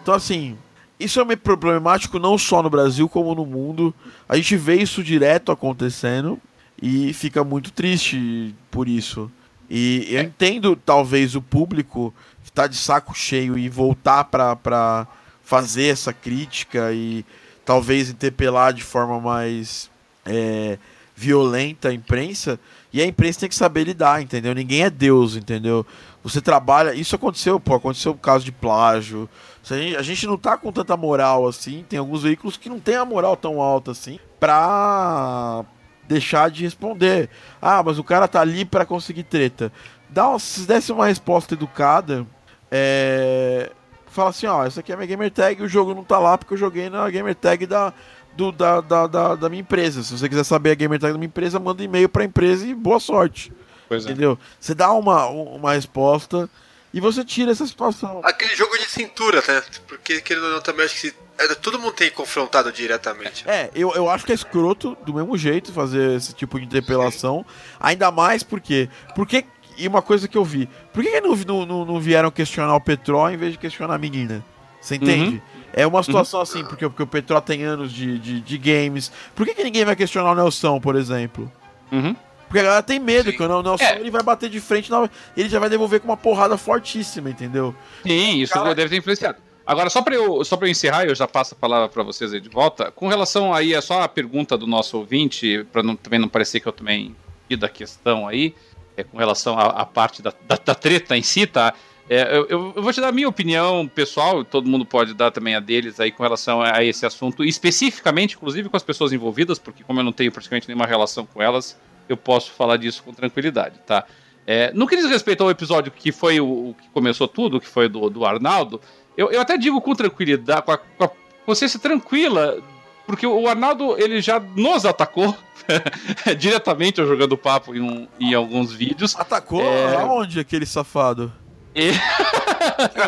Então, 0.02 0.14
assim, 0.14 0.58
isso 1.00 1.20
é 1.20 1.26
meio 1.26 1.38
problemático 1.38 2.20
não 2.20 2.38
só 2.38 2.62
no 2.62 2.70
Brasil 2.70 3.08
como 3.10 3.34
no 3.34 3.46
mundo. 3.46 3.94
A 4.28 4.36
gente 4.36 4.56
vê 4.56 4.76
isso 4.76 5.04
direto 5.04 5.52
acontecendo 5.52 6.40
e 6.82 7.14
fica 7.14 7.44
muito 7.44 7.72
triste 7.72 8.54
por 8.70 8.88
isso. 8.88 9.32
E 9.70 10.08
eu 10.10 10.22
entendo, 10.22 10.76
talvez, 10.76 11.36
o 11.36 11.42
público 11.42 12.14
que 12.44 12.50
está 12.50 12.68
de 12.68 12.76
saco 12.76 13.16
cheio 13.16 13.58
e 13.58 13.70
voltar 13.70 14.26
para 14.26 15.08
fazer 15.44 15.88
essa 15.88 16.14
crítica 16.14 16.92
e 16.94 17.26
talvez 17.66 18.10
interpelar 18.10 18.74
de 18.74 18.84
forma 18.84 19.20
mais 19.20 19.90
é, 20.26 20.78
violenta 21.16 21.90
a 21.90 21.94
imprensa. 21.94 22.60
E 22.94 23.02
a 23.02 23.08
imprensa 23.08 23.40
tem 23.40 23.50
que 23.50 23.56
saber 23.56 23.86
lidar, 23.86 24.22
entendeu? 24.22 24.54
Ninguém 24.54 24.84
é 24.84 24.90
Deus, 24.90 25.36
entendeu? 25.36 25.84
Você 26.24 26.40
trabalha. 26.40 26.94
Isso 26.94 27.16
aconteceu, 27.16 27.60
pô, 27.60 27.74
aconteceu 27.74 28.12
o 28.12 28.18
caso 28.18 28.46
de 28.46 28.52
plágio. 28.52 29.28
A 29.68 29.74
gente, 29.76 29.96
a 29.98 30.02
gente 30.04 30.28
não 30.28 30.38
tá 30.38 30.56
com 30.56 30.72
tanta 30.72 30.96
moral 30.96 31.48
assim. 31.48 31.84
Tem 31.90 31.98
alguns 31.98 32.22
veículos 32.22 32.56
que 32.56 32.70
não 32.70 32.80
tem 32.80 32.96
a 32.96 33.04
moral 33.04 33.36
tão 33.36 33.60
alta 33.60 33.92
assim 33.92 34.20
pra 34.40 35.66
deixar 36.08 36.52
de 36.52 36.64
responder. 36.64 37.30
Ah, 37.60 37.82
mas 37.82 37.98
o 37.98 38.04
cara 38.04 38.28
tá 38.28 38.42
ali 38.42 38.64
para 38.64 38.86
conseguir 38.86 39.24
treta. 39.24 39.72
Dá, 40.08 40.38
se 40.38 40.68
desse 40.68 40.92
uma 40.92 41.08
resposta 41.08 41.56
educada, 41.56 42.28
é... 42.70 43.72
fala 44.06 44.30
assim, 44.30 44.46
ó, 44.46 44.64
essa 44.64 44.82
aqui 44.82 44.94
é 44.94 44.96
minha 44.96 45.08
gamer 45.08 45.32
tag 45.32 45.64
o 45.64 45.68
jogo 45.68 45.96
não 45.96 46.04
tá 46.04 46.20
lá 46.20 46.38
porque 46.38 46.54
eu 46.54 46.58
joguei 46.58 46.90
na 46.90 47.10
gamer 47.10 47.34
tag 47.34 47.66
da, 47.66 47.92
do, 48.36 48.52
da, 48.52 48.82
da, 48.82 49.08
da, 49.08 49.36
da, 49.36 49.50
minha 49.50 49.62
empresa. 49.62 50.04
Se 50.04 50.18
você 50.18 50.28
quiser 50.28 50.44
saber 50.44 50.72
a 50.72 50.76
gamer 50.76 51.00
tag 51.00 51.14
da 51.14 51.18
minha 51.18 51.28
empresa, 51.28 51.60
manda 51.60 51.82
um 51.82 51.86
e-mail 51.86 52.10
pra 52.10 52.24
empresa 52.24 52.66
e 52.66 52.74
boa 52.74 53.00
sorte. 53.00 53.52
Pois 53.88 54.06
é. 54.06 54.10
Entendeu? 54.10 54.34
É. 54.42 54.46
Você 54.60 54.74
dá 54.74 54.92
uma, 54.92 55.28
uma 55.28 55.74
resposta 55.74 56.50
e 56.94 57.00
você 57.00 57.24
tira 57.24 57.52
essa 57.52 57.66
situação. 57.66 58.22
Aquele 58.24 58.56
jogo 58.56 58.78
de 58.78 58.86
cintura, 58.86 59.44
né? 59.48 59.64
Porque, 59.88 60.22
querendo 60.22 60.46
ou 60.46 60.52
não, 60.54 60.62
também 60.62 60.86
acho 60.86 60.96
que 60.96 61.02
se, 61.02 61.16
é, 61.38 61.48
todo 61.56 61.80
mundo 61.80 61.94
tem 61.94 62.12
confrontado 62.12 62.72
diretamente. 62.72 63.48
É, 63.50 63.70
eu, 63.74 63.94
eu 63.96 64.10
acho 64.10 64.26
que 64.26 64.32
é 64.32 64.36
escroto 64.36 64.96
do 65.06 65.14
mesmo 65.14 65.38
jeito 65.38 65.74
fazer 65.74 66.16
esse 66.16 66.34
tipo 66.34 66.60
de 66.60 66.66
interpelação. 66.66 67.46
Sim. 67.48 67.78
Ainda 67.80 68.12
mais 68.12 68.44
porque. 68.44 68.90
Porque. 69.16 69.46
E 69.76 69.88
uma 69.88 70.04
coisa 70.04 70.28
que 70.28 70.38
eu 70.38 70.46
vi. 70.46 70.70
Por 70.94 71.04
que, 71.04 71.10
que 71.10 71.22
não, 71.22 71.66
não, 71.66 71.84
não 71.84 72.00
vieram 72.00 72.30
questionar 72.30 72.76
o 72.76 72.82
Petró 72.82 73.28
em 73.28 73.38
vez 73.38 73.54
de 73.54 73.58
questionar 73.58 73.96
a 73.96 73.98
menina? 73.98 74.46
Você 74.80 74.96
entende? 74.96 75.36
Uhum. 75.36 75.53
É 75.74 75.86
uma 75.88 76.04
situação 76.04 76.40
uhum. 76.40 76.44
assim, 76.44 76.64
porque, 76.64 76.88
porque 76.88 77.04
o 77.04 77.08
Petró 77.08 77.42
tem 77.42 77.64
anos 77.64 77.92
de, 77.92 78.20
de, 78.20 78.40
de, 78.40 78.58
games. 78.58 79.12
Por 79.36 79.46
que, 79.46 79.56
que 79.56 79.64
ninguém 79.64 79.84
vai 79.84 79.96
questionar 79.96 80.32
o 80.32 80.36
Nelson, 80.36 80.80
por 80.80 80.96
exemplo? 80.96 81.52
Uhum. 81.92 82.16
Porque 82.48 82.60
a 82.60 82.64
galera 82.64 82.84
tem 82.84 83.00
medo 83.00 83.32
Sim. 83.32 83.38
que 83.38 83.44
o 83.44 83.64
Nelson 83.64 83.84
é. 83.84 84.00
ele 84.00 84.12
vai 84.12 84.22
bater 84.22 84.50
de 84.50 84.60
frente 84.62 84.92
e 85.36 85.42
ele 85.42 85.50
já 85.50 85.60
vai 85.60 85.70
devolver 85.70 86.00
com 86.00 86.08
uma 86.08 86.18
porrada 86.18 86.56
fortíssima, 86.58 87.30
entendeu? 87.30 87.76
Sim, 88.04 88.42
isso 88.42 88.54
Cara... 88.54 88.76
deve 88.76 88.92
ter 88.92 88.98
influenciado. 88.98 89.38
Agora, 89.66 89.90
só 89.90 90.02
para 90.02 90.14
eu, 90.14 90.44
só 90.44 90.58
eu 90.62 90.68
encerrar, 90.68 91.06
eu 91.06 91.16
já 91.16 91.26
passo 91.26 91.54
a 91.54 91.58
palavra 91.58 91.88
para 91.88 92.04
vocês 92.04 92.34
aí 92.34 92.42
de 92.42 92.50
volta. 92.50 92.92
Com 92.92 93.08
relação 93.08 93.54
aí, 93.54 93.74
é 93.74 93.80
só 93.80 94.02
a 94.02 94.10
pergunta 94.10 94.58
do 94.58 94.68
nosso 94.68 94.98
ouvinte, 94.98 95.66
para 95.72 95.82
também 95.96 96.20
não 96.20 96.28
parecer 96.28 96.60
que 96.60 96.68
eu 96.68 96.74
também 96.74 97.16
da 97.56 97.70
questão 97.70 98.28
aí, 98.28 98.56
é, 98.98 99.04
com 99.04 99.18
relação 99.18 99.58
à, 99.60 99.86
parte 99.86 100.22
da, 100.22 100.34
da, 100.48 100.58
da, 100.64 100.76
treta 100.76 101.18
em 101.18 101.24
si, 101.24 101.48
tá? 101.48 101.74
É, 102.10 102.38
eu, 102.38 102.74
eu, 102.76 102.84
vou 102.84 102.92
te 102.92 103.00
dar 103.00 103.10
a 103.10 103.12
minha 103.12 103.30
opinião 103.30 103.88
pessoal, 103.88 104.44
todo 104.44 104.70
mundo 104.70 104.86
pode 104.86 105.14
dar 105.14 105.32
também 105.32 105.56
a 105.56 105.60
deles 105.60 106.00
aí 106.00 106.12
com 106.12 106.22
relação 106.22 106.62
a, 106.62 106.84
esse 106.84 107.06
assunto, 107.06 107.44
especificamente, 107.44 108.36
inclusive 108.36 108.68
com 108.68 108.76
as 108.76 108.84
pessoas 108.84 109.14
envolvidas, 109.14 109.58
porque 109.58 109.84
como 109.84 110.00
eu 110.00 110.04
não 110.04 110.12
tenho 110.12 110.32
praticamente 110.32 110.68
nenhuma 110.68 110.86
relação 110.86 111.26
com 111.26 111.42
elas, 111.42 111.80
eu 112.10 112.18
posso 112.18 112.52
falar 112.52 112.78
disso 112.78 113.04
com 113.04 113.14
tranquilidade, 113.14 113.80
tá? 113.86 114.06
É, 114.46 114.74
no 114.74 114.86
que 114.86 114.98
diz 114.98 115.06
respeito 115.06 115.42
ao 115.42 115.50
episódio 115.50 115.90
que 115.92 116.12
foi 116.12 116.42
o, 116.42 116.70
o 116.70 116.76
que 116.80 116.90
começou 116.90 117.28
tudo, 117.28 117.62
que 117.62 117.68
foi 117.68 117.88
do, 117.88 118.10
do 118.10 118.26
Arnaldo, 118.26 118.82
eu, 119.16 119.32
eu 119.32 119.40
até 119.40 119.58
digo 119.58 119.80
com 119.80 119.96
tranquilidade, 119.96 120.64
com 120.64 120.72
a, 120.74 120.78
com 120.78 121.04
a 121.06 121.12
consciência 121.46 121.80
tranquila, 121.80 122.62
porque 123.06 123.26
o 123.26 123.48
Arnaldo 123.48 123.96
ele 123.98 124.22
já 124.22 124.40
nos 124.40 124.86
atacou 124.86 125.36
diretamente 126.38 126.98
jogando 127.06 127.38
papo 127.38 127.74
em, 127.74 127.80
um, 127.80 128.08
em 128.20 128.34
alguns 128.34 128.74
vídeos. 128.74 129.16
Atacou? 129.16 129.62
É... 129.62 129.96
Aonde 129.96 130.40
aquele 130.40 130.66
safado? 130.66 131.32
E... 131.76 131.92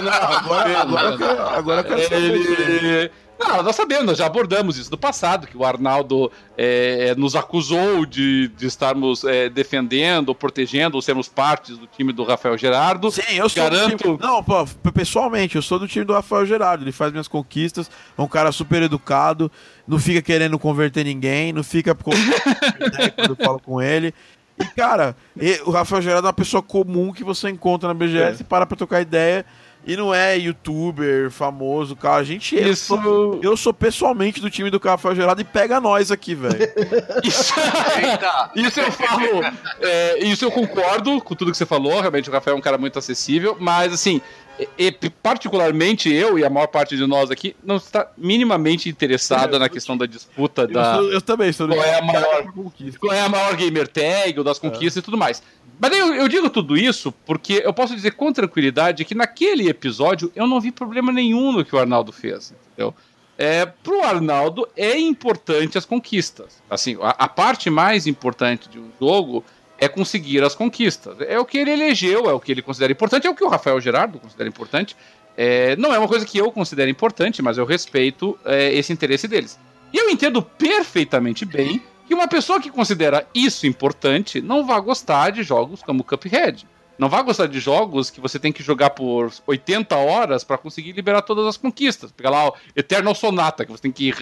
não, 0.01 0.11
agora, 0.11 0.79
agora, 0.81 1.57
agora 1.57 1.81
eu 1.81 1.83
quero 1.83 2.03
saber. 2.03 2.33
Ele... 2.33 3.11
Não, 3.37 3.61
nós 3.61 3.75
sabemos, 3.75 4.05
nós 4.05 4.17
já 4.17 4.25
abordamos 4.25 4.77
isso 4.77 4.89
no 4.89 4.97
passado, 4.97 5.45
que 5.45 5.57
o 5.57 5.65
Arnaldo 5.65 6.31
é, 6.57 7.13
nos 7.15 7.35
acusou 7.35 8.05
de, 8.05 8.47
de 8.49 8.65
estarmos 8.65 9.25
é, 9.25 9.49
defendendo, 9.49 10.33
protegendo, 10.33 10.95
ou 10.95 11.01
sermos 11.01 11.27
partes 11.27 11.77
do 11.77 11.85
time 11.85 12.13
do 12.13 12.23
Rafael 12.23 12.57
Gerardo. 12.57 13.11
Sim, 13.11 13.35
eu 13.35 13.49
sou 13.49 13.63
Garanto... 13.63 13.97
Time... 13.97 14.17
Não, 14.21 14.41
pô, 14.41 14.65
pessoalmente, 14.93 15.57
eu 15.57 15.61
sou 15.61 15.77
do 15.77 15.87
time 15.87 16.05
do 16.05 16.13
Rafael 16.13 16.45
Gerardo. 16.45 16.83
Ele 16.83 16.93
faz 16.93 17.11
minhas 17.11 17.27
conquistas, 17.27 17.91
é 18.17 18.21
um 18.21 18.27
cara 18.27 18.53
super 18.53 18.81
educado, 18.81 19.51
não 19.85 19.99
fica 19.99 20.21
querendo 20.21 20.57
converter 20.57 21.03
ninguém, 21.03 21.51
não 21.51 21.63
fica 21.63 21.93
quando 21.95 23.31
eu 23.31 23.35
falo 23.35 23.59
com 23.59 23.81
ele. 23.81 24.13
E, 24.59 24.65
cara, 24.65 25.15
o 25.65 25.71
Rafael 25.71 26.01
Gerardo 26.01 26.27
é 26.27 26.29
uma 26.29 26.33
pessoa 26.33 26.63
comum 26.63 27.11
que 27.11 27.23
você 27.23 27.49
encontra 27.49 27.87
na 27.87 27.93
BGS 27.93 28.39
é. 28.39 28.41
e 28.41 28.43
para 28.43 28.65
pra 28.65 28.77
trocar 28.77 29.01
ideia 29.01 29.45
e 29.87 29.95
não 29.95 30.13
é 30.13 30.35
youtuber 30.37 31.29
famoso, 31.29 31.95
cara. 31.95 32.15
A 32.15 32.23
gente. 32.23 32.55
Isso... 32.55 32.95
Eu, 32.95 33.01
sou, 33.01 33.39
eu 33.43 33.57
sou 33.57 33.73
pessoalmente 33.73 34.41
do 34.41 34.49
time 34.49 34.71
do 34.71 34.79
Rafael 34.79 35.15
Gerado 35.15 35.41
e 35.41 35.43
pega 35.43 35.79
nós 35.79 36.11
aqui, 36.11 36.33
velho. 36.33 36.57
isso... 37.23 37.53
isso 38.55 38.79
eu 38.79 38.91
falo. 38.91 39.43
É, 39.79 40.23
isso 40.25 40.43
eu 40.43 40.51
concordo 40.51 41.21
com 41.21 41.35
tudo 41.35 41.51
que 41.51 41.57
você 41.57 41.65
falou. 41.65 41.99
Realmente, 41.99 42.29
o 42.29 42.33
Rafael 42.33 42.55
é 42.55 42.59
um 42.59 42.61
cara 42.61 42.77
muito 42.79 42.97
acessível. 42.97 43.55
Mas, 43.59 43.93
assim, 43.93 44.21
e, 44.77 44.91
particularmente 45.21 46.11
eu 46.11 46.39
e 46.39 46.45
a 46.45 46.49
maior 46.49 46.67
parte 46.67 46.95
de 46.95 47.05
nós 47.05 47.29
aqui 47.29 47.55
não 47.63 47.75
está 47.75 48.09
minimamente 48.17 48.87
interessada 48.87 49.59
na 49.59 49.67
questão 49.67 49.97
da 49.97 50.05
disputa 50.05 50.61
eu 50.63 50.67
da. 50.67 50.95
Sou, 50.95 51.11
eu, 51.11 51.21
também 51.21 51.51
sou 51.51 51.67
qual 51.67 51.83
é 51.83 51.99
a 51.99 52.01
maior 52.01 52.53
Qual 52.99 53.13
é 53.13 53.21
a 53.21 53.29
maior 53.29 53.55
gamer 53.55 53.87
tag, 53.87 54.37
ou 54.37 54.43
das 54.43 54.57
conquistas 54.57 54.97
é. 54.97 54.99
e 54.99 55.01
tudo 55.01 55.17
mais. 55.17 55.43
Mas 55.79 55.91
eu, 55.97 56.13
eu, 56.13 56.27
digo 56.29 56.49
tudo 56.49 56.77
isso 56.77 57.11
porque 57.25 57.61
eu 57.65 57.73
posso 57.73 57.93
dizer 57.93 58.11
com 58.11 58.31
tranquilidade 58.31 59.03
que 59.03 59.13
naquele 59.13 59.67
episódio 59.67 60.31
eu 60.35 60.47
não 60.47 60.61
vi 60.61 60.71
problema 60.71 61.11
nenhum 61.11 61.51
no 61.51 61.65
que 61.65 61.75
o 61.75 61.79
Arnaldo 61.79 62.13
fez, 62.13 62.53
entendeu? 62.71 62.93
É, 63.37 63.65
pro 63.65 64.01
Arnaldo 64.01 64.65
é 64.77 64.97
importante 64.97 65.77
as 65.77 65.83
conquistas. 65.83 66.61
Assim, 66.69 66.97
a, 67.01 67.09
a, 67.09 67.27
parte 67.27 67.69
mais 67.69 68.07
importante 68.07 68.69
de 68.69 68.79
um 68.79 68.89
jogo 68.97 69.43
é 69.77 69.87
conseguir 69.87 70.43
as 70.43 70.55
conquistas. 70.55 71.17
É 71.21 71.39
o 71.39 71.45
que 71.45 71.57
ele 71.57 71.71
elegeu, 71.71 72.29
é 72.29 72.33
o 72.33 72.39
que 72.39 72.51
ele 72.51 72.61
considera 72.61 72.91
importante, 72.91 73.27
é 73.27 73.29
o 73.29 73.35
que 73.35 73.43
o 73.43 73.49
Rafael 73.49 73.79
Gerardo 73.79 74.19
considera 74.19 74.47
importante. 74.47 74.95
É, 75.37 75.75
não 75.75 75.93
é 75.93 75.99
uma 75.99 76.07
coisa 76.07 76.25
que 76.25 76.37
eu 76.37 76.51
considero 76.51 76.89
importante, 76.89 77.41
mas 77.41 77.57
eu 77.57 77.65
respeito 77.65 78.37
é, 78.45 78.73
esse 78.73 78.93
interesse 78.93 79.27
deles. 79.27 79.59
E 79.91 79.97
eu 79.97 80.09
entendo 80.09 80.41
perfeitamente 80.41 81.45
bem 81.45 81.81
que 82.07 82.13
uma 82.13 82.27
pessoa 82.27 82.61
que 82.61 82.69
considera 82.69 83.27
isso 83.33 83.65
importante 83.65 84.41
não 84.41 84.65
vai 84.65 84.79
gostar 84.81 85.31
de 85.31 85.43
jogos 85.43 85.81
como 85.81 86.03
Cuphead. 86.03 86.65
Não 86.97 87.09
vai 87.09 87.23
gostar 87.23 87.47
de 87.47 87.59
jogos 87.59 88.09
que 88.09 88.21
você 88.21 88.39
tem 88.39 88.53
que 88.53 88.63
jogar 88.63 88.91
por 88.91 89.31
80 89.45 89.95
horas 89.97 90.43
para 90.45 90.57
conseguir 90.57 90.93
liberar 90.93 91.21
todas 91.23 91.45
as 91.45 91.57
conquistas. 91.57 92.11
Pega 92.11 92.29
lá 92.29 92.47
o 92.47 92.53
Eternal 92.73 93.13
Sonata, 93.13 93.65
que 93.65 93.71
você 93.71 93.81
tem 93.81 93.91
que 93.91 94.13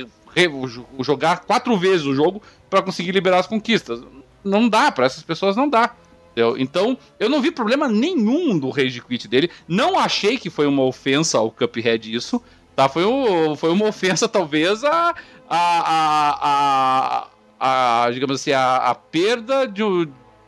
jogar 0.99 1.41
quatro 1.41 1.77
vezes 1.77 2.05
o 2.05 2.15
jogo 2.15 2.41
para 2.69 2.81
conseguir 2.81 3.11
liberar 3.11 3.39
as 3.39 3.47
conquistas. 3.47 4.01
Não 4.43 4.67
dá, 4.67 4.91
para 4.91 5.05
essas 5.05 5.23
pessoas 5.23 5.55
não 5.55 5.69
dá. 5.69 5.95
Entendeu? 6.31 6.57
Então, 6.57 6.97
eu 7.19 7.29
não 7.29 7.41
vi 7.41 7.51
problema 7.51 7.87
nenhum 7.87 8.57
do 8.57 8.69
Rage 8.69 9.01
Quit 9.01 9.27
dele. 9.27 9.51
Não 9.67 9.99
achei 9.99 10.37
que 10.37 10.49
foi 10.49 10.65
uma 10.65 10.83
ofensa 10.83 11.37
ao 11.37 11.51
Cuphead 11.51 12.13
isso. 12.13 12.41
Tá? 12.75 12.89
Foi, 12.89 13.05
um, 13.05 13.55
foi 13.55 13.69
uma 13.69 13.85
ofensa, 13.87 14.27
talvez, 14.29 14.83
a, 14.83 15.13
a, 15.47 17.27
a, 17.59 18.05
a, 18.05 18.11
digamos 18.11 18.41
assim, 18.41 18.51
a, 18.51 18.77
a 18.77 18.95
perda 18.95 19.67
de, 19.67 19.83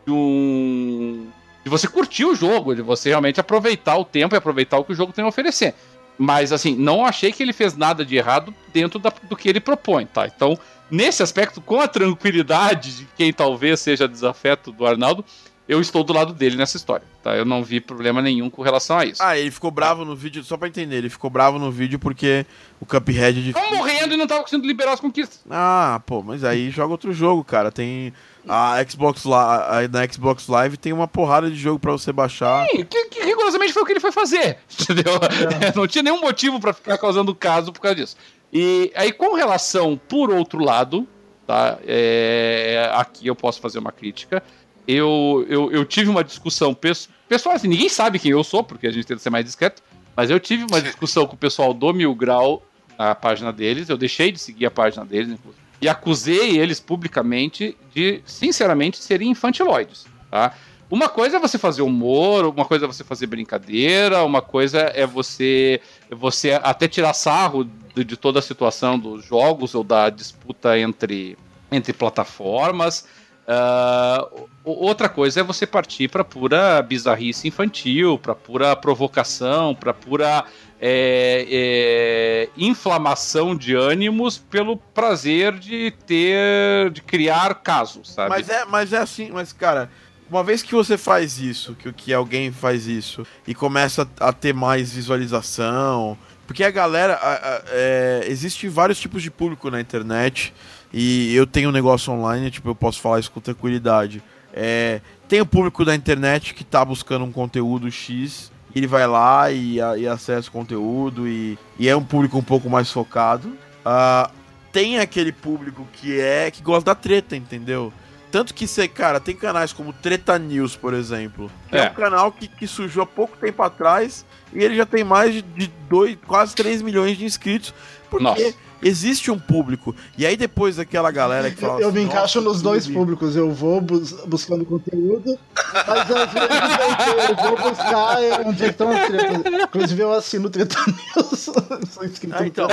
de 0.05 0.11
um. 0.11 1.27
de 1.63 1.69
você 1.69 1.87
curtir 1.87 2.25
o 2.25 2.35
jogo, 2.35 2.75
de 2.75 2.81
você 2.81 3.09
realmente 3.09 3.39
aproveitar 3.39 3.95
o 3.97 4.03
tempo 4.03 4.35
e 4.35 4.37
aproveitar 4.37 4.79
o 4.79 4.83
que 4.83 4.91
o 4.91 4.95
jogo 4.95 5.13
tem 5.13 5.23
a 5.23 5.27
oferecer. 5.27 5.75
Mas, 6.17 6.51
assim, 6.51 6.75
não 6.75 7.05
achei 7.05 7.31
que 7.31 7.43
ele 7.43 7.53
fez 7.53 7.75
nada 7.75 8.03
de 8.03 8.15
errado 8.15 8.53
dentro 8.73 8.97
da, 8.97 9.11
do 9.29 9.35
que 9.35 9.49
ele 9.49 9.59
propõe, 9.59 10.05
tá? 10.05 10.25
Então, 10.25 10.57
nesse 10.89 11.23
aspecto, 11.23 11.61
com 11.61 11.79
a 11.79 11.87
tranquilidade 11.87 12.97
de 12.97 13.07
quem 13.15 13.31
talvez 13.31 13.79
seja 13.79 14.07
desafeto 14.07 14.71
do 14.71 14.85
Arnaldo, 14.85 15.23
eu 15.67 15.81
estou 15.81 16.03
do 16.03 16.13
lado 16.13 16.31
dele 16.31 16.55
nessa 16.55 16.77
história, 16.77 17.05
tá? 17.23 17.35
Eu 17.35 17.43
não 17.43 17.63
vi 17.63 17.81
problema 17.81 18.21
nenhum 18.21 18.51
com 18.51 18.61
relação 18.61 18.99
a 18.99 19.05
isso. 19.05 19.21
Ah, 19.21 19.35
ele 19.35 19.49
ficou 19.49 19.71
bravo 19.71 20.05
no 20.05 20.15
vídeo, 20.15 20.43
só 20.43 20.57
pra 20.57 20.67
entender, 20.67 20.97
ele 20.97 21.09
ficou 21.09 21.27
bravo 21.29 21.57
no 21.57 21.71
vídeo 21.71 21.97
porque 21.97 22.45
o 22.79 22.85
Cuphead... 22.85 23.41
De... 23.41 23.51
Tava 23.51 23.75
morrendo 23.75 24.13
e 24.13 24.17
não 24.17 24.27
tava 24.27 24.41
conseguindo 24.41 24.67
liberar 24.67 24.93
as 24.93 24.99
conquistas. 24.99 25.41
Ah, 25.49 26.01
pô, 26.05 26.21
mas 26.21 26.43
aí 26.43 26.69
joga 26.69 26.91
outro 26.91 27.11
jogo, 27.11 27.43
cara. 27.43 27.71
Tem... 27.71 28.13
A 28.47 28.75
Xbox 28.87 29.23
Live, 29.23 29.87
na 29.91 30.07
Xbox 30.07 30.47
Live 30.47 30.77
tem 30.77 30.93
uma 30.93 31.07
porrada 31.07 31.49
de 31.49 31.55
jogo 31.55 31.79
para 31.79 31.91
você 31.91 32.13
baixar. 32.13 32.67
Sim, 32.67 32.85
que, 32.85 33.05
que, 33.05 33.23
rigorosamente 33.23 33.73
foi 33.73 33.81
o 33.81 33.85
que 33.87 33.93
ele 33.93 33.99
foi 33.99 34.11
fazer. 34.11 34.59
Entendeu? 34.79 35.13
É. 35.15 35.75
Não 35.75 35.87
tinha 35.87 36.03
nenhum 36.03 36.21
motivo 36.21 36.59
para 36.59 36.71
ficar 36.71 36.95
causando 36.99 37.33
caso 37.33 37.73
por 37.73 37.81
causa 37.81 37.95
disso. 37.95 38.15
E 38.57 38.91
aí, 38.95 39.11
com 39.11 39.35
relação, 39.35 39.99
por 40.07 40.31
outro 40.31 40.63
lado, 40.63 41.05
tá? 41.45 41.77
É, 41.85 42.89
aqui 42.93 43.27
eu 43.27 43.35
posso 43.35 43.59
fazer 43.59 43.79
uma 43.79 43.91
crítica 43.91 44.41
eu, 44.87 45.45
eu, 45.49 45.71
eu 45.71 45.85
tive 45.85 46.09
uma 46.09 46.23
discussão 46.23 46.73
pessoal, 46.73 47.55
assim, 47.55 47.67
ninguém 47.67 47.89
sabe 47.89 48.19
quem 48.19 48.31
eu 48.31 48.43
sou, 48.43 48.63
porque 48.63 48.87
a 48.87 48.91
gente 48.91 49.05
tenta 49.05 49.19
ser 49.19 49.29
mais 49.29 49.43
discreto, 49.43 49.81
mas 50.15 50.29
eu 50.29 50.39
tive 50.39 50.65
uma 50.69 50.81
discussão 50.81 51.25
com 51.25 51.35
o 51.35 51.37
pessoal 51.37 51.73
do 51.73 51.93
Mil 51.93 52.13
Grau 52.13 52.63
na 52.97 53.15
página 53.15 53.51
deles, 53.51 53.89
eu 53.89 53.97
deixei 53.97 54.31
de 54.31 54.39
seguir 54.39 54.65
a 54.67 54.71
página 54.71 55.03
deles, 55.03 55.31
inclusive, 55.31 55.63
e 55.81 55.89
acusei 55.89 56.57
eles 56.57 56.79
publicamente 56.79 57.75
de, 57.93 58.21
sinceramente, 58.25 58.97
serem 58.97 59.29
infantiloides, 59.29 60.05
tá? 60.29 60.53
Uma 60.89 61.09
coisa 61.09 61.37
é 61.37 61.39
você 61.39 61.57
fazer 61.57 61.81
humor, 61.81 62.45
uma 62.45 62.63
coisa 62.63 62.85
é 62.85 62.87
você 62.87 63.03
fazer 63.03 63.25
brincadeira, 63.25 64.23
uma 64.23 64.41
coisa 64.41 64.79
é 64.93 65.05
você, 65.05 65.81
você 66.11 66.51
até 66.61 66.87
tirar 66.87 67.13
sarro 67.13 67.67
de, 67.95 68.03
de 68.03 68.17
toda 68.17 68.39
a 68.39 68.41
situação 68.41 68.99
dos 68.99 69.25
jogos 69.25 69.73
ou 69.73 69.83
da 69.83 70.09
disputa 70.09 70.77
entre, 70.77 71.37
entre 71.71 71.93
plataformas. 71.93 73.07
Uh, 73.47 74.49
outra 74.63 75.07
coisa 75.07 75.39
é 75.39 75.43
você 75.43 75.67
partir 75.67 76.09
para 76.09 76.23
pura 76.23 76.81
bizarrice 76.81 77.47
infantil, 77.47 78.17
para 78.17 78.33
pura 78.33 78.75
provocação, 78.75 79.75
para 79.75 79.93
pura 79.93 80.43
é, 80.81 81.45
é, 81.49 82.49
inflamação 82.57 83.55
de 83.55 83.75
ânimos 83.75 84.37
pelo 84.37 84.77
prazer 84.77 85.53
de 85.53 85.93
ter, 86.05 86.89
de 86.91 87.01
criar 87.01 87.55
casos, 87.55 88.11
sabe? 88.11 88.29
Mas 88.29 88.49
é, 88.49 88.65
mas 88.65 88.93
é 88.93 88.97
assim, 88.97 89.29
mas 89.31 89.53
cara, 89.53 89.91
uma 90.29 90.43
vez 90.43 90.63
que 90.63 90.73
você 90.73 90.97
faz 90.97 91.39
isso, 91.39 91.75
que, 91.75 91.93
que 91.93 92.13
alguém 92.13 92.51
faz 92.51 92.87
isso 92.87 93.25
e 93.47 93.53
começa 93.53 94.09
a 94.19 94.33
ter 94.33 94.53
mais 94.53 94.91
visualização, 94.91 96.17
porque 96.47 96.63
a 96.63 96.71
galera, 96.71 97.13
a, 97.13 97.33
a, 97.33 97.61
é, 97.69 98.25
existe 98.27 98.67
vários 98.67 98.99
tipos 98.99 99.23
de 99.23 99.31
público 99.31 99.69
na 99.69 99.79
internet 99.81 100.53
e 100.93 101.35
eu 101.35 101.45
tenho 101.45 101.69
um 101.69 101.71
negócio 101.71 102.13
online, 102.13 102.51
tipo, 102.51 102.69
eu 102.69 102.75
posso 102.75 103.01
falar 103.01 103.19
isso 103.19 103.31
com 103.31 103.39
tranquilidade. 103.39 104.23
É, 104.53 105.01
tem 105.27 105.41
o 105.41 105.45
público 105.45 105.83
da 105.83 105.95
internet 105.95 106.53
que 106.53 106.61
está 106.61 106.85
buscando 106.85 107.25
um 107.25 107.31
conteúdo 107.31 107.91
X, 107.91 108.51
ele 108.75 108.87
vai 108.87 109.07
lá 109.07 109.51
e, 109.51 109.77
e 109.77 110.07
acessa 110.07 110.49
o 110.49 110.51
conteúdo 110.51 111.27
e, 111.27 111.57
e, 111.79 111.87
é 111.87 111.95
um 111.95 112.03
público 112.03 112.37
um 112.37 112.43
pouco 112.43 112.69
mais 112.69 112.91
focado. 112.91 113.49
Uh, 113.49 114.31
tem 114.71 114.99
aquele 114.99 115.31
público 115.31 115.87
que 115.93 116.19
é 116.19 116.51
que 116.51 116.61
gosta 116.61 116.85
da 116.85 116.95
treta, 116.95 117.35
entendeu? 117.35 117.93
Tanto 118.35 118.53
que 118.53 118.67
você, 118.67 118.85
cara, 118.85 119.17
tem 119.17 119.33
canais 119.33 119.71
como 119.71 119.93
Treta 119.93 120.37
News, 120.37 120.75
por 120.75 120.93
exemplo. 120.93 121.49
É, 121.71 121.77
é 121.77 121.89
um 121.89 121.93
canal 121.93 122.33
que, 122.33 122.49
que 122.49 122.67
surgiu 122.67 123.01
há 123.01 123.05
pouco 123.05 123.37
tempo 123.37 123.63
atrás 123.63 124.25
e 124.51 124.61
ele 124.61 124.75
já 124.75 124.85
tem 124.85 125.05
mais 125.05 125.35
de, 125.35 125.71
dois, 125.89 126.17
quase 126.27 126.53
3 126.53 126.81
milhões 126.81 127.17
de 127.17 127.23
inscritos. 127.23 127.73
Porque 128.09 128.25
Nossa 128.25 128.53
existe 128.83 129.31
um 129.31 129.39
público. 129.39 129.95
E 130.17 130.25
aí 130.25 130.37
depois 130.37 130.75
daquela 130.75 131.09
galera 131.11 131.49
que 131.49 131.57
fala 131.57 131.79
Eu, 131.79 131.87
eu 131.87 131.91
me 131.93 132.01
encaixo 132.01 132.41
nos 132.41 132.61
dois 132.61 132.87
públicos. 132.87 133.35
Eu 133.35 133.51
vou 133.51 133.81
bus 133.81 134.11
buscando 134.27 134.65
conteúdo, 134.65 135.39
mas 135.73 136.11
às 136.11 136.33
vezes 136.33 137.29
eu, 137.29 137.35
vou 137.35 137.69
buscar 137.69 138.17
onde 138.45 138.63
é 138.63 138.65
que 138.65 138.71
estão 138.71 138.91
as 138.91 139.07
tretas. 139.07 139.53
Inclusive 139.63 140.03
eu 140.03 140.13
assino 140.13 140.49
Treta 140.49 140.77
News. 140.87 141.39
Sou 141.89 142.05
inscrito 142.05 142.35
ah, 142.37 142.45
então. 142.45 142.67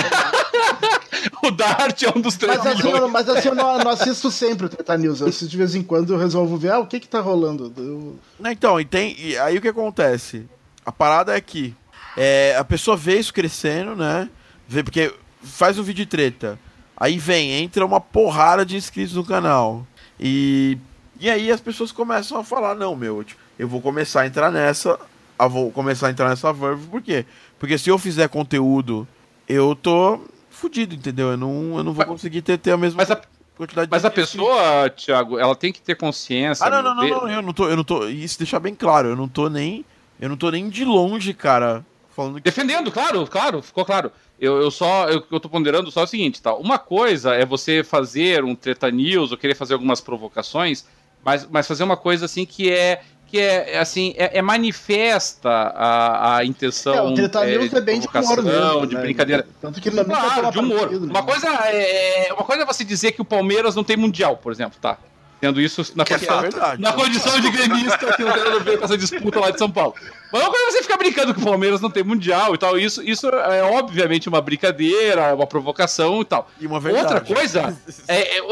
O 1.43 1.51
Dart 1.51 2.03
é 2.03 2.11
um 2.17 2.21
dos 2.21 2.37
três 2.37 2.59
mas, 2.59 2.67
assim, 2.67 2.89
eu, 2.89 3.09
mas 3.09 3.29
assim, 3.29 3.49
eu 3.49 3.55
não, 3.55 3.79
não, 3.79 3.91
assisto 3.91 4.31
sempre 4.31 4.67
o 4.67 4.69
Treta 4.69 4.97
News. 4.97 5.21
Eu 5.21 5.29
assisto 5.29 5.49
de 5.49 5.57
vez 5.57 5.75
em 5.75 5.83
quando, 5.83 6.13
eu 6.13 6.19
resolvo 6.19 6.57
ver 6.57 6.73
ah, 6.73 6.79
o 6.79 6.87
que 6.87 7.01
que 7.01 7.09
tá 7.09 7.21
rolando. 7.21 7.73
Eu... 7.77 8.19
Então, 8.51 8.81
e, 8.81 8.85
tem, 8.85 9.17
e 9.19 9.37
aí 9.39 9.59
o 9.59 9.61
que 9.61 9.69
acontece? 9.69 10.47
A 10.85 10.93
parada 10.93 11.37
é 11.37 11.41
que 11.41 11.75
é, 12.17 12.57
a 12.57 12.65
pessoa 12.65 12.97
vê 12.97 13.19
isso 13.19 13.33
crescendo, 13.33 13.97
né? 13.97 14.29
Vê, 14.69 14.83
porque 14.83 15.13
faz 15.43 15.79
um 15.79 15.83
vídeo 15.83 16.05
de 16.05 16.11
treta. 16.11 16.59
Aí 16.97 17.19
vem, 17.19 17.53
entra 17.53 17.85
uma 17.85 18.01
porrada 18.01 18.65
de 18.65 18.77
inscritos 18.77 19.15
no 19.15 19.25
canal. 19.25 19.87
E, 20.21 20.79
e 21.19 21.29
aí 21.29 21.51
as 21.51 21.61
pessoas 21.61 21.91
começam 21.91 22.39
a 22.39 22.45
falar, 22.45 22.75
não, 22.75 22.95
meu, 22.95 23.25
tipo, 23.25 23.41
eu 23.59 23.67
vou 23.67 23.81
começar 23.81 24.23
a 24.23 24.27
entrar 24.27 24.51
nessa. 24.51 24.99
Eu 25.39 25.51
vou 25.51 25.73
começar 25.73 26.07
a 26.07 26.11
entrar 26.11 26.29
nessa 26.29 26.53
verve, 26.53 26.87
por 26.87 27.03
quê? 27.03 27.25
Porque 27.59 27.77
se 27.77 27.91
eu 27.91 27.99
fizer 27.99 28.29
conteúdo, 28.29 29.09
eu 29.49 29.75
tô 29.75 30.21
fudido, 30.63 30.95
entendeu? 30.95 31.33
Eu 31.33 31.37
não, 31.37 31.77
eu 31.77 31.83
não 31.83 31.93
vou 31.93 32.05
conseguir 32.05 32.41
ter, 32.41 32.57
ter 32.57 32.71
a 32.71 32.77
mesma 32.77 32.99
mas 32.99 33.11
a, 33.11 33.21
quantidade 33.57 33.91
Mas 33.91 34.05
a 34.05 34.11
pessoa, 34.11 34.89
Thiago, 34.91 35.39
ela 35.39 35.57
tem 35.57 35.73
que 35.73 35.83
ter 35.83 35.97
consciência. 35.97 36.65
Ah, 36.65 36.71
não, 36.71 36.83
não, 36.83 36.95
não, 36.95 37.09
não, 37.09 37.29
eu 37.31 37.43
não 37.43 37.53
tô, 37.53 37.69
eu 37.69 37.77
não 37.77 37.85
tô. 37.85 38.07
Isso 38.07 38.39
deixar 38.39 38.61
bem 38.61 38.75
claro, 38.75 39.09
eu 39.09 39.17
não 39.17 39.29
tô 39.29 39.49
nem. 39.49 39.85
Eu 40.21 40.29
não 40.29 40.37
tô 40.37 40.51
nem 40.51 40.69
de 40.69 40.85
longe, 40.85 41.35
cara, 41.35 41.85
falando 42.15 42.37
que... 42.37 42.43
Defendendo, 42.43 42.93
claro, 42.93 43.27
claro, 43.27 43.61
ficou 43.61 43.85
claro. 43.85 44.13
Eu, 44.39 44.61
eu 44.61 44.71
só, 44.71 45.09
eu, 45.09 45.25
eu 45.31 45.41
tô 45.41 45.49
ponderando 45.49 45.91
só 45.91 46.05
o 46.05 46.07
seguinte, 46.07 46.41
tá? 46.41 46.55
Uma 46.55 46.79
coisa 46.79 47.35
é 47.35 47.45
você 47.45 47.83
fazer 47.83 48.45
um 48.45 48.55
treta 48.55 48.89
news 48.89 49.33
ou 49.33 49.39
querer 49.39 49.57
fazer 49.57 49.75
algumas 49.75 50.01
provocações, 50.01 50.87
mas, 51.25 51.49
mas 51.51 51.67
fazer 51.67 51.83
uma 51.83 51.97
coisa 51.97 52.27
assim 52.27 52.47
que 52.47 52.71
é 52.71 53.03
que 53.33 53.41
é 53.41 53.79
assim 53.79 54.13
é, 54.19 54.39
é 54.39 54.43
manifesta 54.43 55.49
a, 55.49 56.37
a 56.37 56.45
intenção 56.45 56.95
é, 56.95 57.01
o 57.01 57.15
Treta 57.15 57.49
é, 57.49 57.55
é 57.55 57.81
bem 57.81 57.99
de 57.99 58.07
humor 58.07 58.43
mesmo, 58.43 58.87
de 58.87 58.95
né? 58.95 59.01
brincadeira 59.01 59.47
tanto 59.59 59.81
que 59.81 59.89
ele 59.89 60.05
claro, 60.05 60.51
de 60.51 60.59
humor 60.59 60.81
partido, 60.81 61.07
uma 61.07 61.23
né? 61.23 61.27
coisa 61.27 61.49
é 61.49 62.31
uma 62.31 62.45
coisa 62.45 62.63
é 62.63 62.67
você 62.67 62.85
dizer 62.85 63.13
que 63.13 63.23
o 63.23 63.25
Palmeiras 63.25 63.75
não 63.75 63.83
tem 63.83 63.97
mundial 63.97 64.37
por 64.37 64.53
exemplo 64.53 64.79
tá 64.79 64.99
Tendo 65.43 65.61
isso 65.61 65.83
na, 65.97 66.05
que 66.05 66.15
condição, 66.15 66.39
é 66.39 66.43
verdade, 66.43 66.81
na 66.81 66.93
condição 66.93 67.41
de 67.41 67.51
gremista 67.51 67.99
que 67.99 68.23
não 68.23 68.33
tem 68.33 68.45
nada 68.45 68.55
a 68.55 68.61
ver 68.61 68.79
com 68.79 68.85
essa 68.85 68.97
disputa 68.97 69.41
lá 69.41 69.51
de 69.51 69.59
São 69.59 69.69
Paulo. 69.69 69.93
Mas 70.33 70.41
uma 70.41 70.51
coisa 70.51 70.69
é 70.69 70.71
você 70.71 70.83
ficar 70.85 70.97
brincando 70.97 71.35
que 71.35 71.41
o 71.41 71.45
Palmeiras 71.45 71.81
não 71.81 71.91
tem 71.91 72.05
mundial 72.05 72.55
e 72.55 72.59
tal. 72.59 72.79
Isso, 72.79 73.03
isso 73.03 73.29
é 73.29 73.61
obviamente 73.65 74.29
uma 74.29 74.41
brincadeira, 74.41 75.35
uma 75.35 75.45
provocação 75.45 76.21
e 76.21 76.25
tal. 76.25 76.49
E 76.61 76.67
uma 76.69 76.79
verdade. 76.79 77.07
Outra 77.07 77.21
coisa 77.23 77.77
é, 78.07 78.39
é 78.39 78.43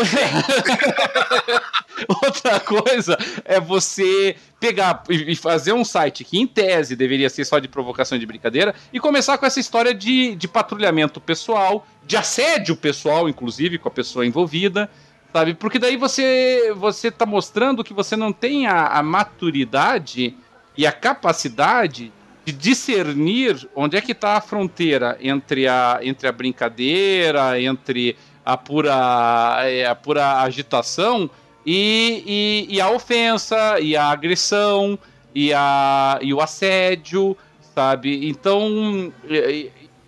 Outra 2.25 2.59
coisa 2.59 3.17
é 3.45 3.61
você 3.61 4.35
pegar 4.59 5.05
e 5.09 5.37
fazer 5.37 5.73
um 5.73 5.85
site 5.85 6.25
que, 6.25 6.41
em 6.41 6.47
tese, 6.47 6.97
deveria 6.97 7.31
ser 7.31 7.45
só 7.45 7.61
de 7.61 7.69
provocação 7.69 8.17
e 8.17 8.19
de 8.19 8.27
brincadeira, 8.27 8.75
e 8.93 8.99
começar 8.99 9.39
com 9.39 9.47
essa 9.47 9.61
história 9.61 9.95
de, 9.95 10.35
de 10.35 10.49
patrulhamento 10.49 11.21
pessoal, 11.21 11.87
de 12.05 12.17
assédio 12.17 12.75
pessoal, 12.75 13.29
inclusive, 13.29 13.79
com 13.79 13.87
a 13.87 13.93
pessoa 13.93 14.27
envolvida 14.27 14.91
Sabe? 15.33 15.55
Porque 15.55 15.79
daí 15.79 15.97
você 15.97 16.73
você 16.77 17.11
tá 17.11 17.25
mostrando 17.25 17.85
que 17.85 17.95
você 17.95 18.17
não 18.17 18.33
tem 18.33 18.67
a, 18.67 18.87
a 18.87 19.03
maturidade 19.03 20.37
e 20.77 20.87
a 20.87 20.93
capacidade 20.93 22.13
de 22.45 22.53
discernir 22.53 23.69
onde 23.75 23.97
é 23.97 24.01
que 24.01 24.13
está 24.13 24.37
a 24.37 24.41
fronteira 24.41 25.17
entre 25.21 25.69
a, 25.69 26.01
entre 26.03 26.27
a 26.27 26.33
brincadeira, 26.33 27.61
entre 27.61 28.17
a 28.45 28.57
pura, 28.57 29.61
é, 29.63 29.87
a 29.87 29.95
pura 29.95 30.41
agitação 30.43 31.31
e, 31.65 32.67
e, 32.69 32.77
e, 32.77 32.81
a 32.81 32.91
ofensa, 32.91 33.79
e 33.79 33.95
a 33.95 34.07
agressão, 34.07 34.99
e, 35.35 35.53
a, 35.53 36.19
e 36.23 36.33
o 36.33 36.41
assédio, 36.41 37.37
sabe? 37.75 38.29
Então, 38.29 39.13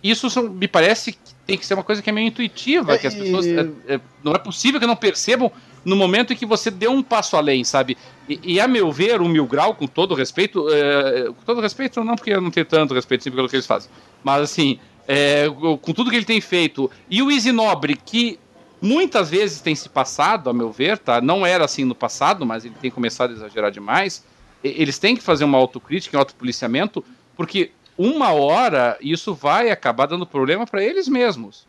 isso 0.01 0.49
me 0.49 0.67
parece 0.67 1.17
tem 1.45 1.57
que 1.57 1.65
ser 1.65 1.73
uma 1.73 1.83
coisa 1.83 2.01
que 2.01 2.09
é 2.09 2.13
meio 2.13 2.27
intuitiva, 2.27 2.93
é, 2.93 2.97
que 2.97 3.07
as 3.07 3.13
pessoas. 3.13 3.45
É, 3.45 3.95
é, 3.95 3.99
não 4.23 4.33
é 4.33 4.37
possível 4.37 4.79
que 4.79 4.87
não 4.87 4.95
percebam 4.95 5.51
no 5.83 5.95
momento 5.95 6.31
em 6.31 6.35
que 6.35 6.45
você 6.45 6.71
deu 6.71 6.91
um 6.91 7.03
passo 7.03 7.35
além, 7.35 7.63
sabe? 7.63 7.97
E, 8.27 8.39
e 8.43 8.59
a 8.59 8.67
meu 8.67 8.91
ver, 8.91 9.21
o 9.21 9.27
Mil 9.27 9.45
Grau, 9.45 9.75
com 9.75 9.85
todo 9.85 10.15
respeito, 10.15 10.67
é, 10.69 11.25
com 11.25 11.43
todo 11.45 11.61
respeito, 11.61 12.03
não 12.03 12.15
porque 12.15 12.31
eu 12.31 12.41
não 12.41 12.49
tenho 12.49 12.65
tanto 12.65 12.93
respeito 12.93 13.23
sempre 13.23 13.37
pelo 13.37 13.49
que 13.49 13.55
eles 13.55 13.65
fazem, 13.65 13.89
mas 14.23 14.41
assim, 14.41 14.79
é, 15.07 15.45
com 15.81 15.93
tudo 15.93 16.09
que 16.09 16.15
ele 16.15 16.25
tem 16.25 16.39
feito, 16.39 16.89
e 17.09 17.21
o 17.21 17.29
Easy 17.29 17.51
Nobre, 17.51 17.97
que 17.97 18.39
muitas 18.81 19.29
vezes 19.29 19.61
tem 19.61 19.75
se 19.75 19.89
passado, 19.89 20.49
a 20.49 20.53
meu 20.53 20.71
ver, 20.71 20.97
tá? 20.97 21.21
Não 21.21 21.45
era 21.45 21.65
assim 21.65 21.85
no 21.85 21.95
passado, 21.95 22.45
mas 22.45 22.65
ele 22.65 22.75
tem 22.81 22.91
começado 22.91 23.31
a 23.31 23.33
exagerar 23.33 23.71
demais. 23.71 24.25
Eles 24.61 24.99
têm 24.99 25.15
que 25.15 25.23
fazer 25.23 25.45
uma 25.45 25.57
autocrítica, 25.57 26.17
um 26.17 26.19
autopoliciamento, 26.19 27.03
porque 27.35 27.71
uma 27.97 28.31
hora 28.31 28.97
isso 29.01 29.33
vai 29.33 29.69
acabar 29.69 30.05
dando 30.05 30.25
problema 30.25 30.65
para 30.65 30.83
eles 30.83 31.07
mesmos. 31.07 31.65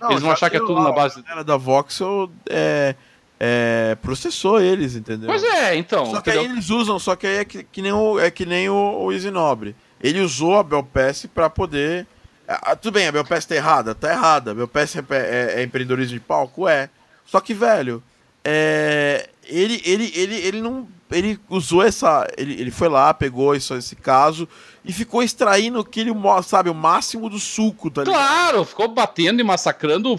Não, 0.00 0.10
eles 0.10 0.22
vão 0.22 0.30
achar 0.30 0.48
que 0.48 0.56
é 0.56 0.60
tudo 0.60 0.80
na 0.80 0.92
base. 0.92 1.22
A 1.26 1.42
da 1.42 1.56
Voxel 1.56 2.30
é, 2.48 2.94
é, 3.38 3.96
processou 4.00 4.60
eles, 4.60 4.94
entendeu? 4.94 5.28
Pois 5.28 5.42
é, 5.42 5.76
então. 5.76 6.06
Só 6.06 6.20
que 6.20 6.30
entendeu? 6.30 6.40
aí 6.40 6.46
eles 6.46 6.70
usam, 6.70 6.98
só 6.98 7.14
que 7.14 7.26
aí 7.26 7.36
é 7.36 7.44
que, 7.44 7.62
que 7.64 7.82
nem 7.82 7.92
o, 7.92 8.18
é 8.18 8.30
que 8.30 8.46
nem 8.46 8.68
o, 8.68 8.74
o 8.74 9.12
Easy 9.12 9.30
Nobre. 9.30 9.76
Ele 10.00 10.20
usou 10.20 10.58
a 10.58 10.62
Belpass 10.62 11.26
para 11.26 11.50
poder. 11.50 12.06
Ah, 12.48 12.76
tudo 12.76 12.94
bem, 12.94 13.08
a 13.08 13.12
Belpass 13.12 13.44
tá 13.44 13.54
errada? 13.54 13.94
Tá 13.94 14.12
errada. 14.12 14.52
A 14.52 14.54
Belpass 14.54 14.96
é, 14.96 15.04
é, 15.10 15.60
é 15.60 15.62
empreendedorismo 15.62 16.14
de 16.14 16.20
palco? 16.20 16.68
É. 16.68 16.88
Só 17.24 17.40
que, 17.40 17.52
velho, 17.52 18.02
é, 18.44 19.28
ele, 19.44 19.82
ele, 19.84 20.12
ele, 20.14 20.34
ele 20.36 20.60
não. 20.60 20.86
Ele 21.10 21.38
usou 21.48 21.82
essa. 21.82 22.26
Ele, 22.36 22.60
ele 22.60 22.70
foi 22.70 22.88
lá, 22.88 23.14
pegou 23.14 23.54
isso, 23.54 23.74
esse 23.74 23.94
caso 23.94 24.48
e 24.86 24.92
ficou 24.92 25.20
extraindo 25.20 25.80
aquele, 25.80 26.12
sabe, 26.44 26.70
o 26.70 26.74
máximo 26.74 27.28
do 27.28 27.40
suco, 27.40 27.90
tá 27.90 28.04
ligado? 28.04 28.16
Claro, 28.16 28.64
ficou 28.64 28.86
batendo 28.86 29.40
e 29.40 29.44
massacrando. 29.44 30.18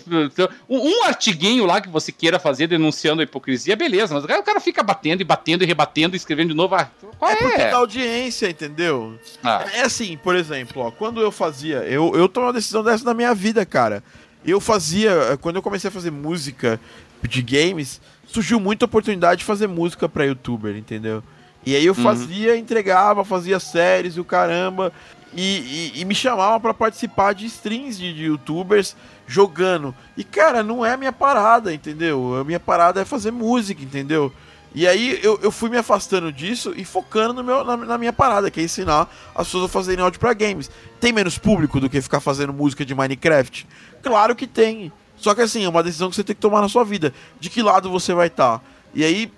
Um, 0.69 1.05
artiguinho 1.05 1.65
lá 1.65 1.79
que 1.79 1.87
você 1.87 2.11
queira 2.11 2.37
fazer 2.37 2.67
denunciando 2.67 3.21
a 3.21 3.23
hipocrisia, 3.23 3.77
beleza, 3.77 4.13
mas 4.13 4.25
o 4.25 4.43
cara 4.43 4.59
fica 4.59 4.83
batendo 4.83 5.21
e 5.21 5.23
batendo 5.23 5.63
e 5.63 5.67
rebatendo 5.67 6.15
e 6.15 6.17
escrevendo 6.17 6.49
de 6.49 6.53
novo. 6.53 6.75
Ah, 6.75 6.91
qual 7.17 7.31
é? 7.31 7.33
É 7.35 7.37
porque 7.37 7.57
dá 7.57 7.77
audiência, 7.77 8.49
entendeu? 8.49 9.17
Ah. 9.41 9.65
É 9.71 9.83
assim, 9.83 10.17
por 10.17 10.35
exemplo, 10.35 10.81
ó, 10.81 10.91
quando 10.91 11.21
eu 11.21 11.31
fazia. 11.31 11.77
Eu, 11.77 12.13
eu 12.13 12.27
tomei 12.27 12.47
uma 12.47 12.53
decisão 12.53 12.83
dessa 12.83 13.05
na 13.05 13.13
minha 13.13 13.33
vida, 13.33 13.65
cara. 13.65 14.03
Eu 14.45 14.59
fazia. 14.59 15.37
Quando 15.39 15.55
eu 15.55 15.61
comecei 15.61 15.87
a 15.87 15.91
fazer 15.91 16.11
música 16.11 16.77
de 17.23 17.41
games 17.41 18.01
surgiu 18.27 18.59
muita 18.59 18.85
oportunidade 18.85 19.39
de 19.39 19.45
fazer 19.45 19.67
música 19.67 20.07
para 20.07 20.25
youtuber, 20.25 20.75
entendeu? 20.75 21.23
E 21.65 21.75
aí 21.75 21.85
eu 21.85 21.93
uhum. 21.93 22.03
fazia, 22.03 22.53
uhum. 22.53 22.59
entregava, 22.59 23.25
fazia 23.25 23.59
séries 23.59 24.15
e 24.15 24.19
o 24.19 24.25
caramba. 24.25 24.93
E, 25.33 25.91
e, 25.95 26.01
e 26.01 26.05
me 26.05 26.15
chamava 26.15 26.59
para 26.59 26.73
participar 26.73 27.33
de 27.33 27.45
streams 27.45 27.97
de, 27.97 28.13
de, 28.13 28.23
youtubers 28.23 28.95
jogando. 29.27 29.93
E 30.15 30.23
cara, 30.23 30.63
não 30.63 30.85
é 30.85 30.93
a 30.93 30.97
minha 30.97 31.11
parada, 31.11 31.73
entendeu? 31.73 32.35
A 32.39 32.43
minha 32.43 32.59
parada 32.59 33.01
é 33.01 33.05
fazer 33.05 33.31
música, 33.31 33.83
entendeu? 33.83 34.31
E 34.73 34.87
aí 34.87 35.19
eu, 35.23 35.39
eu 35.41 35.51
fui 35.51 35.69
me 35.69 35.77
afastando 35.77 36.31
disso 36.31 36.73
e 36.75 36.85
focando 36.85 37.33
no 37.33 37.43
meu, 37.43 37.63
na, 37.63 37.75
na 37.75 37.97
minha 37.97 38.13
parada, 38.13 38.49
que 38.51 38.59
é 38.59 38.63
ensinar 38.63 39.13
as 39.35 39.47
pessoas 39.47 39.65
a 39.65 39.67
fazerem 39.67 40.03
áudio 40.03 40.19
para 40.19 40.33
games. 40.33 40.69
Tem 40.99 41.11
menos 41.11 41.37
público 41.37 41.79
do 41.79 41.89
que 41.89 42.01
ficar 42.01 42.19
fazendo 42.19 42.53
música 42.53 42.85
de 42.85 42.93
Minecraft? 42.95 43.67
Claro 44.01 44.35
que 44.35 44.47
tem. 44.47 44.91
Só 45.17 45.33
que 45.33 45.41
assim, 45.41 45.65
é 45.65 45.69
uma 45.69 45.83
decisão 45.83 46.09
que 46.09 46.15
você 46.15 46.23
tem 46.23 46.35
que 46.35 46.41
tomar 46.41 46.61
na 46.61 46.69
sua 46.69 46.83
vida. 46.83 47.13
De 47.39 47.49
que 47.49 47.61
lado 47.61 47.89
você 47.89 48.13
vai 48.13 48.27
estar. 48.27 48.59
Tá. 48.59 48.65
E 48.93 49.03
aí, 49.03 49.31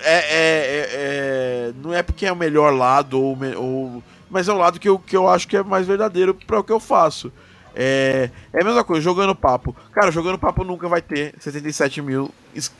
é, 0.00 0.12
é, 0.12 0.18
é, 0.18 0.88
é, 0.92 1.72
não 1.82 1.92
é 1.92 2.02
porque 2.02 2.26
é 2.26 2.32
o 2.32 2.36
melhor 2.36 2.72
lado, 2.74 3.20
ou, 3.20 3.38
ou, 3.56 4.02
mas 4.28 4.48
é 4.48 4.52
o 4.52 4.58
lado 4.58 4.80
que 4.80 4.88
eu, 4.88 4.98
que 4.98 5.16
eu 5.16 5.28
acho 5.28 5.46
que 5.46 5.56
é 5.56 5.62
mais 5.62 5.86
verdadeiro 5.86 6.34
para 6.34 6.58
o 6.58 6.64
que 6.64 6.72
eu 6.72 6.80
faço. 6.80 7.32
É, 7.74 8.30
é 8.52 8.62
a 8.62 8.64
mesma 8.64 8.82
coisa, 8.82 9.02
jogando 9.02 9.34
papo. 9.34 9.76
Cara, 9.92 10.10
jogando 10.10 10.38
papo 10.38 10.64
nunca 10.64 10.88
vai 10.88 11.00
ter 11.00 11.34
77 11.38 12.02
mil 12.02 12.30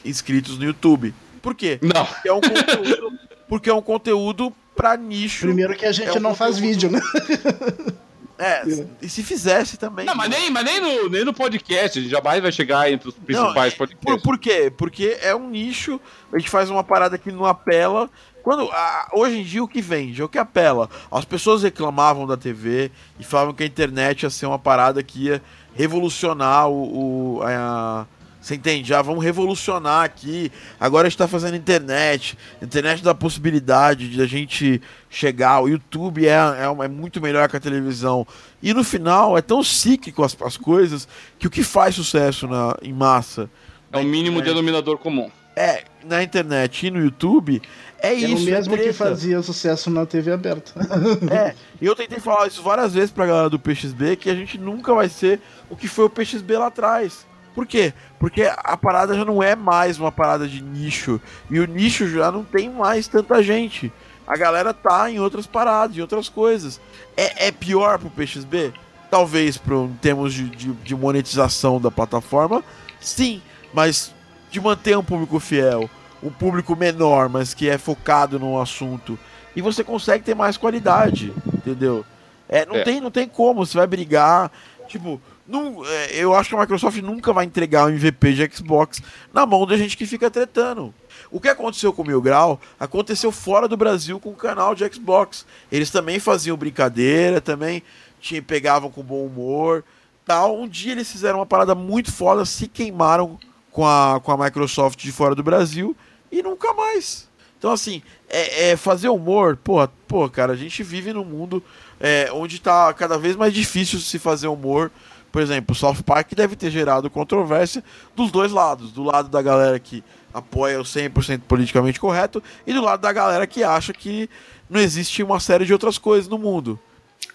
inscritos 0.05 0.59
no 0.59 0.65
YouTube. 0.65 1.15
Por 1.41 1.55
quê? 1.55 1.79
Não. 1.83 2.05
Porque 2.05 2.29
é 2.29 2.33
um 2.33 2.41
conteúdo, 2.41 3.19
porque 3.49 3.71
é 3.71 3.75
um 3.75 3.83
conteúdo 3.83 4.53
pra 4.75 4.97
nicho. 4.97 5.47
Primeiro 5.47 5.77
que 5.77 5.87
a 5.87 5.93
gente 5.93 6.09
é 6.09 6.13
um 6.13 6.15
não 6.15 6.31
conteúdo... 6.31 6.37
faz 6.37 6.59
vídeo, 6.59 6.91
né? 6.91 7.01
É, 8.41 8.63
e 9.03 9.09
se 9.09 9.23
fizesse 9.23 9.77
também. 9.77 10.07
Não, 10.07 10.15
mas, 10.15 10.31
nem, 10.31 10.51
mas 10.51 10.65
nem, 10.65 10.81
no, 10.81 11.11
nem 11.11 11.27
no 11.27 11.35
podcast, 11.35 11.99
a 11.99 12.03
gente 12.03 12.11
jamais 12.11 12.41
vai 12.41 12.51
chegar 12.51 12.91
entre 12.91 13.11
os 13.11 13.15
principais 13.15 13.73
não, 13.73 13.79
podcasts. 13.79 13.99
Por, 14.03 14.23
por 14.23 14.39
quê? 14.39 14.73
Porque 14.75 15.19
é 15.21 15.37
um 15.37 15.51
nicho, 15.51 16.01
a 16.33 16.39
gente 16.39 16.49
faz 16.49 16.71
uma 16.71 16.83
parada 16.83 17.19
que 17.19 17.31
não 17.31 17.45
apela. 17.45 18.09
Quando, 18.43 18.71
hoje 19.13 19.41
em 19.41 19.45
dia 19.45 19.63
o 19.63 19.69
que 19.69 19.83
vende, 19.83 20.23
é 20.23 20.25
o 20.25 20.29
que 20.29 20.39
apela. 20.39 20.89
As 21.13 21.27
pessoas 21.27 21.63
reclamavam 21.63 22.27
da 22.27 22.35
TV 22.35 22.91
e 23.19 23.25
falavam 23.25 23.53
que 23.53 23.63
a 23.63 23.67
internet 23.67 24.23
ia 24.23 24.31
ser 24.31 24.47
uma 24.47 24.59
parada 24.59 25.03
que 25.03 25.25
ia 25.25 25.43
revolucionar 25.75 26.67
o, 26.71 27.37
o 27.37 27.43
a, 27.43 28.07
você 28.41 28.55
entende? 28.55 28.89
Já 28.89 29.03
vamos 29.03 29.23
revolucionar 29.23 30.05
aqui. 30.05 30.51
Agora 30.79 31.07
a 31.07 31.11
gente 31.11 31.17
está 31.17 31.29
fazendo 31.29 31.57
internet. 31.57 32.39
internet 32.63 33.03
dá 33.03 33.11
a 33.11 33.15
possibilidade 33.15 34.09
de 34.09 34.23
a 34.23 34.27
gente 34.27 34.81
chegar. 35.11 35.61
O 35.61 35.69
YouTube 35.69 36.27
é, 36.27 36.31
é, 36.31 36.85
é, 36.85 36.89
muito 36.89 37.21
melhor 37.21 37.49
que 37.49 37.57
a 37.57 37.61
televisão. 37.61 38.27
E 38.63 38.73
no 38.73 38.83
final 38.83 39.37
é 39.37 39.43
tão 39.43 39.63
cíclico 39.63 40.23
as, 40.23 40.37
as 40.41 40.57
coisas 40.57 41.07
que 41.39 41.47
o 41.47 41.51
que 41.51 41.63
faz 41.63 41.95
sucesso 41.95 42.49
na, 42.49 42.77
em 42.83 42.93
massa. 42.93 43.51
É 43.93 43.99
o 43.99 44.05
mínimo 44.05 44.39
internet, 44.39 44.55
denominador 44.55 44.97
comum. 44.99 45.31
É, 45.55 45.85
na 46.05 46.23
internet 46.23 46.87
e 46.87 46.91
no 46.91 47.01
YouTube 47.01 47.61
é, 47.99 48.09
é 48.09 48.15
isso. 48.15 48.49
É 48.49 48.51
o 48.51 48.55
mesmo 48.55 48.79
que 48.79 48.93
fazia 48.95 49.43
sucesso 49.43 49.91
na 49.91 50.07
TV 50.07 50.33
aberta. 50.33 50.73
é, 51.31 51.55
e 51.81 51.85
eu 51.85 51.95
tentei 51.95 52.19
falar 52.19 52.47
isso 52.47 52.63
várias 52.63 52.95
vezes 52.95 53.11
pra 53.11 53.27
galera 53.27 53.51
do 53.51 53.59
PXB 53.59 54.17
que 54.17 54.31
a 54.31 54.35
gente 54.35 54.57
nunca 54.57 54.95
vai 54.95 55.11
ser 55.11 55.41
o 55.69 55.77
que 55.77 55.89
foi 55.89 56.07
o 56.07 56.11
PXB 56.11 56.57
lá 56.57 56.69
atrás. 56.69 57.27
Por 57.55 57.67
quê? 57.67 57.93
Porque 58.19 58.43
a 58.43 58.77
parada 58.77 59.15
já 59.15 59.25
não 59.25 59.43
é 59.43 59.57
mais 59.57 59.99
uma 59.99 60.13
parada 60.13 60.47
de 60.47 60.63
nicho. 60.63 61.21
E 61.51 61.59
o 61.59 61.67
nicho 61.67 62.09
já 62.09 62.31
não 62.31 62.45
tem 62.45 62.71
mais 62.71 63.09
tanta 63.09 63.43
gente. 63.43 63.93
A 64.27 64.37
galera 64.37 64.73
tá 64.73 65.11
em 65.11 65.19
outras 65.19 65.47
paradas, 65.47 65.97
em 65.97 66.01
outras 66.01 66.29
coisas. 66.29 66.81
É, 67.17 67.49
é 67.49 67.53
pior 67.53 67.99
pro 67.99 68.11
PXB? 68.11 68.73
Talvez 69.11 69.59
pro, 69.59 69.87
em 69.87 69.97
termos 69.97 70.33
de, 70.33 70.49
de, 70.49 70.73
de 70.73 70.95
monetização 70.95 71.81
da 71.81 71.91
plataforma, 71.91 72.63
sim. 73.01 73.43
Mas 73.75 74.15
de 74.51 74.61
manter 74.61 74.97
um 74.97 75.03
público 75.03 75.41
fiel, 75.41 75.91
um 76.23 76.31
público 76.31 76.77
menor, 76.77 77.29
mas 77.29 77.55
que 77.55 77.69
é 77.69 77.77
focado 77.77 78.39
no 78.39 78.61
assunto. 78.61 79.19
E 79.55 79.61
você 79.61 79.83
consegue 79.83 80.25
ter 80.25 80.35
mais 80.35 80.57
qualidade, 80.57 81.33
entendeu? 81.53 82.05
É, 82.49 82.65
não, 82.65 82.77
é. 82.77 82.83
Tem, 82.83 83.01
não 83.01 83.11
tem 83.11 83.29
como, 83.29 83.65
você 83.65 83.77
vai 83.77 83.87
brigar. 83.87 84.51
Tipo, 84.87 85.21
não, 85.51 85.85
é, 85.85 86.15
eu 86.15 86.33
acho 86.33 86.49
que 86.49 86.55
a 86.55 86.61
Microsoft 86.61 86.97
nunca 86.99 87.33
vai 87.33 87.45
entregar 87.45 87.87
o 87.87 87.91
MVP 87.91 88.35
de 88.35 88.57
Xbox 88.57 89.03
na 89.35 89.45
mão 89.45 89.67
da 89.67 89.77
gente 89.77 89.97
que 89.97 90.07
fica 90.07 90.31
tretando. 90.31 90.95
O 91.29 91.41
que 91.41 91.49
aconteceu 91.49 91.93
com 91.93 92.03
o 92.03 92.07
Mil 92.07 92.23
Grau 92.23 92.61
aconteceu 92.79 93.33
fora 93.33 93.67
do 93.67 93.77
Brasil 93.77 94.21
com 94.21 94.31
o 94.31 94.37
canal 94.37 94.77
de 94.77 94.89
Xbox. 94.93 95.45
Eles 95.71 95.91
também 95.91 96.21
faziam 96.21 96.57
brincadeira, 96.57 97.41
também 97.41 97.83
tinha, 98.21 98.41
pegavam 98.41 98.91
com 98.91 99.03
bom 99.03 99.27
humor. 99.27 99.85
tal. 100.25 100.57
Um 100.57 100.69
dia 100.69 100.93
eles 100.93 101.11
fizeram 101.11 101.41
uma 101.41 101.47
parada 101.47 101.75
muito 101.75 102.13
foda, 102.13 102.45
se 102.45 102.69
queimaram 102.69 103.37
com 103.73 103.85
a, 103.85 104.21
com 104.23 104.31
a 104.31 104.45
Microsoft 104.45 105.01
de 105.01 105.11
fora 105.11 105.35
do 105.35 105.43
Brasil 105.43 105.97
e 106.31 106.45
nunca 106.45 106.73
mais. 106.75 107.29
Então, 107.59 107.73
assim, 107.73 108.03
é, 108.29 108.71
é 108.71 108.77
fazer 108.77 109.09
humor, 109.09 109.57
pô, 109.57 109.87
pô, 110.07 110.31
cara, 110.31 110.53
a 110.53 110.57
gente 110.57 110.83
vive 110.83 111.13
num 111.13 111.25
mundo 111.25 111.63
é, 111.99 112.31
onde 112.33 112.61
tá 112.61 112.93
cada 112.95 113.19
vez 113.19 113.37
mais 113.37 113.53
difícil 113.53 113.99
se 113.99 114.19
fazer 114.19 114.49
humor 114.49 114.91
por 115.31 115.41
exemplo, 115.41 115.73
o 115.73 115.79
South 115.79 116.03
Park 116.05 116.33
deve 116.35 116.57
ter 116.57 116.71
gerado 116.71 117.09
controvérsia 117.09 117.85
dos 118.17 118.31
dois 118.31 118.53
lados. 118.53 118.93
Do 118.93 119.03
lado 119.03 119.29
da 119.29 119.41
galera 119.41 119.79
que 119.79 120.03
apoia 120.33 120.81
o 120.81 120.85
100% 120.85 121.43
politicamente 121.47 122.01
correto 122.01 122.43
e 122.67 122.73
do 122.73 122.81
lado 122.81 123.01
da 123.01 123.13
galera 123.13 123.47
que 123.47 123.63
acha 123.63 123.93
que 123.93 124.29
não 124.69 124.81
existe 124.81 125.23
uma 125.23 125.41
série 125.41 125.65
de 125.65 125.73
outras 125.73 125.99
coisas 125.99 126.29
no 126.29 126.39
mundo. 126.39 126.79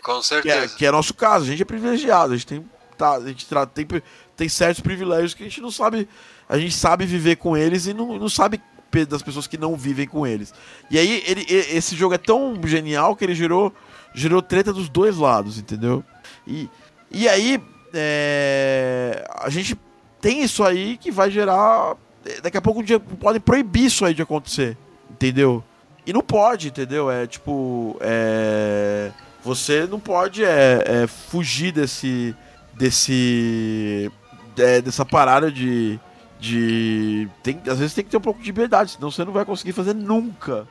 Com 0.01 0.21
certeza. 0.21 0.67
Que 0.67 0.73
é, 0.73 0.77
que 0.77 0.85
é 0.85 0.91
nosso 0.91 1.13
caso. 1.13 1.45
A 1.45 1.47
gente 1.47 1.61
é 1.61 1.65
privilegiado. 1.65 2.33
A 2.33 2.37
gente 2.37 2.47
tem, 2.47 2.65
tá, 2.97 3.15
a 3.15 3.27
gente 3.27 3.47
tem, 3.73 3.87
tem 4.35 4.49
certos 4.49 4.81
privilégios 4.81 5.33
que 5.33 5.43
a 5.43 5.45
gente 5.47 5.61
não 5.61 5.71
sabe. 5.71 6.07
A 6.47 6.57
gente 6.57 6.75
sabe 6.75 7.05
viver 7.05 7.37
com 7.37 7.57
eles 7.57 7.87
e 7.87 7.93
não, 7.93 8.19
não 8.19 8.29
sabe 8.29 8.61
das 9.09 9.21
pessoas 9.21 9.45
que 9.45 9.57
não 9.57 9.75
vivem 9.75 10.07
com 10.07 10.25
eles. 10.25 10.53
E 10.89 10.97
aí, 10.97 11.21
ele, 11.27 11.45
esse 11.49 11.97
jogo 11.97 12.13
é 12.13 12.17
tão 12.17 12.57
genial 12.63 13.13
que 13.13 13.25
ele 13.25 13.35
gerou, 13.35 13.73
gerou 14.13 14.41
treta 14.41 14.71
dos 14.71 14.87
dois 14.87 15.17
lados, 15.17 15.57
entendeu? 15.57 16.01
E, 16.47 16.69
e 17.11 17.27
aí, 17.27 17.61
é, 17.95 19.25
a 19.33 19.49
gente 19.49 19.77
tem 20.21 20.41
isso 20.41 20.63
aí 20.63 20.97
que 20.97 21.11
vai 21.11 21.31
gerar. 21.31 21.95
Daqui 22.41 22.57
a 22.57 22.61
pouco 22.61 22.79
um 22.79 22.83
dia 22.83 22.99
podem 22.99 23.39
proibir 23.39 23.85
isso 23.85 24.05
aí 24.05 24.13
de 24.13 24.21
acontecer. 24.21 24.77
Entendeu? 25.09 25.63
E 26.05 26.13
não 26.13 26.21
pode, 26.21 26.67
entendeu? 26.67 27.09
É 27.09 27.25
tipo. 27.25 27.97
É, 28.01 29.11
você 29.43 29.87
não 29.87 29.99
pode 29.99 30.43
é, 30.43 30.83
é 31.03 31.07
fugir 31.07 31.71
desse. 31.71 32.35
desse. 32.73 34.11
É, 34.57 34.81
dessa 34.81 35.05
parada 35.05 35.51
de. 35.51 35.99
de 36.39 37.27
tem, 37.41 37.59
às 37.67 37.79
vezes 37.79 37.93
tem 37.93 38.03
que 38.03 38.11
ter 38.11 38.17
um 38.17 38.21
pouco 38.21 38.39
de 38.39 38.47
liberdade, 38.47 38.91
senão 38.91 39.09
você 39.09 39.23
não 39.25 39.33
vai 39.33 39.45
conseguir 39.45 39.73
fazer 39.73 39.93
nunca. 39.93 40.67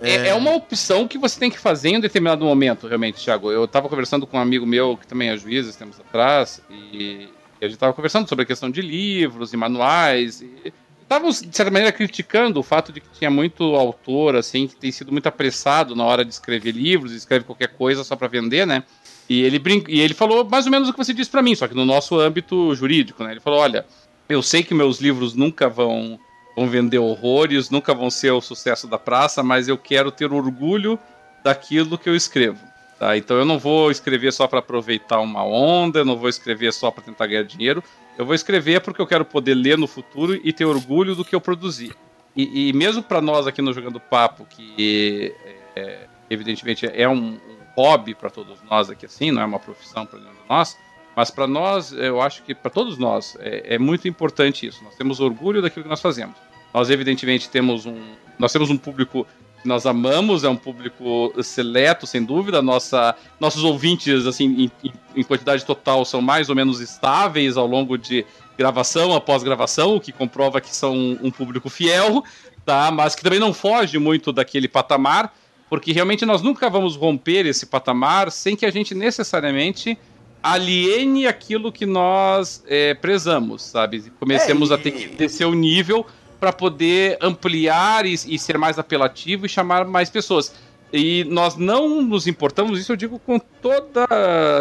É, 0.00 0.28
é, 0.28 0.34
uma 0.34 0.54
opção 0.54 1.08
que 1.08 1.18
você 1.18 1.38
tem 1.38 1.50
que 1.50 1.58
fazer 1.58 1.90
em 1.90 1.96
um 1.96 2.00
determinado 2.00 2.44
momento, 2.44 2.86
realmente, 2.86 3.22
Thiago. 3.22 3.50
Eu 3.50 3.64
estava 3.64 3.88
conversando 3.88 4.26
com 4.26 4.36
um 4.36 4.40
amigo 4.40 4.66
meu 4.66 4.96
que 4.96 5.06
também 5.06 5.30
é 5.30 5.36
juiz, 5.36 5.74
tempos 5.76 5.98
atrás, 6.00 6.62
e, 6.70 7.28
a 7.60 7.64
gente 7.64 7.74
estava 7.74 7.92
conversando 7.92 8.28
sobre 8.28 8.44
a 8.44 8.46
questão 8.46 8.70
de 8.70 8.80
livros 8.80 9.52
e 9.52 9.56
manuais. 9.56 10.40
E 10.40 10.72
estávamos, 11.02 11.40
de 11.40 11.56
certa 11.56 11.72
maneira, 11.72 11.92
criticando 11.92 12.60
o 12.60 12.62
fato 12.62 12.92
de 12.92 13.00
que 13.00 13.08
tinha 13.18 13.30
muito 13.30 13.74
autor, 13.74 14.36
assim, 14.36 14.68
que 14.68 14.76
tem 14.76 14.92
sido 14.92 15.10
muito 15.10 15.26
apressado 15.26 15.96
na 15.96 16.04
hora 16.04 16.24
de 16.24 16.32
escrever 16.32 16.72
livros, 16.72 17.12
escreve 17.12 17.44
qualquer 17.44 17.68
coisa 17.68 18.04
só 18.04 18.14
para 18.14 18.28
vender, 18.28 18.66
né? 18.66 18.84
E 19.28 19.42
ele, 19.42 19.58
brinca, 19.58 19.90
e 19.90 20.00
ele 20.00 20.14
falou 20.14 20.44
mais 20.44 20.66
ou 20.66 20.72
menos 20.72 20.88
o 20.88 20.92
que 20.92 20.98
você 20.98 21.12
disse 21.12 21.30
para 21.30 21.42
mim, 21.42 21.54
só 21.54 21.66
que 21.66 21.74
no 21.74 21.84
nosso 21.84 22.18
âmbito 22.18 22.74
jurídico, 22.74 23.24
né? 23.24 23.32
Ele 23.32 23.40
falou: 23.40 23.58
olha, 23.58 23.84
eu 24.28 24.42
sei 24.42 24.62
que 24.62 24.72
meus 24.72 25.00
livros 25.00 25.34
nunca 25.34 25.68
vão 25.68 26.18
vão 26.58 26.68
vender 26.68 26.98
horrores, 26.98 27.70
nunca 27.70 27.94
vão 27.94 28.10
ser 28.10 28.32
o 28.32 28.40
sucesso 28.40 28.88
da 28.88 28.98
praça, 28.98 29.44
mas 29.44 29.68
eu 29.68 29.78
quero 29.78 30.10
ter 30.10 30.32
orgulho 30.32 30.98
daquilo 31.44 31.96
que 31.96 32.08
eu 32.08 32.16
escrevo. 32.16 32.58
Tá? 32.98 33.16
Então 33.16 33.36
eu 33.36 33.44
não 33.44 33.60
vou 33.60 33.92
escrever 33.92 34.32
só 34.32 34.48
para 34.48 34.58
aproveitar 34.58 35.20
uma 35.20 35.44
onda, 35.44 36.00
eu 36.00 36.04
não 36.04 36.16
vou 36.16 36.28
escrever 36.28 36.72
só 36.72 36.90
para 36.90 37.04
tentar 37.04 37.28
ganhar 37.28 37.44
dinheiro. 37.44 37.82
Eu 38.18 38.26
vou 38.26 38.34
escrever 38.34 38.80
porque 38.80 39.00
eu 39.00 39.06
quero 39.06 39.24
poder 39.24 39.54
ler 39.54 39.78
no 39.78 39.86
futuro 39.86 40.34
e 40.42 40.52
ter 40.52 40.64
orgulho 40.64 41.14
do 41.14 41.24
que 41.24 41.32
eu 41.32 41.40
produzi. 41.40 41.94
E, 42.34 42.68
e 42.68 42.72
mesmo 42.72 43.04
para 43.04 43.20
nós 43.20 43.46
aqui 43.46 43.62
no 43.62 43.72
Jogando 43.72 44.00
Papo, 44.00 44.44
que 44.44 45.32
é, 45.76 46.08
evidentemente 46.28 46.90
é 46.92 47.08
um, 47.08 47.34
um 47.34 47.40
hobby 47.76 48.16
para 48.16 48.30
todos 48.30 48.60
nós 48.68 48.90
aqui 48.90 49.06
assim, 49.06 49.30
não 49.30 49.42
é 49.42 49.44
uma 49.44 49.60
profissão 49.60 50.04
para 50.04 50.18
nós, 50.48 50.76
mas 51.14 51.30
para 51.32 51.46
nós, 51.48 51.92
eu 51.92 52.20
acho 52.20 52.44
que 52.44 52.54
para 52.54 52.70
todos 52.70 52.96
nós 52.96 53.36
é, 53.40 53.74
é, 53.74 53.78
muito 53.78 54.06
importante 54.06 54.66
isso. 54.66 54.84
Nós 54.84 54.94
temos 54.94 55.18
orgulho 55.18 55.60
daquilo 55.60 55.82
que 55.82 55.88
nós 55.88 56.00
fazemos. 56.00 56.47
Nós, 56.72 56.90
evidentemente, 56.90 57.48
temos 57.48 57.86
um. 57.86 57.96
Nós 58.38 58.52
temos 58.52 58.70
um 58.70 58.76
público 58.76 59.26
que 59.60 59.66
nós 59.66 59.86
amamos, 59.86 60.44
é 60.44 60.48
um 60.48 60.56
público 60.56 61.32
seleto, 61.42 62.06
sem 62.06 62.24
dúvida. 62.24 62.62
Nossa, 62.62 63.14
nossos 63.40 63.64
ouvintes, 63.64 64.26
assim, 64.26 64.70
em, 64.84 64.92
em 65.16 65.22
quantidade 65.24 65.64
total, 65.64 66.04
são 66.04 66.22
mais 66.22 66.48
ou 66.48 66.54
menos 66.54 66.80
estáveis 66.80 67.56
ao 67.56 67.66
longo 67.66 67.98
de 67.98 68.24
gravação 68.56 69.14
após 69.14 69.42
gravação, 69.42 69.96
o 69.96 70.00
que 70.00 70.12
comprova 70.12 70.60
que 70.60 70.74
são 70.74 71.18
um 71.22 71.30
público 71.30 71.68
fiel, 71.68 72.24
tá? 72.64 72.90
Mas 72.90 73.14
que 73.14 73.22
também 73.22 73.38
não 73.38 73.54
foge 73.54 73.98
muito 73.98 74.32
daquele 74.32 74.68
patamar, 74.68 75.32
porque 75.70 75.92
realmente 75.92 76.26
nós 76.26 76.42
nunca 76.42 76.68
vamos 76.68 76.96
romper 76.96 77.46
esse 77.46 77.66
patamar 77.66 78.30
sem 78.32 78.56
que 78.56 78.66
a 78.66 78.70
gente 78.70 78.94
necessariamente 78.94 79.98
aliene 80.42 81.26
aquilo 81.26 81.70
que 81.70 81.86
nós 81.86 82.62
é, 82.66 82.94
prezamos, 82.94 83.62
sabe? 83.62 84.12
Comecemos 84.18 84.70
é, 84.70 84.74
e... 84.74 84.76
a 84.76 84.78
ter 84.78 84.90
que 84.92 85.08
descer 85.08 85.46
o 85.46 85.54
nível 85.54 86.06
para 86.38 86.52
poder 86.52 87.18
ampliar 87.20 88.06
e, 88.06 88.12
e, 88.12 88.38
ser 88.38 88.56
mais 88.58 88.78
apelativo 88.78 89.46
e 89.46 89.48
chamar 89.48 89.84
mais 89.84 90.08
pessoas. 90.08 90.54
E 90.92 91.24
nós 91.24 91.56
não 91.56 92.02
nos 92.02 92.26
importamos, 92.26 92.80
isso 92.80 92.92
eu 92.92 92.96
digo 92.96 93.18
com 93.18 93.38
toda 93.38 94.06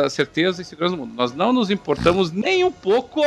certeza 0.10 0.62
e 0.62 0.66
segurança 0.66 0.96
do 0.96 1.00
mundo, 1.02 1.14
nós 1.16 1.34
não 1.34 1.54
nos 1.54 1.72
importamos 1.72 2.32
nem 2.32 2.66
um 2.66 2.72
pouco 2.72 3.22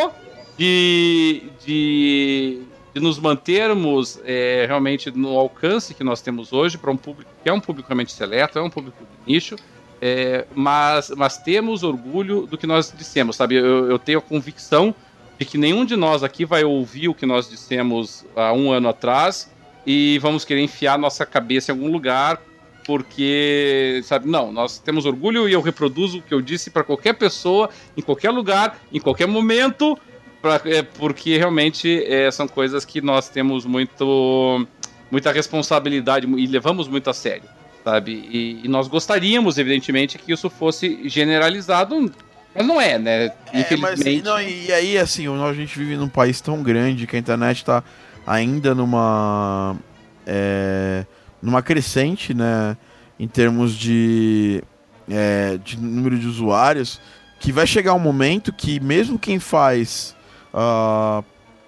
de, 0.58 1.44
de, 1.64 2.60
de 2.92 3.00
nos 3.00 3.18
mantermos 3.18 4.20
é, 4.24 4.66
realmente 4.66 5.10
no 5.10 5.38
alcance 5.38 5.94
que 5.94 6.04
nós 6.04 6.20
temos 6.20 6.52
hoje 6.52 6.76
para 6.76 6.90
um 6.90 6.96
público 6.96 7.30
que 7.42 7.48
é 7.48 7.52
um 7.52 7.60
público 7.60 7.88
realmente 7.88 8.12
seleto, 8.12 8.58
é 8.58 8.62
um 8.62 8.68
público 8.68 8.98
de 9.02 9.32
nicho, 9.32 9.56
é, 10.02 10.46
mas, 10.54 11.10
mas 11.16 11.38
temos 11.38 11.82
orgulho 11.82 12.46
do 12.46 12.58
que 12.58 12.66
nós 12.66 12.92
dissemos, 12.94 13.36
sabe? 13.36 13.54
Eu, 13.54 13.90
eu 13.90 13.98
tenho 13.98 14.18
a 14.18 14.22
convicção 14.22 14.94
de 15.40 15.46
que 15.46 15.56
nenhum 15.56 15.86
de 15.86 15.96
nós 15.96 16.22
aqui 16.22 16.44
vai 16.44 16.64
ouvir 16.64 17.08
o 17.08 17.14
que 17.14 17.24
nós 17.24 17.48
dissemos 17.48 18.26
há 18.36 18.52
um 18.52 18.70
ano 18.70 18.90
atrás 18.90 19.50
e 19.86 20.18
vamos 20.18 20.44
querer 20.44 20.60
enfiar 20.60 20.98
nossa 20.98 21.24
cabeça 21.24 21.72
em 21.72 21.74
algum 21.74 21.90
lugar 21.90 22.38
porque, 22.84 24.02
sabe, 24.04 24.28
não, 24.28 24.52
nós 24.52 24.78
temos 24.78 25.06
orgulho 25.06 25.48
e 25.48 25.52
eu 25.52 25.62
reproduzo 25.62 26.18
o 26.18 26.22
que 26.22 26.34
eu 26.34 26.42
disse 26.42 26.70
para 26.70 26.84
qualquer 26.84 27.14
pessoa, 27.14 27.70
em 27.96 28.02
qualquer 28.02 28.30
lugar, 28.30 28.78
em 28.92 29.00
qualquer 29.00 29.26
momento, 29.26 29.96
pra, 30.42 30.60
é, 30.66 30.82
porque 30.82 31.38
realmente 31.38 32.04
é, 32.04 32.30
são 32.30 32.46
coisas 32.46 32.84
que 32.84 33.00
nós 33.00 33.30
temos 33.30 33.64
muito, 33.64 34.66
muita 35.10 35.32
responsabilidade 35.32 36.26
e 36.26 36.46
levamos 36.46 36.86
muito 36.88 37.08
a 37.08 37.14
sério, 37.14 37.48
sabe? 37.84 38.28
E, 38.30 38.60
e 38.64 38.68
nós 38.68 38.88
gostaríamos, 38.88 39.56
evidentemente, 39.56 40.18
que 40.18 40.32
isso 40.32 40.50
fosse 40.50 41.08
generalizado 41.08 42.12
mas 42.54 42.66
não 42.66 42.80
é, 42.80 42.98
né? 42.98 43.32
É, 43.52 43.76
mas, 43.76 44.00
não, 44.22 44.40
e 44.40 44.72
aí, 44.72 44.98
assim, 44.98 45.26
a 45.28 45.52
gente 45.52 45.78
vive 45.78 45.96
num 45.96 46.08
país 46.08 46.40
tão 46.40 46.62
grande 46.62 47.06
que 47.06 47.16
a 47.16 47.18
internet 47.18 47.64
tá 47.64 47.82
ainda 48.26 48.74
numa. 48.74 49.76
É, 50.26 51.04
numa 51.40 51.62
crescente, 51.62 52.34
né? 52.34 52.76
Em 53.18 53.28
termos 53.28 53.74
de, 53.74 54.62
é, 55.08 55.58
de 55.62 55.78
número 55.78 56.18
de 56.18 56.26
usuários, 56.26 57.00
que 57.38 57.52
vai 57.52 57.66
chegar 57.66 57.94
um 57.94 57.98
momento 57.98 58.52
que, 58.52 58.80
mesmo 58.80 59.18
quem 59.18 59.38
faz 59.38 60.16
uh, 60.54 61.24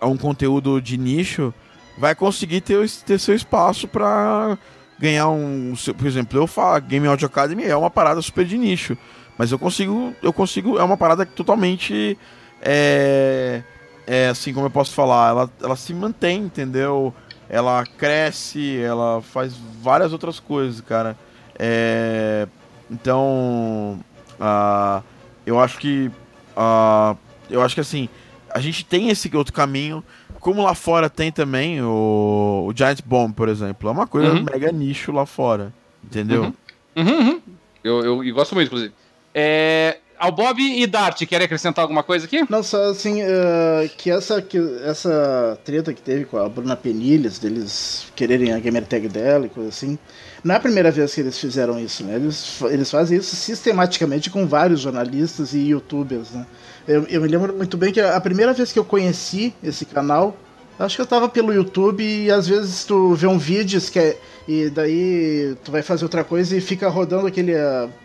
um 0.07 0.17
conteúdo 0.17 0.81
de 0.81 0.97
nicho, 0.97 1.52
vai 1.99 2.15
conseguir 2.15 2.61
ter, 2.61 2.89
ter 3.07 3.19
seu 3.19 3.35
espaço 3.35 3.86
para 3.86 4.57
ganhar 4.99 5.28
um. 5.28 5.75
Por 5.97 6.07
exemplo, 6.07 6.39
eu 6.39 6.47
falo, 6.47 6.81
Game 6.83 7.07
Audio 7.07 7.27
Academy 7.27 7.65
é 7.65 7.77
uma 7.77 7.91
parada 7.91 8.20
super 8.23 8.44
de 8.44 8.57
nicho. 8.57 8.97
Mas 9.42 9.50
eu 9.50 9.58
consigo, 9.58 10.14
eu 10.22 10.32
consigo, 10.32 10.78
é 10.78 10.84
uma 10.84 10.96
parada 10.96 11.26
que 11.26 11.32
totalmente 11.32 12.16
é, 12.60 13.60
é 14.06 14.28
assim 14.28 14.54
como 14.54 14.66
eu 14.66 14.70
posso 14.70 14.94
falar, 14.94 15.30
ela, 15.30 15.50
ela 15.60 15.74
se 15.74 15.92
mantém, 15.92 16.42
entendeu? 16.42 17.12
Ela 17.48 17.84
cresce, 17.98 18.78
ela 18.78 19.20
faz 19.20 19.56
várias 19.82 20.12
outras 20.12 20.38
coisas, 20.38 20.80
cara. 20.80 21.18
É, 21.58 22.46
então, 22.88 23.98
uh, 24.38 25.02
eu 25.44 25.58
acho 25.58 25.76
que, 25.80 26.08
uh, 26.56 27.18
eu 27.50 27.62
acho 27.62 27.74
que 27.74 27.80
assim, 27.80 28.08
a 28.48 28.60
gente 28.60 28.84
tem 28.84 29.08
esse 29.08 29.28
outro 29.36 29.52
caminho, 29.52 30.04
como 30.38 30.62
lá 30.62 30.76
fora 30.76 31.10
tem 31.10 31.32
também 31.32 31.82
o, 31.82 32.68
o 32.68 32.72
Giant 32.76 33.00
Bomb, 33.04 33.34
por 33.34 33.48
exemplo, 33.48 33.88
é 33.88 33.92
uma 33.92 34.06
coisa 34.06 34.34
uhum. 34.34 34.44
mega 34.44 34.70
nicho 34.70 35.10
lá 35.10 35.26
fora, 35.26 35.74
entendeu? 36.04 36.44
Uhum. 36.44 36.54
Uhum, 36.94 37.18
uhum. 37.18 37.42
eu, 37.82 38.04
eu, 38.04 38.22
eu 38.22 38.34
gosto 38.36 38.54
muito, 38.54 38.68
inclusive. 38.68 39.01
É, 39.35 39.99
ao 40.23 40.31
Bob 40.31 40.62
e 40.62 40.86
Dart, 40.86 41.27
querem 41.27 41.47
acrescentar 41.47 41.83
alguma 41.83 42.05
coisa 42.05 42.27
aqui? 42.27 42.44
Não, 42.49 42.62
só 42.62 42.91
assim, 42.91 43.23
uh, 43.23 43.89
que, 43.97 44.09
essa, 44.09 44.41
que 44.41 44.57
essa 44.85 45.59
treta 45.65 45.93
que 45.93 46.01
teve 46.01 46.27
com 46.27 46.36
a 46.39 46.49
Bruna 46.49 46.77
Penilhas, 46.77 47.41
deles 47.41 48.07
quererem 48.15 48.52
a 48.52 48.59
gamer 48.61 48.86
tag 48.86 49.09
dela 49.09 49.47
e 49.47 49.49
coisa 49.49 49.70
assim, 49.70 49.99
não 50.44 50.55
é 50.55 50.59
a 50.59 50.61
primeira 50.61 50.93
vez 50.93 51.12
que 51.12 51.23
eles 51.23 51.36
fizeram 51.36 51.77
isso, 51.77 52.05
né? 52.05 52.15
Eles, 52.15 52.62
eles 52.62 52.89
fazem 52.89 53.19
isso 53.19 53.35
sistematicamente 53.35 54.31
com 54.31 54.47
vários 54.47 54.78
jornalistas 54.78 55.55
e 55.55 55.70
youtubers, 55.70 56.31
né? 56.31 56.47
Eu, 56.86 57.05
eu 57.09 57.20
me 57.20 57.27
lembro 57.27 57.52
muito 57.52 57.77
bem 57.77 57.93
que 57.93 58.01
a 58.01 58.20
primeira 58.20 58.52
vez 58.52 58.70
que 58.70 58.78
eu 58.78 58.85
conheci 58.85 59.52
esse 59.61 59.85
canal, 59.85 60.36
acho 60.78 60.94
que 60.94 61.02
eu 61.02 61.07
tava 61.07 61.28
pelo 61.28 61.52
YouTube 61.52 62.01
e 62.01 62.31
às 62.31 62.47
vezes 62.47 62.85
tu 62.85 63.15
vê 63.15 63.27
um 63.27 63.39
vídeo 63.39 63.81
que 63.91 63.99
é 63.99 64.17
e 64.46 64.68
daí 64.70 65.56
tu 65.64 65.70
vai 65.70 65.82
fazer 65.82 66.04
outra 66.04 66.24
coisa 66.24 66.56
e 66.56 66.60
fica 66.60 66.88
rodando 66.88 67.26
aquele 67.26 67.52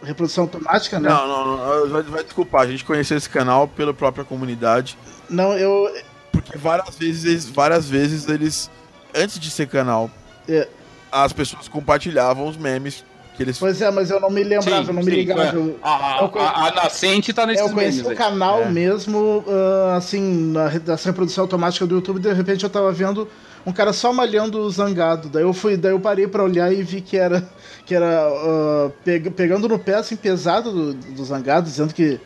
reprodução 0.04 0.44
automática, 0.44 1.00
né? 1.00 1.10
Não, 1.10 1.28
não, 1.28 1.58
não 1.58 1.90
vai, 1.90 2.04
vai 2.04 2.24
desculpar, 2.24 2.62
a 2.62 2.68
gente 2.68 2.86
conheceu 2.86 3.18
esse 3.18 3.30
canal 3.30 3.68
pela 3.68 3.94
própria 3.94 4.24
comunidade. 4.24 4.98
Não, 5.30 5.54
eu. 5.58 5.92
Porque 6.32 6.58
várias 6.58 6.96
vezes, 6.96 7.50
várias 7.50 7.90
vezes 7.90 8.30
eles, 8.30 8.70
antes 9.16 9.40
de 9.40 9.50
ser 9.50 9.68
canal, 9.68 10.12
é. 10.48 10.68
as 11.12 11.34
pessoas 11.34 11.68
compartilhavam 11.68 12.48
os 12.48 12.56
memes 12.56 13.04
que 13.36 13.44
eles... 13.44 13.58
Pois 13.58 13.82
é, 13.82 13.90
mas 13.90 14.10
eu 14.10 14.20
não 14.20 14.30
me 14.30 14.44
lembrava, 14.44 14.84
sim, 14.84 14.90
eu 14.90 14.94
não 14.94 15.04
me 15.04 15.12
ligava. 15.12 15.44
É. 15.44 15.76
A, 15.82 15.90
a, 15.90 16.26
a, 16.26 16.68
a, 16.68 16.72
nascente 16.72 17.34
tá 17.34 17.46
nesse 17.46 17.62
Eu 17.62 17.70
conheci 17.70 18.02
o 18.02 18.16
canal 18.16 18.64
é. 18.64 18.70
mesmo, 18.70 19.44
uh, 19.48 19.96
assim, 19.96 20.52
na, 20.52 20.70
nessa 20.70 21.10
reprodução 21.10 21.44
automática 21.44 21.86
do 21.86 21.96
YouTube, 21.96 22.20
de 22.20 22.34
repente 22.34 22.64
eu 22.64 22.70
tava 22.70 22.92
vendo 22.92 23.28
um 23.68 23.74
cara 23.74 23.92
só 23.92 24.14
malhando 24.14 24.60
o 24.60 24.72
zangado. 24.72 25.28
Daí 25.28 25.44
eu 25.44 25.52
fui, 25.52 25.76
daí 25.76 25.92
eu 25.92 26.00
parei 26.00 26.26
para 26.26 26.42
olhar 26.42 26.72
e 26.72 26.82
vi 26.82 27.02
que 27.02 27.18
era 27.18 27.46
que 27.86 27.94
era 27.94 28.30
uh, 28.30 28.90
pegando 29.32 29.68
no 29.68 29.78
pé 29.78 29.96
assim 29.96 30.16
pesado 30.16 30.72
do, 30.72 30.94
do 30.94 31.26
zangado, 31.26 31.68
dizendo 31.68 31.94
que 31.94 32.18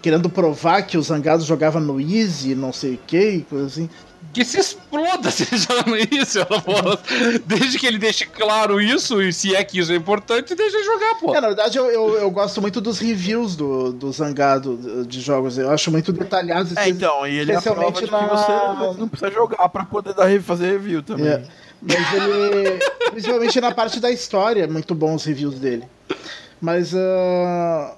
querendo 0.00 0.30
provar 0.30 0.82
que 0.82 0.96
o 0.96 1.02
zangado 1.02 1.44
jogava 1.44 1.78
no 1.78 2.00
easy, 2.00 2.54
não 2.54 2.72
sei 2.72 2.94
o 2.94 2.98
que, 3.06 3.44
coisa 3.50 3.66
assim 3.66 3.88
que 4.32 4.44
se 4.44 4.58
exploda 4.58 5.30
se 5.32 5.42
ele 5.44 5.60
joga 5.60 6.14
isso. 6.14 6.38
Ela 6.38 6.60
fala, 6.60 7.00
desde 7.46 7.78
que 7.78 7.86
ele 7.86 7.98
deixe 7.98 8.26
claro 8.26 8.80
isso, 8.80 9.20
e 9.22 9.32
se 9.32 9.54
é 9.54 9.64
que 9.64 9.78
isso 9.78 9.92
é 9.92 9.96
importante, 9.96 10.54
deixa 10.54 10.76
ele 10.76 10.84
jogar, 10.84 11.14
pô. 11.16 11.34
É, 11.34 11.40
na 11.40 11.48
verdade, 11.48 11.78
eu, 11.78 11.86
eu, 11.86 12.14
eu, 12.18 12.30
gosto 12.30 12.60
muito 12.60 12.80
dos 12.80 12.98
reviews 12.98 13.56
do, 13.56 13.92
do 13.92 14.12
Zangado 14.12 15.04
de 15.06 15.20
jogos. 15.20 15.58
Eu 15.58 15.70
acho 15.70 15.90
muito 15.90 16.12
detalhados. 16.12 16.76
É, 16.76 16.88
então, 16.88 17.26
e 17.26 17.38
ele 17.38 17.52
especialmente 17.52 18.04
é 18.04 18.10
na... 18.10 18.26
você 18.74 19.00
não 19.00 19.08
precisa 19.08 19.30
jogar 19.30 19.68
pra 19.68 19.84
poder 19.84 20.14
dar, 20.14 20.40
fazer 20.40 20.72
review 20.72 21.02
também. 21.02 21.28
É. 21.28 21.42
Mas 21.80 22.12
ele. 22.14 22.78
principalmente 23.10 23.60
na 23.60 23.72
parte 23.72 24.00
da 24.00 24.10
história, 24.10 24.66
muito 24.66 24.94
bom 24.94 25.14
os 25.14 25.24
reviews 25.24 25.58
dele. 25.58 25.84
Mas. 26.60 26.92
Uh, 26.92 27.97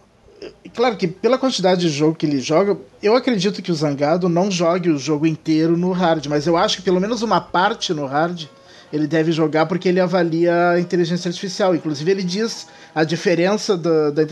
claro 0.75 0.97
que 0.97 1.07
pela 1.07 1.39
quantidade 1.39 1.83
de 1.83 1.89
jogo 1.89 2.15
que 2.15 2.27
ele 2.27 2.41
joga, 2.41 2.77
eu 3.02 3.15
acredito 3.15 3.62
que 3.62 3.70
o 3.70 3.75
Zangado 3.75 4.28
não 4.28 4.51
jogue 4.51 4.91
o 4.91 4.99
jogo 4.99 5.27
inteiro 5.27 5.77
no 5.77 5.93
hard, 5.93 6.27
mas 6.27 6.47
eu 6.47 6.57
acho 6.57 6.78
que 6.78 6.83
pelo 6.83 7.01
menos 7.01 7.23
uma 7.23 7.41
parte 7.41 7.93
no 7.93 8.07
hard 8.07 8.47
ele 8.93 9.07
deve 9.07 9.31
jogar 9.33 9.67
porque 9.67 9.89
ele 9.89 10.01
avalia 10.01 10.70
a 10.70 10.81
inteligência 10.81 11.28
artificial. 11.28 11.75
Inclusive 11.75 12.10
ele 12.10 12.23
diz 12.23 12.67
a 12.94 13.05
diferença 13.05 13.77
da, 13.77 14.10
da 14.10 14.23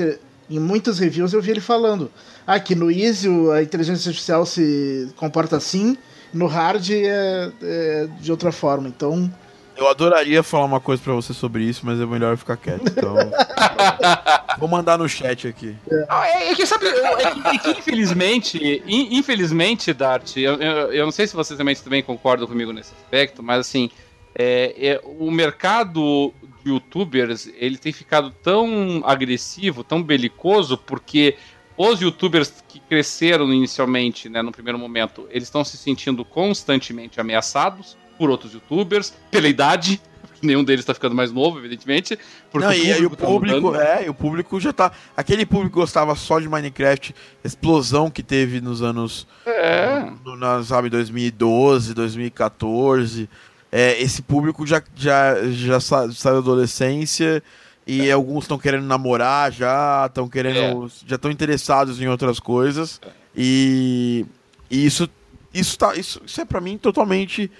em 0.51 0.59
muitas 0.59 0.99
reviews 0.99 1.33
eu 1.33 1.43
vi 1.43 1.51
ele 1.51 1.61
falando 1.61 2.11
ah, 2.47 2.59
que 2.59 2.75
no 2.75 2.91
easy 2.91 3.29
a 3.55 3.63
inteligência 3.63 4.09
artificial 4.09 4.47
se 4.47 5.09
comporta 5.17 5.59
assim, 5.59 5.97
no 6.33 6.47
hard 6.47 6.91
é, 6.91 7.51
é 7.63 8.09
de 8.21 8.31
outra 8.31 8.51
forma. 8.51 8.89
Então 8.89 9.31
eu 9.79 9.89
adoraria 9.89 10.43
falar 10.43 10.65
uma 10.65 10.81
coisa 10.81 11.01
para 11.01 11.13
você 11.13 11.33
sobre 11.33 11.63
isso, 11.63 11.87
mas 11.87 12.01
é 12.01 12.05
melhor 12.05 12.37
ficar 12.37 12.57
quieto. 12.57 12.83
Então. 12.87 13.15
Vou 14.59 14.69
mandar 14.69 14.99
no 14.99 15.09
chat 15.09 15.47
aqui. 15.47 15.77
É, 16.11 16.51
é 16.51 16.55
que, 16.55 16.67
sabe, 16.67 16.87
é 16.87 17.31
que, 17.31 17.49
é 17.49 17.59
que 17.59 17.71
infelizmente, 17.79 18.83
infelizmente, 18.87 19.93
Dart, 19.93 20.37
eu, 20.37 20.55
eu, 20.55 20.93
eu, 20.93 21.05
não 21.05 21.13
sei 21.13 21.29
se 21.29 21.37
vocês 21.37 21.57
também, 21.57 21.77
também 21.77 22.03
concordam 22.03 22.49
comigo 22.49 22.73
nesse 22.73 22.93
aspecto, 22.93 23.41
mas 23.41 23.61
assim, 23.61 23.89
é, 24.35 24.75
é, 24.79 25.01
o 25.05 25.31
mercado 25.31 26.35
de 26.65 26.71
youtubers, 26.71 27.49
ele 27.57 27.79
tem 27.79 27.93
ficado 27.93 28.33
tão 28.43 29.01
agressivo, 29.05 29.85
tão 29.85 30.03
belicoso, 30.03 30.77
porque 30.77 31.37
os 31.77 32.01
youtubers 32.01 32.53
que 32.67 32.81
cresceram 32.81 33.53
inicialmente, 33.55 34.29
né, 34.29 34.43
no 34.43 34.51
primeiro 34.51 34.77
momento, 34.77 35.29
eles 35.31 35.45
estão 35.45 35.63
se 35.63 35.77
sentindo 35.77 36.25
constantemente 36.25 37.21
ameaçados 37.21 37.97
por 38.19 38.29
outros 38.31 38.53
youtubers, 38.53 39.15
pela 39.31 39.49
idade, 39.49 40.01
nenhum 40.43 40.65
deles 40.65 40.81
está 40.81 40.95
ficando 40.95 41.15
mais 41.15 41.33
novo, 41.33 41.59
evidentemente. 41.59 42.19
Porque 42.51 42.67
Não, 42.67 42.73
o 42.73 43.03
e, 43.03 43.07
o 43.07 43.11
público, 43.11 43.73
tá 43.73 43.85
é, 43.85 44.11
o 44.11 44.15
público 44.15 44.61
já 44.61 44.73
tá. 44.73 44.93
Aquele 45.17 45.47
público 45.47 45.75
que 45.75 45.81
gostava 45.81 46.15
só 46.15 46.39
de 46.41 46.49
Minecraft, 46.49 47.15
explosão 47.45 48.11
que 48.11 48.23
teve 48.23 48.61
nos 48.61 48.83
anos. 48.83 49.27
É. 49.47 50.11
No, 50.25 50.37
na, 50.37 50.63
sabe, 50.63 50.89
2012, 50.89 51.95
2014. 51.95 53.29
é, 53.71 54.01
esse 54.01 54.23
público 54.23 54.67
já, 54.67 54.83
já, 54.95 55.35
já 55.51 55.81
saiu 55.81 56.09
da 56.35 56.39
adolescência 56.39 57.43
e 57.87 58.09
é. 58.09 58.13
alguns 58.13 58.45
estão 58.45 58.59
querendo 58.59 58.85
namorar 58.85 59.53
já, 59.53 60.07
estão 60.07 60.29
querendo. 60.29 60.87
É. 60.87 60.91
já 61.07 61.17
estão 61.17 61.31
interessados 61.31 62.01
em 62.01 62.09
outras 62.09 62.39
coisas. 62.39 63.01
É. 63.05 63.09
E, 63.37 64.27
e, 64.71 64.85
isso, 64.85 65.09
isso, 65.55 65.79
tá, 65.79 65.95
isso, 65.95 66.21
isso 66.25 66.41
é 66.41 66.45
para 66.45 66.61
mim 66.61 66.77
totalmente. 66.77 67.51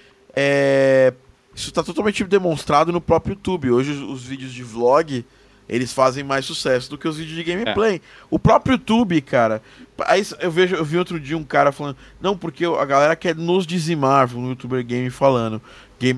É, 0.41 1.13
isso 1.53 1.67
está 1.67 1.83
totalmente 1.83 2.23
demonstrado 2.23 2.93
no 2.93 3.01
próprio 3.01 3.33
YouTube. 3.33 3.71
Hoje 3.71 3.91
os, 3.91 3.99
os, 3.99 4.23
vídeos 4.23 4.53
de 4.53 4.63
vlog 4.63 5.25
eles 5.67 5.91
fazem 5.91 6.23
mais 6.23 6.45
sucesso 6.45 6.89
do 6.89 6.97
que 6.97 7.05
os 7.09 7.17
vídeos 7.17 7.35
de 7.35 7.43
gameplay. 7.43 7.97
É. 7.97 8.01
O 8.29 8.39
próprio 8.39 8.75
YouTube, 8.75 9.19
cara. 9.19 9.61
Aí 10.05 10.25
eu 10.39 10.49
vejo, 10.49 10.77
eu 10.77 10.85
vi 10.85 10.97
outro 10.97 11.19
dia 11.19 11.37
um 11.37 11.43
cara 11.43 11.73
falando, 11.73 11.97
não, 12.21 12.37
porque 12.37 12.63
a 12.63 12.85
galera 12.85 13.17
quer 13.17 13.35
nos 13.35 13.67
dizimar, 13.67 14.33
um 14.33 14.47
youtuber 14.47 14.81
game 14.85 15.09
falando. 15.09 15.61
Game 15.99 16.17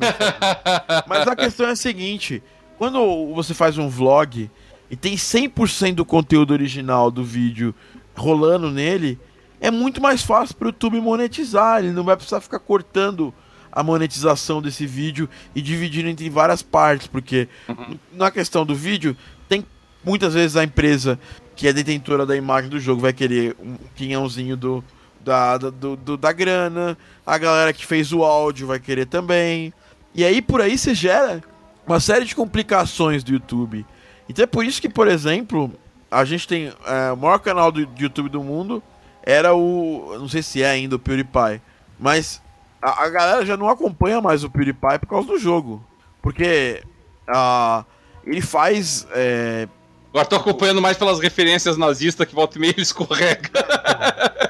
Mas 1.10 1.28
a 1.28 1.36
questão 1.36 1.66
é 1.66 1.72
a 1.72 1.76
seguinte: 1.76 2.44
quando 2.78 3.34
você 3.34 3.56
faz 3.56 3.80
um 3.80 3.90
vlog 3.90 4.52
e 4.88 4.96
tem 4.96 5.16
100% 5.16 5.96
do 5.96 6.06
conteúdo 6.06 6.52
original 6.52 7.10
do 7.10 7.24
vídeo 7.24 7.74
rolando 8.16 8.70
nele, 8.70 9.18
é 9.60 9.72
muito 9.72 10.00
mais 10.00 10.22
fácil 10.22 10.56
para 10.58 10.66
o 10.66 10.70
YouTube 10.70 11.02
monetizar. 11.02 11.80
Ele 11.80 11.92
não 11.92 12.04
vai 12.04 12.16
precisar 12.16 12.40
ficar 12.40 12.60
cortando 12.60 13.34
a 13.72 13.84
monetização 13.84 14.62
desse 14.62 14.86
vídeo 14.86 15.30
e 15.56 15.62
dividindo 15.62 16.10
entre 16.10 16.30
várias 16.30 16.62
partes, 16.62 17.08
porque 17.08 17.48
uhum. 17.68 17.98
na 18.14 18.30
questão 18.30 18.66
do 18.66 18.76
vídeo, 18.76 19.16
tem 19.48 19.66
muitas 20.04 20.34
vezes 20.34 20.58
a 20.58 20.64
empresa 20.64 21.20
que 21.56 21.68
é 21.68 21.74
detentora 21.74 22.26
da 22.26 22.36
imagem 22.36 22.70
do 22.70 22.80
jogo 22.80 23.02
vai 23.02 23.14
querer 23.14 23.56
um 23.60 23.76
quinhãozinho 23.96 24.58
do, 24.58 24.84
da, 25.20 25.58
do, 25.58 25.96
do, 25.96 26.18
da 26.18 26.32
grana, 26.32 26.98
a 27.26 27.38
galera 27.38 27.72
que 27.72 27.86
fez 27.86 28.12
o 28.12 28.24
áudio 28.24 28.68
vai 28.68 28.80
querer 28.80 29.06
também. 29.06 29.74
E 30.14 30.26
aí 30.26 30.42
por 30.42 30.62
aí 30.62 30.78
você 30.78 30.94
gera 30.94 31.42
uma 31.86 32.00
série 32.00 32.26
de 32.26 32.36
complicações 32.36 33.24
do 33.24 33.32
YouTube. 33.32 33.86
Então 34.28 34.44
é 34.44 34.48
por 34.48 34.66
isso 34.66 34.82
que, 34.82 34.90
por 34.90 35.08
exemplo, 35.08 35.72
a 36.10 36.26
gente 36.26 36.48
tem 36.48 36.72
é, 36.86 37.12
o 37.12 37.18
maior 37.18 37.40
canal 37.40 37.72
do, 37.72 37.86
do 37.86 38.02
YouTube 38.02 38.30
do 38.30 38.44
mundo 38.44 38.82
era 39.24 39.54
o. 39.54 40.16
Não 40.18 40.28
sei 40.28 40.42
se 40.42 40.62
é 40.64 40.70
ainda 40.70 40.96
o 40.96 41.00
PewDiePie. 41.00 41.62
Mas 42.00 42.42
a, 42.82 43.04
a, 43.04 43.10
galera 43.10 43.46
já 43.46 43.56
não 43.56 43.70
acompanha 43.70 44.20
mais 44.20 44.44
o 44.44 44.50
PewDiePie 44.50 45.00
por 45.00 45.08
causa 45.08 45.28
do 45.28 45.38
jogo. 45.38 45.84
Porque 46.22 46.84
uh, 47.30 47.86
ele 48.26 48.42
faz. 48.42 49.08
É... 49.12 49.68
Agora 50.10 50.26
tô 50.26 50.36
acompanhando 50.36 50.82
mais 50.82 50.98
pelas 50.98 51.20
referências 51.20 51.78
nazistas 51.78 52.28
que 52.28 52.36
volta 52.36 52.58
e 52.58 52.62
meia 52.62 52.72
ele 52.72 52.82
escorrega. 52.82 53.50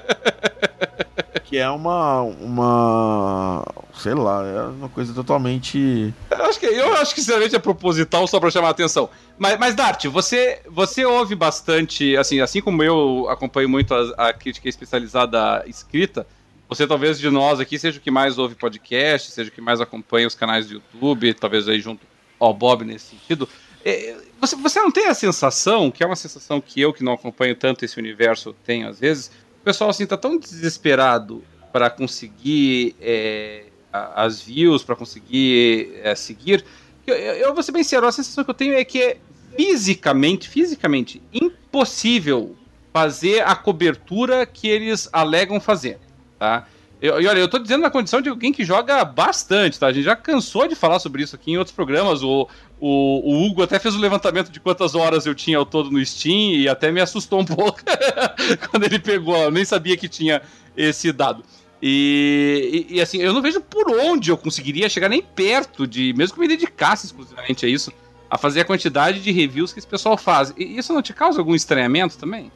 que 1.51 1.57
é 1.57 1.69
uma. 1.69 2.21
uma. 2.21 3.65
sei 3.93 4.13
lá, 4.13 4.41
é 4.43 4.61
uma 4.63 4.87
coisa 4.87 5.13
totalmente. 5.13 6.13
Eu 6.29 6.45
acho 6.45 6.59
que, 6.59 6.65
eu 6.65 6.95
acho 6.95 7.13
que 7.13 7.21
sinceramente 7.21 7.55
é 7.55 7.59
proposital 7.59 8.25
só 8.25 8.39
pra 8.39 8.49
chamar 8.49 8.69
a 8.69 8.71
atenção. 8.71 9.09
Mas, 9.37 9.59
mas 9.59 9.75
Dart, 9.75 10.05
você, 10.05 10.61
você 10.69 11.05
ouve 11.05 11.35
bastante, 11.35 12.15
assim, 12.15 12.39
assim 12.39 12.61
como 12.61 12.81
eu 12.81 13.27
acompanho 13.29 13.67
muito 13.67 13.93
a, 13.93 14.29
a 14.29 14.33
crítica 14.33 14.69
especializada 14.69 15.63
escrita. 15.67 16.25
Você 16.71 16.87
talvez 16.87 17.19
de 17.19 17.29
nós 17.29 17.59
aqui 17.59 17.77
seja 17.77 17.99
o 17.99 18.01
que 18.01 18.09
mais 18.09 18.37
ouve 18.37 18.55
podcast, 18.55 19.29
seja 19.29 19.49
o 19.49 19.51
que 19.51 19.59
mais 19.59 19.81
acompanha 19.81 20.25
os 20.25 20.33
canais 20.33 20.67
do 20.67 20.75
YouTube, 20.75 21.33
talvez 21.33 21.67
aí 21.67 21.81
junto 21.81 22.07
ao 22.39 22.53
Bob 22.53 22.85
nesse 22.85 23.07
sentido. 23.07 23.47
É, 23.83 24.15
você, 24.39 24.55
você 24.55 24.79
não 24.79 24.89
tem 24.89 25.07
a 25.07 25.13
sensação, 25.13 25.91
que 25.91 26.01
é 26.01 26.05
uma 26.07 26.15
sensação 26.15 26.61
que 26.61 26.79
eu 26.79 26.93
que 26.93 27.03
não 27.03 27.11
acompanho 27.11 27.57
tanto 27.57 27.83
esse 27.83 27.99
universo 27.99 28.55
tenho 28.63 28.87
às 28.87 29.01
vezes, 29.01 29.33
o 29.59 29.65
pessoal 29.65 29.89
assim 29.89 30.05
tá 30.05 30.15
tão 30.15 30.39
desesperado 30.39 31.43
para 31.73 31.89
conseguir 31.89 32.95
é, 33.01 33.65
as 33.91 34.41
views, 34.41 34.81
para 34.81 34.95
conseguir 34.95 35.99
é, 36.01 36.15
seguir, 36.15 36.63
eu, 37.05 37.15
eu 37.15 37.53
vou 37.53 37.61
ser 37.63 37.73
bem 37.73 37.83
sincero, 37.83 38.07
a 38.07 38.13
sensação 38.13 38.45
que 38.45 38.49
eu 38.49 38.55
tenho 38.55 38.75
é 38.75 38.85
que 38.85 39.01
é 39.01 39.17
fisicamente, 39.57 40.47
fisicamente 40.47 41.21
impossível 41.33 42.55
fazer 42.93 43.41
a 43.45 43.57
cobertura 43.57 44.45
que 44.45 44.69
eles 44.69 45.09
alegam 45.11 45.59
fazer 45.59 45.99
tá? 46.41 46.65
E 46.99 47.07
olha, 47.09 47.39
eu 47.39 47.47
tô 47.47 47.59
dizendo 47.59 47.81
na 47.81 47.89
condição 47.89 48.19
de 48.19 48.29
alguém 48.29 48.51
que 48.51 48.63
joga 48.63 49.03
bastante, 49.05 49.79
tá? 49.79 49.87
A 49.87 49.93
gente 49.93 50.03
já 50.03 50.15
cansou 50.15 50.67
de 50.67 50.75
falar 50.75 50.99
sobre 50.99 51.21
isso 51.21 51.35
aqui 51.35 51.51
em 51.51 51.57
outros 51.57 51.75
programas. 51.75 52.23
O, 52.23 52.47
o, 52.79 53.31
o 53.31 53.45
Hugo 53.45 53.61
até 53.61 53.77
fez 53.77 53.95
o 53.95 53.99
levantamento 53.99 54.51
de 54.51 54.59
quantas 54.59 54.93
horas 54.95 55.25
eu 55.25 55.33
tinha 55.33 55.57
ao 55.57 55.65
todo 55.65 55.91
no 55.91 56.03
Steam 56.03 56.53
e 56.53 56.69
até 56.69 56.91
me 56.91 56.99
assustou 56.99 57.41
um 57.41 57.45
pouco 57.45 57.79
quando 58.69 58.83
ele 58.83 58.97
pegou. 58.97 59.35
Eu 59.35 59.51
nem 59.51 59.65
sabia 59.65 59.95
que 59.95 60.07
tinha 60.07 60.41
esse 60.75 61.11
dado. 61.11 61.43
E, 61.81 62.85
e, 62.89 62.97
e, 62.97 63.01
assim, 63.01 63.17
eu 63.19 63.33
não 63.33 63.41
vejo 63.41 63.61
por 63.61 63.89
onde 63.89 64.29
eu 64.29 64.37
conseguiria 64.37 64.87
chegar 64.87 65.09
nem 65.09 65.21
perto 65.23 65.87
de, 65.87 66.13
mesmo 66.13 66.35
que 66.35 66.41
me 66.41 66.47
dedicasse 66.47 67.07
exclusivamente 67.07 67.65
a 67.65 67.69
isso, 67.69 67.91
a 68.29 68.37
fazer 68.37 68.61
a 68.61 68.65
quantidade 68.65 69.21
de 69.21 69.31
reviews 69.31 69.73
que 69.73 69.79
esse 69.79 69.87
pessoal 69.87 70.17
faz. 70.17 70.53
E 70.55 70.77
isso 70.77 70.93
não 70.93 71.01
te 71.01 71.13
causa 71.13 71.39
algum 71.39 71.55
estranhamento 71.55 72.17
também? 72.17 72.51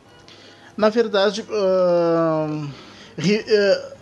Na 0.77 0.89
verdade, 0.89 1.41
uh 1.41 2.84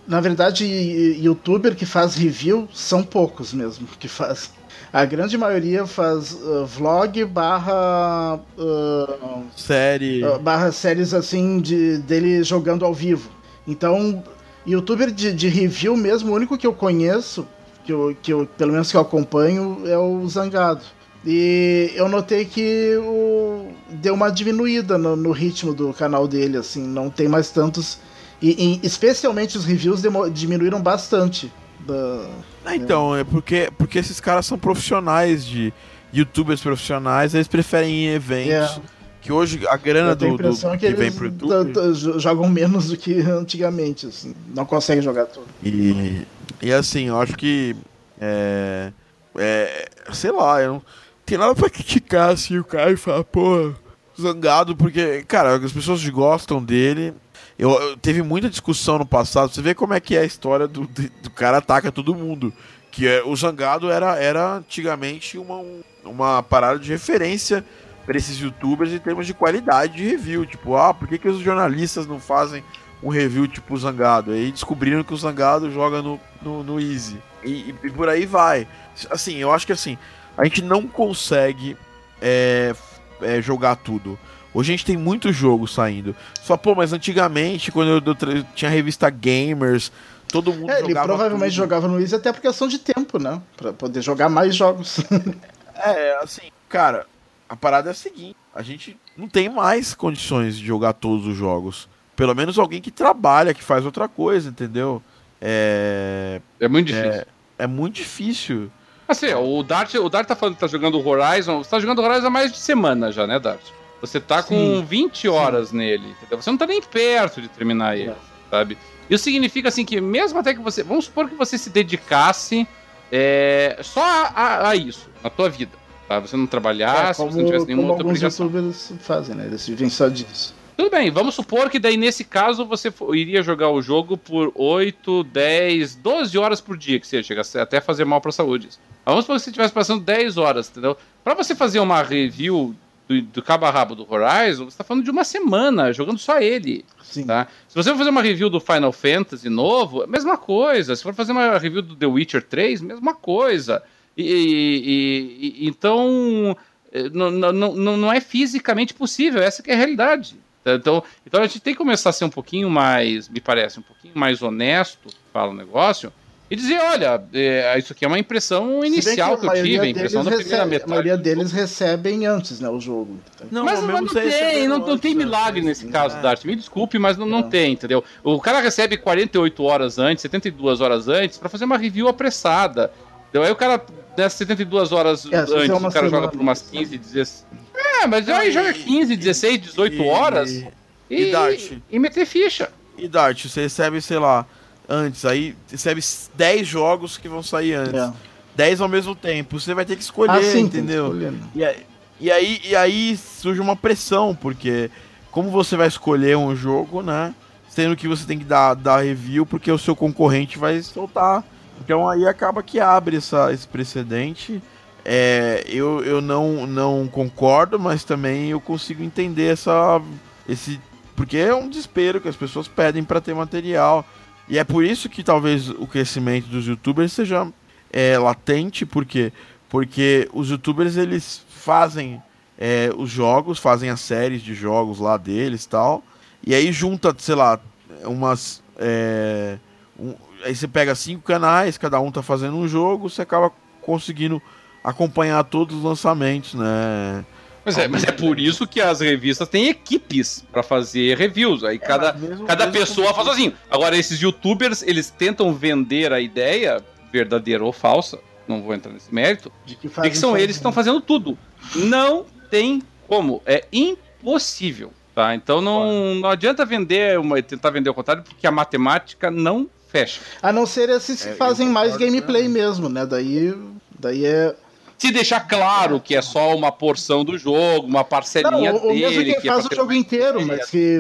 na 0.08 0.20
verdade, 0.20 0.66
youtuber 0.66 1.76
que 1.76 1.86
faz 1.86 2.16
review 2.16 2.68
são 2.74 3.04
poucos 3.04 3.54
mesmo 3.54 3.88
que 4.00 4.08
faz. 4.08 4.52
A 4.94 5.06
grande 5.06 5.36
maioria 5.40 5.88
faz 5.88 6.34
uh, 6.34 6.68
vlog 6.68 7.26
barra. 7.26 8.40
Uh, 8.56 9.44
Série. 9.58 10.24
Uh, 10.24 10.38
barra 10.38 10.72
séries 10.72 11.16
assim 11.16 11.60
de, 11.60 11.98
dele 11.98 12.44
jogando 12.44 12.86
ao 12.86 12.94
vivo. 12.94 13.32
Então, 13.68 14.24
youtuber 14.68 15.10
de, 15.10 15.34
de, 15.34 15.48
review 15.48 15.98
mesmo, 15.98 16.32
o 16.32 16.36
único 16.36 16.58
que 16.60 16.68
eu 16.68 16.74
conheço, 16.74 17.48
que 17.84 17.92
eu, 17.92 18.16
que 18.22 18.32
eu, 18.32 18.48
pelo 18.56 18.72
menos 18.72 18.92
que 18.92 18.96
eu 18.96 19.02
acompanho, 19.02 19.82
é 19.88 19.98
o 19.98 20.28
Zangado. 20.28 20.84
E 21.26 21.92
eu 21.96 22.08
notei 22.08 22.46
que 22.46 22.96
o, 22.98 23.70
deu 23.90 24.14
uma 24.14 24.30
diminuída 24.30 24.96
no, 24.96 25.16
no 25.16 25.32
ritmo 25.32 25.74
do 25.74 25.92
canal 25.92 26.28
dele, 26.28 26.58
assim, 26.58 26.86
não 26.86 27.10
tem 27.10 27.28
mais 27.28 27.50
tantos 27.50 27.98
e, 28.42 28.80
e 28.84 28.86
especialmente 28.86 29.58
os 29.58 29.66
reviews 29.66 30.02
diminuíram 30.32 30.82
bastante. 30.82 31.52
Da, 31.80 32.30
ah, 32.66 32.76
então, 32.76 33.16
é 33.16 33.24
porque, 33.24 33.70
porque 33.78 34.00
esses 34.00 34.20
caras 34.20 34.46
são 34.46 34.58
profissionais 34.58 35.46
de 35.46 35.74
youtubers 36.14 36.62
profissionais, 36.62 37.34
eles 37.34 37.48
preferem 37.48 37.92
ir 37.92 38.08
em 38.08 38.14
eventos. 38.14 38.78
É. 38.78 38.94
Que 39.22 39.32
hoje 39.32 39.66
a 39.70 39.78
grana 39.78 40.14
do, 40.14 40.36
do 40.36 40.78
que, 40.78 40.78
que 40.78 40.94
vem 40.94 41.10
pro 41.10 41.28
YouTube. 41.28 42.20
Jogam 42.20 42.50
menos 42.50 42.90
do 42.90 42.98
que 42.98 43.22
antigamente, 43.22 44.08
assim. 44.08 44.36
Não 44.54 44.66
conseguem 44.66 45.02
jogar 45.02 45.28
tudo. 45.28 45.48
E, 45.64 46.28
e 46.62 46.74
assim, 46.74 47.08
eu 47.08 47.20
acho 47.20 47.38
que. 47.38 47.74
É, 48.20 48.92
é, 49.38 49.90
sei 50.12 50.30
lá, 50.30 50.62
eu 50.62 50.74
não 50.74 50.82
tem 51.26 51.38
nada 51.38 51.56
pra 51.56 51.70
criticar 51.70 52.32
assim 52.32 52.58
o 52.58 52.66
cara 52.66 52.92
e 52.92 52.98
falar, 52.98 53.24
pô, 53.24 53.72
zangado, 54.20 54.76
porque, 54.76 55.24
cara, 55.26 55.56
as 55.56 55.72
pessoas 55.72 56.08
gostam 56.10 56.62
dele. 56.62 57.14
Eu, 57.58 57.72
eu, 57.72 57.98
teve 57.98 58.22
muita 58.22 58.50
discussão 58.50 58.98
no 58.98 59.06
passado. 59.06 59.54
Você 59.54 59.62
vê 59.62 59.76
como 59.76 59.94
é 59.94 60.00
que 60.00 60.16
é 60.16 60.22
a 60.22 60.26
história 60.26 60.68
do, 60.68 60.88
do, 60.88 61.30
cara 61.30 61.58
ataca 61.58 61.92
todo 61.92 62.16
mundo. 62.16 62.54
Que 62.92 63.08
é, 63.08 63.24
o 63.24 63.36
Zangado 63.36 63.90
era, 63.90 64.18
era 64.18 64.58
antigamente 64.58 65.38
uma, 65.38 65.64
uma 66.04 66.44
parada 66.44 66.80
de 66.80 66.92
referência 66.92 67.64
para 68.06 68.18
esses 68.18 68.38
youtubers 68.38 68.92
em 68.92 69.00
termos 69.00 69.26
de 69.26 69.34
qualidade 69.34 69.98
de 69.98 70.08
review. 70.08 70.46
Tipo, 70.46 70.76
ah, 70.76 70.94
por 70.94 71.08
que, 71.08 71.18
que 71.18 71.28
os 71.28 71.40
jornalistas 71.40 72.06
não 72.06 72.20
fazem 72.20 72.64
um 73.02 73.10
review 73.10 73.48
tipo 73.48 73.78
Zangado? 73.78 74.32
Aí 74.32 74.52
descobriram 74.52 75.04
que 75.04 75.14
o 75.14 75.18
Zangado 75.18 75.72
joga 75.72 76.02
no, 76.02 76.20
no, 76.42 76.64
no 76.64 76.80
Easy. 76.80 77.20
E, 77.44 77.74
e, 77.84 77.90
por 77.90 78.10
aí 78.10 78.26
vai. 78.26 78.68
Assim, 79.10 79.38
eu 79.38 79.52
acho 79.52 79.66
que 79.66 79.74
assim, 79.74 79.98
a 80.38 80.44
gente 80.44 80.62
não 80.62 80.88
consegue 80.88 81.78
é, 82.22 82.74
é, 83.22 83.42
jogar 83.42 83.76
tudo. 83.76 84.18
Hoje 84.54 84.72
a 84.72 84.76
gente 84.76 84.86
tem 84.86 84.98
muitos 84.98 85.36
jogos 85.36 85.74
saindo. 85.74 86.16
Só, 86.42 86.56
pô, 86.56 86.76
mas 86.76 86.94
antigamente, 86.94 87.72
quando 87.72 87.90
eu, 87.90 88.34
eu 88.36 88.44
tinha 88.56 88.70
a 88.70 88.74
revista 88.74 89.10
Gamers, 89.10 89.92
todo 90.28 90.54
mundo 90.54 90.70
é, 90.70 90.82
jogava. 90.82 90.92
Ele 90.92 91.00
provavelmente 91.08 91.52
tudo. 91.52 91.64
jogava 91.64 91.88
no 91.88 92.00
Easy 92.00 92.16
até 92.16 92.32
por 92.32 92.42
questão 92.42 92.68
de 92.68 92.80
tempo, 92.80 93.18
né? 93.18 93.42
Pra 93.58 93.74
poder 93.74 94.02
jogar 94.02 94.30
mais 94.30 94.56
jogos. 94.56 95.00
é, 95.76 96.18
assim, 96.22 96.52
cara, 96.70 97.06
a 97.50 97.56
parada 97.56 97.90
é 97.90 97.92
a 97.92 97.96
seguinte: 97.96 98.36
a 98.54 98.62
gente 98.62 98.98
não 99.18 99.28
tem 99.28 99.50
mais 99.50 99.94
condições 99.94 100.58
de 100.58 100.66
jogar 100.66 100.94
todos 100.94 101.26
os 101.26 101.36
jogos. 101.36 101.88
Pelo 102.16 102.36
menos 102.36 102.60
alguém 102.60 102.82
que 102.82 102.92
trabalha, 102.92 103.54
que 103.54 103.64
faz 103.64 103.86
outra 103.86 104.08
coisa, 104.08 104.50
entendeu? 104.50 105.02
É. 105.42 106.42
É 106.60 106.68
muito 106.68 106.88
difícil. 106.88 107.12
É, 107.12 107.26
é 107.58 107.68
muito 107.68 107.96
difícil. 107.96 108.72
Assim, 109.08 109.34
o 109.34 109.62
Dart, 109.64 109.94
o 109.96 110.10
Dart 110.10 110.28
tá 110.28 110.36
falando 110.36 110.56
que 110.56 110.62
tá 110.62 110.68
jogando 110.68 111.00
o 111.00 111.08
Horizon. 111.08 111.64
Você 111.64 111.70
tá 111.70 111.80
jogando 111.80 112.02
Horizon 112.02 112.28
há 112.28 112.30
mais 112.30 112.52
de 112.52 112.58
semana 112.58 113.12
já, 113.12 113.28
né, 113.28 113.40
Dart? 113.40 113.62
Você 114.04 114.20
tá 114.20 114.44
com 114.44 114.84
20 114.84 115.30
horas 115.30 115.70
sim. 115.70 115.78
nele, 115.78 116.10
entendeu? 116.10 116.42
Você 116.42 116.50
não 116.50 116.58
tá 116.58 116.68
nem 116.68 116.82
perto 116.82 117.42
de 117.42 117.48
terminar 117.48 117.98
ele, 117.98 118.10
é. 118.10 118.16
sabe? 118.52 118.78
Isso 119.10 119.24
significa 119.24 119.70
assim 119.70 119.86
que 119.86 120.02
mesmo 120.02 120.38
até 120.40 120.54
que 120.54 120.60
você. 120.60 120.84
Vamos 120.84 121.06
supor 121.06 121.30
que 121.30 121.36
você 121.36 121.58
se 121.58 121.70
dedicasse 121.70 122.68
é, 123.10 123.80
só 123.82 124.04
a, 124.04 124.68
a, 124.68 124.76
isso, 124.76 125.10
na 125.24 125.30
tua 125.30 125.50
vida. 125.50 125.72
Tá? 126.06 126.20
Você 126.20 126.36
não 126.36 126.46
trabalhasse, 126.46 127.12
é, 127.12 127.24
como, 127.24 127.32
você 127.32 127.38
não 127.38 127.46
tivesse 127.46 127.66
nenhuma 127.66 127.92
outra 127.92 128.06
obrigação. 128.06 128.48
youtubers 128.48 128.94
fazem, 129.00 129.36
né? 129.36 129.46
Eles 129.46 129.66
vivem 129.66 129.90
só 129.90 130.10
disso. 130.10 130.54
Tudo 130.76 130.90
bem, 130.90 131.10
vamos 131.10 131.34
supor 131.34 131.70
que 131.70 131.80
daí 131.80 131.96
nesse 131.96 132.26
caso 132.26 132.66
você 132.66 132.92
iria 133.14 133.42
jogar 133.42 133.70
o 133.70 133.82
jogo 133.82 134.18
por 134.18 134.52
8, 134.54 135.24
10, 135.24 135.96
12 135.96 136.38
horas 136.38 136.60
por 136.60 136.76
dia, 136.76 137.00
que 137.00 137.08
seja, 137.08 137.24
chega 137.24 137.62
até 137.62 137.80
fazer 137.80 138.04
mal 138.04 138.20
para 138.20 138.30
a 138.30 138.34
saúde. 138.34 138.68
Vamos 139.06 139.24
supor 139.24 139.38
que 139.38 139.44
você 139.44 139.50
estivesse 139.50 139.74
passando 139.74 140.04
10 140.04 140.38
horas, 140.38 140.70
entendeu? 140.70 140.98
Para 141.24 141.36
você 141.36 141.56
fazer 141.56 141.80
uma 141.80 142.04
review 142.04 142.76
do, 143.08 143.22
do 143.22 143.42
cabo 143.42 143.66
a 143.66 143.72
rabo 143.72 143.96
do 143.96 144.08
Horizon, 144.10 144.66
você 144.66 144.70
está 144.70 144.84
falando 144.84 145.04
de 145.04 145.12
uma 145.12 145.24
semana, 145.24 145.92
jogando 145.94 146.18
só 146.18 146.40
ele. 146.40 146.86
Sim. 147.02 147.26
Tá? 147.26 147.48
Se 147.68 147.76
você 147.76 147.90
for 147.90 147.98
fazer 147.98 148.10
uma 148.10 148.22
review 148.22 148.50
do 148.50 148.60
Final 148.60 148.92
Fantasy 148.92 149.50
novo, 149.50 150.06
mesma 150.08 150.38
coisa. 150.38 150.96
Se 150.96 151.04
for 151.04 151.14
fazer 151.14 151.32
uma 151.32 151.58
review 151.58 151.82
do 151.82 151.96
The 151.96 152.06
Witcher 152.06 152.44
3, 152.44 152.82
mesma 152.82 153.14
coisa. 153.14 153.84
E, 154.18 154.24
e, 154.24 155.66
e 155.66 155.68
então 155.68 156.56
eh, 156.92 157.10
não, 157.10 157.32
não, 157.32 157.98
não 157.98 158.14
é 158.14 158.22
fisicamente 158.22 158.94
possível, 158.94 159.42
essa 159.42 159.64
é 159.66 159.74
a 159.74 159.78
realidade. 159.78 160.38
Então, 160.66 161.04
então 161.26 161.42
a 161.42 161.48
gente 161.48 161.60
tem 161.60 161.74
que 161.74 161.78
começar 161.78 162.12
a 162.12 162.14
ser 162.14 162.24
um 162.24 162.30
pouquinho 162.30 162.70
mais, 162.70 163.28
me 163.28 163.42
parece, 163.42 163.80
um 163.80 163.84
pouquinho 163.84 164.14
mais 164.16 164.42
honesto, 164.42 165.10
fala 165.34 165.52
o 165.52 165.56
negócio, 165.56 166.14
e 166.54 166.56
dizer, 166.56 166.80
olha, 166.80 167.24
é, 167.34 167.80
isso 167.80 167.94
aqui 167.94 168.06
é 168.06 168.08
uma 168.08 168.20
impressão 168.20 168.86
inicial 168.86 169.40
que, 169.40 169.50
que, 169.50 169.58
eu 169.58 169.64
tive, 169.64 169.80
a 169.80 169.90
impressão 169.90 170.24
da 170.24 170.30
primeira 170.30 170.66
metade. 170.68 170.84
A 170.86 170.88
maioria 170.88 171.18
deles 171.18 171.52
recebem 171.52 172.28
antes, 172.28 172.60
né, 172.60 172.70
o 172.70 172.80
jogo. 172.80 173.20
Não, 173.50 173.66
mas, 173.66 173.82
mas 173.82 174.02
não, 174.02 174.08
tem, 174.08 174.68
não, 174.68 174.78
não, 174.78 174.96
tem 174.96 175.16
milagre 175.16 175.64
nesse 175.64 175.88
caso, 175.88 176.16
é. 176.16 176.22
Dart. 176.22 176.46
Me 176.46 176.56
desculpe, 176.56 177.00
mas 177.00 177.18
não, 177.18 177.26
não, 177.26 177.42
não 177.42 177.50
tem, 177.50 177.74
entendeu? 177.74 178.04
O 178.24 178.40
cara 178.40 178.60
recebe 178.60 178.98
48 178.98 179.64
horas 179.64 179.98
antes, 179.98 180.22
72 180.22 180.80
horas 180.80 181.08
antes, 181.08 181.40
para 181.40 181.50
fazer 181.50 181.66
uma 181.66 181.76
review 181.76 182.08
apressada. 182.08 182.92
Então 183.32 183.42
aí 183.42 183.52
o 183.52 183.56
cara, 183.56 183.84
nessas 184.16 184.34
72 184.34 184.92
horas 184.92 185.26
é, 185.26 185.36
antes, 185.36 185.52
o 185.52 185.56
cara 185.56 185.92
semana, 185.92 186.10
joga 186.10 186.28
por 186.28 186.40
umas 186.40 186.62
15, 186.62 187.00
16. 187.00 187.48
É, 187.74 188.06
mas 188.06 188.30
aí 188.30 188.52
joga 188.52 188.72
15, 188.72 189.16
16, 189.16 189.60
18 189.60 189.96
e, 189.96 190.08
horas 190.08 190.52
e, 190.52 190.70
e, 191.10 191.32
Dart. 191.32 191.72
e 191.90 191.98
meter 191.98 192.28
ficha. 192.28 192.70
E 192.96 193.08
Dart, 193.08 193.44
você 193.44 193.62
recebe, 193.62 194.00
sei 194.04 194.20
lá, 194.20 194.46
antes, 194.88 195.26
aí 195.26 195.56
recebe 195.70 196.02
10 196.36 196.68
jogos 196.68 197.18
que 197.18 197.30
vão 197.30 197.44
sair 197.44 197.74
antes. 197.74 197.94
É. 197.94 198.14
10 198.56 198.82
ao 198.82 198.88
mesmo 198.88 199.16
tempo. 199.16 199.60
Você 199.60 199.74
vai 199.74 199.86
ter 199.86 199.96
que 199.96 200.04
escolher, 200.04 200.32
ah, 200.32 200.60
entendeu? 200.60 201.08
Escolher, 201.08 201.32
né? 201.32 201.40
e, 201.56 201.64
aí, 201.64 201.86
e, 202.20 202.32
aí, 202.32 202.62
e 202.64 202.76
aí 202.76 203.18
surge 203.18 203.60
uma 203.60 203.76
pressão, 203.76 204.36
porque 204.36 204.90
como 205.32 205.50
você 205.50 205.76
vai 205.76 205.88
escolher 205.88 206.38
um 206.38 206.56
jogo, 206.56 207.02
né? 207.02 207.34
Sendo 207.68 207.96
que 207.96 208.08
você 208.08 208.26
tem 208.26 208.38
que 208.38 208.46
dar, 208.46 208.76
dar 208.76 209.04
review 209.04 209.48
porque 209.48 209.72
o 209.72 209.80
seu 209.80 209.96
concorrente 209.96 210.60
vai 210.60 210.80
soltar. 210.84 211.44
Então 211.84 212.08
aí 212.08 212.28
acaba 212.28 212.62
que 212.62 212.80
abre 212.80 213.18
essa, 213.18 213.52
esse 213.52 213.68
precedente. 213.68 214.62
É, 215.04 215.64
eu 215.68 216.04
eu 216.06 216.22
não, 216.22 216.68
não 216.68 217.08
concordo, 217.08 217.80
mas 217.80 218.04
também 218.04 218.52
eu 218.52 218.62
consigo 218.62 219.04
entender 219.04 219.52
essa, 219.52 220.00
esse. 220.48 220.80
Porque 221.16 221.38
é 221.38 221.54
um 221.54 221.68
desespero 221.68 222.22
que 222.22 222.30
as 222.30 222.36
pessoas 222.36 222.68
pedem 222.68 223.04
para 223.04 223.20
ter 223.20 223.34
material. 223.34 224.06
E 224.48 224.58
é 224.58 224.64
por 224.64 224.84
isso 224.84 225.10
que 225.10 225.24
talvez 225.24 225.70
o 225.70 225.88
crescimento 225.88 226.48
dos 226.48 226.68
youtubers 226.68 227.14
seja 227.14 227.52
é, 227.92 228.18
latente, 228.18 228.86
porque 228.86 229.32
porque 229.70 230.30
os 230.32 230.52
youtubers 230.52 230.98
eles 230.98 231.44
fazem 231.50 232.22
é, 232.60 232.92
os 232.96 233.10
jogos, 233.10 233.58
fazem 233.58 233.90
as 233.90 234.02
séries 234.02 234.44
de 234.44 234.54
jogos 234.54 235.00
lá 235.00 235.18
deles 235.18 235.66
tal, 235.66 236.04
e 236.46 236.54
aí 236.54 236.72
junta, 236.72 237.16
sei 237.18 237.34
lá, 237.36 237.60
umas. 238.06 238.62
É, 238.78 239.58
um, 239.98 240.14
aí 240.44 240.56
você 240.56 240.68
pega 240.68 240.94
cinco 240.94 241.24
canais, 241.24 241.78
cada 241.78 242.00
um 242.00 242.12
tá 242.12 242.22
fazendo 242.22 242.56
um 242.58 242.68
jogo, 242.68 243.10
você 243.10 243.24
acaba 243.24 243.52
conseguindo 243.82 244.42
acompanhar 244.84 245.44
todos 245.44 245.78
os 245.78 245.84
lançamentos, 245.84 246.54
né? 246.54 247.26
Mas 247.66 247.78
é, 247.78 247.88
mas 247.88 248.04
é 248.04 248.12
por 248.12 248.40
isso 248.40 248.68
que 248.68 248.82
as 248.82 249.00
revistas 249.00 249.48
têm 249.48 249.70
equipes 249.70 250.46
para 250.52 250.62
fazer 250.62 251.18
reviews. 251.18 251.64
Aí 251.64 251.78
é, 251.78 251.80
cada, 251.80 252.14
mesmo, 252.14 252.46
cada 252.46 252.66
mesmo 252.66 252.80
pessoa 252.80 253.14
faz 253.14 253.28
sozinho. 253.28 253.54
Agora, 253.70 253.98
esses 253.98 254.20
youtubers, 254.20 254.84
eles 254.84 255.10
tentam 255.10 255.54
vender 255.54 256.12
a 256.12 256.20
ideia, 256.20 256.84
verdadeira 257.12 257.64
ou 257.64 257.72
falsa, 257.72 258.20
não 258.48 258.62
vou 258.62 258.74
entrar 258.74 258.92
nesse 258.92 259.14
mérito, 259.14 259.52
de 259.66 259.76
que, 259.76 259.88
de 259.88 260.10
que 260.10 260.18
são 260.18 260.36
eles 260.36 260.56
que 260.56 260.60
estão 260.60 260.72
fazendo 260.72 261.00
tudo. 261.00 261.38
Não 261.76 262.26
tem 262.50 262.82
como. 263.08 263.42
É 263.46 263.66
impossível. 263.72 264.92
Tá? 265.16 265.36
Então 265.36 265.62
não, 265.62 266.16
não 266.16 266.30
adianta 266.30 266.66
vender 266.66 267.20
uma, 267.20 267.42
tentar 267.42 267.70
vender 267.70 267.90
o 267.90 267.94
contrário, 267.94 268.24
porque 268.24 268.48
a 268.48 268.52
matemática 268.52 269.30
não 269.30 269.70
fecha. 269.88 270.22
A 270.42 270.52
não 270.52 270.66
ser 270.66 270.90
esses 270.90 271.24
que 271.24 271.30
é, 271.30 271.36
fazem 271.36 271.70
mais 271.70 271.96
gameplay 271.96 272.48
mesmo, 272.48 272.90
né? 272.90 273.06
Daí, 273.06 273.54
daí 274.00 274.26
é 274.26 274.56
se 274.98 275.12
deixar 275.12 275.42
claro 275.42 276.00
que 276.00 276.16
é 276.16 276.22
só 276.22 276.56
uma 276.56 276.72
porção 276.72 277.26
do 277.26 277.38
jogo, 277.38 277.88
uma 277.88 278.04
parcelinha 278.04 278.74
não, 278.74 278.82
dele. 278.82 279.00
Mesmo 279.02 279.24
quem 279.24 279.42
que 279.42 279.50
é 279.50 279.52
faz 279.52 279.66
é 279.66 279.68
o 279.74 279.76
jogo 279.76 279.94
inteiro, 279.94 280.46
mas 280.46 280.70
que 280.70 281.00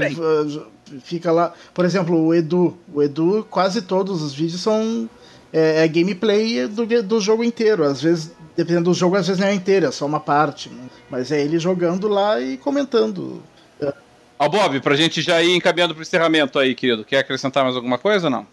fica 1.03 1.31
lá. 1.31 1.53
Por 1.73 1.85
exemplo, 1.85 2.19
o 2.19 2.33
Edu. 2.33 2.77
O 2.93 3.01
Edu, 3.01 3.47
quase 3.49 3.81
todos 3.81 4.21
os 4.21 4.33
vídeos 4.33 4.61
são 4.61 5.09
é, 5.51 5.83
é 5.83 5.87
gameplay 5.87 6.67
do, 6.67 6.85
do 7.03 7.21
jogo 7.21 7.43
inteiro. 7.43 7.83
Às 7.83 8.01
vezes, 8.01 8.31
dependendo 8.55 8.89
do 8.89 8.93
jogo, 8.93 9.15
às 9.15 9.27
vezes 9.27 9.39
não 9.39 9.47
é 9.47 9.53
inteiro, 9.53 9.85
é 9.85 9.91
só 9.91 10.05
uma 10.05 10.19
parte. 10.19 10.69
Né? 10.69 10.83
Mas 11.09 11.31
é 11.31 11.41
ele 11.41 11.59
jogando 11.59 12.07
lá 12.07 12.39
e 12.41 12.57
comentando. 12.57 13.41
Ó, 13.81 14.45
oh, 14.45 14.49
Bob, 14.49 14.79
pra 14.81 14.95
gente 14.95 15.21
já 15.21 15.41
ir 15.41 15.55
encaminhando 15.55 15.93
pro 15.93 16.03
encerramento 16.03 16.59
aí, 16.59 16.75
querido. 16.75 17.05
Quer 17.05 17.19
acrescentar 17.19 17.63
mais 17.63 17.75
alguma 17.75 17.97
coisa 17.97 18.27
ou 18.27 18.31
não? 18.31 18.47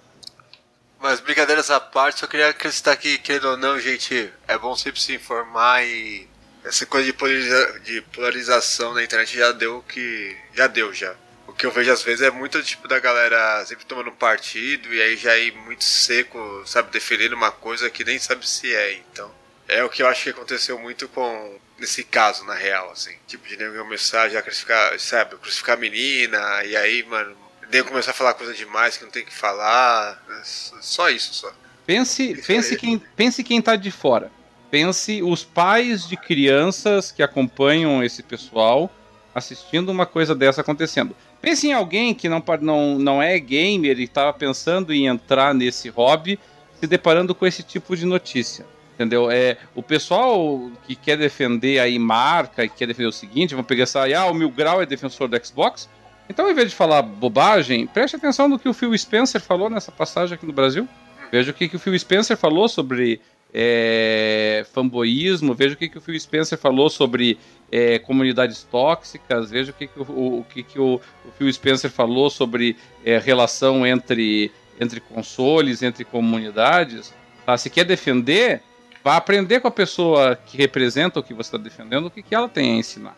Mas 1.00 1.18
brincadeiras 1.18 1.70
à 1.70 1.80
parte, 1.80 2.20
só 2.20 2.26
queria 2.26 2.50
acrescentar 2.50 2.96
que, 2.96 3.16
querendo 3.18 3.48
ou 3.48 3.56
não, 3.56 3.80
gente, 3.80 4.30
é 4.46 4.58
bom 4.58 4.76
sempre 4.76 5.00
se 5.00 5.14
informar 5.14 5.82
e 5.82 6.28
essa 6.62 6.84
coisa 6.84 7.06
de, 7.06 7.12
polariza 7.14 7.80
de 7.80 8.02
polarização 8.02 8.92
na 8.92 9.02
internet 9.02 9.36
já 9.36 9.50
deu 9.52 9.82
que. 9.82 10.36
já 10.52 10.66
deu 10.66 10.92
já. 10.92 11.14
O 11.46 11.52
que 11.52 11.64
eu 11.66 11.70
vejo 11.70 11.90
às 11.90 12.02
vezes 12.02 12.20
é 12.20 12.30
muito 12.30 12.62
tipo 12.62 12.86
da 12.86 12.98
galera 12.98 13.64
sempre 13.66 13.84
tomando 13.84 14.12
partido 14.12 14.92
e 14.92 15.02
aí 15.02 15.16
já 15.16 15.36
ir 15.36 15.52
muito 15.52 15.82
seco, 15.82 16.62
sabe, 16.66 16.92
defendendo 16.92 17.32
uma 17.32 17.50
coisa 17.50 17.90
que 17.90 18.04
nem 18.04 18.18
sabe 18.18 18.48
se 18.48 18.72
é, 18.74 18.92
então. 18.92 19.34
É 19.66 19.82
o 19.82 19.88
que 19.88 20.02
eu 20.02 20.06
acho 20.06 20.24
que 20.24 20.30
aconteceu 20.30 20.78
muito 20.78 21.08
com. 21.08 21.58
nesse 21.78 22.04
caso, 22.04 22.44
na 22.44 22.54
real, 22.54 22.90
assim. 22.90 23.16
Tipo, 23.26 23.48
de 23.48 23.56
nego 23.56 23.78
começar 23.78 24.28
já 24.28 24.40
a 24.40 24.42
crucificar, 24.42 24.98
sabe, 25.00 25.36
crucificar 25.36 25.76
a 25.76 25.80
menina, 25.80 26.64
e 26.64 26.76
aí, 26.76 27.02
mano, 27.04 27.36
Devo 27.70 27.88
começar 27.88 28.10
a 28.10 28.14
falar 28.14 28.34
coisa 28.34 28.52
demais 28.52 28.96
que 28.96 29.04
não 29.04 29.10
tem 29.10 29.24
que 29.24 29.32
falar. 29.32 30.20
É 30.28 30.42
só 30.44 31.08
isso, 31.08 31.34
só. 31.34 31.52
Pense, 31.86 32.34
pense, 32.46 32.76
quem, 32.76 32.98
pense 32.98 33.44
quem 33.44 33.62
tá 33.62 33.76
de 33.76 33.90
fora. 33.90 34.30
Pense 34.70 35.22
os 35.22 35.44
pais 35.44 36.06
de 36.06 36.16
crianças 36.16 37.10
que 37.10 37.22
acompanham 37.22 38.02
esse 38.02 38.22
pessoal 38.22 38.90
assistindo 39.34 39.90
uma 39.90 40.06
coisa 40.06 40.34
dessa 40.34 40.60
acontecendo. 40.60 41.14
Pense 41.40 41.66
em 41.66 41.72
alguém 41.72 42.14
que 42.14 42.28
não, 42.28 42.42
não, 42.60 42.98
não 42.98 43.22
é 43.22 43.38
gamer 43.38 43.98
e 43.98 44.04
estava 44.04 44.32
pensando 44.32 44.92
em 44.92 45.06
entrar 45.06 45.54
nesse 45.54 45.88
hobby, 45.88 46.38
se 46.78 46.86
deparando 46.86 47.34
com 47.34 47.46
esse 47.46 47.62
tipo 47.62 47.96
de 47.96 48.04
notícia. 48.04 48.66
Entendeu? 48.94 49.30
É, 49.30 49.56
o 49.74 49.82
pessoal 49.82 50.70
que 50.86 50.94
quer 50.94 51.16
defender 51.16 51.78
aí 51.78 51.98
marca 51.98 52.64
e 52.64 52.68
quer 52.68 52.86
defender 52.86 53.08
o 53.08 53.12
seguinte, 53.12 53.54
vão 53.54 53.64
pegar 53.64 53.84
essa, 53.84 54.04
ah, 54.14 54.26
o 54.26 54.34
Mil 54.34 54.50
Grau 54.50 54.82
é 54.82 54.86
defensor 54.86 55.26
do 55.26 55.46
Xbox. 55.46 55.88
Então, 56.30 56.44
ao 56.44 56.52
invés 56.52 56.70
de 56.70 56.76
falar 56.76 57.02
bobagem, 57.02 57.88
preste 57.88 58.14
atenção 58.14 58.48
no 58.48 58.56
que 58.56 58.68
o 58.68 58.72
Phil 58.72 58.96
Spencer 58.96 59.40
falou 59.40 59.68
nessa 59.68 59.90
passagem 59.90 60.36
aqui 60.36 60.46
no 60.46 60.52
Brasil. 60.52 60.88
Veja 61.32 61.50
o 61.50 61.54
que, 61.54 61.68
que 61.68 61.74
o 61.74 61.78
Phil 61.78 61.98
Spencer 61.98 62.36
falou 62.36 62.68
sobre 62.68 63.20
é, 63.52 64.64
fanboísmo, 64.72 65.54
veja 65.54 65.74
o 65.74 65.76
que, 65.76 65.88
que 65.88 65.98
o 65.98 66.00
Phil 66.00 66.18
Spencer 66.20 66.56
falou 66.56 66.88
sobre 66.88 67.36
é, 67.70 67.98
comunidades 67.98 68.62
tóxicas, 68.62 69.50
veja 69.50 69.72
o 69.72 69.74
que, 69.74 69.88
que, 69.88 69.98
o, 69.98 70.02
o, 70.38 70.46
que, 70.48 70.62
que 70.62 70.78
o, 70.78 71.00
o 71.24 71.32
Phil 71.36 71.52
Spencer 71.52 71.90
falou 71.90 72.30
sobre 72.30 72.76
é, 73.04 73.18
relação 73.18 73.84
entre, 73.84 74.52
entre 74.78 75.00
consoles, 75.00 75.82
entre 75.82 76.04
comunidades. 76.04 77.12
Tá? 77.44 77.58
Se 77.58 77.68
quer 77.68 77.84
defender, 77.84 78.62
vá 79.02 79.16
aprender 79.16 79.58
com 79.58 79.66
a 79.66 79.72
pessoa 79.72 80.36
que 80.36 80.56
representa 80.56 81.18
o 81.18 81.24
que 81.24 81.34
você 81.34 81.48
está 81.48 81.58
defendendo, 81.58 82.06
o 82.06 82.10
que, 82.10 82.22
que 82.22 82.36
ela 82.36 82.48
tem 82.48 82.74
a 82.74 82.76
ensinar. 82.76 83.16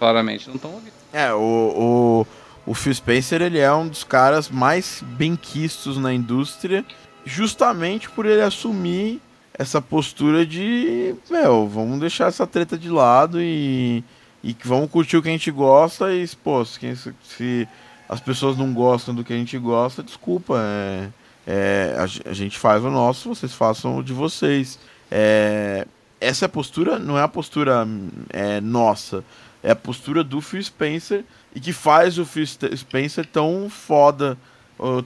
Claramente, 0.00 0.48
não 0.48 0.56
estão 0.56 0.72
ouvindo. 0.72 0.92
É, 1.12 1.32
o, 1.32 1.38
o 1.38 2.26
o 2.66 2.74
Phil 2.74 2.94
Spencer 2.94 3.42
ele 3.42 3.58
é 3.58 3.72
um 3.72 3.88
dos 3.88 4.04
caras 4.04 4.48
mais 4.48 5.02
benquistos 5.04 5.96
na 5.96 6.12
indústria, 6.12 6.84
justamente 7.24 8.08
por 8.10 8.26
ele 8.26 8.42
assumir 8.42 9.20
essa 9.54 9.80
postura 9.80 10.46
de, 10.46 11.14
meu, 11.28 11.68
vamos 11.68 11.98
deixar 11.98 12.28
essa 12.28 12.46
treta 12.46 12.78
de 12.78 12.88
lado 12.88 13.40
e, 13.42 14.04
e 14.42 14.56
vamos 14.64 14.90
curtir 14.90 15.16
o 15.16 15.22
que 15.22 15.28
a 15.28 15.32
gente 15.32 15.50
gosta 15.50 16.14
e, 16.14 16.26
pô, 16.28 16.64
se, 16.64 16.96
se 17.24 17.68
as 18.08 18.20
pessoas 18.20 18.56
não 18.56 18.72
gostam 18.72 19.14
do 19.14 19.24
que 19.24 19.32
a 19.32 19.36
gente 19.36 19.58
gosta, 19.58 20.02
desculpa, 20.02 20.60
é, 20.62 21.08
é 21.46 21.96
a, 21.98 22.30
a, 22.30 22.32
gente 22.32 22.58
faz 22.58 22.84
o 22.84 22.90
nosso, 22.90 23.30
vocês 23.30 23.52
façam 23.52 23.98
o 23.98 24.02
de 24.04 24.12
vocês. 24.12 24.78
É, 25.10 25.86
essa 26.20 26.44
é 26.44 26.48
postura 26.48 26.98
não 26.98 27.18
é 27.18 27.22
a 27.22 27.28
postura 27.28 27.86
é, 28.28 28.60
nossa, 28.60 29.24
é 29.62 29.70
a 29.70 29.76
postura 29.76 30.24
do 30.24 30.40
Phil 30.40 30.62
Spencer 30.62 31.24
e 31.54 31.60
que 31.60 31.72
faz 31.72 32.18
o 32.18 32.24
Phil 32.24 32.46
Spencer 32.46 33.26
tão 33.26 33.68
foda, 33.68 34.38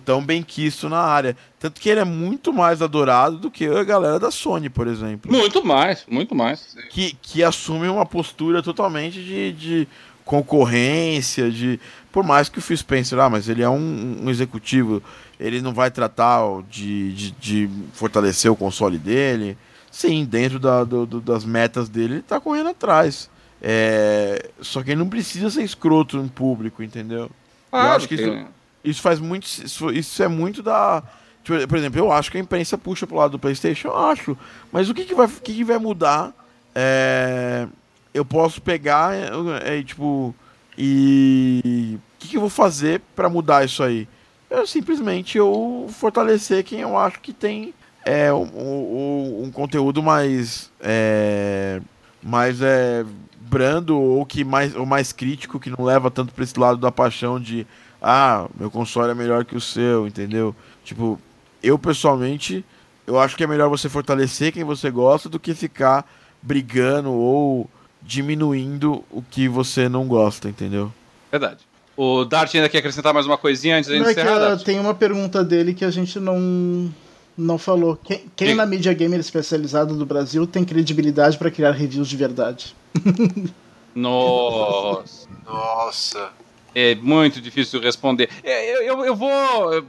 tão 0.05 0.25
bem 0.25 0.43
quisto 0.43 0.89
na 0.89 1.01
área. 1.01 1.37
Tanto 1.59 1.81
que 1.81 1.89
ele 1.89 2.01
é 2.01 2.05
muito 2.05 2.53
mais 2.53 2.83
adorado 2.83 3.39
do 3.39 3.51
que 3.51 3.67
a 3.67 3.83
galera 3.83 4.19
da 4.19 4.31
Sony, 4.31 4.69
por 4.69 4.87
exemplo. 4.87 5.33
Muito 5.33 5.65
mais, 5.65 6.05
muito 6.09 6.35
mais. 6.35 6.77
Que, 6.91 7.17
que 7.21 7.43
assume 7.43 7.89
uma 7.89 8.07
postura 8.07 8.63
totalmente 8.63 9.23
de, 9.23 9.53
de 9.53 9.89
concorrência, 10.25 11.51
de 11.51 11.79
por 12.13 12.23
mais 12.23 12.49
que 12.49 12.59
o 12.59 12.63
Phil 12.63 12.77
Spencer, 12.77 13.19
ah, 13.19 13.29
mas 13.29 13.49
ele 13.49 13.63
é 13.63 13.69
um, 13.69 14.19
um 14.23 14.31
executivo, 14.31 15.03
ele 15.39 15.61
não 15.61 15.75
vai 15.75 15.91
tratar 15.91 16.41
de, 16.71 17.13
de, 17.13 17.31
de, 17.33 17.71
fortalecer 17.93 18.51
o 18.51 18.57
console 18.57 18.99
dele. 18.99 19.59
Sim, 19.91 20.25
dentro 20.25 20.59
da, 20.59 20.85
do, 20.85 21.05
do, 21.07 21.21
das 21.21 21.45
metas 21.45 21.89
dele, 21.89 22.15
ele 22.15 22.23
tá 22.23 22.41
correndo 22.41 22.69
atrás. 22.69 23.29
É, 23.67 24.51
só 24.61 24.83
que 24.83 24.91
ele 24.91 24.99
não 24.99 25.09
precisa 25.09 25.49
ser 25.49 25.63
escroto 25.63 26.19
em 26.19 26.29
público, 26.29 26.83
entendeu? 26.83 27.31
Claro, 27.71 27.89
eu 27.89 27.93
acho 27.97 28.09
que 28.09 28.15
isso, 28.15 28.47
isso 28.85 29.01
faz 29.01 29.19
muito. 29.19 29.45
Isso, 29.47 29.91
isso 29.91 30.23
é 30.23 30.29
muito 30.29 30.63
da. 30.63 31.03
Tipo, 31.43 31.67
por 31.67 31.79
exemplo, 31.79 31.99
eu 31.99 32.13
acho 32.13 32.31
que 32.31 32.37
a 32.37 32.41
imprensa 32.41 32.77
puxa 32.77 33.07
pro 33.07 33.17
lado 33.17 33.31
do 33.33 33.39
PlayStation, 33.39 33.89
eu 33.89 33.97
acho. 33.97 34.37
Mas 34.71 34.91
o 34.91 34.95
que, 34.95 35.07
que, 35.07 35.15
vai, 35.15 35.27
que, 35.27 35.55
que 35.55 35.65
vai 35.65 35.79
mudar? 35.79 36.35
É, 36.75 37.67
eu 38.13 38.23
posso 38.23 38.61
pegar 38.61 39.15
é, 39.15 39.79
é, 39.79 39.83
tipo 39.83 40.35
e 40.77 41.97
o 41.97 42.19
que, 42.19 42.29
que, 42.29 42.37
eu 42.37 42.41
vou 42.41 42.51
fazer 42.51 43.01
para 43.17 43.31
mudar 43.31 43.65
isso 43.65 43.83
aí? 43.83 44.07
Eu 44.51 44.67
simplesmente 44.67 45.39
eu 45.39 45.87
fortalecer 45.89 46.65
quem 46.65 46.81
eu 46.81 46.99
acho 46.99 47.21
que 47.21 47.33
tem 47.33 47.73
é, 48.05 48.33
um, 48.33 48.43
um, 48.43 49.43
um 49.45 49.51
conteúdo 49.51 50.03
mais 50.03 50.71
é, 50.81 51.81
mais 52.23 52.61
é, 52.61 53.05
brando 53.49 53.99
ou 54.01 54.25
que 54.25 54.45
mais 54.45 54.75
ou 54.75 54.87
mais 54.87 55.13
crítico 55.13 55.61
que 55.61 55.71
não 55.71 55.85
leva 55.85 56.11
tanto 56.11 56.33
para 56.33 56.45
esse 56.45 56.59
lado 56.59 56.79
da 56.79 56.91
paixão 56.91 57.39
de 57.39 57.67
ah 58.01 58.47
meu 58.59 58.71
console 58.71 59.11
é 59.11 59.15
melhor 59.15 59.45
que 59.45 59.57
o 59.57 59.61
seu, 59.61 60.07
entendeu? 60.07 60.55
Tipo 60.85 61.21
eu 61.63 61.79
pessoalmente 61.79 62.65
eu 63.07 63.19
acho 63.19 63.37
que 63.37 63.45
é 63.45 63.47
melhor 63.47 63.69
você 63.69 63.89
fortalecer 63.89 64.53
quem 64.53 64.65
você 64.65 64.91
gosta 64.91 65.29
do 65.29 65.39
que 65.39 65.55
ficar 65.55 66.09
brigando 66.43 67.13
ou 67.13 67.69
diminuindo 68.03 69.05
o 69.11 69.23
que 69.23 69.49
você 69.49 69.89
não 69.89 70.07
gosta, 70.07 70.49
entendeu? 70.49 70.93
Verdade. 71.31 71.61
O 71.97 72.25
Dart 72.25 72.55
ainda 72.55 72.69
quer 72.69 72.79
acrescentar 72.79 73.15
mais 73.15 73.27
uma 73.27 73.39
coisinha 73.39 73.79
antes 73.79 73.91
de 73.91 73.99
não, 73.99 74.11
encerrar? 74.11 74.53
É 74.53 74.57
tem 74.57 74.81
uma 74.81 74.95
pergunta 74.95 75.45
dele 75.45 75.73
que 75.73 75.85
a 75.85 75.91
gente 75.91 76.19
não, 76.19 76.93
não 77.37 77.59
falou. 77.59 77.97
Quem, 78.03 78.25
quem 78.37 78.55
na 78.55 78.67
mídia 78.67 78.93
gamer 78.93 79.21
especializada 79.21 79.95
do 79.95 80.07
Brasil 80.07 80.47
tem 80.47 80.65
credibilidade 80.65 81.37
para 81.37 81.51
criar 81.51 81.73
reviews 81.73 82.09
de 82.09 82.17
verdade? 82.17 82.75
Nossa. 83.95 85.29
Nossa. 85.45 86.31
É 86.75 86.97
muito 86.97 87.41
difícil 87.41 87.81
responder. 87.81 88.29
É, 88.43 88.77
eu, 88.77 88.83
eu, 88.83 89.05
eu 89.07 89.15
vou. 89.15 89.31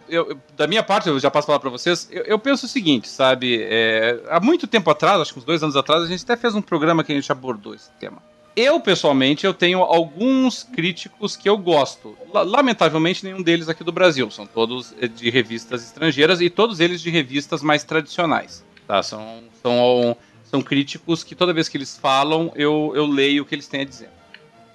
Eu, 0.08 0.38
da 0.56 0.68
minha 0.68 0.84
parte, 0.84 1.10
eu 1.10 1.20
já 1.20 1.32
passo 1.32 1.46
a 1.46 1.48
falar 1.48 1.60
para 1.60 1.72
vocês. 1.72 2.08
Eu, 2.12 2.24
eu, 2.24 2.40
penso 2.40 2.68
o 2.68 2.70
seguinte, 2.70 3.08
sabe? 3.08 3.60
É, 3.64 4.22
há 4.30 4.40
muito 4.40 4.68
tempo 4.68 4.90
atrás, 4.92 5.20
acho 5.20 5.34
que 5.34 5.40
uns 5.40 5.46
dois 5.46 5.64
anos 5.64 5.76
atrás, 5.76 6.04
a 6.04 6.08
gente 6.08 6.24
até 6.24 6.38
fez 6.38 6.54
um 6.54 6.62
programa 6.62 7.04
que 7.04 7.12
a 7.12 7.16
gente 7.16 7.32
abordou 7.32 7.74
esse 7.74 7.90
tema. 8.00 8.22
Eu, 8.56 8.80
pessoalmente, 8.80 9.46
eu 9.46 9.54
tenho 9.54 9.80
alguns 9.80 10.64
críticos 10.64 11.36
que 11.36 11.50
eu 11.50 11.58
gosto. 11.58 12.18
Lamentavelmente, 12.32 13.26
nenhum 13.26 13.42
deles 13.42 13.68
aqui 13.68 13.84
do 13.84 13.92
Brasil. 13.92 14.32
São 14.32 14.48
todos 14.48 14.94
eh, 15.02 15.10
de 15.10 15.30
revistas 15.30 15.84
estrangeiras 15.84 16.40
e 16.40 16.50
todos 16.50 16.80
eles 16.80 17.02
de 17.02 17.10
revistas 17.10 17.62
mais 17.62 17.84
tradicionais. 17.84 18.64
Tá? 18.88 19.04
São, 19.04 19.44
são, 19.62 20.18
são 20.46 20.62
críticos 20.62 21.22
que 21.22 21.36
toda 21.36 21.52
vez 21.52 21.68
que 21.68 21.76
eles 21.76 21.98
falam, 21.98 22.50
eu, 22.56 22.94
eu 22.96 23.06
leio 23.06 23.44
o 23.44 23.46
que 23.46 23.54
eles 23.54 23.68
têm 23.68 23.82
a 23.82 23.86
dizer. 23.86 24.10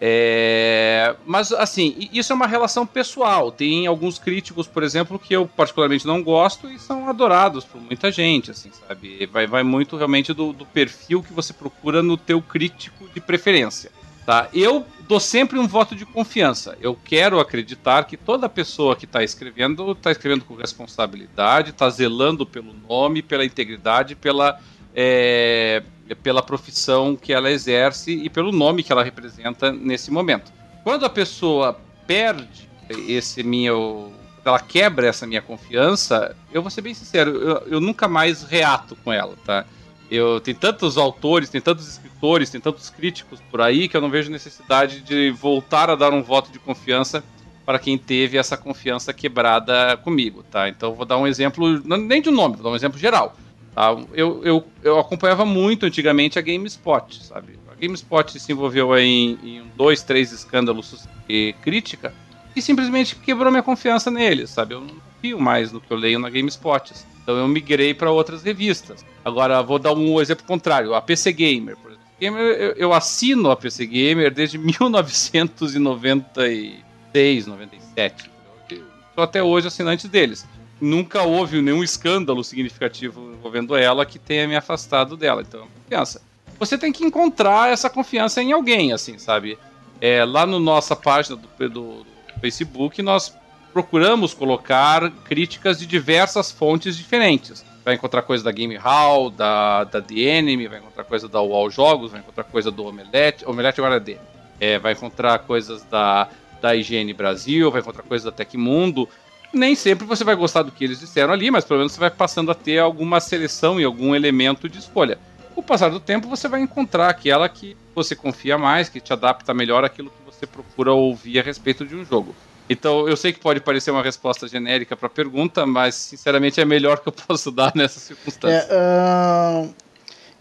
É, 0.02 1.14
mas, 1.26 1.52
assim, 1.52 2.08
isso 2.10 2.32
é 2.32 2.36
uma 2.36 2.46
relação 2.46 2.86
pessoal. 2.86 3.52
Tem 3.52 3.86
alguns 3.86 4.18
críticos, 4.18 4.66
por 4.66 4.82
exemplo, 4.82 5.18
que 5.18 5.34
eu 5.34 5.46
particularmente 5.46 6.06
não 6.06 6.22
gosto 6.22 6.70
e 6.70 6.78
são 6.78 7.06
adorados 7.06 7.66
por 7.66 7.78
muita 7.78 8.10
gente, 8.10 8.50
assim, 8.50 8.70
sabe? 8.88 9.26
Vai, 9.26 9.46
vai 9.46 9.62
muito 9.62 9.98
realmente 9.98 10.32
do, 10.32 10.54
do 10.54 10.64
perfil 10.64 11.22
que 11.22 11.34
você 11.34 11.52
procura 11.52 12.02
no 12.02 12.16
teu 12.16 12.40
crítico 12.40 13.06
de 13.12 13.20
preferência, 13.20 13.92
tá? 14.24 14.48
Eu 14.54 14.86
dou 15.06 15.20
sempre 15.20 15.58
um 15.58 15.68
voto 15.68 15.94
de 15.94 16.06
confiança. 16.06 16.78
Eu 16.80 16.98
quero 17.04 17.38
acreditar 17.38 18.04
que 18.04 18.16
toda 18.16 18.48
pessoa 18.48 18.96
que 18.96 19.04
está 19.04 19.22
escrevendo 19.22 19.92
está 19.92 20.10
escrevendo 20.10 20.46
com 20.46 20.54
responsabilidade, 20.54 21.70
está 21.70 21.90
zelando 21.90 22.46
pelo 22.46 22.72
nome, 22.88 23.20
pela 23.20 23.44
integridade, 23.44 24.14
pela 24.14 24.58
é, 25.02 25.82
pela 26.22 26.42
profissão 26.42 27.16
que 27.16 27.32
ela 27.32 27.50
exerce 27.50 28.12
e 28.12 28.28
pelo 28.28 28.52
nome 28.52 28.82
que 28.82 28.92
ela 28.92 29.02
representa 29.02 29.72
nesse 29.72 30.10
momento. 30.10 30.52
Quando 30.84 31.06
a 31.06 31.10
pessoa 31.10 31.80
perde 32.06 32.68
esse 33.08 33.42
meu. 33.42 34.12
Ela 34.44 34.58
quebra 34.58 35.06
essa 35.06 35.26
minha 35.26 35.42
confiança, 35.42 36.34
eu 36.52 36.62
vou 36.62 36.70
ser 36.70 36.80
bem 36.80 36.94
sincero, 36.94 37.30
eu, 37.30 37.56
eu 37.72 37.80
nunca 37.80 38.08
mais 38.08 38.42
reato 38.42 38.96
com 38.96 39.12
ela, 39.12 39.36
tá? 39.44 39.66
Eu, 40.10 40.40
tem 40.40 40.54
tantos 40.54 40.96
autores, 40.96 41.50
tem 41.50 41.60
tantos 41.60 41.86
escritores, 41.86 42.48
tem 42.48 42.60
tantos 42.60 42.88
críticos 42.88 43.38
por 43.50 43.60
aí 43.60 43.86
que 43.86 43.96
eu 43.96 44.00
não 44.00 44.08
vejo 44.08 44.30
necessidade 44.30 45.02
de 45.02 45.30
voltar 45.30 45.90
a 45.90 45.94
dar 45.94 46.12
um 46.12 46.22
voto 46.22 46.50
de 46.50 46.58
confiança 46.58 47.22
para 47.66 47.78
quem 47.78 47.98
teve 47.98 48.38
essa 48.38 48.56
confiança 48.56 49.12
quebrada 49.12 49.96
comigo, 49.98 50.42
tá? 50.42 50.68
Então 50.68 50.94
vou 50.94 51.04
dar 51.04 51.18
um 51.18 51.26
exemplo, 51.26 51.80
nem 51.84 52.22
de 52.22 52.30
um 52.30 52.32
nome, 52.32 52.56
vou 52.56 52.64
dar 52.64 52.70
um 52.70 52.76
exemplo 52.76 52.98
geral. 52.98 53.36
Tá? 53.74 53.96
Eu, 54.12 54.44
eu, 54.44 54.64
eu 54.82 54.98
acompanhava 54.98 55.44
muito 55.44 55.84
antigamente 55.86 56.38
a 56.38 56.42
GameSpot, 56.42 57.24
sabe? 57.24 57.58
A 57.70 57.74
GameSpot 57.74 58.38
se 58.38 58.52
envolveu 58.52 58.96
em, 58.98 59.38
em 59.42 59.64
dois, 59.76 60.02
três 60.02 60.32
escândalos 60.32 61.06
de 61.28 61.54
crítica 61.62 62.12
e 62.54 62.60
simplesmente 62.60 63.16
quebrou 63.16 63.50
minha 63.50 63.62
confiança 63.62 64.10
neles, 64.10 64.50
sabe? 64.50 64.74
Eu 64.74 64.80
não 64.80 64.88
confio 64.88 65.40
mais 65.40 65.72
no 65.72 65.80
que 65.80 65.90
eu 65.90 65.96
leio 65.96 66.18
na 66.18 66.28
GameSpot. 66.28 66.92
Então 67.22 67.36
eu 67.36 67.46
migrei 67.46 67.94
para 67.94 68.10
outras 68.10 68.42
revistas. 68.42 69.06
Agora 69.24 69.62
vou 69.62 69.78
dar 69.78 69.92
um 69.92 70.20
exemplo 70.20 70.44
contrário, 70.44 70.92
a 70.94 71.00
PC 71.00 71.32
Gamer, 71.32 71.76
por 71.76 71.92
exemplo. 71.92 72.10
Eu, 72.20 72.36
eu 72.72 72.92
assino 72.92 73.48
a 73.50 73.56
PC 73.56 73.86
Gamer 73.86 74.34
desde 74.34 74.58
1996, 74.58 77.46
97. 77.46 78.30
Estou 78.70 79.24
até 79.24 79.42
hoje 79.42 79.68
assinante 79.68 80.06
deles 80.06 80.46
nunca 80.80 81.22
houve 81.22 81.60
nenhum 81.60 81.84
escândalo 81.84 82.42
significativo 82.42 83.32
envolvendo 83.32 83.76
ela 83.76 84.06
que 84.06 84.18
tenha 84.18 84.48
me 84.48 84.56
afastado 84.56 85.16
dela. 85.16 85.42
Então, 85.42 85.66
confiança. 85.84 86.22
Você 86.58 86.76
tem 86.76 86.92
que 86.92 87.04
encontrar 87.04 87.70
essa 87.70 87.88
confiança 87.88 88.42
em 88.42 88.52
alguém, 88.52 88.92
assim, 88.92 89.18
sabe? 89.18 89.58
É, 90.00 90.24
lá 90.24 90.46
na 90.46 90.52
no 90.52 90.60
nossa 90.60 90.96
página 90.96 91.36
do, 91.36 91.68
do, 91.68 92.06
Facebook, 92.40 93.02
nós 93.02 93.36
procuramos 93.72 94.32
colocar 94.32 95.10
críticas 95.24 95.78
de 95.78 95.86
diversas 95.86 96.50
fontes 96.50 96.96
diferentes. 96.96 97.64
Vai 97.84 97.94
encontrar 97.94 98.22
coisa 98.22 98.42
da 98.42 98.50
Game 98.50 98.76
Hall, 98.76 99.30
da, 99.30 99.84
da 99.84 100.00
The 100.00 100.14
Enemy, 100.14 100.68
vai 100.68 100.78
encontrar 100.78 101.04
coisa 101.04 101.28
da 101.28 101.40
UOL 101.40 101.70
Jogos, 101.70 102.10
vai 102.10 102.20
encontrar 102.20 102.44
coisa 102.44 102.70
do 102.70 102.84
Omelete, 102.84 103.44
Omelete 103.46 103.80
agora 103.80 103.96
é 103.96 104.00
D. 104.00 104.18
É, 104.58 104.78
vai 104.78 104.92
encontrar 104.92 105.38
coisas 105.40 105.82
da, 105.84 106.28
da 106.60 106.74
IGN 106.74 107.12
Brasil, 107.14 107.70
vai 107.70 107.80
encontrar 107.80 108.02
coisas 108.02 108.24
da 108.24 108.32
Tecmundo 108.32 109.08
nem 109.52 109.74
sempre 109.74 110.06
você 110.06 110.24
vai 110.24 110.34
gostar 110.34 110.62
do 110.62 110.72
que 110.72 110.84
eles 110.84 111.00
disseram 111.00 111.32
ali, 111.32 111.50
mas 111.50 111.64
pelo 111.64 111.78
menos 111.78 111.92
você 111.92 112.00
vai 112.00 112.10
passando 112.10 112.50
a 112.50 112.54
ter 112.54 112.78
alguma 112.78 113.20
seleção 113.20 113.80
e 113.80 113.84
algum 113.84 114.14
elemento 114.14 114.68
de 114.68 114.78
escolha. 114.78 115.18
Com 115.54 115.60
o 115.60 115.64
passar 115.64 115.88
do 115.88 116.00
tempo, 116.00 116.28
você 116.28 116.48
vai 116.48 116.60
encontrar 116.60 117.08
aquela 117.08 117.48
que 117.48 117.76
você 117.94 118.14
confia 118.14 118.56
mais, 118.56 118.88
que 118.88 119.00
te 119.00 119.12
adapta 119.12 119.52
melhor 119.52 119.84
àquilo 119.84 120.10
que 120.10 120.24
você 120.24 120.46
procura 120.46 120.92
ouvir 120.92 121.40
a 121.40 121.42
respeito 121.42 121.84
de 121.84 121.94
um 121.96 122.04
jogo. 122.04 122.34
Então, 122.68 123.08
eu 123.08 123.16
sei 123.16 123.32
que 123.32 123.40
pode 123.40 123.60
parecer 123.60 123.90
uma 123.90 124.02
resposta 124.02 124.46
genérica 124.46 124.96
para 124.96 125.08
a 125.08 125.10
pergunta, 125.10 125.66
mas 125.66 125.96
sinceramente 125.96 126.60
é 126.60 126.64
melhor 126.64 127.00
que 127.00 127.08
eu 127.08 127.12
posso 127.26 127.50
dar 127.50 127.72
nessas 127.74 128.04
circunstâncias. 128.04 128.68
É, 128.70 129.64
uh, 129.66 129.74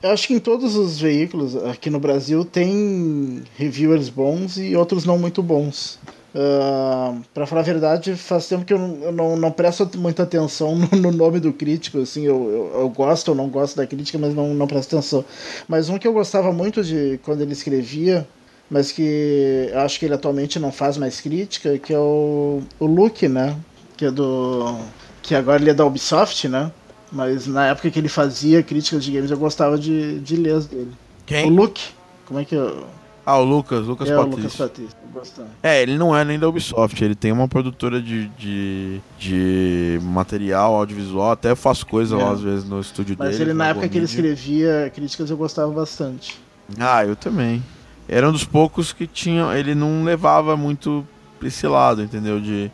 eu 0.04 0.12
acho 0.12 0.28
que 0.28 0.34
em 0.36 0.40
todos 0.40 0.76
os 0.76 1.00
veículos 1.00 1.56
aqui 1.56 1.90
no 1.90 2.00
Brasil 2.00 2.46
tem 2.46 3.44
reviewers 3.58 4.10
bons 4.10 4.58
e 4.58 4.76
outros 4.76 5.06
não 5.06 5.18
muito 5.18 5.42
bons. 5.42 6.00
Uh, 6.34 7.22
pra 7.34 7.48
falar 7.48 7.62
a 7.62 7.64
verdade, 7.64 8.16
faz 8.16 8.48
tempo 8.48 8.64
que 8.64 8.72
eu 8.72 8.78
não, 8.78 9.04
eu 9.04 9.12
não, 9.12 9.36
não 9.36 9.52
presto 9.52 9.90
muita 9.98 10.24
atenção 10.24 10.76
no, 10.76 10.88
no, 10.98 11.12
nome 11.12 11.40
do 11.40 11.52
crítico, 11.52 12.00
assim, 12.00 12.24
eu, 12.24 12.72
eu, 12.76 12.82
eu, 12.82 12.90
gosto 12.90 13.30
ou 13.30 13.36
não 13.36 13.50
gosto 13.50 13.76
da 13.76 13.88
crítica, 13.88 14.20
mas 14.20 14.36
não, 14.36 14.54
não 14.54 14.68
presto 14.68 14.96
atenção. 14.96 15.26
Mas 15.68 15.90
um 15.90 15.98
que 15.98 16.08
eu 16.08 16.14
gostava 16.14 16.52
muito 16.52 16.84
de 16.84 17.20
quando 17.24 17.42
ele 17.42 17.54
escrevia, 17.54 18.28
mas 18.70 18.92
que 18.92 19.72
acho 19.74 19.98
que 19.98 20.06
ele 20.06 20.14
atualmente 20.14 20.60
não 20.60 20.72
faz 20.72 20.98
mais 20.98 21.20
crítica, 21.20 21.80
que 21.80 21.92
é 21.92 21.98
o, 21.98 22.62
o 22.80 22.86
Luke, 22.86 23.28
né? 23.28 23.58
Que 23.98 24.06
é 24.06 24.12
do. 24.12 24.78
que 25.24 25.34
agora 25.34 25.60
ele 25.60 25.72
é 25.72 25.74
da 25.74 25.86
Ubisoft, 25.86 26.48
né? 26.48 26.72
Mas 27.12 27.48
na 27.48 27.68
época 27.68 27.90
que 27.90 27.98
ele 27.98 28.08
fazia 28.08 28.62
críticas 28.62 29.04
de 29.04 29.12
games 29.12 29.32
eu 29.32 29.38
gostava 29.38 29.80
de, 29.80 30.20
de 30.20 30.36
ler 30.36 30.60
dele. 30.62 30.92
Quem? 31.26 31.48
O 31.48 31.50
Luke. 31.50 31.82
Como 32.26 32.40
é 32.40 32.46
que 32.46 32.54
eu. 32.54 32.86
Ah, 33.30 33.38
o 33.38 33.44
Lucas, 33.44 33.86
Lucas 33.86 34.10
é, 34.10 34.16
Patrício. 34.16 34.40
O 34.40 34.42
Lucas 34.42 34.56
Patrício. 34.56 35.46
É, 35.62 35.84
ele 35.84 36.00
não 36.00 36.18
é 36.18 36.26
nem 36.26 36.40
da 36.40 36.50
Ubisoft, 36.50 37.04
ele 37.04 37.14
tem 37.14 37.32
uma 37.32 37.48
produtora 37.48 38.02
de, 38.02 38.28
de, 38.30 39.00
de 39.20 40.00
material 40.02 40.74
audiovisual, 40.74 41.30
até 41.30 41.54
faço 41.54 41.86
coisa 41.86 42.16
é. 42.16 42.24
lá 42.24 42.32
às 42.32 42.42
vezes 42.42 42.68
no 42.68 42.80
estúdio 42.80 43.16
Mas 43.20 43.28
dele. 43.28 43.40
Mas 43.40 43.48
ele, 43.48 43.54
na 43.56 43.68
época 43.68 43.88
que 43.88 44.00
ele 44.00 44.06
escrevia 44.06 44.92
críticas, 44.96 45.30
eu 45.30 45.38
gostava 45.38 45.72
bastante. 45.72 46.42
Ah, 46.80 47.06
eu 47.06 47.16
também. 47.16 47.64
Era 48.08 48.28
um 48.28 48.32
dos 48.32 48.46
poucos 48.46 48.92
que 48.92 49.06
tinha. 49.06 49.56
Ele 49.56 49.76
não 49.76 50.04
levava 50.04 50.58
muito 50.58 51.06
pra 51.38 51.48
esse 51.48 51.68
lado, 51.68 52.02
entendeu? 52.02 52.42
De, 52.42 52.72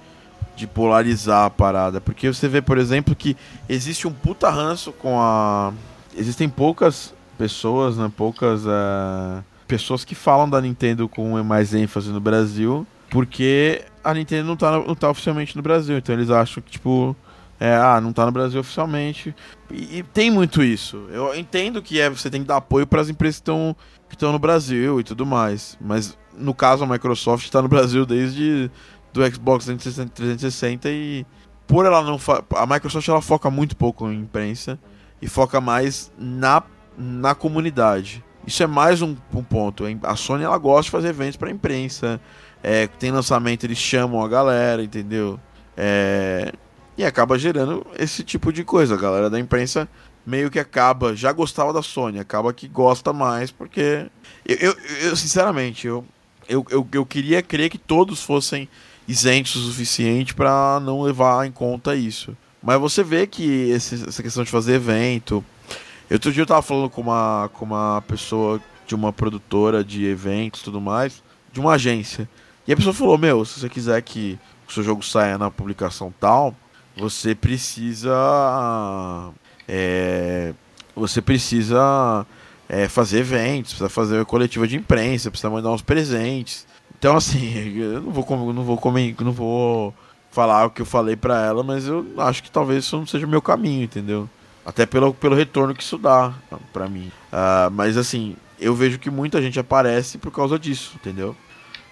de 0.56 0.66
polarizar 0.66 1.44
a 1.44 1.50
parada. 1.50 2.00
Porque 2.00 2.30
você 2.30 2.48
vê, 2.48 2.62
por 2.62 2.78
exemplo, 2.78 3.14
que 3.14 3.36
existe 3.68 4.08
um 4.08 4.14
puta 4.14 4.50
ranço 4.50 4.94
com 4.94 5.20
a. 5.20 5.74
Existem 6.16 6.48
poucas 6.48 7.14
pessoas, 7.38 7.98
né? 7.98 8.10
Poucas. 8.16 8.66
Uh 8.66 9.44
pessoas 9.68 10.06
que 10.06 10.16
falam 10.16 10.50
da 10.50 10.62
Nintendo 10.62 11.08
com 11.10 11.42
mais 11.44 11.74
ênfase 11.74 12.12
no 12.12 12.20
Brasil 12.20 12.86
porque 13.10 13.84
a 14.04 14.14
Nintendo 14.14 14.48
não 14.48 14.58
tá, 14.58 14.72
não 14.72 14.94
tá 14.94 15.10
oficialmente 15.10 15.56
no 15.56 15.62
Brasil. 15.62 15.98
Então 15.98 16.14
eles 16.14 16.30
acham 16.30 16.62
que, 16.62 16.72
tipo, 16.72 17.16
é, 17.58 17.74
ah, 17.74 18.02
não 18.02 18.12
tá 18.12 18.26
no 18.26 18.32
Brasil 18.32 18.60
oficialmente. 18.60 19.34
E, 19.72 20.00
e 20.00 20.04
tem 20.04 20.30
muito 20.30 20.64
isso. 20.64 21.08
Eu 21.10 21.34
entendo 21.34 21.82
que 21.82 22.00
é, 22.00 22.10
você 22.10 22.30
tem 22.30 22.42
que 22.42 22.48
dar 22.48 22.58
apoio 22.58 22.86
para 22.86 23.02
as 23.02 23.10
empresas 23.10 23.42
que 24.10 24.16
estão 24.16 24.32
no 24.34 24.40
Brasil 24.40 25.00
e 25.00 25.04
tudo 25.04 25.26
mais. 25.26 25.78
Mas 25.80 26.18
no 26.38 26.54
caso 26.54 26.84
a 26.84 26.88
Microsoft 26.88 27.46
está 27.46 27.62
no 27.62 27.68
Brasil 27.70 28.06
desde 28.06 28.70
do 29.14 29.26
Xbox 29.34 29.66
360 29.66 30.90
e 30.90 31.26
por 31.66 31.86
ela 31.86 32.02
não 32.02 32.20
a 32.58 32.66
Microsoft 32.66 33.08
ela 33.08 33.22
foca 33.22 33.50
muito 33.50 33.78
pouco 33.78 34.12
em 34.12 34.20
imprensa 34.20 34.78
e 35.22 35.28
foca 35.30 35.62
mais 35.62 36.12
na, 36.18 36.62
na 36.98 37.34
comunidade. 37.34 38.22
Isso 38.46 38.62
é 38.62 38.68
mais 38.68 39.02
um, 39.02 39.16
um 39.34 39.44
ponto. 39.44 39.84
A 40.04 40.16
Sony 40.16 40.44
ela 40.44 40.58
gosta 40.58 40.84
de 40.84 40.92
fazer 40.92 41.10
eventos 41.10 41.36
para 41.36 41.50
imprensa. 41.50 42.20
É, 42.62 42.88
tem 42.88 43.12
lançamento, 43.12 43.64
eles 43.64 43.78
chamam 43.78 44.24
a 44.24 44.28
galera, 44.28 44.84
entendeu? 44.84 45.40
É, 45.76 46.52
e 46.98 47.04
acaba 47.04 47.38
gerando 47.38 47.86
esse 47.98 48.24
tipo 48.24 48.54
de 48.54 48.64
coisa. 48.64 48.96
A 48.96 48.98
galera 48.98 49.30
da 49.30 49.40
imprensa 49.40 49.88
meio 50.26 50.50
que 50.50 50.60
acaba, 50.60 51.16
já 51.16 51.32
gostava 51.32 51.72
da 51.72 51.82
Sony, 51.82 52.20
acaba 52.20 52.54
que 52.54 52.68
gosta 52.68 53.14
mais, 53.14 53.52
porque. 53.52 54.08
Eu, 54.46 54.58
eu, 54.58 54.76
eu 55.02 55.16
sinceramente, 55.16 55.88
eu, 55.88 56.04
eu, 56.48 56.66
eu, 56.70 56.88
eu, 56.92 57.06
queria 57.06 57.42
crer 57.42 57.70
que 57.70 57.78
todos 57.78 58.24
fossem 58.24 58.68
isentos 59.08 59.56
o 59.56 59.68
suficiente 59.70 60.34
para 60.34 60.80
não 60.80 61.02
levar 61.02 61.46
em 61.46 61.52
conta 61.52 61.96
isso. 61.96 62.36
Mas 62.62 62.80
você 62.80 63.04
vê 63.04 63.28
que 63.28 63.70
esse, 63.70 64.04
essa 64.08 64.24
questão 64.24 64.44
de 64.44 64.50
fazer 64.50 64.74
evento. 64.74 65.44
Outro 66.12 66.32
dia 66.32 66.44
eu 66.44 66.48
tava 66.48 66.62
falando 66.62 66.90
com 66.90 67.02
uma, 67.02 67.50
com 67.54 67.66
uma 67.66 68.04
pessoa 68.08 68.62
de 68.86 68.94
uma 68.94 69.12
produtora 69.12 69.84
de 69.84 70.06
eventos 70.06 70.62
tudo 70.62 70.80
mais, 70.80 71.24
de 71.52 71.60
uma 71.60 71.74
agência. 71.74 72.30
E 72.68 72.74
a 72.74 72.76
pessoa 72.76 72.94
falou: 72.94 73.18
Meu, 73.18 73.44
se 73.46 73.60
você 73.60 73.70
quiser 73.70 74.02
que 74.02 74.40
o 74.68 74.72
seu 74.72 74.84
jogo 74.84 75.04
saia 75.04 75.38
na 75.38 75.50
publicação 75.50 76.14
tal, 76.20 76.56
você 76.96 77.36
precisa. 77.36 78.14
É, 79.68 80.54
você 80.96 81.22
precisa 81.22 82.26
é, 82.70 82.88
fazer 82.88 83.20
eventos, 83.20 83.72
precisa 83.72 83.90
fazer 83.90 84.24
coletiva 84.26 84.68
de 84.68 84.78
imprensa, 84.78 85.30
precisa 85.30 85.50
mandar 85.50 85.72
uns 85.72 85.82
presentes. 85.82 86.66
Então, 86.98 87.18
assim, 87.18 87.54
eu 87.78 88.02
não 88.02 88.12
vou, 88.12 88.54
não 88.54 88.64
vou, 88.64 88.78
comer, 88.78 89.16
não 89.20 89.32
vou 89.32 89.94
falar 90.32 90.66
o 90.66 90.70
que 90.70 90.82
eu 90.82 90.86
falei 90.86 91.16
para 91.16 91.44
ela, 91.44 91.64
mas 91.64 91.88
eu 91.88 92.06
acho 92.18 92.44
que 92.44 92.52
talvez 92.52 92.86
isso 92.86 92.98
não 92.98 93.06
seja 93.06 93.26
o 93.26 93.30
meu 93.30 93.42
caminho, 93.42 93.84
entendeu? 93.84 94.30
Até 94.66 94.86
pelo, 94.86 95.14
pelo 95.14 95.36
retorno 95.36 95.76
que 95.76 95.84
isso 95.84 95.98
dá 95.98 96.34
para 96.74 96.90
mim. 96.90 97.12
Uh, 97.32 97.70
mas, 97.72 97.98
assim, 97.98 98.36
eu 98.60 98.74
vejo 98.74 98.98
que 98.98 99.10
muita 99.10 99.42
gente 99.42 99.60
aparece 99.60 100.18
por 100.18 100.32
causa 100.32 100.58
disso, 100.58 100.94
entendeu? 100.96 101.36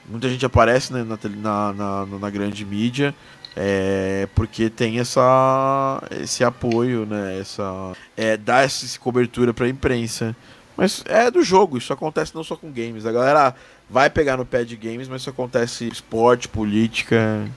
Muita 0.09 0.27
gente 0.27 0.45
aparece 0.45 0.91
né, 0.91 1.03
na, 1.03 1.17
na, 1.29 1.73
na, 1.73 2.05
na 2.19 2.29
grande 2.29 2.65
mídia 2.65 3.13
é, 3.55 4.27
porque 4.33 4.69
tem 4.69 4.99
essa, 4.99 6.01
esse 6.11 6.43
apoio, 6.43 7.05
né? 7.05 7.39
Essa, 7.39 7.93
é, 8.17 8.35
dá 8.35 8.61
essa 8.61 8.99
cobertura 8.99 9.53
para 9.53 9.65
a 9.65 9.69
imprensa. 9.69 10.35
Mas 10.75 11.03
é 11.05 11.29
do 11.29 11.43
jogo, 11.43 11.77
isso 11.77 11.93
acontece 11.93 12.33
não 12.33 12.43
só 12.43 12.55
com 12.55 12.71
games. 12.71 13.05
A 13.05 13.11
galera 13.11 13.55
vai 13.87 14.09
pegar 14.09 14.37
no 14.37 14.45
pé 14.45 14.63
de 14.63 14.75
games, 14.75 15.07
mas 15.07 15.21
isso 15.21 15.29
acontece 15.29 15.87
esporte, 15.87 16.47
política, 16.47 17.47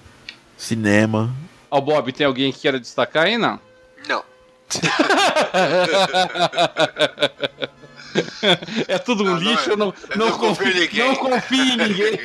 cinema. 0.56 1.34
Ó, 1.70 1.78
oh, 1.78 1.80
Bob, 1.80 2.12
tem 2.12 2.26
alguém 2.26 2.52
que 2.52 2.60
queira 2.60 2.78
destacar 2.78 3.24
aí, 3.24 3.38
não? 3.38 3.58
Não. 4.06 4.22
é 8.88 8.98
tudo 8.98 9.22
um 9.22 9.26
não, 9.26 9.38
lixo, 9.38 9.70
eu 9.70 9.76
não, 9.76 9.94
não, 10.16 10.26
não, 10.26 10.38
confio, 10.38 10.66
confio, 10.66 10.80
ninguém. 10.80 10.98
não 10.98 11.14
confio 11.16 11.62
em 11.62 11.76
ninguém. 11.76 12.18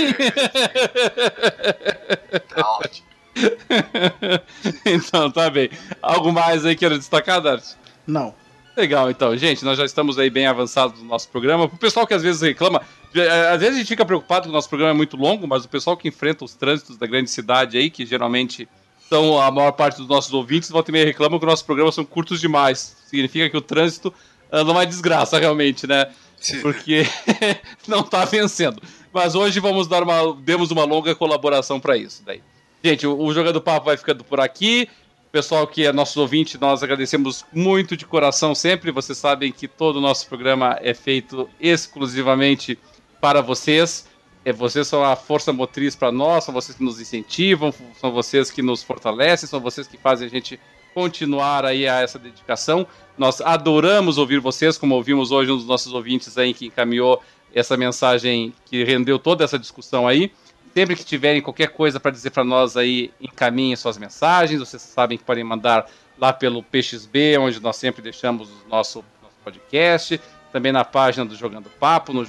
tá 2.49 2.67
ótimo. 2.79 3.11
então, 4.85 5.31
tá 5.31 5.49
bem. 5.49 5.69
Algo 6.01 6.31
mais 6.31 6.65
aí 6.65 6.75
queira 6.75 6.97
destacar, 6.97 7.41
Dart? 7.41 7.63
Não. 8.05 8.33
Legal, 8.75 9.11
então. 9.11 9.35
Gente, 9.35 9.65
nós 9.65 9.77
já 9.77 9.85
estamos 9.85 10.17
aí 10.17 10.29
bem 10.29 10.47
avançados 10.47 11.01
no 11.01 11.07
nosso 11.07 11.29
programa. 11.29 11.67
Pro 11.67 11.77
pessoal 11.77 12.07
que 12.07 12.13
às 12.13 12.23
vezes 12.23 12.41
reclama, 12.41 12.81
é, 13.13 13.49
às 13.49 13.59
vezes 13.59 13.75
a 13.75 13.79
gente 13.79 13.87
fica 13.87 14.05
preocupado 14.05 14.43
que 14.43 14.49
o 14.49 14.53
nosso 14.53 14.69
programa 14.69 14.93
é 14.93 14.97
muito 14.97 15.17
longo, 15.17 15.47
mas 15.47 15.65
o 15.65 15.69
pessoal 15.69 15.97
que 15.97 16.07
enfrenta 16.07 16.45
os 16.45 16.55
trânsitos 16.55 16.97
da 16.97 17.05
grande 17.05 17.29
cidade 17.29 17.77
aí, 17.77 17.89
que 17.89 18.05
geralmente 18.05 18.67
são 19.11 19.37
a 19.37 19.51
maior 19.51 19.73
parte 19.73 19.97
dos 19.97 20.07
nossos 20.07 20.31
ouvintes, 20.31 20.69
volta 20.69 20.89
e 20.89 20.93
meia 20.93 21.03
reclamam 21.05 21.37
que 21.37 21.43
os 21.43 21.49
nossos 21.49 21.65
programas 21.65 21.93
são 21.93 22.05
curtos 22.05 22.39
demais. 22.39 22.95
Significa 23.05 23.49
que 23.49 23.57
o 23.57 23.61
trânsito 23.61 24.13
anda 24.49 24.71
uma 24.71 24.85
desgraça, 24.85 25.37
realmente, 25.37 25.85
né? 25.85 26.09
Sim. 26.37 26.61
Porque 26.61 27.05
não 27.89 28.03
tá 28.03 28.23
vencendo. 28.23 28.81
Mas 29.11 29.35
hoje 29.35 29.59
vamos 29.59 29.85
dar 29.85 30.01
uma. 30.01 30.33
Demos 30.35 30.71
uma 30.71 30.85
longa 30.85 31.13
colaboração 31.13 31.77
para 31.77 31.97
isso. 31.97 32.23
Daí. 32.25 32.41
Gente, 32.81 33.05
o, 33.05 33.19
o 33.21 33.33
Jogando 33.33 33.59
Papo 33.59 33.87
vai 33.87 33.97
ficando 33.97 34.23
por 34.23 34.39
aqui. 34.39 34.87
Pessoal 35.29 35.67
que 35.67 35.85
é 35.85 35.91
nosso 35.91 36.21
ouvinte, 36.21 36.57
nós 36.57 36.81
agradecemos 36.81 37.43
muito 37.51 37.97
de 37.97 38.05
coração 38.05 38.55
sempre. 38.55 38.91
Vocês 38.91 39.17
sabem 39.17 39.51
que 39.51 39.67
todo 39.67 39.97
o 39.97 40.01
nosso 40.01 40.25
programa 40.25 40.79
é 40.81 40.93
feito 40.93 41.49
exclusivamente 41.59 42.79
para 43.19 43.41
vocês. 43.41 44.07
É, 44.43 44.51
vocês 44.51 44.87
são 44.87 45.03
a 45.03 45.15
força 45.15 45.53
motriz 45.53 45.95
para 45.95 46.11
nós, 46.11 46.43
são 46.43 46.53
vocês 46.53 46.77
que 46.77 46.83
nos 46.83 46.99
incentivam, 46.99 47.73
são 47.99 48.11
vocês 48.11 48.49
que 48.49 48.61
nos 48.61 48.81
fortalecem, 48.81 49.47
são 49.47 49.59
vocês 49.59 49.87
que 49.87 49.97
fazem 49.97 50.27
a 50.27 50.29
gente 50.29 50.59
continuar 50.93 51.65
aí 51.65 51.87
a 51.87 52.01
essa 52.01 52.17
dedicação. 52.17 52.87
Nós 53.17 53.39
adoramos 53.39 54.17
ouvir 54.17 54.39
vocês, 54.39 54.77
como 54.77 54.95
ouvimos 54.95 55.31
hoje 55.31 55.51
um 55.51 55.57
dos 55.57 55.65
nossos 55.65 55.93
ouvintes 55.93 56.37
aí 56.37 56.53
que 56.53 56.65
encaminhou 56.65 57.21
essa 57.53 57.77
mensagem 57.77 58.53
que 58.65 58.83
rendeu 58.83 59.19
toda 59.19 59.43
essa 59.43 59.59
discussão 59.59 60.07
aí. 60.07 60.31
Sempre 60.73 60.95
que 60.95 61.03
tiverem 61.03 61.41
qualquer 61.41 61.67
coisa 61.67 61.99
para 61.99 62.11
dizer 62.11 62.29
para 62.31 62.43
nós 62.43 62.77
aí, 62.77 63.11
encaminhem 63.19 63.75
suas 63.75 63.97
mensagens. 63.97 64.59
Vocês 64.59 64.81
sabem 64.81 65.17
que 65.17 65.23
podem 65.23 65.43
mandar 65.43 65.85
lá 66.17 66.31
pelo 66.31 66.63
PXB, 66.63 67.37
onde 67.39 67.59
nós 67.59 67.75
sempre 67.75 68.01
deixamos 68.01 68.49
o 68.49 68.69
nosso, 68.69 69.03
nosso 69.21 69.35
podcast. 69.43 70.19
Também 70.51 70.71
na 70.71 70.85
página 70.85 71.25
do 71.25 71.35
Jogando 71.35 71.69
Papo, 71.69 72.13
no 72.13 72.23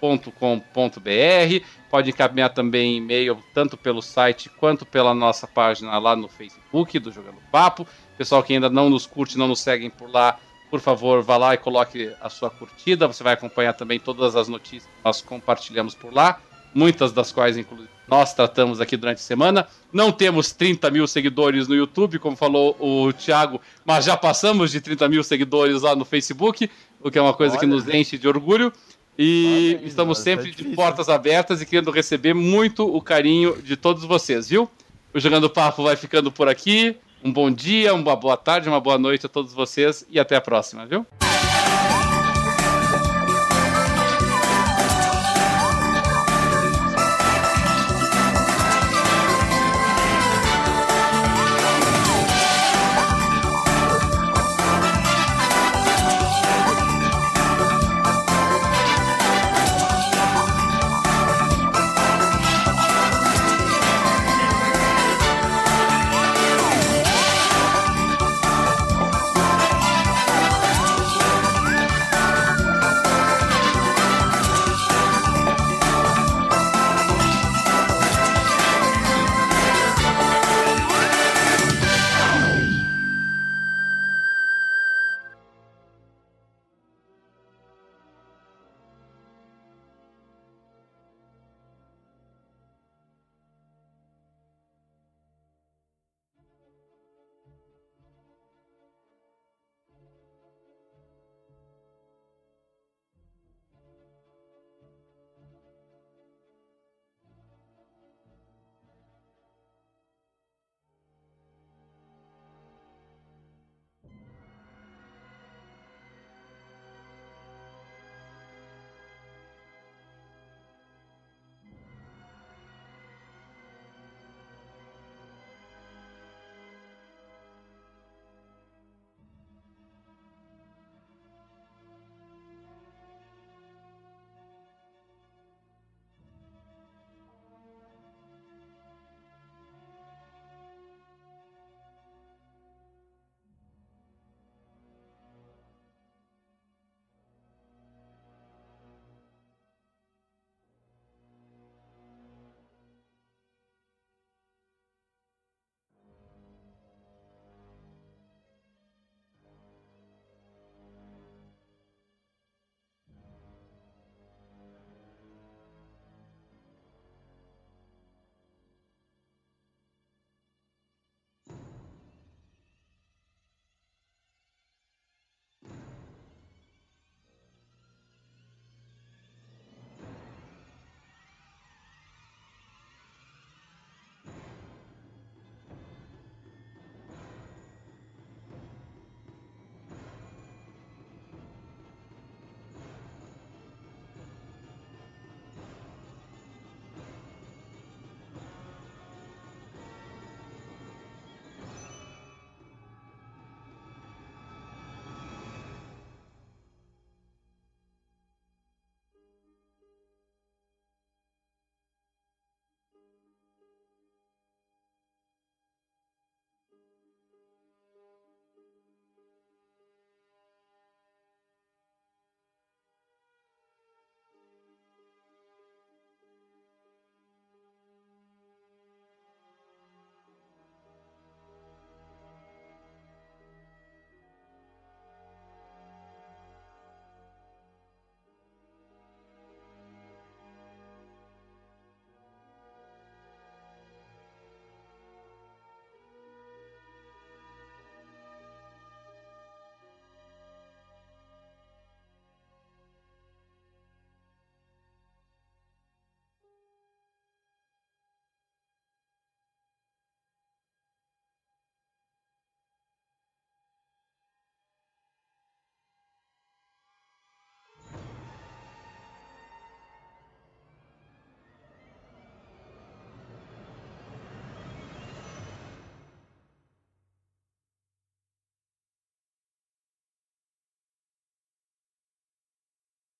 jogandopapo.com.br. 0.00 1.64
Pode 1.90 2.10
encaminhar 2.10 2.50
também 2.50 2.98
e-mail 2.98 3.42
tanto 3.54 3.76
pelo 3.76 4.02
site 4.02 4.48
quanto 4.48 4.84
pela 4.86 5.14
nossa 5.14 5.46
página 5.46 5.98
lá 5.98 6.14
no 6.14 6.28
Facebook 6.28 6.98
do 6.98 7.10
Jogando 7.10 7.38
Papo. 7.50 7.86
Pessoal 8.16 8.42
que 8.42 8.52
ainda 8.52 8.68
não 8.68 8.90
nos 8.90 9.06
curte, 9.06 9.38
não 9.38 9.48
nos 9.48 9.60
seguem 9.60 9.90
por 9.90 10.10
lá, 10.10 10.38
por 10.70 10.80
favor, 10.80 11.22
vá 11.22 11.36
lá 11.36 11.54
e 11.54 11.58
coloque 11.58 12.12
a 12.20 12.28
sua 12.28 12.50
curtida. 12.50 13.06
Você 13.06 13.24
vai 13.24 13.34
acompanhar 13.34 13.72
também 13.72 13.98
todas 13.98 14.36
as 14.36 14.48
notícias 14.48 14.84
que 14.84 15.04
nós 15.04 15.22
compartilhamos 15.22 15.94
por 15.94 16.12
lá 16.12 16.40
muitas 16.74 17.12
das 17.12 17.32
quais, 17.32 17.56
inclusive, 17.56 17.88
nós 18.06 18.32
tratamos 18.32 18.80
aqui 18.80 18.96
durante 18.96 19.18
a 19.18 19.22
semana. 19.22 19.66
Não 19.92 20.10
temos 20.10 20.52
30 20.52 20.90
mil 20.90 21.06
seguidores 21.06 21.68
no 21.68 21.74
YouTube, 21.74 22.18
como 22.18 22.36
falou 22.36 22.76
o 22.78 23.12
Thiago, 23.12 23.60
mas 23.84 24.04
já 24.04 24.16
passamos 24.16 24.70
de 24.70 24.80
30 24.80 25.08
mil 25.08 25.22
seguidores 25.22 25.82
lá 25.82 25.94
no 25.94 26.04
Facebook, 26.04 26.70
o 27.00 27.10
que 27.10 27.18
é 27.18 27.22
uma 27.22 27.34
coisa 27.34 27.54
Olha. 27.54 27.60
que 27.60 27.66
nos 27.66 27.88
enche 27.88 28.16
de 28.16 28.28
orgulho. 28.28 28.72
E 29.18 29.74
Olha, 29.78 29.88
estamos 29.88 30.18
sempre 30.18 30.52
tá 30.52 30.62
de 30.62 30.64
portas 30.76 31.08
abertas 31.08 31.60
e 31.60 31.66
querendo 31.66 31.90
receber 31.90 32.34
muito 32.34 32.86
o 32.86 33.02
carinho 33.02 33.60
de 33.60 33.76
todos 33.76 34.04
vocês, 34.04 34.48
viu? 34.48 34.70
O 35.12 35.18
Jogando 35.18 35.50
Papo 35.50 35.82
vai 35.82 35.96
ficando 35.96 36.30
por 36.30 36.48
aqui. 36.48 36.96
Um 37.24 37.32
bom 37.32 37.50
dia, 37.50 37.92
uma 37.92 38.14
boa 38.14 38.36
tarde, 38.36 38.68
uma 38.68 38.80
boa 38.80 38.96
noite 38.96 39.26
a 39.26 39.28
todos 39.28 39.52
vocês 39.52 40.06
e 40.08 40.20
até 40.20 40.36
a 40.36 40.40
próxima, 40.40 40.86
viu? 40.86 41.04